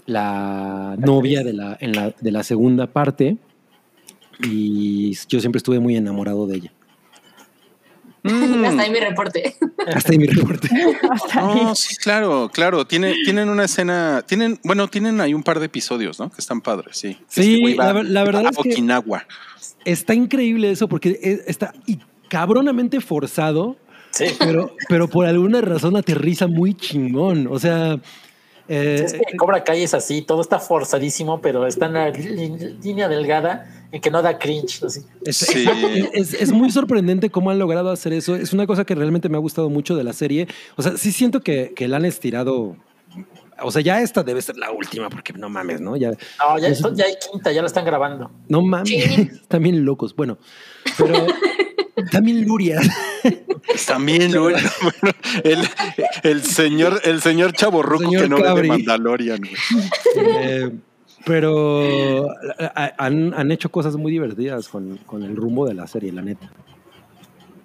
la 0.07 0.97
novia 0.99 1.45
de 1.45 1.53
la, 1.53 1.77
en 1.81 1.93
la, 1.93 2.15
de 2.21 2.33
la 2.33 2.43
segunda 2.43 2.89
parte. 2.89 3.37
Y 4.43 5.15
yo 5.29 5.41
siempre 5.41 5.59
estuve 5.59 5.79
muy 5.81 5.97
enamorado 5.97 6.47
de 6.47 6.57
ella. 6.57 6.73
Mm. 8.25 8.65
Hasta 8.65 8.83
ahí 8.83 8.91
mi 8.91 8.99
reporte. 9.01 9.55
Hasta 9.95 10.13
ahí 10.13 10.19
mi 10.19 10.27
reporte. 10.27 10.69
No, 11.37 11.75
sí, 11.75 11.95
claro, 11.97 12.51
claro. 12.53 12.85
Tiene, 12.87 13.15
tienen 13.25 13.49
una 13.49 13.65
escena, 13.65 14.23
tienen, 14.27 14.59
bueno, 14.65 14.89
tienen 14.89 15.21
ahí 15.21 15.35
un 15.35 15.43
par 15.45 15.61
de 15.61 15.67
episodios, 15.67 16.19
¿no? 16.19 16.29
Que 16.31 16.41
están 16.41 16.61
padres, 16.61 16.99
sí. 16.99 17.17
Sí, 17.29 17.61
Este 17.65 17.77
va 17.77 17.85
la 17.87 17.93
ver- 17.93 18.05
la 18.07 18.25
verdad 18.25 18.47
a 18.47 18.51
es 18.51 18.57
que- 18.59 18.71
Okinawa. 18.73 19.27
Está 19.85 20.15
increíble 20.15 20.71
eso 20.71 20.89
porque 20.89 21.19
es- 21.23 21.41
está 21.47 21.73
y 21.87 21.99
cabronamente 22.29 23.01
forzado, 23.01 23.77
Sí. 24.11 24.25
pero, 24.39 24.75
pero 24.89 25.09
por 25.09 25.25
alguna 25.27 25.61
razón 25.61 25.97
aterriza 25.97 26.47
muy 26.49 26.75
chingón. 26.75 27.47
O 27.49 27.59
sea, 27.59 27.99
eh, 28.69 29.03
Es 29.05 29.13
que 29.15 29.37
Cobra 29.37 29.65
Kai 29.65 29.83
es 29.83 29.95
así, 29.95 30.23
todo 30.23 30.41
está 30.41 30.59
forzadísimo, 30.59 31.41
pero 31.41 31.67
está 31.67 31.87
en 31.87 31.93
la 31.95 32.11
línea 32.11 33.09
delgada 33.09 33.67
en 33.93 34.01
que 34.01 34.11
no 34.11 34.21
da 34.23 34.39
cringe. 34.39 34.83
Así. 34.85 35.01
Es, 35.25 35.37
Sí. 35.39 35.67
es- 36.13 36.35
es 36.35 36.53
muy 36.53 36.71
sorprendente 36.71 37.31
cómo 37.31 37.51
han 37.51 37.59
logrado 37.59 37.91
hacer 37.91 38.13
eso. 38.13 38.37
Es 38.37 38.53
una 38.53 38.67
cosa 38.67 38.85
que 38.85 38.95
realmente 38.95 39.29
me 39.29 39.37
ha 39.37 39.41
gustado 39.41 39.71
mucho 39.71 39.97
de 39.97 40.05
la 40.05 40.13
serie. 40.13 40.47
O 40.77 40.83
sea, 40.83 40.97
sí 40.97 41.13
siento 41.13 41.41
que, 41.41 41.73
que 41.75 41.89
la 41.89 41.97
han 41.97 42.05
estirado. 42.05 42.77
O 43.61 43.73
sea, 43.73 43.83
ya 43.83 44.01
esta 44.03 44.23
debe 44.23 44.41
ser 44.41 44.57
la 44.57 44.71
última, 44.71 45.09
porque 45.11 45.33
no 45.33 45.49
mames, 45.49 45.81
¿no? 45.81 45.97
Ya, 45.97 46.11
No, 46.11 46.59
ya, 46.61 46.69
esto- 46.69 46.95
ya 46.95 47.07
hay 47.07 47.15
quinta, 47.31 47.51
ya 47.51 47.61
la 47.63 47.67
están 47.67 47.85
grabando. 47.85 48.31
no 48.49 48.63
mames. 48.63 48.89
Sí. 48.89 48.97
Están 49.43 49.63
bien 49.63 49.85
locos. 49.85 50.15
Bueno, 50.15 50.39
pero 50.97 51.15
también 52.11 52.45
Luria. 52.47 52.81
También, 53.87 54.31
güey, 54.31 54.55
bueno, 54.83 55.17
el, 55.45 55.69
el 56.23 56.43
señor, 56.43 57.01
el 57.05 57.21
señor 57.21 57.53
chaborruco 57.53 58.05
Señor 58.05 58.23
que 58.23 58.29
no 58.29 58.55
ve 58.55 58.63
de. 58.63 58.69
Mandalorian. 58.69 59.41
Eh, 60.17 60.71
pero 61.27 62.29
han, 62.97 63.35
han 63.35 63.53
hecho 63.53 63.71
cosas 63.71 63.97
muy 63.97 64.11
divertidas 64.11 64.69
con, 64.69 64.97
con 64.99 65.23
el 65.23 65.37
rumbo 65.37 65.67
de 65.67 65.75
la 65.75 65.87
serie, 65.87 66.13
la 66.13 66.23
neta. 66.23 66.51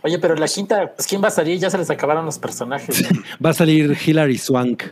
Oye, 0.01 0.19
pero 0.19 0.35
la 0.35 0.47
quinta, 0.47 0.93
pues 0.93 1.07
¿quién 1.07 1.23
va 1.23 1.29
a 1.29 1.31
salir? 1.31 1.57
Ya 1.59 1.69
se 1.69 1.77
les 1.77 1.89
acabaron 1.89 2.25
los 2.25 2.37
personajes. 2.37 3.09
¿no? 3.09 3.21
Va 3.43 3.51
a 3.51 3.53
salir 3.53 3.97
Hilary 4.05 4.37
Swank. 4.37 4.83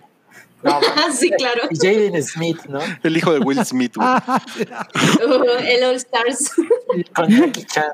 No, 0.64 0.80
sí, 1.14 1.30
claro. 1.32 1.64
y 1.70 1.76
Jaden 1.76 2.24
Smith, 2.24 2.60
¿no? 2.70 2.80
El 3.04 3.18
hijo 3.18 3.34
de 3.34 3.40
Will 3.40 3.66
Smith, 3.66 3.96
güey. 3.96 4.08
Uh, 4.08 5.44
el 5.68 5.84
All 5.84 5.96
Stars. 5.96 6.52
Con 7.14 7.30
Jackie 7.30 7.66
Chan. 7.66 7.92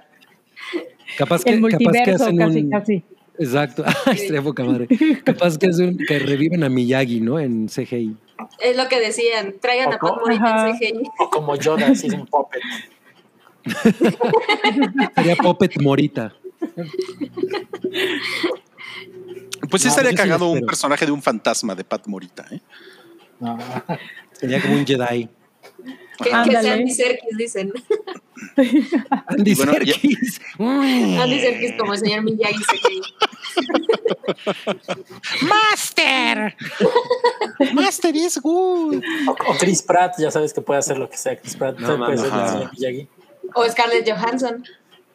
Capaz 1.17 1.43
que, 1.43 1.51
El 1.51 1.61
capaz 1.61 1.91
que 2.05 2.11
hacen 2.11 2.37
casi, 2.37 2.59
un, 2.61 2.69
casi. 2.69 3.03
Exacto. 3.39 3.83
Ay, 4.05 4.15
estaría 4.15 4.41
poca 4.41 4.63
madre. 4.63 4.87
Capaz 5.23 5.57
que, 5.57 5.67
es 5.67 5.79
un- 5.79 5.97
que 5.97 6.19
reviven 6.19 6.63
a 6.63 6.69
Miyagi, 6.69 7.19
¿no? 7.21 7.39
En 7.39 7.67
CGI. 7.67 8.15
Es 8.59 8.77
lo 8.77 8.87
que 8.87 8.99
decían. 8.99 9.55
Traigan 9.59 9.93
a 9.93 9.97
Pat. 9.97 10.15
Morita 10.19 10.69
en 10.69 10.75
CGI. 10.77 11.03
O 11.19 11.29
como 11.29 11.55
Yoda, 11.55 11.87
así 11.87 12.07
es 12.07 12.13
un 12.13 12.25
puppet. 12.27 12.61
Sería 15.15 15.35
Puppet 15.35 15.81
Morita. 15.81 16.33
Pues 19.69 19.81
sí 19.81 19.87
No, 19.87 19.91
estaría 19.91 20.11
sí 20.11 20.15
cagado 20.17 20.49
un 20.49 20.61
personaje 20.65 21.05
de 21.05 21.11
un 21.11 21.21
fantasma 21.21 21.75
de 21.75 21.83
Pat 21.83 22.07
Morita, 22.07 22.45
¿eh? 22.51 22.61
No. 23.39 23.57
Sería 24.31 24.61
como 24.61 24.75
un 24.75 24.85
Jedi. 24.85 25.27
Que, 26.23 26.29
que 26.29 26.33
Ándale. 26.33 26.61
sea 26.61 26.73
Andy 26.73 26.91
Serkis, 26.91 27.37
dicen. 27.37 27.71
Andy 29.27 29.55
Bueno, 29.55 29.73
ya- 29.83 29.93
Serkis. 29.93 30.41
Andy 30.59 31.39
Serkis 31.39 31.73
como 31.77 31.93
el 31.93 31.99
señor 31.99 32.23
Miyagi. 32.23 32.55
¡Master! 35.41 36.55
¡Master 37.73 38.15
is 38.15 38.39
good! 38.41 39.01
O, 39.27 39.31
o 39.31 39.57
Chris 39.59 39.81
Pratt, 39.81 40.15
ya 40.19 40.31
sabes 40.31 40.53
que 40.53 40.61
puede 40.61 40.79
hacer 40.79 40.97
lo 40.97 41.09
que 41.09 41.17
sea. 41.17 41.35
Chris 41.37 41.55
Pratt 41.55 41.77
No, 41.79 41.97
puede 41.97 42.17
ser 42.17 42.31
el 42.33 42.49
señor 42.49 42.71
Miyagi. 42.73 43.07
O 43.53 43.65
Scarlett 43.69 44.09
Johansson. 44.09 44.63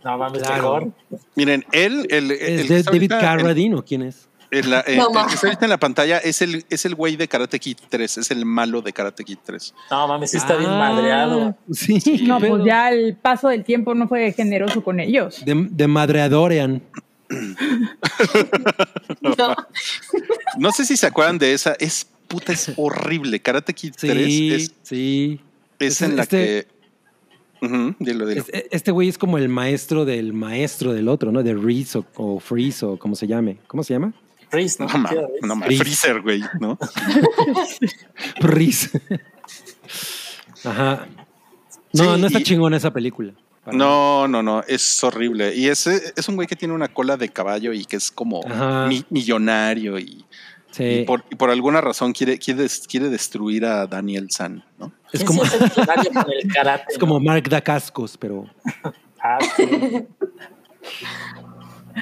No 0.05 0.19
mames, 0.19 0.43
Claro. 0.43 0.63
mejor. 0.63 0.93
Miren, 1.37 1.65
él, 1.73 2.07
el, 2.11 2.31
el 2.33 2.61
¿Es 2.61 2.69
de 2.69 2.79
está 2.81 2.91
David 2.91 3.11
Carradine 3.11 3.77
o 3.77 3.85
quién 3.85 4.03
es? 4.03 4.29
En 4.53 4.71
la- 4.71 4.85
eh, 4.87 4.97
No, 4.97 5.09
el 5.09 5.27
que 5.27 5.35
está 5.35 5.47
ahorita 5.49 5.65
en 5.67 5.71
la 5.71 5.79
pantalla 5.79 6.19
es 6.19 6.41
el, 6.43 6.65
es 6.71 6.85
el 6.85 6.95
güey 6.95 7.17
de 7.17 7.27
Karate 7.27 7.59
Kid 7.59 7.79
3, 7.89 8.19
es 8.19 8.31
el 8.31 8.45
malo 8.45 8.83
de 8.83 8.93
Karate 8.93 9.25
Kid 9.25 9.39
3. 9.45 9.75
No 9.91 10.07
mames, 10.07 10.31
sí 10.31 10.37
está 10.37 10.57
bien 10.57 10.71
Ah, 10.71 10.79
madreado. 10.79 11.57
Sí, 11.73 12.23
No, 12.27 12.39
qué 12.39 12.49
pues 12.49 12.63
ya 12.65 12.91
el 12.91 13.17
paso 13.17 13.49
del 13.49 13.65
tiempo 13.65 13.95
no 13.95 14.07
fue 14.09 14.33
generoso 14.33 14.85
con 14.85 15.01
ellos. 15.01 15.45
De, 15.45 15.55
de 15.71 15.87
Madreadorean. 15.89 16.83
No. 19.21 19.55
No 20.59 20.73
sé 20.73 20.85
si 20.85 20.97
se 20.97 21.07
acuerdan 21.07 21.39
de 21.39 21.53
esa, 21.55 21.75
es 21.79 22.07
puta, 22.29 22.53
es 22.53 22.73
horrible. 22.77 23.41
Karate 23.41 23.73
Kid 23.75 23.95
3 23.99 24.27
Sí, 24.27 24.53
es, 24.53 24.73
sí. 24.83 25.41
es 25.79 25.93
Este- 25.93 26.05
en 26.05 26.17
la 26.17 26.23
este- 26.23 26.67
que... 27.61 27.67
Ujú, 27.67 27.95
dilo, 28.01 28.27
dilo. 28.27 28.41
Es- 28.53 28.65
Este 28.71 28.91
güey 28.91 29.09
es 29.09 29.19
como 29.19 29.39
el 29.39 29.49
maestro 29.49 30.05
del 30.05 30.33
maestro 30.33 30.93
del 30.93 31.09
otro, 31.09 31.31
¿no? 31.33 31.43
De 31.43 31.55
Reese 31.55 31.99
o, 31.99 32.07
o 32.17 32.41
Freeze 32.41 32.85
o 32.85 32.99
como 32.99 33.15
se 33.15 33.27
llame. 33.27 33.59
¿Cómo 33.69 33.83
se 33.85 33.95
llama? 33.95 34.13
Chris, 34.53 34.79
¿no? 34.79 34.87
No 34.87 34.99
mames, 34.99 35.11
Reese. 35.19 35.47
no 35.47 35.57
mames, 35.57 35.67
Freeze. 35.67 35.83
Freezer, 35.83 36.21
güey, 36.23 36.43
¿no? 36.61 36.79
Reese. 38.41 39.01
Ajá. 40.65 41.07
No, 41.93 42.15
Sí, 42.15 42.21
no 42.21 42.27
está 42.27 42.39
y- 42.41 42.43
chingona 42.45 42.77
esa 42.77 42.93
película. 42.93 43.33
No, 43.67 44.27
no, 44.29 44.43
no, 44.43 44.63
es 44.67 45.05
horrible. 45.05 45.55
Y 45.55 45.69
es, 45.69 45.87
es 45.87 46.29
un 46.29 46.35
güey 46.35 46.49
que 46.49 46.57
tiene 46.57 46.75
una 46.75 46.89
cola 46.89 47.17
de 47.17 47.29
caballo 47.29 47.73
y 47.73 47.85
que 47.85 47.97
es 47.97 48.11
como 48.11 48.41
mi- 48.89 49.05
millonario 49.11 49.99
y, 50.01 50.25
Sí. 50.73 50.85
y 50.85 51.05
por, 51.05 51.23
y 51.31 51.35
por 51.37 51.51
alguna 51.51 51.81
razón 51.81 52.13
quiere, 52.13 52.39
quiere, 52.39 52.67
quiere 52.89 53.09
destruir 53.09 53.65
a 53.67 53.87
Daniel 53.87 54.29
San, 54.31 54.65
¿no? 54.79 54.93
Es 55.13 55.21
¿Quién 55.23 55.27
como, 55.27 55.45
es 55.45 55.53
el 55.53 55.61
millonario 55.63 56.11
con 56.13 56.25
el 56.33 56.53
karate? 56.53 56.85
es 56.91 56.99
como? 56.99 57.21
Mark 57.21 57.49
Dacascos, 57.49 58.17
pero 58.19 58.47
Ah, 59.23 59.39
sí. 59.57 59.69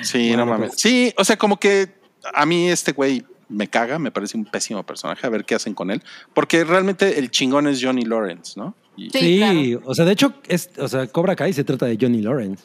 Sí, 0.03 0.28
Bueno, 0.28 0.46
no 0.46 0.53
mames. 0.53 0.68
pues. 0.70 0.80
Sí, 0.80 1.12
o 1.18 1.24
sea, 1.24 1.36
como 1.36 1.59
que 1.59 1.99
a 2.34 2.46
mí 2.46 2.68
este 2.68 2.92
güey 2.92 3.24
me 3.48 3.68
caga, 3.68 3.98
me 3.98 4.10
parece 4.12 4.36
un 4.36 4.44
pésimo 4.44 4.82
personaje, 4.84 5.26
a 5.26 5.30
ver 5.30 5.44
qué 5.44 5.54
hacen 5.56 5.74
con 5.74 5.90
él. 5.90 6.02
Porque 6.34 6.64
realmente 6.64 7.18
el 7.18 7.30
chingón 7.30 7.66
es 7.66 7.80
Johnny 7.82 8.04
Lawrence, 8.04 8.58
¿no? 8.58 8.74
Y- 8.96 9.10
Sí, 9.10 9.18
sí, 9.18 9.36
claro. 9.38 9.82
o 9.86 9.94
sea, 9.94 10.04
de 10.04 10.12
hecho, 10.12 10.34
es, 10.46 10.70
o 10.78 10.86
sea, 10.88 11.06
Cobra 11.08 11.34
Kai 11.34 11.52
se 11.52 11.64
trata 11.64 11.86
de 11.86 11.96
Johnny 12.00 12.20
Lawrence. 12.22 12.64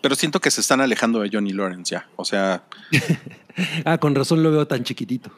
pero 0.00 0.14
siento 0.14 0.40
que 0.40 0.50
se 0.50 0.60
están 0.60 0.80
alejando 0.80 1.20
de 1.20 1.30
Johnny 1.32 1.52
Lawrence 1.52 1.92
ya. 1.94 2.08
O 2.16 2.24
sea, 2.24 2.64
Ah, 3.84 3.98
con 3.98 4.14
razón 4.14 4.42
lo 4.42 4.50
veo 4.52 4.66
tan 4.66 4.84
chiquitito. 4.84 5.30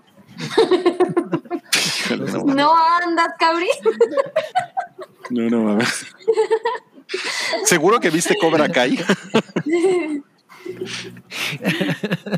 híjole, 2.05 2.33
no, 2.33 2.45
No 2.55 2.73
andas, 2.77 3.29
cabrí. 3.39 3.69
no, 5.31 5.49
no 5.51 5.63
mames. 5.65 6.07
¿Seguro 7.65 8.01
que 8.01 8.11
viste 8.11 8.37
Cobra 8.39 8.69
Kai? 8.69 8.99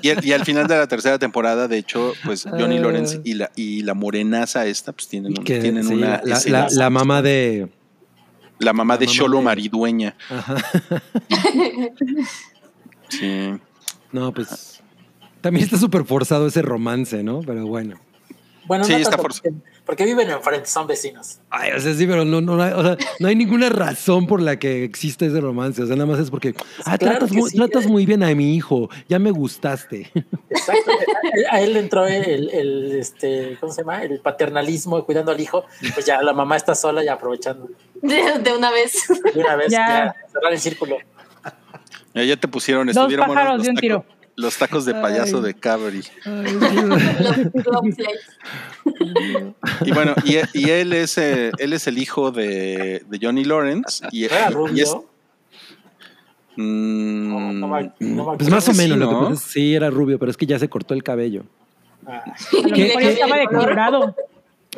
y, 0.02 0.10
al- 0.10 0.24
y 0.24 0.32
al 0.32 0.44
final 0.44 0.66
de 0.66 0.76
la 0.76 0.86
tercera 0.86 1.18
temporada, 1.18 1.68
de 1.68 1.78
hecho, 1.78 2.12
pues 2.24 2.44
Johnny 2.44 2.78
Ah. 2.78 2.80
Lawrence 2.80 3.20
y 3.24 3.34
la, 3.34 3.50
y 3.56 3.82
la 3.82 3.94
morenaza 3.94 4.66
esta, 4.66 4.92
pues 4.92 5.08
tienen, 5.08 5.36
un- 5.38 5.44
Que, 5.44 5.58
tienen 5.60 5.84
sí, 5.84 5.94
una 5.94 6.20
la, 6.24 6.90
mamá 6.90 7.22
de. 7.22 7.68
la 8.58 8.72
mamá 8.72 8.96
de 8.98 9.06
la 9.06 9.06
mamá 9.06 9.06
Cholo 9.06 9.38
de- 9.38 9.44
Maridueña. 9.44 10.16
Ajá. 10.28 10.56
Sí. 13.08 13.50
No, 14.12 14.32
pues. 14.32 14.80
También 15.40 15.64
está 15.64 15.76
súper 15.78 16.04
forzado 16.04 16.46
ese 16.46 16.62
romance, 16.62 17.22
¿no? 17.24 17.40
Pero 17.40 17.66
bueno. 17.66 17.98
Bueno, 18.66 18.84
Sí, 18.84 18.92
está 18.92 19.18
forzado. 19.18 19.52
Porque, 19.90 20.04
viven 20.04 20.30
enfrente, 20.30 20.66
son 20.68 20.86
vecinos. 20.86 21.40
Ay, 21.50 21.72
o 21.72 21.80
sea, 21.80 21.92
sí, 21.94 22.06
pero 22.06 22.24
no, 22.24 22.40
no, 22.40 22.62
hay- 22.62 22.72
o 22.72 22.80
sea, 22.82 22.96
no 23.18 23.26
hay 23.26 23.34
ninguna 23.34 23.68
razón 23.70 24.28
por 24.28 24.40
la 24.40 24.56
que 24.56 24.84
existe 24.84 25.26
ese 25.26 25.40
romance. 25.40 25.82
O 25.82 25.86
sea, 25.86 25.96
nada 25.96 26.06
más 26.06 26.20
es 26.20 26.30
porque 26.30 26.54
ah, 26.84 26.96
Claro 26.96 27.18
tratas, 27.18 27.32
muy, 27.32 27.50
sí. 27.50 27.56
tratas 27.56 27.86
muy 27.88 28.06
bien 28.06 28.22
a 28.22 28.32
mi 28.36 28.54
hijo, 28.54 28.88
ya 29.08 29.18
me 29.18 29.32
gustaste. 29.32 30.12
Exacto. 30.48 30.92
A- 31.50 31.60
él 31.60 31.72
le 31.74 31.80
entró 31.80 32.06
el, 32.06 32.50
el, 32.50 32.92
este, 33.00 33.56
¿cómo 33.58 33.72
se 33.72 33.82
llama? 33.82 34.02
El 34.04 34.20
paternalismo 34.20 35.04
cuidando 35.04 35.32
al 35.32 35.40
hijo. 35.40 35.64
Pues 35.94 36.06
ya 36.06 36.22
la 36.22 36.32
mamá 36.32 36.56
está 36.56 36.76
sola 36.76 37.02
y 37.04 37.08
aprovechando. 37.08 37.68
De, 38.00 38.38
de 38.42 38.52
una 38.56 38.70
vez. 38.70 38.94
De 39.34 39.40
una 39.40 39.56
vez, 39.56 39.70
Ya. 39.72 39.78
ya, 39.88 40.14
cerrar 40.32 40.52
el 40.52 40.60
círculo. 40.60 40.98
Ya, 42.14 42.24
ya 42.24 42.36
te 42.36 42.46
pusieron, 42.48 42.86
Dos 42.86 42.96
estuvieron 42.96 43.26
pájaros 43.26 43.62
de 43.64 43.70
un 43.70 43.76
tiro. 43.76 44.04
Los 44.40 44.56
tacos 44.56 44.84
de 44.84 44.94
payaso 44.94 45.38
Ay. 45.38 45.42
de 45.44 45.54
Cabri. 45.54 46.02
Y 49.84 49.92
bueno, 49.92 50.14
y, 50.24 50.36
y 50.58 50.70
él 50.70 50.92
es 50.92 51.18
eh, 51.18 51.50
él 51.58 51.72
es 51.72 51.86
el 51.86 51.98
hijo 51.98 52.30
de, 52.30 53.02
de 53.08 53.18
Johnny 53.20 53.44
Lawrence. 53.44 54.06
Y, 54.12 54.22
¿No 54.22 54.26
era 54.26 54.46
y- 54.48 54.50
y 54.50 54.54
rubio? 54.54 54.84
es- 54.84 54.96
No, 56.56 57.52
no 57.52 57.68
Mm, 57.68 57.70
me- 57.72 57.92
no 58.00 58.36
Pues 58.36 58.50
más 58.50 58.68
o 58.68 58.74
menos, 58.74 58.94
sí, 58.96 59.00
lo 59.00 59.08
que 59.08 59.14
¿no? 59.14 59.20
pasa 59.20 59.32
es- 59.34 59.40
sí, 59.40 59.74
era 59.74 59.88
rubio, 59.90 60.18
pero 60.18 60.30
es 60.30 60.36
que 60.36 60.46
ya 60.46 60.58
se 60.58 60.68
cortó 60.68 60.94
el 60.94 61.02
cabello. 61.02 61.44
Ah, 62.06 62.22
A 62.24 62.28
lo 62.56 62.62
¿Qué- 62.74 62.84
mejor 62.84 63.02
qué- 63.02 63.12
estaba 63.12 63.36
de 63.38 63.46
Colorado. 63.46 64.14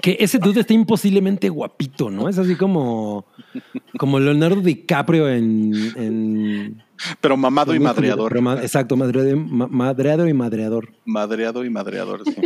Que 0.01 0.17
ese 0.21 0.39
dude 0.39 0.61
está 0.61 0.73
imposiblemente 0.73 1.49
guapito, 1.51 2.09
¿no? 2.11 2.27
Es 2.29 2.39
así 2.39 2.57
como, 2.57 3.27
como 3.99 4.19
Leonardo 4.19 4.61
DiCaprio 4.63 5.29
en... 5.29 5.73
en 5.97 6.83
pero 7.21 7.37
mamado 7.37 7.75
y 7.75 7.81
madreador. 7.81 8.33
pero 8.33 8.61
exacto, 8.61 8.97
madreado, 8.97 9.37
ma- 9.37 9.69
madreado 9.69 10.29
y 10.29 10.33
madreador. 10.33 10.93
Madreado 11.05 11.65
y 11.65 11.71
madreador, 11.71 12.23
sí. 12.25 12.37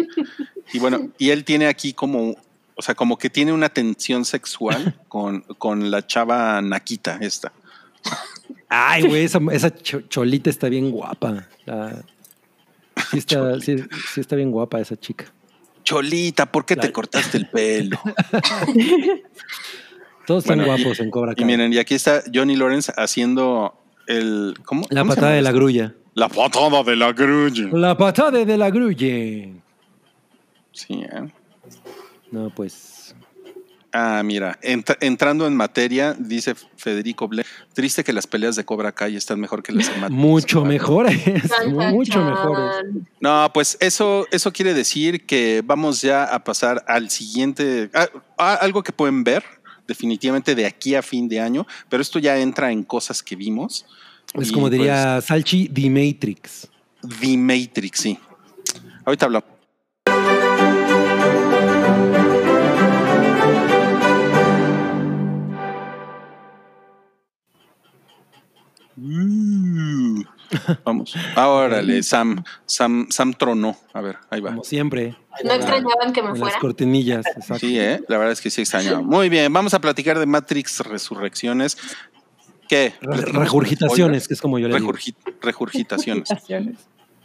y 0.73 0.79
bueno, 0.79 1.11
y 1.19 1.31
él 1.31 1.45
tiene 1.45 1.67
aquí 1.67 1.93
como, 1.93 2.37
o 2.75 2.83
sea, 2.83 2.95
como 2.95 3.19
que 3.19 3.31
tiene 3.31 3.53
una 3.53 3.69
tensión 3.69 4.25
sexual 4.25 4.99
con, 5.09 5.41
con 5.59 5.91
la 5.91 6.07
chava 6.07 6.61
Naquita 6.63 7.19
esta. 7.21 7.53
Ay, 8.69 9.07
güey, 9.07 9.25
esa, 9.25 9.39
esa 9.53 9.71
cho- 9.75 10.03
cholita 10.03 10.51
está 10.51 10.69
bien 10.69 10.91
guapa. 10.91 11.49
La- 11.65 12.03
sí, 13.11 13.19
está, 13.19 13.61
sí, 13.61 13.77
sí 14.13 14.21
está 14.21 14.37
bien 14.37 14.51
guapa 14.51 14.81
esa 14.81 14.97
chica. 14.97 15.27
Cholita, 15.85 16.47
¿por 16.51 16.67
qué 16.67 16.75
te 16.75 16.91
cortaste 16.91 17.37
el 17.39 17.49
pelo? 17.49 18.01
Todos 20.27 20.45
están 20.45 20.61
y- 20.61 20.65
guapos 20.65 21.01
en 21.01 21.11
Cobra 21.11 21.33
Y 21.33 21.37
Kai. 21.37 21.45
miren, 21.45 21.73
y 21.73 21.79
aquí 21.79 21.95
está 21.95 22.23
Johnny 22.33 22.57
Lawrence 22.57 22.93
haciendo 22.97 23.75
el. 24.07 24.57
¿Cómo? 24.65 24.87
la 24.91 25.01
cómo 25.03 25.13
se 25.13 25.17
patada 25.17 25.33
llama 25.33 25.37
de 25.37 25.43
la 25.43 25.53
grulla. 25.53 25.95
La 26.15 26.29
patada 26.29 26.83
de 26.83 26.97
la 26.97 27.13
grulla. 27.13 27.69
La 27.73 27.97
patada 27.97 28.45
de 28.45 28.57
la 28.57 28.71
grulla. 28.71 29.53
Sí, 30.73 30.95
¿eh? 31.03 31.29
No, 32.31 32.51
pues. 32.51 33.15
Ah, 33.93 34.21
mira, 34.23 34.59
entra- 34.63 34.99
entrando 35.01 35.47
en 35.47 35.57
materia, 35.57 36.15
dice 36.19 36.55
Federico 36.77 37.29
Ble, 37.29 37.47
triste 37.73 38.05
que 38.05 38.13
las 38.13 38.27
peleas 38.27 38.55
de 38.57 38.65
Cobra 38.65 38.93
Kai 38.93 39.17
están 39.17 39.41
mejor 39.41 39.63
que 39.63 39.73
las 39.73 39.87
de 39.91 39.99
Matrix. 39.99 40.21
Mucho 40.21 40.65
mejores. 40.67 41.19
Mucho 41.67 42.23
mejores. 42.23 42.93
No, 43.21 43.51
pues 43.55 43.79
eso, 43.81 44.27
eso 44.33 44.53
quiere 44.53 44.75
decir 44.75 45.25
que 45.25 45.63
vamos 45.65 46.03
ya 46.03 46.25
a 46.25 46.45
pasar 46.45 46.85
al 46.89 47.09
siguiente, 47.09 47.89
a- 47.95 48.09
a 48.37 48.55
algo 48.57 48.83
que 48.83 48.93
pueden 48.93 49.25
ver 49.25 49.45
definitivamente 49.87 50.55
de 50.55 50.67
aquí 50.67 50.95
a 50.95 51.03
fin 51.03 51.29
de 51.29 51.41
año, 51.41 51.67
pero 51.89 52.03
esto 52.03 52.19
ya 52.19 52.39
entra 52.39 52.73
en 52.73 52.83
cosas 52.83 53.23
que 53.23 53.37
vimos. 53.37 53.87
Es 54.35 54.53
como 54.53 54.69
diría 54.69 55.21
Salchi, 55.21 55.69
The 55.69 55.89
Matrix. 55.91 56.69
pues, 57.01 57.21
The 57.21 57.37
Matrix, 57.37 58.01
sí. 58.01 58.19
Ahorita 59.05 59.27
hablamos. 59.27 59.51
Uh, 68.99 70.23
Vamos. 70.85 71.15
Órale, 71.37 72.03
Sam, 72.03 72.43
Sam, 72.65 73.07
Sam 73.11 73.35
tronó. 73.35 73.77
A 73.93 74.01
ver, 74.01 74.17
ahí 74.31 74.41
va. 74.41 74.51
Como 74.51 74.65
siempre. 74.65 75.17
¿No 75.45 75.53
extrañaban 75.53 76.13
que 76.13 76.23
me 76.23 76.29
En 76.29 76.35
las 76.35 76.41
fuera? 76.41 76.59
cortinillas. 76.59 77.27
Exacto. 77.27 77.59
Sí, 77.59 77.79
¿eh? 77.79 78.03
la 78.09 78.19
verdad 78.19 78.33
es 78.33 78.41
que 78.41 78.51
sí 78.51 78.61
extrañaba. 78.63 79.01
Muy 79.03 79.29
bien, 79.29 79.53
vamos 79.53 79.75
a 79.75 79.81
platicar 79.81 80.19
de 80.19 80.27
Matrix 80.27 80.81
Resurrecciones. 80.81 81.77
¿Qué? 82.69 82.95
Re- 83.01 83.09
¿Platicamos 83.09 83.33
con 83.35 83.43
Regurgitaciones, 83.45 84.29
que 84.29 84.35
es 84.35 84.41
como 84.41 84.59
yo 84.59 84.69
le 84.69 84.79
digo. 84.79 84.93
regurgitaciones. 85.41 86.29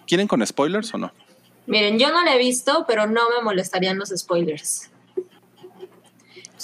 ¿Quieren 0.07 0.27
con 0.27 0.45
spoilers 0.45 0.93
o 0.93 0.97
no? 0.97 1.11
Miren, 1.67 1.97
yo 1.99 2.11
no 2.11 2.23
la 2.23 2.35
he 2.35 2.37
visto, 2.37 2.85
pero 2.87 3.07
no 3.07 3.29
me 3.29 3.41
molestarían 3.43 3.97
los 3.97 4.09
spoilers. 4.09 4.89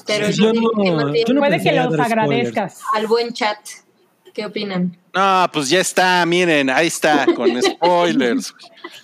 Pero 0.05 0.29
Yo 0.29 0.53
yo 0.53 0.53
no- 0.53 0.69
que 0.83 0.91
no 0.91 1.11
tiene- 1.11 1.23
yo 1.27 1.33
no 1.33 1.39
Puede 1.41 1.61
que 1.61 1.71
los 1.71 1.85
spoilers. 1.85 2.05
agradezcas. 2.11 2.81
al 2.93 3.07
buen 3.07 3.33
chat. 3.33 3.57
¿Qué 4.38 4.45
opinan? 4.45 4.95
No, 5.15 5.49
pues 5.51 5.67
ya 5.67 5.79
está, 5.79 6.23
miren, 6.27 6.69
ahí 6.69 6.85
está, 6.85 7.25
con 7.35 7.49
spoilers. 7.63 8.53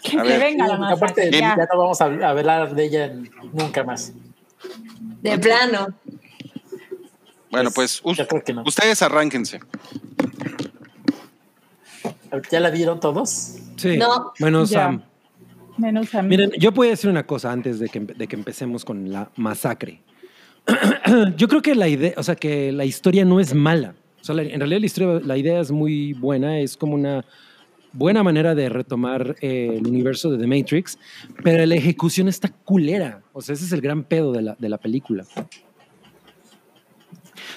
Que, 0.03 0.19
A 0.19 0.21
que 0.21 0.27
ver. 0.29 0.39
venga 0.39 0.67
la 0.67 0.73
Y 0.91 0.93
aparte, 0.93 1.21
masacre. 1.25 1.31
ya 1.31 1.55
ya. 1.57 1.67
no 1.73 1.79
vamos 1.79 2.01
a 2.01 2.05
hablar 2.05 2.75
de 2.75 2.85
ella 2.85 3.13
nunca 3.51 3.83
más. 3.83 4.13
De 5.23 5.39
plano. 5.39 5.87
Bueno, 7.49 7.71
pues 7.71 7.99
Yo 8.15 8.27
creo 8.27 8.43
que 8.43 8.53
no. 8.53 8.61
ustedes 8.63 9.01
arránquense. 9.01 9.59
¿Ya 12.51 12.59
la 12.59 12.69
vieron 12.69 12.99
todos? 12.99 13.55
Sí. 13.77 13.97
No. 13.97 14.33
Bueno, 14.39 14.65
Ya. 14.65 14.81
Sam. 14.83 15.03
Menos 15.79 16.13
a 16.13 16.21
mí. 16.21 16.29
Miren, 16.29 16.51
yo 16.59 16.71
voy 16.71 16.87
a 16.87 16.89
decir 16.91 17.09
una 17.09 17.25
cosa 17.25 17.51
antes 17.51 17.79
de 17.79 17.89
que, 17.89 17.99
de 18.01 18.27
que 18.27 18.35
empecemos 18.35 18.85
con 18.85 19.11
la 19.11 19.31
masacre. 19.35 19.99
yo 21.35 21.47
creo 21.47 21.63
que 21.63 21.73
la 21.73 21.87
idea, 21.87 22.13
o 22.17 22.21
sea, 22.21 22.35
que 22.35 22.71
la 22.71 22.85
historia 22.85 23.25
no 23.25 23.39
es 23.39 23.55
mala. 23.55 23.95
O 24.23 24.25
sea, 24.25 24.35
la- 24.35 24.43
en 24.43 24.57
realidad 24.57 24.79
la, 24.79 24.85
historia, 24.85 25.19
la 25.21 25.37
idea 25.37 25.59
es 25.59 25.69
muy 25.69 26.13
buena, 26.13 26.57
es 26.59 26.77
como 26.77 26.93
una 26.95 27.25
buena 27.91 28.23
manera 28.23 28.55
de 28.55 28.69
retomar 28.69 29.35
eh, 29.41 29.75
el 29.77 29.85
universo 29.85 30.31
de 30.31 30.37
The 30.37 30.47
Matrix, 30.47 30.97
pero 31.43 31.65
la 31.65 31.75
ejecución 31.75 32.29
está 32.29 32.47
culera. 32.47 33.21
O 33.33 33.41
sea, 33.41 33.51
ese 33.51 33.65
es 33.65 33.73
el 33.73 33.81
gran 33.81 34.05
pedo 34.05 34.31
de 34.31 34.41
la, 34.43 34.55
de 34.57 34.69
la 34.69 34.77
película. 34.77 35.25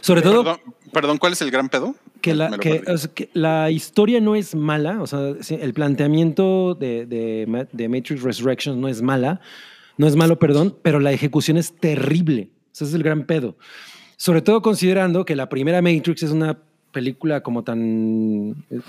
Sobre 0.00 0.22
todo 0.22 0.42
Perdón, 0.42 0.60
perdón, 0.92 1.18
¿cuál 1.18 1.34
es 1.34 1.42
el 1.42 1.52
gran 1.52 1.68
pedo? 1.68 1.94
que 2.20 2.34
la, 2.34 2.58
que, 2.58 2.82
o 2.88 2.98
sea, 2.98 3.14
que 3.14 3.30
la 3.34 3.70
historia 3.70 4.20
no 4.20 4.34
es 4.34 4.56
mala, 4.56 5.00
o 5.00 5.06
sea, 5.06 5.20
el 5.48 5.72
planteamiento 5.72 6.74
de, 6.74 7.06
de 7.06 7.66
de 7.70 7.88
Matrix 7.88 8.22
Resurrections 8.22 8.76
no 8.76 8.88
es 8.88 9.02
mala, 9.02 9.40
no 9.96 10.08
es 10.08 10.16
malo, 10.16 10.36
perdón, 10.36 10.76
pero 10.82 10.98
la 10.98 11.12
ejecución 11.12 11.56
es 11.58 11.76
terrible. 11.76 12.50
Ese 12.74 12.84
es 12.84 12.94
el 12.94 13.04
gran 13.04 13.24
pedo. 13.24 13.56
Sobre 14.16 14.42
todo 14.42 14.62
considerando 14.62 15.24
que 15.24 15.36
la 15.36 15.48
primera 15.48 15.82
Matrix 15.82 16.22
es 16.22 16.30
una 16.30 16.58
película 16.92 17.42
como 17.42 17.62
tan, 17.62 18.64
eh, 18.70 18.80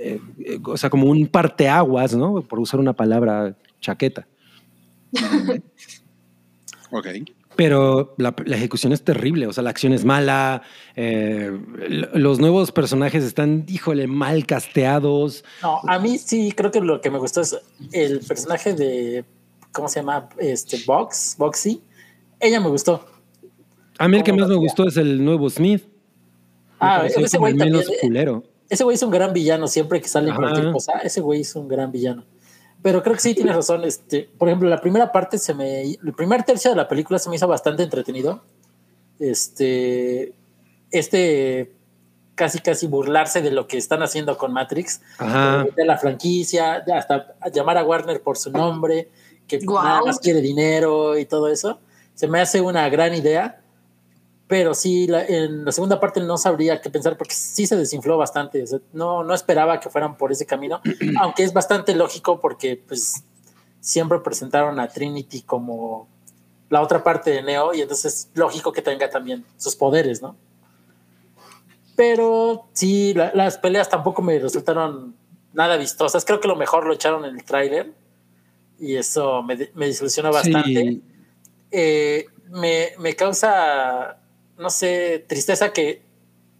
eh, 0.00 0.20
eh, 0.44 0.58
o 0.64 0.76
sea, 0.76 0.90
como 0.90 1.06
un 1.06 1.26
parteaguas, 1.28 2.16
¿no? 2.16 2.42
Por 2.42 2.58
usar 2.58 2.80
una 2.80 2.92
palabra 2.92 3.54
chaqueta. 3.80 4.26
Ok. 6.90 7.06
Pero 7.56 8.14
la, 8.18 8.34
la 8.44 8.56
ejecución 8.56 8.92
es 8.92 9.02
terrible, 9.02 9.48
o 9.48 9.52
sea, 9.52 9.64
la 9.64 9.70
acción 9.70 9.92
es 9.92 10.04
mala, 10.04 10.62
eh, 10.94 11.50
los 12.14 12.38
nuevos 12.38 12.70
personajes 12.70 13.24
están, 13.24 13.66
híjole, 13.68 14.06
mal 14.06 14.46
casteados. 14.46 15.44
No, 15.62 15.80
a 15.88 15.98
mí 15.98 16.18
sí 16.18 16.52
creo 16.52 16.70
que 16.70 16.80
lo 16.80 17.00
que 17.00 17.10
me 17.10 17.18
gustó 17.18 17.40
es 17.40 17.58
el 17.90 18.20
personaje 18.20 18.74
de, 18.74 19.24
¿cómo 19.72 19.88
se 19.88 20.00
llama? 20.00 20.28
Este, 20.38 20.78
Box, 20.86 21.34
Boxy. 21.36 21.82
Ella 22.38 22.60
me 22.60 22.68
gustó. 22.68 23.04
A 23.98 24.08
mí 24.08 24.16
el 24.16 24.22
que 24.22 24.30
¿Cómo 24.30 24.42
más 24.42 24.48
me 24.48 24.56
gustó 24.56 24.86
es 24.86 24.96
el 24.96 25.24
nuevo 25.24 25.50
Smith. 25.50 25.84
Ah, 26.80 27.04
ese 27.04 27.38
güey 27.38 27.56
también, 27.56 27.82
eh, 27.82 27.84
culero. 28.00 28.44
Ese 28.68 28.84
güey 28.84 28.94
es 28.94 29.02
un 29.02 29.10
gran 29.10 29.32
villano 29.32 29.66
siempre 29.66 30.00
que 30.00 30.08
sale 30.08 30.30
Ajá. 30.30 30.40
cualquier 30.40 30.72
cosa. 30.72 30.92
Ese 31.02 31.20
güey 31.20 31.40
es 31.40 31.54
un 31.56 31.66
gran 31.68 31.90
villano. 31.90 32.24
Pero 32.82 33.02
creo 33.02 33.14
que 33.14 33.20
sí 33.20 33.34
tienes 33.34 33.56
razón. 33.56 33.84
Este, 33.84 34.28
por 34.38 34.48
ejemplo, 34.48 34.68
la 34.68 34.80
primera 34.80 35.10
parte 35.10 35.38
se 35.38 35.52
me. 35.54 35.82
El 35.82 36.12
primer 36.16 36.44
tercio 36.44 36.70
de 36.70 36.76
la 36.76 36.86
película 36.86 37.18
se 37.18 37.28
me 37.28 37.36
hizo 37.36 37.48
bastante 37.48 37.82
entretenido. 37.82 38.42
Este. 39.18 40.32
Este. 40.90 41.72
Casi, 42.36 42.60
casi 42.60 42.86
burlarse 42.86 43.42
de 43.42 43.50
lo 43.50 43.66
que 43.66 43.78
están 43.78 44.00
haciendo 44.00 44.38
con 44.38 44.52
Matrix. 44.52 45.00
Ajá. 45.18 45.66
de 45.74 45.84
la 45.84 45.98
franquicia, 45.98 46.84
hasta 46.94 47.34
llamar 47.52 47.78
a 47.78 47.84
Warner 47.84 48.22
por 48.22 48.38
su 48.38 48.52
nombre, 48.52 49.08
que 49.48 49.58
nada 49.58 50.02
más 50.02 50.20
quiere 50.20 50.40
dinero 50.40 51.18
y 51.18 51.24
todo 51.24 51.48
eso. 51.48 51.80
Se 52.14 52.28
me 52.28 52.40
hace 52.40 52.60
una 52.60 52.88
gran 52.90 53.12
idea, 53.12 53.60
pero 54.48 54.74
sí, 54.74 55.06
la- 55.06 55.24
en 55.26 55.64
la 55.64 55.72
segunda 55.72 56.00
parte 56.00 56.20
no 56.20 56.36
sabría 56.38 56.80
qué 56.80 56.90
pensar 56.90 57.16
porque 57.16 57.34
sí 57.34 57.66
se 57.66 57.76
desinfló 57.76 58.16
bastante. 58.16 58.62
O 58.62 58.66
sea, 58.66 58.78
no, 58.92 59.22
no 59.22 59.34
esperaba 59.34 59.78
que 59.78 59.90
fueran 59.90 60.16
por 60.16 60.32
ese 60.32 60.46
camino, 60.46 60.80
aunque 61.20 61.44
es 61.44 61.52
bastante 61.52 61.94
lógico 61.94 62.40
porque 62.40 62.82
pues 62.88 63.22
siempre 63.80 64.18
presentaron 64.20 64.80
a 64.80 64.88
Trinity 64.88 65.42
como 65.42 66.08
la 66.70 66.82
otra 66.82 67.04
parte 67.04 67.30
de 67.30 67.42
Neo 67.42 67.72
y 67.74 67.80
entonces 67.82 68.14
es 68.14 68.28
lógico 68.38 68.72
que 68.72 68.82
tenga 68.82 69.08
también 69.08 69.44
sus 69.56 69.76
poderes, 69.76 70.20
¿no? 70.22 70.34
Pero 71.96 72.66
sí, 72.72 73.12
la- 73.14 73.32
las 73.34 73.58
peleas 73.58 73.88
tampoco 73.88 74.22
me 74.22 74.38
resultaron 74.38 75.16
nada 75.52 75.76
vistosas. 75.76 76.24
Creo 76.24 76.40
que 76.40 76.48
lo 76.48 76.56
mejor 76.56 76.86
lo 76.86 76.94
echaron 76.94 77.24
en 77.24 77.36
el 77.36 77.44
tráiler 77.44 77.92
y 78.78 78.94
eso 78.96 79.42
me, 79.42 79.56
me 79.74 79.86
desilusiona 79.86 80.30
bastante. 80.30 80.62
Sí. 80.74 81.02
Eh, 81.70 82.26
me, 82.50 82.90
me 82.98 83.16
causa, 83.16 84.18
no 84.58 84.70
sé, 84.70 85.24
tristeza 85.28 85.72
que 85.72 86.02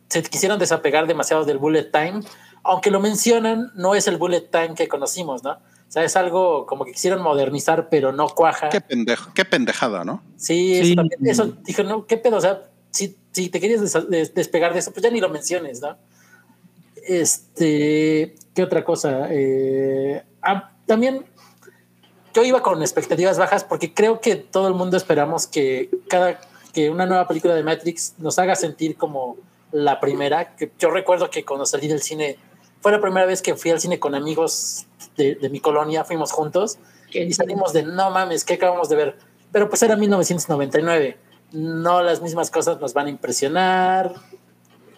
se 0.09 0.23
quisieron 0.23 0.59
desapegar 0.59 1.07
demasiado 1.07 1.45
del 1.45 1.59
bullet 1.59 1.91
time. 1.91 2.21
Aunque 2.65 2.91
lo 2.91 3.01
mencionan, 3.01 3.71
no 3.75 3.95
es 3.95 4.09
el 4.09 4.17
bullet 4.17 4.49
time 4.51 4.75
que 4.75 4.89
conocimos, 4.89 5.43
¿no? 5.43 5.53
O 5.53 5.91
sea, 5.91 6.05
es 6.05 6.17
algo 6.17 6.67
como 6.67 6.85
que 6.85 6.93
quisieron 6.93 7.23
modernizar, 7.23 7.89
pero 7.89 8.13
no 8.13 8.29
cuaja. 8.29 8.69
Qué 8.69 8.81
pendejo, 8.81 9.33
qué 9.35 9.45
pendejada, 9.45 10.05
¿no? 10.05 10.23
Sí, 10.37 10.75
eso, 10.77 10.95
también, 10.97 11.27
eso 11.27 11.47
dije, 11.65 11.83
no, 11.85 12.07
qué 12.07 12.19
pedo, 12.19 12.37
o 12.37 12.41
sea, 12.41 12.63
si, 12.91 13.17
si 13.33 13.49
te 13.49 13.59
querías 13.61 13.81
des- 14.11 14.35
despegar 14.35 14.73
de 14.75 14.81
eso, 14.81 14.93
pues 14.93 15.03
ya 15.03 15.11
ni 15.11 15.21
lo 15.21 15.29
menciones, 15.31 15.81
¿no? 15.81 15.97
Este, 17.07 18.35
¿qué 18.55 18.63
otra 18.63 18.85
cosa? 18.85 19.29
Eh, 19.31 20.23
ah, 20.43 20.73
también 20.87 21.25
yo 22.35 22.45
iba 22.45 22.63
con 22.63 22.83
expectativas 22.83 23.39
bajas 23.39 23.65
porque 23.65 23.95
creo 23.95 24.21
que 24.21 24.37
todo 24.37 24.69
el 24.69 24.75
mundo 24.75 24.97
esperamos 24.97 25.47
que 25.47 25.91
cada 26.09 26.39
que 26.73 26.91
una 26.91 27.07
nueva 27.07 27.27
película 27.27 27.55
de 27.55 27.63
Matrix 27.63 28.15
nos 28.19 28.39
haga 28.39 28.55
sentir 28.57 28.97
como 28.97 29.37
la 29.73 30.01
primera. 30.01 30.57
Que 30.57 30.71
yo 30.79 30.91
recuerdo 30.91 31.31
que 31.31 31.45
cuando 31.45 31.67
salí 31.67 31.89
del 31.89 32.03
cine 32.03 32.39
fue 32.81 32.93
la 32.93 33.01
primera 33.01 33.27
vez 33.27 33.43
que 33.43 33.55
fui 33.57 33.71
al 33.71 33.81
cine 33.81 33.99
con 33.99 34.15
amigos 34.15 34.87
de, 35.17 35.35
de 35.35 35.49
mi 35.51 35.61
colonia, 35.61 36.05
fuimos 36.05 36.33
juntos 36.33 36.79
y 37.13 37.33
salimos 37.33 37.73
de 37.73 37.83
no 37.83 38.11
mames, 38.11 38.45
¿qué 38.45 38.55
acabamos 38.55 38.89
de 38.89 38.97
ver? 38.97 39.19
Pero 39.51 39.69
pues 39.69 39.83
era 39.83 39.97
1999, 39.97 41.17
no 41.53 42.03
las 42.03 42.21
mismas 42.21 42.51
cosas 42.51 42.79
nos 42.81 42.93
van 42.95 43.07
a 43.07 43.11
impresionar 43.11 44.15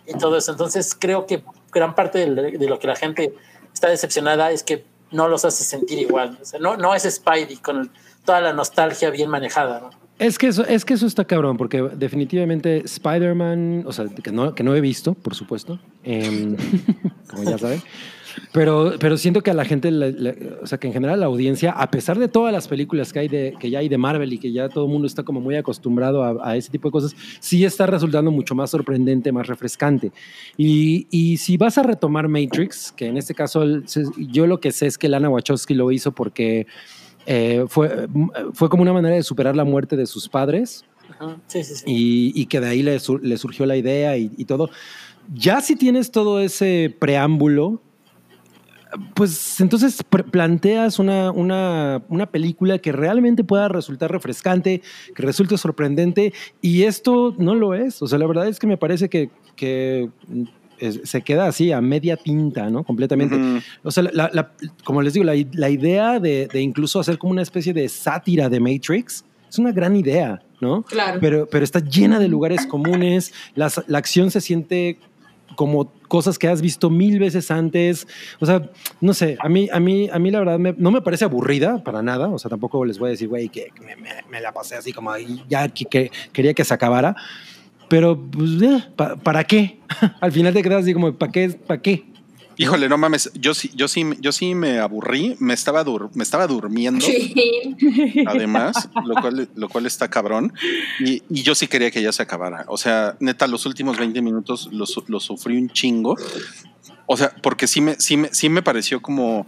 y 0.06 0.14
todo 0.18 0.36
eso. 0.36 0.50
Entonces 0.52 0.94
creo 0.98 1.26
que 1.26 1.42
gran 1.72 1.94
parte 1.94 2.18
de, 2.28 2.50
de 2.58 2.68
lo 2.68 2.78
que 2.78 2.86
la 2.88 2.96
gente 2.96 3.34
está 3.72 3.88
decepcionada 3.88 4.50
es 4.50 4.62
que 4.62 4.84
no 5.12 5.28
los 5.28 5.44
hace 5.44 5.64
sentir 5.64 5.98
igual. 6.00 6.38
O 6.40 6.44
sea, 6.44 6.58
no, 6.60 6.76
no 6.76 6.94
es 6.94 7.02
Spidey 7.10 7.56
con 7.58 7.78
el- 7.78 7.90
toda 8.24 8.40
la 8.40 8.52
nostalgia 8.52 9.10
bien 9.10 9.30
manejada. 9.30 9.80
¿no? 9.80 9.90
Es 10.20 10.36
que 10.38 10.48
eso, 10.48 10.66
es 10.66 10.84
que 10.84 10.94
eso 10.94 11.06
está 11.06 11.24
cabrón, 11.24 11.56
porque 11.56 11.82
definitivamente 11.96 12.82
Spider-Man, 12.84 13.84
o 13.86 13.92
sea, 13.92 14.04
que 14.06 14.30
no, 14.30 14.54
que 14.54 14.62
no 14.62 14.76
he 14.76 14.80
visto, 14.82 15.14
por 15.14 15.34
supuesto, 15.34 15.80
em, 16.04 16.56
como 17.30 17.42
ya 17.44 17.56
saben. 17.58 17.80
Pero, 18.52 18.94
pero 19.00 19.16
siento 19.16 19.40
que 19.42 19.50
a 19.50 19.54
la 19.54 19.64
gente, 19.64 19.90
le- 19.90 20.12
le- 20.12 20.52
o 20.62 20.66
sea, 20.66 20.78
que 20.78 20.86
en 20.86 20.92
general 20.92 21.18
la 21.20 21.26
audiencia, 21.26 21.72
a 21.72 21.90
pesar 21.90 22.18
de 22.18 22.28
todas 22.28 22.52
las 22.52 22.68
películas 22.68 23.12
que, 23.12 23.18
hay 23.18 23.28
de, 23.28 23.54
que 23.58 23.70
ya 23.70 23.80
hay 23.80 23.88
de 23.88 23.98
Marvel 23.98 24.32
y 24.32 24.38
que 24.38 24.52
ya 24.52 24.68
todo 24.68 24.84
el 24.84 24.90
mundo 24.90 25.06
está 25.08 25.22
como 25.24 25.40
muy 25.40 25.56
acostumbrado 25.56 26.22
a, 26.22 26.50
a 26.50 26.56
ese 26.56 26.70
tipo 26.70 26.88
de 26.88 26.92
cosas, 26.92 27.16
sí 27.40 27.64
está 27.64 27.86
resultando 27.86 28.30
mucho 28.30 28.54
más 28.54 28.70
sorprendente, 28.70 29.32
más 29.32 29.46
refrescante. 29.48 30.12
Y, 30.56 31.06
y 31.10 31.38
si 31.38 31.56
vas 31.56 31.76
a 31.78 31.82
retomar 31.82 32.28
Matrix, 32.28 32.92
que 32.92 33.06
en 33.06 33.16
este 33.16 33.34
caso 33.34 33.62
el- 33.62 33.84
yo 34.28 34.46
lo 34.46 34.60
que 34.60 34.70
sé 34.70 34.86
es 34.86 34.96
que 34.96 35.08
Lana 35.08 35.28
Wachowski 35.30 35.74
lo 35.74 35.90
hizo 35.90 36.12
porque 36.12 36.66
eh, 37.32 37.64
fue, 37.68 38.08
fue 38.54 38.68
como 38.68 38.82
una 38.82 38.92
manera 38.92 39.14
de 39.14 39.22
superar 39.22 39.54
la 39.54 39.62
muerte 39.64 39.96
de 39.96 40.06
sus 40.06 40.28
padres 40.28 40.84
Ajá. 41.10 41.36
Sí, 41.46 41.62
sí, 41.62 41.74
sí. 41.76 41.84
y, 41.86 42.32
y 42.42 42.46
que 42.46 42.60
de 42.60 42.68
ahí 42.68 42.82
le, 42.82 42.98
sur- 42.98 43.20
le 43.22 43.36
surgió 43.36 43.66
la 43.66 43.76
idea 43.76 44.16
y, 44.16 44.30
y 44.36 44.44
todo. 44.46 44.68
Ya 45.32 45.60
si 45.60 45.76
tienes 45.76 46.10
todo 46.10 46.40
ese 46.40 46.92
preámbulo, 46.98 47.80
pues 49.14 49.60
entonces 49.60 50.02
planteas 50.32 50.98
una, 50.98 51.30
una, 51.30 52.02
una 52.08 52.26
película 52.26 52.78
que 52.78 52.90
realmente 52.90 53.44
pueda 53.44 53.68
resultar 53.68 54.10
refrescante, 54.10 54.82
que 55.14 55.22
resulte 55.22 55.56
sorprendente, 55.56 56.32
y 56.60 56.82
esto 56.82 57.32
no 57.38 57.54
lo 57.54 57.74
es. 57.74 58.02
O 58.02 58.08
sea, 58.08 58.18
la 58.18 58.26
verdad 58.26 58.48
es 58.48 58.58
que 58.58 58.66
me 58.66 58.76
parece 58.76 59.08
que, 59.08 59.30
que 59.54 60.08
es- 60.80 61.00
se 61.04 61.22
queda 61.22 61.46
así 61.46 61.72
a 61.72 61.80
media 61.80 62.16
tinta, 62.16 62.68
¿no? 62.70 62.82
Completamente. 62.84 63.36
Ujú. 63.36 63.60
O 63.82 63.90
sea, 63.90 64.02
la- 64.12 64.30
la- 64.32 64.52
como 64.84 65.02
les 65.02 65.12
digo, 65.14 65.24
la, 65.24 65.34
la 65.52 65.70
idea 65.70 66.18
de, 66.18 66.48
de 66.52 66.60
incluso 66.60 66.98
hacer 67.00 67.18
como 67.18 67.32
una 67.32 67.42
especie 67.42 67.72
de 67.72 67.88
sátira 67.88 68.48
de 68.48 68.60
Matrix 68.60 69.24
es 69.48 69.58
una 69.58 69.72
gran 69.72 69.96
idea, 69.96 70.40
¿no? 70.60 70.82
Claro. 70.82 71.18
Pero, 71.20 71.48
pero 71.50 71.64
está 71.64 71.80
llena 71.80 72.18
de 72.18 72.28
lugares 72.28 72.66
comunes, 72.66 73.32
las- 73.54 73.82
la 73.86 73.98
acción 73.98 74.30
se 74.30 74.40
siente 74.40 74.98
como 75.56 75.92
cosas 76.06 76.38
que 76.38 76.46
has 76.46 76.62
visto 76.62 76.88
mil 76.90 77.18
veces 77.18 77.50
antes. 77.50 78.06
O 78.38 78.46
sea, 78.46 78.70
no 79.00 79.12
sé, 79.12 79.36
a 79.40 79.48
mí, 79.48 79.68
a 79.72 79.80
mí, 79.80 80.08
a 80.10 80.18
mí 80.20 80.30
la 80.30 80.38
verdad 80.38 80.58
me- 80.60 80.74
no 80.78 80.90
me 80.92 81.02
parece 81.02 81.24
aburrida 81.24 81.82
para 81.82 82.02
nada. 82.02 82.28
O 82.28 82.38
sea, 82.38 82.48
tampoco 82.48 82.84
les 82.84 82.98
voy 83.00 83.08
a 83.08 83.10
decir, 83.10 83.28
güey, 83.28 83.48
que 83.48 83.68
me, 83.84 83.96
me- 83.96 84.22
me 84.30 84.40
la 84.40 84.52
pasé 84.52 84.76
así 84.76 84.92
como 84.92 85.10
ahí, 85.10 85.42
ya 85.48 85.68
que, 85.68 85.84
que 85.86 86.10
quería 86.32 86.54
que 86.54 86.64
se 86.64 86.72
acabara. 86.72 87.16
Pero, 87.90 88.18
pues, 88.18 88.50
¿pa- 88.96 89.16
¿para 89.16 89.44
qué? 89.44 89.78
Al 90.22 90.32
final 90.32 90.54
te 90.54 90.62
quedas 90.62 90.84
así 90.84 90.94
como, 90.94 91.12
¿para 91.12 91.30
qué? 91.30 91.50
¿Para 91.50 91.82
qué? 91.82 92.04
Híjole, 92.56 92.88
no 92.90 92.98
mames, 92.98 93.30
yo 93.34 93.54
sí, 93.54 93.70
yo 93.74 93.88
sí, 93.88 94.04
yo 94.20 94.32
sí 94.32 94.54
me 94.54 94.80
aburrí, 94.80 95.34
me 95.40 95.54
estaba, 95.54 95.82
dur- 95.84 96.10
me 96.14 96.22
estaba 96.22 96.46
durmiendo, 96.46 97.04
Sí. 97.04 97.34
además, 98.26 98.90
lo 99.06 99.14
cual, 99.14 99.48
lo 99.54 99.68
cual 99.70 99.86
está 99.86 100.08
cabrón. 100.08 100.52
Y, 101.00 101.22
y 101.30 101.42
yo 101.42 101.54
sí 101.54 101.68
quería 101.68 101.90
que 101.90 102.02
ya 102.02 102.12
se 102.12 102.22
acabara. 102.22 102.64
O 102.68 102.76
sea, 102.76 103.16
neta, 103.18 103.46
los 103.46 103.64
últimos 103.66 103.98
20 103.98 104.20
minutos 104.22 104.68
los 104.72 104.90
su- 104.92 105.04
sufrí 105.20 105.56
un 105.56 105.70
chingo. 105.70 106.16
O 107.06 107.16
sea, 107.16 107.32
porque 107.42 107.66
sí 107.66 107.80
me, 107.80 107.94
sí 107.98 108.16
me, 108.18 108.28
sí 108.32 108.48
me 108.50 108.62
pareció 108.62 109.00
como, 109.00 109.46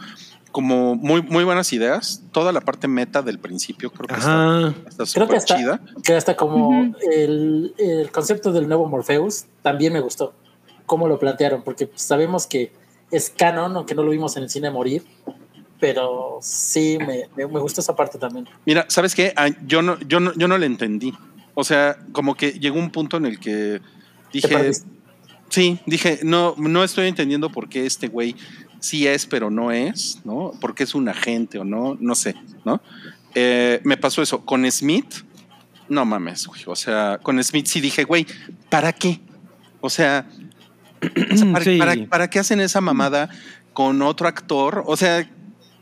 como 0.53 0.95
muy, 0.95 1.23
muy 1.23 1.45
buenas 1.45 1.73
ideas. 1.73 2.23
Toda 2.31 2.53
la 2.53 2.61
parte 2.61 2.87
meta 2.87 3.23
del 3.23 3.39
principio 3.39 3.91
creo 3.91 4.07
que 4.07 4.15
está, 4.15 4.59
Ajá. 4.69 4.75
está 4.89 5.05
Creo 5.13 5.29
que 5.29 5.37
hasta, 5.37 5.57
chida. 5.57 5.81
que 6.05 6.15
hasta 6.15 6.37
como 6.37 6.69
Ujú. 6.69 6.95
el, 7.11 7.75
el 7.79 8.11
concepto 8.11 8.53
del 8.53 8.69
nuevo 8.69 8.87
Morpheus 8.87 9.47
también 9.63 9.93
me 9.93 10.01
gustó. 10.01 10.35
Cómo 10.87 11.09
lo 11.09 11.19
plantearon, 11.19 11.63
porque 11.63 11.91
sabemos 11.95 12.47
que 12.47 12.73
es 13.11 13.31
canon, 13.31 13.77
aunque 13.77 13.95
no 13.95 14.03
lo 14.03 14.11
vimos 14.11 14.37
en 14.37 14.43
el 14.45 14.51
cine 14.51 14.71
morir, 14.71 15.03
pero 15.81 16.39
sí 16.43 16.99
me, 17.01 17.29
me, 17.37 17.47
me 17.47 17.61
gustó 17.61 17.81
esa 17.81 17.97
parte 17.97 18.19
también. 18.19 18.49
Mira, 18.67 18.85
¿sabes 18.89 19.15
qué? 19.15 19.33
Ah, 19.37 19.49
yo 19.67 19.83
no, 19.83 19.99
yo 20.01 20.21
no, 20.21 20.33
yo 20.35 20.49
no 20.49 20.59
le 20.59 20.67
entendí. 20.67 21.13
O 21.55 21.65
sea, 21.65 21.99
como 22.13 22.35
que 22.35 22.53
llegó 22.53 22.79
un 22.79 22.91
punto 22.91 23.17
en 23.17 23.27
el 23.27 23.39
que 23.41 23.81
¿Te 24.31 24.39
dije, 24.49 24.73
sí, 25.51 25.79
dije, 25.87 26.21
no, 26.23 26.55
no 26.57 26.83
estoy 26.85 27.09
entendiendo 27.09 27.51
por 27.51 27.69
qué 27.69 27.85
este 27.85 28.09
güey 28.09 28.35
sí 28.83 29.07
es, 29.07 29.25
pero 29.27 29.49
no 29.49 29.71
es, 29.73 30.21
¿no? 30.25 30.53
Porque 30.61 30.83
es 30.83 30.95
un 30.95 31.09
agente 31.09 31.59
o 31.59 31.65
no, 31.65 31.97
no 32.01 32.15
sé, 32.15 32.35
¿no? 32.65 32.83
Eh, 33.35 33.81
me 33.85 33.97
pasó 33.97 34.21
eso. 34.23 34.45
Con 34.45 34.71
Smith, 34.71 35.15
no 35.89 36.05
mames, 36.05 36.47
güey. 36.47 36.63
O 36.67 36.77
sea, 36.77 37.19
con 37.23 37.43
Smith 37.43 37.67
sí 37.67 37.81
dije, 37.81 38.05
güey, 38.05 38.27
¿para 38.69 38.93
qué? 38.93 39.21
O 39.85 39.89
sea, 39.91 40.27
¿para, 41.53 41.65
Sí. 41.65 41.77
para- 41.79 41.97
para 42.09 42.31
qué 42.31 42.39
hacen 42.39 42.61
esa 42.61 42.81
mamada 42.81 43.29
con 43.73 44.01
otro 44.03 44.29
actor? 44.29 44.85
O 44.87 44.97
sea, 44.97 45.29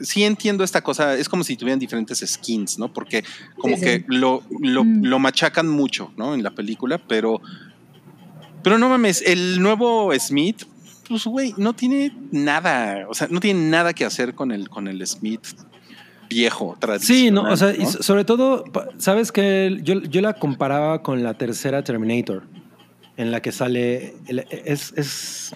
sí 0.01 0.25
entiendo 0.25 0.65
esta 0.65 0.81
cosa, 0.83 1.15
es 1.17 1.29
como 1.29 1.45
si 1.45 1.57
tuvieran 1.57 1.79
diferentes 1.79 2.21
skins, 2.27 2.79
¿no? 2.79 2.91
Porque 2.93 3.25
como 3.59 3.77
Sí, 3.77 3.81
sí. 3.81 3.87
que 3.87 4.05
lo, 4.09 4.43
lo, 4.61 4.85
Mm. 4.85 5.05
lo 5.05 5.19
machacan 5.19 5.69
mucho, 5.69 6.13
¿no? 6.17 6.35
En 6.35 6.43
la 6.43 6.51
película, 6.53 6.97
pero, 6.99 7.43
pero 8.63 8.79
no 8.79 8.89
mames, 8.89 9.23
el 9.27 9.61
nuevo 9.61 10.11
Smith, 10.19 10.63
pues 11.11 11.25
güey, 11.27 11.53
no 11.59 11.75
tiene 11.75 12.13
nada, 12.31 13.07
o 13.09 13.15
sea, 13.15 13.27
no 13.31 13.41
tiene 13.41 13.69
nada 13.69 13.93
que 13.93 14.05
hacer 14.07 14.35
con 14.35 14.53
el, 14.53 14.69
con 14.71 14.87
el 14.89 15.07
Smith 15.07 15.45
viejo, 16.29 16.77
tradicional. 16.79 17.21
Sí, 17.23 17.31
no, 17.33 17.43
o 17.53 17.57
sea, 17.57 17.75
y 17.75 17.85
sobre 17.85 18.25
todo, 18.25 18.65
sabes 18.99 19.33
que 19.33 19.79
yo, 19.83 20.01
yo 20.03 20.21
la 20.23 20.35
comparaba 20.35 21.03
con 21.03 21.23
la 21.25 21.35
tercera 21.35 21.83
Terminator, 21.83 22.45
en 23.17 23.33
la 23.33 23.43
que 23.43 23.51
sale, 23.53 24.15
el- 24.29 24.47
es, 24.51 24.93
es, 24.97 25.53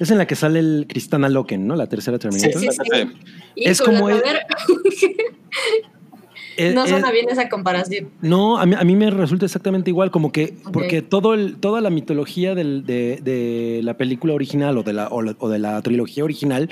es 0.00 0.10
en 0.10 0.18
la 0.18 0.26
que 0.26 0.34
sale 0.34 0.58
el 0.58 0.86
Cristana 0.88 1.28
Loken, 1.28 1.64
¿no? 1.66 1.76
La 1.76 1.86
tercera 1.86 2.18
Terminator. 2.18 2.60
Sí, 2.60 2.68
sí. 2.72 2.78
Sí. 2.92 3.12
Es 3.56 3.80
Híjole, 3.80 3.96
como 3.96 4.10
el- 4.10 4.22
Eh, 6.62 6.72
no 6.74 6.84
eh, 6.84 6.88
suena 6.88 7.10
bien 7.10 7.26
esa 7.30 7.48
comparación. 7.48 8.10
No, 8.20 8.58
a 8.58 8.66
mí, 8.66 8.74
a 8.78 8.84
mí 8.84 8.94
me 8.96 9.10
resulta 9.10 9.46
exactamente 9.46 9.88
igual, 9.90 10.10
como 10.10 10.30
que, 10.30 10.54
porque 10.72 11.00
todo 11.00 11.32
el, 11.34 11.56
toda 11.56 11.80
la 11.80 11.88
mitología 11.90 12.54
del- 12.54 12.84
de, 12.84 13.20
de 13.22 13.80
la 13.82 13.94
película 13.96 14.34
original 14.34 14.76
o 14.76 14.82
de 14.82 14.92
la, 14.92 15.08
o 15.08 15.22
la, 15.22 15.34
o 15.38 15.48
de 15.48 15.58
la 15.58 15.80
trilogía 15.80 16.22
original 16.24 16.68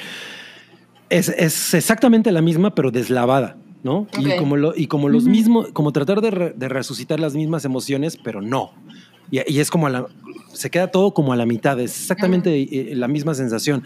es, 1.10 1.28
es 1.30 1.74
exactamente 1.74 2.30
la 2.32 2.42
misma, 2.42 2.74
pero 2.74 2.90
deslavada, 2.90 3.56
¿no? 3.82 4.06
Y 4.18 4.36
como, 4.36 4.56
lo, 4.56 4.74
y 4.76 4.86
como 4.88 5.08
los 5.08 5.24
mismos, 5.24 5.68
como 5.72 5.92
tratar 5.92 6.20
de, 6.20 6.30
re- 6.30 6.52
de 6.54 6.68
resucitar 6.68 7.18
las 7.18 7.34
mismas 7.34 7.64
emociones, 7.64 8.16
pero 8.16 8.42
no. 8.42 8.72
Y, 9.30 9.40
y 9.50 9.60
es 9.60 9.70
como 9.70 9.86
a 9.86 9.90
la, 9.90 10.06
se 10.52 10.70
queda 10.70 10.88
todo 10.88 11.12
como 11.14 11.32
a 11.32 11.36
la 11.36 11.46
mitad, 11.46 11.80
es 11.80 11.98
exactamente 11.98 12.60
eh, 12.60 12.94
la 12.94 13.08
misma 13.08 13.34
sensación. 13.34 13.82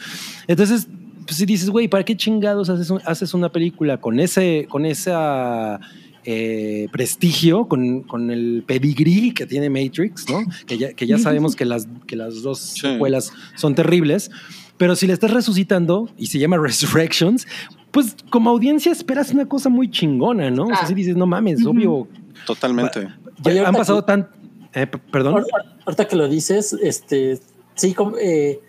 Entonces, 0.49 0.89
pues 1.27 1.37
si 1.39 1.47
dices, 1.47 1.71
güey, 1.71 1.89
¿para 1.89 2.05
qué 2.05 2.17
chingados 2.17 2.69
haces, 2.69 2.91
un- 2.91 3.01
haces 3.05 3.35
una 3.35 3.51
película 3.51 3.99
con 4.01 4.19
ese, 4.21 4.67
con 4.69 4.85
esa 4.87 5.81
eh, 6.25 6.87
prestigio, 6.93 7.67
con, 7.67 8.03
con 8.03 8.31
el 8.31 8.63
pedigrí 8.67 9.33
que 9.35 9.45
tiene 9.47 9.69
Matrix, 9.71 10.29
¿no? 10.31 10.43
Que 10.67 10.79
ya, 10.79 10.93
que 10.93 11.07
ya 11.07 11.19
sabemos 11.19 11.57
que 11.57 11.65
las, 11.65 11.89
que 12.07 12.15
las 12.17 12.43
dos 12.43 12.59
Sí. 12.61 12.81
secuelas 12.81 13.33
son 13.57 13.75
terribles. 13.75 14.31
Pero 14.77 14.95
si 14.97 15.07
le 15.07 15.13
estás 15.13 15.33
resucitando 15.33 16.09
y 16.17 16.27
se 16.27 16.39
llama 16.39 16.59
Resurrections, 16.63 17.47
pues 17.91 18.17
como 18.31 18.51
audiencia 18.51 18.91
esperas 18.93 19.31
una 19.33 19.47
cosa 19.47 19.69
muy 19.69 19.91
chingona, 19.91 20.51
¿no? 20.51 20.65
O 20.65 20.69
sea, 20.69 20.79
Ah. 20.83 20.87
si 20.87 20.95
dices, 20.95 21.17
no 21.17 21.27
mames, 21.27 21.65
obvio. 21.67 22.07
Totalmente. 22.47 23.09
ya 23.43 23.51
Oye, 23.51 23.61
han 23.67 23.75
pasado 23.75 24.01
que- 24.03 24.07
tan. 24.07 24.29
eh, 24.75 24.87
perdón. 25.11 25.35
Ahor- 25.35 25.47
Ahorita 25.85 26.07
que 26.07 26.15
lo 26.17 26.29
dices, 26.29 26.73
este, 26.81 27.41
sí, 27.75 27.93
como, 27.95 28.17
eh, 28.19 28.61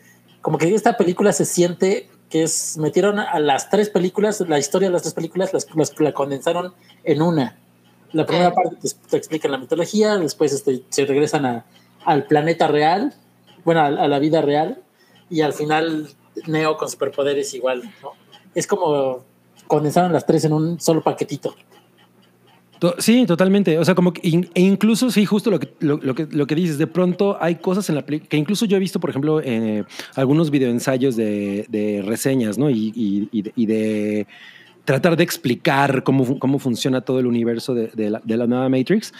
como 0.42 0.58
que 0.58 0.74
esta 0.74 0.98
película 0.98 1.32
se 1.32 1.46
siente 1.46 2.10
que 2.34 2.42
es, 2.42 2.80
metieron 2.80 3.20
a 3.20 3.38
las 3.40 3.70
tres 3.70 3.92
películas, 3.92 4.42
la 4.48 4.58
historia 4.58 4.88
de 4.88 4.94
las 4.94 5.04
tres 5.04 5.14
películas, 5.14 5.54
las, 5.54 5.68
las- 5.76 6.00
la 6.00 6.14
condensaron 6.14 6.74
en 7.04 7.22
una. 7.22 7.60
La 8.12 8.26
primera 8.26 8.52
parte 8.52 8.76
te, 8.82 8.90
te 9.08 9.18
explican 9.18 9.52
la 9.52 9.60
mitología, 9.60 10.18
después 10.18 10.52
este, 10.52 10.82
se 10.90 11.06
regresan 11.06 11.46
a- 11.46 11.66
al 12.06 12.26
planeta 12.26 12.68
real, 12.68 13.14
bueno, 13.64 13.82
a, 13.82 13.86
a 13.86 14.08
la 14.08 14.18
vida 14.18 14.42
real, 14.42 14.82
y 15.30 15.42
al 15.42 15.54
final 15.54 16.10
Neo 16.48 16.76
con 16.76 16.90
superpoderes 16.90 17.54
igual, 17.54 17.84
¿no? 18.02 18.14
Es 18.56 18.66
como 18.66 19.24
condensaron 19.68 20.12
las 20.12 20.26
tres 20.26 20.44
en 20.46 20.54
un 20.54 20.80
solo 20.80 21.04
paquetito. 21.04 21.54
Sí, 22.98 23.26
totalmente. 23.26 23.78
O 23.78 23.86
sea, 23.86 23.96
como 23.96 24.14
que 24.14 24.28
in- 24.28 24.50
e 24.54 24.62
incluso, 24.62 25.10
sí, 25.12 25.26
justo 25.26 25.50
lo 25.52 25.60
que, 25.60 25.70
lo, 25.80 25.98
lo 26.02 26.16
que, 26.16 26.28
lo 26.32 26.46
que 26.48 26.56
dices, 26.56 26.78
de 26.78 26.88
pronto 26.88 27.38
hay 27.40 27.56
cosas 27.56 27.88
en 27.90 27.96
la 27.96 28.06
película 28.06 28.30
que 28.30 28.38
incluso 28.38 28.66
yo 28.66 28.78
he 28.78 28.80
visto, 28.80 29.00
por 29.00 29.10
ejemplo, 29.10 29.42
eh, 29.44 29.84
algunos 30.16 30.50
videoensayos 30.52 31.16
de, 31.16 31.66
de 31.70 32.02
reseñas, 32.06 32.58
¿no? 32.58 32.70
Y, 32.70 32.92
y- 32.96 33.30
y 33.32 33.42
de, 33.44 33.54
y 33.56 33.66
de 33.66 34.28
tratar 34.86 35.16
de 35.16 35.24
explicar 35.24 36.04
cómo, 36.04 36.38
cómo 36.40 36.60
funciona 36.60 37.02
todo 37.02 37.20
el 37.20 37.28
universo 37.28 37.74
de, 37.74 37.88
de 37.94 38.10
la, 38.10 38.22
de 38.24 38.38
la 38.38 38.48
nueva 38.48 38.68
Matrix. 38.70 39.14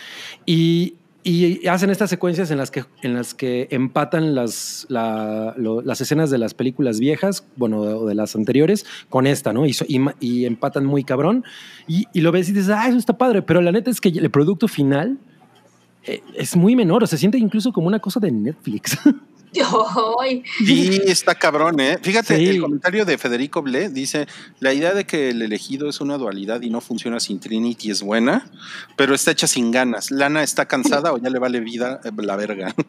Y 0.46 0.96
y 1.24 1.68
hacen 1.68 1.90
estas 1.90 2.10
secuencias 2.10 2.52
en 2.52 2.58
las 2.58 2.70
que, 2.72 2.84
en 3.02 3.14
las 3.14 3.34
que 3.34 3.68
empatan 3.72 4.36
las, 4.36 4.86
la- 4.90 5.54
lo- 5.58 5.82
las 5.82 6.02
escenas 6.02 6.30
de 6.30 6.38
las 6.38 6.54
películas 6.54 7.00
viejas, 7.00 7.46
bueno, 7.56 7.80
o 7.82 8.06
de 8.06 8.16
las 8.16 8.36
anteriores, 8.36 8.86
con 9.10 9.26
esta, 9.28 9.54
¿no? 9.54 9.66
Y, 9.66 9.76
y 9.88 10.00
y 10.20 10.46
empatan 10.46 10.86
muy 10.86 11.04
cabrón. 11.04 11.44
Y, 11.88 12.06
y 12.14 12.22
lo 12.22 12.32
ves 12.32 12.50
y 12.50 12.54
dices, 12.54 12.70
ah, 12.70 12.88
eso 12.90 12.98
está 12.98 13.18
padre. 13.18 13.42
Pero 13.42 13.62
la 13.62 13.72
neta 13.72 13.90
es 13.90 14.02
que 14.02 14.10
el 14.10 14.30
producto 14.32 14.68
final 14.68 15.18
eh, 16.06 16.22
es 16.36 16.56
muy 16.56 16.76
menor. 16.76 17.04
O 17.04 17.08
se 17.08 17.18
siente 17.18 17.38
incluso 17.38 17.72
como 17.72 17.88
una 17.88 18.00
cosa 18.00 18.20
de 18.20 18.32
Netflix. 18.32 18.98
Sí, 20.66 21.02
está 21.08 21.36
cabrón, 21.36 21.80
¿eh? 21.80 21.98
Fíjate, 22.02 22.38
Sí. 22.38 22.48
el 22.48 22.62
comentario 22.62 23.06
de 23.06 23.18
Federico 23.18 23.62
Ble 23.62 23.90
dice, 23.90 24.28
la 24.60 24.74
idea 24.74 24.94
de 24.94 25.06
que 25.06 25.30
el 25.30 25.42
elegido 25.42 25.90
es 25.90 26.02
una 26.02 26.18
dualidad 26.18 26.62
y 26.62 26.70
no 26.70 26.82
funciona 26.82 27.20
sin 27.20 27.40
Trinity 27.40 27.92
es 27.92 28.02
buena, 28.02 28.46
pero 28.96 29.14
está 29.14 29.32
hecha 29.32 29.48
sin 29.48 29.72
ganas. 29.72 30.12
Lana 30.12 30.44
está 30.44 30.66
cansada 30.68 31.14
o 31.14 31.18
ya 31.18 31.30
le 31.30 31.40
vale 31.40 31.60
vida 31.60 32.00
eh, 32.04 32.10
la 32.18 32.36
verga. 32.36 32.74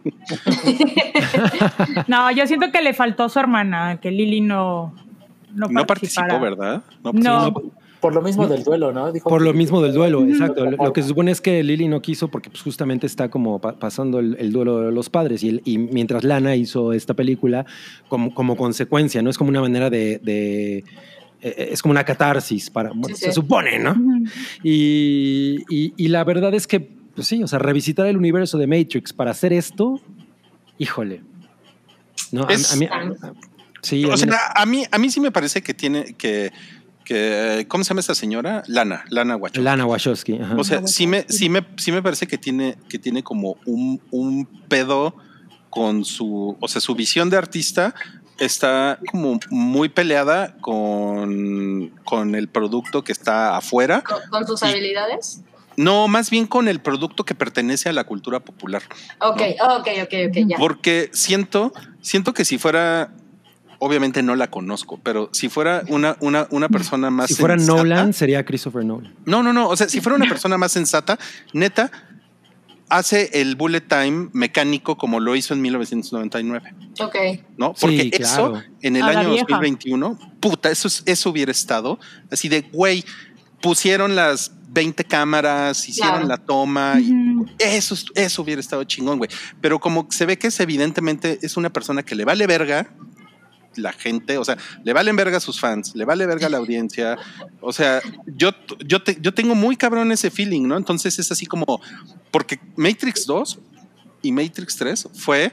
No, 2.08 2.30
yo 2.30 2.46
siento 2.46 2.70
que 2.72 2.82
le 2.82 2.94
faltó 2.94 3.24
a 3.24 3.28
su 3.28 3.38
hermana, 3.38 3.98
que 4.00 4.10
Lili 4.10 4.40
no, 4.40 4.94
no, 5.54 5.68
No 5.68 5.86
participó, 5.86 6.38
¿verdad? 6.40 6.82
No. 7.02 7.12
participó. 7.12 7.83
Por 8.04 8.14
lo 8.14 8.22
mismo 8.22 8.46
del 8.46 8.62
duelo, 8.64 8.92
¿no? 8.92 9.10
Dijo 9.12 9.28
Por 9.28 9.40
que- 9.40 9.44
lo 9.46 9.54
mismo 9.54 9.80
del 9.82 9.92
duelo, 10.00 10.22
exacto. 10.24 10.64
Lo, 10.70 10.76
lo 10.76 10.92
que 10.92 11.02
se 11.02 11.08
supone 11.08 11.30
es 11.30 11.40
que 11.40 11.62
Lily 11.62 11.88
no 11.88 12.02
quiso 12.02 12.28
porque 12.28 12.50
pues, 12.50 12.62
justamente 12.62 13.06
está 13.06 13.30
como 13.30 13.58
pa- 13.60 13.78
pasando 13.78 14.18
el, 14.18 14.36
el 14.38 14.52
duelo 14.52 14.80
de 14.80 14.92
los 14.92 15.08
padres 15.08 15.42
y, 15.42 15.48
el- 15.48 15.62
y 15.64 15.78
mientras 15.78 16.22
Lana 16.24 16.54
hizo 16.54 16.92
esta 16.92 17.14
película 17.14 17.64
como, 18.08 18.34
como 18.34 18.56
consecuencia, 18.56 19.22
¿no? 19.22 19.30
Es 19.30 19.38
como 19.38 19.48
una 19.50 19.60
manera 19.62 19.88
de... 19.90 20.18
de- 20.22 20.84
eh, 21.40 21.68
es 21.72 21.82
como 21.82 21.92
una 21.92 22.04
catarsis 22.04 22.70
para, 22.70 22.90
bueno, 22.90 23.14
Sí, 23.16 23.22
se 23.24 23.26
sí. 23.26 23.32
supone, 23.32 23.78
¿no? 23.78 23.94
Y, 24.62 25.58
y- 25.68 25.92
y 25.96 26.08
la 26.08 26.24
verdad 26.24 26.54
es 26.54 26.66
que, 26.66 26.80
pues 26.80 27.26
sí, 27.26 27.42
o 27.42 27.46
sea, 27.48 27.58
revisitar 27.58 28.06
el 28.06 28.16
universo 28.16 28.56
de 28.58 28.66
Matrix 28.66 29.12
para 29.12 29.30
hacer 29.32 29.52
esto, 29.52 30.00
híjole. 30.78 31.22
No, 32.32 32.44
a- 32.48 32.52
Es- 32.52 32.72
a, 32.72 32.76
mí- 32.76 32.86
a- 32.86 33.14
sí, 33.82 34.04
a 34.04 34.08
O 34.08 34.10
mí- 34.12 34.18
sea, 34.18 34.38
a 34.54 34.66
mí, 34.66 34.84
a 34.90 34.98
mí 34.98 35.10
sí 35.10 35.20
me 35.20 35.30
parece 35.30 35.62
que 35.62 35.74
tiene 35.74 36.14
que, 36.14 36.50
que 37.04 37.66
¿cómo 37.68 37.84
se 37.84 37.88
llama 37.90 38.00
esta 38.00 38.14
señora? 38.14 38.62
Lana, 38.66 39.04
Lana 39.10 39.36
Wachowski. 39.36 39.62
Lana 39.62 39.86
Wachowski. 39.86 40.38
ajá. 40.40 40.54
O 40.58 40.64
sea, 40.64 40.86
sí 40.86 41.06
me, 41.06 41.26
sí 41.28 41.48
me, 41.48 41.66
sí 41.76 41.92
me 41.92 42.02
parece 42.02 42.26
que 42.26 42.38
tiene, 42.38 42.76
que 42.88 42.98
tiene 42.98 43.22
como 43.22 43.56
un, 43.66 44.00
un 44.10 44.46
pedo 44.68 45.14
con 45.70 46.04
su, 46.04 46.56
o 46.60 46.68
sea, 46.68 46.80
su 46.80 46.94
visión 46.94 47.30
de 47.30 47.36
artista 47.36 47.94
está 48.38 48.98
como 49.10 49.38
muy 49.50 49.88
peleada 49.88 50.56
con, 50.60 51.88
con 52.04 52.34
el 52.34 52.48
producto 52.48 53.04
que 53.04 53.12
está 53.12 53.56
afuera. 53.56 54.02
con, 54.02 54.18
con 54.30 54.46
sus 54.46 54.62
Y- 54.62 54.66
habilidades. 54.66 55.40
No, 55.76 56.06
más 56.06 56.30
bien 56.30 56.46
con 56.46 56.68
el 56.68 56.80
producto 56.80 57.24
que 57.24 57.34
pertenece 57.34 57.88
a 57.88 57.92
la 57.92 58.04
cultura 58.04 58.38
popular. 58.38 58.82
Ok, 59.20 59.42
ok, 59.60 59.88
ok, 60.04 60.14
ok, 60.28 60.36
ya. 60.46 60.56
Porque 60.56 61.10
siento, 61.12 61.72
siento 62.00 62.32
que 62.32 62.44
si 62.44 62.58
fuera, 62.58 63.12
obviamente 63.78 64.22
no 64.22 64.36
la 64.36 64.48
conozco, 64.50 64.98
pero 65.02 65.28
si 65.32 65.48
fuera 65.48 65.82
una, 65.88 66.16
una, 66.20 66.46
una 66.50 66.68
persona 66.68 67.10
más 67.10 67.28
si 67.28 67.34
fuera 67.34 67.56
sensata- 67.56 67.76
Nolan, 67.78 68.12
sería 68.12 68.44
Christopher 68.44 68.84
Nolan. 68.84 69.14
No, 69.26 69.42
no, 69.42 69.52
no. 69.52 69.68
O 69.68 69.76
sea, 69.76 69.88
si 69.88 70.00
fuera 70.00 70.16
una 70.16 70.26
persona 70.28 70.56
más 70.58 70.72
sensata, 70.72 71.18
neta, 71.52 71.90
hace 72.88 73.30
el 73.40 73.56
bullet 73.56 73.80
time 73.80 74.28
mecánico 74.32 74.96
como 74.96 75.18
lo 75.20 75.34
hizo 75.34 75.54
en 75.54 75.62
1999, 75.62 76.74
Ok. 77.00 77.16
¿no? 77.56 77.72
Sí, 77.74 77.80
Porque 77.80 78.10
claro. 78.10 78.56
eso 78.58 78.62
en 78.82 78.96
el 78.96 79.02
A 79.02 79.06
año 79.08 79.30
vieja. 79.30 79.46
2021, 79.48 80.18
puta, 80.40 80.70
eso, 80.70 80.88
es- 80.88 81.02
eso 81.06 81.30
hubiera 81.30 81.50
estado 81.50 81.98
así 82.30 82.48
de, 82.48 82.60
güey, 82.72 83.04
pusieron 83.60 84.14
las 84.14 84.52
20 84.68 85.04
cámaras, 85.04 85.88
hicieron 85.88 86.22
Claro. 86.24 86.28
la 86.28 86.36
toma, 86.36 86.96
y 87.00 87.12
eso, 87.58 87.94
es- 87.94 88.06
eso 88.14 88.42
hubiera 88.42 88.60
estado 88.60 88.84
chingón, 88.84 89.18
güey. 89.18 89.30
Pero 89.60 89.78
como 89.80 90.06
se 90.10 90.26
ve 90.26 90.36
que 90.36 90.48
es 90.48 90.60
evidentemente 90.60 91.38
es 91.42 91.56
una 91.56 91.70
persona 91.70 92.02
que 92.02 92.14
le 92.14 92.24
vale 92.24 92.46
verga 92.46 92.88
la 93.76 93.92
gente, 93.92 94.38
o 94.38 94.44
sea, 94.44 94.56
le 94.82 94.92
valen 94.92 95.16
verga 95.16 95.36
a 95.36 95.40
sus 95.40 95.60
fans, 95.60 95.94
le 95.94 96.04
vale 96.04 96.26
verga 96.26 96.46
a 96.46 96.50
la 96.50 96.58
audiencia. 96.58 97.16
O 97.60 97.72
sea, 97.72 98.00
yo, 98.26 98.50
yo, 98.84 99.02
te- 99.02 99.18
yo 99.20 99.32
tengo 99.34 99.54
muy 99.54 99.76
cabrón 99.76 100.12
ese 100.12 100.30
feeling, 100.30 100.62
¿no? 100.68 100.76
Entonces 100.76 101.18
es 101.18 101.30
así 101.32 101.46
como, 101.46 101.80
porque 102.30 102.58
Matrix 102.76 103.26
2 103.26 103.58
y 104.22 104.32
Matrix 104.32 104.76
3 104.76 105.08
fue, 105.14 105.52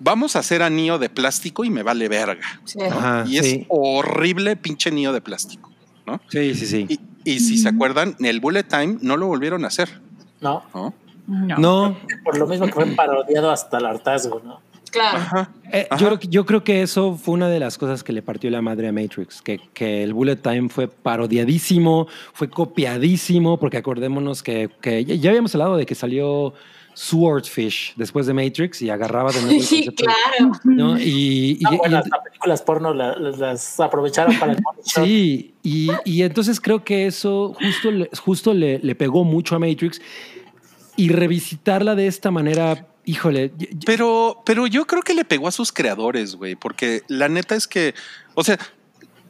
vamos 0.00 0.36
a 0.36 0.40
hacer 0.40 0.62
anillo 0.62 0.98
de 0.98 1.08
plástico 1.10 1.64
y 1.64 1.70
me 1.70 1.82
vale 1.82 2.08
verga. 2.08 2.60
Sí. 2.64 2.78
¿no? 2.78 2.86
Ajá, 2.86 3.24
y 3.26 3.38
es 3.38 3.46
sí. 3.46 3.66
horrible 3.68 4.56
pinche 4.56 4.90
anillo 4.90 5.12
de 5.12 5.20
plástico. 5.20 5.72
¿no? 6.06 6.20
Sí, 6.28 6.54
sí, 6.54 6.66
sí. 6.66 6.86
Y, 6.88 7.00
y 7.34 7.40
si 7.40 7.58
se 7.58 7.68
acuerdan, 7.68 8.16
el 8.20 8.40
bullet 8.40 8.62
time 8.64 8.96
no 9.02 9.16
lo 9.16 9.26
volvieron 9.26 9.64
a 9.64 9.68
hacer. 9.68 10.00
No, 10.40 10.62
¿no? 10.74 10.94
No. 11.26 11.58
No, 11.58 11.98
por 12.24 12.38
lo 12.38 12.46
mismo 12.46 12.66
que 12.66 12.72
fue 12.72 12.86
parodiado 12.86 13.50
hasta 13.50 13.76
el 13.76 13.84
hartazgo, 13.84 14.40
¿no? 14.42 14.60
Claro. 14.90 15.18
Ajá. 15.18 15.50
eh, 15.72 15.86
Ajá. 15.90 16.00
yo, 16.00 16.06
creo 16.08 16.18
que- 16.18 16.28
yo 16.28 16.46
creo 16.46 16.64
que 16.64 16.82
eso 16.82 17.14
fue 17.16 17.34
una 17.34 17.48
de 17.48 17.60
las 17.60 17.76
cosas 17.78 18.02
que 18.02 18.12
le 18.12 18.22
partió 18.22 18.50
la 18.50 18.62
madre 18.62 18.88
a 18.88 18.92
Matrix, 18.92 19.42
que, 19.42 19.60
que 19.74 20.02
el 20.02 20.14
bullet 20.14 20.36
time 20.36 20.68
fue 20.68 20.88
parodiadísimo, 20.88 22.06
fue 22.32 22.48
copiadísimo, 22.48 23.58
porque 23.58 23.76
acordémonos 23.76 24.42
que, 24.42 24.70
que 24.80 25.04
ya 25.04 25.14
ya 25.14 25.30
habíamos 25.30 25.54
hablado 25.54 25.76
de 25.76 25.86
que 25.86 25.94
salió 25.94 26.54
Swordfish 26.94 27.94
después 27.96 28.26
de 28.26 28.34
Matrix 28.34 28.82
y 28.82 28.90
agarraba 28.90 29.30
de 29.30 29.40
nuevo 29.42 29.56
el 29.56 29.62
Sí, 29.64 29.88
claro. 29.94 30.52
¿no? 30.64 30.98
Y, 30.98 31.58
y- 31.60 31.60
Ah, 31.64 31.70
bueno, 31.78 32.00
y- 32.04 32.24
películas 32.28 32.62
porno 32.62 32.92
la- 32.92 33.14
las 33.16 33.78
aprovecharon 33.78 34.36
para 34.38 34.52
el. 34.52 34.58
Sí, 34.82 35.54
y, 35.62 35.88
y 36.04 36.22
entonces 36.22 36.60
creo 36.60 36.82
que 36.82 37.06
eso 37.06 37.54
justo, 37.60 37.90
le, 37.92 38.10
justo 38.20 38.52
le, 38.52 38.78
le 38.80 38.94
pegó 38.96 39.22
mucho 39.24 39.54
a 39.54 39.58
Matrix 39.60 40.00
y 40.96 41.10
revisitarla 41.10 41.94
de 41.94 42.08
esta 42.08 42.32
manera, 42.32 42.87
híjole, 43.08 43.50
Pero, 43.86 44.42
pero 44.44 44.66
yo 44.66 44.86
creo 44.86 45.02
que 45.02 45.14
le 45.14 45.24
pegó 45.24 45.48
a 45.48 45.50
sus 45.50 45.72
creadores, 45.72 46.36
güey, 46.36 46.56
porque 46.56 47.02
la 47.08 47.28
neta 47.28 47.54
es 47.54 47.66
que, 47.66 47.94
o 48.34 48.44
sea, 48.44 48.58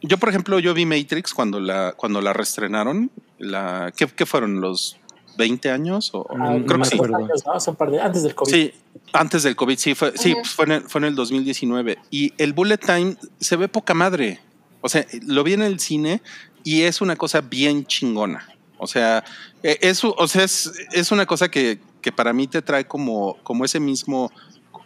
yo 0.02 0.18
por 0.18 0.28
ejemplo, 0.28 0.58
yo 0.58 0.74
vi 0.74 0.84
Matrix 0.84 1.32
cuando 1.32 1.60
la, 1.60 1.92
cuando 1.96 2.20
la 2.20 2.32
reestrenaron, 2.32 3.10
la, 3.38 3.92
¿qué, 3.96 4.08
qué 4.08 4.26
fueron 4.26 4.60
los 4.60 4.98
20 5.36 5.70
años? 5.70 6.10
O, 6.12 6.26
Ah, 6.30 6.54
no 6.58 6.66
creo 6.66 6.80
que 6.80 6.88
sí. 6.88 6.98
años, 6.98 7.44
¿no? 7.46 7.52
Un 7.70 7.76
par 7.76 7.90
de 7.92 8.00
antes 8.00 8.24
del 8.24 8.34
COVID. 8.34 8.50
Sí, 8.52 8.72
antes 9.12 9.44
del 9.44 9.54
COVID, 9.54 9.78
sí, 9.78 9.94
fue, 9.94 10.12
sí, 10.16 10.34
pues 10.34 10.48
fue, 10.48 10.64
en 10.64 10.72
el, 10.72 10.82
fue 10.82 11.00
en 11.00 11.04
el 11.04 11.14
2019. 11.14 11.98
Y 12.10 12.32
el 12.36 12.52
Bullet 12.54 12.78
Time 12.78 13.16
se 13.38 13.56
ve 13.56 13.68
poca 13.68 13.94
madre. 13.94 14.40
O 14.80 14.88
sea, 14.88 15.06
lo 15.22 15.44
vi 15.44 15.52
en 15.52 15.62
el 15.62 15.78
cine 15.78 16.20
y 16.64 16.82
es 16.82 17.00
una 17.00 17.14
cosa 17.14 17.40
bien 17.42 17.86
chingona. 17.86 18.48
O 18.78 18.86
sea, 18.86 19.24
eh, 19.62 19.78
es, 19.82 20.02
o 20.04 20.28
sea, 20.28 20.44
es, 20.44 20.72
es 20.92 21.12
una 21.12 21.26
cosa 21.26 21.48
que, 21.48 21.80
que 22.00 22.12
para 22.12 22.32
mí 22.32 22.46
te 22.46 22.62
trae 22.62 22.86
como, 22.86 23.36
como 23.42 23.64
ese 23.64 23.80
mismo, 23.80 24.30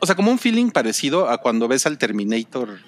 o 0.01 0.07
sea, 0.07 0.15
como 0.15 0.31
un 0.31 0.39
feeling 0.39 0.71
parecido 0.71 1.29
a 1.29 1.39
cuando 1.39 1.69
ves 1.69 1.87
al 1.87 1.99
Terminator 1.99 2.79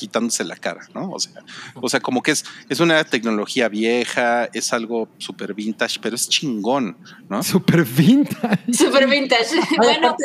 quitándose 0.00 0.44
la 0.44 0.56
cara, 0.56 0.80
¿no? 0.94 1.10
O 1.10 1.20
sea, 1.20 1.44
o 1.74 1.88
sea, 1.90 2.00
como 2.00 2.22
que 2.22 2.30
es, 2.30 2.42
es 2.70 2.80
una 2.80 3.04
tecnología 3.04 3.68
vieja, 3.68 4.46
es 4.54 4.72
algo 4.72 5.08
súper 5.18 5.52
vintage, 5.52 5.98
pero 6.00 6.16
es 6.16 6.26
chingón, 6.26 6.96
¿no? 7.28 7.42
super 7.44 7.84
vintage. 7.84 8.72
Super 8.72 9.06
vintage. 9.06 9.60
Bueno, 9.76 10.08
aparte, 10.08 10.24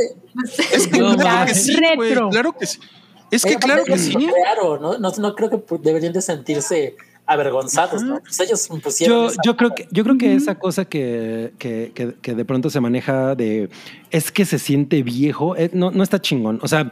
Es 0.72 0.88
que 0.88 0.98
No, 0.98 1.18
claro 1.18 1.46
que 1.46 1.56
sí, 1.56 1.76
claro 2.32 2.54
que. 2.58 2.66
Es 3.32 3.44
que 3.44 3.50
Oye, 3.50 3.58
claro 3.58 3.84
que 3.84 3.98
sí. 3.98 4.14
crearon, 4.14 4.82
¿no? 4.82 4.98
No, 4.98 5.12
no 5.12 5.36
creo 5.36 5.50
que 5.50 5.62
deberían 5.80 6.14
de 6.14 6.22
sentirse 6.22 6.96
avergonzados, 7.28 8.04
¿no? 8.04 8.20
Pues 8.22 8.40
ellos 8.40 8.70
impusieron. 8.70 9.30
Yo, 9.30 9.36
yo 9.44 9.58
creo 9.58 9.74
que 9.76 9.88
yo 9.92 10.04
creo 10.04 10.18
que 10.18 10.36
esa 10.36 10.56
cosa 10.60 10.86
que, 10.86 11.54
que, 11.58 11.92
que- 11.94 12.14
que 12.22 12.36
de 12.36 12.46
pronto 12.46 12.70
se 12.70 12.80
maneja 12.80 13.36
de 13.36 13.70
es 14.12 14.32
que 14.32 14.46
se 14.46 14.60
siente 14.60 15.02
viejo, 15.04 15.56
eh, 15.58 15.70
no, 15.74 15.92
no 15.92 16.04
está 16.04 16.22
chingón. 16.22 16.60
O 16.62 16.68
sea, 16.68 16.92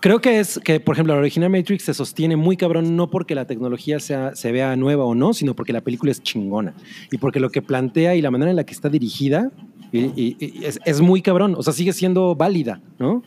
creo 0.00 0.20
que 0.20 0.40
es 0.40 0.58
que, 0.64 0.80
por 0.80 0.94
ejemplo, 0.94 1.14
la 1.14 1.20
original 1.20 1.50
Matrix 1.50 1.84
se 1.84 1.94
sostiene 1.94 2.36
muy 2.36 2.56
cabrón, 2.56 2.96
no 2.96 3.10
porque 3.10 3.34
la 3.34 3.46
tecnología 3.46 4.00
sea, 4.00 4.34
se 4.34 4.50
vea 4.52 4.74
nueva 4.76 5.04
o 5.04 5.14
no, 5.14 5.34
sino 5.34 5.54
porque 5.54 5.72
la 5.72 5.82
película 5.82 6.10
es 6.10 6.22
chingona. 6.22 6.74
Y 7.12 7.18
porque 7.18 7.38
lo 7.40 7.50
que 7.50 7.62
plantea 7.62 8.14
y 8.16 8.22
la 8.22 8.30
manera 8.30 8.50
en 8.50 8.56
la 8.56 8.64
que 8.64 8.72
está 8.74 8.88
dirigida 8.88 9.50
y- 9.92 10.06
y- 10.20 10.36
y 10.40 10.64
es, 10.64 10.78
es 10.84 11.00
muy 11.00 11.22
cabrón. 11.22 11.54
O 11.56 11.62
sea, 11.62 11.72
sigue 11.72 11.92
siendo 11.92 12.34
válida, 12.34 12.80
¿no? 12.98 13.22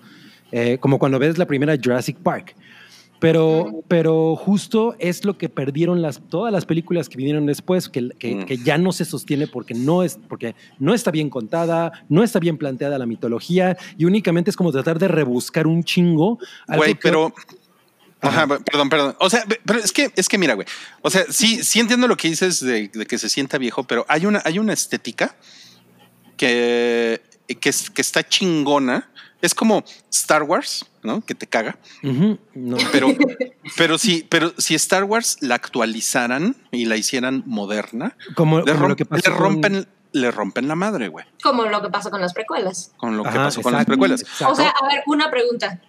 Eh, 0.52 0.78
como 0.80 1.00
cuando 1.00 1.18
ves 1.20 1.38
la 1.38 1.46
primera 1.48 1.76
Jurassic 1.82 2.18
Park. 2.18 2.56
Pero, 3.24 3.84
pero 3.88 4.36
justo 4.36 4.96
es 5.00 5.24
lo 5.24 5.38
que 5.38 5.48
perdieron 5.50 6.02
las, 6.02 6.22
todas 6.30 6.52
las 6.52 6.66
películas 6.66 7.08
que 7.08 7.16
vinieron 7.18 7.46
después, 7.46 7.88
que, 7.90 8.10
que- 8.20 8.36
Mm. 8.36 8.46
que 8.46 8.58
ya 8.58 8.78
no 8.78 8.92
se 8.92 9.06
sostiene 9.06 9.48
porque 9.48 9.74
no, 9.74 10.04
es, 10.04 10.20
porque 10.28 10.56
no 10.78 10.94
está 10.94 11.10
bien 11.10 11.30
contada, 11.30 11.92
no 12.10 12.22
está 12.24 12.40
bien 12.40 12.58
planteada 12.58 12.98
la 12.98 13.06
mitología 13.06 13.78
y 13.98 14.06
únicamente 14.06 14.50
es 14.50 14.58
como 14.58 14.72
tratar 14.74 15.00
de 15.00 15.08
rebuscar 15.08 15.68
un 15.68 15.84
chingo. 15.84 16.38
Güey, 16.68 16.96
pero. 16.96 17.34
Ajá, 18.20 18.46
perdón, 18.48 18.90
perdón. 18.90 19.16
O 19.20 19.30
sea, 19.30 19.44
pero 19.66 19.80
es 19.80 19.92
que, 19.92 20.12
es 20.16 20.28
que 20.30 20.38
mira, 20.38 20.54
güey. 20.54 20.68
O 21.02 21.10
sea, 21.10 21.24
sí, 21.30 21.64
sí 21.64 21.80
entiendo 21.80 22.08
lo 22.08 22.16
que 22.18 22.30
dices 22.30 22.60
de, 22.60 22.90
de 22.90 23.06
que 23.06 23.18
se 23.18 23.30
sienta 23.30 23.58
viejo, 23.58 23.84
pero 23.86 24.06
hay 24.10 24.26
una, 24.26 24.42
hay 24.46 24.60
una 24.60 24.74
estética 24.74 25.36
que, 26.38 27.22
que, 27.48 27.72
que 27.94 28.02
está 28.02 28.28
chingona. 28.28 29.10
Es 29.42 29.54
como 29.54 29.84
Star 30.12 30.44
Wars, 30.44 30.86
¿no? 31.04 31.22
Que 31.22 31.36
te 31.36 31.48
caga. 31.48 31.78
No. 32.02 32.78
Pero, 32.92 33.08
pero 33.78 33.98
sí, 33.98 34.26
pero 34.30 34.54
si 34.58 34.76
Star 34.76 35.04
Wars 35.04 35.38
la 35.42 35.56
actualizaran 35.56 36.56
y 36.72 36.86
la 36.86 36.96
hicieran 36.98 37.44
moderna, 37.46 38.16
Como, 38.36 38.60
le, 38.62 38.74
como 38.74 38.88
lo 38.90 38.96
que 38.96 39.06
pasó 39.06 39.30
le 39.30 39.36
con- 39.36 39.44
rompen, 39.46 39.88
le 40.12 40.32
rompen 40.32 40.68
la 40.68 40.76
madre, 40.76 41.08
güey. 41.08 41.26
Como 41.42 41.66
lo 41.66 41.82
que 41.82 41.90
pasó 41.90 42.10
con 42.12 42.22
las 42.22 42.34
precuelas. 42.34 42.94
Con 42.98 43.18
lo 43.18 43.24
que 43.24 43.30
pasó 43.32 43.62
con 43.62 43.74
las 43.74 43.82
exacto. 43.82 43.92
precuelas. 43.92 44.24
O 44.48 44.56
sea, 44.56 44.70
a 44.70 44.88
ver, 44.88 45.04
una 45.08 45.30
pregunta. 45.32 45.82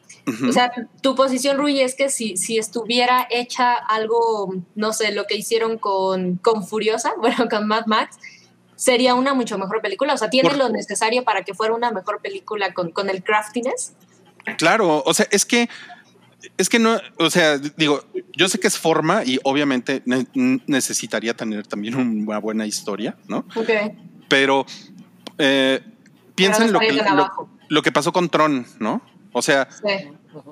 O 0.49 0.53
sea, 0.53 0.73
tu 1.03 1.15
posición, 1.15 1.59
Rui, 1.59 1.81
es 1.81 1.95
que 1.95 2.09
si, 2.09 2.39
si 2.39 2.57
estuviera 2.57 3.27
hecha 3.31 3.75
algo, 3.75 4.55
no 4.75 4.95
sé, 4.95 5.13
lo 5.13 5.27
que 5.27 5.37
hicieron 5.37 5.77
con, 5.77 6.37
con 6.37 6.67
Furiosa, 6.67 7.13
bueno, 7.21 7.47
con 7.51 7.69
Mad 7.69 7.85
Max, 7.87 8.17
sería 8.75 9.15
una 9.15 9.35
mucho 9.35 9.59
mejor 9.59 9.83
película. 9.83 10.15
O 10.15 10.17
sea, 10.17 10.31
tiene 10.31 10.49
Por- 10.49 10.59
lo 10.59 10.69
necesario 10.71 11.25
para 11.25 11.43
que 11.43 11.53
fuera 11.53 11.75
una 11.75 11.91
mejor 11.91 12.23
película 12.23 12.73
con, 12.73 12.91
con 12.93 13.11
el 13.11 13.23
craftiness. 13.23 13.93
Claro, 14.59 15.03
o 15.05 15.15
sea, 15.15 15.27
es 15.31 15.45
que 15.45 15.69
es 16.59 16.69
que 16.69 16.79
no, 16.79 16.99
o 17.19 17.31
sea, 17.31 17.57
digo, 17.59 18.05
yo 18.37 18.49
sé 18.49 18.59
que 18.61 18.67
es 18.69 18.77
forma 18.79 19.25
y 19.25 19.39
obviamente 19.45 20.03
ne- 20.05 20.27
necesitaría 20.67 21.35
tener 21.35 21.67
también 21.67 21.95
una 21.95 22.39
buena 22.39 22.67
historia, 22.67 23.17
¿no? 23.29 23.47
Ok. 23.57 23.71
Pero 24.29 24.67
eh, 25.39 25.81
piensa 26.35 26.65
en 26.65 26.73
lo 26.73 26.81
que, 26.81 27.01
lo, 27.69 27.83
que 27.83 27.93
pasó 27.93 28.13
con 28.13 28.29
Tron, 28.29 28.67
¿no? 28.79 29.01
O 29.33 29.41
sea, 29.43 29.69
Sí, 29.71 30.11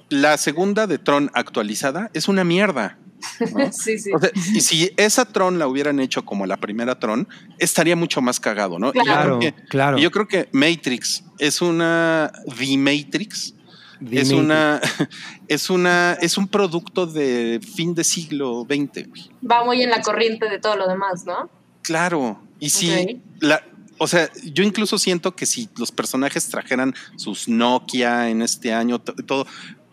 la 0.09 0.39
segunda 0.39 0.86
de 0.86 0.98
Tron 0.98 1.31
actualizada 1.35 2.10
es 2.14 2.27
una 2.28 2.43
mierda. 2.43 2.98
¿no? 3.55 3.70
sí, 3.73 3.98
sí. 3.98 4.10
O 4.14 4.19
sea, 4.19 4.31
y 4.35 4.60
si 4.62 4.90
esa 4.97 5.24
Tron 5.27 5.59
la 5.59 5.69
hubieran 5.69 6.01
hecho 6.01 6.24
como 6.24 6.47
la 6.47 6.56
primera 6.56 6.98
Tron, 6.98 7.28
estaría 7.59 7.97
mucho 7.97 8.23
más 8.23 8.40
cagado, 8.40 8.78
¿no? 8.78 8.90
Y 8.94 8.98
yo 8.98 9.02
Claro, 9.05 9.39
creo 9.39 9.52
que- 9.55 9.62
claro. 9.66 9.98
yo 9.98 10.10
creo 10.10 10.27
que 10.27 10.48
Matrix 10.52 11.23
es 11.39 11.60
una 11.60 12.32
The 12.59 12.78
Matrix. 12.78 13.55
Es 14.11 14.31
una, 14.31 14.81
es 15.49 15.70
una, 15.70 16.15
es 16.20 16.37
un 16.39 16.49
producto 16.49 17.07
de 17.07 17.61
fin 17.74 17.95
de 17.95 18.05
siglo 18.05 18.66
XX. 18.69 19.09
Va 19.49 19.65
muy 19.65 19.83
en 19.83 19.91
la 19.91 20.01
corriente 20.03 20.49
de 20.49 20.59
todo 20.59 20.77
lo 20.77 20.89
demás, 20.89 21.24
¿no? 21.24 21.49
Claro. 21.83 22.41
Y 22.59 22.70
si 22.70 23.20
la, 23.41 23.62
o 23.99 24.07
sea, 24.07 24.31
yo 24.45 24.62
incluso 24.65 24.99
siento 24.99 25.35
que 25.35 25.47
si 25.47 25.69
los 25.77 25.91
personajes 25.93 26.49
trajeran 26.49 26.95
sus 27.16 27.49
Nokia 27.49 28.29
en 28.31 28.43
este 28.43 28.73
año, 28.73 28.99
to- 29.01 29.15
todo, 29.15 29.47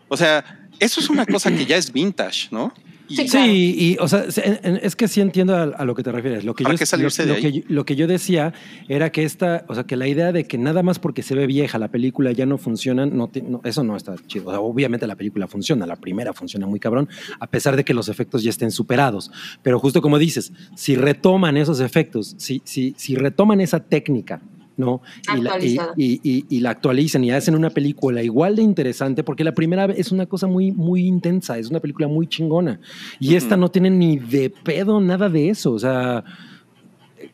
o 0.08 0.16
sea, 0.16 0.68
eso 0.78 1.00
es 1.00 1.10
una 1.10 1.26
cosa 1.26 1.50
que 1.50 1.66
ya 1.66 1.76
es 1.76 1.92
vintage, 1.92 2.48
¿no? 2.50 2.72
Y- 3.10 3.28
Sí, 3.28 3.74
y, 3.76 3.96
o 4.00 4.06
sea, 4.08 4.24
es 4.24 4.94
que 4.96 5.08
sí 5.08 5.20
entiendo 5.20 5.54
a, 5.56 5.64
a 5.64 5.84
lo 5.84 5.94
que 5.94 6.02
te 6.02 6.12
refieres. 6.12 6.44
Lo 6.44 6.54
que, 6.54 6.62
¿Para 6.64 6.74
yo, 6.74 6.78
qué 6.78 6.86
salirse 6.86 7.22
lo, 7.26 7.26
de 7.26 7.32
lo 7.32 7.36
ahí? 7.36 7.42
que, 7.42 7.58
yo- 7.60 7.64
lo 7.68 7.84
que 7.84 7.96
yo 7.96 8.06
decía 8.06 8.54
era 8.88 9.10
que 9.10 9.24
esta, 9.24 9.64
o 9.68 9.74
sea, 9.74 9.84
que 9.84 9.96
la 9.96 10.06
idea 10.06 10.30
de 10.32 10.44
que 10.44 10.56
nada 10.58 10.82
más 10.82 10.98
porque 11.00 11.22
se 11.22 11.34
ve 11.34 11.46
vieja 11.46 11.78
la 11.78 11.88
película 11.88 12.30
ya 12.32 12.46
no 12.46 12.56
funciona, 12.56 13.06
no, 13.06 13.26
te- 13.28 13.42
no, 13.42 13.60
eso 13.64 13.82
no 13.84 13.96
está 13.96 14.14
chido. 14.28 14.46
O 14.48 14.50
sea, 14.52 14.60
obviamente 14.60 15.06
la 15.08 15.16
película 15.16 15.46
funciona, 15.48 15.86
la 15.86 15.96
primera 15.96 16.32
funciona 16.32 16.66
muy 16.66 16.78
cabrón, 16.78 17.08
a 17.40 17.46
pesar 17.48 17.76
de 17.76 17.84
que 17.84 17.94
los 17.94 18.08
efectos 18.08 18.42
ya 18.44 18.50
estén 18.50 18.70
superados. 18.70 19.30
Pero 19.62 19.78
justo 19.80 20.00
como 20.00 20.18
dices, 20.18 20.52
si 20.76 20.94
retoman 20.94 21.56
esos 21.56 21.80
efectos, 21.80 22.34
si, 22.38 22.62
si, 22.64 22.94
si 22.96 23.16
retoman 23.16 23.60
esa 23.60 23.80
técnica, 23.80 24.40
¿no? 24.80 25.00
Y 25.32 25.40
la, 25.42 25.50
y, 25.50 25.76
Actualizada. 25.76 25.92
y- 25.96 26.20
y- 26.24 26.44
y 26.48 26.60
la 26.60 26.70
actualizan 26.70 27.22
y 27.22 27.30
hacen 27.30 27.54
una 27.54 27.70
película 27.70 28.22
igual 28.22 28.56
de 28.56 28.62
interesante, 28.62 29.22
porque 29.22 29.44
la 29.44 29.52
primera 29.52 29.84
es 29.84 30.10
una 30.10 30.26
cosa 30.26 30.46
muy, 30.48 30.72
muy 30.72 31.06
intensa, 31.06 31.56
es 31.58 31.70
una 31.70 31.78
película 31.80 32.08
muy 32.08 32.26
chingona. 32.26 32.80
Y 33.20 33.34
esta 33.36 33.56
no 33.56 33.70
tiene 33.70 33.90
ni 33.90 34.18
de 34.18 34.50
pedo 34.50 35.00
nada 35.00 35.28
de 35.28 35.50
eso, 35.50 35.72
o 35.72 35.78
sea, 35.78 36.24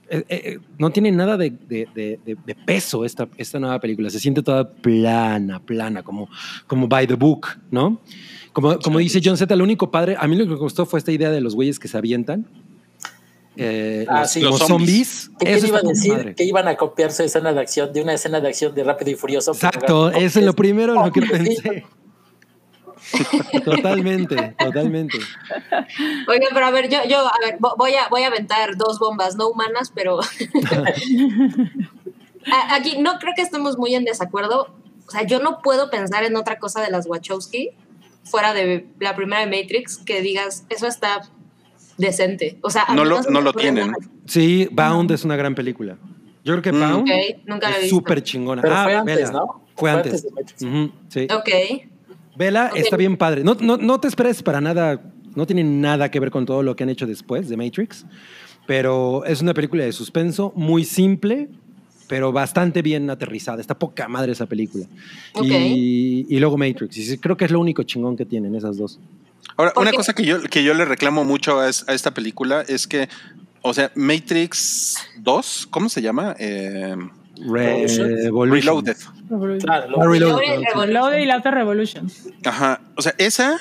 eh, 0.09 0.25
eh, 0.29 0.59
no 0.79 0.91
tiene 0.91 1.11
nada 1.13 1.37
de, 1.37 1.51
de- 1.51 1.89
de- 1.95 2.21
de- 2.25 2.37
de 2.47 2.55
peso 2.55 3.05
esta, 3.05 3.29
esta 3.37 3.59
nueva 3.59 3.81
película, 3.81 4.11
se 4.11 4.21
siente 4.21 4.43
toda 4.43 4.69
plana, 4.69 5.61
plana, 5.61 6.03
como, 6.03 6.29
como 6.67 6.87
by 6.89 7.07
the 7.07 7.15
book, 7.15 7.47
¿no? 7.71 8.01
Como, 8.53 8.79
como 8.79 8.99
dice 8.99 9.21
John 9.23 9.37
Z, 9.37 9.55
lo 9.57 9.65
único 9.65 9.91
padre, 9.91 10.17
a 10.19 10.27
mí 10.27 10.35
lo 10.37 10.45
que 10.45 10.51
me 10.51 10.57
gustó 10.57 10.87
fue 10.87 10.99
esta 10.99 11.13
idea 11.13 11.31
de 11.31 11.41
los 11.41 11.55
güeyes 11.55 11.79
que 11.79 11.89
se 11.89 11.99
avientan. 11.99 12.47
Eh, 13.57 14.05
Ah, 14.09 14.21
los, 14.21 14.31
sí. 14.31 14.41
los 14.41 14.59
Los 14.61 14.69
zombies. 14.69 15.31
¿Qué 15.39 15.55
Eso 15.55 15.67
iba 15.69 15.79
a 15.79 15.83
decir? 15.83 16.13
madre. 16.13 16.35
Que 16.35 16.45
iban 16.45 16.69
a 16.69 16.77
copiar 16.77 17.13
su 17.13 17.23
escena 17.23 17.53
de 17.53 17.61
acción 17.61 17.93
de 17.93 18.03
una 18.03 18.15
escena 18.15 18.41
de 18.41 18.49
acción 18.49 18.75
de 18.75 18.85
Rápido 18.85 19.11
y 19.11 19.15
Furioso. 19.15 19.53
Exacto, 19.53 20.11
eso 20.11 20.39
es 20.41 20.45
lo 20.45 20.53
primero 20.55 20.95
en 20.95 21.05
lo 21.05 21.13
que 21.13 21.23
pensé. 21.33 21.87
Totalmente, 23.65 24.55
totalmente. 24.59 25.19
Oiga, 26.29 26.47
pero 26.53 26.67
a 26.67 26.71
ver, 26.71 26.89
yo, 26.89 26.99
yo, 27.09 27.19
a 27.21 27.35
ver, 27.45 27.59
vo- 27.59 27.75
voy 27.79 27.95
a, 27.95 28.09
voy 28.09 28.23
a 28.23 28.27
aventar 28.27 28.77
dos 28.77 28.99
bombas 28.99 29.37
no 29.37 29.49
humanas, 29.49 29.93
pero 29.95 30.19
aquí 32.71 32.99
no 32.99 33.19
creo 33.19 33.33
que 33.37 33.43
estemos 33.43 33.79
muy 33.79 33.95
en 33.95 34.05
desacuerdo. 34.05 34.75
O 35.07 35.11
sea, 35.11 35.23
yo 35.25 35.39
no 35.41 35.61
puedo 35.63 35.91
pensar 35.91 36.25
en 36.25 36.37
otra 36.37 36.59
cosa 36.59 36.81
de 36.83 36.91
las 36.91 37.07
Wachowski 37.07 37.71
fuera 38.25 38.53
de 38.55 38.89
la 38.99 39.15
primera 39.15 39.47
de 39.47 39.63
Matrix 39.63 39.99
que 39.99 40.21
digas, 40.21 40.65
eso 40.69 40.89
está 40.89 41.21
decente. 41.99 42.59
O 42.63 42.71
sea, 42.71 42.85
No 42.95 43.05
lo- 43.05 43.23
no 43.23 43.41
lo 43.41 43.53
tienen. 43.53 43.87
nada. 43.93 43.99
Sí, 44.27 44.69
Bound 44.73 45.11
es 45.13 45.25
una 45.25 45.37
gran 45.37 45.55
película. 45.55 45.97
Yo 46.45 46.53
creo 46.55 46.63
que 46.63 46.73
Mm. 46.73 46.81
Bound 46.81 47.03
Ok, 47.11 47.41
nunca 47.47 47.71
la 47.71 47.79
es 47.79 47.89
súper 47.91 48.23
chingona. 48.23 48.63
Pero 48.63 48.75
Ah, 48.75 48.85
fue 48.85 48.95
antes, 48.95 49.17
vela. 49.17 49.31
¿no? 49.33 49.63
Fue 49.77 49.91
antes. 49.91 50.23
de 50.23 50.31
Matrix. 50.31 50.63
Ujú, 50.63 50.91
sí. 51.09 51.27
Ok. 51.35 51.49
Vela 52.37 52.69
Ok. 52.73 52.79
está 52.79 52.97
bien 52.97 53.17
padre. 53.17 53.43
No, 53.45 53.57
no, 53.61 53.77
no 53.77 53.99
te 54.01 54.09
esperes 54.09 54.43
para 54.43 54.61
nada, 54.61 55.01
no 55.35 55.47
tiene 55.47 55.65
nada 55.65 56.11
que 56.11 56.21
ver 56.21 56.31
con 56.31 56.47
todo 56.47 56.63
lo 56.63 56.77
que 56.77 56.85
han 56.85 56.91
hecho 56.91 57.07
después 57.07 57.49
de 57.49 57.57
Matrix, 57.57 58.05
pero 58.67 59.25
es 59.25 59.41
una 59.43 59.55
película 59.55 59.85
de 59.85 59.93
suspenso 59.93 60.53
muy 60.57 60.85
simple, 60.85 61.49
pero 62.09 62.31
bastante 62.33 62.83
bien 62.83 63.11
aterrizada. 63.11 63.61
Está 63.61 63.77
poca 63.79 64.07
madre 64.09 64.33
esa 64.33 64.47
película. 64.47 64.87
Ok. 65.35 65.45
Y, 65.47 66.27
y 66.29 66.39
luego 66.39 66.57
Matrix. 66.57 66.97
Y 66.97 67.19
creo 67.19 67.37
que 67.37 67.45
es 67.47 67.51
lo 67.51 67.59
único 67.61 67.83
chingón 67.83 68.17
que 68.17 68.25
tienen 68.25 68.55
esas 68.55 68.77
dos. 68.77 68.99
Ahora, 69.57 69.73
¿Por 69.73 69.83
una 69.83 69.93
cosa 69.93 70.13
que 70.15 70.25
yo, 70.25 70.43
que 70.43 70.63
yo 70.65 70.75
le 70.75 70.85
reclamo 70.85 71.25
mucho 71.25 71.61
a, 71.61 71.69
es- 71.69 71.85
a 71.89 71.95
esta 71.95 72.13
película 72.13 72.63
es 72.69 72.87
que, 72.87 73.09
o 73.63 73.73
sea, 73.75 73.91
Matrix 73.95 74.97
2, 75.19 75.69
¿cómo 75.71 75.89
se 75.89 76.03
llama? 76.03 76.35
Eh, 76.39 76.95
Revolution. 77.39 78.51
Reloaded. 78.51 78.97
Claro, 79.61 79.91
lo- 79.91 80.03
Ah, 80.03 80.07
Reloaded, 80.07 80.39
Reloaded, 80.39 80.59
sí. 80.73 80.79
Reloaded 80.79 81.19
y 81.19 81.27
la 81.27 81.37
otra 81.39 81.51
Revolution. 81.51 82.11
Ajá. 82.45 82.81
O 82.97 83.03
sea, 83.03 83.15
esa 83.19 83.59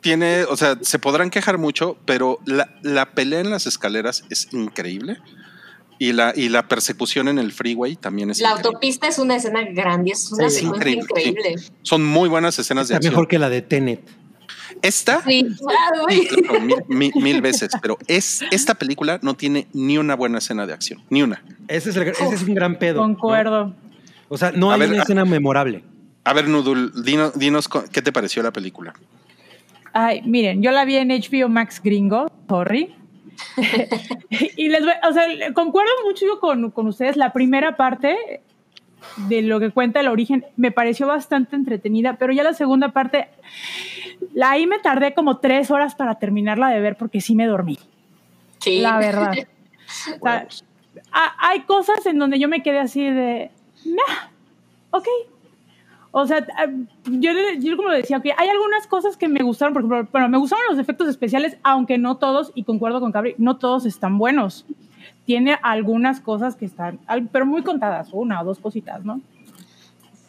tiene, 0.00 0.44
o 0.44 0.56
sea, 0.56 0.78
se 0.80 0.98
podrán 0.98 1.30
quejar 1.30 1.58
mucho, 1.58 1.98
pero 2.06 2.38
la, 2.46 2.74
la 2.82 3.12
pelea 3.12 3.40
en 3.40 3.50
las 3.50 3.66
escaleras 3.66 4.24
es 4.30 4.48
increíble. 4.52 5.18
Y 5.98 6.14
la, 6.14 6.32
y 6.34 6.48
la 6.48 6.66
persecución 6.66 7.28
en 7.28 7.38
el 7.38 7.52
freeway 7.52 7.94
también 7.94 8.30
es 8.30 8.40
La 8.40 8.50
increíble. 8.52 8.68
autopista 8.68 9.06
es 9.08 9.18
una 9.18 9.36
escena 9.36 9.62
grande, 9.70 10.12
es 10.12 10.32
una 10.32 10.48
Sí, 10.48 10.60
secuencia 10.60 10.90
increíble, 10.92 11.22
increíble. 11.28 11.62
Son 11.82 12.02
muy 12.02 12.30
buenas 12.30 12.58
escenas 12.58 12.88
de 12.88 12.94
Está 12.94 12.96
acción. 12.98 13.12
mejor 13.12 13.28
que 13.28 13.38
la 13.38 13.50
de 13.50 13.60
Tenet. 13.60 14.00
Esta, 14.82 15.22
Sí, 15.22 15.42
claro, 15.58 16.06
claro, 16.06 16.60
mil, 16.60 16.76
mil- 16.88 17.12
mil 17.16 17.40
veces, 17.42 17.70
pero 17.82 17.98
es, 18.06 18.42
esta 18.50 18.74
película 18.74 19.18
no 19.22 19.34
tiene 19.34 19.66
ni 19.72 19.98
una 19.98 20.14
buena 20.16 20.38
escena 20.38 20.66
de 20.66 20.72
acción, 20.72 21.02
ni 21.10 21.22
una. 21.22 21.42
Ese 21.68 21.90
es, 21.90 21.96
el- 21.96 22.08
ese 22.08 22.34
es 22.34 22.42
un 22.42 22.54
gran 22.54 22.78
pedo. 22.78 22.96
¿no? 22.96 23.02
Concuerdo. 23.14 23.74
O 24.28 24.38
sea, 24.38 24.52
no 24.52 24.70
A 24.70 24.74
hay 24.74 24.80
ver, 24.80 24.90
una 24.90 24.98
a- 25.00 25.02
escena 25.02 25.24
memorable. 25.24 25.82
A 26.24 26.32
ver, 26.32 26.48
Nudul, 26.48 26.92
dino- 27.04 27.30
dinos, 27.32 27.68
qué 27.92 28.02
te 28.02 28.12
pareció 28.12 28.42
la 28.42 28.52
película. 28.52 28.92
Ay, 29.92 30.22
miren, 30.22 30.62
yo 30.62 30.70
la 30.70 30.84
vi 30.84 30.96
en 30.96 31.08
HBO 31.10 31.48
Max 31.48 31.80
Gringo, 31.82 32.30
sorry. 32.48 32.94
y 34.56 34.68
les 34.68 34.82
voy, 34.84 34.92
o 35.08 35.12
sea, 35.12 35.24
concuerdo 35.54 35.90
mucho 36.04 36.26
yo 36.26 36.38
con, 36.40 36.70
con 36.70 36.86
ustedes. 36.86 37.16
La 37.16 37.32
primera 37.32 37.76
parte 37.76 38.42
de 39.28 39.42
lo 39.42 39.58
que 39.60 39.70
cuenta 39.70 39.98
el 40.00 40.08
origen 40.08 40.44
me 40.56 40.70
pareció 40.70 41.06
bastante 41.06 41.56
entretenida, 41.56 42.16
pero 42.18 42.32
ya 42.34 42.42
la 42.42 42.52
segunda 42.52 42.92
parte, 42.92 43.28
la 44.34 44.50
ahí 44.50 44.66
me 44.66 44.78
tardé 44.78 45.14
como 45.14 45.38
tres 45.38 45.70
horas 45.70 45.94
para 45.94 46.16
terminarla 46.16 46.68
de 46.68 46.80
ver 46.80 46.96
porque 46.96 47.20
sí 47.20 47.34
me 47.34 47.46
dormí, 47.46 47.78
Sí. 48.58 48.80
la 48.80 48.98
verdad. 48.98 49.32
O 50.20 50.24
sea, 50.24 50.46
ha- 51.12 51.48
hay 51.48 51.60
cosas 51.62 52.06
en 52.06 52.18
donde 52.18 52.38
yo 52.38 52.48
me 52.48 52.62
quedé 52.62 52.78
así 52.78 53.02
de, 53.02 53.50
nah, 53.84 54.28
ok. 54.90 55.06
O 56.12 56.26
sea, 56.26 56.46
ah, 56.56 56.66
yo, 57.06 57.30
yo 57.58 57.76
como 57.76 57.90
decía, 57.90 58.18
ok, 58.18 58.26
hay 58.36 58.48
algunas 58.48 58.86
cosas 58.86 59.16
que 59.16 59.26
me 59.28 59.42
gustaron, 59.42 59.72
por 59.72 59.82
ejemplo, 59.82 60.08
bueno, 60.12 60.28
me 60.28 60.38
gustaron 60.38 60.64
los 60.70 60.78
efectos 60.78 61.08
especiales, 61.08 61.56
aunque 61.64 61.98
no 61.98 62.18
todos, 62.18 62.52
y 62.54 62.62
concuerdo 62.64 63.00
con 63.00 63.10
Cabri, 63.12 63.34
no 63.38 63.56
todos 63.56 63.84
están 63.84 64.16
buenos. 64.18 64.64
Tiene 65.24 65.58
algunas 65.62 66.20
cosas 66.20 66.54
que 66.56 66.64
están, 66.66 66.98
pero 67.32 67.46
muy 67.46 67.62
contadas, 67.62 68.10
una 68.12 68.40
o 68.40 68.44
dos 68.44 68.58
cositas, 68.60 69.04
¿no? 69.04 69.20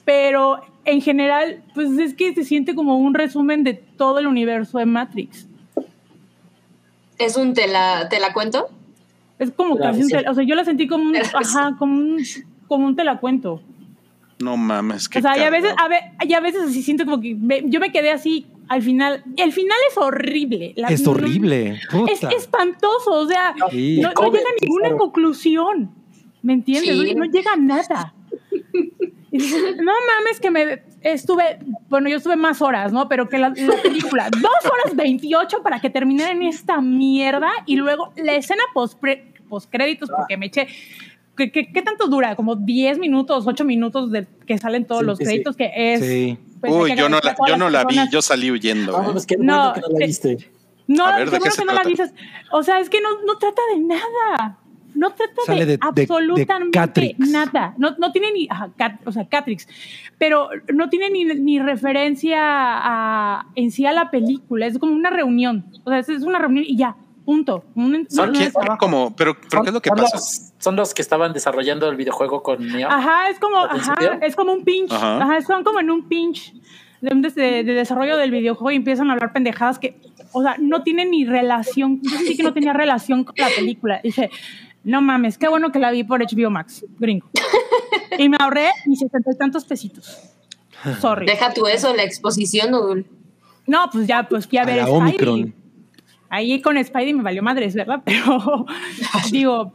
Pero 0.05 0.61
en 0.85 1.01
general, 1.01 1.61
pues 1.73 1.91
es 1.99 2.13
que 2.13 2.33
se 2.33 2.43
siente 2.43 2.73
como 2.75 2.97
un 2.97 3.13
resumen 3.13 3.63
de 3.63 3.73
todo 3.73 4.19
el 4.19 4.27
universo 4.27 4.77
de 4.79 4.85
Matrix. 4.85 5.47
Es 7.17 7.37
un 7.37 7.53
te 7.53 7.67
la, 7.67 8.07
te 8.09 8.19
la 8.19 8.33
cuento. 8.33 8.67
Es 9.37 9.51
como 9.51 9.75
Claro, 9.75 9.91
casi 9.93 10.03
un 10.03 10.09
tel- 10.09 10.27
o 10.29 10.33
sea, 10.33 10.43
yo 10.43 10.55
la 10.55 10.65
sentí 10.65 10.87
como 10.87 11.03
un, 11.03 11.15
ajá, 11.33 11.75
como 11.77 11.95
un, 11.97 12.17
como 12.67 12.87
un 12.87 12.95
te 12.95 13.03
la 13.03 13.19
cuento. 13.19 13.61
No 14.39 14.57
mames, 14.57 15.07
qué 15.07 15.19
O 15.19 15.21
sea, 15.21 15.37
y 15.37 15.41
a 15.41 15.51
veces, 15.51 15.71
a, 15.77 15.87
ve- 15.87 16.13
y 16.27 16.33
a 16.33 16.39
veces 16.39 16.63
así 16.63 16.81
siento 16.81 17.05
como 17.05 17.21
que 17.21 17.35
me- 17.35 17.63
yo 17.65 17.79
me 17.79 17.91
quedé 17.91 18.09
así 18.11 18.47
al 18.69 18.81
final. 18.81 19.23
El 19.37 19.51
final 19.51 19.77
es 19.91 19.97
horrible. 19.97 20.73
La- 20.77 20.87
Es 20.87 21.03
no- 21.03 21.11
horrible. 21.11 21.79
Es 22.11 22.23
espantoso. 22.23 23.11
O 23.11 23.27
sea, 23.27 23.53
Sí. 23.69 23.99
no, 24.01 24.09
llega 24.09 24.39
a 24.39 24.53
ninguna 24.61 24.91
conclusión. 24.97 25.91
¿Me 26.41 26.53
entiendes? 26.53 26.89
Sí. 26.97 27.13
No, 27.13 27.25
no 27.25 27.31
llega 27.31 27.53
a 27.53 27.57
nada. 27.57 28.13
Y 29.31 29.37
dices, 29.37 29.75
no 29.77 29.91
mames 29.91 30.39
que 30.39 30.51
me 30.51 30.83
estuve, 31.01 31.59
bueno, 31.89 32.09
yo 32.09 32.17
estuve 32.17 32.35
más 32.35 32.61
horas, 32.61 32.91
¿no? 32.91 33.07
Pero 33.07 33.29
que 33.29 33.37
la, 33.37 33.49
la 33.49 33.81
película, 33.81 34.29
dos 34.41 34.71
horas 34.71 34.95
28 34.95 35.63
para 35.63 35.79
que 35.79 35.89
terminara 35.89 36.31
en 36.31 36.43
esta 36.43 36.81
mierda 36.81 37.49
y 37.65 37.77
luego 37.77 38.13
la 38.17 38.33
escena 38.33 38.63
post 38.73 38.99
créditos 39.69 40.09
porque 40.09 40.37
me 40.37 40.45
eché 40.45 40.67
¿qué, 41.35 41.51
qué, 41.51 41.71
qué 41.71 41.81
tanto 41.81 42.07
dura? 42.07 42.35
Como 42.35 42.55
10 42.55 42.99
minutos, 42.99 43.45
8 43.47 43.65
minutos 43.65 44.11
de 44.11 44.27
que 44.45 44.57
salen 44.57 44.85
todos 44.85 45.01
Sí, 45.01 45.05
los 45.07 45.17
sí, 45.17 45.25
sí. 45.25 45.29
créditos, 45.29 45.55
que 45.55 45.71
es... 45.75 45.99
Sí. 46.01 46.37
pues, 46.59 46.73
Uy, 46.73 46.95
yo 46.95 47.09
no 47.09 47.19
la, 47.19 47.35
yo 47.47 47.57
no 47.57 47.69
la 47.69 47.85
vi, 47.85 47.97
yo 48.11 48.21
salí 48.21 48.51
huyendo. 48.51 49.11
Pues 49.11 49.25
qué 49.25 49.37
No, 49.37 49.71
bueno 49.71 49.73
que 49.73 49.81
no 49.81 49.99
la 49.99 50.05
viste. 50.05 50.37
No, 50.87 51.05
A 51.05 51.17
ver, 51.17 51.29
¿de 51.29 51.37
qué 51.37 51.37
qué 51.37 51.39
bueno 51.39 51.51
se 51.55 51.61
que 51.61 51.65
no 51.65 51.73
la 51.73 51.83
dices. 51.83 52.13
O 52.51 52.63
sea, 52.63 52.79
es 52.79 52.89
que 52.89 52.99
no, 53.01 53.09
no 53.25 53.37
trata 53.37 53.61
de 53.73 53.79
nada. 53.79 54.59
No 54.95 55.11
trata 55.11 55.33
Sale 55.45 55.59
de, 55.61 55.65
de- 55.65 55.71
de- 55.71 55.77
de 55.77 56.01
absolutamente 56.03 56.77
Catrix. 56.79 57.19
nada. 57.19 57.73
No, 57.77 57.95
no 57.97 58.11
tiene 58.11 58.31
ni, 58.31 58.47
ajá, 58.49 58.69
Cat- 58.77 58.99
o 59.05 59.11
sea, 59.11 59.27
Catrix, 59.27 59.67
pero 60.17 60.49
no 60.73 60.89
tiene 60.89 61.09
ni, 61.09 61.25
ni 61.25 61.59
referencia 61.59 62.37
a, 62.41 63.45
en 63.55 63.71
sí 63.71 63.85
a 63.85 63.91
la 63.93 64.11
película. 64.11 64.65
Es 64.67 64.77
como 64.77 64.93
una 64.93 65.09
reunión. 65.09 65.65
O 65.83 65.89
sea, 65.89 65.99
es, 65.99 66.09
es 66.09 66.23
una 66.23 66.39
reunión 66.39 66.65
y 66.67 66.75
ya, 66.77 66.95
punto. 67.25 67.63
Un, 67.75 68.07
Son 68.09 68.29
un- 68.29 68.35
¿Quién- 68.35 68.47
un 68.47 68.51
trabajo. 68.61 68.77
cómo? 68.79 69.15
¿Pero, 69.15 69.35
pero 69.49 69.63
qué 69.63 69.69
es 69.69 69.73
lo 69.73 69.81
que 69.81 69.89
son 69.89 69.97
pasa? 69.97 70.17
Los, 70.17 70.53
son 70.59 70.75
los 70.75 70.93
que 70.93 71.01
estaban 71.01 71.33
desarrollando 71.33 71.89
el 71.89 71.95
videojuego 71.95 72.43
con 72.43 72.65
Neo. 72.67 72.89
Ajá, 72.89 73.29
es 73.29 73.39
como, 73.39 73.57
¿Al 73.57 73.79
ajá, 73.79 73.95
es 74.21 74.35
como 74.35 74.53
un 74.53 74.63
pinch. 74.63 74.91
Ajá. 74.91 75.21
Ajá, 75.23 75.41
son 75.41 75.63
como 75.63 75.79
en 75.79 75.89
un 75.89 76.07
pinch 76.07 76.53
de, 77.01 77.15
de- 77.15 77.63
de 77.63 77.73
desarrollo 77.73 78.17
del 78.17 78.29
videojuego 78.31 78.71
y 78.71 78.75
empiezan 78.75 79.09
a 79.09 79.13
hablar 79.13 79.33
pendejadas 79.33 79.79
que, 79.79 79.97
o 80.33 80.43
sea, 80.43 80.55
no 80.59 80.83
tienen 80.83 81.11
ni 81.11 81.25
relación. 81.25 81.99
Yo 82.03 82.17
sí 82.19 82.37
que 82.37 82.43
no 82.43 82.53
tenía 82.53 82.73
relación 82.73 83.23
con 83.23 83.33
la 83.37 83.47
película. 83.55 83.99
Dije, 84.03 84.29
no 84.83 85.01
mames, 85.01 85.37
qué 85.37 85.47
bueno 85.47 85.71
que 85.71 85.79
la 85.79 85.91
vi 85.91 86.03
por 86.03 86.21
HBO 86.21 86.49
Max, 86.49 86.85
gringo. 86.99 87.29
Y 88.17 88.29
me 88.29 88.37
ahorré 88.39 88.69
mis 88.85 88.99
setenta 88.99 89.31
y 89.33 89.37
tantos 89.37 89.65
pesitos. 89.65 90.17
Sorry. 90.99 91.25
Deja 91.27 91.53
tú 91.53 91.67
eso, 91.67 91.95
la 91.95 92.03
exposición, 92.03 92.71
Nudul. 92.71 93.05
No, 93.67 93.89
pues 93.91 94.07
ya, 94.07 94.23
pues 94.27 94.47
fui 94.47 94.57
a 94.57 94.63
A 94.63 94.65
ver 94.65 94.77
la 94.77 94.83
Spidey. 94.83 94.97
Omicron. 95.01 95.55
Ahí 96.29 96.61
con 96.61 96.83
Spidey 96.83 97.13
me 97.13 97.23
valió 97.23 97.43
madres, 97.43 97.75
¿verdad? 97.75 98.01
Pero 98.05 98.65
digo, 99.31 99.73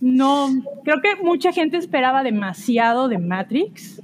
no, 0.00 0.50
creo 0.84 1.00
que 1.00 1.16
mucha 1.22 1.52
gente 1.52 1.76
esperaba 1.78 2.22
demasiado 2.22 3.08
de 3.08 3.18
Matrix, 3.18 4.02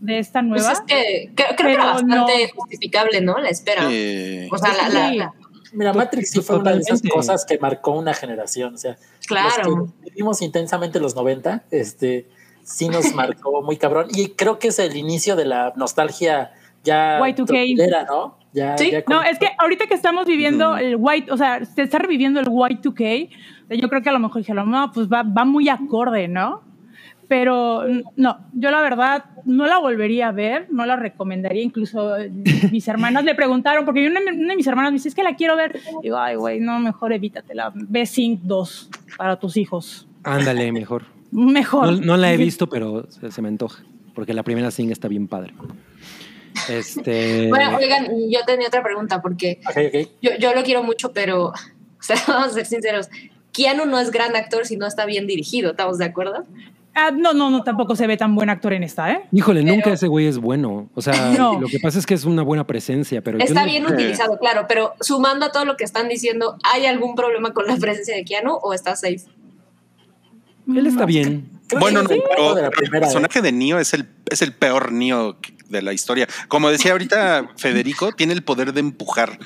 de 0.00 0.18
esta 0.18 0.40
Pues 0.40 0.62
nueva. 0.62 0.72
es 0.72 0.80
que 0.82 1.30
creo, 1.34 1.48
creo 1.56 1.68
que 1.68 1.72
era 1.74 1.84
bastante 1.86 2.14
no. 2.16 2.54
justificable, 2.56 3.20
¿no? 3.20 3.38
La 3.38 3.48
espera. 3.50 3.86
Eh, 3.90 4.48
o 4.50 4.58
sea, 4.58 4.72
la, 4.74 4.88
la- 4.88 5.10
Sí. 5.10 5.16
la- 5.18 5.32
Mira, 5.74 5.92
Matrix 5.92 6.30
sí 6.30 6.40
fue 6.40 6.58
una 6.58 6.72
de 6.72 6.80
esas 6.80 7.02
cosas 7.02 7.44
que 7.44 7.58
marcó 7.58 7.92
una 7.92 8.14
generación. 8.14 8.74
O 8.74 8.78
sea, 8.78 8.96
claro. 9.26 9.76
los 9.76 9.92
que 9.92 10.10
vivimos 10.10 10.40
intensamente 10.42 11.00
los 11.00 11.14
90, 11.16 11.64
este, 11.70 12.28
sí 12.62 12.88
nos 12.88 13.12
marcó 13.14 13.62
muy 13.62 13.76
cabrón. 13.76 14.06
Y 14.10 14.30
creo 14.30 14.58
que 14.58 14.68
es 14.68 14.78
el 14.78 14.96
inicio 14.96 15.36
de 15.36 15.44
la 15.44 15.72
nostalgia 15.76 16.52
ya 16.84 17.18
Y2K. 17.18 17.82
era, 17.82 18.04
¿no? 18.04 18.38
Ya, 18.52 18.78
Sí. 18.78 18.90
ya 18.90 19.02
No, 19.08 19.22
es 19.22 19.38
que 19.38 19.48
ahorita 19.58 19.86
que 19.86 19.94
estamos 19.94 20.26
viviendo 20.26 20.76
el 20.76 20.96
white, 20.98 21.32
o 21.32 21.36
sea, 21.36 21.64
se 21.64 21.82
está 21.82 21.98
reviviendo 21.98 22.40
el 22.40 22.46
Y2K, 22.46 23.30
yo 23.70 23.88
creo 23.88 24.02
que 24.02 24.10
a 24.10 24.12
lo 24.12 24.20
mejor 24.20 24.42
dijeron, 24.42 24.70
no, 24.70 24.92
pues 24.92 25.08
va, 25.08 25.22
va 25.22 25.44
muy 25.44 25.68
acorde, 25.68 26.28
¿no? 26.28 26.62
Pero 27.28 27.84
no, 28.16 28.38
yo 28.52 28.70
la 28.70 28.80
verdad 28.80 29.24
no 29.44 29.66
la 29.66 29.78
volvería 29.78 30.28
a 30.28 30.32
ver, 30.32 30.66
no 30.70 30.86
la 30.86 30.96
recomendaría. 30.96 31.62
Incluso 31.62 32.16
eh, 32.16 32.30
mis 32.70 32.86
hermanas 32.88 33.24
le 33.24 33.34
preguntaron, 33.34 33.84
porque 33.84 34.06
una, 34.06 34.20
una 34.20 34.48
de 34.48 34.56
mis 34.56 34.66
hermanas 34.66 34.92
me 34.92 34.96
dice, 34.96 35.08
es 35.08 35.14
que 35.14 35.22
la 35.22 35.36
quiero 35.36 35.56
ver. 35.56 35.80
Digo, 36.02 36.16
ay, 36.16 36.36
güey, 36.36 36.60
no, 36.60 36.78
mejor 36.78 37.12
evítatela. 37.12 37.72
Ve 37.74 38.06
Sync 38.06 38.40
2 38.42 38.90
para 39.16 39.38
tus 39.38 39.56
hijos. 39.56 40.06
Ándale, 40.22 40.72
mejor. 40.72 41.04
Mejor. 41.30 41.92
No, 41.92 42.00
no 42.00 42.16
la 42.16 42.32
he 42.32 42.36
visto, 42.36 42.68
pero 42.68 43.10
se, 43.10 43.30
se 43.30 43.42
me 43.42 43.48
antoja. 43.48 43.82
Porque 44.14 44.32
la 44.32 44.42
primera 44.42 44.70
Sing 44.70 44.90
está 44.90 45.08
bien 45.08 45.26
padre. 45.26 45.54
Este. 46.68 47.48
Bueno, 47.48 47.76
oigan, 47.76 48.08
yo 48.30 48.40
tenía 48.46 48.68
otra 48.68 48.82
pregunta 48.82 49.20
porque 49.20 49.60
yo, 50.22 50.30
yo 50.38 50.54
lo 50.54 50.62
quiero 50.62 50.82
mucho, 50.82 51.12
pero, 51.12 51.46
o 51.48 51.54
sea, 52.00 52.16
vamos 52.28 52.48
a 52.48 52.54
ser 52.54 52.66
sinceros. 52.66 53.08
Keanu 53.52 53.86
no 53.86 54.00
es 54.00 54.10
gran 54.10 54.34
actor 54.34 54.66
si 54.66 54.76
no 54.76 54.86
está 54.86 55.06
bien 55.06 55.26
dirigido, 55.26 55.72
¿estamos 55.72 55.98
de 55.98 56.06
acuerdo? 56.06 56.44
Ah, 56.94 57.10
no, 57.10 57.32
no, 57.32 57.50
no, 57.50 57.62
tampoco 57.64 57.96
se 57.96 58.06
ve 58.06 58.16
tan 58.16 58.34
buen 58.36 58.48
actor 58.50 58.72
en 58.72 58.84
esta, 58.84 59.10
¿eh? 59.12 59.22
Híjole, 59.32 59.62
pero- 59.62 59.74
nunca 59.74 59.92
ese 59.92 60.06
güey 60.06 60.26
es 60.26 60.38
bueno. 60.38 60.88
O 60.94 61.02
sea, 61.02 61.12
No. 61.38 61.60
lo 61.60 61.66
que 61.66 61.78
pasa 61.80 61.98
es 61.98 62.06
que 62.06 62.14
es 62.14 62.24
una 62.24 62.42
buena 62.42 62.66
presencia, 62.66 63.20
pero 63.20 63.38
yo 63.38 63.44
Está 63.44 63.60
no- 63.62 63.66
bien 63.66 63.84
utilizado, 63.86 64.38
claro, 64.38 64.66
pero 64.68 64.92
sumando 65.00 65.46
a 65.46 65.52
todo 65.52 65.64
lo 65.64 65.76
que 65.76 65.84
están 65.84 66.08
diciendo, 66.08 66.56
¿hay 66.62 66.86
algún 66.86 67.14
problema 67.16 67.52
con 67.52 67.66
la 67.66 67.76
presencia 67.76 68.14
de 68.14 68.24
Keanu 68.24 68.58
o 68.62 68.72
está 68.72 68.94
safe? 68.96 69.22
Él 70.68 70.86
está 70.86 71.04
bien. 71.04 71.50
Creo 71.66 71.80
bueno, 71.80 72.02
no, 72.02 72.08
pero 72.08 72.58
el 72.58 72.64
¿eh? 72.86 72.90
personaje 72.90 73.42
de 73.42 73.52
Neo 73.52 73.78
es 73.78 73.92
el, 73.94 74.06
es 74.30 74.40
el 74.42 74.52
peor 74.52 74.92
Neo 74.92 75.36
de 75.68 75.82
la 75.82 75.92
historia. 75.92 76.28
Como 76.48 76.70
decía 76.70 76.92
ahorita 76.92 77.50
Federico, 77.56 78.12
tiene 78.12 78.32
el 78.34 78.42
poder 78.42 78.72
de 78.72 78.80
empujar. 78.80 79.38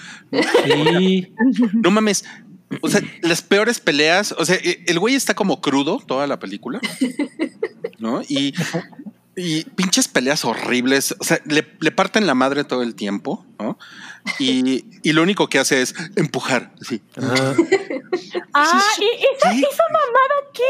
Sí. 0.65 1.33
No 1.75 1.91
mames. 1.91 2.25
O 2.83 2.89
sea, 2.89 3.01
las 3.23 3.43
peores 3.43 3.81
peleas, 3.81 4.33
o 4.39 4.45
sea, 4.45 4.57
e- 4.57 4.85
el 4.87 4.99
güey 4.99 5.15
está 5.15 5.35
como 5.35 5.61
crudo 5.61 6.03
toda 6.07 6.27
la 6.27 6.39
película, 6.39 6.81
¿no? 7.99 8.23
Y, 8.29 8.55
y 9.37 9.65
pinches 9.65 10.09
peleas 10.09 10.45
horribles, 10.45 11.15
o 11.19 11.25
sea, 11.25 11.41
le, 11.47 11.67
le 11.81 11.91
parten 11.93 12.27
la 12.27 12.35
madre 12.35 12.65
todo 12.65 12.83
el 12.83 12.95
tiempo, 12.95 13.45
¿no? 13.59 13.79
Y, 14.39 14.85
y 15.03 15.13
lo 15.13 15.23
único 15.23 15.49
que 15.49 15.59
hace 15.59 15.81
es 15.81 15.95
empujar, 16.17 16.73
sí. 16.83 17.01
Ajá. 17.17 17.55
Ah, 18.53 18.83
¿y 19.01 19.05
esa, 19.37 19.51
¿Qué? 19.51 19.61
esa 19.61 19.85
mamada 19.93 20.35
qué? 20.53 20.63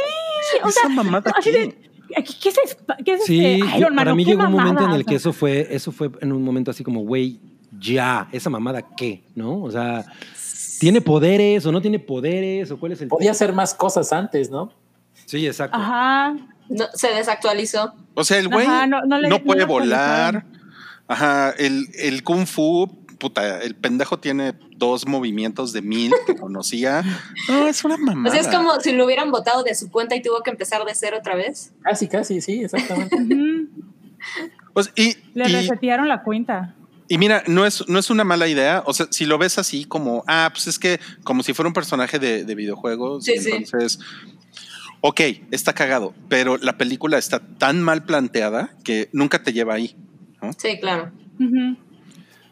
O 0.65 0.69
¿Esa 0.69 0.81
sea, 0.81 0.89
mamada 0.91 1.35
qué? 1.43 1.53
de, 1.53 1.77
¿qué 2.25 2.49
es, 2.51 2.77
qué 3.05 3.15
es 3.15 3.25
Sí, 3.25 3.45
este 3.45 3.59
yo- 3.59 3.77
Iron 3.79 3.95
Man? 3.95 3.97
para 3.97 4.13
¿O 4.13 4.17
mí 4.17 4.25
llegó 4.25 4.45
un 4.45 4.53
momento 4.53 4.85
en 4.85 4.93
el 4.93 5.05
que 5.05 5.17
eso 5.17 5.33
fue, 5.33 5.67
eso 5.71 5.91
fue 5.93 6.11
en 6.21 6.33
un 6.33 6.43
momento 6.43 6.71
así 6.71 6.85
como, 6.85 7.01
güey, 7.01 7.41
ya, 7.81 8.29
esa 8.33 8.51
mamada 8.51 8.83
qué, 8.97 9.23
¿no? 9.35 9.63
O 9.63 9.71
sea, 9.71 10.05
¿tiene 10.79 11.01
poderes 11.01 11.65
o 11.67 11.73
no 11.73 11.81
tiene 11.81 11.99
poderes 11.99 12.71
o 12.71 12.79
cuál 12.79 12.93
es 12.93 13.01
el 13.03 13.09
Podía 13.09 13.31
hacer 13.33 13.53
más 13.53 13.75
cosas 13.75 14.13
antes, 14.13 14.51
¿no? 14.51 14.73
Sí, 15.27 15.47
exacto. 15.47 15.77
Ajá. 15.77 16.37
No, 16.69 16.85
se 16.95 17.09
desactualizó. 17.15 17.95
O 18.15 18.25
sea, 18.25 18.39
el 18.39 18.49
güey 18.49 18.67
Ajá, 18.67 18.87
no, 18.87 19.01
no- 19.01 19.07
no 19.07 19.19
le- 19.21 19.29
no 19.29 19.43
puede 19.43 19.65
volar. 19.65 20.45
Ajá, 21.07 21.51
el, 21.59 21.87
el 21.95 22.23
kung 22.23 22.47
fu, 22.47 22.87
puta, 23.19 23.63
el 23.63 23.75
pendejo 23.75 24.19
tiene 24.19 24.53
dos 24.77 25.07
movimientos 25.07 25.73
de 25.73 25.81
mil 25.83 26.13
que 26.27 26.37
conocía. 26.37 27.03
No, 27.49 27.67
es 27.67 27.83
una 27.85 27.95
O 27.95 27.99
mamada. 27.99 28.31
sea, 28.35 28.41
es 28.43 28.49
como 28.55 28.79
si 28.81 28.93
lo 28.93 29.07
hubieran 29.07 29.31
votado 29.31 29.63
de 29.65 29.75
su 29.75 29.91
cuenta 29.91 30.15
y 30.15 30.23
tuvo 30.23 30.43
que 30.43 30.51
empezar 30.51 30.85
de 30.85 30.95
cero 30.95 31.17
otra 31.19 31.35
vez. 31.35 31.73
Casi, 31.83 32.07
casi, 32.09 32.41
sí, 32.43 32.63
exactamente. 32.63 33.17
O 34.75 34.83
sea, 34.83 34.93
y, 34.97 35.17
Le 35.35 35.49
y- 35.49 35.53
resetearon 35.53 36.09
la 36.09 36.23
cuenta. 36.23 36.75
Y 37.09 37.19
mira, 37.19 37.43
no 37.47 37.65
es, 37.67 37.89
no 37.89 37.99
es 37.99 38.11
una 38.11 38.25
mala 38.25 38.47
idea. 38.49 38.83
O 38.87 38.93
sea, 38.93 39.07
si 39.11 39.25
lo 39.27 39.39
ves 39.39 39.59
así 39.59 39.85
como, 39.85 40.25
ah, 40.27 40.51
pues 40.53 40.67
es 40.67 40.79
que 40.79 41.01
como 41.25 41.43
si 41.43 41.55
fuera 41.55 41.69
un 41.69 41.75
personaje 41.75 42.19
de, 42.19 42.45
de 42.45 42.55
videojuegos, 42.55 43.25
Sí, 43.25 43.39
sí. 43.39 43.51
entonces, 43.53 43.99
ok, 45.01 45.21
está 45.51 45.73
cagado, 45.73 46.15
pero 46.29 46.57
la 46.59 46.77
película 46.77 47.19
está 47.19 47.41
tan 47.41 47.83
mal 47.83 48.05
planteada 48.05 48.77
que 48.85 49.09
nunca 49.13 49.43
te 49.43 49.53
lleva 49.53 49.75
ahí. 49.75 49.97
Sí, 50.59 50.79
claro. 50.81 51.11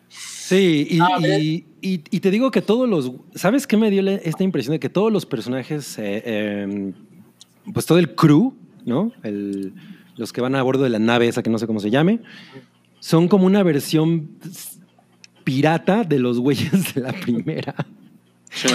Sí, 0.08 0.86
y, 0.90 1.00
A 1.00 1.18
ver. 1.20 1.42
y- 1.42 1.66
y- 1.82 2.02
y 2.10 2.20
te 2.20 2.30
digo 2.30 2.50
que 2.50 2.62
todos 2.62 2.88
los. 2.88 3.10
¿Sabes 3.34 3.66
qué 3.66 3.76
me 3.76 3.90
dio 3.90 4.06
esta 4.08 4.44
impresión 4.44 4.72
de 4.72 4.80
que 4.80 4.88
todos 4.88 5.12
los 5.12 5.26
personajes, 5.26 5.98
eh, 5.98 6.22
eh, 6.24 6.92
pues 7.74 7.84
todo 7.86 7.98
el 7.98 8.14
crew, 8.14 8.54
¿no? 8.84 9.12
El- 9.24 9.72
los 10.16 10.32
que 10.32 10.40
van 10.40 10.54
a 10.54 10.62
bordo 10.62 10.84
de 10.84 10.90
la 10.90 10.98
nave 11.00 11.26
esa 11.28 11.42
que 11.42 11.50
no 11.50 11.58
sé 11.58 11.66
cómo 11.66 11.80
se 11.80 11.90
llame, 11.90 12.20
son 13.06 13.28
como 13.28 13.46
una 13.46 13.62
versión 13.62 14.30
pirata 15.44 16.02
de 16.02 16.18
los 16.18 16.40
güeyes 16.40 16.92
de 16.92 17.00
la 17.02 17.12
primera. 17.12 17.72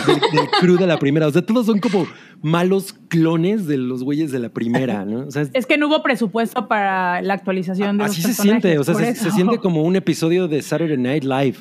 Del, 0.07 0.19
del 0.19 0.49
crew 0.61 0.77
de 0.77 0.87
la 0.87 0.97
primera. 0.99 1.27
O 1.27 1.31
sea, 1.31 1.41
todos 1.45 1.65
son 1.65 1.79
como 1.79 2.07
malos 2.41 2.93
clones 3.09 3.67
de 3.67 3.77
los 3.77 4.03
güeyes 4.03 4.31
de 4.31 4.39
la 4.39 4.47
primera, 4.49 5.03
¿no? 5.03 5.27
O 5.27 5.31
sea, 5.31 5.47
Es 5.53 5.65
que 5.65 5.77
no 5.77 5.87
hubo 5.89 6.01
presupuesto 6.01 6.69
para 6.69 7.21
la 7.21 7.33
actualización 7.33 7.97
de 7.97 8.03
los 8.05 8.11
Así 8.11 8.21
se 8.21 8.33
siente, 8.33 8.77
o 8.79 8.83
sea, 8.85 8.95
se, 8.95 9.31
siente 9.31 9.57
como 9.57 9.81
un 9.83 9.97
episodio 9.97 10.47
de 10.47 10.61
Saturday 10.61 10.97
Night 10.97 11.23
Live. 11.25 11.57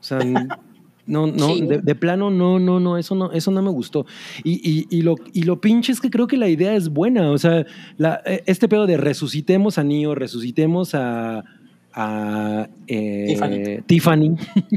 O 0.00 0.02
sea, 0.02 0.18
no, 1.06 1.26
no, 1.26 1.54
Sí. 1.54 1.62
de, 1.66 1.78
de 1.78 1.94
plano, 1.94 2.30
no, 2.30 2.58
no, 2.58 2.80
no, 2.80 2.98
eso 2.98 3.14
no, 3.14 3.32
eso 3.32 3.50
no 3.50 3.62
me 3.62 3.70
gustó. 3.70 4.04
Y, 4.44 4.60
y, 4.68 4.86
y 4.90 5.00
lo, 5.02 5.14
y 5.32 5.44
lo 5.44 5.58
pinche 5.60 5.92
es 5.92 6.00
que 6.02 6.10
creo 6.10 6.26
que 6.26 6.36
la 6.36 6.48
idea 6.50 6.74
es 6.76 6.90
buena. 6.90 7.30
O 7.30 7.38
sea, 7.38 7.64
la- 7.96 8.20
eh, 8.26 8.42
este 8.44 8.68
pedo 8.68 8.86
de 8.86 8.98
resucitemos 8.98 9.78
a 9.78 9.84
Neo, 9.84 10.14
resucitemos 10.14 10.94
a, 10.94 11.44
a 11.94 12.68
eh, 12.86 13.24
Tiffany. 13.28 13.82
Tiffany, 13.86 14.36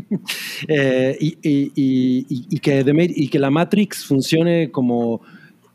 eh, 0.68 1.18
y, 1.19 1.38
y- 1.41 1.72
y- 1.76 2.26
y- 2.30 2.45
y 2.49 2.60
que 2.60 2.84
The 2.84 2.94
Ma- 2.94 3.03
y 3.03 3.27
que 3.27 3.40
la 3.40 3.49
Matrix 3.49 4.06
funcione 4.06 4.72
como 4.72 5.22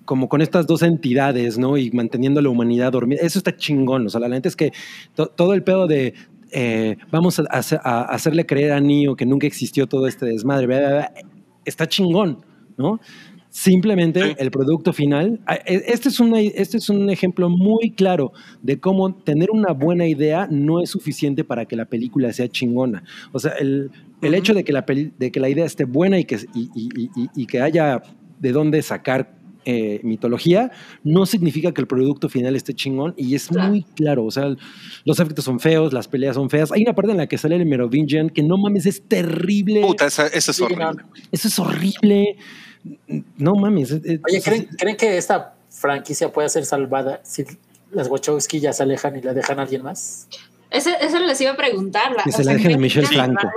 como 0.05 0.27
con 0.31 0.41
estas 0.41 0.67
dos 0.67 0.83
entidades, 0.83 1.59
¿no? 1.59 1.77
Y 1.77 1.91
manteniendo 1.91 2.41
a 2.41 2.43
la 2.43 2.49
humanidad 2.49 2.93
dormida. 2.93 3.21
Eso 3.23 3.39
está 3.39 3.55
chingón. 3.55 4.07
O 4.07 4.09
sea, 4.09 4.21
la 4.21 4.29
neta 4.29 4.49
es 4.49 4.57
que 4.57 4.73
to- 5.15 5.27
todo 5.27 5.53
el 5.53 5.63
pedo 5.63 5.87
de 5.87 6.15
eh, 6.51 6.97
vamos 7.11 7.39
a, 7.39 7.43
hacer- 7.51 7.81
a 7.85 8.03
hacerle 8.05 8.47
creer 8.47 8.73
a 8.73 8.81
Neo 8.81 9.17
que 9.17 9.27
nunca 9.27 9.47
existió 9.47 9.87
todo 9.87 10.07
este 10.07 10.25
desmadre, 10.25 10.67
bla, 10.67 10.79
bla, 10.79 10.89
bla, 10.89 11.13
está 11.67 11.87
chingón, 11.87 12.39
¿no? 12.79 13.01
Simplemente 13.63 14.23
Sí. 14.23 14.35
el 14.39 14.51
producto 14.53 14.93
final. 14.93 15.41
ah, 15.47 15.57
e- 15.67 15.83
Este 15.89 16.11
es, 16.11 16.21
una- 16.21 16.41
este 16.41 16.77
es 16.77 16.89
un 16.91 17.11
ejemplo 17.11 17.51
muy 17.51 17.91
claro 17.91 18.33
de 18.63 18.79
cómo 18.79 19.13
tener 19.17 19.51
una 19.51 19.73
buena 19.73 20.07
idea 20.07 20.47
no 20.49 20.81
es 20.81 20.91
suficiente 20.91 21.43
para 21.43 21.65
que 21.65 21.75
la 21.75 21.85
película 21.87 22.33
sea 22.33 22.47
chingona. 22.49 23.03
O 23.33 23.41
sea, 23.41 23.53
el, 23.59 23.91
el 24.23 24.35
hecho 24.35 24.55
de 24.55 24.63
que, 24.63 24.73
la 24.73 24.87
peli- 24.87 25.11
de 25.19 25.33
que 25.33 25.41
la 25.41 25.49
idea 25.49 25.65
esté 25.65 25.85
buena 25.85 26.21
y 26.21 26.25
que, 26.25 26.37
y, 26.55 26.71
y- 26.73 27.11
y- 27.17 27.29
y 27.35 27.47
que 27.47 27.61
haya 27.61 28.01
de 28.39 28.53
dónde 28.53 28.81
sacar 28.83 29.37
eh, 29.65 30.01
mitología, 30.03 30.71
no 31.05 31.27
significa 31.27 31.73
que 31.73 31.81
el 31.83 31.87
producto 31.89 32.29
final 32.31 32.57
esté 32.57 32.73
chingón 32.73 33.13
y 33.19 33.35
es 33.35 33.49
Claro. 33.49 33.69
muy 33.69 33.83
claro. 33.83 34.25
O 34.25 34.31
sea, 34.31 34.55
los 35.05 35.21
efectos 35.21 35.45
son 35.45 35.61
feos, 35.61 35.93
las 35.93 36.09
peleas 36.09 36.37
son 36.37 36.49
feas. 36.49 36.73
Hay 36.73 36.83
una 36.83 36.95
parte 36.95 37.11
en 37.11 37.19
la 37.19 37.27
que 37.27 37.37
sale 37.37 37.57
el 37.57 37.67
Merovingian 37.67 38.31
que 38.31 38.43
no 38.43 38.57
mames, 38.57 38.87
es 38.87 39.03
terrible. 39.03 39.83
Puta, 39.83 40.07
esa, 40.07 40.29
esa 40.29 40.53
es 40.53 40.61
horrible. 40.63 41.03
Eso 41.33 41.49
es 41.49 41.59
horrible. 41.59 42.37
No 43.37 43.55
mames. 43.55 43.91
es- 43.91 44.05
es- 44.05 44.21
Oye, 44.29 44.43
¿creen, 44.43 44.69
¿creen 44.79 44.97
que 44.97 45.17
esta 45.19 45.55
franquicia 45.71 46.33
puede 46.33 46.49
ser 46.49 46.65
salvada 46.65 47.21
si 47.23 47.45
las 47.91 48.09
Wachowski 48.09 48.61
ya 48.61 48.73
se 48.73 48.83
alejan 48.83 49.17
y 49.17 49.23
la 49.23 49.35
dejan 49.35 49.59
a 49.59 49.63
alguien 49.63 49.83
más? 49.83 50.29
Eso 50.71 50.91
les 51.21 51.41
iba 51.41 51.53
a 51.53 51.57
preguntar. 51.57 52.13
la- 52.15 52.23
Que 52.25 52.33
se 52.33 52.45
la 52.45 52.53
dejen 52.53 52.67
a 52.67 52.69
¿creen 52.69 52.81
Michelle 52.81 53.07
Franco. 53.07 53.49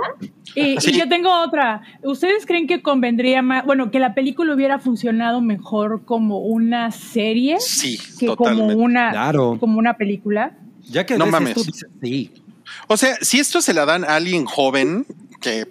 Y, 0.54 0.80
Sí. 0.80 0.90
y 0.92 0.98
yo 0.98 1.08
tengo 1.08 1.30
otra. 1.42 1.82
¿Ustedes 2.02 2.46
creen 2.46 2.66
que 2.66 2.80
convendría 2.82 3.42
más, 3.42 3.64
bueno, 3.66 3.90
que 3.90 3.98
la 3.98 4.14
película 4.14 4.54
hubiera 4.54 4.78
funcionado 4.78 5.40
mejor 5.42 6.04
como 6.06 6.38
una 6.38 6.90
serie 6.90 7.58
Sí, 7.60 7.98
que 8.18 8.26
como 8.26 8.36
totalmente. 8.36 8.74
una, 8.76 9.10
Claro. 9.10 9.56
como 9.60 9.78
una 9.78 9.96
película? 9.98 10.56
Ya 10.88 11.04
que 11.06 11.18
No 11.18 11.26
mames. 11.26 11.56
esto, 11.56 11.70
sí. 12.02 12.30
O 12.88 12.96
sea, 12.96 13.16
si 13.20 13.38
esto 13.40 13.60
se 13.60 13.74
la 13.74 13.84
dan 13.84 14.04
a 14.04 14.16
alguien 14.16 14.46
joven, 14.46 15.04
que 15.42 15.66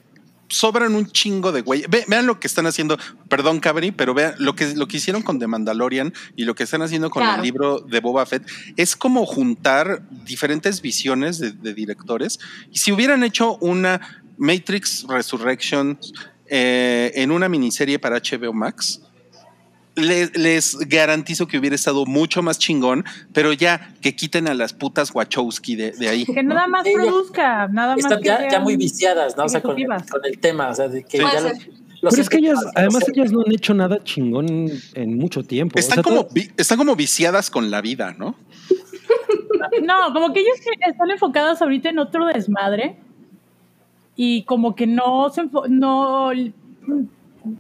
sobran 0.52 0.94
un 0.96 1.08
chingo 1.10 1.52
de 1.52 1.62
güey. 1.62 1.84
Ve- 1.90 2.06
vean 2.08 2.28
lo 2.28 2.40
que 2.40 2.48
están 2.48 2.68
haciendo, 2.68 2.98
perdón, 3.30 3.60
Cabri, 3.60 3.92
pero 3.92 4.14
vean 4.14 4.36
lo 4.38 4.54
que, 4.56 4.76
lo 4.76 4.88
que 4.88 4.98
hicieron 4.98 5.22
con 5.22 5.40
The 5.40 5.48
Mandalorian 5.48 6.14
y 6.36 6.44
lo 6.44 6.54
que 6.56 6.64
están 6.64 6.82
haciendo 6.82 7.10
con 7.10 7.24
Claro. 7.24 7.38
el 7.38 7.44
libro 7.44 7.80
de 7.80 8.00
Boba 8.02 8.26
Fett 8.26 8.44
es 8.78 8.96
como 8.96 9.26
juntar 9.26 10.04
diferentes 10.26 10.82
visiones 10.82 11.40
de, 11.40 11.52
de 11.54 11.74
directores. 11.74 12.40
Y 12.72 12.78
si 12.80 12.92
hubieran 12.92 13.24
hecho 13.24 13.58
una 13.58 14.02
Matrix 14.38 15.06
Resurrections 15.08 16.14
eh, 16.48 17.12
en 17.16 17.32
una 17.32 17.48
miniserie 17.48 17.98
para 18.00 18.18
HBO 18.20 18.54
Max, 18.54 19.02
le- 19.96 20.32
les 20.36 20.78
garantizo 20.88 21.48
que 21.48 21.58
hubiera 21.58 21.76
estado 21.76 22.06
mucho 22.06 22.42
más 22.42 22.58
chingón, 22.60 23.04
pero 23.34 23.54
ya 23.54 23.94
que 24.02 24.16
quiten 24.16 24.48
a 24.48 24.54
las 24.54 24.74
putas 24.74 25.14
Wachowski 25.14 25.76
de, 25.76 25.92
de 25.92 26.10
ahí. 26.10 26.26
Que 26.26 26.44
nada 26.44 26.68
más 26.68 26.86
produzca, 26.88 27.68
nada 27.68 27.96
más 27.96 28.06
Están 28.06 28.22
ya, 28.24 28.60
muy 28.60 28.78
viciadas, 28.78 29.36
¿no? 29.38 29.46
O 29.46 29.50
sea, 29.50 29.62
con, 29.62 29.76
el 29.80 30.40
tema, 30.40 30.70
o 30.70 30.76
sea, 30.76 30.88
de 30.88 31.04
que 31.04 31.18
ya 31.20 31.42
los- 31.42 31.68
los 32.02 32.12
Pero 32.14 32.22
es 32.24 32.30
que 32.30 32.38
ellas, 32.38 32.60
además, 32.74 33.04
ellas 33.14 33.32
no 33.32 33.42
han 33.46 33.52
hecho 33.52 33.74
nada 33.76 34.04
chingón 34.04 34.70
en 34.96 35.18
mucho 35.20 35.44
tiempo. 35.44 35.76
O 35.76 35.80
Están 35.80 35.96
sea, 35.98 36.04
como, 36.04 36.28
vi- 36.32 36.50
están 36.58 36.78
como 36.80 36.96
viciadas 36.96 37.52
con 37.52 37.70
la 37.70 37.80
vida, 37.82 38.16
¿no? 38.18 38.36
No, 39.84 40.12
como 40.14 40.34
que 40.34 40.40
ellos 40.40 40.56
están 40.88 41.12
enfocadas 41.12 41.62
ahorita 41.62 41.90
en 41.90 42.00
otro 42.00 42.26
desmadre 42.26 42.96
y 44.16 44.44
como 44.44 44.76
que 44.76 44.88
no 44.88 45.30
se 45.30 45.44
enfo- 45.44 45.68
no 45.68 46.32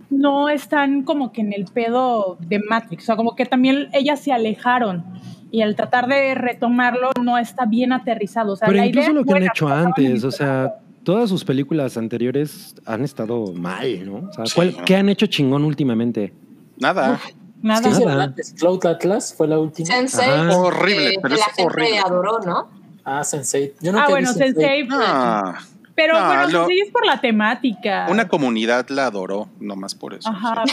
no 0.09 0.49
están 0.49 1.03
como 1.03 1.31
que 1.31 1.41
en 1.41 1.53
el 1.53 1.65
pedo 1.65 2.37
de 2.39 2.59
Matrix, 2.59 3.03
o 3.03 3.05
sea, 3.07 3.15
como 3.15 3.35
que 3.35 3.45
también 3.45 3.89
ellas 3.93 4.19
se 4.19 4.31
alejaron 4.31 5.03
y 5.51 5.61
al 5.61 5.75
tratar 5.75 6.07
de 6.07 6.33
retomarlo 6.35 7.09
no 7.21 7.37
está 7.37 7.65
bien 7.65 7.91
aterrizado, 7.93 8.53
o 8.53 8.55
sea, 8.55 8.67
Pero 8.67 8.77
la 8.79 8.85
incluso 8.87 9.11
idea 9.11 9.13
lo 9.15 9.21
es 9.21 9.27
que 9.27 9.33
han 9.33 9.43
hecho 9.43 9.67
antes, 9.67 10.23
o 10.23 10.31
sea, 10.31 10.75
todas 11.03 11.29
sus 11.29 11.43
películas 11.43 11.97
anteriores 11.97 12.75
han 12.85 13.03
estado 13.03 13.51
mal, 13.53 14.05
¿no? 14.05 14.29
O 14.29 14.33
sea, 14.33 14.45
Sí. 14.45 14.53
¿cuál- 14.55 14.75
¿qué 14.85 14.95
han 14.95 15.09
hecho 15.09 15.25
chingón 15.25 15.63
últimamente? 15.63 16.33
Nada. 16.77 17.19
¿Qué 17.25 17.67
nada. 17.67 17.89
hicieron 17.89 18.07
Nada. 18.13 18.23
antes? 18.25 18.55
Cloud 18.57 18.85
Atlas 18.85 19.33
fue 19.35 19.47
la 19.47 19.59
última. 19.59 19.87
Sensei, 19.87 20.25
que- 20.29 20.55
Horrible, 20.55 21.11
que 21.11 21.19
pero 21.21 21.35
la 21.35 21.41
es 21.41 21.45
gente 21.47 21.63
horrible. 21.63 21.99
adoró, 21.99 22.39
¿no? 22.45 22.69
Ah, 23.03 23.23
Sensei. 23.23 23.73
Yo 23.81 23.91
nunca 23.91 24.05
Ah, 24.05 24.09
bueno, 24.09 24.31
Sensei, 24.33 24.87
Ah, 24.91 25.59
pero 25.95 26.19
No, 26.19 26.26
bueno, 26.27 26.47
lo- 26.49 26.69
es 26.69 26.89
por 26.91 27.05
la 27.05 27.19
temática. 27.22 28.07
una 28.09 28.27
comunidad 28.27 28.88
la 28.89 29.07
adoró, 29.07 29.49
nomás 29.59 29.93
por 29.95 30.13
eso. 30.13 30.30
Ajá. 30.30 30.63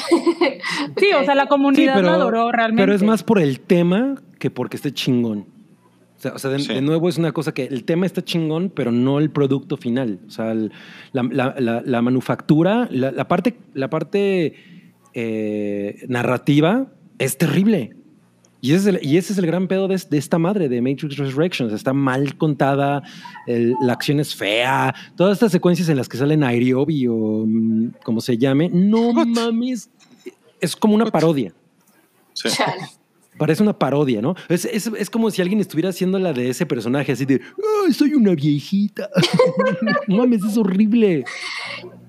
Sí, 0.97 1.07
o 1.21 1.25
sea, 1.25 1.35
la 1.35 1.43
Sí, 1.43 1.49
comunidad 1.49 1.95
pero, 1.97 2.09
lo 2.09 2.15
adoró 2.15 2.53
realmente. 2.53 2.83
pero 2.83 2.95
es 2.95 3.03
más 3.03 3.23
por 3.23 3.39
el 3.39 3.61
tema 3.61 4.17
que 4.39 4.51
porque 4.51 4.77
esté 4.77 4.93
chingón. 4.93 5.47
O 6.17 6.21
sea, 6.21 6.33
o 6.33 6.39
sea, 6.39 6.51
de, 6.51 6.59
Sí. 6.59 6.75
de 6.75 6.81
nuevo 6.81 7.09
es 7.09 7.17
una 7.17 7.31
cosa 7.33 7.53
que 7.53 7.65
el 7.65 7.85
tema 7.85 8.05
está 8.05 8.23
chingón, 8.25 8.71
pero 8.75 8.91
no 8.91 9.19
el 9.21 9.31
producto 9.31 9.77
final. 9.77 10.19
O 10.27 10.31
sea, 10.31 10.51
el- 10.51 10.73
la, 11.13 11.23
la- 11.31 11.55
la- 11.59 11.83
la 11.85 12.03
manufactura, 12.03 12.89
la, 12.91 13.13
la 13.13 13.29
parte, 13.29 13.57
la 13.75 13.89
parte 13.89 14.55
eh, 15.15 16.05
narrativa 16.09 16.87
es 17.19 17.39
terrible. 17.39 17.95
Y 18.61 18.73
ese, 18.73 18.91
es 18.91 18.97
el, 18.97 19.07
y 19.07 19.17
ese 19.19 19.33
es 19.33 19.39
el 19.39 19.47
gran 19.47 19.69
pedo 19.69 19.87
de, 19.87 20.01
de 20.11 20.19
esta 20.19 20.39
madre 20.39 20.69
de 20.69 20.81
Matrix 20.83 21.17
Resurrections. 21.17 21.73
Está 21.73 21.93
mal 21.93 22.37
contada, 22.37 23.03
el- 23.47 23.75
la 23.81 23.93
acción 23.93 24.19
es 24.19 24.35
fea. 24.35 24.95
Todas 25.17 25.35
estas 25.35 25.53
secuencias 25.53 25.89
en 25.89 25.97
las 25.97 26.09
que 26.09 26.17
salen 26.17 26.43
Airiobi 26.43 27.07
o 27.07 27.45
mm, 27.47 27.91
como 28.05 28.21
se 28.21 28.37
llame, 28.37 28.69
no 28.73 29.13
mames. 29.13 29.89
Es 30.61 30.75
como 30.75 30.95
una 30.97 31.07
parodia. 31.07 31.53
Sí. 32.35 32.49
Parece 33.39 33.63
una 33.63 33.79
parodia, 33.79 34.21
¿no? 34.21 34.35
Es, 34.49 34.65
es, 34.65 34.89
es 34.89 35.09
como 35.11 35.31
si 35.31 35.41
alguien 35.41 35.61
estuviera 35.61 35.91
haciendo 35.91 36.19
la 36.19 36.33
de 36.33 36.51
ese 36.51 36.67
personaje, 36.67 37.13
así 37.13 37.25
de, 37.25 37.41
¡ay, 37.87 37.93
soy 37.93 38.15
una 38.15 38.35
viejita! 38.35 39.09
no 40.09 40.17
mames, 40.17 40.43
es 40.43 40.57
horrible. 40.57 41.25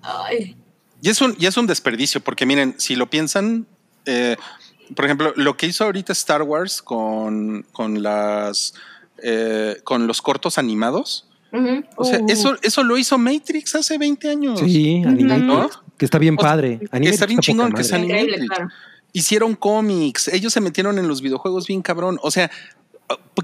Ay, 0.01 0.55
Y 1.03 1.09
es 1.09 1.21
un, 1.21 1.35
y 1.39 1.45
es 1.45 1.55
un 1.57 1.67
desperdicio, 1.67 2.19
porque 2.21 2.47
miren, 2.47 2.73
si 2.77 2.95
lo 2.95 3.07
piensan, 3.07 3.67
eh, 4.07 4.37
por 4.95 5.05
ejemplo, 5.05 5.33
lo 5.35 5.55
que 5.57 5.67
hizo 5.67 5.83
ahorita 5.83 6.13
Star 6.13 6.41
Wars 6.43 6.81
con, 6.81 7.65
con 7.71 8.01
las 8.03 8.73
eh, 9.21 9.77
con 9.83 10.07
los 10.07 10.21
cortos 10.21 10.57
animados. 10.57 11.25
O 11.97 12.05
sea, 12.05 12.19
Uh. 12.19 12.25
eso, 12.29 12.55
eso 12.61 12.83
lo 12.83 12.95
hizo 12.97 13.17
Matrix 13.17 13.73
hace 13.75 13.97
20 13.97 14.29
años. 14.29 14.59
Sí, 14.59 15.01
Animatrix, 15.05 15.45
¿No? 15.47 15.69
que 15.97 16.05
está 16.05 16.19
bien 16.19 16.35
O 16.37 16.41
sea, 16.41 16.49
padre. 16.51 16.77
que 16.79 16.85
Animatrix 16.91 17.13
está 17.13 17.25
bien 17.25 17.39
chingón, 17.39 17.71
que 17.73 17.81
Increíble, 17.81 18.13
Animatrix. 18.17 18.47
claro. 18.47 18.69
Hicieron 19.13 19.55
cómics, 19.55 20.27
ellos 20.27 20.53
se 20.53 20.61
metieron 20.61 20.99
en 20.99 21.07
los 21.07 21.21
videojuegos 21.21 21.65
bien 21.65 21.81
cabrón. 21.81 22.19
O 22.21 22.29
sea, 22.29 22.51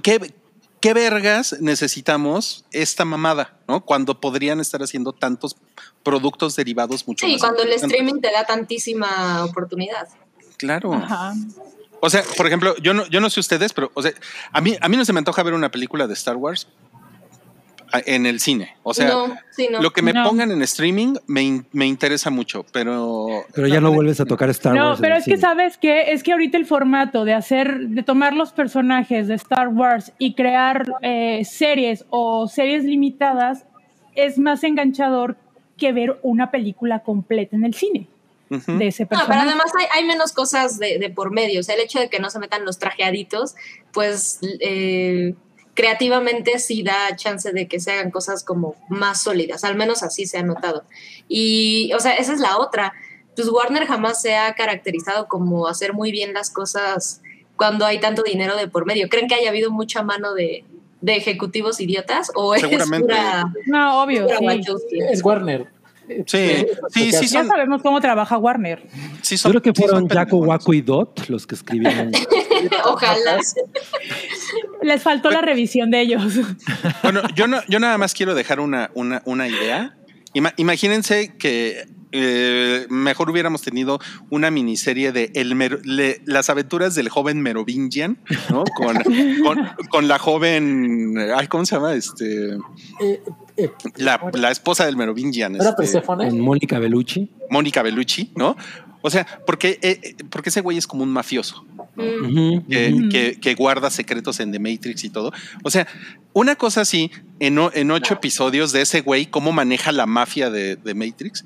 ¿qué, 0.04 0.34
qué 0.80 0.94
vergas 0.94 1.58
necesitamos 1.60 2.66
esta 2.72 3.04
mamada, 3.06 3.58
¿no? 3.68 3.84
Cuando 3.84 4.22
podrían 4.22 4.60
estar 4.60 4.84
haciendo 4.84 5.12
tantos 5.12 5.58
productos 6.04 6.56
derivados 6.56 7.08
mucho 7.08 7.26
Sí, 7.26 7.32
más 7.34 7.42
cuando 7.42 7.64
el 7.64 7.72
streaming 7.74 8.22
te 8.22 8.32
da 8.32 8.46
tantísima 8.46 9.44
oportunidad. 9.46 10.08
Claro. 10.58 10.94
Ajá. 10.94 11.34
O 12.02 12.10
sea, 12.10 12.24
por 12.38 12.46
ejemplo, 12.46 12.76
yo 12.78 12.94
no, 12.94 13.06
yo 13.08 13.20
no 13.22 13.30
sé 13.30 13.40
ustedes, 13.40 13.74
pero 13.74 13.92
o 13.94 14.02
sea, 14.02 14.12
a 14.52 14.62
mí, 14.62 14.76
a 14.80 14.90
mí 14.90 14.98
no 14.98 15.06
se 15.06 15.14
me 15.14 15.20
antoja 15.20 15.42
ver 15.44 15.54
una 15.54 15.70
película 15.72 16.06
de 16.08 16.14
Star 16.14 16.36
Wars 16.36 16.68
en 18.06 18.26
el 18.26 18.40
cine. 18.42 18.76
O 18.84 18.94
sea, 18.94 19.08
no, 19.08 19.36
sí, 19.52 19.70
no. 19.72 19.82
lo 19.82 19.92
que 19.92 20.02
me 20.02 20.12
No. 20.12 20.24
pongan 20.26 20.52
en 20.52 20.62
streaming 20.64 21.16
me, 21.28 21.44
in- 21.44 21.66
me 21.72 21.86
interesa 21.86 22.30
mucho, 22.30 22.66
pero. 22.74 23.28
Pero 23.54 23.68
ya 23.68 23.80
no 23.80 23.92
vuelves 23.92 24.20
a 24.20 24.26
tocar 24.26 24.50
Star 24.50 24.76
No, 24.76 24.88
Wars. 24.90 25.00
en 25.00 25.02
pero 25.04 25.16
el 25.16 25.22
es 25.22 25.26
que 25.26 25.38
sabes 25.38 25.78
que 25.78 26.12
es 26.12 26.22
que 26.22 26.34
ahorita 26.34 26.58
el 26.58 26.66
formato 26.66 27.24
de 27.24 27.34
hacer, 27.34 27.80
de 27.88 28.04
tomar 28.04 28.34
los 28.34 28.52
personajes 28.52 29.28
de 29.28 29.36
Star 29.36 29.70
Wars 29.70 30.12
y 30.20 30.34
crear 30.36 30.86
eh, 31.02 31.46
series 31.46 32.06
o 32.10 32.48
series 32.48 32.84
limitadas 32.84 33.66
es 34.16 34.38
más 34.38 34.64
enganchador 34.64 35.38
que 35.78 35.94
ver 35.94 36.20
una 36.22 36.52
película 36.52 37.00
completa 37.00 37.56
en 37.56 37.66
el 37.66 37.74
cine 37.74 38.08
De 38.50 38.88
ese 38.88 39.04
No, 39.04 39.10
pero 39.10 39.20
personaje. 39.22 39.48
además 39.50 39.72
hay, 39.80 39.86
hay 39.94 40.06
menos 40.08 40.32
cosas 40.32 40.78
de, 40.78 41.00
de 41.00 41.10
por 41.10 41.32
medio. 41.32 41.60
O 41.60 41.64
sea, 41.64 41.76
el 41.76 41.82
hecho 41.82 42.00
de 42.00 42.10
que 42.10 42.20
no 42.20 42.30
se 42.30 42.40
metan 42.40 42.64
los 42.66 42.78
trajeaditos, 42.78 43.56
pues 43.92 44.40
eh, 44.60 45.34
creativamente 45.74 46.60
sí 46.60 46.84
da 46.84 47.16
chance 47.16 47.52
de 47.52 47.68
que 47.68 47.80
se 47.80 47.92
hagan 47.92 48.12
cosas 48.12 48.44
como 48.44 48.76
más 48.90 49.22
sólidas. 49.24 49.64
Al 49.64 49.76
menos 49.76 50.04
así 50.04 50.26
se 50.26 50.38
ha 50.38 50.44
notado. 50.44 50.84
Y, 51.28 51.92
o 51.94 52.00
sea, 52.00 52.16
esa 52.16 52.34
es 52.34 52.40
la 52.40 52.58
otra. 52.58 52.94
Pues 53.36 53.50
Warner 53.50 53.86
jamás 53.86 54.22
se 54.22 54.36
ha 54.36 54.54
caracterizado 54.56 55.28
como 55.28 55.68
hacer 55.68 55.94
muy 55.94 56.12
bien 56.12 56.34
las 56.34 56.50
cosas 56.50 57.22
cuando 57.58 57.86
hay 57.86 58.00
tanto 58.00 58.24
dinero 58.24 58.56
de 58.56 58.68
por 58.68 58.86
medio. 58.86 59.10
¿Creen 59.10 59.28
que 59.28 59.36
haya 59.36 59.50
habido 59.50 59.72
mucha 59.72 60.04
mano 60.04 60.34
de, 60.34 60.64
de 61.02 61.16
ejecutivos 61.16 61.82
idiotas? 61.82 62.32
¿O 62.36 62.56
es 62.56 62.64
pura, 62.64 63.52
No, 63.66 64.04
obvio, 64.04 64.28
pura 64.28 64.40
sí. 64.90 65.00
Es 65.12 65.24
Warner. 65.24 65.75
Sí, 66.26 66.66
sí, 66.94 67.12
sí, 67.12 67.28
Ya 67.28 67.40
son, 67.42 67.48
sabemos 67.48 67.82
cómo 67.82 68.00
trabaja 68.02 68.38
Warner. 68.38 68.84
sí 69.22 69.38
son- 69.38 69.52
creo 69.52 69.62
que 69.62 69.74
fueron 69.74 70.08
Jaco. 70.08 70.38
Waco 70.38 70.74
y 70.74 70.82
Dot 70.82 71.28
los 71.30 71.46
que 71.48 71.56
escribieron. 71.56 72.12
Ojalá. 72.86 73.40
Les 74.82 75.02
faltó 75.02 75.32
la 75.32 75.42
revisión 75.42 75.92
de 75.92 76.02
ellos. 76.02 76.24
Bueno, 77.04 77.22
yo, 77.36 77.48
no, 77.48 77.60
yo 77.68 77.80
nada 77.80 77.98
más 77.98 78.14
quiero 78.14 78.36
dejar 78.36 78.60
una, 78.60 78.92
una, 78.94 79.22
una 79.26 79.48
idea. 79.48 79.96
Ima- 80.34 80.54
imagínense 80.58 81.36
que 81.38 81.86
eh, 82.12 82.86
mejor 82.90 83.30
hubiéramos 83.30 83.62
tenido 83.62 84.00
una 84.30 84.52
miniserie 84.52 85.12
de 85.12 85.32
el 85.36 85.56
Mero- 85.56 85.80
le- 85.84 86.22
las 86.26 86.50
aventuras 86.50 86.96
del 86.96 87.10
joven 87.10 87.42
Merovingian, 87.42 88.18
¿no? 88.50 88.64
Con, 88.76 88.96
con, 89.44 89.70
con 89.90 90.08
la 90.08 90.18
joven, 90.20 91.16
ay, 91.36 91.48
¿cómo 91.48 91.66
se 91.66 91.76
llama? 91.76 91.94
Este, 91.94 92.54
Eh, 93.02 93.22
eh, 93.58 93.70
la, 93.98 94.20
la 94.34 94.52
esposa 94.52 94.86
del 94.86 94.98
Merovingian, 94.98 95.56
¿Era 95.56 95.76
este, 95.80 96.02
Mónica 96.32 96.80
Bellucci. 96.80 97.30
Mónica 97.50 97.82
Bellucci, 97.82 98.32
¿no? 98.36 98.56
O 99.02 99.10
sea, 99.12 99.26
porque, 99.46 100.16
porque 100.32 100.50
ese 100.50 100.62
güey 100.62 100.78
es 100.80 100.88
como 100.88 101.04
un 101.04 101.12
mafioso. 101.12 101.64
Mm. 101.96 102.68
Que, 102.70 103.08
que- 103.12 103.40
que 103.40 103.56
guarda 103.56 103.90
secretos 103.92 104.40
en 104.40 104.52
The 104.52 104.60
Matrix 104.60 105.04
y 105.04 105.10
todo. 105.10 105.32
O 105.64 105.70
sea, 105.70 105.88
una 106.34 106.56
cosa 106.56 106.82
así, 106.82 107.12
en, 107.40 107.58
en 107.74 107.92
ocho 107.92 108.16
episodios 108.16 108.72
de 108.72 108.82
ese 108.82 109.02
güey, 109.02 109.28
cómo 109.28 109.52
maneja 109.52 109.92
la 109.92 110.06
mafia 110.08 110.50
de, 110.50 110.76
de 110.76 110.94
Matrix. 110.96 111.46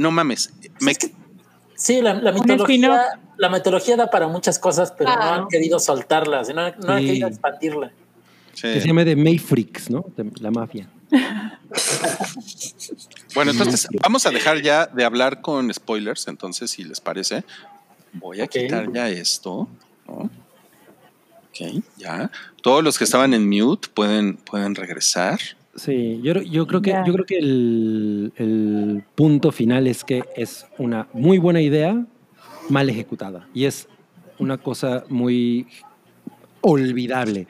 No 0.00 0.10
mames. 0.10 0.50
Me, 0.80 0.92
Es 0.92 0.98
que 0.98 1.12
Sí, 1.74 2.00
la, 2.00 2.14
la 2.14 2.32
mitología, 2.32 3.20
la 3.38 3.48
mitología 3.48 3.96
da 3.96 4.10
para 4.10 4.28
muchas 4.28 4.58
cosas, 4.58 4.92
pero 4.96 5.10
no 5.14 5.22
han 5.22 5.48
querido 5.48 5.78
soltarla, 5.78 6.42
no, 6.42 6.54
no 6.54 6.92
han 6.92 7.04
querido 7.04 7.28
expandirla. 7.28 7.90
Sí. 8.52 8.62
Que 8.62 8.80
se 8.80 8.86
llame 8.86 9.04
de 9.04 9.16
Mayfrix, 9.16 9.88
¿no? 9.88 10.04
De 10.16 10.30
la 10.40 10.50
mafia. 10.50 10.88
Bueno, 13.32 13.52
entonces 13.52 13.86
vamos 14.02 14.26
a 14.26 14.30
dejar 14.30 14.60
ya 14.60 14.86
de 14.86 15.04
hablar 15.04 15.40
con 15.40 15.72
spoilers, 15.72 16.26
entonces, 16.26 16.72
si 16.72 16.82
les 16.82 17.00
parece, 17.00 17.44
voy 18.12 18.40
a 18.40 18.48
quitar 18.48 18.92
ya 18.92 19.08
esto. 19.08 19.68
¿no? 20.08 20.14
Ok, 21.48 21.84
ya. 21.96 22.28
Todos 22.60 22.82
los 22.82 22.98
que 22.98 23.04
estaban 23.04 23.32
en 23.32 23.48
mute 23.48 23.88
pueden, 23.94 24.36
pueden 24.36 24.74
regresar. 24.74 25.38
Sí, 25.82 26.20
yo, 26.22 26.34
yo 26.42 26.66
creo 26.66 26.82
que, 26.82 26.90
yo 27.06 27.12
creo 27.14 27.24
que 27.24 27.38
el, 27.38 28.32
el 28.36 29.02
punto 29.14 29.50
final 29.50 29.86
es 29.86 30.04
que 30.04 30.22
es 30.36 30.66
una 30.76 31.08
muy 31.14 31.38
buena 31.38 31.62
idea 31.62 32.04
mal 32.68 32.90
ejecutada. 32.90 33.48
Y 33.54 33.64
es 33.64 33.88
una 34.38 34.58
cosa 34.58 35.04
muy 35.08 35.66
olvidable. 36.60 37.46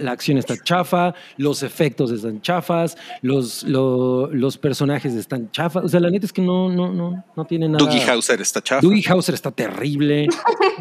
La 0.00 0.10
acción 0.10 0.36
está 0.36 0.56
chafa, 0.60 1.14
los 1.36 1.62
efectos 1.62 2.10
están 2.10 2.42
chafas, 2.42 2.96
los, 3.22 3.62
lo- 3.62 4.26
los 4.32 4.58
personajes 4.58 5.14
están 5.14 5.50
chafas. 5.52 5.84
O 5.84 5.88
sea, 5.88 6.00
la 6.00 6.10
neta 6.10 6.26
es 6.26 6.32
que 6.32 6.42
no, 6.42 6.68
no, 6.68 6.92
no, 6.92 7.24
no 7.36 7.44
tiene 7.44 7.68
nada. 7.68 7.78
Dougie 7.78 8.02
Hauser 8.02 8.40
está 8.40 8.60
chafa. 8.60 8.80
Doogie 8.82 9.04
Howser 9.08 9.34
está 9.34 9.52
terrible. 9.52 10.26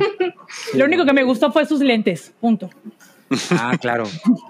Lo 0.73 0.85
único 0.85 1.05
que 1.05 1.13
me 1.13 1.23
gustó 1.23 1.51
fue 1.51 1.65
sus 1.67 1.79
lentes, 1.81 2.33
punto. 2.41 2.69
Ah, 3.51 3.77
claro. 3.79 4.05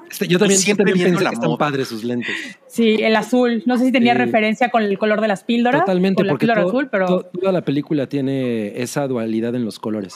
Este, 0.10 0.28
yo 0.28 0.40
también, 0.40 0.60
yo 0.60 0.64
Siempre 0.66 0.86
también 0.86 1.10
pensé 1.12 1.24
la 1.24 1.30
que 1.32 1.36
están 1.36 1.58
padres 1.58 1.88
sus 1.90 2.04
lentes. 2.04 2.36
Sí, 2.68 2.96
el 3.02 3.16
azul. 3.16 3.62
No 3.66 3.78
sé 3.78 3.86
si 3.86 3.92
tenía 3.92 4.14
Sí. 4.14 4.20
referencia 4.20 4.70
con 4.70 4.84
el 4.84 4.98
color 4.98 5.22
de 5.22 5.28
las 5.28 5.44
píldoras. 5.44 5.82
Totalmente, 5.82 6.18
con 6.22 6.28
la 6.28 6.34
porque 6.34 6.46
píldora 6.48 6.62
azul, 6.68 6.88
pero. 6.92 7.06
to- 7.08 7.24
toda 7.40 7.52
la 7.52 7.62
película 7.62 8.08
tiene 8.08 8.82
esa 8.82 9.08
dualidad 9.08 9.54
en 9.56 9.66
los 9.66 9.80
colores. 9.80 10.16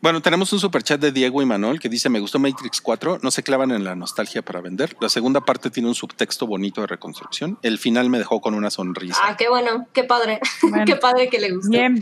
Bueno, 0.00 0.20
tenemos 0.22 0.52
un 0.52 0.60
superchat 0.60 1.00
de 1.00 1.10
Diego 1.10 1.42
y 1.42 1.46
Manuel 1.46 1.80
que 1.80 1.88
dice, 1.88 2.08
me 2.08 2.20
gustó 2.20 2.38
Matrix 2.38 2.80
4, 2.80 3.18
no 3.20 3.30
se 3.32 3.42
clavan 3.42 3.72
en 3.72 3.82
la 3.82 3.96
nostalgia 3.96 4.42
para 4.42 4.60
vender. 4.60 4.96
La 5.00 5.08
segunda 5.08 5.40
parte 5.40 5.70
tiene 5.70 5.88
un 5.88 5.96
subtexto 5.96 6.46
bonito 6.46 6.80
de 6.82 6.86
reconstrucción. 6.86 7.58
El 7.62 7.78
final 7.78 8.08
me 8.10 8.18
dejó 8.18 8.40
con 8.40 8.54
una 8.54 8.70
sonrisa. 8.70 9.18
Ah, 9.24 9.36
qué 9.36 9.48
bueno, 9.48 9.86
qué 9.92 10.04
padre. 10.04 10.38
Bueno. 10.62 10.84
qué 10.86 10.94
padre 10.96 11.28
que 11.28 11.40
le 11.40 11.50
gustó. 11.52 11.70
Bien. 11.70 12.00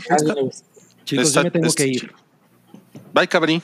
Chicos, 1.05 1.27
Está- 1.27 1.39
yo 1.41 1.43
me 1.45 1.51
tengo 1.51 1.67
está 1.67 1.83
que 1.83 1.89
ir. 1.89 2.11
Bye, 3.13 3.27
Cabri. 3.27 3.61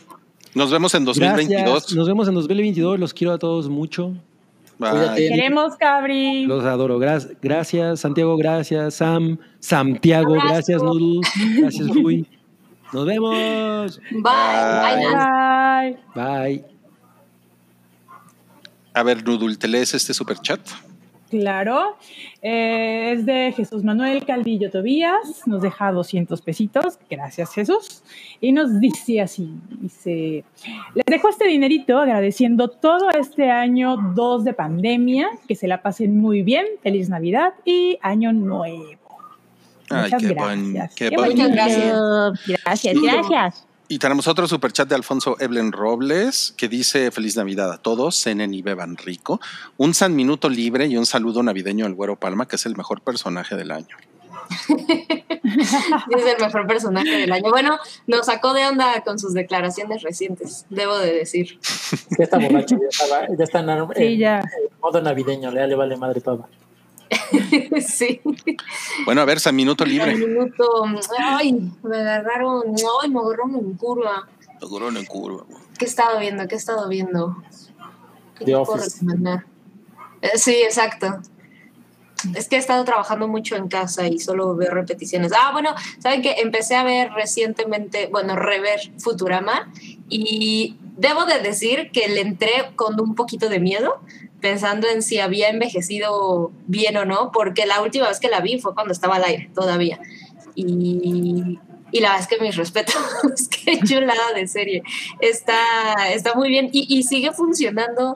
Nos 0.56 0.72
vemos 0.72 0.94
en 0.94 1.06
2022. 1.06 1.64
Gracias. 1.64 1.96
Nos 1.96 2.08
vemos 2.08 2.28
en 2.28 2.36
2022. 2.36 3.00
Los 3.00 3.14
quiero 3.14 3.34
a 3.34 3.38
todos 3.40 3.70
mucho. 3.70 4.14
Bye. 4.78 4.90
Cuídate. 4.92 5.30
Queremos, 5.30 5.76
Cabri. 5.78 6.46
Los 6.46 6.64
adoro. 6.66 7.00
Gra- 7.00 7.36
gracias, 7.42 8.00
Santiago. 8.02 8.38
Gracias, 8.38 8.96
Sam. 8.96 9.38
Santiago. 9.60 10.34
Gracias, 10.34 10.82
Noodles. 10.82 11.28
Gracias, 11.60 11.88
Rui. 11.90 12.28
Nos 12.92 13.06
vemos. 13.06 14.00
Bye. 14.12 14.22
Bye. 14.22 15.98
Bye. 16.16 16.54
Bye. 16.60 16.66
A 18.94 19.02
ver, 19.04 19.26
Nudul, 19.28 19.58
¿te 19.58 19.68
lees 19.68 19.94
este 19.96 20.14
superchat? 20.14 20.60
Claro. 21.40 21.98
Eh, 22.44 23.14
es 23.14 23.26
de 23.26 23.52
Jesús 23.58 23.84
Manuel 23.84 24.24
Calvillo 24.24 24.70
Tobías. 24.70 25.48
Nos 25.48 25.64
deja 25.64 25.92
200 25.92 26.42
pesitos. 26.42 27.00
Gracias, 27.10 27.52
Jesús. 27.54 28.04
Y 28.40 28.52
nos 28.52 28.80
dice 28.80 29.20
así: 29.20 29.52
dice, 29.82 30.44
les 30.94 31.06
dejo 31.08 31.30
este 31.30 31.48
dinerito 31.48 31.98
agradeciendo 31.98 32.68
todo 32.68 33.10
este 33.10 33.50
año 33.50 33.98
2 34.14 34.44
de 34.44 34.54
pandemia. 34.54 35.28
Que 35.48 35.56
se 35.56 35.68
la 35.68 35.82
pasen 35.82 36.20
muy 36.20 36.44
bien. 36.44 36.66
Feliz 36.84 37.10
Navidad 37.10 37.54
y 37.66 37.98
Año 38.04 38.32
Nuevo. 38.32 38.86
Ay, 39.90 40.04
Muchas 40.04 40.22
qué 40.22 40.28
gracias. 40.30 40.96
qué. 40.96 41.12
Muchas 41.18 41.52
gracias. 41.52 41.94
Gracias, 42.64 43.02
gracias. 43.02 43.68
Y 43.94 44.00
tenemos 44.00 44.28
otro 44.28 44.48
superchat 44.48 44.90
de 44.90 44.96
Alfonso 44.96 45.36
Eblen 45.40 45.72
Robles 45.72 46.56
que 46.58 46.68
dice 46.68 47.12
feliz 47.12 47.38
Navidad 47.38 47.72
a 47.72 47.78
todos, 47.78 48.16
cenen 48.20 48.52
y 48.56 48.64
beban 48.64 48.98
rico. 48.98 49.40
Un 49.78 49.94
san 49.94 50.16
minuto 50.16 50.50
libre 50.50 50.88
y 50.88 50.98
un 50.98 51.06
saludo 51.06 51.44
navideño 51.44 51.86
al 51.86 51.94
Güero 51.94 52.16
Palma, 52.16 52.48
que 52.48 52.56
es 52.56 52.66
el 52.66 52.76
mejor 52.76 53.02
personaje 53.02 53.56
del 53.56 53.70
año. 53.70 53.96
Es 55.44 56.26
el 56.26 56.44
mejor 56.44 56.66
personaje 56.66 57.12
del 57.12 57.32
año. 57.32 57.50
Bueno, 57.52 57.78
nos 58.08 58.26
sacó 58.26 58.54
de 58.54 58.66
onda 58.66 59.04
con 59.04 59.20
sus 59.20 59.34
declaraciones 59.34 60.02
recientes, 60.02 60.66
debo 60.70 60.98
de 60.98 61.14
decir. 61.14 61.60
Ya 62.18 62.24
está 62.24 62.40
borracho, 62.40 62.76
ya, 62.82 62.88
estaba- 62.90 63.28
ya 63.38 63.44
está 63.44 63.60
en, 63.60 63.70
en 63.70 63.88
Sí, 63.96 64.18
ya. 64.18 64.42
modo 64.82 65.02
navideño, 65.02 65.52
le, 65.52 65.68
le 65.68 65.76
vale 65.76 65.96
madre 65.98 66.20
todo. 66.22 66.48
sí. 67.88 68.22
Bueno, 69.06 69.22
a 69.22 69.26
ver, 69.26 69.40
san 69.40 69.56
minuto 69.56 69.86
libre. 69.86 70.16
minuto. 70.16 70.86
Ay, 71.20 71.72
me 71.84 71.98
agarraron. 71.98 72.64
Ay, 73.02 73.10
me 73.10 73.20
agarraron 73.20 73.56
en 73.56 73.74
curva. 73.74 74.28
Seguro 74.60 74.92
no 74.92 75.00
en 75.00 75.06
curva. 75.06 75.46
¿Qué 75.78 75.86
he 75.86 75.88
estado 75.88 76.20
viendo? 76.20 76.48
¿Qué 76.48 76.56
he 76.56 76.58
estado 76.58 76.88
viendo? 76.88 77.36
¿Qué 78.38 78.46
The 78.46 78.56
Office. 78.56 79.00
recomendar? 79.00 79.46
Eh, 80.22 80.38
sí, 80.38 80.54
exacto. 80.54 81.20
Es 82.36 82.48
que 82.48 82.56
he 82.56 82.60
estado 82.60 82.86
trabajando 82.86 83.28
mucho 83.28 83.56
en 83.56 83.68
casa 83.68 84.08
y 84.08 84.20
solo 84.20 84.56
veo 84.56 84.72
repeticiones. 84.72 85.34
Ah, 85.38 85.52
bueno, 85.52 85.76
¿saben 86.00 86.22
que 86.22 86.36
Empecé 86.40 86.76
a 86.76 86.84
ver 86.84 87.12
recientemente, 87.12 88.08
bueno, 88.08 88.36
rever 88.36 88.80
Futurama 89.00 89.70
y 90.08 90.78
debo 90.98 91.26
de 91.26 91.40
decir 91.40 91.92
que 91.92 92.08
le 92.08 92.22
entré 92.22 92.72
con 92.76 93.00
un 93.02 93.16
poquito 93.16 93.50
de 93.50 93.60
miedo, 93.60 94.00
pensando 94.44 94.88
en 94.90 95.02
si 95.02 95.18
había 95.20 95.50
envejecido 95.50 96.52
bien 96.68 96.98
o 96.98 97.06
no, 97.06 97.32
porque 97.32 97.66
la 97.66 97.82
última 97.82 98.08
vez 98.10 98.20
que 98.20 98.28
la 98.28 98.42
vi 98.42 98.60
fue 98.60 98.76
cuando 98.76 98.92
estaba 98.94 99.16
al 99.16 99.24
aire 99.24 99.50
todavía. 99.56 100.00
Y, 100.54 101.60
y 101.92 102.00
la 102.00 102.10
verdad 102.10 102.22
es 102.22 102.28
que 102.28 102.44
mis 102.44 102.56
respetos, 102.64 102.96
qué 103.66 103.80
chulada 103.80 104.34
de 104.36 104.46
serie. 104.48 104.84
Está, 105.20 106.12
está 106.14 106.36
muy 106.36 106.50
bien 106.50 106.70
y, 106.72 106.86
y 106.96 107.04
sigue 107.04 107.32
funcionando 107.32 108.16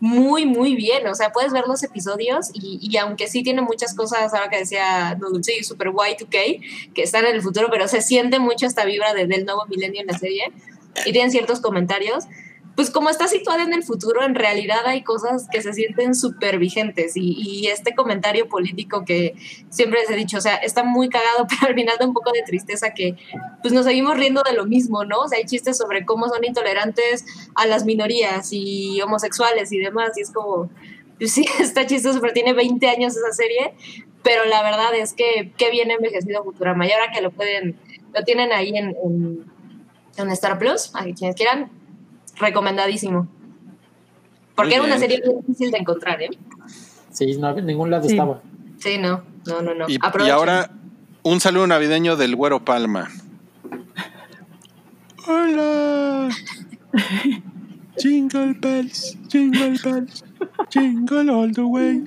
muy, 0.00 0.44
muy 0.44 0.74
bien. 0.74 1.06
O 1.06 1.14
sea, 1.14 1.30
puedes 1.30 1.52
ver 1.52 1.64
los 1.68 1.82
episodios 1.84 2.50
y, 2.54 2.78
y 2.82 2.96
aunque 2.96 3.28
sí 3.28 3.42
tiene 3.42 3.62
muchas 3.62 3.94
cosas, 3.94 4.34
ahora 4.34 4.48
que 4.50 4.58
decía 4.58 5.14
Noodle, 5.20 5.44
sí, 5.44 5.62
super 5.62 5.88
Y2K, 5.88 6.92
que 6.94 7.02
están 7.02 7.24
en 7.26 7.34
el 7.36 7.42
futuro, 7.42 7.68
pero 7.70 7.86
se 7.86 8.02
siente 8.02 8.38
mucho 8.38 8.66
esta 8.66 8.84
vibra 8.84 9.14
de- 9.14 9.26
del 9.26 9.44
nuevo 9.44 9.64
milenio 9.68 10.00
en 10.00 10.06
la 10.08 10.18
serie 10.18 10.50
y 11.06 11.12
tienen 11.12 11.30
ciertos 11.30 11.60
comentarios. 11.60 12.24
Pues 12.80 12.90
como 12.90 13.10
está 13.10 13.28
situada 13.28 13.62
en 13.62 13.74
el 13.74 13.82
futuro, 13.82 14.24
en 14.24 14.34
realidad 14.34 14.86
hay 14.86 15.02
cosas 15.02 15.46
que 15.52 15.60
se 15.60 15.74
sienten 15.74 16.14
súper 16.14 16.58
vigentes 16.58 17.14
y, 17.14 17.34
y 17.36 17.66
este 17.66 17.94
comentario 17.94 18.48
político 18.48 19.04
que 19.04 19.34
siempre 19.68 20.00
les 20.00 20.08
he 20.08 20.16
dicho, 20.16 20.38
o 20.38 20.40
sea, 20.40 20.54
está 20.54 20.82
muy 20.82 21.10
cagado, 21.10 21.46
pero 21.50 21.68
al 21.68 21.74
final 21.74 21.96
da 22.00 22.06
un 22.06 22.14
poco 22.14 22.32
de 22.32 22.40
tristeza 22.40 22.94
que 22.94 23.16
pues 23.60 23.74
nos 23.74 23.84
seguimos 23.84 24.16
riendo 24.16 24.42
de 24.48 24.54
lo 24.54 24.64
mismo, 24.64 25.04
¿no? 25.04 25.18
O 25.18 25.28
sea, 25.28 25.36
hay 25.36 25.44
chistes 25.44 25.76
sobre 25.76 26.06
cómo 26.06 26.26
son 26.30 26.42
intolerantes 26.42 27.26
a 27.54 27.66
las 27.66 27.84
minorías 27.84 28.48
y 28.50 28.98
homosexuales 29.02 29.70
y 29.72 29.78
demás, 29.78 30.16
y 30.16 30.22
es 30.22 30.30
como, 30.30 30.70
pues 31.18 31.32
sí, 31.34 31.44
está 31.60 31.84
chistoso, 31.86 32.18
pero 32.22 32.32
tiene 32.32 32.54
20 32.54 32.88
años 32.88 33.14
esa 33.14 33.32
serie, 33.34 33.74
pero 34.22 34.46
la 34.46 34.62
verdad 34.62 34.94
es 34.94 35.12
que 35.12 35.52
qué 35.58 35.70
bien 35.70 35.90
envejecido 35.90 36.42
Futurama, 36.44 36.86
y 36.86 36.92
ahora 36.92 37.12
que 37.12 37.20
lo 37.20 37.30
pueden, 37.30 37.78
lo 38.14 38.24
tienen 38.24 38.52
ahí 38.54 38.70
en, 38.70 38.96
en, 39.04 39.44
en 40.16 40.30
Star 40.30 40.58
Plus, 40.58 40.92
a 40.94 41.04
quienes 41.04 41.36
quieran, 41.36 41.70
recomendadísimo. 42.40 43.28
Porque 44.54 44.70
Muy 44.70 44.74
era 44.74 44.84
una 44.84 44.96
bien. 44.96 45.10
serie 45.10 45.22
muy 45.26 45.42
difícil 45.42 45.70
de 45.70 45.78
encontrar, 45.78 46.20
¿eh? 46.22 46.30
Sí, 47.10 47.36
no, 47.38 47.56
en 47.56 47.66
ningún 47.66 47.90
lado 47.90 48.04
Sí. 48.08 48.14
estaba. 48.14 48.40
Sí, 48.78 48.98
no, 48.98 49.22
no, 49.46 49.62
no, 49.62 49.74
no. 49.74 49.86
Y, 49.88 49.98
ahora, 50.30 50.70
un 51.22 51.40
saludo 51.40 51.66
navideño 51.66 52.16
del 52.16 52.36
Güero 52.36 52.64
Palma. 52.64 53.08
Hola. 55.26 56.28
Jingle 57.98 58.54
bells, 58.54 59.18
jingle 59.28 59.76
bells, 59.84 60.24
jingle 60.70 61.28
all 61.30 61.52
the 61.52 61.60
way. 61.62 62.02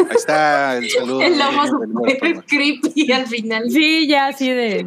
Ahí 0.00 0.16
está 0.16 0.76
el 0.78 0.90
saludo. 0.90 1.20
El 1.22 1.38
lomo 1.38 1.66
super 1.66 2.44
creepy 2.44 3.12
al 3.12 3.26
final. 3.26 3.70
Sí, 3.70 4.08
ya 4.08 4.26
así 4.28 4.50
de. 4.50 4.86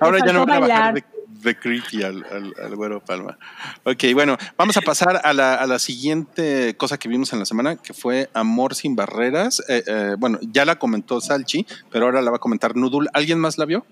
Ahora 0.00 0.18
ya 0.24 0.32
no 0.32 0.46
van 0.46 0.50
a 0.56 0.60
bajar 0.60 0.60
bailar. 0.60 0.94
de, 0.94 1.04
de 1.44 1.56
creepy 1.56 2.02
al, 2.02 2.24
al, 2.24 2.54
al 2.62 2.76
güero 2.76 3.04
Palma. 3.04 3.38
Ok, 3.84 4.04
bueno, 4.14 4.36
vamos 4.56 4.76
a 4.76 4.80
pasar 4.80 5.20
a 5.22 5.32
la, 5.32 5.54
a 5.54 5.66
la 5.66 5.78
siguiente 5.78 6.76
cosa 6.76 6.98
que 6.98 7.08
vimos 7.08 7.32
en 7.32 7.38
la 7.38 7.46
semana, 7.46 7.76
que 7.76 7.94
fue 7.94 8.30
Amor 8.34 8.74
sin 8.74 8.96
barreras. 8.96 9.62
Eh, 9.68 9.84
eh, 9.86 10.16
bueno, 10.18 10.38
ya 10.40 10.64
la 10.64 10.76
comentó 10.78 11.20
Salchi, 11.20 11.66
pero 11.90 12.06
ahora 12.06 12.22
la 12.22 12.30
va 12.30 12.38
a 12.38 12.40
comentar 12.40 12.74
Nudul. 12.76 13.08
¿Alguien 13.12 13.38
más 13.38 13.58
la 13.58 13.64
vio? 13.64 13.86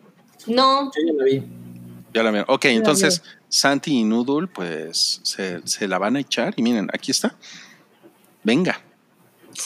No, 0.47 0.87
Yo 0.87 1.03
ya 1.07 1.13
la 1.13 1.25
vi. 1.25 1.43
Ya 2.13 2.23
la 2.23 2.31
vieron. 2.31 2.47
Ok, 2.49 2.65
la 2.65 2.71
entonces 2.73 3.23
Santi 3.49 3.99
y 3.99 4.05
Nudul, 4.05 4.49
pues 4.49 5.21
se, 5.23 5.67
se 5.67 5.89
la 5.89 5.99
van 5.99 6.17
a 6.17 6.21
echar. 6.21 6.55
Y 6.57 6.63
miren, 6.63 6.89
aquí 6.93 7.11
está. 7.11 7.37
Venga. 8.43 8.81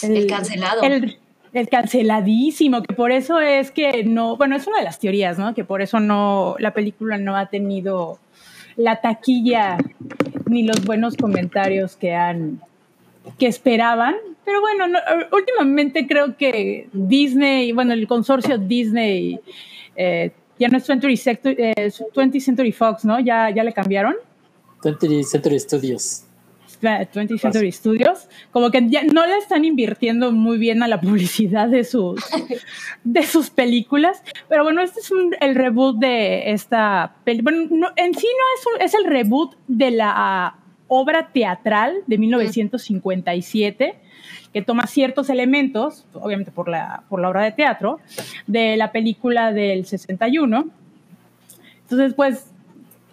el 0.02 0.26
cancelado. 0.26 0.82
El, 0.82 1.18
el 1.52 1.68
canceladísimo, 1.68 2.82
que 2.82 2.94
por 2.94 3.12
eso 3.12 3.40
es 3.40 3.70
que 3.70 4.05
no, 4.05 4.36
bueno, 4.36 4.56
es 4.56 4.66
una 4.66 4.78
de 4.78 4.85
las 4.85 4.98
teorías, 4.98 5.39
¿no? 5.39 5.55
Que 5.55 5.64
por 5.64 5.82
eso 5.82 6.01
no, 6.01 6.56
la 6.59 6.73
película 6.73 7.18
no 7.18 7.36
ha 7.36 7.47
tenido 7.47 8.18
la 8.77 9.01
taquilla 9.01 9.78
ni 10.47 10.62
los 10.62 10.85
buenos 10.85 11.16
comentarios 11.16 11.97
que 11.97 12.14
han 12.14 12.60
que 13.39 13.47
esperaban. 13.47 14.14
Pero 14.44 14.60
bueno, 14.60 14.86
no, 14.86 14.98
últimamente 15.32 16.06
creo 16.06 16.36
que 16.36 16.89
Disney, 16.93 17.73
bueno, 17.73 17.94
el 17.94 18.06
consorcio 18.06 18.59
Disney, 18.59 19.40
eh, 19.97 20.31
ya 20.59 20.68
no 20.68 20.78
es 20.78 20.89
20th 20.89 21.16
Century, 21.16 21.56
eh, 21.59 21.90
20th 22.14 22.40
Century 22.40 22.73
Fox, 22.73 23.05
¿no? 23.05 23.18
Ya, 23.18 23.51
ya 23.51 23.64
le 23.64 23.73
cambiaron. 23.73 24.14
20th 24.82 25.24
Century 25.24 25.59
Studios. 25.59 26.25
20th 26.80 27.38
Century 27.38 27.72
Studios, 27.72 28.28
como 28.50 28.70
que 28.70 28.88
ya 28.88 29.02
no 29.04 29.26
le 29.26 29.36
están 29.38 29.64
invirtiendo 29.64 30.32
muy 30.32 30.58
bien 30.58 30.82
a 30.82 30.88
la 30.88 31.00
publicidad 31.00 31.68
de 31.68 31.84
sus, 31.84 32.22
de 33.04 33.22
sus 33.24 33.50
películas, 33.50 34.22
pero 34.48 34.62
bueno, 34.64 34.80
este 34.82 35.00
es 35.00 35.10
un- 35.10 35.34
el 35.40 35.54
reboot 35.54 35.98
de 35.98 36.50
esta 36.52 37.14
película. 37.24 37.52
Bueno, 37.52 37.68
no- 37.76 37.92
en 37.96 38.14
sí 38.14 38.26
no 38.26 38.44
es, 38.60 38.66
un- 38.66 38.82
es 38.82 38.94
el 38.94 39.04
reboot 39.10 39.54
de 39.68 39.90
la 39.90 40.56
obra 40.88 41.30
teatral 41.32 41.96
de 42.06 42.18
1957 42.18 43.94
que 44.52 44.62
toma 44.62 44.86
ciertos 44.86 45.28
elementos, 45.28 46.06
obviamente 46.14 46.50
por 46.50 46.68
la, 46.68 47.02
por 47.08 47.20
la 47.20 47.28
obra 47.28 47.42
de 47.44 47.52
teatro, 47.52 48.00
de 48.46 48.76
la 48.76 48.90
película 48.92 49.52
del 49.52 49.84
61. 49.84 50.66
Entonces, 51.82 52.14
pues, 52.14 52.46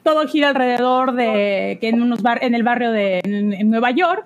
todo 0.03 0.27
gira 0.27 0.49
alrededor 0.49 1.13
de 1.13 1.77
que 1.81 1.89
en, 1.89 2.01
unos 2.01 2.21
bar- 2.21 2.43
en 2.43 2.55
el 2.55 2.63
barrio 2.63 2.91
de 2.91 3.21
en, 3.23 3.69
Nueva 3.69 3.91
York, 3.91 4.25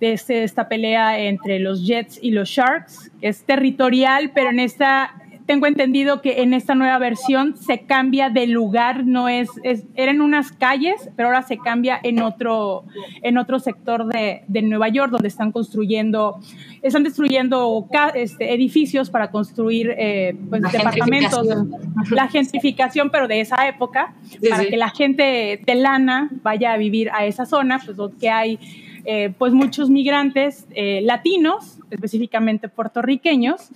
de 0.00 0.12
este- 0.14 0.44
esta 0.44 0.68
pelea 0.68 1.18
entre 1.18 1.58
los 1.58 1.86
Jets 1.86 2.18
y 2.22 2.30
los 2.30 2.48
Sharks, 2.48 3.10
que 3.20 3.28
es 3.28 3.44
territorial, 3.44 4.30
pero 4.34 4.50
en 4.50 4.60
esta, 4.60 5.12
tengo 5.50 5.66
entendido 5.66 6.22
que 6.22 6.42
en 6.42 6.54
esta 6.54 6.76
nueva 6.76 6.96
versión 6.98 7.56
se 7.56 7.80
cambia 7.80 8.30
de 8.30 8.46
lugar, 8.46 9.04
no 9.04 9.28
es, 9.28 9.48
es 9.64 9.82
eran 9.96 10.20
unas 10.20 10.52
calles, 10.52 11.10
pero 11.16 11.26
ahora 11.30 11.42
se 11.42 11.58
cambia 11.58 11.98
en 12.04 12.22
otro, 12.22 12.84
en 13.22 13.36
otro 13.36 13.58
sector 13.58 14.06
de, 14.06 14.44
de 14.46 14.62
Nueva 14.62 14.90
York, 14.90 15.10
donde 15.10 15.26
están 15.26 15.50
construyendo, 15.50 16.38
están 16.82 17.02
destruyendo 17.02 17.88
este, 18.14 18.54
edificios 18.54 19.10
para 19.10 19.32
construir 19.32 19.92
eh, 19.98 20.36
pues, 20.48 20.62
La 20.62 20.70
departamentos, 20.70 21.44
gentrificación. 21.48 22.16
la 22.16 22.28
gentrificación, 22.28 23.10
pero 23.10 23.26
de 23.26 23.40
esa 23.40 23.66
época, 23.66 24.14
Sí, 24.40 24.48
para 24.48 24.62
sí. 24.62 24.68
que 24.70 24.76
la 24.76 24.90
gente 24.90 25.60
de 25.66 25.74
lana 25.74 26.30
vaya 26.44 26.74
a 26.74 26.76
vivir 26.76 27.10
a 27.10 27.24
esa 27.26 27.44
zona, 27.44 27.80
pues 27.84 27.96
donde 27.96 28.30
hay 28.30 28.60
eh, 29.04 29.32
pues 29.36 29.52
muchos 29.52 29.90
migrantes 29.90 30.66
eh, 30.74 31.00
latinos, 31.02 31.80
específicamente 31.90 32.68
puertorriqueños, 32.68 33.70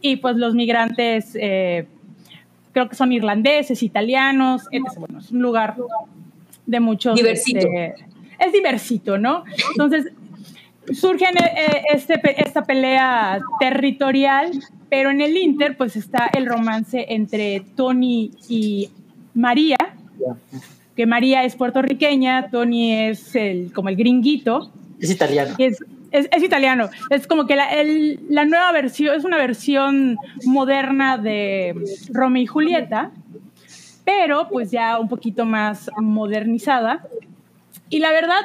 y 0.00 0.16
pues 0.16 0.36
los 0.36 0.54
migrantes 0.54 1.36
eh, 1.40 1.86
creo 2.72 2.88
que 2.88 2.96
son 2.96 3.12
irlandeses, 3.12 3.82
italianos, 3.82 4.62
etc. 4.70 4.98
Bueno, 4.98 5.18
es 5.18 5.30
un 5.30 5.42
lugar 5.42 5.76
de 6.66 6.80
muchos... 6.80 7.16
Diversito. 7.16 7.66
este, 7.66 7.94
es 8.38 8.52
diversito, 8.52 9.18
¿no? 9.18 9.44
Entonces, 9.72 10.12
surge 10.92 11.26
en, 11.26 11.36
eh, 11.38 11.82
este, 11.92 12.20
esta 12.38 12.64
pelea 12.64 13.40
territorial, 13.58 14.50
pero 14.88 15.10
en 15.10 15.20
el 15.20 15.36
Inter 15.36 15.76
pues 15.76 15.96
está 15.96 16.30
el 16.32 16.46
romance 16.46 17.06
entre 17.08 17.60
Tony 17.76 18.30
y 18.48 18.90
María, 19.34 19.76
que 20.96 21.06
María 21.06 21.44
es 21.44 21.54
puertorriqueña, 21.56 22.50
Tony 22.50 22.92
es 22.92 23.34
el, 23.36 23.72
como 23.72 23.88
el 23.88 23.96
gringuito, 23.96 24.72
Es 24.98 25.10
italiano. 25.10 25.54
es, 25.58 25.78
es, 26.12 26.28
es 26.30 26.42
italiano. 26.42 26.88
Es 27.10 27.26
como 27.26 27.46
que 27.46 27.56
la, 27.56 27.70
el- 27.72 28.20
la 28.28 28.44
nueva 28.44 28.72
versión, 28.72 29.14
es 29.16 29.24
una 29.24 29.36
versión 29.36 30.16
moderna 30.44 31.18
de 31.18 31.74
Romeo 32.12 32.42
y 32.42 32.46
Julieta, 32.46 33.10
pero 34.04 34.48
pues 34.48 34.70
ya 34.70 34.98
un 34.98 35.08
poquito 35.08 35.44
más 35.44 35.90
modernizada. 35.98 37.06
Y 37.88 37.98
la 38.00 38.10
verdad, 38.12 38.40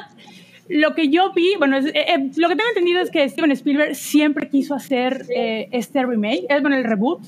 lo 0.68 0.94
que 0.94 1.08
yo 1.08 1.32
vi, 1.32 1.54
bueno, 1.58 1.76
es- 1.76 1.86
eh, 1.86 1.92
eh, 2.08 2.30
lo 2.36 2.48
que 2.48 2.56
tengo 2.56 2.68
entendido 2.70 3.00
es 3.00 3.10
que 3.10 3.28
Steven 3.28 3.50
Spielberg 3.52 3.94
siempre 3.94 4.48
quiso 4.48 4.74
hacer 4.74 5.26
eh, 5.34 5.68
este 5.72 6.04
remake, 6.04 6.44
es 6.48 6.60
bueno, 6.60 6.76
el 6.76 6.84
reboot. 6.84 7.20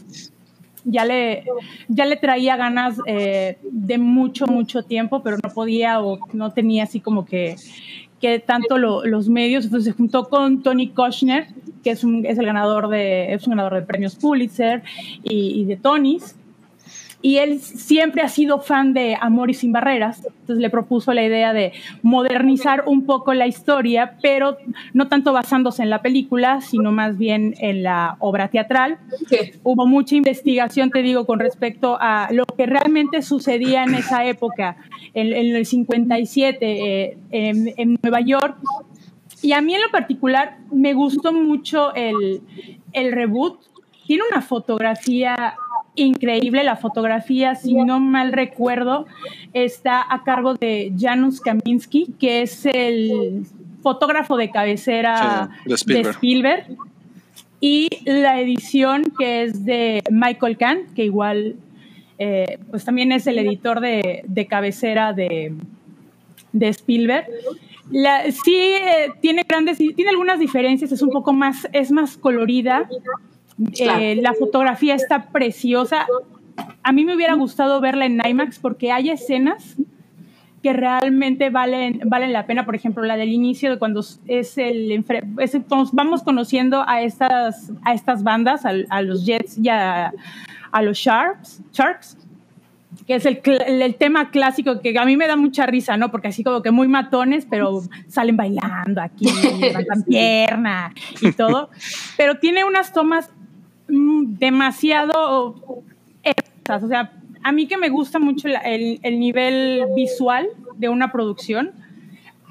Ya 0.84 1.04
le, 1.04 1.44
ya 1.88 2.06
le 2.06 2.16
traía 2.16 2.56
ganas 2.56 2.96
eh, 3.04 3.58
de 3.62 3.98
mucho, 3.98 4.46
mucho 4.46 4.82
tiempo, 4.84 5.22
pero 5.22 5.36
no 5.42 5.50
podía 5.52 6.00
o 6.00 6.18
no 6.32 6.52
tenía 6.52 6.84
así 6.84 7.00
como 7.00 7.26
que, 7.26 7.56
que 8.20 8.38
tanto 8.38 8.78
lo- 8.78 9.04
los 9.04 9.28
medios. 9.28 9.64
Entonces 9.64 9.92
se 9.92 9.96
juntó 9.96 10.28
con 10.28 10.62
Tony 10.62 10.88
Kushner, 10.88 11.46
que 11.82 11.90
es, 11.90 12.02
un, 12.04 12.24
es 12.26 12.38
el 12.38 12.46
ganador 12.46 12.88
de, 12.88 13.32
es 13.32 13.46
un 13.46 13.52
ganador 13.52 13.74
de 13.74 13.82
premios 13.82 14.16
Pulitzer 14.16 14.82
y, 15.22 15.60
y 15.60 15.64
de 15.64 15.76
Tonys 15.76 16.34
y 17.20 17.38
él 17.38 17.60
siempre 17.60 18.22
ha 18.22 18.28
sido 18.28 18.60
fan 18.60 18.94
de 18.94 19.16
Amor 19.20 19.50
y 19.50 19.54
sin 19.54 19.72
barreras, 19.72 20.24
entonces 20.24 20.58
le 20.58 20.70
propuso 20.70 21.12
la 21.12 21.24
idea 21.24 21.52
de 21.52 21.72
modernizar 22.02 22.84
un 22.86 23.04
poco 23.06 23.34
la 23.34 23.46
historia, 23.46 24.16
pero 24.22 24.56
no 24.94 25.08
tanto 25.08 25.32
basándose 25.32 25.82
en 25.82 25.90
la 25.90 26.00
película, 26.00 26.60
sino 26.60 26.92
más 26.92 27.18
bien 27.18 27.54
en 27.58 27.82
la 27.82 28.16
obra 28.20 28.48
teatral. 28.48 28.98
Hubo 29.64 29.86
mucha 29.86 30.14
investigación, 30.14 30.90
te 30.90 31.02
digo, 31.02 31.26
con 31.26 31.40
respecto 31.40 31.98
a 32.00 32.28
lo 32.30 32.46
que 32.46 32.66
realmente 32.66 33.22
sucedía 33.22 33.82
en 33.82 33.94
esa 33.94 34.24
época, 34.24 34.76
en, 35.12 35.32
en 35.32 35.56
el 35.56 35.66
57, 35.66 36.56
eh, 36.60 37.18
en, 37.30 37.74
en 37.76 37.98
Nueva 38.00 38.20
York, 38.20 38.56
y 39.42 39.52
a 39.52 39.60
mí 39.60 39.74
en 39.74 39.82
lo 39.82 39.90
particular 39.90 40.58
me 40.72 40.94
gustó 40.94 41.32
mucho 41.32 41.94
el, 41.94 42.42
el 42.92 43.12
reboot. 43.12 43.60
Tiene 44.06 44.22
una 44.30 44.40
fotografía 44.40 45.54
increíble. 46.00 46.64
La 46.64 46.76
fotografía, 46.76 47.54
si 47.54 47.74
no 47.74 48.00
mal 48.00 48.32
recuerdo, 48.32 49.06
está 49.52 50.04
a 50.08 50.22
cargo 50.24 50.54
de 50.54 50.92
Janusz 50.98 51.40
Kaminski, 51.40 52.14
que 52.18 52.42
es 52.42 52.66
el 52.66 53.44
fotógrafo 53.82 54.36
de 54.36 54.50
cabecera 54.50 55.50
Sí, 55.64 55.68
de 55.68 55.74
Spielberg. 55.74 56.04
de 56.06 56.10
Spielberg. 56.12 56.66
Y 57.60 57.88
la 58.04 58.40
edición 58.40 59.12
que 59.18 59.42
es 59.42 59.64
de 59.64 60.02
Michael 60.10 60.56
Kahn, 60.56 60.78
que 60.94 61.04
igual 61.04 61.56
eh, 62.18 62.58
pues 62.70 62.84
también 62.84 63.12
es 63.12 63.26
el 63.26 63.38
editor 63.38 63.80
de, 63.80 64.22
de 64.26 64.46
cabecera 64.46 65.12
de, 65.12 65.54
de 66.52 66.68
Spielberg. 66.68 67.26
La, 67.90 68.30
sí 68.30 68.54
eh, 68.54 69.12
tiene 69.20 69.44
grandes, 69.48 69.78
tiene 69.78 70.10
algunas 70.10 70.38
diferencias, 70.38 70.92
es 70.92 71.00
un 71.02 71.10
poco 71.10 71.32
más, 71.32 71.68
es 71.72 71.90
más 71.90 72.16
colorida. 72.16 72.88
Eh, 73.78 74.16
la 74.22 74.34
fotografía 74.34 74.94
está 74.94 75.26
preciosa. 75.26 76.06
A 76.82 76.92
mí 76.92 77.04
me 77.04 77.14
hubiera 77.14 77.34
gustado 77.34 77.80
verla 77.80 78.06
en 78.06 78.20
IMAX 78.24 78.58
porque 78.58 78.92
hay 78.92 79.10
escenas 79.10 79.76
que 80.62 80.72
realmente 80.72 81.50
valen, 81.50 82.00
valen 82.06 82.32
la 82.32 82.46
pena. 82.46 82.64
Por 82.64 82.74
ejemplo, 82.74 83.04
la 83.04 83.16
del 83.16 83.28
inicio 83.30 83.70
de 83.70 83.78
cuando 83.78 84.00
es 84.26 84.58
el 84.58 85.04
es 85.38 85.54
el- 85.54 85.64
vamos 85.92 86.22
conociendo 86.22 86.84
a 86.86 87.02
estas, 87.02 87.70
a 87.84 87.94
estas 87.94 88.22
bandas, 88.22 88.64
al- 88.64 88.86
a, 88.90 89.02
los 89.02 89.24
Jets 89.24 89.58
y 89.58 89.68
a, 89.68 90.12
a 90.72 90.82
los 90.82 90.98
Sharks, 90.98 91.62
Sharks 91.72 92.16
que 93.06 93.14
es 93.14 93.26
el, 93.26 93.40
el, 93.44 93.82
el 93.82 93.94
tema 93.94 94.30
clásico 94.30 94.80
que 94.80 94.98
a 94.98 95.04
mí 95.04 95.16
me 95.16 95.26
da 95.26 95.36
mucha 95.36 95.64
risa, 95.66 95.96
¿no? 95.96 96.10
Porque 96.10 96.28
así 96.28 96.42
como 96.42 96.62
que 96.62 96.70
muy 96.70 96.88
matones, 96.88 97.46
pero 97.48 97.82
salen 98.08 98.36
bailando 98.36 99.00
aquí, 99.00 99.26
levantan 99.60 100.02
pierna 100.02 100.92
y 101.20 101.32
todo. 101.32 101.70
Pero 102.16 102.36
tiene 102.38 102.64
unas 102.64 102.92
tomas 102.92 103.30
demasiado 103.88 105.82
hermosas. 106.22 106.82
O 106.82 106.88
sea, 106.88 107.12
a 107.42 107.52
mí 107.52 107.66
que 107.66 107.78
me 107.78 107.88
gusta 107.88 108.18
mucho 108.18 108.48
el, 108.48 109.00
el 109.02 109.18
nivel 109.18 109.84
visual 109.96 110.48
de 110.76 110.88
una 110.88 111.10
producción, 111.10 111.72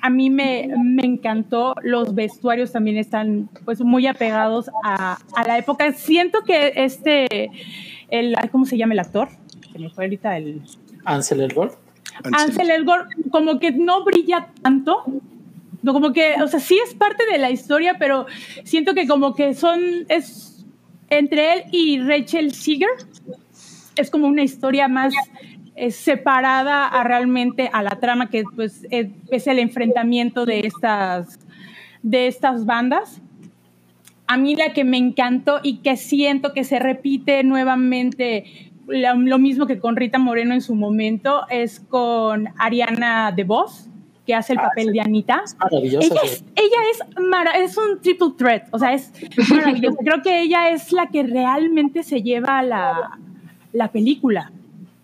a 0.02 0.10
mí 0.10 0.30
me, 0.30 0.70
me 0.78 1.06
encantó. 1.06 1.76
Los 1.82 2.14
vestuarios 2.14 2.72
también 2.72 2.98
están 2.98 3.50
pues 3.66 3.82
muy 3.82 4.08
apegados 4.08 4.70
a, 4.84 5.18
a 5.36 5.48
la 5.48 5.58
época. 5.58 5.92
Siento 5.94 6.42
que 6.44 6.74
este, 6.76 7.52
el, 8.10 8.36
¿cómo 8.52 8.66
se 8.66 8.78
llama 8.78 8.94
el 8.94 9.00
actor? 9.00 9.30
Se 9.72 9.80
me 9.80 9.90
fue 9.90 10.06
ahorita 10.06 10.38
el... 10.38 10.62
Ansel 11.06 11.42
Elgort. 11.42 11.80
Ansel 12.34 12.70
Elgort 12.70 13.10
como 13.32 13.60
que 13.60 13.72
no 13.72 14.04
brilla 14.04 14.48
tanto. 14.62 15.04
Como 15.86 16.12
que, 16.12 16.36
o 16.44 16.48
sea, 16.48 16.60
sí 16.60 16.78
es 16.86 16.94
parte 16.96 17.24
de 17.32 17.38
la 17.38 17.50
historia, 17.50 17.96
pero 17.98 18.26
siento 18.64 18.94
que 18.94 19.08
como 19.08 19.36
que 19.36 19.54
son, 19.54 19.80
es 20.10 20.57
entre 21.10 21.54
él 21.54 21.64
y 21.72 22.00
Rachel 22.00 22.54
Seeger, 22.54 22.90
es 23.96 24.12
como 24.12 24.28
una 24.28 24.44
historia 24.44 24.88
más 24.88 25.14
eh, 25.76 25.92
separada 25.92 26.88
a 26.88 27.04
realmente 27.04 27.70
a 27.72 27.84
la 27.84 28.00
trama 28.00 28.30
que 28.30 28.44
pues 28.56 28.86
es, 28.90 29.48
el 29.48 29.60
enfrentamiento 29.60 30.46
de 30.46 30.62
estas, 30.62 31.40
de 32.02 32.28
estas 32.28 32.66
bandas. 32.66 33.22
A 34.28 34.38
mí 34.38 34.56
la 34.56 34.74
que 34.74 34.84
me 34.84 34.98
encantó 34.98 35.60
y 35.64 35.78
que 35.78 35.96
siento 35.96 36.54
que 36.54 36.64
se 36.64 36.80
repite 36.80 37.44
nuevamente 37.44 38.72
lo 38.88 39.38
mismo 39.38 39.68
que 39.68 39.80
con 39.80 39.96
Rita 39.96 40.18
Moreno 40.18 40.54
en 40.54 40.62
su 40.62 40.74
momento 40.74 41.46
es 41.50 41.80
con 41.82 42.50
Ariana 42.58 43.32
DeVos, 43.36 43.90
que 44.28 44.36
hace 44.36 44.54
el 44.54 44.60
Ah, 44.60 44.68
papel 44.70 44.88
sí. 44.88 44.92
de 44.92 45.02
Anita. 45.02 45.44
Maravillosa. 45.60 46.08
Ella 46.14 46.22
es, 46.26 46.44
ella 46.56 46.78
es, 46.92 47.20
mara- 47.28 47.58
es 47.58 47.76
un 47.78 48.00
triple 48.02 48.34
threat, 48.38 48.68
o 48.72 48.78
sea, 48.78 48.94
es 48.94 49.12
maravillosa. 49.50 49.98
Creo 50.04 50.22
que 50.22 50.42
ella 50.44 50.70
es 50.70 50.92
la 50.92 51.08
que 51.08 51.24
realmente 51.24 52.04
se 52.04 52.22
lleva 52.22 52.62
la, 52.62 53.18
la 53.74 53.92
película. 53.92 54.52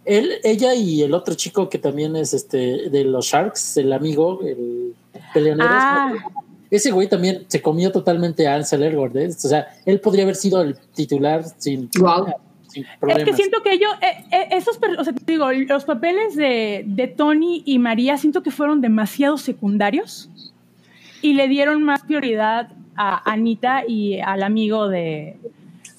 Él, 0.05 0.33
ella 0.43 0.75
y 0.75 1.01
el 1.01 1.13
otro 1.13 1.33
chico 1.35 1.69
que 1.69 1.77
también 1.79 2.15
es 2.17 2.33
este 2.33 2.89
de 2.89 3.03
los 3.05 3.25
Sharks, 3.25 3.77
el 3.77 3.93
amigo, 3.93 4.41
el 4.45 4.93
peleonero. 5.33 5.69
Ah. 5.71 6.11
ese 6.69 6.91
güey 6.91 7.07
también 7.07 7.45
se 7.47 7.61
comió 7.61 7.91
totalmente 7.91 8.45
a 8.47 8.55
Ansel 8.55 8.83
Elgort. 8.83 9.15
¿eh? 9.15 9.27
O 9.29 9.31
sea, 9.31 9.67
él 9.85 10.01
podría 10.01 10.23
haber 10.25 10.35
sido 10.35 10.61
el 10.61 10.75
titular 10.93 11.45
sin, 11.57 11.89
Wow. 11.99 12.25
Sin 12.73 12.85
Es 13.07 13.23
que 13.23 13.33
siento 13.33 13.61
que 13.61 13.73
ellos, 13.73 13.91
eh, 14.01 14.25
eh, 14.31 14.47
esos, 14.51 14.79
o 14.97 15.03
sea, 15.03 15.13
te 15.13 15.31
digo, 15.31 15.51
los 15.51 15.85
papeles 15.85 16.35
de, 16.35 16.83
de 16.87 17.07
Tony 17.07 17.61
y 17.65 17.77
María 17.77 18.17
siento 18.17 18.41
que 18.41 18.51
fueron 18.51 18.81
demasiado 18.81 19.37
secundarios 19.37 20.29
y 21.21 21.33
le 21.33 21.47
dieron 21.47 21.83
más 21.83 22.03
prioridad 22.03 22.71
a 22.95 23.31
Anita 23.31 23.83
y 23.87 24.19
al 24.19 24.43
amigo 24.43 24.89
de, 24.89 25.37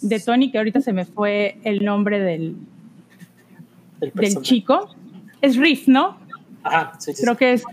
de 0.00 0.20
Tony, 0.20 0.50
que 0.50 0.58
ahorita 0.58 0.80
se 0.80 0.92
me 0.92 1.04
fue 1.04 1.58
el 1.64 1.84
nombre 1.84 2.20
del, 2.20 2.56
El 4.00 4.12
del 4.12 4.42
chico. 4.42 4.94
Es 5.40 5.56
Riff, 5.56 5.86
¿no? 5.86 6.18
Ajá, 6.62 6.94
sí, 6.98 7.12
sí, 7.12 7.22
Creo 7.22 7.36
que 7.36 7.52
es, 7.52 7.64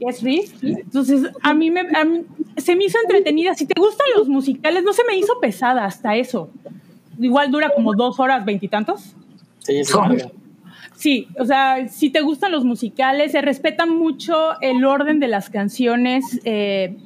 es 0.00 0.22
Riff. 0.22 0.52
Entonces, 0.62 1.30
a 1.42 1.54
mí, 1.54 1.70
me, 1.70 1.80
a 1.80 2.04
mí 2.04 2.24
se 2.56 2.74
me 2.74 2.84
hizo 2.84 2.98
entretenida. 3.02 3.54
Si 3.54 3.66
te 3.66 3.78
gustan 3.78 4.06
los 4.16 4.28
musicales, 4.28 4.82
no 4.82 4.92
se 4.92 5.04
me 5.04 5.16
hizo 5.16 5.38
pesada 5.40 5.84
hasta 5.84 6.16
eso. 6.16 6.50
Igual 7.18 7.50
dura 7.50 7.70
como 7.74 7.94
dos 7.94 8.18
horas 8.20 8.44
veintitantos. 8.44 9.14
Sí, 9.58 9.78
es. 9.78 9.94
Sí, 10.96 11.28
o 11.38 11.44
sea, 11.44 11.88
si 11.88 12.10
te 12.10 12.20
gustan 12.20 12.52
los 12.52 12.64
musicales, 12.64 13.32
se 13.32 13.42
respeta 13.42 13.84
mucho 13.84 14.60
el 14.60 14.84
orden 14.84 15.18
de 15.20 15.28
las 15.28 15.50
canciones 15.50 16.40
eh, 16.44 16.96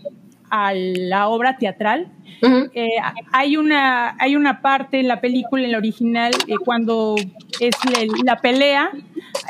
a 0.51 0.73
la 0.75 1.29
obra 1.29 1.57
teatral. 1.57 2.09
Eh, 2.75 2.89
hay, 3.33 3.57
una, 3.57 4.15
hay 4.21 4.37
una 4.37 4.61
parte 4.61 5.01
en 5.01 5.09
la 5.09 5.21
película, 5.21 5.65
en 5.65 5.73
la 5.73 5.79
original, 5.79 6.33
eh, 6.47 6.55
cuando 6.65 7.17
es 7.61 7.75
le- 7.91 8.07
la 8.25 8.37
pelea, 8.37 8.91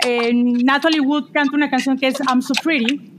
eh, 0.07 0.33
Natalie 0.33 1.01
Wood 1.01 1.31
canta 1.33 1.55
una 1.55 1.69
canción 1.69 1.99
que 1.99 2.07
es 2.07 2.19
I'm 2.29 2.41
So 2.41 2.55
Pretty. 2.63 3.13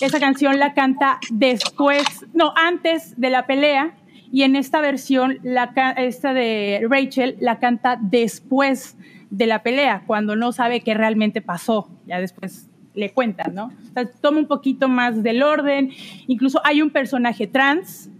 Esa 0.00 0.20
canción 0.20 0.58
la 0.60 0.74
canta 0.74 1.18
después, 1.30 2.04
no, 2.34 2.52
antes 2.54 3.18
de 3.18 3.30
la 3.30 3.46
pelea, 3.46 3.94
y 4.32 4.42
en 4.42 4.56
esta 4.56 4.80
versión, 4.80 5.38
la, 5.42 5.72
esta 5.96 6.34
de 6.34 6.86
Rachel, 6.88 7.36
la 7.40 7.58
canta 7.58 7.98
después 8.00 8.96
de 9.30 9.46
la 9.46 9.62
pelea, 9.62 10.02
cuando 10.06 10.36
no 10.36 10.52
sabe 10.52 10.80
qué 10.80 10.94
realmente 10.94 11.40
pasó. 11.40 11.88
Ya 12.06 12.20
después 12.20 12.68
le 12.94 13.12
cuentan, 13.12 13.54
¿no? 13.54 13.66
O 13.66 13.92
sea, 13.92 14.10
toma 14.20 14.38
un 14.38 14.46
poquito 14.46 14.88
más 14.88 15.22
del 15.22 15.42
orden. 15.42 15.90
Incluso 16.26 16.60
hay 16.64 16.82
un 16.82 16.90
personaje 16.90 17.46
trans 17.46 18.10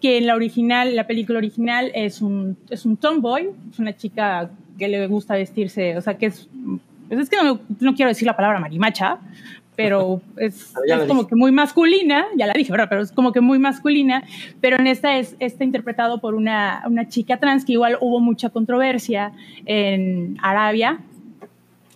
que 0.00 0.18
en 0.18 0.26
la 0.26 0.36
original, 0.36 0.94
la 0.94 1.06
película 1.06 1.38
original 1.38 1.90
es 1.94 2.22
un, 2.22 2.56
es 2.70 2.84
un 2.86 2.96
tomboy, 2.96 3.50
es 3.72 3.78
una 3.78 3.96
chica 3.96 4.50
que 4.78 4.86
le 4.86 5.06
gusta 5.08 5.34
vestirse, 5.34 5.96
o 5.96 6.00
sea, 6.00 6.16
que 6.16 6.26
es, 6.26 6.48
pues 7.08 7.20
es 7.20 7.28
que 7.28 7.36
no 7.36 7.94
quiero 7.96 8.08
decir 8.08 8.26
la 8.26 8.36
palabra 8.36 8.60
marimacha, 8.60 9.18
pero 9.78 10.20
es, 10.36 10.72
Pero 10.88 11.02
es 11.02 11.06
como 11.06 11.20
dije. 11.20 11.28
que 11.28 11.36
muy 11.36 11.52
masculina, 11.52 12.26
ya 12.36 12.48
la 12.48 12.52
dije, 12.52 12.72
¿verdad? 12.72 12.88
Pero 12.90 13.02
es 13.02 13.12
como 13.12 13.32
que 13.32 13.40
muy 13.40 13.60
masculina, 13.60 14.24
pero 14.60 14.76
en 14.76 14.88
esta 14.88 15.18
es 15.18 15.36
está 15.38 15.62
interpretado 15.62 16.20
por 16.20 16.34
una, 16.34 16.82
una 16.86 17.08
chica 17.08 17.38
trans 17.38 17.64
que 17.64 17.74
igual 17.74 17.96
hubo 18.00 18.18
mucha 18.18 18.50
controversia 18.50 19.30
en 19.66 20.36
Arabia, 20.42 20.98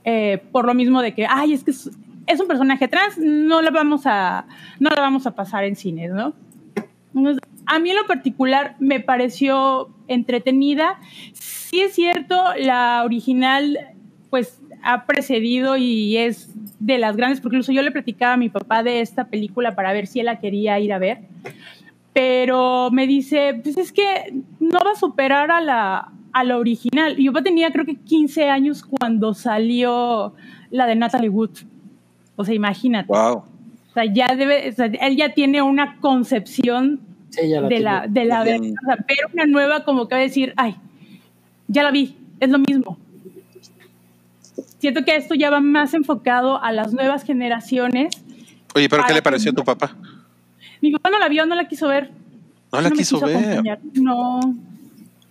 eh, 0.04 0.40
por 0.52 0.64
lo 0.64 0.74
mismo 0.74 1.02
de 1.02 1.12
que, 1.12 1.26
ay, 1.28 1.54
es 1.54 1.64
que 1.64 1.72
es, 1.72 1.90
es 2.28 2.38
un 2.38 2.46
personaje 2.46 2.86
trans, 2.86 3.18
no 3.18 3.60
la 3.62 3.72
vamos 3.72 4.02
a, 4.04 4.46
no 4.78 4.90
la 4.90 5.00
vamos 5.00 5.26
a 5.26 5.34
pasar 5.34 5.64
en 5.64 5.74
cines, 5.74 6.12
¿no? 6.12 6.34
Entonces, 7.16 7.42
a 7.66 7.80
mí 7.80 7.90
en 7.90 7.96
lo 7.96 8.06
particular 8.06 8.76
me 8.78 9.00
pareció 9.00 9.90
entretenida. 10.06 11.00
Sí 11.32 11.80
es 11.80 11.94
cierto, 11.94 12.40
la 12.58 13.02
original 13.04 13.76
pues 14.30 14.61
ha 14.82 15.06
precedido 15.06 15.76
y 15.76 16.16
es 16.16 16.50
de 16.78 16.98
las 16.98 17.16
grandes, 17.16 17.40
porque 17.40 17.56
incluso 17.56 17.72
yo 17.72 17.82
le 17.82 17.90
platicaba 17.90 18.34
a 18.34 18.36
mi 18.36 18.48
papá 18.48 18.82
de 18.82 19.00
esta 19.00 19.24
película 19.24 19.74
para 19.74 19.92
ver 19.92 20.06
si 20.06 20.20
él 20.20 20.26
la 20.26 20.40
quería 20.40 20.78
ir 20.80 20.92
a 20.92 20.98
ver, 20.98 21.20
pero 22.12 22.90
me 22.90 23.06
dice, 23.06 23.60
pues 23.62 23.78
es 23.78 23.92
que 23.92 24.34
no 24.60 24.78
va 24.84 24.92
a 24.92 24.98
superar 24.98 25.50
a 25.50 25.60
la, 25.60 26.12
a 26.32 26.44
la 26.44 26.58
original. 26.58 27.18
Y 27.18 27.24
Yo 27.24 27.32
tenía 27.42 27.70
creo 27.70 27.86
que 27.86 27.96
15 27.96 28.48
años 28.48 28.82
cuando 28.82 29.32
salió 29.34 30.34
la 30.70 30.86
de 30.86 30.96
Natalie 30.96 31.28
Wood. 31.28 31.50
O 32.36 32.44
sea, 32.44 32.54
imagínate. 32.54 33.08
Wow. 33.08 33.36
O 33.36 33.92
sea, 33.94 34.04
ya 34.04 34.34
debe, 34.34 34.70
o 34.70 34.72
sea, 34.72 34.86
él 34.86 35.16
ya 35.16 35.32
tiene 35.34 35.62
una 35.62 35.98
concepción 36.00 37.00
Sí, 37.32 37.48
ya 37.48 37.62
la 37.62 37.68
de 37.68 37.80
la, 37.80 38.06
de 38.08 38.24
la 38.26 38.42
o 38.42 38.44
sea, 38.44 38.96
pero 39.06 39.28
una 39.32 39.46
nueva 39.46 39.84
como 39.84 40.06
que 40.06 40.14
va 40.14 40.20
a 40.20 40.24
decir, 40.24 40.52
ay, 40.56 40.76
ya 41.66 41.82
la 41.82 41.90
vi, 41.90 42.16
es 42.40 42.50
lo 42.50 42.58
mismo. 42.58 42.98
Siento 44.78 45.04
que 45.04 45.16
esto 45.16 45.34
ya 45.34 45.50
va 45.50 45.60
más 45.60 45.94
enfocado 45.94 46.62
a 46.62 46.72
las 46.72 46.92
nuevas 46.92 47.24
generaciones. 47.24 48.14
Oye, 48.74 48.88
¿pero 48.88 49.04
qué 49.06 49.14
le 49.14 49.22
pareció 49.22 49.50
a 49.52 49.54
tu 49.54 49.64
papá? 49.64 49.96
Mi 50.80 50.90
papá 50.90 51.10
no 51.10 51.18
la 51.18 51.28
vio, 51.28 51.46
no 51.46 51.54
la 51.54 51.68
quiso 51.68 51.88
ver. 51.88 52.10
No 52.72 52.80
la 52.80 52.90
me 52.90 52.96
quiso 52.96 53.20
ver. 53.20 53.36
acompañar. 53.36 53.78
No. 53.94 54.40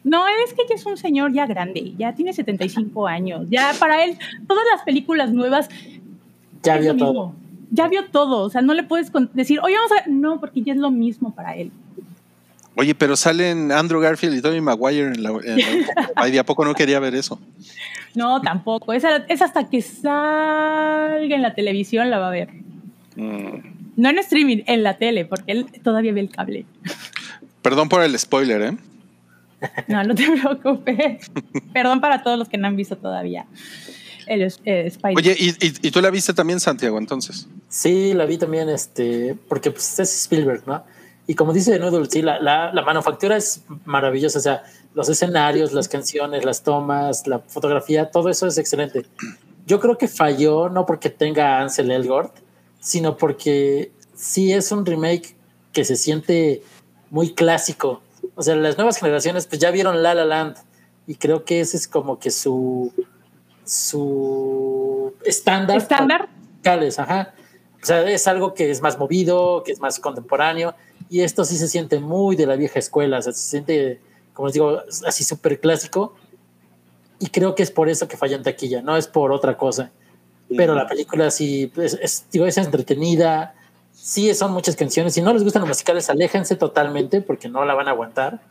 No, 0.03 0.23
es 0.45 0.53
que 0.53 0.63
ya 0.67 0.75
es 0.75 0.85
un 0.85 0.97
señor 0.97 1.31
ya 1.33 1.45
grande, 1.45 1.93
ya 1.97 2.13
tiene 2.15 2.33
75 2.33 3.07
años. 3.07 3.45
Ya 3.49 3.73
para 3.79 4.03
él, 4.03 4.17
todas 4.47 4.63
las 4.73 4.83
películas 4.83 5.31
nuevas 5.31 5.69
Ya 6.63 6.77
vio 6.77 6.95
todo. 6.95 7.11
mismo. 7.11 7.35
Ya 7.71 7.87
vio 7.87 8.05
todo. 8.05 8.39
O 8.43 8.49
sea, 8.49 8.61
no 8.61 8.73
le 8.73 8.83
puedes 8.83 9.11
decir, 9.33 9.59
oye, 9.61 9.75
vamos 9.75 9.91
a. 9.91 10.09
No, 10.09 10.39
porque 10.39 10.61
ya 10.61 10.73
es 10.73 10.79
lo 10.79 10.89
mismo 10.91 11.33
para 11.35 11.55
él. 11.55 11.71
Oye, 12.75 12.95
pero 12.95 13.15
salen 13.15 13.71
Andrew 13.71 13.99
Garfield 13.99 14.37
y 14.37 14.41
Tobey 14.41 14.61
Maguire 14.61 15.07
en 15.13 15.21
la, 15.23 15.29
en 15.31 15.57
la- 15.57 16.09
Ay, 16.15 16.31
¿de 16.31 16.39
a 16.39 16.45
poco 16.45 16.63
no 16.65 16.73
quería 16.73 16.99
ver 16.99 17.13
eso? 17.15 17.39
No, 18.15 18.41
tampoco. 18.41 18.93
Es, 18.93 19.03
hasta 19.05 19.69
que 19.69 19.81
salga 19.81 21.35
en 21.35 21.41
la 21.41 21.53
televisión 21.53 22.09
la 22.09 22.19
va 22.19 22.27
a 22.27 22.31
ver. 22.31 22.49
Mm, 23.15 23.91
No 23.97 24.09
en 24.09 24.17
streaming, 24.19 24.63
en 24.67 24.83
la 24.83 24.97
tele, 24.97 25.25
porque 25.25 25.51
él 25.51 25.65
todavía 25.83 26.13
ve 26.13 26.21
el 26.21 26.29
cable. 26.29 26.65
Perdón 27.61 27.89
por 27.89 28.01
el 28.03 28.17
spoiler, 28.17 28.61
¿eh? 28.61 28.77
No, 29.87 30.03
no 30.03 30.15
te 30.15 30.25
preocupes. 30.41 31.31
Perdón 31.73 32.01
para 32.01 32.23
todos 32.23 32.37
los 32.37 32.49
que 32.49 32.57
no 32.57 32.67
han 32.67 32.75
visto 32.75 32.97
todavía 32.97 33.45
el 34.27 34.41
eh, 34.43 34.83
Spider. 34.87 35.17
Oye, 35.17 35.35
¿y, 35.37 35.49
y, 35.49 35.73
y 35.87 35.91
tú 35.91 36.01
la 36.01 36.09
viste 36.09 36.33
también, 36.33 36.59
Santiago, 36.59 36.97
entonces? 36.97 37.47
Sí, 37.67 38.13
la 38.13 38.25
vi 38.25 38.37
también, 38.37 38.69
este, 38.69 39.35
porque 39.49 39.71
pues, 39.71 39.99
es 39.99 40.21
Spielberg, 40.23 40.63
¿no? 40.65 40.83
Y 41.27 41.35
como 41.35 41.53
dice 41.53 41.77
Noodle, 41.79 42.07
sí, 42.09 42.21
la, 42.21 42.39
la, 42.39 42.73
la 42.73 42.81
manufactura 42.81 43.37
es 43.37 43.63
maravillosa, 43.85 44.39
o 44.39 44.41
sea, 44.41 44.63
los 44.93 45.09
escenarios, 45.09 45.73
las 45.73 45.87
canciones, 45.87 46.45
las 46.45 46.63
tomas, 46.63 47.27
la 47.27 47.39
fotografía, 47.39 48.11
todo 48.11 48.29
eso 48.29 48.47
es 48.47 48.57
excelente. 48.57 49.05
Yo 49.65 49.79
creo 49.79 49.97
que 49.97 50.07
falló 50.07 50.69
no 50.69 50.85
porque 50.85 51.09
tenga 51.09 51.57
a 51.57 51.61
Ansel 51.61 51.91
Elgort, 51.91 52.35
sino 52.79 53.15
porque 53.15 53.91
sí 54.15 54.51
es 54.51 54.71
un 54.71 54.85
remake 54.85 55.35
que 55.71 55.85
se 55.85 55.95
siente 55.95 56.63
muy 57.09 57.33
clásico. 57.33 58.01
O 58.35 58.41
sea, 58.41 58.55
las 58.55 58.77
nuevas 58.77 58.97
generaciones 58.97 59.47
pues 59.47 59.59
ya 59.59 59.71
vieron 59.71 60.03
La 60.03 60.13
La 60.13 60.25
Land 60.25 60.57
y 61.07 61.15
creo 61.15 61.45
que 61.45 61.61
ese 61.61 61.77
es 61.77 61.87
como 61.87 62.19
que 62.19 62.31
su 62.31 62.91
su 63.63 65.13
estándar. 65.23 65.77
¿Estándar? 65.77 66.29
ajá. 66.97 67.33
O 67.81 67.85
sea, 67.85 68.07
es 68.09 68.27
algo 68.27 68.53
que 68.53 68.69
es 68.69 68.81
más 68.81 68.99
movido, 68.99 69.63
que 69.63 69.71
es 69.71 69.79
más 69.79 69.99
contemporáneo, 69.99 70.75
y 71.09 71.21
esto 71.21 71.45
sí 71.45 71.57
se 71.57 71.67
siente 71.67 71.99
muy 71.99 72.35
de 72.35 72.45
la 72.45 72.55
vieja 72.55 72.77
escuela, 72.77 73.17
o 73.17 73.21
sea, 73.21 73.33
se 73.33 73.49
siente, 73.49 74.01
como 74.33 74.47
les 74.47 74.53
digo, 74.53 74.79
así 75.05 75.23
súper 75.23 75.59
clásico, 75.59 76.15
y 77.19 77.27
creo 77.27 77.55
que 77.55 77.63
es 77.63 77.71
por 77.71 77.89
eso 77.89 78.07
que 78.07 78.17
falla 78.17 78.35
en 78.35 78.43
taquilla, 78.43 78.81
no 78.81 78.97
es 78.97 79.07
por 79.07 79.31
otra 79.31 79.57
cosa. 79.57 79.91
Pero 80.57 80.75
la 80.75 80.85
película 80.85 81.31
sí, 81.31 81.71
es, 81.77 81.93
es, 82.01 82.25
digo, 82.31 82.45
es 82.45 82.57
entretenida, 82.57 83.55
sí 83.93 84.33
son 84.33 84.51
muchas 84.51 84.75
canciones, 84.75 85.13
si 85.13 85.21
no 85.21 85.31
les 85.31 85.43
gustan 85.43 85.61
los 85.61 85.69
musicales, 85.69 86.09
aléjense 86.09 86.55
totalmente 86.55 87.21
porque 87.21 87.47
no 87.47 87.63
la 87.63 87.73
van 87.73 87.87
a 87.87 87.91
aguantar. 87.91 88.41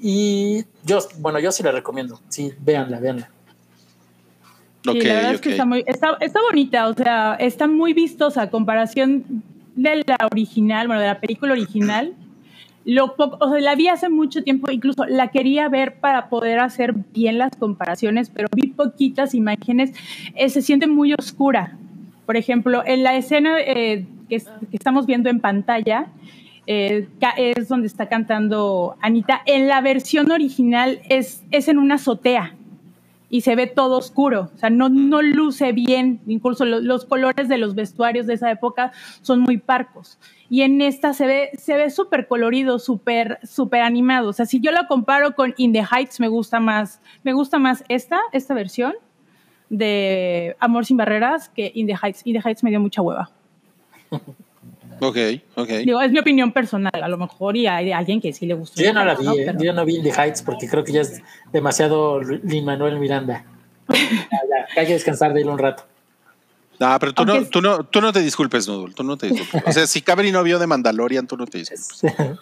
Y 0.00 0.64
yo, 0.84 0.98
bueno, 1.18 1.38
yo 1.38 1.50
sí 1.50 1.62
la 1.62 1.72
recomiendo, 1.72 2.20
sí, 2.28 2.52
véanla, 2.60 3.00
véanla. 3.00 3.30
Sí, 4.84 5.00
la 5.00 5.14
verdad 5.14 5.34
es 5.34 5.40
que 5.40 5.50
está, 5.50 5.64
muy, 5.64 5.84
está, 5.86 6.16
está 6.20 6.40
bonita, 6.42 6.88
o 6.88 6.94
sea, 6.94 7.34
está 7.34 7.66
muy 7.66 7.92
vistosa 7.92 8.42
a 8.42 8.50
comparación 8.50 9.42
de 9.74 10.04
la 10.06 10.16
original, 10.30 10.86
bueno, 10.86 11.00
de 11.00 11.08
la 11.08 11.20
película 11.20 11.52
original. 11.52 12.14
Lo 12.90 13.16
poco, 13.16 13.36
o 13.44 13.50
sea, 13.50 13.60
la 13.60 13.74
vi 13.74 13.88
hace 13.88 14.08
mucho 14.08 14.42
tiempo, 14.42 14.70
incluso 14.70 15.04
la 15.04 15.28
quería 15.28 15.68
ver 15.68 15.96
para 16.00 16.30
poder 16.30 16.58
hacer 16.58 16.94
bien 17.12 17.36
las 17.36 17.54
comparaciones, 17.54 18.30
pero 18.30 18.48
vi 18.56 18.68
poquitas 18.68 19.34
imágenes, 19.34 19.92
eh, 20.34 20.48
se 20.48 20.62
siente 20.62 20.86
muy 20.86 21.12
oscura. 21.12 21.76
Por 22.24 22.38
ejemplo, 22.38 22.82
en 22.86 23.02
la 23.02 23.14
escena 23.14 23.60
eh, 23.60 24.06
que, 24.30 24.36
es- 24.36 24.48
que 24.70 24.76
estamos 24.78 25.04
viendo 25.04 25.28
en 25.28 25.40
pantalla, 25.40 26.06
eh, 26.66 27.06
es 27.36 27.68
donde 27.68 27.88
está 27.88 28.08
cantando 28.08 28.96
Anita. 29.02 29.42
En 29.44 29.68
la 29.68 29.82
versión 29.82 30.30
original 30.30 31.00
es, 31.10 31.42
es 31.50 31.68
en 31.68 31.76
una 31.78 31.96
azotea 31.96 32.54
y 33.30 33.42
se 33.42 33.54
ve 33.56 33.66
todo 33.66 33.98
oscuro, 33.98 34.50
o 34.54 34.56
sea, 34.56 34.70
no, 34.70 34.88
no 34.88 35.20
luce 35.20 35.72
bien, 35.72 36.20
incluso 36.26 36.64
lo- 36.64 36.80
los 36.80 37.04
colores 37.04 37.48
de 37.48 37.58
los 37.58 37.74
vestuarios 37.74 38.26
de 38.26 38.34
esa 38.34 38.50
época 38.50 38.92
son 39.20 39.40
muy 39.40 39.58
parcos. 39.58 40.18
Y 40.48 40.62
en 40.62 40.80
esta 40.80 41.12
se 41.12 41.26
ve 41.26 41.50
se 41.58 41.74
ve 41.76 41.90
súper 41.90 42.26
colorido, 42.26 42.78
súper 42.78 43.38
súper 43.42 43.82
animado. 43.82 44.30
O 44.30 44.32
sea, 44.32 44.46
si 44.46 44.60
yo 44.60 44.72
la 44.72 44.86
comparo 44.86 45.34
con 45.34 45.52
In 45.58 45.72
the 45.74 45.82
Heights, 45.84 46.20
me 46.20 46.28
gusta 46.28 46.58
más, 46.58 47.02
me 47.22 47.34
gusta 47.34 47.58
más 47.58 47.84
esta, 47.88 48.18
esta 48.32 48.54
versión 48.54 48.94
de 49.68 50.56
Amor 50.58 50.86
sin 50.86 50.96
barreras 50.96 51.50
que 51.50 51.70
In 51.74 51.86
the 51.86 51.94
Heights. 52.02 52.22
In 52.24 52.32
the 52.40 52.48
Heights 52.48 52.62
me 52.64 52.70
dio 52.70 52.80
mucha 52.80 53.02
hueva. 53.02 53.30
Ok, 55.00 55.16
ok. 55.56 55.68
Digo, 55.84 56.00
es 56.00 56.10
mi 56.10 56.18
opinión 56.18 56.52
personal, 56.52 56.92
a 56.94 57.08
lo 57.08 57.16
mejor 57.18 57.56
y 57.56 57.66
hay 57.66 57.92
alguien 57.92 58.20
que 58.20 58.32
sí 58.32 58.46
le 58.46 58.54
gustó. 58.54 58.82
Yo 58.82 58.92
no 58.92 59.04
la 59.04 59.14
vi, 59.14 59.24
¿no? 59.24 59.32
eh, 59.34 59.42
Pero- 59.46 59.60
yo 59.62 59.72
no 59.72 59.84
vi 59.84 60.02
the 60.02 60.10
Heights 60.12 60.42
porque 60.42 60.68
creo 60.68 60.84
que 60.84 60.92
ya 60.92 61.00
es 61.02 61.22
demasiado 61.52 62.20
Lin 62.20 62.64
Manuel 62.64 62.98
Miranda. 62.98 63.44
Ya, 63.88 63.96
ya, 64.74 64.80
hay 64.80 64.86
que 64.86 64.92
descansar 64.94 65.32
de 65.32 65.40
él 65.42 65.48
un 65.48 65.58
rato. 65.58 65.84
No, 66.78 66.96
pero 67.00 67.12
tú 67.12 67.24
no, 67.24 67.44
tú, 67.46 67.60
no, 67.60 67.82
tú 67.84 68.00
no 68.00 68.12
te 68.12 68.20
disculpes, 68.20 68.68
Nudul. 68.68 68.94
Tú 68.94 69.02
no 69.02 69.16
te 69.16 69.28
disculpes. 69.28 69.62
O 69.66 69.72
sea, 69.72 69.86
si 69.86 70.00
Cabri 70.02 70.30
no 70.30 70.42
vio 70.44 70.58
de 70.58 70.66
Mandalorian, 70.66 71.26
tú 71.26 71.36
no 71.36 71.46
te 71.46 71.58
disculpes. 71.58 72.02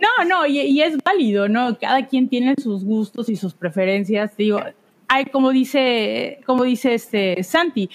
No, 0.00 0.24
no, 0.24 0.46
y, 0.46 0.60
y 0.60 0.82
es 0.82 0.96
válido, 1.02 1.48
¿no? 1.48 1.76
Cada 1.78 2.06
quien 2.06 2.28
tiene 2.28 2.54
sus 2.62 2.84
gustos 2.84 3.28
y 3.28 3.34
sus 3.34 3.54
preferencias. 3.54 4.36
Digo, 4.36 4.60
hay 5.08 5.24
como 5.26 5.50
dice, 5.50 6.40
como 6.46 6.62
dice 6.64 6.94
este 6.94 7.42
Santi, 7.42 7.90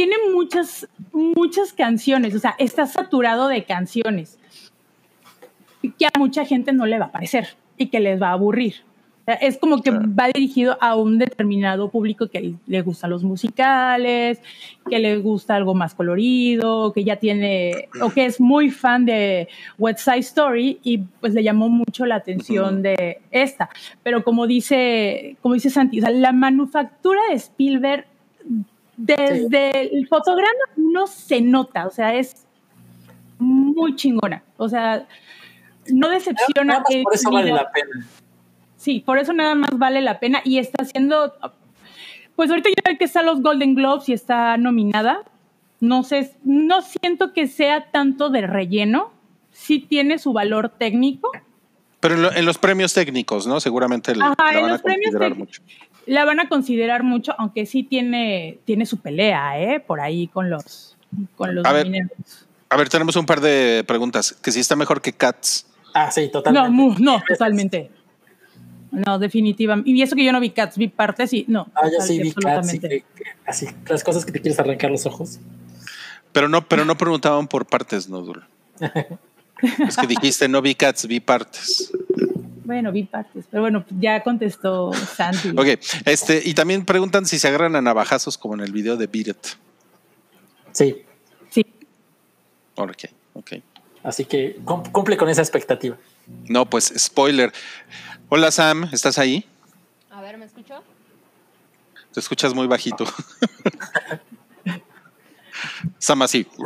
tiene 0.00 0.16
muchas, 0.32 0.88
muchas 1.12 1.74
canciones, 1.74 2.34
o 2.34 2.38
sea, 2.38 2.54
está 2.58 2.86
saturado 2.86 3.48
de 3.48 3.64
canciones 3.64 4.38
que 5.98 6.06
a 6.06 6.18
mucha 6.18 6.46
gente 6.46 6.72
no 6.72 6.86
le 6.86 6.98
va 6.98 7.06
a 7.06 7.12
parecer 7.12 7.48
y 7.76 7.88
que 7.88 8.00
les 8.00 8.18
va 8.20 8.28
a 8.28 8.32
aburrir. 8.32 8.76
O 9.20 9.24
sea, 9.26 9.34
Es 9.34 9.58
como 9.58 9.82
que 9.82 9.90
va 9.90 10.28
dirigido 10.32 10.78
a 10.80 10.96
un 10.96 11.18
determinado 11.18 11.90
público 11.90 12.28
que 12.28 12.54
le 12.66 12.80
gustan 12.80 13.10
los 13.10 13.24
musicales, 13.24 14.40
que 14.88 14.98
le 14.98 15.18
gusta 15.18 15.54
algo 15.54 15.74
más 15.74 15.94
colorido, 15.94 16.94
que 16.94 17.04
ya 17.04 17.16
tiene, 17.16 17.90
o 18.00 18.08
que 18.08 18.24
es 18.24 18.40
muy 18.40 18.70
fan 18.70 19.04
de 19.04 19.48
West 19.76 19.98
Side 19.98 20.20
Story 20.20 20.80
y 20.82 20.96
pues 21.20 21.34
le 21.34 21.42
llamó 21.42 21.68
mucho 21.68 22.06
la 22.06 22.14
atención 22.14 22.76
Ujú. 22.76 22.82
de 22.84 23.20
esta. 23.30 23.68
Pero 24.02 24.24
como 24.24 24.46
dice, 24.46 25.36
como 25.42 25.52
dice 25.52 25.68
Santi, 25.68 25.98
o 25.98 26.02
sea, 26.04 26.10
la 26.10 26.32
manufactura 26.32 27.20
de 27.28 27.34
Spielberg 27.34 28.06
desde 29.04 29.94
el 29.96 30.06
fotograma 30.08 30.52
no 30.76 31.06
se 31.06 31.40
nota, 31.40 31.86
o 31.86 31.90
sea, 31.90 32.14
es 32.14 32.46
muy 33.38 33.96
chingona. 33.96 34.42
O 34.56 34.68
sea, 34.68 35.06
no 35.88 36.08
decepciona. 36.08 36.64
Nada 36.64 36.80
más 36.80 37.02
por 37.02 37.14
eso 37.14 37.30
vale 37.30 37.52
la 37.52 37.70
pena. 37.72 38.06
Sí, 38.76 39.00
por 39.00 39.18
eso 39.18 39.32
nada 39.32 39.54
más 39.54 39.70
vale 39.74 40.00
la 40.00 40.18
pena 40.20 40.40
y 40.44 40.58
está 40.58 40.82
haciendo, 40.82 41.34
pues 42.36 42.50
ahorita 42.50 42.70
ya 42.84 42.96
que 42.96 43.04
están 43.04 43.26
los 43.26 43.42
Golden 43.42 43.74
Globes 43.74 44.08
y 44.08 44.12
está 44.14 44.56
nominada, 44.56 45.22
no 45.80 46.02
sé, 46.02 46.34
no 46.44 46.80
siento 46.82 47.32
que 47.32 47.46
sea 47.46 47.90
tanto 47.90 48.30
de 48.30 48.46
relleno, 48.46 49.12
sí 49.52 49.80
tiene 49.80 50.18
su 50.18 50.32
valor 50.32 50.70
técnico, 50.70 51.30
Pero 52.00 52.14
en, 52.14 52.22
lo- 52.22 52.32
en 52.32 52.46
los 52.46 52.56
premios 52.56 52.94
técnicos, 52.94 53.46
¿no? 53.46 53.60
Seguramente 53.60 54.14
la, 54.16 54.28
Ajá, 54.38 54.52
la 54.52 54.58
en 54.58 54.62
van 54.62 54.72
a 54.74 54.78
premios 54.78 55.36
mucho. 55.38 55.62
La 56.06 56.24
van 56.24 56.40
a 56.40 56.48
considerar 56.48 57.02
mucho, 57.02 57.34
aunque 57.38 57.66
sí 57.66 57.82
tiene, 57.82 58.58
tiene 58.64 58.86
su 58.86 58.98
pelea, 58.98 59.60
¿eh? 59.60 59.80
Por 59.80 60.00
ahí 60.00 60.28
con 60.28 60.50
los, 60.50 60.96
con 61.36 61.54
los 61.54 61.64
A 61.64 61.72
ver. 61.72 61.86
A 62.68 62.76
ver, 62.76 62.88
tenemos 62.88 63.16
un 63.16 63.26
par 63.26 63.40
de 63.40 63.84
preguntas. 63.86 64.32
Que 64.42 64.52
si 64.52 64.60
está 64.60 64.76
mejor 64.76 65.00
que 65.02 65.12
Cats. 65.12 65.66
Ah, 65.92 66.10
sí, 66.10 66.26
No, 66.26 66.30
totalmente. 66.30 66.70
mu- 66.70 66.94
no, 66.98 67.20
totalmente. 67.28 67.90
No, 68.92 69.18
definitivamente. 69.18 69.90
Y 69.90 70.02
eso 70.02 70.14
que 70.16 70.24
yo 70.24 70.32
no 70.32 70.40
vi 70.40 70.50
Cats, 70.50 70.76
vi 70.78 70.88
partes 70.88 71.32
y 71.32 71.44
no. 71.48 71.68
Ah, 71.74 71.88
yo 71.92 72.00
sí 72.04 72.20
vi 72.20 72.32
Cats, 72.32 72.74
y 72.74 72.78
que- 72.78 73.04
así, 73.46 73.66
las 73.88 74.04
cosas 74.04 74.24
que 74.24 74.32
te 74.32 74.40
quieres 74.40 74.58
arrancar 74.60 74.90
los 74.90 75.04
ojos. 75.06 75.40
Pero 76.32 76.48
no, 76.48 76.66
pero 76.68 76.84
no 76.84 76.96
preguntaban 76.96 77.48
por 77.48 77.66
partes, 77.66 78.08
Nudul. 78.08 78.44
Es 79.86 79.96
que 79.96 80.06
dijiste, 80.06 80.48
no 80.48 80.62
vi 80.62 80.74
Cats, 80.74 81.06
vi 81.06 81.20
partes. 81.20 81.90
Bueno, 82.64 82.92
vi 82.92 83.02
partes, 83.04 83.44
pero 83.50 83.62
bueno, 83.62 83.84
ya 83.98 84.22
contestó 84.22 84.92
Santi. 85.16 85.50
Ok, 85.50 85.80
este, 86.04 86.40
y 86.44 86.54
también 86.54 86.84
preguntan 86.84 87.26
si 87.26 87.38
se 87.38 87.48
agarran 87.48 87.74
a 87.76 87.80
navajazos 87.80 88.38
como 88.38 88.54
en 88.54 88.60
el 88.60 88.72
video 88.72 88.96
de 88.96 89.06
Beat 89.06 89.28
It. 89.28 89.46
Sí, 90.72 91.02
Sí. 91.50 91.66
Ok, 92.76 93.04
ok. 93.34 93.52
así 94.04 94.24
que 94.24 94.56
cum- 94.64 94.84
cumple 94.92 95.16
con 95.16 95.28
esa 95.28 95.42
expectativa. 95.42 95.96
No, 96.48 96.64
pues 96.64 96.92
spoiler. 96.96 97.52
Hola 98.28 98.52
Sam, 98.52 98.88
¿estás 98.92 99.18
ahí? 99.18 99.44
A 100.10 100.20
ver, 100.22 100.38
¿me 100.38 100.44
escucho? 100.44 100.82
Te 102.14 102.20
escuchas 102.20 102.54
muy 102.54 102.66
bajito. 102.68 103.04
Sam 105.98 106.22
así. 106.22 106.46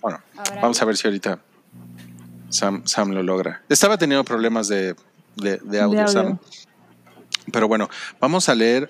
Bueno, 0.00 0.20
vamos 0.60 0.80
a 0.80 0.84
ver 0.84 0.96
si 0.96 1.06
ahorita 1.06 1.38
Sam, 2.48 2.82
Sam 2.86 3.10
lo 3.10 3.22
logra. 3.22 3.62
Estaba 3.68 3.98
teniendo 3.98 4.24
problemas 4.24 4.68
de, 4.68 4.94
de, 5.36 5.58
de 5.58 5.80
audio, 5.80 5.98
De 5.98 6.00
audio. 6.00 6.08
Sam. 6.08 6.38
Pero 7.52 7.68
bueno, 7.68 7.88
vamos 8.20 8.48
a 8.48 8.54
leer 8.54 8.88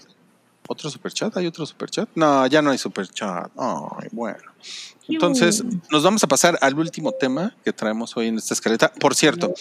otro 0.68 0.90
superchat. 0.90 1.36
¿Hay 1.36 1.46
otro 1.46 1.64
superchat? 1.66 2.08
No, 2.14 2.46
ya 2.46 2.62
no 2.62 2.70
hay 2.70 2.78
superchat. 2.78 3.50
Ay, 3.56 4.08
bueno. 4.12 4.52
Entonces, 5.08 5.64
nos 5.90 6.02
vamos 6.02 6.22
a 6.22 6.26
pasar 6.26 6.58
al 6.60 6.78
último 6.78 7.12
tema 7.12 7.54
que 7.64 7.72
traemos 7.72 8.16
hoy 8.16 8.28
en 8.28 8.36
esta 8.36 8.54
escaleta. 8.54 8.92
Por 8.92 9.14
cierto, 9.14 9.54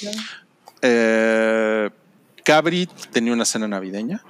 eh, 0.82 1.90
Cabri 2.44 2.88
tenía 3.12 3.32
una 3.32 3.46
cena 3.46 3.68
navideña, 3.68 4.24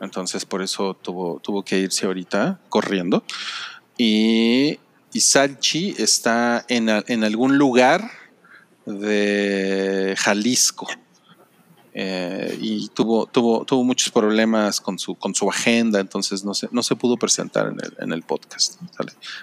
entonces 0.00 0.44
por 0.44 0.62
eso 0.62 0.94
tuvo, 0.94 1.40
tuvo 1.40 1.64
que 1.64 1.78
irse 1.78 2.06
ahorita 2.06 2.60
corriendo. 2.68 3.24
Y, 3.98 4.78
Salchi 5.16 5.94
está 5.96 6.64
en, 6.68 6.88
en 6.88 7.22
algún 7.24 7.56
lugar 7.56 8.10
de 8.86 10.14
Jalisco. 10.18 10.88
Eh, 11.96 12.58
y 12.60 12.88
tuvo, 12.88 13.26
tuvo, 13.26 13.64
tuvo 13.64 13.84
muchos 13.84 14.10
problemas 14.10 14.80
con 14.80 14.98
su, 14.98 15.14
con 15.14 15.32
su 15.32 15.48
agenda, 15.48 16.00
entonces 16.00 16.44
no 16.44 16.52
se, 16.52 16.68
no 16.72 16.82
se 16.82 16.96
pudo 16.96 17.16
presentar 17.16 17.68
en 17.68 17.78
el, 17.80 17.94
en 18.00 18.12
el 18.12 18.22
podcast. 18.22 18.80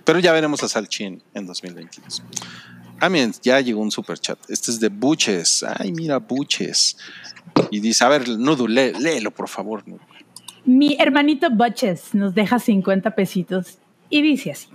Pero 0.04 0.20
ya 0.20 0.34
veremos 0.34 0.62
a 0.64 0.68
Salchi 0.68 1.06
en, 1.06 1.24
en 1.34 1.46
2022. 1.48 2.22
Ah, 3.00 3.08
miren, 3.10 3.34
ya 3.42 3.62
llegó 3.62 3.80
un 3.82 3.90
super 3.92 4.20
chat. 4.20 4.38
Este 4.50 4.70
es 4.72 4.80
de 4.82 4.90
Buches. 4.90 5.64
Ay, 5.78 5.94
mira, 5.94 6.18
Buches. 6.20 6.98
Y 7.72 7.80
dice, 7.80 8.04
a 8.04 8.10
ver, 8.10 8.28
Nudu, 8.28 8.68
lé- 8.68 8.94
léelo, 9.00 9.32
por 9.32 9.48
favor. 9.48 9.88
Nudu. 9.88 10.02
Mi 10.66 10.96
hermanito 11.00 11.50
Butches 11.50 12.14
nos 12.14 12.36
deja 12.36 12.60
50 12.60 13.12
pesitos 13.12 13.78
y 14.10 14.22
dice 14.22 14.52
así. 14.52 14.68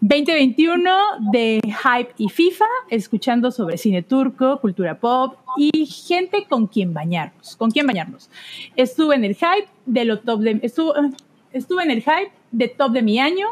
2021 0.00 0.90
de 1.32 1.60
Hype 1.62 2.12
y 2.18 2.28
FIFA, 2.28 2.66
escuchando 2.90 3.50
sobre 3.50 3.78
cine 3.78 4.02
turco, 4.02 4.60
cultura 4.60 4.98
pop 4.98 5.36
y 5.56 5.86
gente 5.86 6.46
con 6.48 6.66
quien 6.66 6.92
bañarnos. 6.92 7.56
¿Con 7.56 7.70
quién 7.70 7.86
bañarnos? 7.86 8.28
Estuve 8.76 9.14
en 9.14 9.24
el 9.24 9.34
hype 9.34 9.68
de 9.86 10.04
lo 10.04 10.20
top 10.20 10.40
de 10.40 10.60
estuvo, 10.62 10.92
estuve 11.52 11.84
en 11.84 11.90
el 11.90 12.02
hype 12.02 12.32
de 12.50 12.68
top 12.68 12.92
de 12.92 13.02
mi 13.02 13.18
año. 13.18 13.46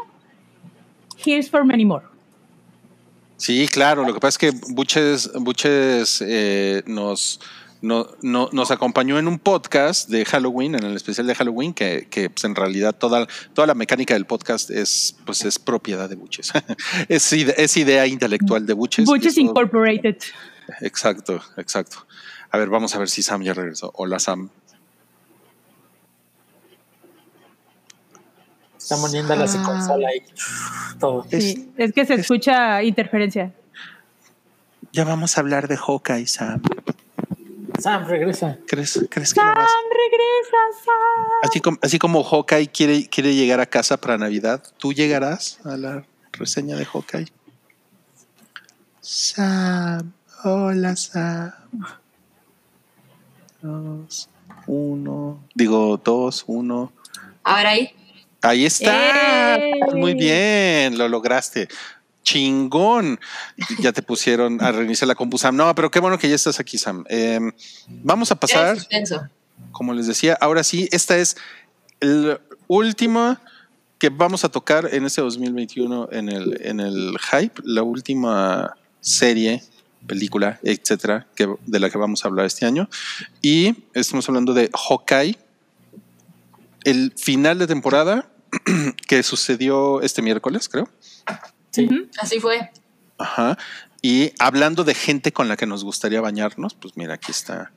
Here's 1.25 1.49
for 1.49 1.65
many 1.65 1.85
more. 1.85 2.05
Sí, 3.37 3.67
claro. 3.67 4.05
Lo 4.05 4.13
que 4.13 4.19
pasa 4.19 4.29
es 4.29 4.37
que 4.37 4.73
Buches, 4.73 5.31
Buches 5.33 6.23
eh, 6.25 6.83
nos, 6.85 7.39
no- 7.83 8.07
no- 8.21 8.49
nos 8.53 8.71
acompañó 8.71 9.19
en 9.19 9.27
un 9.27 9.37
podcast 9.37 10.09
de 10.09 10.25
Halloween, 10.25 10.73
en 10.75 10.83
el 10.85 10.95
especial 10.95 11.27
de 11.27 11.35
Halloween, 11.35 11.73
que, 11.73 12.07
que, 12.09 12.29
pues, 12.29 12.43
en 12.45 12.55
realidad 12.55 12.93
toda, 12.95 13.27
toda 13.53 13.67
la 13.67 13.75
mecánica 13.75 14.13
del 14.15 14.25
podcast 14.25 14.71
es, 14.71 15.15
pues, 15.25 15.43
es 15.45 15.59
propiedad 15.59 16.09
de 16.09 16.15
Buches. 16.15 16.51
es, 17.09 17.31
es 17.33 17.77
idea 17.77 18.07
intelectual 18.07 18.65
de 18.65 18.73
Buches. 18.73 19.07
Eso- 19.07 19.39
Incorporated. 19.39 20.17
Exacto, 20.81 21.41
exacto. 21.57 22.07
A 22.51 22.57
ver, 22.57 22.69
vamos 22.69 22.95
a 22.95 22.99
ver 22.99 23.09
si 23.09 23.21
Sam 23.21 23.43
ya 23.43 23.53
regresó. 23.53 23.91
Hola, 23.95 24.17
Sam. 24.19 24.49
Está 28.77 28.97
poniendo 28.97 29.35
la 29.35 29.45
Ah. 29.45 29.63
consola 29.63 30.09
todo. 30.99 31.25
Sí, 31.29 31.71
es 31.77 31.93
que 31.93 32.05
se 32.05 32.15
escucha 32.15 32.83
interferencia. 32.83 33.53
Ya 34.91 35.05
vamos 35.05 35.37
a 35.37 35.41
hablar 35.41 35.67
de 35.67 35.77
Hawkeye, 35.77 36.27
Sam. 36.27 36.61
Sam, 37.83 38.05
regresa. 38.07 38.57
¿Crees, 38.65 39.05
crees 39.09 39.33
que 39.33 39.41
lo 39.41 39.45
Sam, 39.47 39.55
vas? 39.55 39.67
regresa, 39.91 40.85
Sam. 40.85 41.25
Así 41.43 41.59
como, 41.59 41.77
así 41.81 41.99
como 41.99 42.23
Hawkeye 42.23 42.67
quiere, 42.67 43.09
quiere 43.09 43.35
llegar 43.35 43.59
a 43.59 43.65
casa 43.65 43.97
para 43.97 44.17
Navidad, 44.17 44.63
¿tú 44.77 44.93
llegarás 44.93 45.59
a 45.65 45.75
la 45.75 46.05
reseña 46.31 46.77
de 46.77 46.85
Hawkeye? 46.85 47.27
Sam, 49.01 50.13
hola 50.45 50.95
Sam. 50.95 51.51
Dos, 53.61 54.29
uno, 54.65 55.43
digo 55.53 55.99
dos, 56.01 56.45
uno. 56.47 56.93
A 57.43 57.57
ver 57.57 57.67
ahí. 57.67 57.95
Ahí 58.41 58.65
está. 58.65 59.57
¡Ey! 59.57 59.73
Muy 59.93 60.13
bien, 60.13 60.97
lo 60.97 61.09
lograste. 61.09 61.67
Chingón. 62.23 63.19
Ya 63.79 63.91
te 63.91 64.01
pusieron 64.01 64.61
a 64.61 64.71
reiniciar 64.71 65.07
la 65.07 65.15
compu, 65.15 65.37
Sam. 65.37 65.55
No, 65.55 65.73
pero 65.75 65.91
qué 65.91 65.99
bueno 65.99 66.17
que 66.17 66.29
ya 66.29 66.35
estás 66.35 66.59
aquí, 66.59 66.77
Sam. 66.77 67.03
Em, 67.09 67.51
vamos 67.87 68.31
a 68.31 68.35
pasar 68.35 68.77
como 69.71 69.93
les 69.93 70.07
decía, 70.07 70.37
ahora 70.39 70.63
sí, 70.63 70.87
esta 70.91 71.17
es 71.17 71.37
la 71.99 72.39
última 72.67 73.41
que 73.99 74.09
vamos 74.09 74.43
a 74.43 74.49
tocar 74.49 74.89
en 74.91 75.05
este 75.05 75.21
2021 75.21 76.09
en 76.11 76.29
el, 76.29 76.61
en 76.61 76.79
el 76.79 77.17
hype, 77.31 77.61
la 77.63 77.83
última 77.83 78.75
serie, 78.99 79.63
película, 80.05 80.59
etcétera, 80.63 81.27
que, 81.35 81.47
de 81.65 81.79
la 81.79 81.89
que 81.89 81.97
vamos 81.97 82.23
a 82.23 82.27
hablar 82.27 82.45
este 82.45 82.65
año. 82.65 82.89
Y 83.41 83.75
estamos 83.93 84.27
hablando 84.27 84.53
de 84.53 84.69
Hawkeye, 84.73 85.37
el 86.83 87.13
final 87.15 87.59
de 87.59 87.67
temporada 87.67 88.29
que 89.07 89.23
sucedió 89.23 90.01
este 90.01 90.21
miércoles, 90.21 90.67
creo. 90.67 90.89
Sí. 91.73 91.89
Así 92.19 92.39
fue. 92.39 92.71
Ajá. 93.17 93.57
Y 94.01 94.31
hablando 94.39 94.83
de 94.83 94.93
gente 94.93 95.33
con 95.33 95.47
la 95.47 95.57
que 95.57 95.65
nos 95.65 95.83
gustaría 95.83 96.21
bañarnos, 96.21 96.73
pues 96.75 96.95
mira, 96.97 97.15
aquí 97.15 97.31
está. 97.31 97.71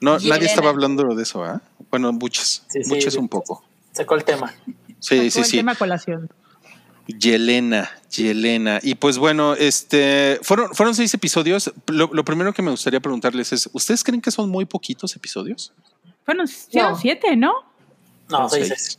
No, 0.00 0.18
Yelena. 0.18 0.34
nadie 0.36 0.46
estaba 0.46 0.70
hablando 0.70 1.14
de 1.14 1.22
eso, 1.22 1.44
¿ah? 1.44 1.60
Bueno, 1.90 2.12
muchas, 2.12 2.64
Sí, 2.68 2.82
sí, 2.84 2.88
muchas 2.94 3.12
sí. 3.14 3.18
un 3.18 3.28
poco. 3.28 3.64
Sacó 3.92 4.14
el 4.16 4.24
tema. 4.24 4.52
Sí, 5.00 5.16
Sacó 5.16 5.30
sí, 5.30 5.38
el 5.40 5.44
sí. 5.44 5.56
tema 5.58 5.74
colación. 5.74 6.30
Yelena, 7.06 7.90
Yelena. 8.10 8.80
Y 8.82 8.94
pues 8.94 9.18
bueno, 9.18 9.54
este 9.54 10.38
fueron, 10.42 10.74
fueron 10.74 10.94
seis 10.94 11.12
episodios. 11.12 11.70
Lo, 11.88 12.08
lo 12.12 12.24
primero 12.24 12.54
que 12.54 12.62
me 12.62 12.70
gustaría 12.70 13.00
preguntarles 13.00 13.52
es: 13.52 13.68
¿Ustedes 13.74 14.02
creen 14.02 14.22
que 14.22 14.30
son 14.30 14.48
muy 14.48 14.64
poquitos 14.64 15.14
episodios? 15.14 15.72
Fueron 16.24 16.46
No. 16.72 16.96
siete, 16.96 17.36
¿no? 17.36 17.52
No, 18.30 18.48
seis, 18.48 18.68
seis. 18.68 18.98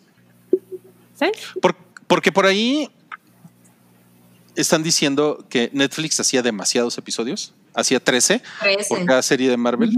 seis. 1.16 1.32
¿Seis? 1.34 1.34
Por- 2.08 2.16
porque 2.16 2.32
por 2.32 2.46
ahí 2.46 2.90
están 4.56 4.84
diciendo 4.84 5.46
que 5.50 5.70
Netflix 5.74 6.20
hacía 6.20 6.42
demasiados 6.42 6.98
episodios, 6.98 7.54
hacía 7.74 8.00
13 8.00 8.42
Trece. 8.62 8.86
por 8.90 9.06
cada 9.06 9.22
serie 9.22 9.50
de 9.50 9.58
Marvel. 9.58 9.92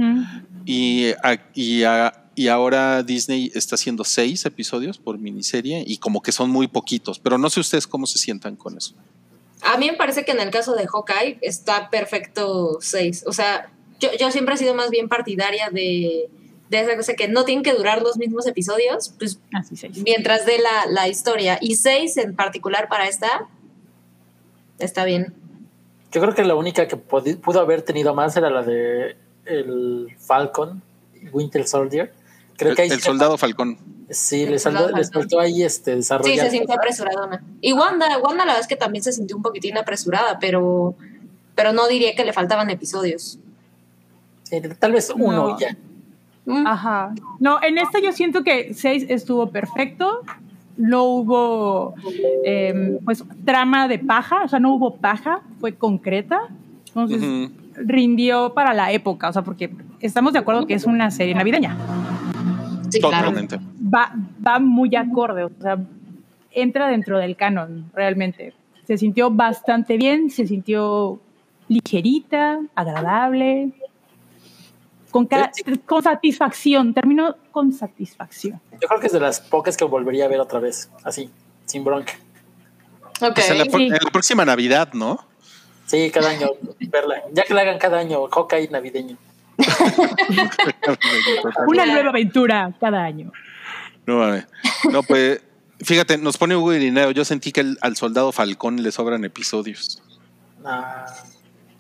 Y, 0.66 1.12
a- 1.24 1.44
y, 1.54 1.84
a- 1.84 2.24
y 2.36 2.48
ahora 2.48 3.04
Disney 3.04 3.52
está 3.54 3.76
haciendo 3.76 4.04
seis 4.04 4.46
episodios 4.46 4.98
por 4.98 5.18
miniserie 5.20 5.84
y 5.86 5.98
como 5.98 6.22
que 6.22 6.32
son 6.32 6.50
muy 6.50 6.68
poquitos, 6.68 7.20
pero 7.20 7.38
no 7.38 7.50
sé 7.50 7.60
ustedes 7.60 7.88
cómo 7.88 8.06
se 8.08 8.18
sientan 8.18 8.56
con 8.56 8.78
eso. 8.78 8.94
A 9.62 9.78
mí 9.78 9.90
me 9.90 9.98
parece 9.98 10.24
que 10.26 10.32
en 10.32 10.40
el 10.40 10.50
caso 10.52 10.76
de 10.76 10.88
Hawkeye 10.88 11.40
está 11.42 11.90
perfecto 11.90 12.78
seis. 12.82 13.24
O 13.28 13.34
sea, 13.34 13.72
yo, 14.00 14.10
yo 14.20 14.32
siempre 14.32 14.56
he 14.56 14.58
sido 14.58 14.74
más 14.76 14.90
bien 14.92 15.08
partidaria 15.10 15.70
de, 15.72 16.30
de 16.70 16.82
esa 16.82 16.96
cosa 16.98 17.14
que 17.14 17.28
no 17.28 17.46
tienen 17.46 17.64
que 17.64 17.74
durar 17.74 18.02
los 18.02 18.18
mismos 18.18 18.46
episodios, 18.48 19.14
pues 19.18 19.40
Así 19.54 19.76
seis. 19.78 19.98
mientras 20.04 20.46
dé 20.46 20.60
la, 20.60 20.86
la 20.92 21.08
historia. 21.08 21.58
Y 21.62 21.76
seis 21.76 22.18
en 22.18 22.36
particular 22.36 22.88
para 22.90 23.08
esta, 23.08 23.48
está 24.80 25.06
bien. 25.06 25.34
Yo 26.12 26.22
creo 26.22 26.34
que 26.34 26.44
la 26.44 26.56
única 26.56 26.88
que 26.88 26.96
pudo 26.98 27.60
haber 27.60 27.82
tenido 27.82 28.14
más 28.14 28.36
era 28.38 28.50
la 28.50 28.64
de 28.64 29.16
el 29.46 30.08
Falcon, 30.20 30.82
Winter 31.32 31.68
Soldier. 31.68 32.14
Creo 32.58 32.72
El, 32.72 32.76
que 32.76 32.82
ahí 32.84 32.90
el 32.90 33.02
soldado 33.02 33.38
Falcón. 33.38 33.78
sí, 34.10 34.44
El 34.44 34.52
le, 34.52 34.60
soldado 34.60 34.88
saldó- 34.90 34.98
les 34.98 35.12
faltó 35.12 35.40
ahí 35.40 35.64
este 35.64 35.92
Sí, 35.92 35.98
desarrollar. 35.98 36.46
se 36.46 36.52
sintió 36.52 36.76
apresuradona. 36.76 37.44
Y 37.62 37.74
Wanda, 37.74 38.18
Wanda 38.18 38.46
la 38.46 38.54
verdad 38.54 38.62
es 38.62 38.68
que 38.68 38.76
también 38.76 39.04
se 39.04 39.14
sintió 39.14 39.36
un 39.38 39.44
poquitín 39.44 39.78
apresurada, 39.78 40.40
pero, 40.40 40.96
pero 41.56 41.72
no 41.72 41.88
diría 41.88 42.16
que 42.16 42.26
le 42.26 42.34
faltaban 42.34 42.70
episodios. 42.70 43.38
Sí, 44.44 44.62
tal 44.80 44.92
vez 44.94 45.12
uno 45.14 45.50
No. 45.50 45.60
ya. 45.60 45.78
Mm, 46.48 46.66
Ajá. 46.66 47.14
No, 47.40 47.62
en 47.62 47.78
esta 47.78 48.00
yo 48.00 48.12
siento 48.14 48.44
que 48.44 48.74
seis 48.74 49.06
estuvo 49.10 49.48
perfecto. 49.52 50.22
No 50.78 51.04
hubo, 51.04 51.94
eh, 52.46 53.00
pues, 53.04 53.24
trama 53.46 53.88
de 53.88 54.00
paja, 54.00 54.44
o 54.44 54.48
sea, 54.48 54.60
no 54.60 54.74
hubo 54.74 54.96
paja, 54.96 55.42
fue 55.60 55.74
concreta. 55.74 56.40
Entonces, 56.88 57.52
rindió 57.76 58.54
para 58.54 58.74
la 58.74 58.92
época, 58.92 59.30
o 59.30 59.34
sea, 59.34 59.42
porque 59.44 59.72
estamos 60.00 60.34
de 60.34 60.40
acuerdo 60.40 60.66
que 60.66 60.74
es 60.74 60.86
una 60.86 61.12
serie 61.12 61.36
navideña. 61.36 61.76
sí, 62.90 63.00
claro. 63.00 63.30
Totalmente. 63.30 63.60
Va, 63.94 64.14
va 64.46 64.60
muy 64.60 64.96
acorde, 64.96 65.44
o 65.44 65.52
sea, 65.62 65.78
entra 66.52 66.88
dentro 66.88 67.20
del 67.20 67.36
canon, 67.36 67.92
realmente. 67.94 68.54
Se 68.86 68.98
sintió 68.98 69.30
bastante 69.30 69.98
bien, 69.98 70.30
se 70.30 70.48
sintió 70.48 71.20
ligerita, 71.68 72.60
agradable, 72.74 73.72
con, 75.12 75.26
ca- 75.26 75.52
con 75.86 76.04
satisfacción, 76.04 76.94
terminó 76.94 77.36
con 77.52 77.72
satisfacción. 77.74 78.60
Yo 78.82 78.88
creo 78.88 79.00
que 79.00 79.08
es 79.08 79.14
de 79.14 79.20
las 79.20 79.40
pocas 79.42 79.78
que 79.78 79.86
volvería 79.86 80.26
a 80.26 80.28
ver 80.28 80.40
otra 80.40 80.60
vez, 80.60 80.90
así, 81.04 81.30
sin 81.66 81.84
bronca. 81.84 82.14
Ok. 83.22 83.34
Pues 83.36 83.50
en, 83.50 83.58
la, 83.58 83.66
pro- 83.66 83.78
Sí. 83.80 83.86
en 83.88 83.94
la 83.94 84.12
próxima 84.12 84.46
Navidad, 84.46 84.94
¿no? 84.94 85.26
Sí, 85.86 86.12
cada 86.14 86.30
año 86.30 86.50
verla. 86.90 87.24
Ya 87.34 87.44
que 87.44 87.54
la 87.54 87.62
hagan 87.62 87.78
cada 87.80 88.00
año, 88.00 88.28
Hawkeye 88.28 88.70
navideño. 88.70 89.18
Una 91.68 91.86
nueva 91.86 92.10
aventura 92.10 92.74
cada 92.80 93.04
año. 93.04 93.32
No, 94.06 94.18
mames. 94.20 94.46
no, 94.92 95.04
pues 95.04 95.42
fíjate, 95.82 96.18
nos 96.18 96.38
pone 96.38 96.56
Hugo 96.56 96.74
Irineo. 96.74 97.12
Yo 97.12 97.26
sentí 97.26 97.52
que 97.52 97.62
el- 97.62 97.78
al 97.82 97.96
soldado 97.96 98.32
Falcón 98.32 98.82
le 98.84 98.92
sobran 98.92 99.24
episodios. 99.26 100.02
Ah, 100.66 101.06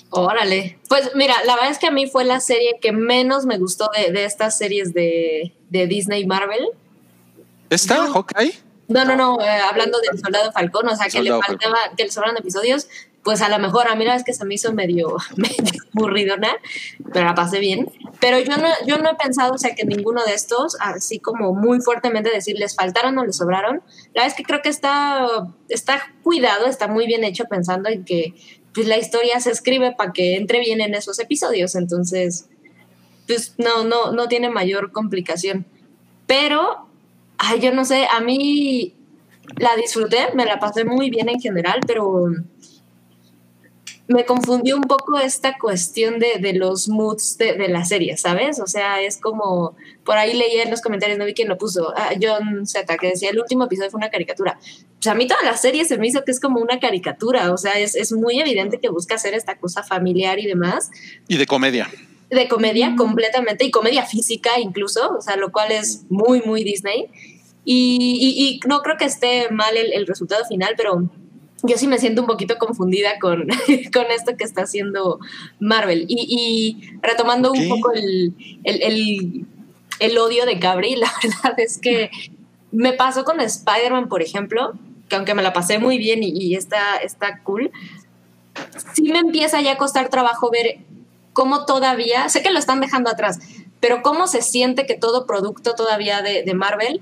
Órale. 0.09 0.79
Pues 0.87 1.11
mira, 1.15 1.35
la 1.45 1.55
verdad 1.55 1.71
es 1.71 1.79
que 1.79 1.87
a 1.87 1.91
mí 1.91 2.07
fue 2.07 2.23
la 2.23 2.39
serie 2.39 2.77
que 2.81 2.91
menos 2.91 3.45
me 3.45 3.57
gustó 3.57 3.89
de, 3.95 4.11
de 4.11 4.23
estas 4.25 4.57
series 4.57 4.93
de, 4.93 5.53
de 5.69 5.87
Disney 5.87 6.25
Marvel. 6.25 6.69
¿Está 7.69 7.97
Yo- 7.97 8.13
Hawkeye? 8.13 8.53
No, 8.89 9.03
no, 9.03 9.17
no, 9.17 9.41
eh, 9.41 9.49
hablando 9.49 9.99
del 9.99 10.17
Soldado 10.17 10.49
Falcón, 10.53 10.87
o 10.87 10.95
sea, 10.95 11.07
que 11.07 11.21
le 11.21 11.29
faltaba, 11.31 11.75
que 11.97 12.05
le 12.05 12.09
sobran 12.09 12.37
episodios, 12.37 12.87
pues 13.21 13.41
a 13.41 13.49
lo 13.49 13.59
mejor 13.59 13.89
a 13.89 13.95
mí 13.95 14.05
la 14.05 14.13
vez 14.13 14.23
que 14.23 14.31
se 14.31 14.45
me 14.45 14.53
hizo 14.55 14.71
medio, 14.71 15.17
medio 15.35 15.57
aburridona, 15.93 16.55
pero 17.11 17.25
la 17.25 17.35
pasé 17.35 17.59
bien. 17.59 17.91
Pero 18.21 18.39
yo 18.39 18.55
no, 18.55 18.69
yo 18.85 18.97
no 18.99 19.09
he 19.09 19.15
pensado, 19.15 19.53
o 19.55 19.57
sea, 19.57 19.75
que 19.75 19.83
ninguno 19.83 20.23
de 20.23 20.33
estos, 20.33 20.77
así 20.79 21.19
como 21.19 21.53
muy 21.53 21.81
fuertemente 21.81 22.29
decir, 22.29 22.55
les 22.57 22.75
faltaron 22.75 23.17
o 23.17 23.25
les 23.25 23.35
sobraron. 23.35 23.83
La 24.13 24.21
verdad 24.23 24.27
es 24.27 24.33
que 24.35 24.43
creo 24.43 24.61
que 24.61 24.69
está, 24.69 25.27
está 25.67 26.01
cuidado, 26.23 26.65
está 26.67 26.87
muy 26.87 27.07
bien 27.07 27.25
hecho 27.25 27.43
pensando 27.49 27.89
en 27.89 28.05
que 28.05 28.35
pues, 28.77 28.87
la 28.87 28.97
historia 28.97 29.39
se 29.39 29.51
escribe 29.51 29.93
para 29.93 30.13
que 30.13 30.35
entre 30.35 30.59
bien 30.59 30.81
en 30.81 30.95
esos 30.95 31.19
episodios, 31.19 31.75
entonces, 31.75 32.47
pues 33.27 33.55
no, 33.57 33.83
no, 33.83 34.11
no 34.11 34.27
tiene 34.27 34.49
mayor 34.49 34.91
complicación. 34.91 35.65
Pero 36.25 36.87
Ay, 37.37 37.59
yo 37.59 37.71
no 37.71 37.85
sé, 37.85 38.07
a 38.11 38.19
mí 38.19 38.93
la 39.57 39.75
disfruté, 39.75 40.17
me 40.33 40.45
la 40.45 40.59
pasé 40.59 40.85
muy 40.85 41.09
bien 41.09 41.29
en 41.29 41.39
general, 41.39 41.79
pero 41.85 42.25
me 44.07 44.25
confundió 44.25 44.75
un 44.77 44.83
poco 44.83 45.17
esta 45.19 45.57
cuestión 45.59 46.17
de, 46.19 46.37
de 46.39 46.53
los 46.53 46.87
moods 46.87 47.37
de, 47.37 47.53
de 47.53 47.67
la 47.67 47.83
serie, 47.83 48.15
¿sabes? 48.17 48.59
O 48.61 48.65
sea, 48.67 49.01
es 49.01 49.17
como, 49.17 49.75
por 50.05 50.17
ahí 50.17 50.33
leía 50.33 50.63
en 50.63 50.71
los 50.71 50.81
comentarios, 50.81 51.17
no 51.19 51.25
vi 51.25 51.33
quién 51.33 51.49
lo 51.49 51.57
puso, 51.57 51.93
ah, 51.97 52.11
John 52.21 52.65
Z, 52.65 52.97
que 52.97 53.07
decía, 53.09 53.29
el 53.31 53.39
último 53.39 53.65
episodio 53.65 53.91
fue 53.91 53.97
una 53.97 54.09
caricatura. 54.09 54.59
Pues 54.95 55.07
a 55.07 55.13
mí 55.13 55.27
toda 55.27 55.43
la 55.43 55.57
serie 55.57 55.83
se 55.83 55.97
me 55.97 56.07
hizo 56.07 56.23
que 56.23 56.31
es 56.31 56.39
como 56.39 56.61
una 56.61 56.79
caricatura, 56.79 57.51
o 57.51 57.57
sea, 57.57 57.77
es, 57.79 57.95
es 57.95 58.13
muy 58.13 58.39
evidente 58.39 58.79
que 58.79 58.87
busca 58.89 59.15
hacer 59.15 59.33
esta 59.33 59.57
cosa 59.57 59.83
familiar 59.83 60.39
y 60.39 60.45
demás 60.45 60.89
Y 61.27 61.35
de 61.37 61.45
comedia. 61.45 61.89
de 62.29 62.47
comedia 62.47 62.95
completamente 62.97 63.65
y 63.65 63.71
comedia 63.71 64.05
física 64.05 64.51
incluso, 64.59 65.17
o 65.17 65.21
sea, 65.21 65.35
lo 65.35 65.51
cual 65.51 65.71
es 65.73 66.03
muy, 66.09 66.41
muy 66.43 66.63
Disney. 66.63 67.07
Y, 67.65 68.17
y- 68.21 68.47
y 68.47 68.59
no 68.69 68.81
creo 68.81 68.95
que 68.97 69.03
esté 69.03 69.49
mal 69.51 69.75
el, 69.75 69.91
el 69.91 70.07
resultado 70.07 70.45
final, 70.45 70.75
pero 70.77 71.03
yo 71.67 71.77
sí 71.77 71.87
me 71.87 71.99
siento 71.99 72.21
un 72.21 72.27
poquito 72.27 72.57
confundida 72.57 73.19
con, 73.19 73.47
con 73.93 74.05
esto 74.11 74.35
que 74.37 74.43
está 74.43 74.63
haciendo 74.63 75.19
Marvel. 75.59 76.05
Y, 76.07 76.25
y 76.81 76.97
retomando 77.01 77.51
un 77.51 77.69
poco 77.69 77.91
el, 77.93 78.33
el, 78.63 78.81
el- 78.83 79.45
el 79.99 80.17
odio 80.19 80.45
de 80.45 80.55
Gabri, 80.55 80.95
la 80.97 81.11
verdad 81.23 81.59
es 81.59 81.79
que 81.79 82.11
me 82.71 82.93
pasó 82.93 83.23
con 83.23 83.39
Spider-Man, 83.41 84.09
por 84.09 84.21
ejemplo, 84.21 84.73
que 85.09 85.15
aunque 85.15 85.33
me 85.33 85.41
la 85.41 85.53
pasé 85.53 85.79
muy 85.79 85.97
bien 85.97 86.21
y, 86.21 86.29
y 86.29 86.55
está, 86.55 86.97
está 86.97 87.39
cool, 87.43 87.71
sí 88.93 89.03
me 89.03 89.19
empieza 89.19 89.61
ya 89.61 89.73
a 89.73 89.77
costar 89.77 90.09
trabajo 90.09 90.49
ver 90.51 90.77
cómo 91.33 91.65
todavía, 91.65 92.29
sé 92.29 92.41
que 92.43 92.51
lo 92.51 92.59
están 92.59 92.79
dejando 92.81 93.09
atrás, 93.09 93.39
pero 93.79 94.01
cómo 94.01 94.27
se 94.27 94.41
siente 94.41 94.85
que 94.85 94.95
todo 94.95 95.25
producto 95.25 95.73
todavía 95.75 96.21
de, 96.21 96.43
de 96.43 96.53
Marvel 96.53 97.01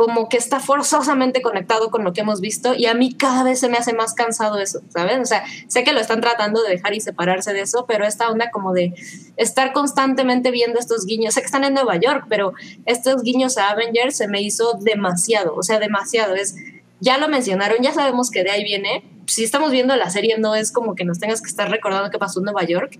como 0.00 0.30
que 0.30 0.38
está 0.38 0.60
forzosamente 0.60 1.42
conectado 1.42 1.90
con 1.90 2.04
lo 2.04 2.14
que 2.14 2.22
hemos 2.22 2.40
visto 2.40 2.74
y 2.74 2.86
a 2.86 2.94
mí 2.94 3.12
cada 3.12 3.44
vez 3.44 3.60
se 3.60 3.68
me 3.68 3.76
hace 3.76 3.92
más 3.92 4.14
cansado 4.14 4.58
eso, 4.58 4.80
¿sabes? 4.88 5.18
O 5.20 5.26
sea, 5.26 5.44
sé 5.68 5.84
que 5.84 5.92
lo 5.92 6.00
están 6.00 6.22
tratando 6.22 6.62
de 6.62 6.70
dejar 6.70 6.94
y 6.94 7.02
separarse 7.02 7.52
de 7.52 7.60
eso, 7.60 7.84
pero 7.86 8.06
esta 8.06 8.30
onda 8.30 8.50
como 8.50 8.72
de 8.72 8.94
estar 9.36 9.74
constantemente 9.74 10.52
viendo 10.52 10.78
estos 10.78 11.04
guiños, 11.04 11.34
sé 11.34 11.40
que 11.40 11.46
están 11.46 11.64
en 11.64 11.74
Nueva 11.74 11.96
York, 11.96 12.24
pero 12.30 12.54
estos 12.86 13.22
guiños 13.22 13.58
a 13.58 13.68
Avengers 13.68 14.16
se 14.16 14.26
me 14.26 14.40
hizo 14.40 14.78
demasiado, 14.80 15.54
o 15.54 15.62
sea, 15.62 15.78
demasiado, 15.78 16.34
es, 16.34 16.56
ya 17.00 17.18
lo 17.18 17.28
mencionaron, 17.28 17.82
ya 17.82 17.92
sabemos 17.92 18.30
que 18.30 18.42
de 18.42 18.52
ahí 18.52 18.64
viene, 18.64 19.04
si 19.26 19.44
estamos 19.44 19.70
viendo 19.70 19.94
la 19.96 20.08
serie 20.08 20.38
no 20.38 20.54
es 20.54 20.72
como 20.72 20.94
que 20.94 21.04
nos 21.04 21.18
tengas 21.18 21.42
que 21.42 21.50
estar 21.50 21.70
recordando 21.70 22.10
qué 22.10 22.18
pasó 22.18 22.40
en 22.40 22.44
Nueva 22.44 22.64
York, 22.64 22.98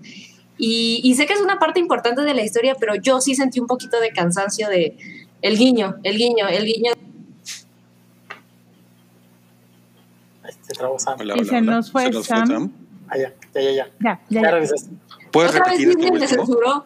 y, 0.59 1.01
y 1.03 1.15
sé 1.15 1.25
que 1.25 1.33
es 1.33 1.41
una 1.41 1.57
parte 1.57 1.79
importante 1.79 2.21
de 2.21 2.35
la 2.35 2.43
historia, 2.43 2.75
pero 2.79 2.93
yo 2.93 3.21
sí 3.21 3.33
sentí 3.33 3.59
un 3.59 3.65
poquito 3.65 3.99
de 3.99 4.11
cansancio 4.11 4.69
de 4.69 4.95
el 5.41 5.57
guiño, 5.57 5.95
el 6.03 6.17
guiño, 6.17 6.47
el 6.47 6.65
guiño. 6.65 6.91
ahí 10.43 10.53
se 10.61 10.73
trabó 10.73 10.97
Sam. 10.99 11.17
Hola, 11.19 11.35
Y 11.35 11.39
hola, 11.39 11.49
se 11.49 11.57
hola. 11.57 11.71
nos 11.71 11.91
fue 11.91 12.11
Sam. 12.23 12.71
Ah, 13.07 13.17
ya, 13.17 13.33
ya, 13.53 13.61
ya, 13.61 13.71
ya. 13.71 13.91
Ya, 13.99 14.21
ya, 14.29 14.41
Ya 14.41 14.51
regresaste. 14.51 14.91
¿Puedes 15.31 15.51
Otra 15.51 15.65
vez 15.65 15.79
repetir 15.79 15.87
Disney 15.89 16.07
tu 16.11 16.13
me 16.19 16.27
censuró. 16.27 16.85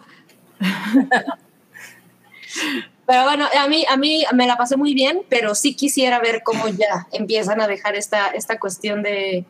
Pero 3.07 3.23
bueno, 3.23 3.45
a 3.59 3.67
mí, 3.67 3.85
a 3.87 3.97
mí 3.97 4.23
me 4.33 4.47
la 4.47 4.57
pasé 4.57 4.77
muy 4.77 4.95
bien, 4.95 5.21
pero 5.29 5.53
sí 5.53 5.75
quisiera 5.75 6.19
ver 6.19 6.41
cómo 6.43 6.67
ya 6.69 7.07
empiezan 7.11 7.61
a 7.61 7.67
dejar 7.67 7.95
esta, 7.95 8.29
esta 8.29 8.59
cuestión 8.59 9.03
de, 9.03 9.45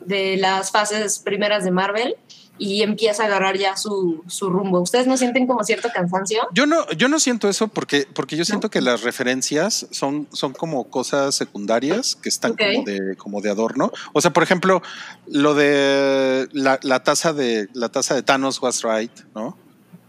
de 0.00 0.36
las 0.38 0.70
fases 0.70 1.18
primeras 1.18 1.64
de 1.64 1.70
Marvel 1.70 2.16
y 2.58 2.82
empieza 2.82 3.24
a 3.24 3.26
agarrar 3.26 3.58
ya 3.58 3.76
su, 3.76 4.22
su, 4.28 4.48
rumbo. 4.48 4.80
¿Ustedes 4.80 5.06
no 5.06 5.16
sienten 5.16 5.46
como 5.46 5.64
cierto 5.64 5.88
cansancio? 5.92 6.42
Yo 6.52 6.66
no, 6.66 6.88
yo 6.92 7.08
no 7.08 7.18
siento 7.18 7.48
eso 7.48 7.68
porque, 7.68 8.06
porque 8.14 8.36
yo 8.36 8.44
siento 8.44 8.70
que 8.70 8.80
las 8.80 9.02
referencias 9.02 9.86
son, 9.90 10.28
son 10.32 10.52
como 10.52 10.84
cosas 10.84 11.34
secundarias 11.34 12.16
que 12.16 12.28
están 12.28 12.54
como, 12.54 12.84
de, 12.84 13.16
como 13.16 13.40
de 13.40 13.50
adorno. 13.50 13.92
O 14.12 14.20
sea, 14.20 14.32
por 14.32 14.42
ejemplo, 14.42 14.82
lo 15.26 15.54
de 15.54 16.48
la, 16.52 16.78
la 16.82 17.02
taza 17.02 17.32
de 17.32 17.68
la 17.72 17.88
taza 17.88 18.14
de 18.14 18.22
Thanos 18.22 18.62
was 18.62 18.82
right, 18.82 19.12
¿no? 19.34 19.56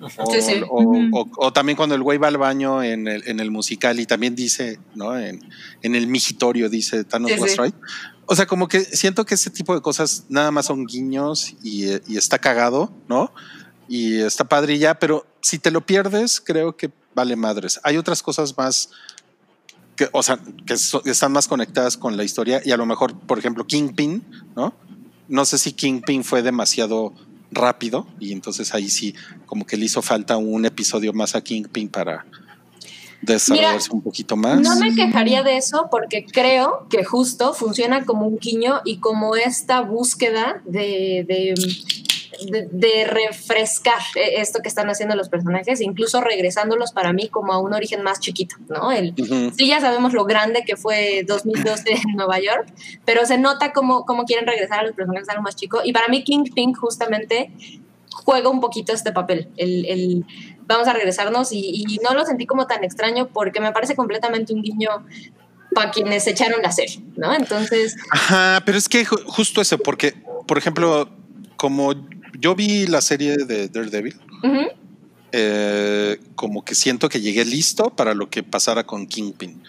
O, 0.02 0.32
sí, 0.32 0.42
sí. 0.42 0.62
O, 0.70 1.26
o, 1.38 1.54
también 1.54 1.78
cuando 1.78 1.96
el 1.96 2.04
güey 2.04 2.18
va 2.18 2.28
al 2.28 2.38
baño 2.38 2.84
en 2.84 3.08
el, 3.08 3.28
en 3.28 3.40
el 3.40 3.50
musical 3.50 4.00
y 4.00 4.06
también 4.06 4.36
dice, 4.36 4.78
¿no? 4.94 5.18
En, 5.18 5.42
en 5.82 5.96
el 5.96 6.08
migitorio 6.08 6.70
dice 6.70 7.06
Thanos 7.06 7.32
sí, 7.32 7.40
was 7.40 7.58
right. 7.58 7.76
O 8.28 8.36
sea, 8.36 8.46
como 8.46 8.68
que 8.68 8.82
siento 8.82 9.26
que 9.26 9.36
ese 9.36 9.50
tipo 9.50 9.76
de 9.76 9.82
cosas 9.82 10.26
nada 10.30 10.52
más 10.52 10.66
son 10.66 10.86
guiños 10.86 11.56
y, 11.64 11.86
está 12.18 12.40
cagado, 12.40 12.92
¿no? 13.08 13.32
Y 13.88 14.20
está 14.20 14.46
padre 14.46 14.80
ya, 14.80 14.98
pero 15.00 15.26
si 15.42 15.60
te 15.60 15.72
lo 15.72 15.86
pierdes, 15.86 16.42
creo 16.42 16.76
que 16.76 16.92
vale 17.14 17.36
madres. 17.36 17.80
Hay 17.84 17.98
otras 17.98 18.24
cosas 18.24 18.58
más 18.58 18.90
que, 19.96 20.10
o 20.12 20.24
sea, 20.24 20.40
que 20.66 20.74
están 20.74 21.32
más 21.32 21.48
conectadas 21.48 21.98
con 21.98 22.18
la 22.18 22.24
historia 22.24 22.62
y 22.66 22.72
a 22.72 22.78
lo 22.78 22.86
mejor, 22.86 23.18
por 23.18 23.38
ejemplo, 23.38 23.66
Kingpin, 23.66 24.24
¿no? 24.56 24.74
No 25.28 25.46
sé 25.46 25.58
si 25.58 25.74
Kingpin 25.74 26.24
fue 26.24 26.42
demasiado 26.42 27.14
rápido 27.52 28.08
y 28.20 28.32
entonces 28.32 28.74
ahí 28.74 28.90
sí 28.90 29.16
como 29.46 29.66
que 29.66 29.78
le 29.78 29.86
hizo 29.86 30.02
falta 30.02 30.38
un 30.38 30.66
episodio 30.66 31.14
más 31.14 31.36
a 31.36 31.42
Kingpin 31.42 31.90
para, 31.90 32.26
desarrollarse 33.26 33.90
un 33.92 34.02
poquito 34.02 34.36
más. 34.36 34.60
No 34.62 34.76
me 34.78 34.94
quejaría 34.94 35.44
de 35.44 35.58
eso 35.58 35.88
porque 35.92 36.26
creo 36.26 36.88
que 36.90 37.04
justo 37.04 37.54
funciona 37.54 38.06
como 38.06 38.28
un 38.28 38.38
guiño 38.38 38.82
y 38.86 38.98
como 38.98 39.36
esta 39.36 39.82
búsqueda 39.82 40.62
de, 40.66 41.26
de, 41.28 41.56
de, 42.52 42.68
de, 42.72 43.06
refrescar 43.06 44.00
esto 44.16 44.60
que 44.62 44.68
están 44.68 44.90
haciendo 44.90 45.16
los 45.16 45.30
personajes, 45.30 45.82
incluso 45.82 46.22
regresándolos 46.22 46.92
para 46.92 47.14
mí 47.14 47.30
como 47.30 47.54
a 47.54 47.60
un 47.60 47.74
origen 47.74 48.04
más 48.04 48.20
chiquito, 48.20 48.56
¿no? 48.68 48.92
El, 48.92 49.10
uh 49.18 49.24
-huh. 49.24 49.54
Sí, 49.56 49.68
ya 49.68 49.80
sabemos 49.80 50.14
lo 50.14 50.26
grande 50.26 50.64
que 50.66 50.76
fue 50.76 51.24
2012 51.28 51.92
en 51.92 52.16
Nueva 52.16 52.40
York, 52.40 52.68
pero 53.06 53.26
se 53.26 53.38
nota 53.38 53.72
como, 53.74 54.06
como 54.06 54.26
quieren 54.26 54.48
regresar 54.48 54.80
a 54.80 54.84
los 54.84 54.96
personajes 54.96 55.30
a 55.30 55.34
algo 55.34 55.44
más 55.44 55.56
chico. 55.56 55.80
Y 55.84 55.94
para 55.94 56.08
mí 56.08 56.24
Kingpin 56.24 56.74
justamente 56.74 57.52
juega 58.26 58.50
un 58.50 58.60
poquito 58.60 58.94
este 58.94 59.12
papel, 59.12 59.50
el, 59.58 59.86
el 59.86 60.26
vamos 60.68 60.88
a 60.88 60.94
regresarnos 60.94 61.52
y, 61.52 61.86
y, 61.88 62.00
no 62.04 62.14
lo 62.14 62.26
sentí 62.26 62.46
como 62.46 62.68
tan 62.68 62.84
extraño 62.84 63.28
porque 63.28 63.60
me 63.60 63.72
parece 63.72 63.96
completamente 63.96 64.54
un 64.54 64.62
guiño 64.62 64.90
para 65.74 65.92
quienes 65.92 66.26
echaron 66.28 66.62
la 66.62 66.72
serie, 66.72 67.02
¿no? 67.18 67.34
Entonces... 67.34 67.96
Ajá, 68.12 68.64
pero 68.66 68.78
es 68.78 68.90
que 68.90 69.06
justo 69.06 69.62
eso, 69.62 69.78
porque, 69.78 70.14
por 70.48 70.58
ejemplo, 70.58 71.10
como 71.58 71.94
yo 72.40 72.56
vi 72.56 72.88
la 72.88 73.02
serie 73.02 73.38
de 73.38 73.68
Daredevil, 73.68 74.16
uh 74.44 74.48
-huh. 74.48 74.72
eh, 75.32 76.20
como 76.36 76.64
que 76.64 76.76
siento 76.76 77.10
que 77.10 77.22
llegué 77.22 77.46
listo 77.46 77.90
para 77.90 78.14
lo 78.14 78.30
que 78.30 78.42
pasara 78.42 78.86
con 78.86 79.06
Kingpin, 79.06 79.62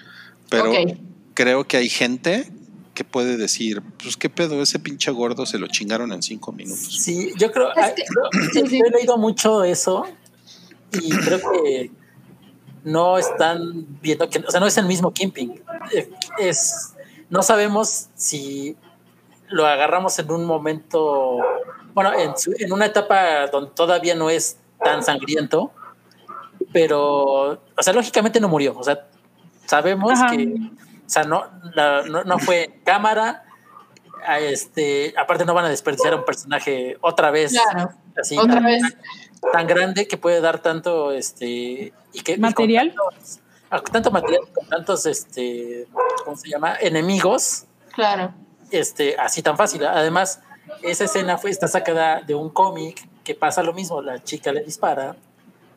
pero 0.49 0.71
okay. 0.71 1.01
creo 1.35 1.67
que 1.67 1.77
hay 1.77 1.89
gente 1.89 2.51
que 2.95 3.05
puede 3.05 3.37
decir, 3.37 3.83
pues 4.03 4.17
qué 4.17 4.31
pedo, 4.31 4.63
ese 4.63 4.79
pinche 4.79 5.11
gordo 5.11 5.45
se 5.45 5.59
lo 5.59 5.67
chingaron 5.67 6.13
en 6.13 6.23
cinco 6.23 6.53
minutos. 6.53 7.03
Sí, 7.03 7.33
yo 7.37 7.53
creo, 7.53 7.69
es 7.75 7.93
que, 7.93 8.03
yo, 8.03 8.67
sí, 8.67 8.81
he 8.81 8.91
leído 8.91 9.19
mucho 9.19 9.65
eso 9.65 10.07
y 10.93 11.11
creo 11.11 11.41
que 11.53 11.91
no 12.87 13.19
están 13.19 13.85
viendo 14.01 14.31
que, 14.31 14.39
o 14.39 14.51
sea, 14.51 14.61
no 14.61 14.67
es 14.67 14.79
el 14.79 14.87
mismo 14.87 15.13
Kimping. 15.13 15.61
Es, 16.39 16.95
no 17.29 17.43
sabemos 17.43 18.09
si 18.15 18.77
lo 19.49 19.67
agarramos 19.67 20.19
en 20.21 20.31
un 20.31 20.45
momento, 20.45 21.39
bueno, 21.95 22.13
en, 22.15 22.37
su, 22.39 22.55
en 22.59 22.73
una 22.73 22.87
etapa 22.87 23.49
donde 23.49 23.73
todavía 23.73 24.15
no 24.15 24.31
es 24.31 24.59
tan 24.83 25.03
sangriento, 25.03 25.73
pero, 26.73 27.53
o 27.77 27.83
sea, 27.83 27.93
lógicamente 27.93 28.41
no 28.41 28.49
murió. 28.49 28.79
O 28.79 28.85
sea, 28.85 29.05
sabemos 29.67 30.13
Ajá. 30.13 30.37
que, 30.37 30.45
o 30.45 31.09
sea, 31.09 31.25
no, 31.25 31.45
la, 31.75 32.03
no, 32.03 32.23
no, 32.25 32.39
fue 32.39 32.81
cámara. 32.85 33.43
A 34.25 34.41
este, 34.41 35.15
aparte 35.17 35.45
no 35.45 35.55
van 35.55 35.67
a 35.67 35.69
desperdiciar 35.69 36.13
a 36.15 36.17
un 36.17 36.25
personaje 36.25 36.97
otra 37.01 37.31
vez. 37.31 37.53
Claro, 37.53 37.91
así, 38.17 38.37
otra 38.39 38.61
vez 38.61 38.83
tan 39.53 39.67
grande 39.67 40.07
que 40.07 40.17
puede 40.17 40.41
dar 40.41 40.61
tanto 40.61 41.13
este 41.13 41.93
y 42.13 42.21
que 42.23 42.39
material 42.39 42.89
y 42.89 42.95
tantos, 42.95 43.41
ah, 43.71 43.81
tanto 43.81 44.11
material 44.11 44.43
con 44.53 44.67
tantos 44.69 45.07
este 45.07 45.87
cómo 46.25 46.37
se 46.37 46.49
llama 46.49 46.77
enemigos. 46.81 47.65
Claro. 47.95 48.33
Este 48.71 49.17
así 49.19 49.43
tan 49.43 49.57
fácil. 49.57 49.85
Además 49.85 50.41
esa 50.83 51.05
escena 51.05 51.39
fue 51.39 51.51
está 51.51 51.69
sacada 51.69 52.21
de 52.23 52.35
un 52.35 52.51
cómic 52.51 53.09
que 53.25 53.35
pasa 53.35 53.63
lo 53.63 53.73
mismo 53.73 54.03
la 54.03 54.23
chica 54.23 54.53
le 54.53 54.63
dispara 54.63 55.17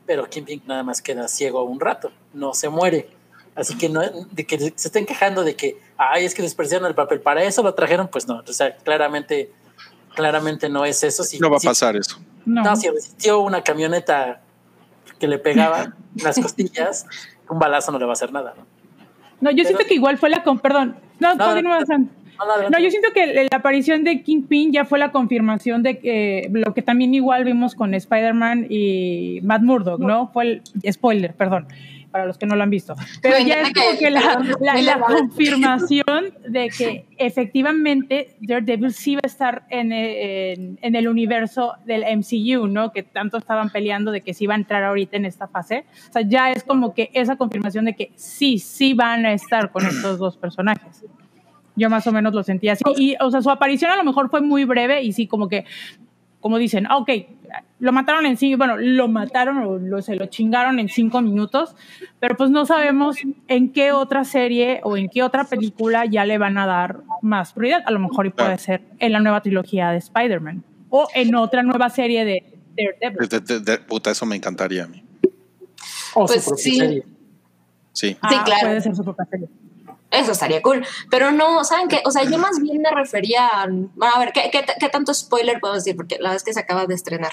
pero 0.06 0.28
Kingpin 0.28 0.64
nada 0.66 0.84
más 0.84 1.02
queda 1.02 1.28
ciego 1.28 1.64
un 1.64 1.80
rato 1.80 2.12
no 2.34 2.54
se 2.54 2.70
muere. 2.70 3.10
Así 3.56 3.78
que 3.78 3.90
no 3.90 4.02
de 4.32 4.46
que 4.46 4.58
se 4.58 4.88
estén 4.88 5.06
quejando 5.06 5.44
de 5.44 5.56
que 5.56 5.78
ay 5.98 6.26
es 6.26 6.34
que 6.34 6.42
desperdiciaron 6.42 6.88
el 6.88 6.96
papel 6.96 7.20
para 7.22 7.44
eso 7.44 7.62
lo 7.62 7.74
trajeron 7.74 8.08
pues 8.08 8.28
no. 8.28 8.42
O 8.48 8.54
sea 8.54 8.76
claramente 8.78 9.52
claramente 10.16 10.70
no 10.70 10.86
es 10.86 11.04
eso. 11.04 11.24
Si, 11.24 11.40
no 11.40 11.50
va 11.50 11.58
a 11.58 11.60
si, 11.60 11.68
pasar 11.68 11.96
eso 11.96 12.20
no. 12.50 12.64
no, 12.64 12.76
si 12.76 12.90
resistió 12.90 13.40
una 13.40 13.62
camioneta 13.62 14.42
que 15.20 15.28
le 15.28 15.40
pegaba 15.40 15.94
las 16.24 16.40
costillas, 16.40 17.06
un 17.50 17.60
balazo 17.60 17.92
no 17.92 18.00
le 18.00 18.06
va 18.06 18.12
a 18.12 18.14
hacer 18.14 18.32
nada, 18.32 18.54
¿no? 18.58 18.66
No, 19.42 19.52
yo 19.52 19.64
Pero, 19.64 19.68
siento 19.70 19.86
que 19.88 19.94
igual 19.94 20.18
fue 20.18 20.30
la 20.30 20.44
con, 20.44 20.60
perdón, 20.60 20.98
no, 21.20 21.36
no 21.36 21.46
continúa, 21.46 21.80
no, 21.80 21.98
no, 21.98 22.70
no, 22.70 22.80
yo 22.80 22.90
siento 22.90 23.10
que 23.14 23.48
la 23.50 23.58
aparición 23.58 24.04
de 24.04 24.22
Kingpin 24.22 24.72
ya 24.74 24.86
fue 24.86 25.00
la 25.00 25.12
confirmación 25.12 25.82
de 25.82 26.00
que 26.00 26.50
lo 26.52 26.74
que 26.74 26.82
también 26.82 27.14
igual 27.14 27.46
vimos 27.46 27.76
con 27.76 27.94
Spider-Man 27.94 28.68
y 28.70 29.40
Matt 29.44 29.62
Murdock, 29.62 30.00
¿no? 30.00 30.30
Fue 30.32 30.44
el 30.44 30.94
spoiler, 30.94 31.34
perdón 31.36 31.68
para 32.12 32.26
los 32.26 32.38
que 32.38 32.46
no 32.46 32.56
lo 32.56 32.64
han 32.64 32.70
visto. 32.70 32.96
Pero 33.22 33.38
ya 33.40 33.62
es 33.62 33.74
como 33.74 33.98
que 33.98 34.10
la, 34.10 34.42
la, 34.60 34.82
la, 34.82 35.00
confirmación 35.00 36.34
de 36.48 36.70
que 36.70 37.06
efectivamente 37.18 38.36
Daredevil 38.42 38.94
sí 38.94 39.16
va 39.16 39.22
a 39.24 39.28
estar 39.28 39.64
en, 39.70 39.92
en, 39.92 40.80
en, 40.82 40.96
el 40.96 41.08
universo 41.08 41.74
del 41.86 42.04
MCU, 42.18 42.68
¿no? 42.68 42.92
Que 42.92 43.04
tanto 43.04 43.38
estaban 43.38 43.70
peleando 43.70 44.12
de 44.12 44.22
que 44.22 44.34
sí 44.34 44.48
va 44.48 44.54
a 44.54 44.58
entrar 44.58 44.84
ahorita 44.84 45.18
en 45.18 45.26
esta 45.26 45.48
fase. 45.48 45.86
O 46.10 46.14
sea, 46.14 46.22
ya 46.24 46.52
es 46.52 46.64
como 46.64 46.94
que 46.94 47.10
esa 47.14 47.36
confirmación 47.36 47.86
de 47.86 47.96
que 47.96 48.12
sí, 48.16 48.60
sí 48.60 48.94
van 48.94 49.26
a 49.26 49.34
estar 49.34 49.72
con 49.72 49.86
estos 49.88 50.20
dos 50.20 50.38
personajes. 50.38 51.06
Yo 51.76 51.90
más 51.90 52.06
o 52.08 52.12
menos 52.12 52.34
lo 52.34 52.44
sentía 52.44 52.74
así. 52.74 52.84
Y, 52.98 53.16
o 53.22 53.32
sea, 53.32 53.42
su 53.42 53.50
aparición 53.50 53.92
a 53.92 53.96
lo 53.96 54.04
mejor 54.04 54.30
fue 54.30 54.42
muy 54.42 54.66
breve 54.66 55.02
y 55.02 55.14
sí, 55.14 55.28
como 55.28 55.48
que 55.48 55.66
como 56.40 56.58
dicen, 56.58 56.86
ah, 56.88 56.98
ok, 56.98 57.10
lo 57.80 57.92
mataron 57.92 58.26
en 58.26 58.38
cinco, 58.38 58.58
bueno, 58.58 58.78
lo 58.78 59.08
mataron 59.08 59.58
o 59.60 59.78
lo, 59.78 60.02
se 60.02 60.16
lo 60.16 60.28
chingaron 60.28 60.80
en 60.80 60.90
cinco 60.90 61.22
minutos, 61.22 61.76
pero 62.20 62.36
pues 62.36 62.50
no 62.50 62.66
sabemos 62.66 63.18
en 63.48 63.72
qué 63.72 63.92
otra 63.92 64.24
serie 64.24 64.82
o 64.84 64.98
en 64.98 65.10
qué 65.10 65.24
otra 65.24 65.46
película 65.46 66.06
ya 66.06 66.26
le 66.26 66.38
van 66.38 66.58
a 66.58 66.66
dar 66.66 67.02
más 67.22 67.54
prioridad. 67.54 67.84
A 67.86 67.92
lo 67.92 68.00
mejor 68.00 68.28
y 68.28 68.32
puede 68.32 68.58
ser 68.58 68.82
en 69.00 69.14
la 69.14 69.20
nueva 69.20 69.42
trilogía 69.42 69.92
de 69.92 69.98
Spider-Man 69.98 70.64
o 70.90 71.08
en 71.14 71.36
otra 71.36 71.64
nueva 71.64 71.90
serie 71.90 72.26
de 72.26 72.44
Daredevil. 72.76 73.30
De, 73.30 73.40
de, 73.40 73.60
de, 73.60 73.78
puta, 73.80 74.12
eso 74.12 74.26
me 74.26 74.36
encantaría 74.36 74.84
a 74.84 74.88
mí. 74.88 75.04
O 76.16 76.26
pues 76.26 76.44
su 76.44 76.50
propia 76.50 76.64
sí. 76.64 76.78
serie. 76.78 77.04
Sí. 77.94 78.18
Ah, 78.22 78.30
sí, 78.30 78.36
claro. 78.46 78.68
Puede 78.68 78.82
ser 78.82 78.96
su 78.96 79.04
propia 79.04 79.26
serie. 79.26 79.48
Eso 80.12 80.32
estaría 80.32 80.62
cool. 80.62 80.86
Pero 81.10 81.32
no, 81.32 81.64
¿saben 81.64 81.88
qué? 81.88 82.02
O 82.06 82.12
sea, 82.12 82.24
yo 82.24 82.38
más 82.38 82.60
bien 82.62 82.82
me 82.82 82.90
refería 82.92 83.48
a. 83.48 83.68
Bueno, 83.68 84.14
a 84.16 84.20
ver, 84.20 84.32
¿qué, 84.34 84.50
qué, 84.52 84.66
qué 84.80 84.90
tanto 84.90 85.14
spoiler 85.14 85.60
puedo 85.60 85.76
decir? 85.76 85.96
Porque 85.96 86.18
la 86.20 86.32
vez 86.32 86.44
que 86.44 86.54
se 86.54 86.60
acaba 86.60 86.86
de 86.86 86.96
estrenar. 86.96 87.32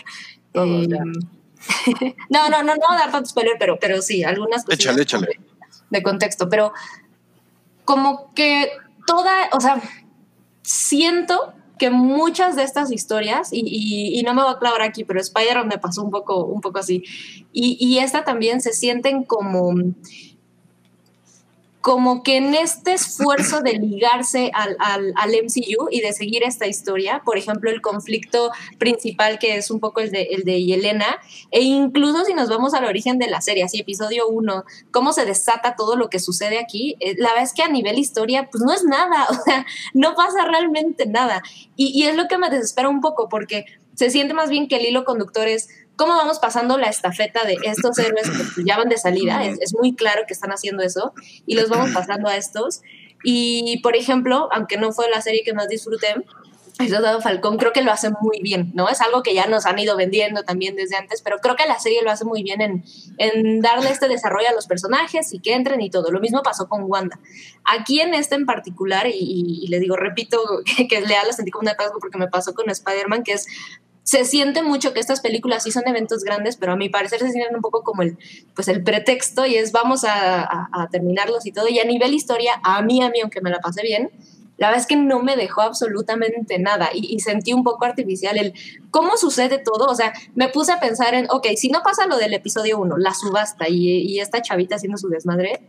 Todo, 0.52 0.82
eh, 0.82 0.88
no, 2.28 2.48
no, 2.50 2.62
no, 2.62 2.74
no 2.74 2.96
dar 2.98 3.10
tanto 3.10 3.28
spoiler, 3.28 3.56
pero, 3.58 3.78
pero 3.80 4.02
sí, 4.02 4.24
algunas 4.24 4.64
cosas. 4.64 4.80
Échale, 4.80 5.02
échale. 5.02 5.26
De, 5.26 5.38
de 5.90 6.02
contexto. 6.02 6.48
Pero 6.48 6.72
como 7.84 8.34
que 8.34 8.70
toda. 9.06 9.48
O 9.52 9.60
sea, 9.60 9.80
siento 10.62 11.54
que 11.78 11.90
muchas 11.90 12.56
de 12.56 12.62
estas 12.62 12.90
historias, 12.90 13.52
y, 13.52 13.60
y, 13.60 14.18
y, 14.18 14.22
no 14.22 14.34
me 14.34 14.42
voy 14.42 14.52
a 14.52 14.58
clavar 14.58 14.82
aquí, 14.82 15.04
pero 15.04 15.20
Spider-Man 15.20 15.68
me 15.68 15.78
pasó 15.78 16.02
un 16.02 16.10
poco, 16.10 16.44
un 16.44 16.60
poco 16.60 16.78
así, 16.78 17.02
y, 17.52 17.76
y 17.78 17.98
esta 17.98 18.24
también 18.24 18.62
se 18.62 18.72
sienten 18.72 19.24
como 19.24 19.74
como 21.86 22.24
que 22.24 22.38
en 22.38 22.52
este 22.56 22.94
esfuerzo 22.94 23.60
de 23.60 23.74
ligarse 23.74 24.50
al, 24.54 24.76
al, 24.80 25.12
al, 25.14 25.30
MCU 25.30 25.86
y 25.88 26.00
de 26.00 26.12
seguir 26.12 26.42
esta 26.42 26.66
historia, 26.66 27.22
por 27.24 27.38
ejemplo, 27.38 27.70
el 27.70 27.80
conflicto 27.80 28.50
principal 28.76 29.38
que 29.38 29.56
es 29.56 29.70
un 29.70 29.78
poco 29.78 30.00
el 30.00 30.10
de, 30.10 30.22
el 30.32 30.42
de 30.42 30.64
Yelena, 30.64 31.20
e 31.52 31.60
incluso 31.60 32.24
si 32.24 32.34
nos 32.34 32.48
vamos 32.48 32.74
al 32.74 32.86
origen 32.86 33.20
de 33.20 33.28
la 33.28 33.40
serie, 33.40 33.62
así 33.62 33.78
episodio 33.78 34.26
1, 34.26 34.64
cómo 34.90 35.12
se 35.12 35.26
desata 35.26 35.76
todo 35.76 35.94
lo 35.94 36.10
que 36.10 36.18
sucede 36.18 36.58
aquí, 36.58 36.96
eh, 36.98 37.14
la 37.18 37.28
verdad 37.28 37.44
es 37.44 37.52
que 37.52 37.62
a 37.62 37.68
nivel 37.68 38.00
historia, 38.00 38.48
pues 38.50 38.64
no 38.64 38.72
es 38.72 38.82
nada, 38.82 39.24
o 39.30 39.34
sea, 39.44 39.64
no 39.94 40.16
pasa 40.16 40.44
realmente 40.44 41.06
nada. 41.06 41.40
Y, 41.76 41.92
y 41.96 42.08
es 42.08 42.16
lo 42.16 42.26
que 42.26 42.36
me 42.36 42.50
desespera 42.50 42.88
un 42.88 43.00
poco, 43.00 43.28
porque 43.28 43.64
se 43.94 44.10
siente 44.10 44.34
más 44.34 44.50
bien 44.50 44.66
que 44.66 44.78
el 44.78 44.86
hilo 44.86 45.04
conductor 45.04 45.46
es 45.46 45.68
cómo 45.96 46.14
vamos 46.14 46.38
pasando 46.38 46.78
la 46.78 46.88
estafeta 46.88 47.44
de 47.44 47.58
estos 47.64 47.98
héroes 47.98 48.28
que 48.54 48.64
ya 48.64 48.76
van 48.76 48.88
de 48.88 48.98
salida, 48.98 49.44
es, 49.44 49.60
es, 49.60 49.74
muy 49.74 49.94
claro 49.94 50.22
que 50.26 50.34
están 50.34 50.50
haciendo 50.50 50.82
eso, 50.82 51.12
y 51.46 51.54
los 51.54 51.68
vamos 51.68 51.90
pasando 51.92 52.28
a 52.28 52.36
estos. 52.36 52.82
Y, 53.24 53.80
por 53.82 53.96
ejemplo, 53.96 54.48
aunque 54.52 54.76
no 54.76 54.92
fue 54.92 55.10
la 55.10 55.20
serie 55.20 55.42
que 55.44 55.52
más 55.52 55.68
disfruté, 55.68 56.14
el 56.78 56.90
soldado 56.90 57.22
Falcón 57.22 57.56
creo 57.56 57.72
que 57.72 57.80
lo 57.80 57.90
hace 57.90 58.10
muy 58.20 58.40
bien, 58.42 58.70
¿no? 58.74 58.88
Es 58.90 59.00
algo 59.00 59.22
que 59.22 59.34
ya 59.34 59.46
nos 59.46 59.64
han 59.64 59.78
ido 59.78 59.96
vendiendo 59.96 60.42
también 60.42 60.76
desde 60.76 60.96
antes, 60.96 61.22
pero 61.22 61.38
creo 61.38 61.56
que 61.56 61.66
la 61.66 61.78
serie 61.78 62.02
lo 62.02 62.10
hace 62.10 62.26
muy 62.26 62.42
bien 62.42 62.60
en, 62.60 62.84
en 63.16 63.62
darle 63.62 63.90
este 63.90 64.08
desarrollo 64.08 64.48
a 64.50 64.52
los 64.52 64.66
personajes 64.66 65.32
y 65.32 65.40
que 65.40 65.54
entren 65.54 65.80
y 65.80 65.88
todo. 65.88 66.12
Lo 66.12 66.20
mismo 66.20 66.42
pasó 66.42 66.68
con 66.68 66.84
Wanda. 66.84 67.18
Aquí 67.64 68.00
en 68.00 68.12
este 68.12 68.34
en 68.34 68.44
particular, 68.44 69.06
y, 69.06 69.14
y 69.62 69.66
le 69.68 69.80
digo, 69.80 69.96
repito, 69.96 70.38
que, 70.76 70.86
que 70.86 71.00
lea 71.00 71.24
lo 71.24 71.32
sentí 71.32 71.50
como 71.50 71.62
un 71.62 71.70
atasco 71.70 71.98
porque 71.98 72.18
me 72.18 72.28
pasó 72.28 72.54
con 72.54 72.68
Spider-Man, 72.68 73.24
que 73.24 73.32
es 73.32 73.46
se 74.06 74.24
siente 74.24 74.62
mucho 74.62 74.94
que 74.94 75.00
estas 75.00 75.20
películas 75.20 75.64
sí 75.64 75.72
son 75.72 75.82
eventos 75.88 76.22
grandes, 76.22 76.56
pero 76.56 76.72
a 76.72 76.76
mi 76.76 76.88
parecer 76.88 77.18
se 77.18 77.32
sienten 77.32 77.56
un 77.56 77.60
poco 77.60 77.82
como 77.82 78.02
el, 78.02 78.16
pues 78.54 78.68
el 78.68 78.84
pretexto 78.84 79.46
y 79.46 79.56
es 79.56 79.72
vamos 79.72 80.04
a, 80.06 80.88
terminarlos 80.92 81.44
y 81.44 81.50
todo. 81.50 81.66
Y 81.66 81.80
a 81.80 81.84
nivel 81.84 82.14
historia, 82.14 82.52
a 82.62 82.82
mí, 82.82 83.02
a 83.02 83.10
mí, 83.10 83.20
aunque 83.20 83.40
me 83.40 83.50
la 83.50 83.58
pasé 83.58 83.82
bien, 83.82 84.12
la 84.58 84.68
verdad 84.68 84.80
es 84.80 84.86
que 84.86 84.94
no 84.94 85.24
me 85.24 85.34
dejó 85.34 85.62
absolutamente 85.62 86.60
nada 86.60 86.90
y, 86.94 87.12
y, 87.12 87.18
sentí 87.18 87.52
un 87.52 87.64
poco 87.64 87.84
artificial 87.84 88.38
el 88.38 88.54
cómo 88.92 89.16
sucede 89.16 89.58
todo. 89.58 89.86
O 89.88 89.94
sea, 89.96 90.12
me 90.36 90.50
puse 90.50 90.70
a 90.70 90.78
pensar 90.78 91.14
en, 91.14 91.26
ok, 91.28 91.48
si 91.56 91.68
no 91.68 91.82
pasa 91.82 92.06
lo 92.06 92.16
del 92.16 92.32
episodio 92.32 92.78
1, 92.78 92.98
la 92.98 93.12
subasta 93.12 93.68
y, 93.68 94.02
y 94.02 94.20
esta 94.20 94.40
chavita 94.40 94.76
haciendo 94.76 94.98
su 94.98 95.08
desmadre, 95.08 95.62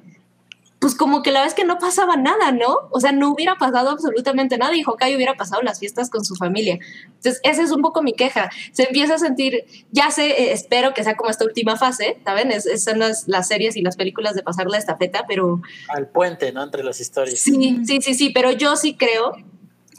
pues 0.79 0.93
como 0.93 1.23
que 1.23 1.31
la 1.31 1.43
vez 1.43 1.53
que 1.53 1.63
no 1.63 1.79
pasaba 1.79 2.17
nada, 2.17 2.51
¿no? 2.51 2.87
O 2.91 2.99
sea, 2.99 3.11
no 3.11 3.31
hubiera 3.31 3.55
pasado 3.55 3.89
absolutamente 3.89 4.57
nada 4.57 4.75
y 4.75 4.83
Hawkeye 4.83 5.15
hubiera 5.15 5.35
pasado 5.35 5.61
las 5.63 5.79
fiestas 5.79 6.09
con 6.09 6.23
su 6.23 6.35
familia. 6.35 6.77
Entonces, 7.05 7.39
esa 7.43 7.63
es 7.63 7.71
un 7.71 7.81
poco 7.81 8.03
mi 8.03 8.13
queja. 8.13 8.49
Se 8.71 8.83
empieza 8.83 9.15
a 9.15 9.17
sentir, 9.17 9.65
ya 9.91 10.11
sé, 10.11 10.27
eh, 10.27 10.51
espero 10.51 10.93
que 10.93 11.03
sea 11.03 11.15
como 11.15 11.31
esta 11.31 11.45
última 11.45 11.77
fase, 11.77 12.19
¿saben? 12.23 12.51
Es, 12.51 12.67
es 12.67 12.83
son 12.83 12.99
las, 12.99 13.27
las, 13.27 13.47
series 13.47 13.75
y 13.75 13.81
las 13.81 13.95
películas 13.95 14.35
de 14.35 14.43
pasar 14.43 14.67
la 14.67 14.77
estafeta, 14.77 15.25
pero... 15.27 15.61
Al 15.89 16.07
puente, 16.09 16.51
¿no? 16.51 16.63
Entre 16.63 16.83
las 16.83 16.99
historias. 16.99 17.39
Sí, 17.39 17.81
sí, 17.85 17.99
sí, 18.01 18.13
sí, 18.13 18.29
pero 18.29 18.51
yo 18.51 18.75
sí 18.75 18.95
creo 18.95 19.33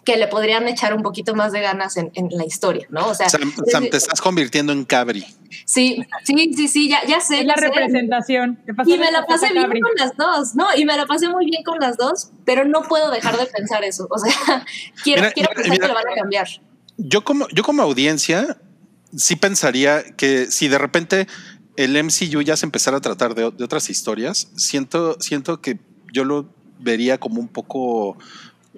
que 0.08 0.16
le 0.16 0.26
podrían 0.26 0.66
echar 0.68 0.94
un 0.94 1.02
poquito 1.02 1.34
más 1.34 1.52
de 1.52 1.60
ganas 1.60 1.98
en, 1.98 2.10
en 2.14 2.30
la 2.30 2.46
historia, 2.46 2.86
¿no? 2.88 3.08
O 3.08 3.14
sea, 3.14 3.28
Sam, 3.28 3.52
Sam, 3.66 3.90
te 3.90 3.98
estás 3.98 4.22
convirtiendo 4.22 4.72
en 4.72 4.86
Cabri. 4.86 5.22
Sí, 5.66 6.02
sí, 6.24 6.54
sí, 6.56 6.66
sí, 6.66 6.88
ya, 6.88 7.04
ya 7.06 7.20
sé. 7.20 7.40
Es 7.40 7.44
la 7.44 7.56
ya 7.56 7.68
representación. 7.68 8.58
Sé. 8.64 8.90
Y 8.90 8.96
me 8.96 9.10
la 9.10 9.26
pasé 9.26 9.52
bien 9.52 9.64
Cabri. 9.64 9.82
con 9.82 9.90
las 9.98 10.16
dos, 10.16 10.54
¿no? 10.54 10.64
Y 10.74 10.86
me 10.86 10.96
la 10.96 11.04
pasé 11.04 11.28
muy 11.28 11.44
bien 11.44 11.62
con 11.62 11.78
las 11.78 11.98
dos, 11.98 12.30
pero 12.46 12.64
no 12.64 12.84
puedo 12.84 13.10
dejar 13.10 13.36
de 13.36 13.44
pensar 13.44 13.84
eso. 13.84 14.08
O 14.10 14.16
sea, 14.16 14.32
quiero, 15.04 15.20
mira, 15.20 15.32
quiero 15.34 15.50
pensar 15.50 15.72
mira, 15.72 15.82
que 15.82 15.88
lo 15.88 15.94
van 15.94 16.08
a 16.08 16.14
cambiar. 16.14 16.48
Yo 16.96 17.22
como, 17.22 17.46
yo 17.48 17.62
como 17.62 17.82
audiencia 17.82 18.56
sí 19.14 19.36
pensaría 19.36 20.04
que 20.16 20.46
si 20.46 20.68
de 20.68 20.78
repente 20.78 21.26
el 21.76 22.02
MCU 22.02 22.40
ya 22.40 22.56
se 22.56 22.64
empezara 22.64 22.96
a 22.96 23.00
tratar 23.02 23.34
de, 23.34 23.50
de 23.50 23.62
otras 23.62 23.90
historias, 23.90 24.48
siento, 24.56 25.20
siento 25.20 25.60
que 25.60 25.78
yo 26.14 26.24
lo 26.24 26.48
vería 26.78 27.18
como 27.18 27.40
un 27.40 27.48
poco 27.48 28.16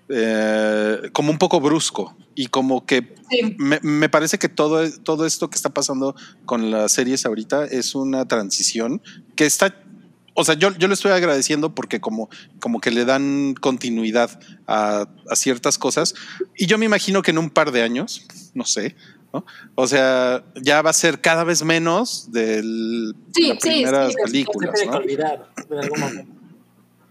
eh, 0.09 1.11
como 1.13 1.31
un 1.31 1.39
poco 1.39 1.61
brusco 1.61 2.17
y 2.35 2.47
como 2.47 2.87
que 2.87 3.15
sí. 3.31 3.55
me, 3.59 3.79
me, 3.83 4.09
parece 4.09 4.39
que 4.39 4.49
todo, 4.49 4.91
todo 5.03 5.27
esto 5.27 5.51
que 5.51 5.57
está 5.57 5.71
pasando 5.71 6.15
con 6.47 6.71
las 6.71 6.93
series 6.93 7.27
ahorita 7.27 7.65
es 7.65 7.95
una 7.95 8.27
transición 8.27 9.03
que 9.37 9.47
está, 9.47 9.75
o 10.35 10.45
sea, 10.45 10.55
yo, 10.55 10.77
yo 10.77 10.89
le 10.89 10.95
estoy 10.95 11.13
agradeciendo 11.13 11.75
porque 11.75 12.01
como, 12.01 12.29
como 12.61 12.81
que 12.81 12.91
le 12.91 13.05
dan 13.05 13.55
continuidad 13.61 14.41
a, 14.67 15.07
a 15.29 15.37
ciertas 15.37 15.79
cosas 15.79 16.15
y 16.57 16.67
yo 16.67 16.79
me 16.79 16.87
imagino 16.87 17.23
que 17.23 17.31
en 17.31 17.39
un 17.39 17.51
par 17.51 17.73
de 17.73 17.83
años, 17.83 18.27
no 18.55 18.65
sé, 18.65 18.97
¿no? 19.33 19.45
O 19.75 19.87
sea, 19.87 20.45
ya 20.61 20.83
va 20.83 20.91
a 20.91 20.95
ser 20.95 21.21
cada 21.21 21.45
vez 21.45 21.63
menos 21.63 22.33
de 22.33 22.63
sí, 23.33 23.49
las 23.49 23.59
primeras 23.59 24.13
sí, 24.13 24.19
películas. 24.25 24.81
¿no? 24.87 24.93
Olvidar, 24.93 25.51
en 25.71 25.79
algún 25.79 26.40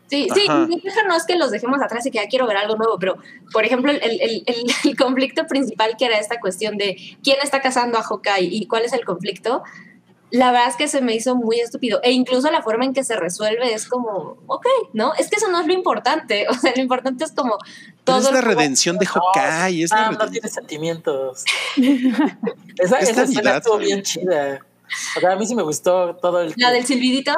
Sí, 0.10 0.28
sí, 0.34 0.50
mi 0.68 0.82
queja 0.82 1.04
no 1.08 1.16
es 1.16 1.26
que 1.26 1.36
los 1.36 1.52
dejemos 1.52 1.82
atrás 1.82 2.06
y 2.06 2.12
que 2.12 2.18
ya 2.18 2.28
quiero 2.28 2.48
ver 2.48 2.58
algo 2.58 2.76
nuevo, 2.76 2.98
pero 3.00 3.18
por 3.54 3.64
ejemplo, 3.64 3.92
el, 3.92 4.02
el, 4.02 4.20
el, 4.22 4.44
el, 4.84 4.98
conflicto 4.98 5.46
principal 5.46 5.96
que 5.98 6.06
era 6.06 6.18
esta 6.18 6.40
cuestión 6.40 6.78
de 6.78 6.98
quién 7.24 7.38
está 7.44 7.62
casando 7.62 7.98
a 8.00 8.04
Hawkeye 8.04 8.50
y 8.50 8.68
cuál 8.68 8.86
es 8.86 8.94
el 8.94 9.06
conflicto, 9.06 9.64
la 10.32 10.52
verdad 10.52 10.70
es 10.70 10.76
que 10.76 10.88
se 10.88 11.02
me 11.02 11.16
hizo 11.16 11.36
muy 11.36 11.60
estúpido. 11.60 12.00
E 12.04 12.12
incluso 12.12 12.52
la 12.52 12.62
forma 12.62 12.86
en 12.86 12.94
que 12.94 13.04
se 13.04 13.16
resuelve 13.16 13.74
es 13.74 13.88
como, 13.88 14.38
ok, 14.48 14.66
¿no? 14.94 15.14
Es 15.16 15.30
que 15.30 15.38
eso 15.38 15.50
no 15.50 15.60
es 15.60 15.68
lo 15.68 15.74
importante. 15.74 16.46
O 16.50 16.54
sea, 16.54 16.74
lo 16.76 16.82
importante 16.82 17.24
es 17.24 17.32
como 17.32 17.58
todo. 18.04 18.18
Pero 18.18 18.28
es 18.28 18.32
la 18.32 18.42
redención 18.42 18.98
de 18.98 19.06
Hawkeye. 19.06 19.86
No, 19.92 20.12
es 20.12 20.18
no 20.20 20.30
tiene 20.30 20.48
sentimientos. 20.50 21.44
esa 22.78 23.00
esa 23.00 23.24
escena 23.24 23.58
estuvo 23.58 23.78
bien 23.78 24.04
chida. 24.04 24.60
O 25.18 25.20
sea, 25.20 25.32
a 25.34 25.36
mí 25.36 25.46
sí 25.46 25.56
me 25.56 25.64
gustó 25.64 26.16
todo 26.16 26.42
el. 26.42 26.54
¿La 26.58 26.72
del 26.72 26.86
silbidito? 26.86 27.34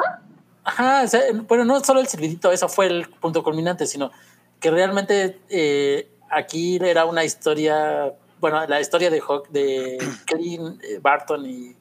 Ajá, 0.64 1.02
o 1.02 1.08
sea, 1.08 1.20
bueno, 1.48 1.64
no 1.64 1.82
solo 1.82 2.00
el 2.00 2.06
silbidito, 2.06 2.52
eso 2.52 2.68
fue 2.68 2.86
el 2.86 3.08
punto 3.08 3.42
culminante, 3.42 3.86
sino 3.86 4.12
que 4.60 4.70
realmente 4.70 5.40
eh, 5.48 6.08
aquí 6.30 6.76
era 6.76 7.04
una 7.04 7.24
historia, 7.24 8.12
bueno, 8.40 8.64
la 8.66 8.80
historia 8.80 9.10
de 9.10 9.20
Hawk, 9.20 9.48
de 9.48 9.98
Clint 10.26 10.80
Barton 11.00 11.46
y 11.46 11.76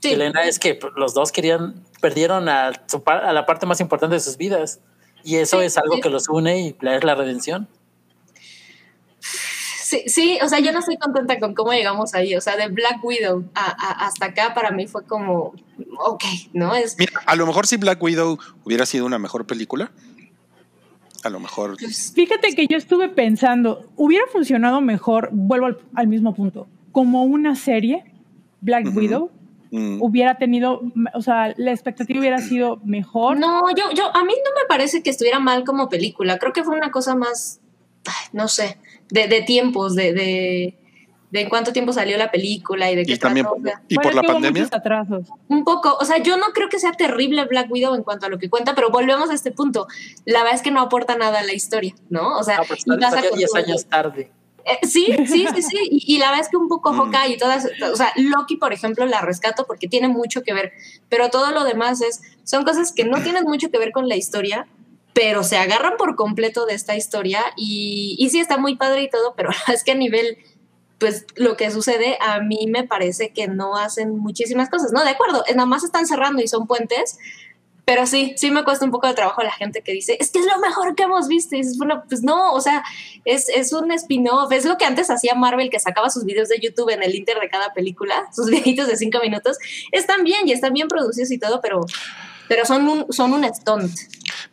sí. 0.00 0.12
Elena 0.12 0.44
es 0.44 0.58
que 0.58 0.78
los 0.96 1.14
dos 1.14 1.32
querían, 1.32 1.84
perdieron 2.00 2.48
a, 2.48 2.72
su, 2.86 3.02
a, 3.06 3.32
la 3.32 3.46
parte 3.46 3.64
más 3.66 3.80
importante 3.80 4.14
de 4.14 4.20
sus 4.20 4.36
vidas 4.36 4.80
y 5.24 5.36
eso 5.36 5.60
sí, 5.60 5.66
es 5.66 5.78
algo 5.78 5.96
sí. 5.96 6.00
que 6.02 6.10
los 6.10 6.28
une 6.28 6.60
y 6.60 6.76
es 6.82 7.04
la 7.04 7.14
redención. 7.14 7.68
Sí, 9.88 10.02
sí, 10.06 10.38
o 10.42 10.48
sea, 10.50 10.58
yo 10.58 10.70
no 10.70 10.80
estoy 10.80 10.98
contenta 10.98 11.38
con 11.38 11.54
cómo 11.54 11.72
llegamos 11.72 12.14
ahí. 12.14 12.34
O 12.36 12.42
sea, 12.42 12.56
de 12.58 12.68
Black 12.68 13.02
Widow 13.02 13.48
a, 13.54 13.64
a, 13.70 14.06
hasta 14.06 14.26
acá 14.26 14.52
para 14.52 14.70
mí 14.70 14.86
fue 14.86 15.06
como, 15.06 15.54
ok, 15.98 16.24
¿no? 16.52 16.74
Es... 16.74 16.96
Mira, 16.98 17.12
a 17.24 17.34
lo 17.36 17.46
mejor 17.46 17.66
si 17.66 17.78
Black 17.78 18.02
Widow 18.02 18.38
hubiera 18.64 18.84
sido 18.84 19.06
una 19.06 19.18
mejor 19.18 19.46
película, 19.46 19.90
a 21.24 21.30
lo 21.30 21.40
mejor. 21.40 21.78
Pues, 21.80 22.12
Fíjate 22.14 22.54
que 22.54 22.66
yo 22.66 22.76
estuve 22.76 23.08
pensando, 23.08 23.90
hubiera 23.96 24.26
funcionado 24.26 24.82
mejor, 24.82 25.30
vuelvo 25.32 25.64
al, 25.64 25.78
al 25.94 26.06
mismo 26.06 26.34
punto, 26.34 26.68
como 26.92 27.24
una 27.24 27.56
serie, 27.56 28.04
Black 28.60 28.88
uh 28.88 28.90
-huh. 28.90 28.96
Widow, 28.96 29.30
Mm. 29.70 30.00
hubiera 30.00 30.38
tenido, 30.38 30.80
o 31.12 31.20
sea, 31.20 31.52
la 31.58 31.72
expectativa 31.72 32.18
hubiera 32.20 32.38
sido 32.38 32.78
mejor. 32.84 33.38
No, 33.38 33.68
yo, 33.76 33.90
yo, 33.94 34.04
a 34.16 34.24
mí 34.24 34.32
no 34.32 34.50
me 34.62 34.66
parece 34.66 35.02
que 35.02 35.10
estuviera 35.10 35.40
mal 35.40 35.64
como 35.64 35.90
película. 35.90 36.38
Creo 36.38 36.54
que 36.54 36.64
fue 36.64 36.74
una 36.74 36.90
cosa 36.90 37.14
más, 37.14 37.60
no 38.32 38.48
sé, 38.48 38.78
de, 39.10 39.28
de 39.28 39.42
tiempos, 39.42 39.94
de, 39.94 40.12
de, 40.12 40.78
de, 41.30 41.40
en 41.40 41.48
cuánto 41.48 41.72
tiempo 41.72 41.92
salió 41.92 42.16
la 42.16 42.30
película 42.30 42.90
y 42.90 42.96
de 42.96 43.04
qué 43.04 43.12
y 43.12 43.18
también 43.18 43.46
trató, 43.46 43.60
o 43.60 43.62
sea, 43.62 43.82
y 43.88 43.94
por 43.96 44.14
la 44.14 44.22
pandemia. 44.22 44.68
un 45.48 45.64
poco 45.64 45.96
o 46.00 46.04
sea 46.04 46.18
yo 46.18 46.36
no 46.36 46.46
creo 46.54 46.68
que 46.68 46.78
sea 46.78 46.92
terrible 46.92 47.44
Black 47.44 47.70
Widow 47.70 47.94
en 47.94 48.02
cuanto 48.02 48.26
a 48.26 48.28
lo 48.28 48.38
que 48.38 48.48
cuenta 48.48 48.74
pero 48.74 48.90
volvemos 48.90 49.30
a 49.30 49.34
este 49.34 49.50
punto. 49.50 49.86
La 50.24 50.40
verdad 50.40 50.56
es 50.56 50.62
que 50.62 50.70
no 50.70 50.80
aporta 50.80 51.16
nada 51.16 51.40
a 51.40 51.42
la 51.42 51.52
historia 51.52 51.94
no 52.10 52.38
o 52.38 52.42
sea 52.42 52.58
no, 52.58 52.64
pues, 52.64 52.86
y 52.86 52.90
vas 52.90 53.14
a 53.14 53.20
10 53.20 53.54
años 53.54 53.86
tarde. 53.86 54.30
Eh, 54.68 54.86
sí, 54.86 55.06
sí, 55.26 55.46
sí, 55.54 55.62
sí. 55.62 55.78
Y, 55.90 56.14
y, 56.14 56.18
la 56.18 56.26
verdad 56.26 56.44
es 56.44 56.50
que 56.50 56.58
un 56.58 56.68
poco 56.68 56.92
Hawkeye 56.92 57.34
y 57.34 57.38
todas, 57.38 57.66
o 57.90 57.96
sea, 57.96 58.12
Loki, 58.16 58.56
por 58.56 58.74
ejemplo, 58.74 59.06
la 59.06 59.22
rescato 59.22 59.64
porque 59.66 59.88
tiene 59.88 60.08
mucho 60.08 60.42
que 60.42 60.52
ver, 60.52 60.72
pero 61.08 61.30
todo 61.30 61.52
lo 61.52 61.64
demás 61.64 62.02
es, 62.02 62.20
son 62.44 62.64
cosas 62.64 62.92
que 62.92 63.04
no 63.04 63.22
tienen 63.22 63.44
mucho 63.44 63.70
que 63.70 63.78
ver 63.78 63.92
con 63.92 64.08
la 64.08 64.16
historia, 64.16 64.66
pero 65.18 65.42
se 65.42 65.56
agarran 65.56 65.96
por 65.98 66.14
completo 66.14 66.64
de 66.64 66.74
esta 66.74 66.94
historia 66.94 67.42
y, 67.56 68.14
y 68.20 68.30
sí 68.30 68.38
está 68.38 68.56
muy 68.56 68.76
padre 68.76 69.02
y 69.02 69.10
todo, 69.10 69.34
pero 69.36 69.50
es 69.74 69.82
que 69.82 69.90
a 69.90 69.96
nivel, 69.96 70.38
pues 70.98 71.26
lo 71.34 71.56
que 71.56 71.72
sucede, 71.72 72.16
a 72.20 72.38
mí 72.38 72.68
me 72.68 72.84
parece 72.84 73.32
que 73.32 73.48
no 73.48 73.76
hacen 73.76 74.16
muchísimas 74.16 74.70
cosas, 74.70 74.92
¿no? 74.92 75.02
De 75.02 75.10
acuerdo, 75.10 75.42
nada 75.56 75.66
más 75.66 75.82
están 75.82 76.06
cerrando 76.06 76.40
y 76.40 76.46
son 76.46 76.68
puentes, 76.68 77.18
pero 77.84 78.06
sí, 78.06 78.34
sí 78.36 78.52
me 78.52 78.62
cuesta 78.62 78.84
un 78.84 78.92
poco 78.92 79.08
de 79.08 79.14
trabajo 79.14 79.42
la 79.42 79.50
gente 79.50 79.82
que 79.82 79.90
dice, 79.90 80.16
es 80.20 80.30
que 80.30 80.38
es 80.38 80.46
lo 80.46 80.60
mejor 80.60 80.94
que 80.94 81.02
hemos 81.02 81.26
visto. 81.26 81.56
Y 81.56 81.62
dices, 81.62 81.78
bueno, 81.78 82.04
pues 82.08 82.22
no, 82.22 82.52
o 82.52 82.60
sea, 82.60 82.84
es, 83.24 83.48
es 83.48 83.72
un 83.72 83.90
spin-off, 83.90 84.52
es 84.52 84.66
lo 84.66 84.78
que 84.78 84.84
antes 84.84 85.10
hacía 85.10 85.34
Marvel, 85.34 85.68
que 85.68 85.80
sacaba 85.80 86.10
sus 86.10 86.24
videos 86.26 86.48
de 86.48 86.60
YouTube 86.60 86.90
en 86.90 87.02
el 87.02 87.16
inter 87.16 87.40
de 87.40 87.48
cada 87.48 87.72
película, 87.72 88.28
sus 88.32 88.46
videitos 88.50 88.86
de 88.86 88.96
cinco 88.96 89.18
minutos. 89.20 89.58
Están 89.90 90.22
bien 90.22 90.46
y 90.46 90.52
están 90.52 90.74
bien 90.74 90.86
producidos 90.86 91.32
y 91.32 91.38
todo, 91.38 91.60
pero, 91.60 91.80
pero 92.48 92.64
son 92.64 92.88
un, 92.88 93.12
son 93.12 93.32
un 93.32 93.44
stunt. 93.54 93.94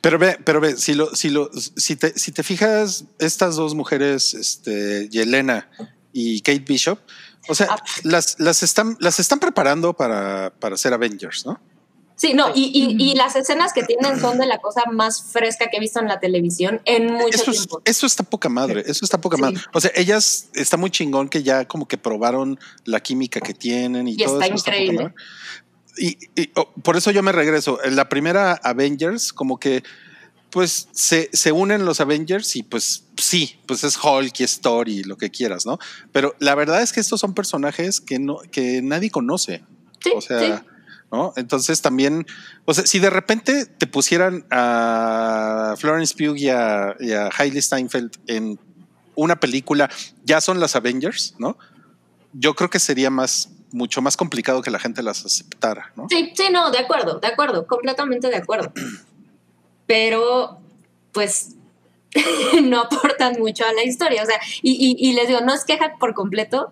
Pero 0.01 0.19
ve, 0.19 0.38
pero 0.43 0.59
ve, 0.61 0.76
si 0.77 0.93
lo, 0.93 1.15
si 1.15 1.30
lo, 1.30 1.49
si 1.53 1.95
te, 1.95 2.17
si 2.17 2.31
te 2.31 2.43
fijas, 2.43 3.05
estas 3.19 3.55
dos 3.55 3.73
mujeres, 3.73 4.34
este, 4.34 5.09
Yelena 5.09 5.69
y 6.13 6.41
Kate 6.41 6.59
Bishop, 6.59 6.99
o 7.47 7.55
sea, 7.55 7.67
ah. 7.72 7.84
las, 8.03 8.39
las 8.39 8.63
están, 8.63 8.97
las 8.99 9.19
están 9.19 9.39
preparando 9.39 9.93
para, 9.93 10.53
para 10.59 10.77
ser 10.77 10.93
Avengers, 10.93 11.45
¿no? 11.45 11.59
Sí, 12.17 12.34
no, 12.34 12.47
y, 12.55 12.72
y, 12.73 13.11
y, 13.11 13.13
las 13.15 13.35
escenas 13.35 13.73
que 13.73 13.84
tienen 13.84 14.17
son 14.22 14.38
de 14.38 14.45
la 14.45 14.59
cosa 14.59 14.84
más 14.89 15.34
fresca 15.34 15.67
que 15.69 15.77
he 15.77 15.80
visto 15.81 15.99
en 15.99 16.07
la 16.07 16.22
televisión 16.22 16.80
en 16.85 17.11
mucho 17.11 17.27
eso 17.27 17.51
tiempo. 17.51 17.81
Es, 17.84 17.97
eso 17.97 18.05
está 18.05 18.23
poca 18.23 18.47
madre, 18.47 18.84
eso 18.88 19.03
está 19.03 19.19
poca 19.19 19.35
sí. 19.35 19.41
madre. 19.41 19.59
O 19.73 19.81
sea, 19.81 19.91
ellas 19.95 20.47
está 20.53 20.77
muy 20.77 20.91
chingón 20.91 21.27
que 21.27 21.43
ya 21.43 21.67
como 21.67 21.89
que 21.89 21.97
probaron 21.97 22.57
la 22.85 23.01
química 23.01 23.41
que 23.41 23.53
tienen 23.53 24.07
y, 24.07 24.13
y 24.13 24.17
todo 24.17 24.39
está 24.39 24.45
eso. 24.45 24.55
increíble. 24.55 25.03
Está 25.03 25.13
y, 25.97 26.17
y 26.35 26.49
oh, 26.55 26.72
por 26.84 26.97
eso 26.97 27.11
yo 27.11 27.23
me 27.23 27.31
regreso. 27.31 27.84
En 27.84 27.95
la 27.95 28.09
primera 28.09 28.53
Avengers, 28.53 29.34
como 29.34 29.59
que 29.59 29.84
pues 30.55 30.88
se, 30.93 31.30
se, 31.34 31.51
unen 31.51 31.84
los 31.84 31.99
Avengers 31.99 32.55
y 32.55 32.63
pues 32.63 33.03
sí, 33.17 33.59
pues 33.65 33.84
es 33.84 33.97
Hulk 34.01 34.39
y 34.39 34.43
es 34.45 34.61
Thor 34.61 34.88
y 34.88 35.03
lo 35.03 35.17
que 35.17 35.30
quieras, 35.30 35.65
¿no? 35.65 35.80
Pero 36.13 36.34
la 36.39 36.55
verdad 36.55 36.81
es 36.81 36.93
que 36.93 37.01
estos 37.01 37.19
son 37.19 37.34
personajes 37.34 37.99
que 37.99 38.19
no, 38.19 38.38
que 38.51 38.81
nadie 38.81 39.09
conoce. 39.09 39.65
Sí, 40.01 40.11
o 40.15 40.22
sea, 40.22 40.39
sí. 40.39 40.65
¿no? 41.11 41.34
Entonces 41.35 41.81
también, 41.81 42.26
o 42.63 42.73
sea, 42.73 42.85
si 42.85 42.99
de 42.99 43.09
repente 43.09 43.65
te 43.65 43.85
pusieran 43.85 44.45
a 44.49 45.76
Florence 45.77 46.15
Pugh 46.15 46.38
y 46.38 46.47
a, 46.47 46.95
y 47.01 47.11
a 47.11 47.30
Hailey 47.38 47.61
Steinfeld 47.61 48.11
en 48.27 48.57
una 49.15 49.38
película 49.38 49.89
ya 50.23 50.39
son 50.39 50.61
las 50.61 50.77
Avengers, 50.77 51.35
¿no? 51.38 51.57
Yo 52.31 52.53
creo 52.53 52.69
que 52.69 52.80
sería 52.80 53.09
más 53.09 53.49
mucho 53.76 54.02
más 54.02 54.18
complicado 54.18 54.61
que 54.61 54.72
la 54.72 54.80
gente 54.80 55.03
las 55.03 55.26
aceptara, 55.26 55.91
¿no? 55.95 56.07
Sí, 56.10 56.31
sí, 56.35 56.45
no, 56.52 56.72
de 56.72 56.80
acuerdo, 56.80 57.19
de 57.19 57.27
acuerdo, 57.27 57.68
completamente 57.68 58.30
de 58.30 58.38
acuerdo. 58.38 58.72
Pero, 59.85 60.57
pues, 61.11 61.56
no 62.64 62.81
aportan 62.81 63.39
mucho 63.39 63.65
a 63.65 63.73
la 63.73 63.84
historia. 63.84 64.23
O 64.23 64.26
sea, 64.26 64.39
y, 64.64 64.72
y, 64.72 65.10
y 65.10 65.14
les 65.14 65.27
digo, 65.27 65.41
no 65.41 65.53
es 65.53 65.64
queja 65.65 65.97
por 65.99 66.15
completo, 66.15 66.72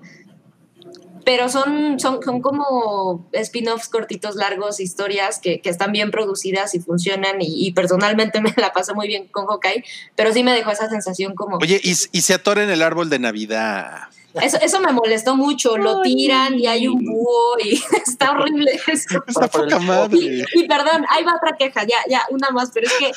pero 1.26 1.50
son, 1.50 2.00
son, 2.00 2.22
son 2.24 2.42
como 2.42 3.28
spin-offs 3.32 3.88
cortitos, 3.88 4.36
largos, 4.36 4.80
historias 4.80 5.40
que, 5.40 5.62
que, 5.62 5.70
están 5.70 5.92
bien 5.92 6.12
producidas 6.12 6.76
y 6.76 6.80
funcionan 6.80 7.42
y, 7.42 7.68
y, 7.68 7.74
personalmente 7.74 8.42
me 8.42 8.54
la 8.58 8.74
paso 8.74 8.94
muy 8.96 9.08
bien 9.08 9.28
con 9.28 9.46
Hawkeye, 9.46 9.84
pero 10.16 10.34
sí 10.34 10.44
me 10.44 10.54
dejó 10.54 10.72
esa 10.72 10.90
sensación 10.90 11.36
como... 11.36 11.58
Oye, 11.58 11.80
y, 11.84 11.92
y 11.92 12.22
se 12.22 12.34
atora 12.34 12.64
en 12.64 12.70
el 12.70 12.82
árbol 12.82 13.10
de 13.10 13.20
Navidad. 13.20 14.10
Eso, 14.42 14.58
eso 14.62 14.80
me 14.80 14.92
molestó 14.92 15.36
mucho, 15.36 15.78
lo 15.78 16.02
tiran 16.02 16.58
y 16.58 16.66
hay 16.66 16.88
un 16.88 17.06
búho 17.06 17.58
y 17.64 17.76
está 18.08 18.32
horrible 18.32 18.72
eso. 18.88 19.24
Está 19.28 19.48
poca 19.48 19.78
madre. 19.78 20.18
Y, 20.18 20.44
y, 20.56 20.68
perdón, 20.68 21.06
ahí 21.10 21.24
va 21.24 21.36
otra 21.36 21.56
queja, 21.56 21.84
ya, 21.84 21.98
ya, 22.10 22.24
una 22.32 22.50
más, 22.50 22.72
pero 22.74 22.88
es 22.88 22.94
que 22.94 23.12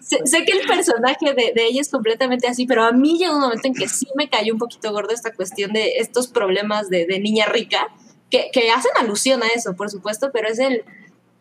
sé, 0.00 0.20
sé 0.24 0.44
que 0.44 0.52
el 0.52 0.66
personaje 0.66 1.34
de, 1.34 1.52
de, 1.54 1.66
ella 1.66 1.82
es 1.82 1.90
completamente 1.90 2.48
así, 2.48 2.66
pero 2.66 2.84
a 2.84 2.92
mí 2.92 3.18
llegó 3.18 3.34
un 3.34 3.42
momento 3.42 3.68
en 3.68 3.74
que 3.74 3.86
sí 3.86 4.06
me 4.14 4.30
cayó 4.30 4.54
un 4.54 4.58
poquito 4.58 4.90
gordo 4.92 5.12
esta 5.12 5.34
cuestión 5.34 5.74
de 5.74 5.98
estos 5.98 6.28
problemas 6.28 6.88
de, 6.88 7.04
de 7.04 7.20
niña 7.20 7.46
rica, 7.46 7.88
que, 8.30 8.50
que 8.50 8.70
hacen 8.70 8.92
alusión 8.98 9.42
a 9.42 9.48
eso, 9.48 9.76
por 9.76 9.90
supuesto, 9.90 10.30
pero 10.32 10.48
es 10.48 10.58
el, 10.58 10.84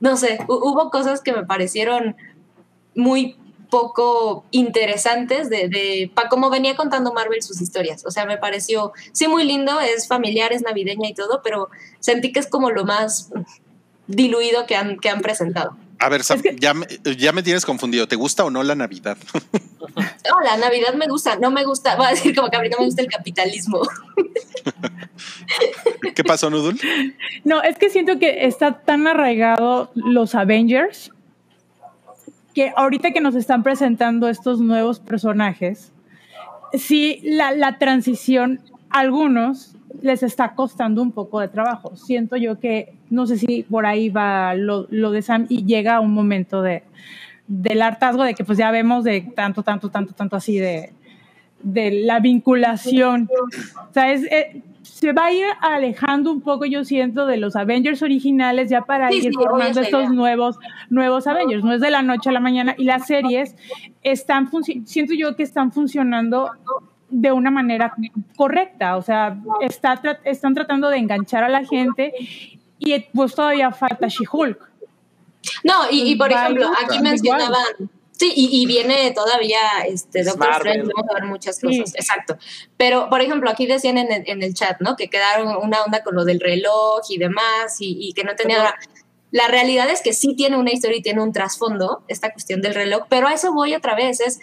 no 0.01 0.17
sé, 0.17 0.39
hubo 0.49 0.89
cosas 0.89 1.21
que 1.21 1.31
me 1.31 1.45
parecieron 1.45 2.17
muy 2.95 3.37
poco 3.71 4.45
interesantes 4.51 5.49
de, 5.49 5.69
de 5.69 6.11
para 6.13 6.29
cómo 6.29 6.51
venía 6.51 6.75
contando 6.75 7.13
Marvel 7.13 7.41
sus 7.41 7.59
historias. 7.61 8.05
O 8.05 8.11
sea, 8.11 8.25
me 8.25 8.37
pareció, 8.37 8.91
sí, 9.13 9.27
muy 9.27 9.45
lindo, 9.45 9.79
es 9.79 10.07
familiar, 10.07 10.53
es 10.53 10.61
navideña 10.61 11.09
y 11.09 11.15
todo, 11.15 11.41
pero 11.43 11.69
sentí 11.99 12.31
que 12.31 12.39
es 12.39 12.47
como 12.47 12.69
lo 12.69 12.85
más 12.85 13.31
diluido 14.05 14.67
que 14.67 14.75
han, 14.75 14.99
que 14.99 15.09
han 15.09 15.21
presentado. 15.21 15.75
A 15.99 16.09
ver, 16.09 16.23
Sam, 16.23 16.41
ya, 16.59 16.73
me, 16.73 16.85
ya 17.17 17.31
me 17.31 17.43
tienes 17.43 17.65
confundido. 17.65 18.07
¿Te 18.07 18.15
gusta 18.15 18.43
o 18.43 18.49
no 18.49 18.61
la 18.61 18.75
Navidad? 18.75 19.17
No, 19.93 20.39
la 20.39 20.55
Navidad 20.55 20.93
me 20.93 21.07
gusta. 21.07 21.35
No 21.35 21.51
me 21.51 21.65
gusta, 21.65 21.97
voy 21.97 22.05
a 22.05 22.09
decir 22.11 22.33
como 22.33 22.49
que 22.49 22.55
a 22.55 22.61
mí 22.61 22.69
no 22.69 22.77
me 22.77 22.85
gusta 22.85 23.01
el 23.01 23.09
capitalismo. 23.09 23.81
¿Qué 26.15 26.23
pasó, 26.23 26.49
Nudul? 26.49 26.79
No, 27.43 27.61
es 27.61 27.77
que 27.77 27.89
siento 27.89 28.17
que 28.17 28.45
está 28.45 28.79
tan 28.83 29.05
arraigado 29.07 29.91
los 29.95 30.33
Avengers 30.33 31.11
que 32.53 32.71
ahorita 32.75 33.11
que 33.11 33.21
nos 33.21 33.35
están 33.35 33.63
presentando 33.63 34.27
estos 34.27 34.59
nuevos 34.59 34.99
personajes, 34.99 35.91
sí, 36.73 37.21
la, 37.23 37.51
la, 37.51 37.77
transición 37.77 38.59
a 38.89 38.99
algunos 38.99 39.75
les 40.01 40.23
está 40.23 40.55
costando 40.55 41.01
un 41.01 41.11
poco 41.11 41.39
de 41.39 41.47
trabajo. 41.47 41.95
Siento 41.95 42.35
yo 42.37 42.59
que, 42.59 42.93
no 43.09 43.27
sé 43.27 43.37
si 43.37 43.63
por 43.63 43.85
ahí 43.85 44.09
va 44.09 44.55
lo, 44.55 44.87
lo 44.89 45.11
de 45.11 45.21
Sam 45.21 45.45
y 45.49 45.65
llega 45.65 45.99
un 45.99 46.13
momento 46.13 46.61
de, 46.61 46.83
del 47.47 47.81
hartazgo 47.81 48.23
de 48.23 48.33
que 48.33 48.43
pues 48.43 48.57
ya 48.57 48.71
vemos 48.71 49.03
de 49.03 49.21
tanto, 49.35 49.63
tanto, 49.63 49.89
tanto, 49.89 50.13
tanto 50.13 50.35
así 50.35 50.57
de, 50.57 50.93
de 51.63 51.91
la 52.03 52.19
vinculación. 52.19 53.29
O 53.89 53.93
sea, 53.93 54.11
es, 54.11 54.23
es, 54.31 54.63
se 54.83 55.13
va 55.13 55.25
a 55.25 55.31
ir 55.31 55.45
alejando 55.61 56.31
un 56.31 56.41
poco, 56.41 56.65
yo 56.65 56.83
siento, 56.83 57.25
de 57.25 57.37
los 57.37 57.55
Avengers 57.55 58.01
originales 58.01 58.69
ya 58.69 58.81
para 58.81 59.09
sí, 59.09 59.17
ir 59.17 59.23
sí, 59.23 59.31
formando 59.33 59.81
estos 59.81 60.09
nuevos, 60.09 60.57
nuevos 60.89 61.27
Avengers. 61.27 61.63
No 61.63 61.73
es 61.73 61.81
de 61.81 61.91
la 61.91 62.01
noche 62.01 62.29
a 62.29 62.33
la 62.33 62.39
mañana. 62.39 62.75
Y 62.77 62.85
las 62.85 63.07
series 63.07 63.55
están, 64.03 64.49
siento 64.85 65.13
yo 65.13 65.35
que 65.35 65.43
están 65.43 65.71
funcionando 65.71 66.51
de 67.09 67.31
una 67.31 67.51
manera 67.51 67.93
correcta. 68.35 68.97
O 68.97 69.01
sea, 69.01 69.37
está, 69.61 70.01
están 70.23 70.53
tratando 70.53 70.89
de 70.89 70.97
enganchar 70.97 71.43
a 71.43 71.49
la 71.49 71.65
gente 71.65 72.13
y 72.79 72.99
pues 73.13 73.35
todavía 73.35 73.71
falta 73.71 74.07
She-Hulk. 74.07 74.71
No, 75.63 75.73
y, 75.91 76.11
y 76.11 76.15
por 76.15 76.31
ejemplo, 76.31 76.71
aquí 76.83 76.99
mencionaban... 76.99 77.63
Sí, 78.21 78.31
y, 78.35 78.61
y, 78.61 78.67
viene 78.67 79.09
todavía 79.15 79.59
este 79.87 80.23
Doctor 80.23 80.51
Strange, 80.57 80.91
vamos 80.95 81.09
a 81.09 81.13
ver 81.15 81.23
muchas 81.23 81.59
cosas, 81.59 81.89
sí. 81.89 81.95
exacto. 81.95 82.37
Pero, 82.77 83.09
por 83.09 83.19
ejemplo, 83.19 83.49
aquí 83.49 83.65
decían 83.65 83.97
en 83.97 84.11
el, 84.11 84.23
en 84.27 84.43
el, 84.43 84.53
chat, 84.53 84.79
¿no? 84.79 84.95
Que 84.95 85.09
quedaron 85.09 85.47
una 85.55 85.81
onda 85.81 86.03
con 86.03 86.13
lo 86.13 86.23
del 86.23 86.39
reloj 86.39 87.01
y 87.09 87.17
demás, 87.17 87.77
y, 87.79 87.97
y 87.99 88.13
que 88.13 88.23
no 88.23 88.35
tenía... 88.35 88.75
La 89.31 89.47
realidad 89.47 89.89
es 89.89 90.03
que 90.03 90.13
sí 90.13 90.35
tiene 90.35 90.57
una 90.57 90.71
historia 90.71 90.99
y 90.99 91.01
tiene 91.01 91.19
un 91.23 91.33
trasfondo, 91.33 92.03
esta 92.07 92.31
cuestión 92.31 92.61
del 92.61 92.75
reloj, 92.75 93.07
pero 93.09 93.27
a 93.27 93.33
eso 93.33 93.53
voy 93.53 93.73
otra 93.73 93.95
vez, 93.95 94.19
es 94.19 94.39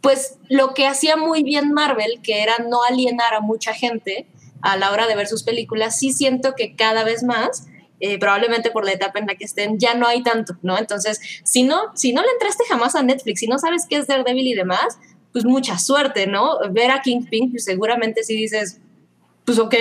pues 0.00 0.38
lo 0.48 0.72
que 0.72 0.86
hacía 0.86 1.16
muy 1.16 1.42
bien 1.42 1.72
Marvel, 1.72 2.20
que 2.22 2.44
era 2.44 2.58
no 2.58 2.84
alienar 2.84 3.34
a 3.34 3.40
mucha 3.40 3.74
gente 3.74 4.28
a 4.60 4.76
la 4.76 4.92
hora 4.92 5.08
de 5.08 5.16
ver 5.16 5.26
sus 5.26 5.42
películas, 5.42 5.98
sí 5.98 6.12
siento 6.12 6.54
que 6.54 6.76
cada 6.76 7.02
vez 7.02 7.24
más 7.24 7.66
eh, 8.04 8.18
probablemente 8.18 8.72
por 8.72 8.84
la 8.84 8.90
etapa 8.90 9.20
en 9.20 9.28
la 9.28 9.36
que 9.36 9.44
estén, 9.44 9.78
ya 9.78 9.94
no 9.94 10.08
hay 10.08 10.24
tanto, 10.24 10.58
¿no? 10.62 10.76
Entonces, 10.76 11.20
si 11.44 11.62
no, 11.62 11.92
si 11.94 12.12
no 12.12 12.20
le 12.20 12.30
entraste 12.32 12.64
jamás 12.68 12.96
a 12.96 13.02
Netflix, 13.04 13.38
si 13.38 13.46
no 13.46 13.60
sabes 13.60 13.86
qué 13.88 13.96
es 13.96 14.08
Daredevil 14.08 14.48
y 14.48 14.54
demás, 14.54 14.98
pues 15.32 15.44
mucha 15.44 15.78
suerte, 15.78 16.26
¿no? 16.26 16.58
Ver 16.72 16.90
a 16.90 17.00
Kingpin, 17.00 17.52
pues 17.52 17.64
seguramente 17.64 18.24
si 18.24 18.34
dices, 18.34 18.80
pues 19.44 19.60
ok, 19.60 19.76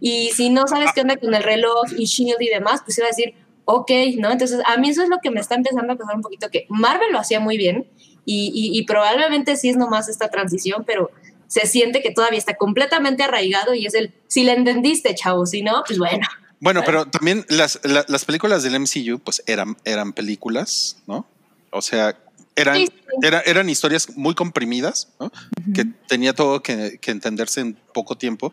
y 0.00 0.30
si 0.30 0.48
no 0.48 0.66
sabes 0.66 0.92
qué 0.94 1.02
onda 1.02 1.18
con 1.18 1.34
el 1.34 1.42
reloj 1.42 1.84
y 1.98 2.06
Shield 2.06 2.40
y 2.40 2.48
demás, 2.48 2.80
pues 2.82 2.96
iba 2.96 3.08
a 3.08 3.10
decir, 3.10 3.34
ok, 3.66 3.90
¿no? 4.16 4.30
Entonces, 4.32 4.62
a 4.64 4.78
mí 4.78 4.88
eso 4.88 5.02
es 5.02 5.10
lo 5.10 5.18
que 5.22 5.30
me 5.30 5.40
está 5.40 5.54
empezando 5.54 5.92
a 5.92 5.96
pasar 5.96 6.16
un 6.16 6.22
poquito, 6.22 6.48
que 6.50 6.64
Marvel 6.70 7.12
lo 7.12 7.18
hacía 7.18 7.40
muy 7.40 7.58
bien 7.58 7.86
y, 8.24 8.52
y, 8.54 8.78
y 8.78 8.86
probablemente 8.86 9.54
sí 9.56 9.68
es 9.68 9.76
nomás 9.76 10.08
esta 10.08 10.30
transición, 10.30 10.84
pero 10.86 11.10
se 11.46 11.66
siente 11.66 12.00
que 12.00 12.10
todavía 12.10 12.38
está 12.38 12.54
completamente 12.54 13.22
arraigado 13.22 13.74
y 13.74 13.84
es 13.84 13.92
el, 13.92 14.14
si 14.28 14.44
le 14.44 14.52
entendiste, 14.52 15.14
chavo, 15.14 15.44
si 15.44 15.60
no, 15.60 15.82
pues 15.86 15.98
bueno. 15.98 16.26
Bueno, 16.60 16.82
pero 16.84 17.06
también 17.06 17.44
las, 17.48 17.80
la, 17.82 18.04
las 18.08 18.24
películas 18.24 18.62
del 18.62 18.80
MCU 18.80 19.18
pues 19.18 19.42
eran, 19.46 19.76
eran 19.84 20.12
películas, 20.12 20.96
¿no? 21.06 21.26
O 21.70 21.82
sea, 21.82 22.16
eran, 22.54 22.76
sí, 22.76 22.86
sí. 22.86 23.02
Era, 23.22 23.40
eran 23.40 23.68
historias 23.68 24.16
muy 24.16 24.34
comprimidas, 24.34 25.08
¿no? 25.20 25.26
Uh 25.26 25.30
-huh. 25.30 25.74
Que 25.74 25.84
tenía 26.08 26.34
todo 26.34 26.62
que, 26.62 26.98
que, 27.00 27.10
entenderse 27.10 27.60
en 27.60 27.74
poco 27.92 28.16
tiempo. 28.16 28.52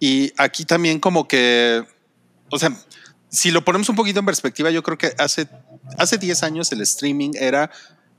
Y 0.00 0.32
aquí 0.36 0.64
también 0.64 0.98
como 0.98 1.28
que, 1.28 1.84
o 2.50 2.58
sea, 2.58 2.76
si 3.28 3.50
lo 3.50 3.64
ponemos 3.64 3.88
un 3.88 3.96
poquito 3.96 4.20
en 4.20 4.26
perspectiva, 4.26 4.70
yo 4.70 4.82
creo 4.82 4.98
que 4.98 5.12
hace, 5.18 5.48
hace 5.98 6.18
10 6.18 6.42
años 6.42 6.72
el 6.72 6.80
streaming 6.82 7.30
era 7.34 7.70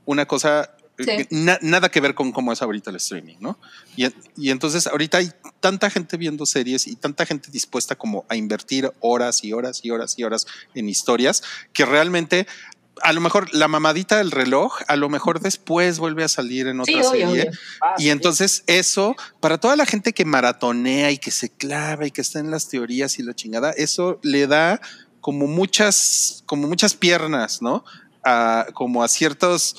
una 0.04 0.26
cosa 0.26 0.75
Sí. 0.98 1.26
Na, 1.30 1.58
nada 1.60 1.90
que 1.90 2.00
ver 2.00 2.14
con 2.14 2.32
cómo 2.32 2.52
es 2.52 2.62
ahorita 2.62 2.90
el 2.90 2.96
streaming, 2.96 3.36
¿no? 3.40 3.58
Y, 3.96 4.06
y, 4.36 4.50
entonces 4.50 4.86
ahorita 4.86 5.18
hay 5.18 5.30
tanta 5.60 5.90
gente 5.90 6.16
viendo 6.16 6.46
series 6.46 6.86
y 6.86 6.96
tanta 6.96 7.26
gente 7.26 7.50
dispuesta 7.50 7.96
como 7.96 8.24
a 8.28 8.36
invertir 8.36 8.90
horas 9.00 9.44
y 9.44 9.52
horas 9.52 9.80
y 9.82 9.90
horas 9.90 10.18
y 10.18 10.24
horas 10.24 10.46
en 10.74 10.88
historias 10.88 11.42
que 11.74 11.84
realmente 11.84 12.46
a 13.02 13.12
lo 13.12 13.20
mejor 13.20 13.54
la 13.54 13.68
mamadita 13.68 14.18
del 14.18 14.30
reloj, 14.30 14.78
a 14.88 14.96
lo 14.96 15.08
mejor 15.08 15.40
después 15.40 15.98
vuelve 15.98 16.24
a 16.24 16.28
salir 16.28 16.66
en 16.66 16.80
otra 16.80 17.02
sí, 17.02 17.08
serie. 17.10 17.26
Obvio. 17.26 17.50
Ah, 17.80 17.94
y 17.98 18.04
sí. 18.04 18.10
entonces 18.10 18.64
eso, 18.66 19.14
para 19.40 19.58
toda 19.58 19.76
la 19.76 19.86
gente 19.86 20.12
que 20.12 20.24
maratonea 20.24 21.10
y 21.10 21.18
que 21.18 21.30
se 21.30 21.50
clava 21.50 22.06
y 22.06 22.10
que 22.10 22.22
está 22.22 22.38
en 22.38 22.50
las 22.50 22.68
teorías 22.68 23.18
y 23.18 23.22
la 23.22 23.34
chingada, 23.34 23.70
eso 23.72 24.18
le 24.22 24.46
da 24.46 24.80
como 25.20 25.46
muchas, 25.46 26.42
como 26.46 26.68
muchas 26.68 26.94
piernas, 26.94 27.60
¿no? 27.60 27.84
A, 28.24 28.66
como 28.72 29.04
a 29.04 29.08
ciertos 29.08 29.76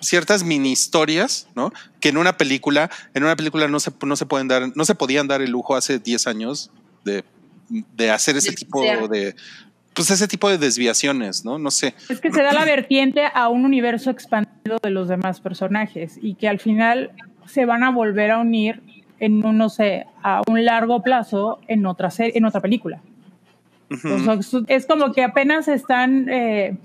ciertas 0.00 0.44
mini 0.44 0.72
historias, 0.72 1.48
¿no? 1.54 1.72
Que 2.00 2.10
en 2.10 2.16
una 2.16 2.36
película, 2.36 2.90
en 3.14 3.24
una 3.24 3.36
película 3.36 3.68
no 3.68 3.80
se, 3.80 3.92
no 4.04 4.16
se 4.16 4.26
pueden 4.26 4.48
dar, 4.48 4.76
no 4.76 4.84
se 4.84 4.94
podían 4.94 5.26
dar 5.26 5.42
el 5.42 5.50
lujo 5.50 5.74
hace 5.76 5.98
10 5.98 6.26
años 6.26 6.70
de, 7.04 7.24
de 7.68 8.10
hacer 8.10 8.36
ese 8.36 8.52
tipo 8.52 8.82
de, 8.82 9.34
pues 9.94 10.10
ese 10.10 10.28
tipo 10.28 10.50
de 10.50 10.58
desviaciones, 10.58 11.44
¿no? 11.44 11.58
No 11.58 11.70
sé. 11.70 11.94
Es 12.08 12.20
que 12.20 12.30
se 12.30 12.42
da 12.42 12.52
la 12.52 12.64
vertiente 12.64 13.22
a 13.32 13.48
un 13.48 13.64
universo 13.64 14.10
expandido 14.10 14.78
de 14.82 14.90
los 14.90 15.08
demás 15.08 15.40
personajes 15.40 16.18
y 16.20 16.34
que 16.34 16.48
al 16.48 16.58
final 16.58 17.12
se 17.46 17.64
van 17.64 17.82
a 17.82 17.90
volver 17.90 18.30
a 18.30 18.38
unir 18.38 18.82
en 19.18 19.44
un, 19.44 19.56
no 19.56 19.70
sé, 19.70 20.06
a 20.22 20.42
un 20.46 20.64
largo 20.64 21.02
plazo 21.02 21.60
en 21.68 21.86
otra 21.86 22.10
serie, 22.10 22.36
en 22.36 22.44
otra 22.44 22.60
película. 22.60 23.00
Uh 23.88 23.94
-huh. 23.94 24.38
o 24.38 24.42
sea, 24.42 24.76
es 24.76 24.86
como 24.86 25.12
que 25.12 25.22
apenas 25.22 25.68
están 25.68 26.28
eh, 26.28 26.76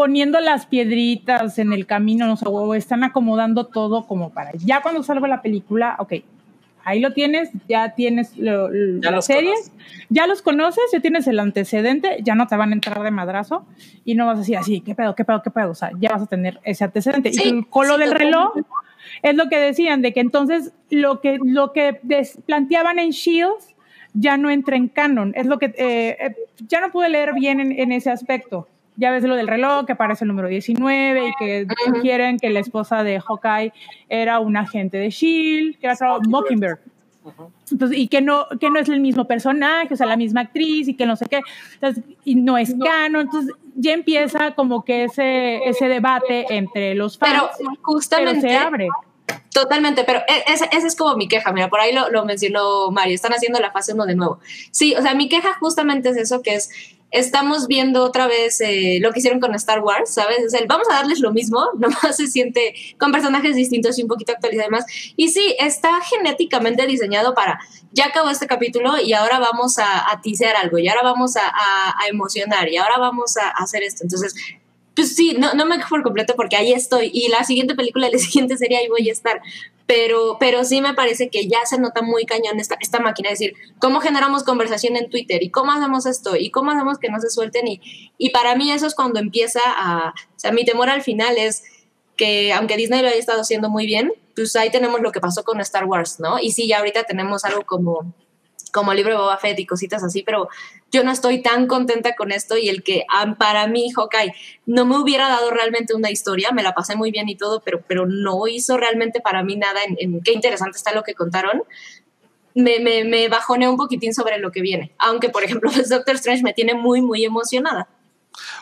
poniendo 0.00 0.40
las 0.40 0.64
piedritas 0.64 1.58
en 1.58 1.74
el 1.74 1.84
camino, 1.84 2.26
no 2.26 2.34
sé, 2.34 2.46
o 2.48 2.74
están 2.74 3.04
acomodando 3.04 3.66
todo 3.66 4.06
como 4.06 4.30
para 4.30 4.50
ya 4.54 4.80
cuando 4.80 5.02
salga 5.02 5.28
la 5.28 5.42
película, 5.42 5.96
ok, 5.98 6.14
ahí 6.84 7.00
lo 7.00 7.12
tienes, 7.12 7.50
ya 7.68 7.94
tienes 7.94 8.34
lo, 8.38 8.70
ya 8.72 9.10
las 9.10 9.26
series, 9.26 9.68
conoces. 9.68 10.06
ya 10.08 10.26
los 10.26 10.40
conoces, 10.40 10.84
ya 10.90 11.00
tienes 11.00 11.26
el 11.26 11.38
antecedente, 11.38 12.16
ya 12.22 12.34
no 12.34 12.46
te 12.46 12.56
van 12.56 12.70
a 12.70 12.72
entrar 12.72 13.02
de 13.02 13.10
madrazo 13.10 13.66
y 14.06 14.14
no 14.14 14.24
vas 14.24 14.36
a 14.36 14.38
decir 14.38 14.56
así, 14.56 14.80
qué 14.80 14.94
pedo, 14.94 15.14
qué 15.14 15.26
pedo, 15.26 15.42
qué 15.42 15.50
pedo, 15.50 15.72
o 15.72 15.74
sea, 15.74 15.90
ya 16.00 16.12
vas 16.12 16.22
a 16.22 16.26
tener 16.26 16.58
ese 16.64 16.82
antecedente. 16.84 17.34
Sí, 17.34 17.42
y 17.44 17.64
con 17.64 17.86
lo 17.86 17.96
sí, 17.96 18.00
del 18.00 18.12
reloj 18.12 18.54
es 19.22 19.34
lo 19.34 19.50
que 19.50 19.58
decían, 19.58 20.00
de 20.00 20.14
que 20.14 20.20
entonces 20.20 20.72
lo 20.88 21.20
que, 21.20 21.38
lo 21.44 21.74
que 21.74 22.00
planteaban 22.46 22.98
en 22.98 23.10
Shields 23.10 23.74
ya 24.14 24.38
no 24.38 24.48
entra 24.48 24.76
en 24.76 24.88
canon, 24.88 25.34
es 25.36 25.44
lo 25.44 25.58
que 25.58 25.66
eh, 25.76 26.16
eh, 26.18 26.36
ya 26.68 26.80
no 26.80 26.90
pude 26.90 27.10
leer 27.10 27.34
bien 27.34 27.60
en, 27.60 27.78
en 27.78 27.92
ese 27.92 28.10
aspecto 28.10 28.66
ya 29.00 29.10
ves 29.10 29.24
lo 29.24 29.34
del 29.34 29.48
reloj, 29.48 29.86
que 29.86 29.92
aparece 29.92 30.24
el 30.24 30.28
número 30.28 30.48
19 30.48 31.28
y 31.28 31.32
que 31.38 31.66
sugieren 31.86 32.38
que 32.38 32.50
la 32.50 32.60
esposa 32.60 33.02
de 33.02 33.18
Hawkeye 33.18 33.72
era 34.08 34.40
un 34.40 34.56
agente 34.56 34.98
de 34.98 35.06
S.H.I.E.L.D., 35.06 35.78
que 35.80 35.86
era 35.86 36.18
Mockingbird. 36.28 36.78
Entonces, 37.70 37.98
y 37.98 38.08
que 38.08 38.20
no, 38.20 38.46
que 38.60 38.70
no 38.70 38.78
es 38.78 38.88
el 38.88 39.00
mismo 39.00 39.26
personaje, 39.26 39.94
o 39.94 39.96
sea, 39.96 40.06
la 40.06 40.16
misma 40.16 40.42
actriz 40.42 40.88
y 40.88 40.94
que 40.94 41.06
no 41.06 41.16
sé 41.16 41.26
qué, 41.26 41.40
entonces, 41.74 42.04
y 42.24 42.34
no 42.34 42.58
es 42.58 42.74
canon, 42.82 43.22
entonces 43.22 43.54
ya 43.74 43.92
empieza 43.92 44.54
como 44.54 44.84
que 44.84 45.04
ese, 45.04 45.58
ese 45.68 45.88
debate 45.88 46.46
entre 46.50 46.94
los 46.94 47.18
fans, 47.18 47.50
pero 47.58 47.76
justamente 47.82 48.40
pero 48.42 48.52
se 48.52 48.56
abre. 48.56 48.88
Totalmente, 49.52 50.04
pero 50.04 50.20
e, 50.20 50.52
esa, 50.52 50.64
esa, 50.66 50.86
es 50.86 50.96
como 50.96 51.16
mi 51.16 51.28
queja, 51.28 51.52
mira, 51.52 51.68
por 51.68 51.80
ahí 51.80 51.92
lo, 51.92 52.10
lo 52.10 52.24
mencionó 52.24 52.90
Mario, 52.90 53.14
están 53.14 53.32
haciendo 53.32 53.60
la 53.60 53.70
fase 53.70 53.94
1 53.94 54.06
de 54.06 54.14
nuevo. 54.14 54.40
Sí, 54.70 54.94
o 54.94 55.02
sea, 55.02 55.14
mi 55.14 55.28
queja 55.28 55.54
justamente 55.54 56.08
es 56.10 56.16
eso, 56.16 56.42
que 56.42 56.54
es 56.54 56.70
estamos 57.10 57.66
viendo 57.66 58.04
otra 58.04 58.28
vez 58.28 58.60
eh, 58.60 58.98
lo 59.00 59.12
que 59.12 59.18
hicieron 59.18 59.40
con 59.40 59.54
Star 59.54 59.80
Wars, 59.80 60.14
¿sabes? 60.14 60.38
O 60.46 60.50
sea, 60.50 60.60
vamos 60.66 60.86
a 60.90 60.94
darles 60.94 61.20
lo 61.20 61.32
mismo, 61.32 61.68
nomás 61.78 62.16
se 62.16 62.26
siente 62.26 62.74
con 62.98 63.12
personajes 63.12 63.56
distintos 63.56 63.98
y 63.98 64.02
un 64.02 64.08
poquito 64.08 64.32
actualizados 64.32 64.70
y. 64.70 65.14
Y 65.16 65.28
sí, 65.28 65.56
está 65.58 66.00
genéticamente 66.02 66.86
diseñado 66.86 67.34
para, 67.34 67.60
ya 67.92 68.06
acabó 68.06 68.30
este 68.30 68.46
capítulo 68.46 69.00
y 69.00 69.12
ahora 69.12 69.38
vamos 69.38 69.78
a, 69.78 70.10
a 70.10 70.20
tisear 70.20 70.56
algo, 70.56 70.78
y 70.78 70.88
ahora 70.88 71.02
vamos 71.02 71.36
a, 71.36 71.40
emocionar, 72.08 72.68
y 72.68 72.76
ahora 72.76 72.98
vamos 72.98 73.36
a 73.36 73.50
hacer 73.50 73.82
esto. 73.82 74.04
Entonces, 74.04 74.34
pues 74.94 75.14
sí, 75.14 75.36
no, 75.38 75.54
no 75.54 75.66
me 75.66 75.78
por 75.78 76.02
completo 76.02 76.34
porque 76.36 76.56
ahí 76.56 76.72
estoy, 76.72 77.10
y 77.12 77.28
la 77.28 77.44
siguiente 77.44 77.74
película 77.74 78.08
la 78.12 78.18
siguiente 78.18 78.56
serie 78.56 78.78
ahí 78.78 78.88
voy 78.88 79.08
a 79.08 79.12
estar 79.12 79.40
pero, 79.90 80.36
pero 80.38 80.62
sí 80.62 80.80
me 80.80 80.94
parece 80.94 81.30
que 81.30 81.48
ya 81.48 81.66
se 81.66 81.76
nota 81.76 82.00
muy 82.00 82.24
cañón 82.24 82.60
esta, 82.60 82.76
esta 82.80 83.00
máquina, 83.00 83.30
es 83.30 83.40
decir, 83.40 83.56
cómo 83.80 83.98
generamos 83.98 84.44
conversación 84.44 84.94
en 84.96 85.10
Twitter 85.10 85.42
y 85.42 85.50
cómo 85.50 85.72
hacemos 85.72 86.06
esto 86.06 86.36
y 86.36 86.52
cómo 86.52 86.70
hacemos 86.70 87.00
que 87.00 87.08
no 87.08 87.18
se 87.18 87.28
suelten 87.28 87.66
y, 87.66 87.80
y 88.16 88.30
para 88.30 88.54
mí 88.54 88.70
eso 88.70 88.86
es 88.86 88.94
cuando 88.94 89.18
empieza 89.18 89.58
a, 89.66 90.10
o 90.10 90.38
sea, 90.38 90.52
mi 90.52 90.64
temor 90.64 90.90
al 90.90 91.02
final 91.02 91.36
es 91.38 91.64
que 92.16 92.52
aunque 92.52 92.76
Disney 92.76 93.02
lo 93.02 93.08
haya 93.08 93.16
estado 93.16 93.40
haciendo 93.40 93.68
muy 93.68 93.84
bien, 93.84 94.12
pues 94.36 94.54
ahí 94.54 94.70
tenemos 94.70 95.00
lo 95.00 95.10
que 95.10 95.18
pasó 95.18 95.42
con 95.42 95.60
Star 95.60 95.86
Wars, 95.86 96.20
¿no? 96.20 96.38
Y 96.38 96.52
sí, 96.52 96.68
ya 96.68 96.78
ahorita 96.78 97.02
tenemos 97.02 97.44
algo 97.44 97.66
como 97.66 98.14
como 98.70 98.92
el 98.92 98.96
libro 98.96 99.12
de 99.12 99.18
Boba 99.18 99.38
Fett 99.38 99.58
y 99.58 99.66
cositas 99.66 100.02
así, 100.02 100.22
pero 100.22 100.48
yo 100.90 101.04
no 101.04 101.12
estoy 101.12 101.42
tan 101.42 101.66
contenta 101.66 102.14
con 102.16 102.32
esto 102.32 102.56
y 102.56 102.68
el 102.68 102.82
que 102.82 103.04
para 103.38 103.66
mí 103.66 103.90
Hawkeye 103.90 104.34
no 104.66 104.84
me 104.84 104.98
hubiera 104.98 105.28
dado 105.28 105.50
realmente 105.50 105.94
una 105.94 106.10
historia, 106.10 106.50
me 106.52 106.62
la 106.62 106.74
pasé 106.74 106.96
muy 106.96 107.10
bien 107.10 107.28
y 107.28 107.36
todo, 107.36 107.60
pero, 107.60 107.82
pero 107.86 108.06
no 108.06 108.46
hizo 108.46 108.76
realmente 108.76 109.20
para 109.20 109.42
mí 109.42 109.56
nada 109.56 109.80
en, 109.84 109.96
en 109.98 110.20
qué 110.22 110.32
interesante 110.32 110.76
está 110.76 110.94
lo 110.94 111.02
que 111.02 111.14
contaron. 111.14 111.62
Me, 112.54 112.80
me, 112.80 113.04
me 113.04 113.28
un 113.68 113.76
poquitín 113.76 114.12
sobre 114.12 114.38
lo 114.38 114.50
que 114.50 114.60
viene, 114.60 114.92
aunque 114.98 115.28
por 115.28 115.44
ejemplo 115.44 115.70
Doctor 115.88 116.16
Strange 116.16 116.42
me 116.42 116.52
tiene 116.52 116.74
muy, 116.74 117.00
muy 117.00 117.24
emocionada. 117.24 117.88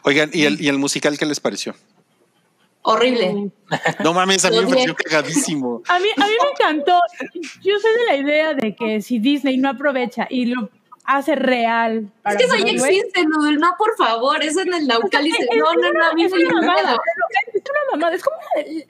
Oigan, 0.02 0.30
¿y 0.32 0.44
el, 0.44 0.60
¿y 0.60 0.68
el 0.68 0.78
musical 0.78 1.18
qué 1.18 1.26
les 1.26 1.40
pareció? 1.40 1.74
Horrible. 2.82 3.50
No 4.02 4.14
mames, 4.14 4.44
a 4.44 4.50
mí 4.50 4.60
me 4.60 4.66
pareció 4.66 4.94
cagadísimo. 4.94 5.82
A 5.88 5.98
mí, 5.98 6.09
a 6.16 6.26
mí 6.26 6.32
me 6.42 6.50
encantó. 6.50 6.98
Yo 7.62 7.78
soy 7.78 7.92
de 7.92 8.05
la 8.06 8.16
idea 8.16 8.55
de 8.55 8.74
que 8.74 9.02
si 9.02 9.18
Disney 9.18 9.59
no 9.59 9.68
aprovecha 9.68 10.26
y 10.30 10.46
lo 10.46 10.70
hace 11.09 11.34
real. 11.34 12.12
es 12.26 12.36
que 12.36 12.44
eso 12.44 12.56
ya 12.56 12.70
existe, 12.70 13.24
no, 13.24 13.50
no, 13.52 13.74
por 13.78 13.96
favor, 13.96 14.42
eso 14.42 14.60
en 14.60 14.74
el 14.74 14.86
Naucal 14.86 15.24
dice, 15.24 15.48
no, 15.56 15.72
no, 15.74 15.90
no, 15.90 16.05
a 16.05 16.12
mí 16.12 16.24
es 16.24 16.32
una 16.32 16.50
mamada. 16.50 16.98
Es 17.55 17.62
una 17.62 17.80
mamada, 17.96 18.14
es 18.14 18.22
como 18.22 18.36
el, 18.56 18.86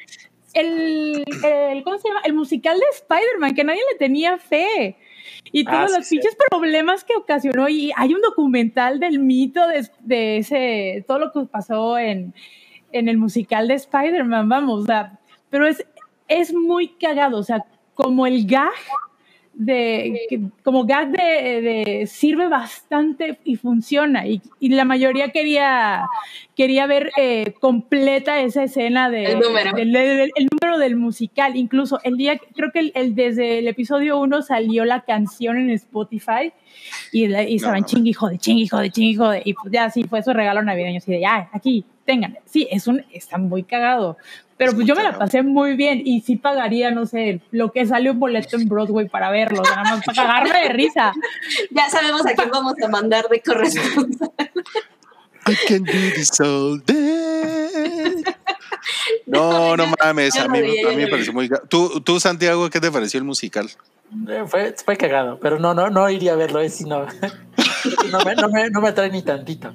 el, 0.54 1.24
el, 1.44 1.84
¿cómo 1.84 1.96
se 1.98 2.08
llama? 2.08 2.20
El 2.24 2.32
musical 2.32 2.76
de 2.76 2.86
Spider-Man, 2.90 3.54
que 3.54 3.62
nadie 3.62 3.82
le 3.92 3.98
tenía 3.98 4.36
fe. 4.38 4.96
Y 5.52 5.64
todos 5.64 5.92
ah, 5.92 5.98
los 5.98 6.06
sí, 6.06 6.16
pinches 6.16 6.32
sí. 6.32 6.38
problemas 6.50 7.04
que 7.04 7.14
ocasionó. 7.14 7.68
Y 7.68 7.92
hay 7.96 8.12
un 8.14 8.20
documental 8.20 8.98
del 8.98 9.20
mito 9.20 9.66
de, 9.68 9.88
de 10.00 10.38
ese, 10.38 11.04
todo 11.06 11.20
lo 11.20 11.32
que 11.32 11.40
pasó 11.48 11.98
en, 11.98 12.34
en 12.92 13.08
el 13.08 13.18
musical 13.18 13.68
de 13.68 13.74
Spider-Man, 13.74 14.48
vamos, 14.48 14.82
o 14.82 14.86
sea, 14.86 15.18
pero 15.50 15.66
es, 15.66 15.84
es 16.28 16.54
muy 16.54 16.88
cagado, 16.88 17.38
o 17.38 17.42
sea, 17.42 17.64
como 17.94 18.26
el 18.26 18.46
gag 18.46 18.72
de, 19.58 20.20
que, 20.28 20.40
como 20.62 20.84
gag 20.84 21.10
de, 21.10 21.60
de, 21.60 22.06
sirve 22.06 22.46
bastante 22.48 23.40
y 23.42 23.56
funciona 23.56 24.24
y, 24.24 24.40
y, 24.60 24.68
la 24.68 24.84
mayoría 24.84 25.30
quería 25.30 26.06
quería 26.54 26.86
ver 26.86 27.10
eh, 27.16 27.54
completa 27.60 28.40
esa 28.40 28.62
escena 28.62 29.10
de, 29.10 29.24
el 29.24 29.40
número. 29.40 29.72
del, 29.72 29.92
del, 29.92 30.30
el 30.36 30.48
número 30.52 30.78
del 30.78 30.94
musical 30.94 31.56
incluso 31.56 31.98
el 32.04 32.16
día 32.16 32.38
creo 32.54 32.70
que 32.70 32.78
el, 32.78 32.92
el 32.94 33.16
desde 33.16 33.58
el 33.58 33.66
episodio 33.66 34.20
1 34.20 34.42
salió 34.42 34.84
la 34.84 35.00
canción 35.00 35.56
en 35.56 35.70
Spotify 35.70 36.52
y, 37.10 37.26
y 37.26 37.56
estaban 37.56 37.80
no, 37.80 37.86
chingui 37.86 38.12
jode 38.12 38.38
chingui 38.38 38.68
jode 38.68 38.90
chingui 38.92 39.16
jode 39.16 39.42
y 39.44 39.54
pues 39.54 39.72
ya 39.72 39.86
así 39.86 40.04
fue 40.04 40.22
su 40.22 40.32
regalo 40.32 40.62
navideño 40.62 40.98
así 40.98 41.10
de 41.10 41.20
ya 41.20 41.50
aquí 41.52 41.84
tengan. 42.08 42.38
Sí, 42.46 42.66
es 42.70 42.86
un, 42.86 43.04
está 43.12 43.36
muy 43.36 43.64
cagado. 43.64 44.16
Pero 44.56 44.72
pues 44.72 44.86
yo 44.86 44.96
me 44.96 45.02
la 45.02 45.16
pasé 45.16 45.42
muy 45.42 45.76
bien 45.76 46.00
y 46.02 46.22
sí 46.22 46.36
pagaría, 46.36 46.90
no 46.90 47.04
sé, 47.04 47.42
lo 47.50 47.70
que 47.70 47.86
sale 47.86 48.10
un 48.10 48.18
boleto 48.18 48.56
en 48.56 48.66
Broadway 48.66 49.08
para 49.08 49.30
verlo, 49.30 49.62
nada 49.62 49.82
más 49.84 50.04
para 50.04 50.16
cagarme 50.16 50.62
de 50.62 50.68
risa. 50.70 51.12
Ya 51.70 51.90
sabemos 51.90 52.24
a 52.26 52.32
quién 52.32 52.50
vamos 52.50 52.74
a 52.82 52.88
mandar 52.88 53.28
de 53.28 53.40
corresponsal. 53.42 54.32
I 55.46 55.54
can 55.66 55.84
do 55.84 55.92
this 56.14 56.40
all 56.40 56.78
day. 56.78 58.24
No, 59.26 59.76
no 59.76 59.86
mames, 60.00 60.36
a 60.36 60.48
mí, 60.48 60.58
a 60.58 60.88
mí 60.90 60.96
me 60.96 61.08
pareció 61.08 61.32
muy... 61.32 61.50
¿Tú, 61.68 62.00
tú, 62.00 62.18
Santiago, 62.18 62.70
¿qué 62.70 62.80
te 62.80 62.90
pareció 62.90 63.18
el 63.18 63.24
musical? 63.24 63.70
Eh, 64.28 64.44
fue, 64.46 64.74
fue 64.84 64.96
cagado, 64.96 65.38
pero 65.40 65.58
no, 65.58 65.74
no, 65.74 65.90
no 65.90 66.08
iría 66.08 66.32
a 66.32 66.36
verlo, 66.36 66.60
es 66.60 66.74
sino... 66.78 67.06
No 68.10 68.24
me, 68.24 68.34
no, 68.34 68.48
me, 68.48 68.70
no 68.70 68.80
me 68.80 68.92
trae 68.92 69.10
ni 69.10 69.22
tantito. 69.22 69.74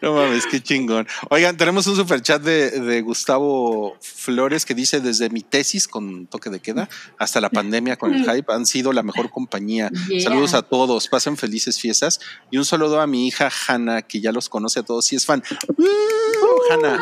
No 0.00 0.14
mames, 0.14 0.46
qué 0.46 0.60
chingón. 0.60 1.06
Oigan, 1.30 1.56
tenemos 1.56 1.86
un 1.86 1.96
super 1.96 2.20
chat 2.22 2.42
de, 2.42 2.70
de, 2.70 3.02
Gustavo 3.02 3.96
Flores 4.00 4.64
que 4.64 4.74
dice: 4.74 5.00
Desde 5.00 5.30
mi 5.30 5.40
tesis 5.40 5.88
con 5.88 6.26
toque 6.26 6.50
de 6.50 6.60
queda 6.60 6.88
hasta 7.18 7.40
la 7.40 7.50
pandemia 7.50 7.96
con 7.96 8.14
el 8.14 8.24
hype, 8.30 8.52
han 8.52 8.66
sido 8.66 8.92
la 8.92 9.02
mejor 9.02 9.30
compañía. 9.30 9.90
Yeah. 10.08 10.20
Saludos 10.20 10.54
a 10.54 10.62
todos, 10.62 11.08
pasen 11.08 11.36
felices 11.36 11.80
fiestas. 11.80 12.20
Y 12.50 12.58
un 12.58 12.64
saludo 12.64 13.00
a 13.00 13.06
mi 13.06 13.26
hija 13.26 13.50
Hanna, 13.66 14.02
que 14.02 14.20
ya 14.20 14.32
los 14.32 14.48
conoce 14.48 14.80
a 14.80 14.82
todos 14.82 15.12
y 15.12 15.16
es 15.16 15.26
fan. 15.26 15.42
Uh, 15.76 16.72
Hanna. 16.72 16.98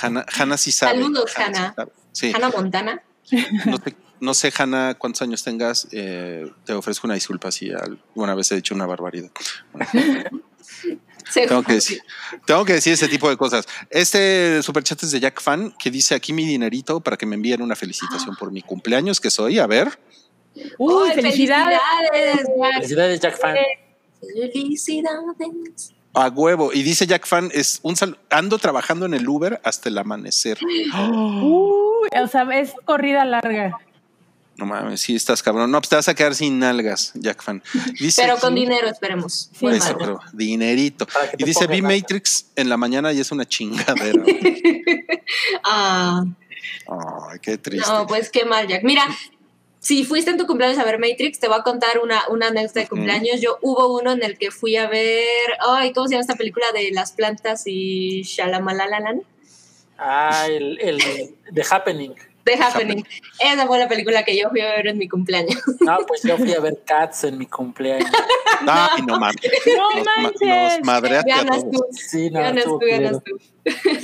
Hanna. 0.00 0.26
Hanna 0.38 0.56
sí 0.56 0.72
sabe. 0.72 1.00
Saludos, 1.00 1.32
Hanna. 1.36 1.74
Sí 2.12 2.32
Hanna 2.34 2.50
Montana. 2.50 3.02
No 3.66 3.78
te, 3.82 3.94
no 4.20 4.34
sé, 4.34 4.52
Hanna, 4.56 4.94
cuántos 4.94 5.22
años 5.22 5.42
tengas, 5.42 5.88
eh, 5.92 6.50
te 6.64 6.72
ofrezco 6.72 7.06
una 7.06 7.14
disculpa 7.14 7.50
si 7.50 7.70
alguna 7.70 8.34
vez 8.34 8.50
he 8.52 8.56
hecho 8.56 8.74
una 8.74 8.86
barbaridad. 8.86 9.30
Sí, 10.62 10.98
tengo, 11.48 11.62
que 11.62 11.74
decir, 11.74 12.00
tengo 12.44 12.64
que 12.64 12.74
decir 12.74 12.92
ese 12.92 13.08
tipo 13.08 13.28
de 13.28 13.36
cosas. 13.36 13.66
Este 13.90 14.62
superchat 14.62 15.02
es 15.02 15.10
de 15.10 15.20
Jack 15.20 15.40
Fan 15.40 15.74
que 15.78 15.90
dice 15.90 16.14
aquí 16.14 16.32
mi 16.32 16.46
dinerito 16.46 17.00
para 17.00 17.16
que 17.16 17.26
me 17.26 17.34
envíen 17.34 17.62
una 17.62 17.76
felicitación 17.76 18.36
por 18.36 18.50
mi 18.50 18.62
cumpleaños 18.62 19.20
que 19.20 19.30
soy. 19.30 19.58
A 19.58 19.66
ver. 19.66 19.98
Uy, 20.78 21.10
felicidades. 21.12 21.78
Felicidades, 22.74 23.20
Jack 23.20 23.38
Fan. 23.38 23.56
Felicidades. 24.20 25.95
A 26.16 26.28
huevo. 26.28 26.72
Y 26.72 26.82
dice 26.82 27.06
Jack 27.06 27.26
Fan, 27.26 27.50
es 27.52 27.80
un 27.82 27.94
sal 27.94 28.18
ando 28.30 28.58
trabajando 28.58 29.04
en 29.04 29.12
el 29.12 29.28
Uber 29.28 29.60
hasta 29.62 29.90
el 29.90 29.98
amanecer. 29.98 30.58
O 30.94 32.28
sea, 32.30 32.42
es 32.58 32.72
corrida 32.86 33.24
larga. 33.26 33.78
No 34.56 34.64
mames, 34.64 35.02
sí 35.02 35.14
estás 35.14 35.42
cabrón. 35.42 35.70
No, 35.70 35.78
pues 35.78 35.90
te 35.90 35.96
vas 35.96 36.08
a 36.08 36.14
quedar 36.14 36.34
sin 36.34 36.58
nalgas, 36.58 37.12
Jack 37.14 37.42
Fan. 37.42 37.62
Dice, 38.00 38.22
pero 38.22 38.38
con 38.38 38.54
dinero, 38.54 38.88
esperemos. 38.88 39.50
Sí, 39.52 39.66
eso, 39.66 39.94
pero 39.98 40.18
dinerito. 40.32 41.06
Y 41.36 41.44
dice, 41.44 41.66
vi 41.66 41.82
Matrix 41.82 42.46
en 42.56 42.70
la 42.70 42.78
mañana 42.78 43.12
y 43.12 43.20
es 43.20 43.30
una 43.30 43.44
chingadera. 43.44 44.22
ah. 45.64 46.24
Ay, 46.88 47.38
qué 47.42 47.58
triste. 47.58 47.90
No, 47.90 48.06
pues 48.06 48.30
qué 48.30 48.46
mal, 48.46 48.66
Jack. 48.66 48.82
Mira, 48.82 49.06
si 49.86 50.02
fuiste 50.02 50.32
en 50.32 50.36
tu 50.36 50.48
cumpleaños 50.48 50.80
a 50.80 50.84
ver 50.84 50.98
Matrix, 50.98 51.38
te 51.38 51.46
voy 51.46 51.58
a 51.60 51.62
contar 51.62 52.00
una, 52.00 52.26
una 52.28 52.48
anécdota 52.48 52.80
de 52.80 52.88
cumpleaños. 52.88 53.40
Yo 53.40 53.58
hubo 53.62 53.96
uno 53.96 54.10
en 54.10 54.24
el 54.24 54.36
que 54.36 54.50
fui 54.50 54.74
a 54.74 54.88
ver, 54.88 55.46
ay, 55.64 55.92
¿cómo 55.92 56.08
se 56.08 56.14
llama 56.14 56.22
esta 56.22 56.34
película 56.34 56.66
de 56.72 56.90
las 56.90 57.12
plantas 57.12 57.62
y 57.66 58.22
Shalamalalalan? 58.24 59.22
Ah, 59.96 60.46
el, 60.48 60.80
el 60.80 60.98
The 61.54 61.62
Happening. 61.70 62.16
The 62.46 62.54
Happening. 62.54 63.04
Esa 63.40 63.66
fue 63.66 63.76
la 63.76 63.88
película 63.88 64.22
que 64.22 64.38
yo 64.38 64.48
fui 64.50 64.60
a 64.60 64.76
ver 64.76 64.86
en 64.86 64.98
mi 64.98 65.08
cumpleaños. 65.08 65.60
No, 65.80 65.98
pues 66.06 66.22
yo 66.22 66.38
fui 66.38 66.52
a 66.54 66.60
ver 66.60 66.80
Cats 66.86 67.24
en 67.24 67.38
mi 67.38 67.46
cumpleaños. 67.46 68.08
Ay, 68.66 69.02
no 69.04 69.18
mames. 69.18 69.36
No 69.76 70.04
manches. 70.04 70.78
Nos 70.78 70.86
madreaste 70.86 71.32
a 71.32 71.44
todos. 71.44 71.70
Tú. 71.70 71.84
Sí, 71.90 72.30
no, 72.30 72.40
ganas 72.40 72.64
tú, 72.64 72.78
ganas 72.78 73.22
tú. 73.24 73.36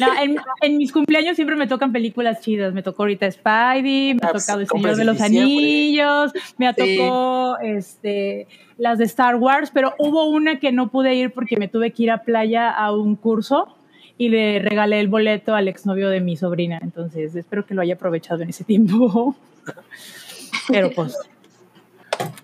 No, 0.01 0.21
en, 0.21 0.37
en, 0.61 0.77
mis 0.77 0.91
cumpleaños 0.91 1.37
siempre 1.37 1.55
me 1.55 1.69
tocan 1.69 1.93
películas 1.93 2.41
chidas. 2.41 2.75
Me 2.75 2.83
tocó 2.83 3.05
ahorita 3.05 3.31
Spidey, 3.31 4.15
me 4.15 4.21
ha 4.27 4.33
tocado 4.33 4.61
El 4.61 4.67
Señor 4.67 4.97
de 4.97 5.05
los 5.05 5.21
Anillos, 5.21 6.33
me 6.59 6.75
tocó 6.75 7.57
sí. 7.61 7.69
este, 7.69 8.49
las 8.77 8.99
de 8.99 9.05
Star 9.05 9.37
Wars, 9.37 9.71
pero 9.73 9.95
hubo 9.99 10.25
una 10.25 10.59
que 10.59 10.73
no 10.73 10.91
pude 10.91 11.15
ir 11.15 11.33
porque 11.33 11.57
me 11.57 11.69
tuve 11.69 11.93
que 11.93 12.03
ir 12.03 12.11
a 12.11 12.25
playa 12.25 12.71
a 12.71 12.93
un 12.93 13.15
curso 13.15 13.77
y 14.23 14.29
le 14.29 14.61
regalé 14.61 15.01
el 15.01 15.09
boleto 15.09 15.57
al 15.57 15.67
exnovio 15.67 16.09
de 16.09 16.21
mi 16.21 16.37
sobrina. 16.37 16.79
Entonces, 16.81 17.35
espero 17.35 17.67
que 17.67 17.75
lo 17.75 17.83
haya 17.83 17.95
aprovechado 17.95 18.43
en 18.43 18.51
ese 18.51 18.63
tiempo. 18.63 19.35
Pero 20.69 20.93
pues, 20.93 21.17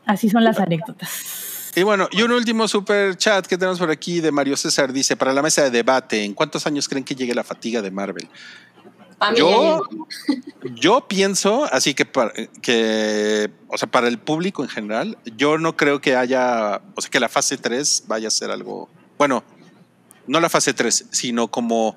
así 0.05 0.28
son 0.28 0.42
las 0.42 0.58
anécdotas. 0.58 1.70
Y 1.76 1.84
bueno, 1.84 2.08
y 2.10 2.23
un 2.23 2.32
último 2.32 2.66
super 2.66 3.16
chat 3.16 3.47
que 3.47 3.57
tenemos 3.57 3.78
por 3.78 3.92
aquí 3.92 4.20
de 4.20 4.32
Mario 4.32 4.57
César 4.57 4.92
dice, 4.92 5.16
para 5.16 5.32
la 5.32 5.40
mesa 5.40 5.62
de 5.62 5.70
debate, 5.70 6.24
¿en 6.24 6.34
cuántos 6.34 6.66
años 6.66 6.89
creen 6.89 7.05
que 7.05 7.15
llegue 7.15 7.32
la 7.32 7.44
fatiga 7.44 7.81
de 7.81 7.92
Marvel? 7.92 8.28
Yo, 9.36 9.82
yo 10.74 11.07
pienso, 11.07 11.73
así 11.73 11.94
que 11.94 12.07
para, 12.07 12.32
que, 12.60 13.50
o 13.68 13.78
sea, 13.78 13.89
para 13.89 14.08
el 14.08 14.18
público 14.18 14.65
en 14.65 14.68
general, 14.68 15.16
yo 15.36 15.58
no 15.58 15.76
creo 15.76 16.00
que 16.00 16.16
haya, 16.16 16.82
o 16.97 17.00
sea, 17.00 17.10
que 17.10 17.20
la 17.20 17.28
fase 17.28 17.57
3 17.57 18.05
vaya 18.08 18.26
a 18.26 18.32
ser 18.32 18.50
algo, 18.50 18.89
bueno, 19.16 19.44
no 20.28 20.40
la 20.40 20.48
fase 20.48 20.73
3, 20.74 21.07
sino 21.10 21.48
como, 21.48 21.97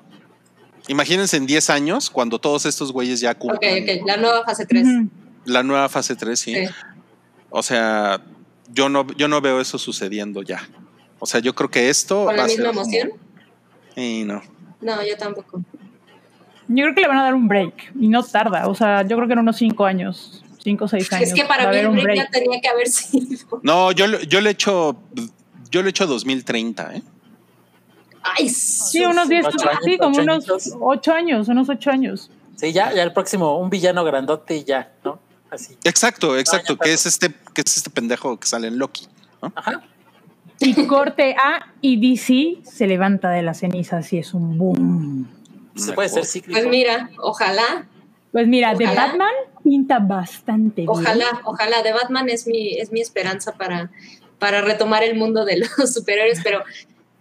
imagínense 0.88 1.36
en 1.36 1.46
10 1.46 1.70
años, 1.70 2.10
cuando 2.10 2.38
todos 2.38 2.66
estos 2.66 2.90
güeyes 2.92 3.20
ya 3.20 3.32
Ok, 3.32 3.38
cumplan 3.38 3.82
ok, 3.82 4.06
la 4.06 4.16
nueva 4.16 4.44
fase 4.44 4.66
3. 4.66 4.86
Ujú. 4.86 5.08
la 5.44 5.62
nueva 5.62 5.88
fase 5.88 6.16
3, 6.16 6.38
sí. 6.40 6.54
Sí. 6.54 6.64
O 7.50 7.62
sea, 7.62 8.20
yo 8.72 8.88
no, 8.88 9.06
yo 9.16 9.28
no 9.28 9.40
veo 9.40 9.60
eso 9.60 9.78
sucediendo 9.78 10.42
ya. 10.42 10.66
O 11.18 11.26
sea, 11.26 11.40
yo 11.40 11.54
creo 11.54 11.70
que 11.70 11.88
esto 11.90 12.24
¿Con 12.24 12.28
va 12.34 12.36
la 12.38 12.44
a 12.44 12.48
ser 12.48 12.58
misma 12.58 12.72
como- 12.72 12.82
emoción? 12.82 13.10
Y 13.96 14.24
no. 14.24 14.42
No, 14.80 15.06
yo 15.06 15.16
tampoco. 15.16 15.62
Yo 16.68 16.84
creo 16.84 16.94
que 16.94 17.00
le 17.02 17.08
van 17.08 17.18
a 17.18 17.24
dar 17.24 17.34
un 17.34 17.46
break 17.48 17.92
y 18.00 18.08
no 18.08 18.22
tarda. 18.24 18.66
O 18.68 18.74
sea, 18.74 19.02
yo 19.06 19.16
creo 19.16 19.26
que 19.28 19.34
en 19.34 19.40
unos 19.40 19.56
cinco 19.56 19.84
años, 19.84 20.42
cinco 20.64 20.86
o 20.86 20.88
seis 20.88 21.12
años. 21.12 21.28
Es 21.28 21.34
que 21.34 21.44
para 21.44 21.64
mí 21.64 21.68
haber 21.68 21.80
el 21.80 21.88
un 21.88 21.96
break 22.02 22.16
ya 22.16 22.22
break. 22.28 22.32
tenía 22.32 22.60
que 22.60 22.68
haber 22.68 22.88
sido. 22.88 23.60
No, 23.62 23.92
yo, 23.92 24.06
le- 24.06 24.26
yo 24.26 24.40
le 24.40 24.50
echo 24.50 24.98
yo 25.70 25.82
le 25.82 25.90
echo 25.90 26.06
2030, 26.06 26.96
¿eh? 26.96 27.02
Ay, 28.22 28.48
Sí, 28.48 29.04
unos 29.04 29.28
10, 29.28 29.46
Ocho 29.46 29.68
años, 29.68 29.80
sí, 29.84 29.98
como 29.98 30.18
unos 30.18 30.36
añitos. 30.36 30.76
ocho 30.80 31.12
años, 31.12 31.48
unos 31.48 31.68
ocho 31.68 31.90
años. 31.90 32.30
Sí, 32.56 32.72
ya, 32.72 32.92
ya 32.92 33.02
el 33.02 33.12
próximo, 33.12 33.58
un 33.58 33.68
villano 33.70 34.04
grandote 34.04 34.56
y 34.56 34.64
ya, 34.64 34.92
¿no? 35.04 35.18
Así. 35.50 35.76
Exacto, 35.84 36.38
exacto, 36.38 36.76
que 36.78 36.92
es 36.92 37.04
este 37.06 37.30
que 37.54 37.62
es 37.66 37.76
este 37.76 37.90
pendejo 37.90 38.38
que 38.38 38.46
sale 38.46 38.68
en 38.68 38.78
Loki. 38.78 39.06
¿no? 39.42 39.52
Ajá. 39.54 39.82
Y 40.60 40.86
corte 40.86 41.34
A 41.34 41.66
y 41.80 41.96
DC 42.00 42.58
se 42.64 42.86
levanta 42.86 43.30
de 43.30 43.42
las 43.42 43.58
cenizas 43.58 44.12
y 44.12 44.18
es 44.18 44.32
un 44.32 44.56
boom. 44.56 45.28
Se 45.74 45.92
puede 45.92 46.08
ser 46.08 46.24
cíclico. 46.24 46.58
Pues 46.58 46.70
mira, 46.70 47.10
ojalá, 47.18 47.86
Pues 48.30 48.46
mira, 48.46 48.74
de. 48.74 48.86
Batman 48.86 49.32
pinta 49.64 49.98
bastante 49.98 50.82
bien. 50.82 50.88
ojalá, 50.90 51.40
ojalá. 51.44 51.82
De 51.82 51.92
Batman 51.92 52.28
es 52.28 52.46
mi, 52.46 52.74
es 52.78 52.92
mi 52.92 53.00
esperanza 53.00 53.52
para, 53.52 53.90
para 54.38 54.60
retomar 54.60 55.02
el 55.02 55.16
mundo 55.16 55.44
de 55.44 55.58
los 55.58 55.68
superhéroes, 55.94 56.40
pero 56.44 56.62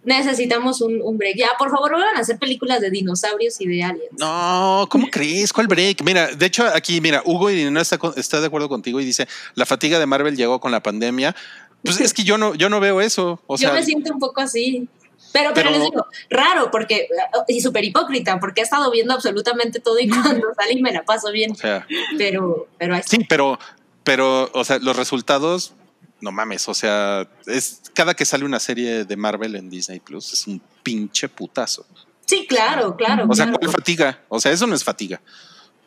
necesitamos 0.04 0.82
un, 0.82 1.02
un 1.02 1.18
break. 1.18 1.38
Ya, 1.38 1.50
por 1.58 1.70
favor, 1.70 1.92
vuelvan 1.92 2.18
a 2.18 2.22
hacer 2.22 2.38
películas 2.40 2.82
de 2.82 2.90
dinosaurios 2.90 3.60
y 3.62 3.68
de 3.68 3.84
aliens. 3.84 4.10
No, 4.20 4.88
¿cómo 4.90 5.08
crees? 5.10 5.54
¿Cuál 5.54 5.68
break? 5.68 6.02
Mira, 6.04 6.28
de 6.28 6.46
hecho, 6.46 6.66
aquí, 6.74 7.02
mira, 7.02 7.22
Hugo 7.26 7.50
y 7.52 7.70
no 7.70 7.80
está, 7.80 8.00
está 8.16 8.40
de 8.42 8.48
acuerdo 8.48 8.70
contigo 8.70 9.00
y 9.00 9.06
dice: 9.06 9.28
la 9.56 9.66
fatiga 9.66 10.00
de 10.00 10.06
Marvel 10.06 10.36
llegó 10.36 10.60
con 10.60 10.72
la 10.72 10.82
pandemia. 10.82 11.36
Pues 11.84 12.00
es 12.00 12.14
que 12.14 12.24
yo 12.24 12.38
no, 12.38 12.54
yo 12.54 12.70
no 12.70 12.80
veo 12.80 13.02
eso. 13.02 13.42
O 13.48 13.58
sea, 13.58 13.70
Yo 13.70 13.74
me 13.76 13.84
siento 13.84 14.14
un 14.14 14.20
poco 14.20 14.42
así. 14.42 14.88
Pero, 15.34 15.52
pero, 15.54 15.70
Pero- 15.70 15.80
les 15.80 15.90
digo, 15.90 16.06
raro, 16.30 16.70
porque, 16.72 17.08
y 17.48 17.62
súper 17.62 17.86
hipócrita, 17.86 18.38
porque 18.40 18.60
he 18.62 18.64
estado 18.66 18.92
viendo 18.92 19.14
absolutamente 19.14 19.80
todo 19.80 19.98
y 19.98 20.10
cuando 20.10 20.48
salí 20.58 20.82
me 20.82 20.92
la 20.92 21.04
paso 21.04 21.32
bien. 21.32 21.52
o 21.52 21.56
sea, 21.56 21.88
Pero, 22.18 22.68
pero 22.78 22.96
ahí 22.96 23.02
sí, 23.08 23.26
pero, 23.30 23.58
pero, 24.04 24.50
o 24.54 24.64
sea, 24.66 24.78
los 24.80 24.96
resultados, 24.98 25.74
no 26.22 26.32
mames. 26.32 26.68
O 26.70 26.74
sea, 26.74 27.28
es 27.46 27.82
cada 27.94 28.14
que 28.14 28.26
sale 28.26 28.46
una 28.46 28.60
serie 28.60 29.06
de 29.06 29.18
Marvel 29.18 29.56
en 29.56 29.70
Disney 29.70 30.00
Plus 30.00 30.34
es 30.34 30.48
un 30.48 30.62
pinche 30.84 31.28
putazo. 31.28 31.86
Sí, 32.26 32.46
claro, 32.48 32.96
claro. 32.96 33.26
O 33.30 33.36
sea, 33.36 33.46
claro. 33.46 33.60
¿cuál 33.60 33.72
fatiga? 33.72 34.20
O 34.30 34.40
sea, 34.40 34.52
eso 34.52 34.66
no 34.68 34.76
es 34.76 34.84
fatiga. 34.84 35.22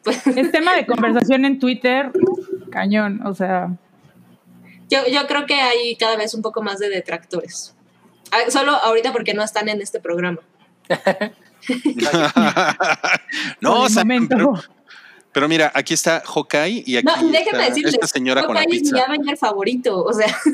Es 0.04 0.52
tema 0.52 0.74
de 0.74 0.84
conversación 0.92 1.44
en 1.44 1.58
Twitter, 1.58 2.12
cañón. 2.70 3.20
O 3.26 3.34
sea, 3.34 3.74
Yo, 4.90 5.06
yo 5.10 5.26
creo 5.26 5.46
que 5.46 5.54
hay 5.54 5.96
cada 5.96 6.16
vez 6.16 6.34
un 6.34 6.42
poco 6.42 6.62
más 6.62 6.78
de 6.78 6.90
detractores. 6.90 7.74
Ah, 8.30 8.50
Solo 8.50 8.72
ahorita 8.72 9.12
porque 9.12 9.32
no 9.32 9.42
están 9.42 9.68
en 9.68 9.80
este 9.80 10.00
programa. 10.00 10.40
no, 13.60 13.82
o 13.82 13.88
sea, 13.88 14.04
momento. 14.04 14.36
pero, 14.36 14.54
pero 15.34 15.48
mira, 15.48 15.72
aquí 15.74 15.92
está 15.92 16.22
Hawkeye 16.24 16.84
y 16.86 16.96
aquí 16.96 17.06
No, 17.06 17.36
está 17.36 17.58
decirles, 17.58 17.94
esta 17.94 18.06
señora 18.06 18.46
con 18.46 18.54
la 18.54 18.60
Hawkeye 18.60 18.76
es 18.76 18.82
mi 18.84 18.88
pizza. 18.90 19.04
Avenger 19.04 19.36
favorito. 19.36 20.02
O 20.02 20.12
sea. 20.12 20.34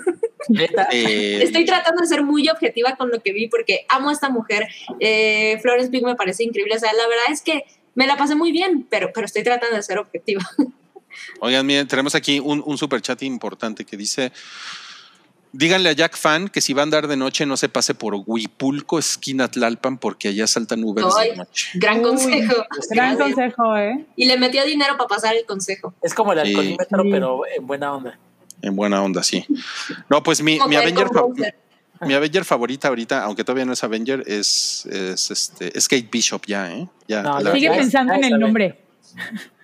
Eh, 0.91 1.43
estoy 1.43 1.67
tratando 1.67 2.01
de 2.01 2.09
ser 2.09 2.25
muy 2.25 2.49
objetiva 2.49 2.97
con 2.97 3.11
lo 3.11 3.21
que 3.21 3.33
vi 3.33 3.47
porque 3.47 3.85
amo 3.89 4.09
a 4.09 4.13
esta 4.13 4.31
mujer. 4.31 4.67
Eh, 4.99 5.59
Florence 5.61 5.91
Pugh 5.93 6.07
me 6.07 6.17
parece 6.17 6.43
increíble. 6.43 6.75
O 6.75 6.79
sea, 6.79 6.93
la 6.95 7.07
verdad 7.07 7.27
es 7.31 7.43
que 7.43 7.65
me 7.95 8.07
la 8.07 8.17
pasé 8.17 8.35
muy 8.35 8.51
bien, 8.51 8.87
pero, 8.89 9.13
pero 9.15 9.27
estoy 9.27 9.45
tratando 9.45 9.77
de 9.77 9.83
ser 9.83 9.99
objetiva. 9.99 10.43
Oigan, 11.41 11.65
miren, 11.67 11.87
tenemos 11.87 12.15
aquí 12.15 12.41
un, 12.41 12.63
un 12.65 12.79
super 12.79 13.03
chat 13.03 13.23
importante 13.23 13.85
que 13.85 13.99
dice: 13.99 14.33
Díganle 15.53 15.89
a 15.89 15.93
Jack 15.93 16.17
Fan 16.17 16.49
que 16.49 16.61
si 16.61 16.73
va 16.75 16.83
a 16.83 16.85
andar 16.85 17.09
de 17.09 17.17
noche 17.17 17.45
no 17.45 17.57
se 17.57 17.69
pase 17.69 17.95
por 17.95 18.15
Huipulco, 18.25 18.99
esquina 19.01 19.51
Tlalpan, 19.51 19.99
porque 19.99 20.29
allá 20.29 20.47
saltan 20.47 20.85
Ubers 20.85 21.09
Ay, 21.19 21.31
de 21.31 21.37
noche. 21.39 21.71
Gran 21.75 21.97
Uy, 21.99 22.03
consejo. 22.05 22.55
gran 22.91 23.17
Gracias. 23.17 23.35
consejo, 23.35 23.77
¿eh? 23.77 24.07
Y 24.17 24.27
le 24.27 24.39
metió 24.39 24.65
dinero 24.65 24.97
para 24.97 25.09
pasar 25.09 25.35
el 25.35 25.45
consejo. 25.47 25.93
Es 26.03 26.15
como 26.15 26.33
el 26.33 26.41
Sí. 26.43 26.49
alcoholímetro, 26.51 27.03
Sí. 27.03 27.09
pero 27.11 27.41
en 27.57 27.67
buena 27.67 27.93
onda. 27.95 28.19
En 28.63 28.77
buena 28.77 29.03
onda, 29.03 29.23
sí. 29.25 29.45
No, 30.09 30.23
pues 30.23 30.41
mi, 30.43 30.59
mi 30.69 30.77
Avenger, 30.77 31.09
mi 32.03 32.15
Avenger 32.15 32.45
favorita 32.45 32.89
ahorita, 32.89 33.25
aunque 33.25 33.43
todavía 33.43 33.65
no 33.65 33.73
es 33.73 33.83
Avenger, 33.83 34.23
es, 34.27 34.87
es 34.87 35.31
este 35.31 35.77
es 35.77 35.89
Kate 35.89 36.09
Bishop 36.13 36.47
ya, 36.47 36.71
¿eh? 36.73 36.87
Ya, 37.09 37.23
No, 37.23 37.41
la- 37.41 37.53
Sigue 37.53 37.71
pensando 37.71 38.13
en 38.15 38.25
el 38.25 38.39
nombre. 38.39 38.79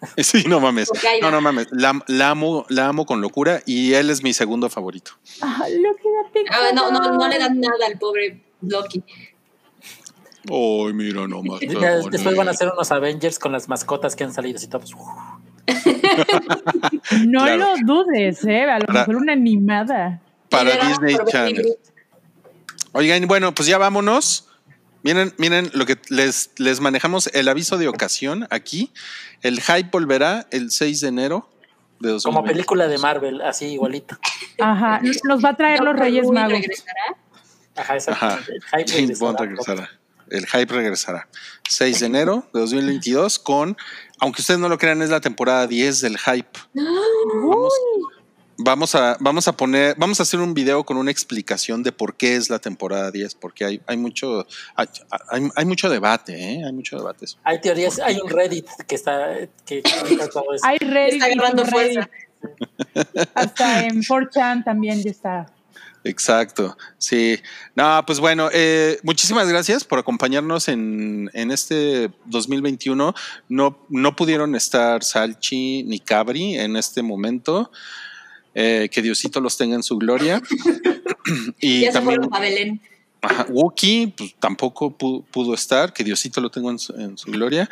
Sí, 0.16 0.44
no 0.48 0.60
mames. 0.60 0.90
No, 1.20 1.30
no 1.30 1.40
mames. 1.40 1.66
La, 1.70 2.00
la 2.06 2.30
amo, 2.30 2.64
la 2.68 2.88
amo 2.88 3.04
con 3.06 3.20
locura 3.20 3.62
y 3.66 3.92
él 3.94 4.08
es 4.10 4.22
mi 4.22 4.32
segundo 4.32 4.70
favorito. 4.70 5.12
Ah, 5.42 5.64
Ah, 6.50 6.70
no, 6.74 6.90
no, 6.90 7.12
no 7.18 7.28
le 7.28 7.38
dan 7.38 7.60
nada 7.60 7.86
al 7.86 7.98
pobre 7.98 8.40
Loki. 8.62 9.02
Ay, 10.50 10.92
mira 10.94 11.28
nomás. 11.28 11.60
Ya 11.60 11.96
después 12.10 12.34
van 12.34 12.48
a 12.48 12.52
hacer 12.52 12.70
unos 12.72 12.90
Avengers 12.90 13.38
con 13.38 13.52
las 13.52 13.68
mascotas 13.68 14.16
que 14.16 14.24
han 14.24 14.32
salido 14.32 14.56
así 14.56 14.68
todos. 14.68 14.92
No 17.26 17.42
Claro. 17.44 17.56
lo 17.56 17.74
dudes, 18.04 18.44
¿eh? 18.44 18.64
A 18.64 18.78
lo 18.78 18.86
Para- 18.86 19.00
mejor 19.00 19.16
una 19.16 19.32
animada. 19.32 20.20
Para 20.48 20.76
Disney 20.86 21.16
Channel. 21.30 21.76
Oigan, 22.92 23.26
bueno, 23.28 23.54
pues 23.54 23.68
ya 23.68 23.78
vámonos. 23.78 24.48
Miren, 25.02 25.32
miren 25.38 25.70
lo 25.72 25.86
que 25.86 25.98
les, 26.08 26.50
les 26.58 26.80
manejamos 26.80 27.28
el 27.32 27.48
aviso 27.48 27.78
de 27.78 27.88
ocasión 27.88 28.46
aquí. 28.50 28.92
El 29.42 29.60
hype 29.60 29.88
volverá 29.90 30.46
el 30.50 30.70
6 30.70 31.00
de 31.00 31.08
enero 31.08 31.48
de 32.00 32.08
Como 32.22 32.38
2020. 32.38 32.52
película 32.52 32.86
de 32.88 32.98
Marvel, 32.98 33.40
así 33.42 33.66
igualito. 33.66 34.18
Ajá, 34.58 35.00
nos 35.24 35.44
va 35.44 35.50
a 35.50 35.56
traer 35.56 35.80
los 35.80 35.96
Reyes 35.96 36.26
Magos. 36.30 36.52
regresará. 36.52 37.16
Ajá, 37.76 37.94
exacto. 37.94 38.26
Ajá. 38.26 38.40
El 38.48 38.62
hype 38.84 38.92
James 39.00 39.18
Bond 39.18 39.38
regresará. 39.40 39.74
regresará. 39.74 40.00
El 40.30 40.46
hype 40.46 40.74
regresará. 40.74 41.28
6 41.68 42.00
de 42.00 42.06
enero 42.06 42.48
de 42.52 42.60
2022 42.60 43.38
con, 43.38 43.76
aunque 44.18 44.42
ustedes 44.42 44.60
no 44.60 44.68
lo 44.68 44.78
crean, 44.78 45.02
es 45.02 45.10
la 45.10 45.20
temporada 45.20 45.66
10 45.66 46.00
del 46.02 46.18
hype. 46.18 46.58
Vamos, 46.74 47.72
vamos 48.62 48.94
a, 48.94 49.16
vamos 49.20 49.48
a 49.48 49.52
poner, 49.56 49.94
vamos 49.98 50.20
a 50.20 50.22
hacer 50.22 50.40
un 50.40 50.54
video 50.54 50.84
con 50.84 50.96
una 50.96 51.10
explicación 51.10 51.82
de 51.82 51.92
por 51.92 52.16
qué 52.16 52.36
es 52.36 52.48
la 52.50 52.58
temporada 52.58 53.10
10, 53.10 53.34
porque 53.36 53.64
hay, 53.64 53.80
hay 53.86 53.96
mucho, 53.96 54.46
hay, 54.76 54.86
hay- 55.28 55.48
hay 55.56 55.64
mucho 55.64 55.88
debate, 55.90 56.32
¿eh? 56.34 56.62
Hay 56.64 56.72
mucho 56.72 56.96
debate. 56.96 57.26
Hay 57.44 57.60
teorías, 57.60 57.98
hay 57.98 58.18
un 58.20 58.28
Reddit 58.30 58.66
que 58.86 58.94
está 58.94 59.28
que 59.66 59.78
explica 59.78 60.28
todo 60.28 60.52
eso. 60.54 60.64
Hay 60.66 60.78
Reddit. 60.78 61.14
Está 61.14 61.26
agarrando 61.26 61.66
fuerza. 61.66 62.08
Hasta 63.34 63.84
en 63.86 64.02
4chan 64.02 64.64
también 64.64 65.02
ya 65.02 65.10
está. 65.10 65.46
Exacto, 66.02 66.78
sí. 66.96 67.38
No, 67.74 68.02
pues 68.06 68.20
bueno, 68.20 68.48
eh, 68.54 68.98
muchísimas 69.02 69.46
gracias 69.48 69.84
por 69.84 69.98
acompañarnos 69.98 70.68
en, 70.68 71.30
en 71.34 71.50
este 71.50 72.10
2021. 72.24 73.14
No, 73.50 73.78
no 73.90 74.16
pudieron 74.16 74.54
estar 74.54 75.04
Salchi 75.04 75.82
ni 75.82 76.00
Cabri 76.00 76.56
en 76.58 76.76
este 76.76 77.02
momento. 77.02 77.70
Eh, 78.54 78.88
que 78.90 79.00
Diosito 79.02 79.40
los 79.40 79.56
tenga 79.56 79.76
en 79.76 79.82
su 79.82 79.96
gloria. 79.98 80.42
y 81.60 81.80
Ya 81.82 81.88
se 81.88 81.92
también 81.98 82.20
a 82.32 82.40
Belén. 82.40 82.80
ajá, 83.22 83.46
Wookie 83.50 84.08
pues, 84.16 84.34
tampoco 84.40 84.96
pu- 84.96 85.22
pudo 85.30 85.54
estar, 85.54 85.92
que 85.92 86.02
Diosito 86.02 86.40
lo 86.40 86.50
tenga 86.50 86.70
en 86.70 86.78
su, 86.78 86.92
en 86.94 87.16
su 87.18 87.30
gloria. 87.30 87.68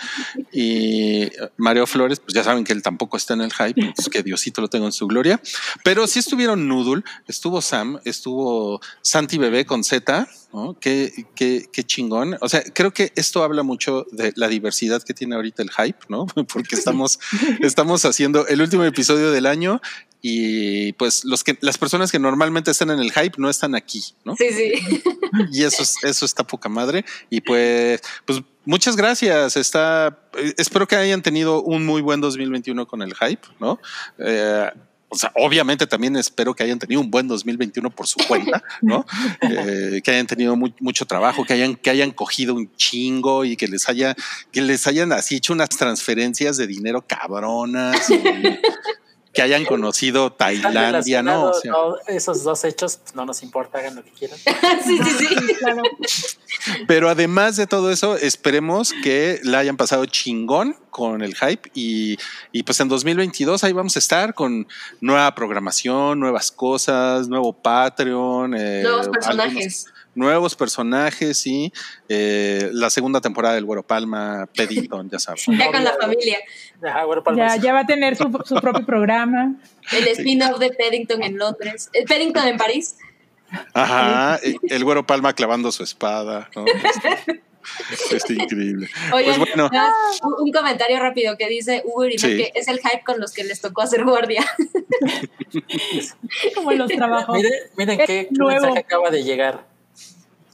Y 0.53 1.29
Mario 1.57 1.87
Flores, 1.87 2.21
pues 2.21 2.35
ya 2.35 2.45
saben 2.45 2.65
que 2.65 2.73
él 2.73 2.83
tampoco 2.83 3.17
está 3.17 3.35
en 3.35 3.41
el 3.41 3.53
hype, 3.53 3.93
pues 3.97 4.09
que 4.09 4.23
Diosito 4.23 4.61
lo 4.61 4.69
tenga 4.69 4.87
en 4.87 4.93
su 4.93 5.07
gloria. 5.07 5.41
Pero 5.85 6.07
sí 6.07 6.19
estuvieron 6.21 6.69
Noodle, 6.69 7.03
estuvo 7.27 7.61
Sam, 7.61 7.99
estuvo 8.05 8.81
Santi 9.03 9.39
Bebé 9.39 9.65
con 9.67 9.83
Z, 9.85 10.29
¿no? 10.53 10.77
Qué, 10.81 11.27
qué, 11.35 11.67
qué 11.73 11.85
chingón. 11.85 12.37
O 12.41 12.49
sea, 12.49 12.63
creo 12.63 12.93
que 12.93 13.13
esto 13.17 13.43
habla 13.43 13.63
mucho 13.63 14.07
de 14.13 14.33
la 14.37 14.49
diversidad 14.49 15.03
que 15.03 15.15
tiene 15.15 15.35
ahorita 15.35 15.63
el 15.63 15.71
hype, 15.71 15.99
¿no? 16.09 16.27
Porque 16.53 16.77
estamos, 16.77 17.19
estamos 17.61 18.05
haciendo 18.05 18.47
el 18.47 18.61
último 18.63 18.85
episodio 18.85 19.31
del 19.31 19.47
año 19.47 19.81
y 20.21 20.93
pues 20.95 21.25
los 21.25 21.45
que, 21.45 21.57
las 21.61 21.79
personas 21.79 22.11
que 22.11 22.19
normalmente 22.19 22.71
están 22.73 22.91
en 22.91 22.99
el 22.99 23.13
hype 23.13 23.35
no 23.39 23.49
están 23.49 23.75
aquí, 23.77 24.03
¿no? 24.25 24.35
Sí, 24.37 24.47
sí. 24.51 24.73
Y 25.53 25.63
eso, 25.63 25.83
es- 25.83 26.03
eso 26.03 26.25
está 26.25 26.43
poca 26.45 26.69
madre. 26.71 27.05
Y 27.31 27.43
pues, 27.43 28.01
pues 28.25 28.41
muchas 28.65 28.97
gracias. 28.97 29.57
Está, 29.57 30.19
eh, 30.39 30.55
espero 30.57 30.89
que 30.89 30.97
hayan 30.97 31.23
tenido 31.23 31.63
un 31.63 31.85
muy 31.85 32.01
buen 32.01 32.21
2021 32.23 32.89
con 32.89 33.03
el 33.03 33.15
hype, 33.15 33.47
¿no? 33.61 33.79
Eh, 34.19 34.71
o 35.11 35.17
sea, 35.17 35.33
obviamente 35.37 35.87
también 35.87 36.17
espero 36.17 36.55
que 36.55 36.63
hayan 36.63 36.79
tenido 36.79 37.01
un 37.01 37.11
buen 37.11 37.27
2021 37.29 37.91
por 37.91 38.07
su 38.07 38.19
cuenta, 38.29 38.63
¿no? 38.83 39.07
Eh, 39.41 40.03
que 40.05 40.11
hayan 40.11 40.27
tenido 40.27 40.57
mucho 40.57 41.07
trabajo, 41.07 41.45
que 41.45 41.55
hayan, 41.55 41.77
que 41.77 41.91
hayan 41.91 42.11
cogido 42.11 42.55
un 42.55 42.75
chingo 42.77 43.45
y 43.45 43.57
que 43.57 43.69
les 43.69 43.89
haya, 43.89 44.15
que 44.53 44.61
les 44.61 44.87
hayan 44.87 45.13
así 45.13 45.37
hecho 45.37 45.53
unas 45.53 45.71
transferencias 45.71 46.57
de 46.59 46.67
dinero 46.67 47.05
cabronas. 47.07 48.11
Y, 48.11 48.17
que 49.33 49.43
hayan 49.43 49.65
conocido 49.65 50.33
Tailandia, 50.39 51.23
¿no? 51.23 51.53
esos 52.07 52.45
dos 52.45 52.65
hechos 52.65 52.97
pues, 52.97 53.15
no 53.15 53.25
nos 53.25 53.43
importa, 53.43 53.79
hagan 53.79 53.97
lo 53.97 54.05
que 54.05 54.11
quieran. 54.11 54.39
sí, 54.85 54.99
sí, 54.99 55.27
sí, 55.27 55.55
claro. 55.55 55.83
Pero 56.87 57.09
además 57.09 57.57
de 57.57 57.67
todo 57.67 57.91
eso, 57.91 58.17
esperemos 58.17 58.93
que 59.03 59.41
la 59.43 59.59
hayan 59.59 59.77
pasado 59.77 60.07
chingón 60.07 60.77
con 60.91 61.23
el 61.23 61.35
hype 61.37 61.71
y, 61.75 62.17
y, 62.53 62.63
pues 62.63 62.81
en 62.81 62.89
2022 62.89 63.63
ahí 63.65 63.73
vamos 63.73 63.95
a 63.97 63.99
estar 63.99 64.35
con 64.35 64.67
nueva 65.01 65.33
programación, 65.35 66.19
nuevas 66.19 66.51
cosas, 66.51 67.29
nuevo 67.29 67.53
Patreon. 67.53 68.55
Eh, 68.55 68.83
Nuevos 68.83 69.09
personajes 69.09 69.87
nuevos 70.19 70.55
personajes 70.55 71.47
y 71.47 71.73
eh, 72.09 72.69
la 72.73 72.91
segunda 72.91 73.21
temporada 73.21 73.55
del 73.55 73.65
Güero 73.65 73.83
Palma, 73.83 74.49
Peddington, 74.55 75.09
ya 75.13 75.19
sabes. 75.19 75.45
Ya 75.47 75.71
con 75.71 75.85
la 75.85 75.95
familia. 75.95 76.39
Ya, 77.37 77.57
ya, 77.57 77.73
va 77.73 77.81
a 77.81 77.87
tener 77.87 78.17
su, 78.17 78.31
propio 78.31 78.85
programa. 78.85 79.55
El 79.93 80.09
spin-off 80.09 80.59
de 80.59 80.71
Peddington 80.71 81.23
en 81.23 81.39
Londres. 81.39 81.89
El 81.93 82.05
Peddington 82.05 82.47
en 82.47 82.57
París. 82.57 82.97
Ajá, 83.73 84.39
el 84.43 84.85
Güero 84.85 85.07
Palma 85.07 85.33
clavando 85.33 85.73
su 85.73 85.83
espada. 85.83 86.51
¿no? 86.55 86.67
Es 88.11 88.31
increíble. 88.31 88.89
Oye, 89.13 89.33
pues 89.37 89.39
bueno. 89.39 89.71
un 90.39 90.53
comentario 90.53 90.99
rápido 90.99 91.37
que 91.37 91.49
dice 91.49 91.83
Hugo 91.85 92.05
que 92.21 92.53
es 92.55 92.69
el 92.69 92.79
hype 92.79 93.03
con 93.05 93.21
los 93.21 93.33
que 93.33 93.45
les 93.45 93.61
tocó 93.61 93.83
hacer 93.83 94.05
guardia. 94.05 94.45
Como 96.55 96.73
los 96.73 96.89
trabajos. 96.97 97.37
Miren, 97.37 97.53
miren 97.77 97.99
qué 98.07 98.29
mensaje 98.31 98.79
acaba 98.79 99.11
de 99.11 99.23
llegar. 99.23 99.67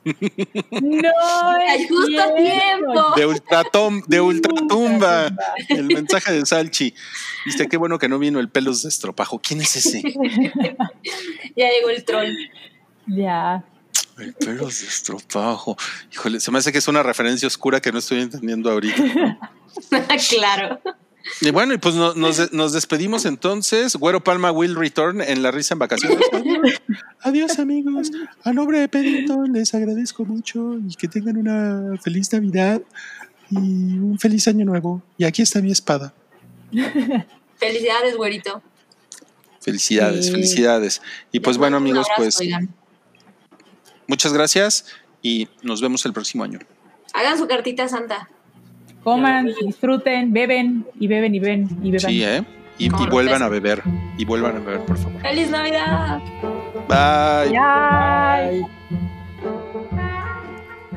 No, 0.04 1.56
es 1.68 1.88
justo 1.88 2.20
a 2.20 2.34
tiempo. 2.34 3.14
De 3.16 3.26
ultratum, 3.26 4.02
de 4.06 4.20
ultratumba. 4.20 5.30
El 5.68 5.86
mensaje 5.86 6.32
de 6.32 6.44
Salchi. 6.44 6.94
Viste 7.46 7.68
qué 7.68 7.76
bueno 7.76 7.98
que 7.98 8.08
no 8.08 8.18
vino 8.18 8.40
el 8.40 8.48
pelos 8.48 8.82
de 8.82 8.88
estropajo. 8.88 9.40
¿Quién 9.40 9.60
es 9.60 9.76
ese? 9.76 10.02
ya 11.56 11.70
llegó 11.70 11.90
el 11.90 12.04
troll. 12.04 12.34
Ya. 13.06 13.64
El 14.18 14.34
pelos 14.34 14.80
de 14.80 14.86
estropajo. 14.86 15.76
Híjole, 16.12 16.40
se 16.40 16.50
me 16.50 16.58
hace 16.58 16.72
que 16.72 16.78
es 16.78 16.88
una 16.88 17.02
referencia 17.02 17.46
oscura 17.46 17.80
que 17.80 17.92
no 17.92 17.98
estoy 17.98 18.20
entendiendo 18.20 18.70
ahorita. 18.70 19.38
claro. 20.30 20.80
Y 21.40 21.50
bueno, 21.50 21.72
y 21.72 21.78
pues 21.78 21.94
nos, 21.94 22.72
despedimos 22.72 23.24
entonces. 23.24 23.96
Güero 23.96 24.22
Palma 24.22 24.52
will 24.52 24.74
return 24.74 25.22
en 25.22 25.42
la 25.42 25.50
risa 25.50 25.74
en 25.74 25.78
vacaciones. 25.78 26.18
Adiós, 27.20 27.58
amigos. 27.58 28.10
A 28.42 28.52
nombre 28.52 28.78
de 28.80 28.88
Pedrito 28.88 29.42
les 29.44 29.74
agradezco 29.74 30.24
mucho 30.24 30.78
y 30.86 30.94
que 30.94 31.08
tengan 31.08 31.36
una 31.36 31.98
feliz 32.02 32.32
Navidad 32.32 32.82
y 33.50 33.56
un 33.56 34.18
feliz 34.18 34.46
año 34.48 34.64
nuevo. 34.64 35.02
Y 35.16 35.24
aquí 35.24 35.42
está 35.42 35.60
mi 35.60 35.72
espada. 35.72 36.12
Felicidades, 37.56 38.16
güerito. 38.16 38.62
Felicidades, 39.60 40.30
felicidades. 40.30 41.00
Y 41.32 41.40
pues 41.40 41.56
bueno, 41.56 41.78
amigos, 41.78 42.06
pues 42.16 42.38
muchas 44.06 44.32
gracias 44.34 44.86
y 45.22 45.48
nos 45.62 45.80
vemos 45.80 46.04
el 46.04 46.12
próximo 46.12 46.44
año. 46.44 46.58
Hagan 47.14 47.38
su 47.38 47.46
cartita 47.46 47.88
santa 47.88 48.28
coman, 49.04 49.50
disfruten, 49.64 50.32
beben 50.32 50.84
y 50.98 51.06
beben 51.06 51.34
y 51.34 51.38
beben 51.38 51.78
y 51.82 51.90
beban. 51.90 52.10
Sí, 52.10 52.24
¿eh? 52.24 52.42
Y, 52.78 52.88
vuelvan 52.88 53.42
a 53.42 53.48
beber. 53.48 53.82
Y 54.18 54.24
vuelvan 54.24 54.56
a 54.56 54.60
beber, 54.60 54.80
por 54.80 54.98
favor. 54.98 55.20
¡Feliz 55.22 55.48
Navidad! 55.50 56.20
Bye. 56.88 57.50
Bye. 57.50 58.66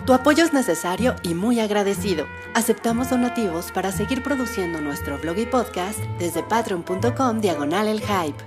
Tu 0.07 0.13
apoyo 0.13 0.43
es 0.45 0.53
necesario 0.53 1.15
y 1.21 1.33
muy 1.33 1.59
agradecido. 1.59 2.25
Aceptamos 2.53 3.09
donativos 3.09 3.73
para 3.73 3.91
seguir 3.91 4.23
produciendo 4.23 4.79
nuestro 4.79 5.19
blog 5.19 5.37
y 5.37 5.45
podcast 5.45 5.99
desde 6.17 6.43
patreon.com 6.43 7.41
diagonal 7.41 7.87
el 7.89 7.99
hype. 7.99 8.41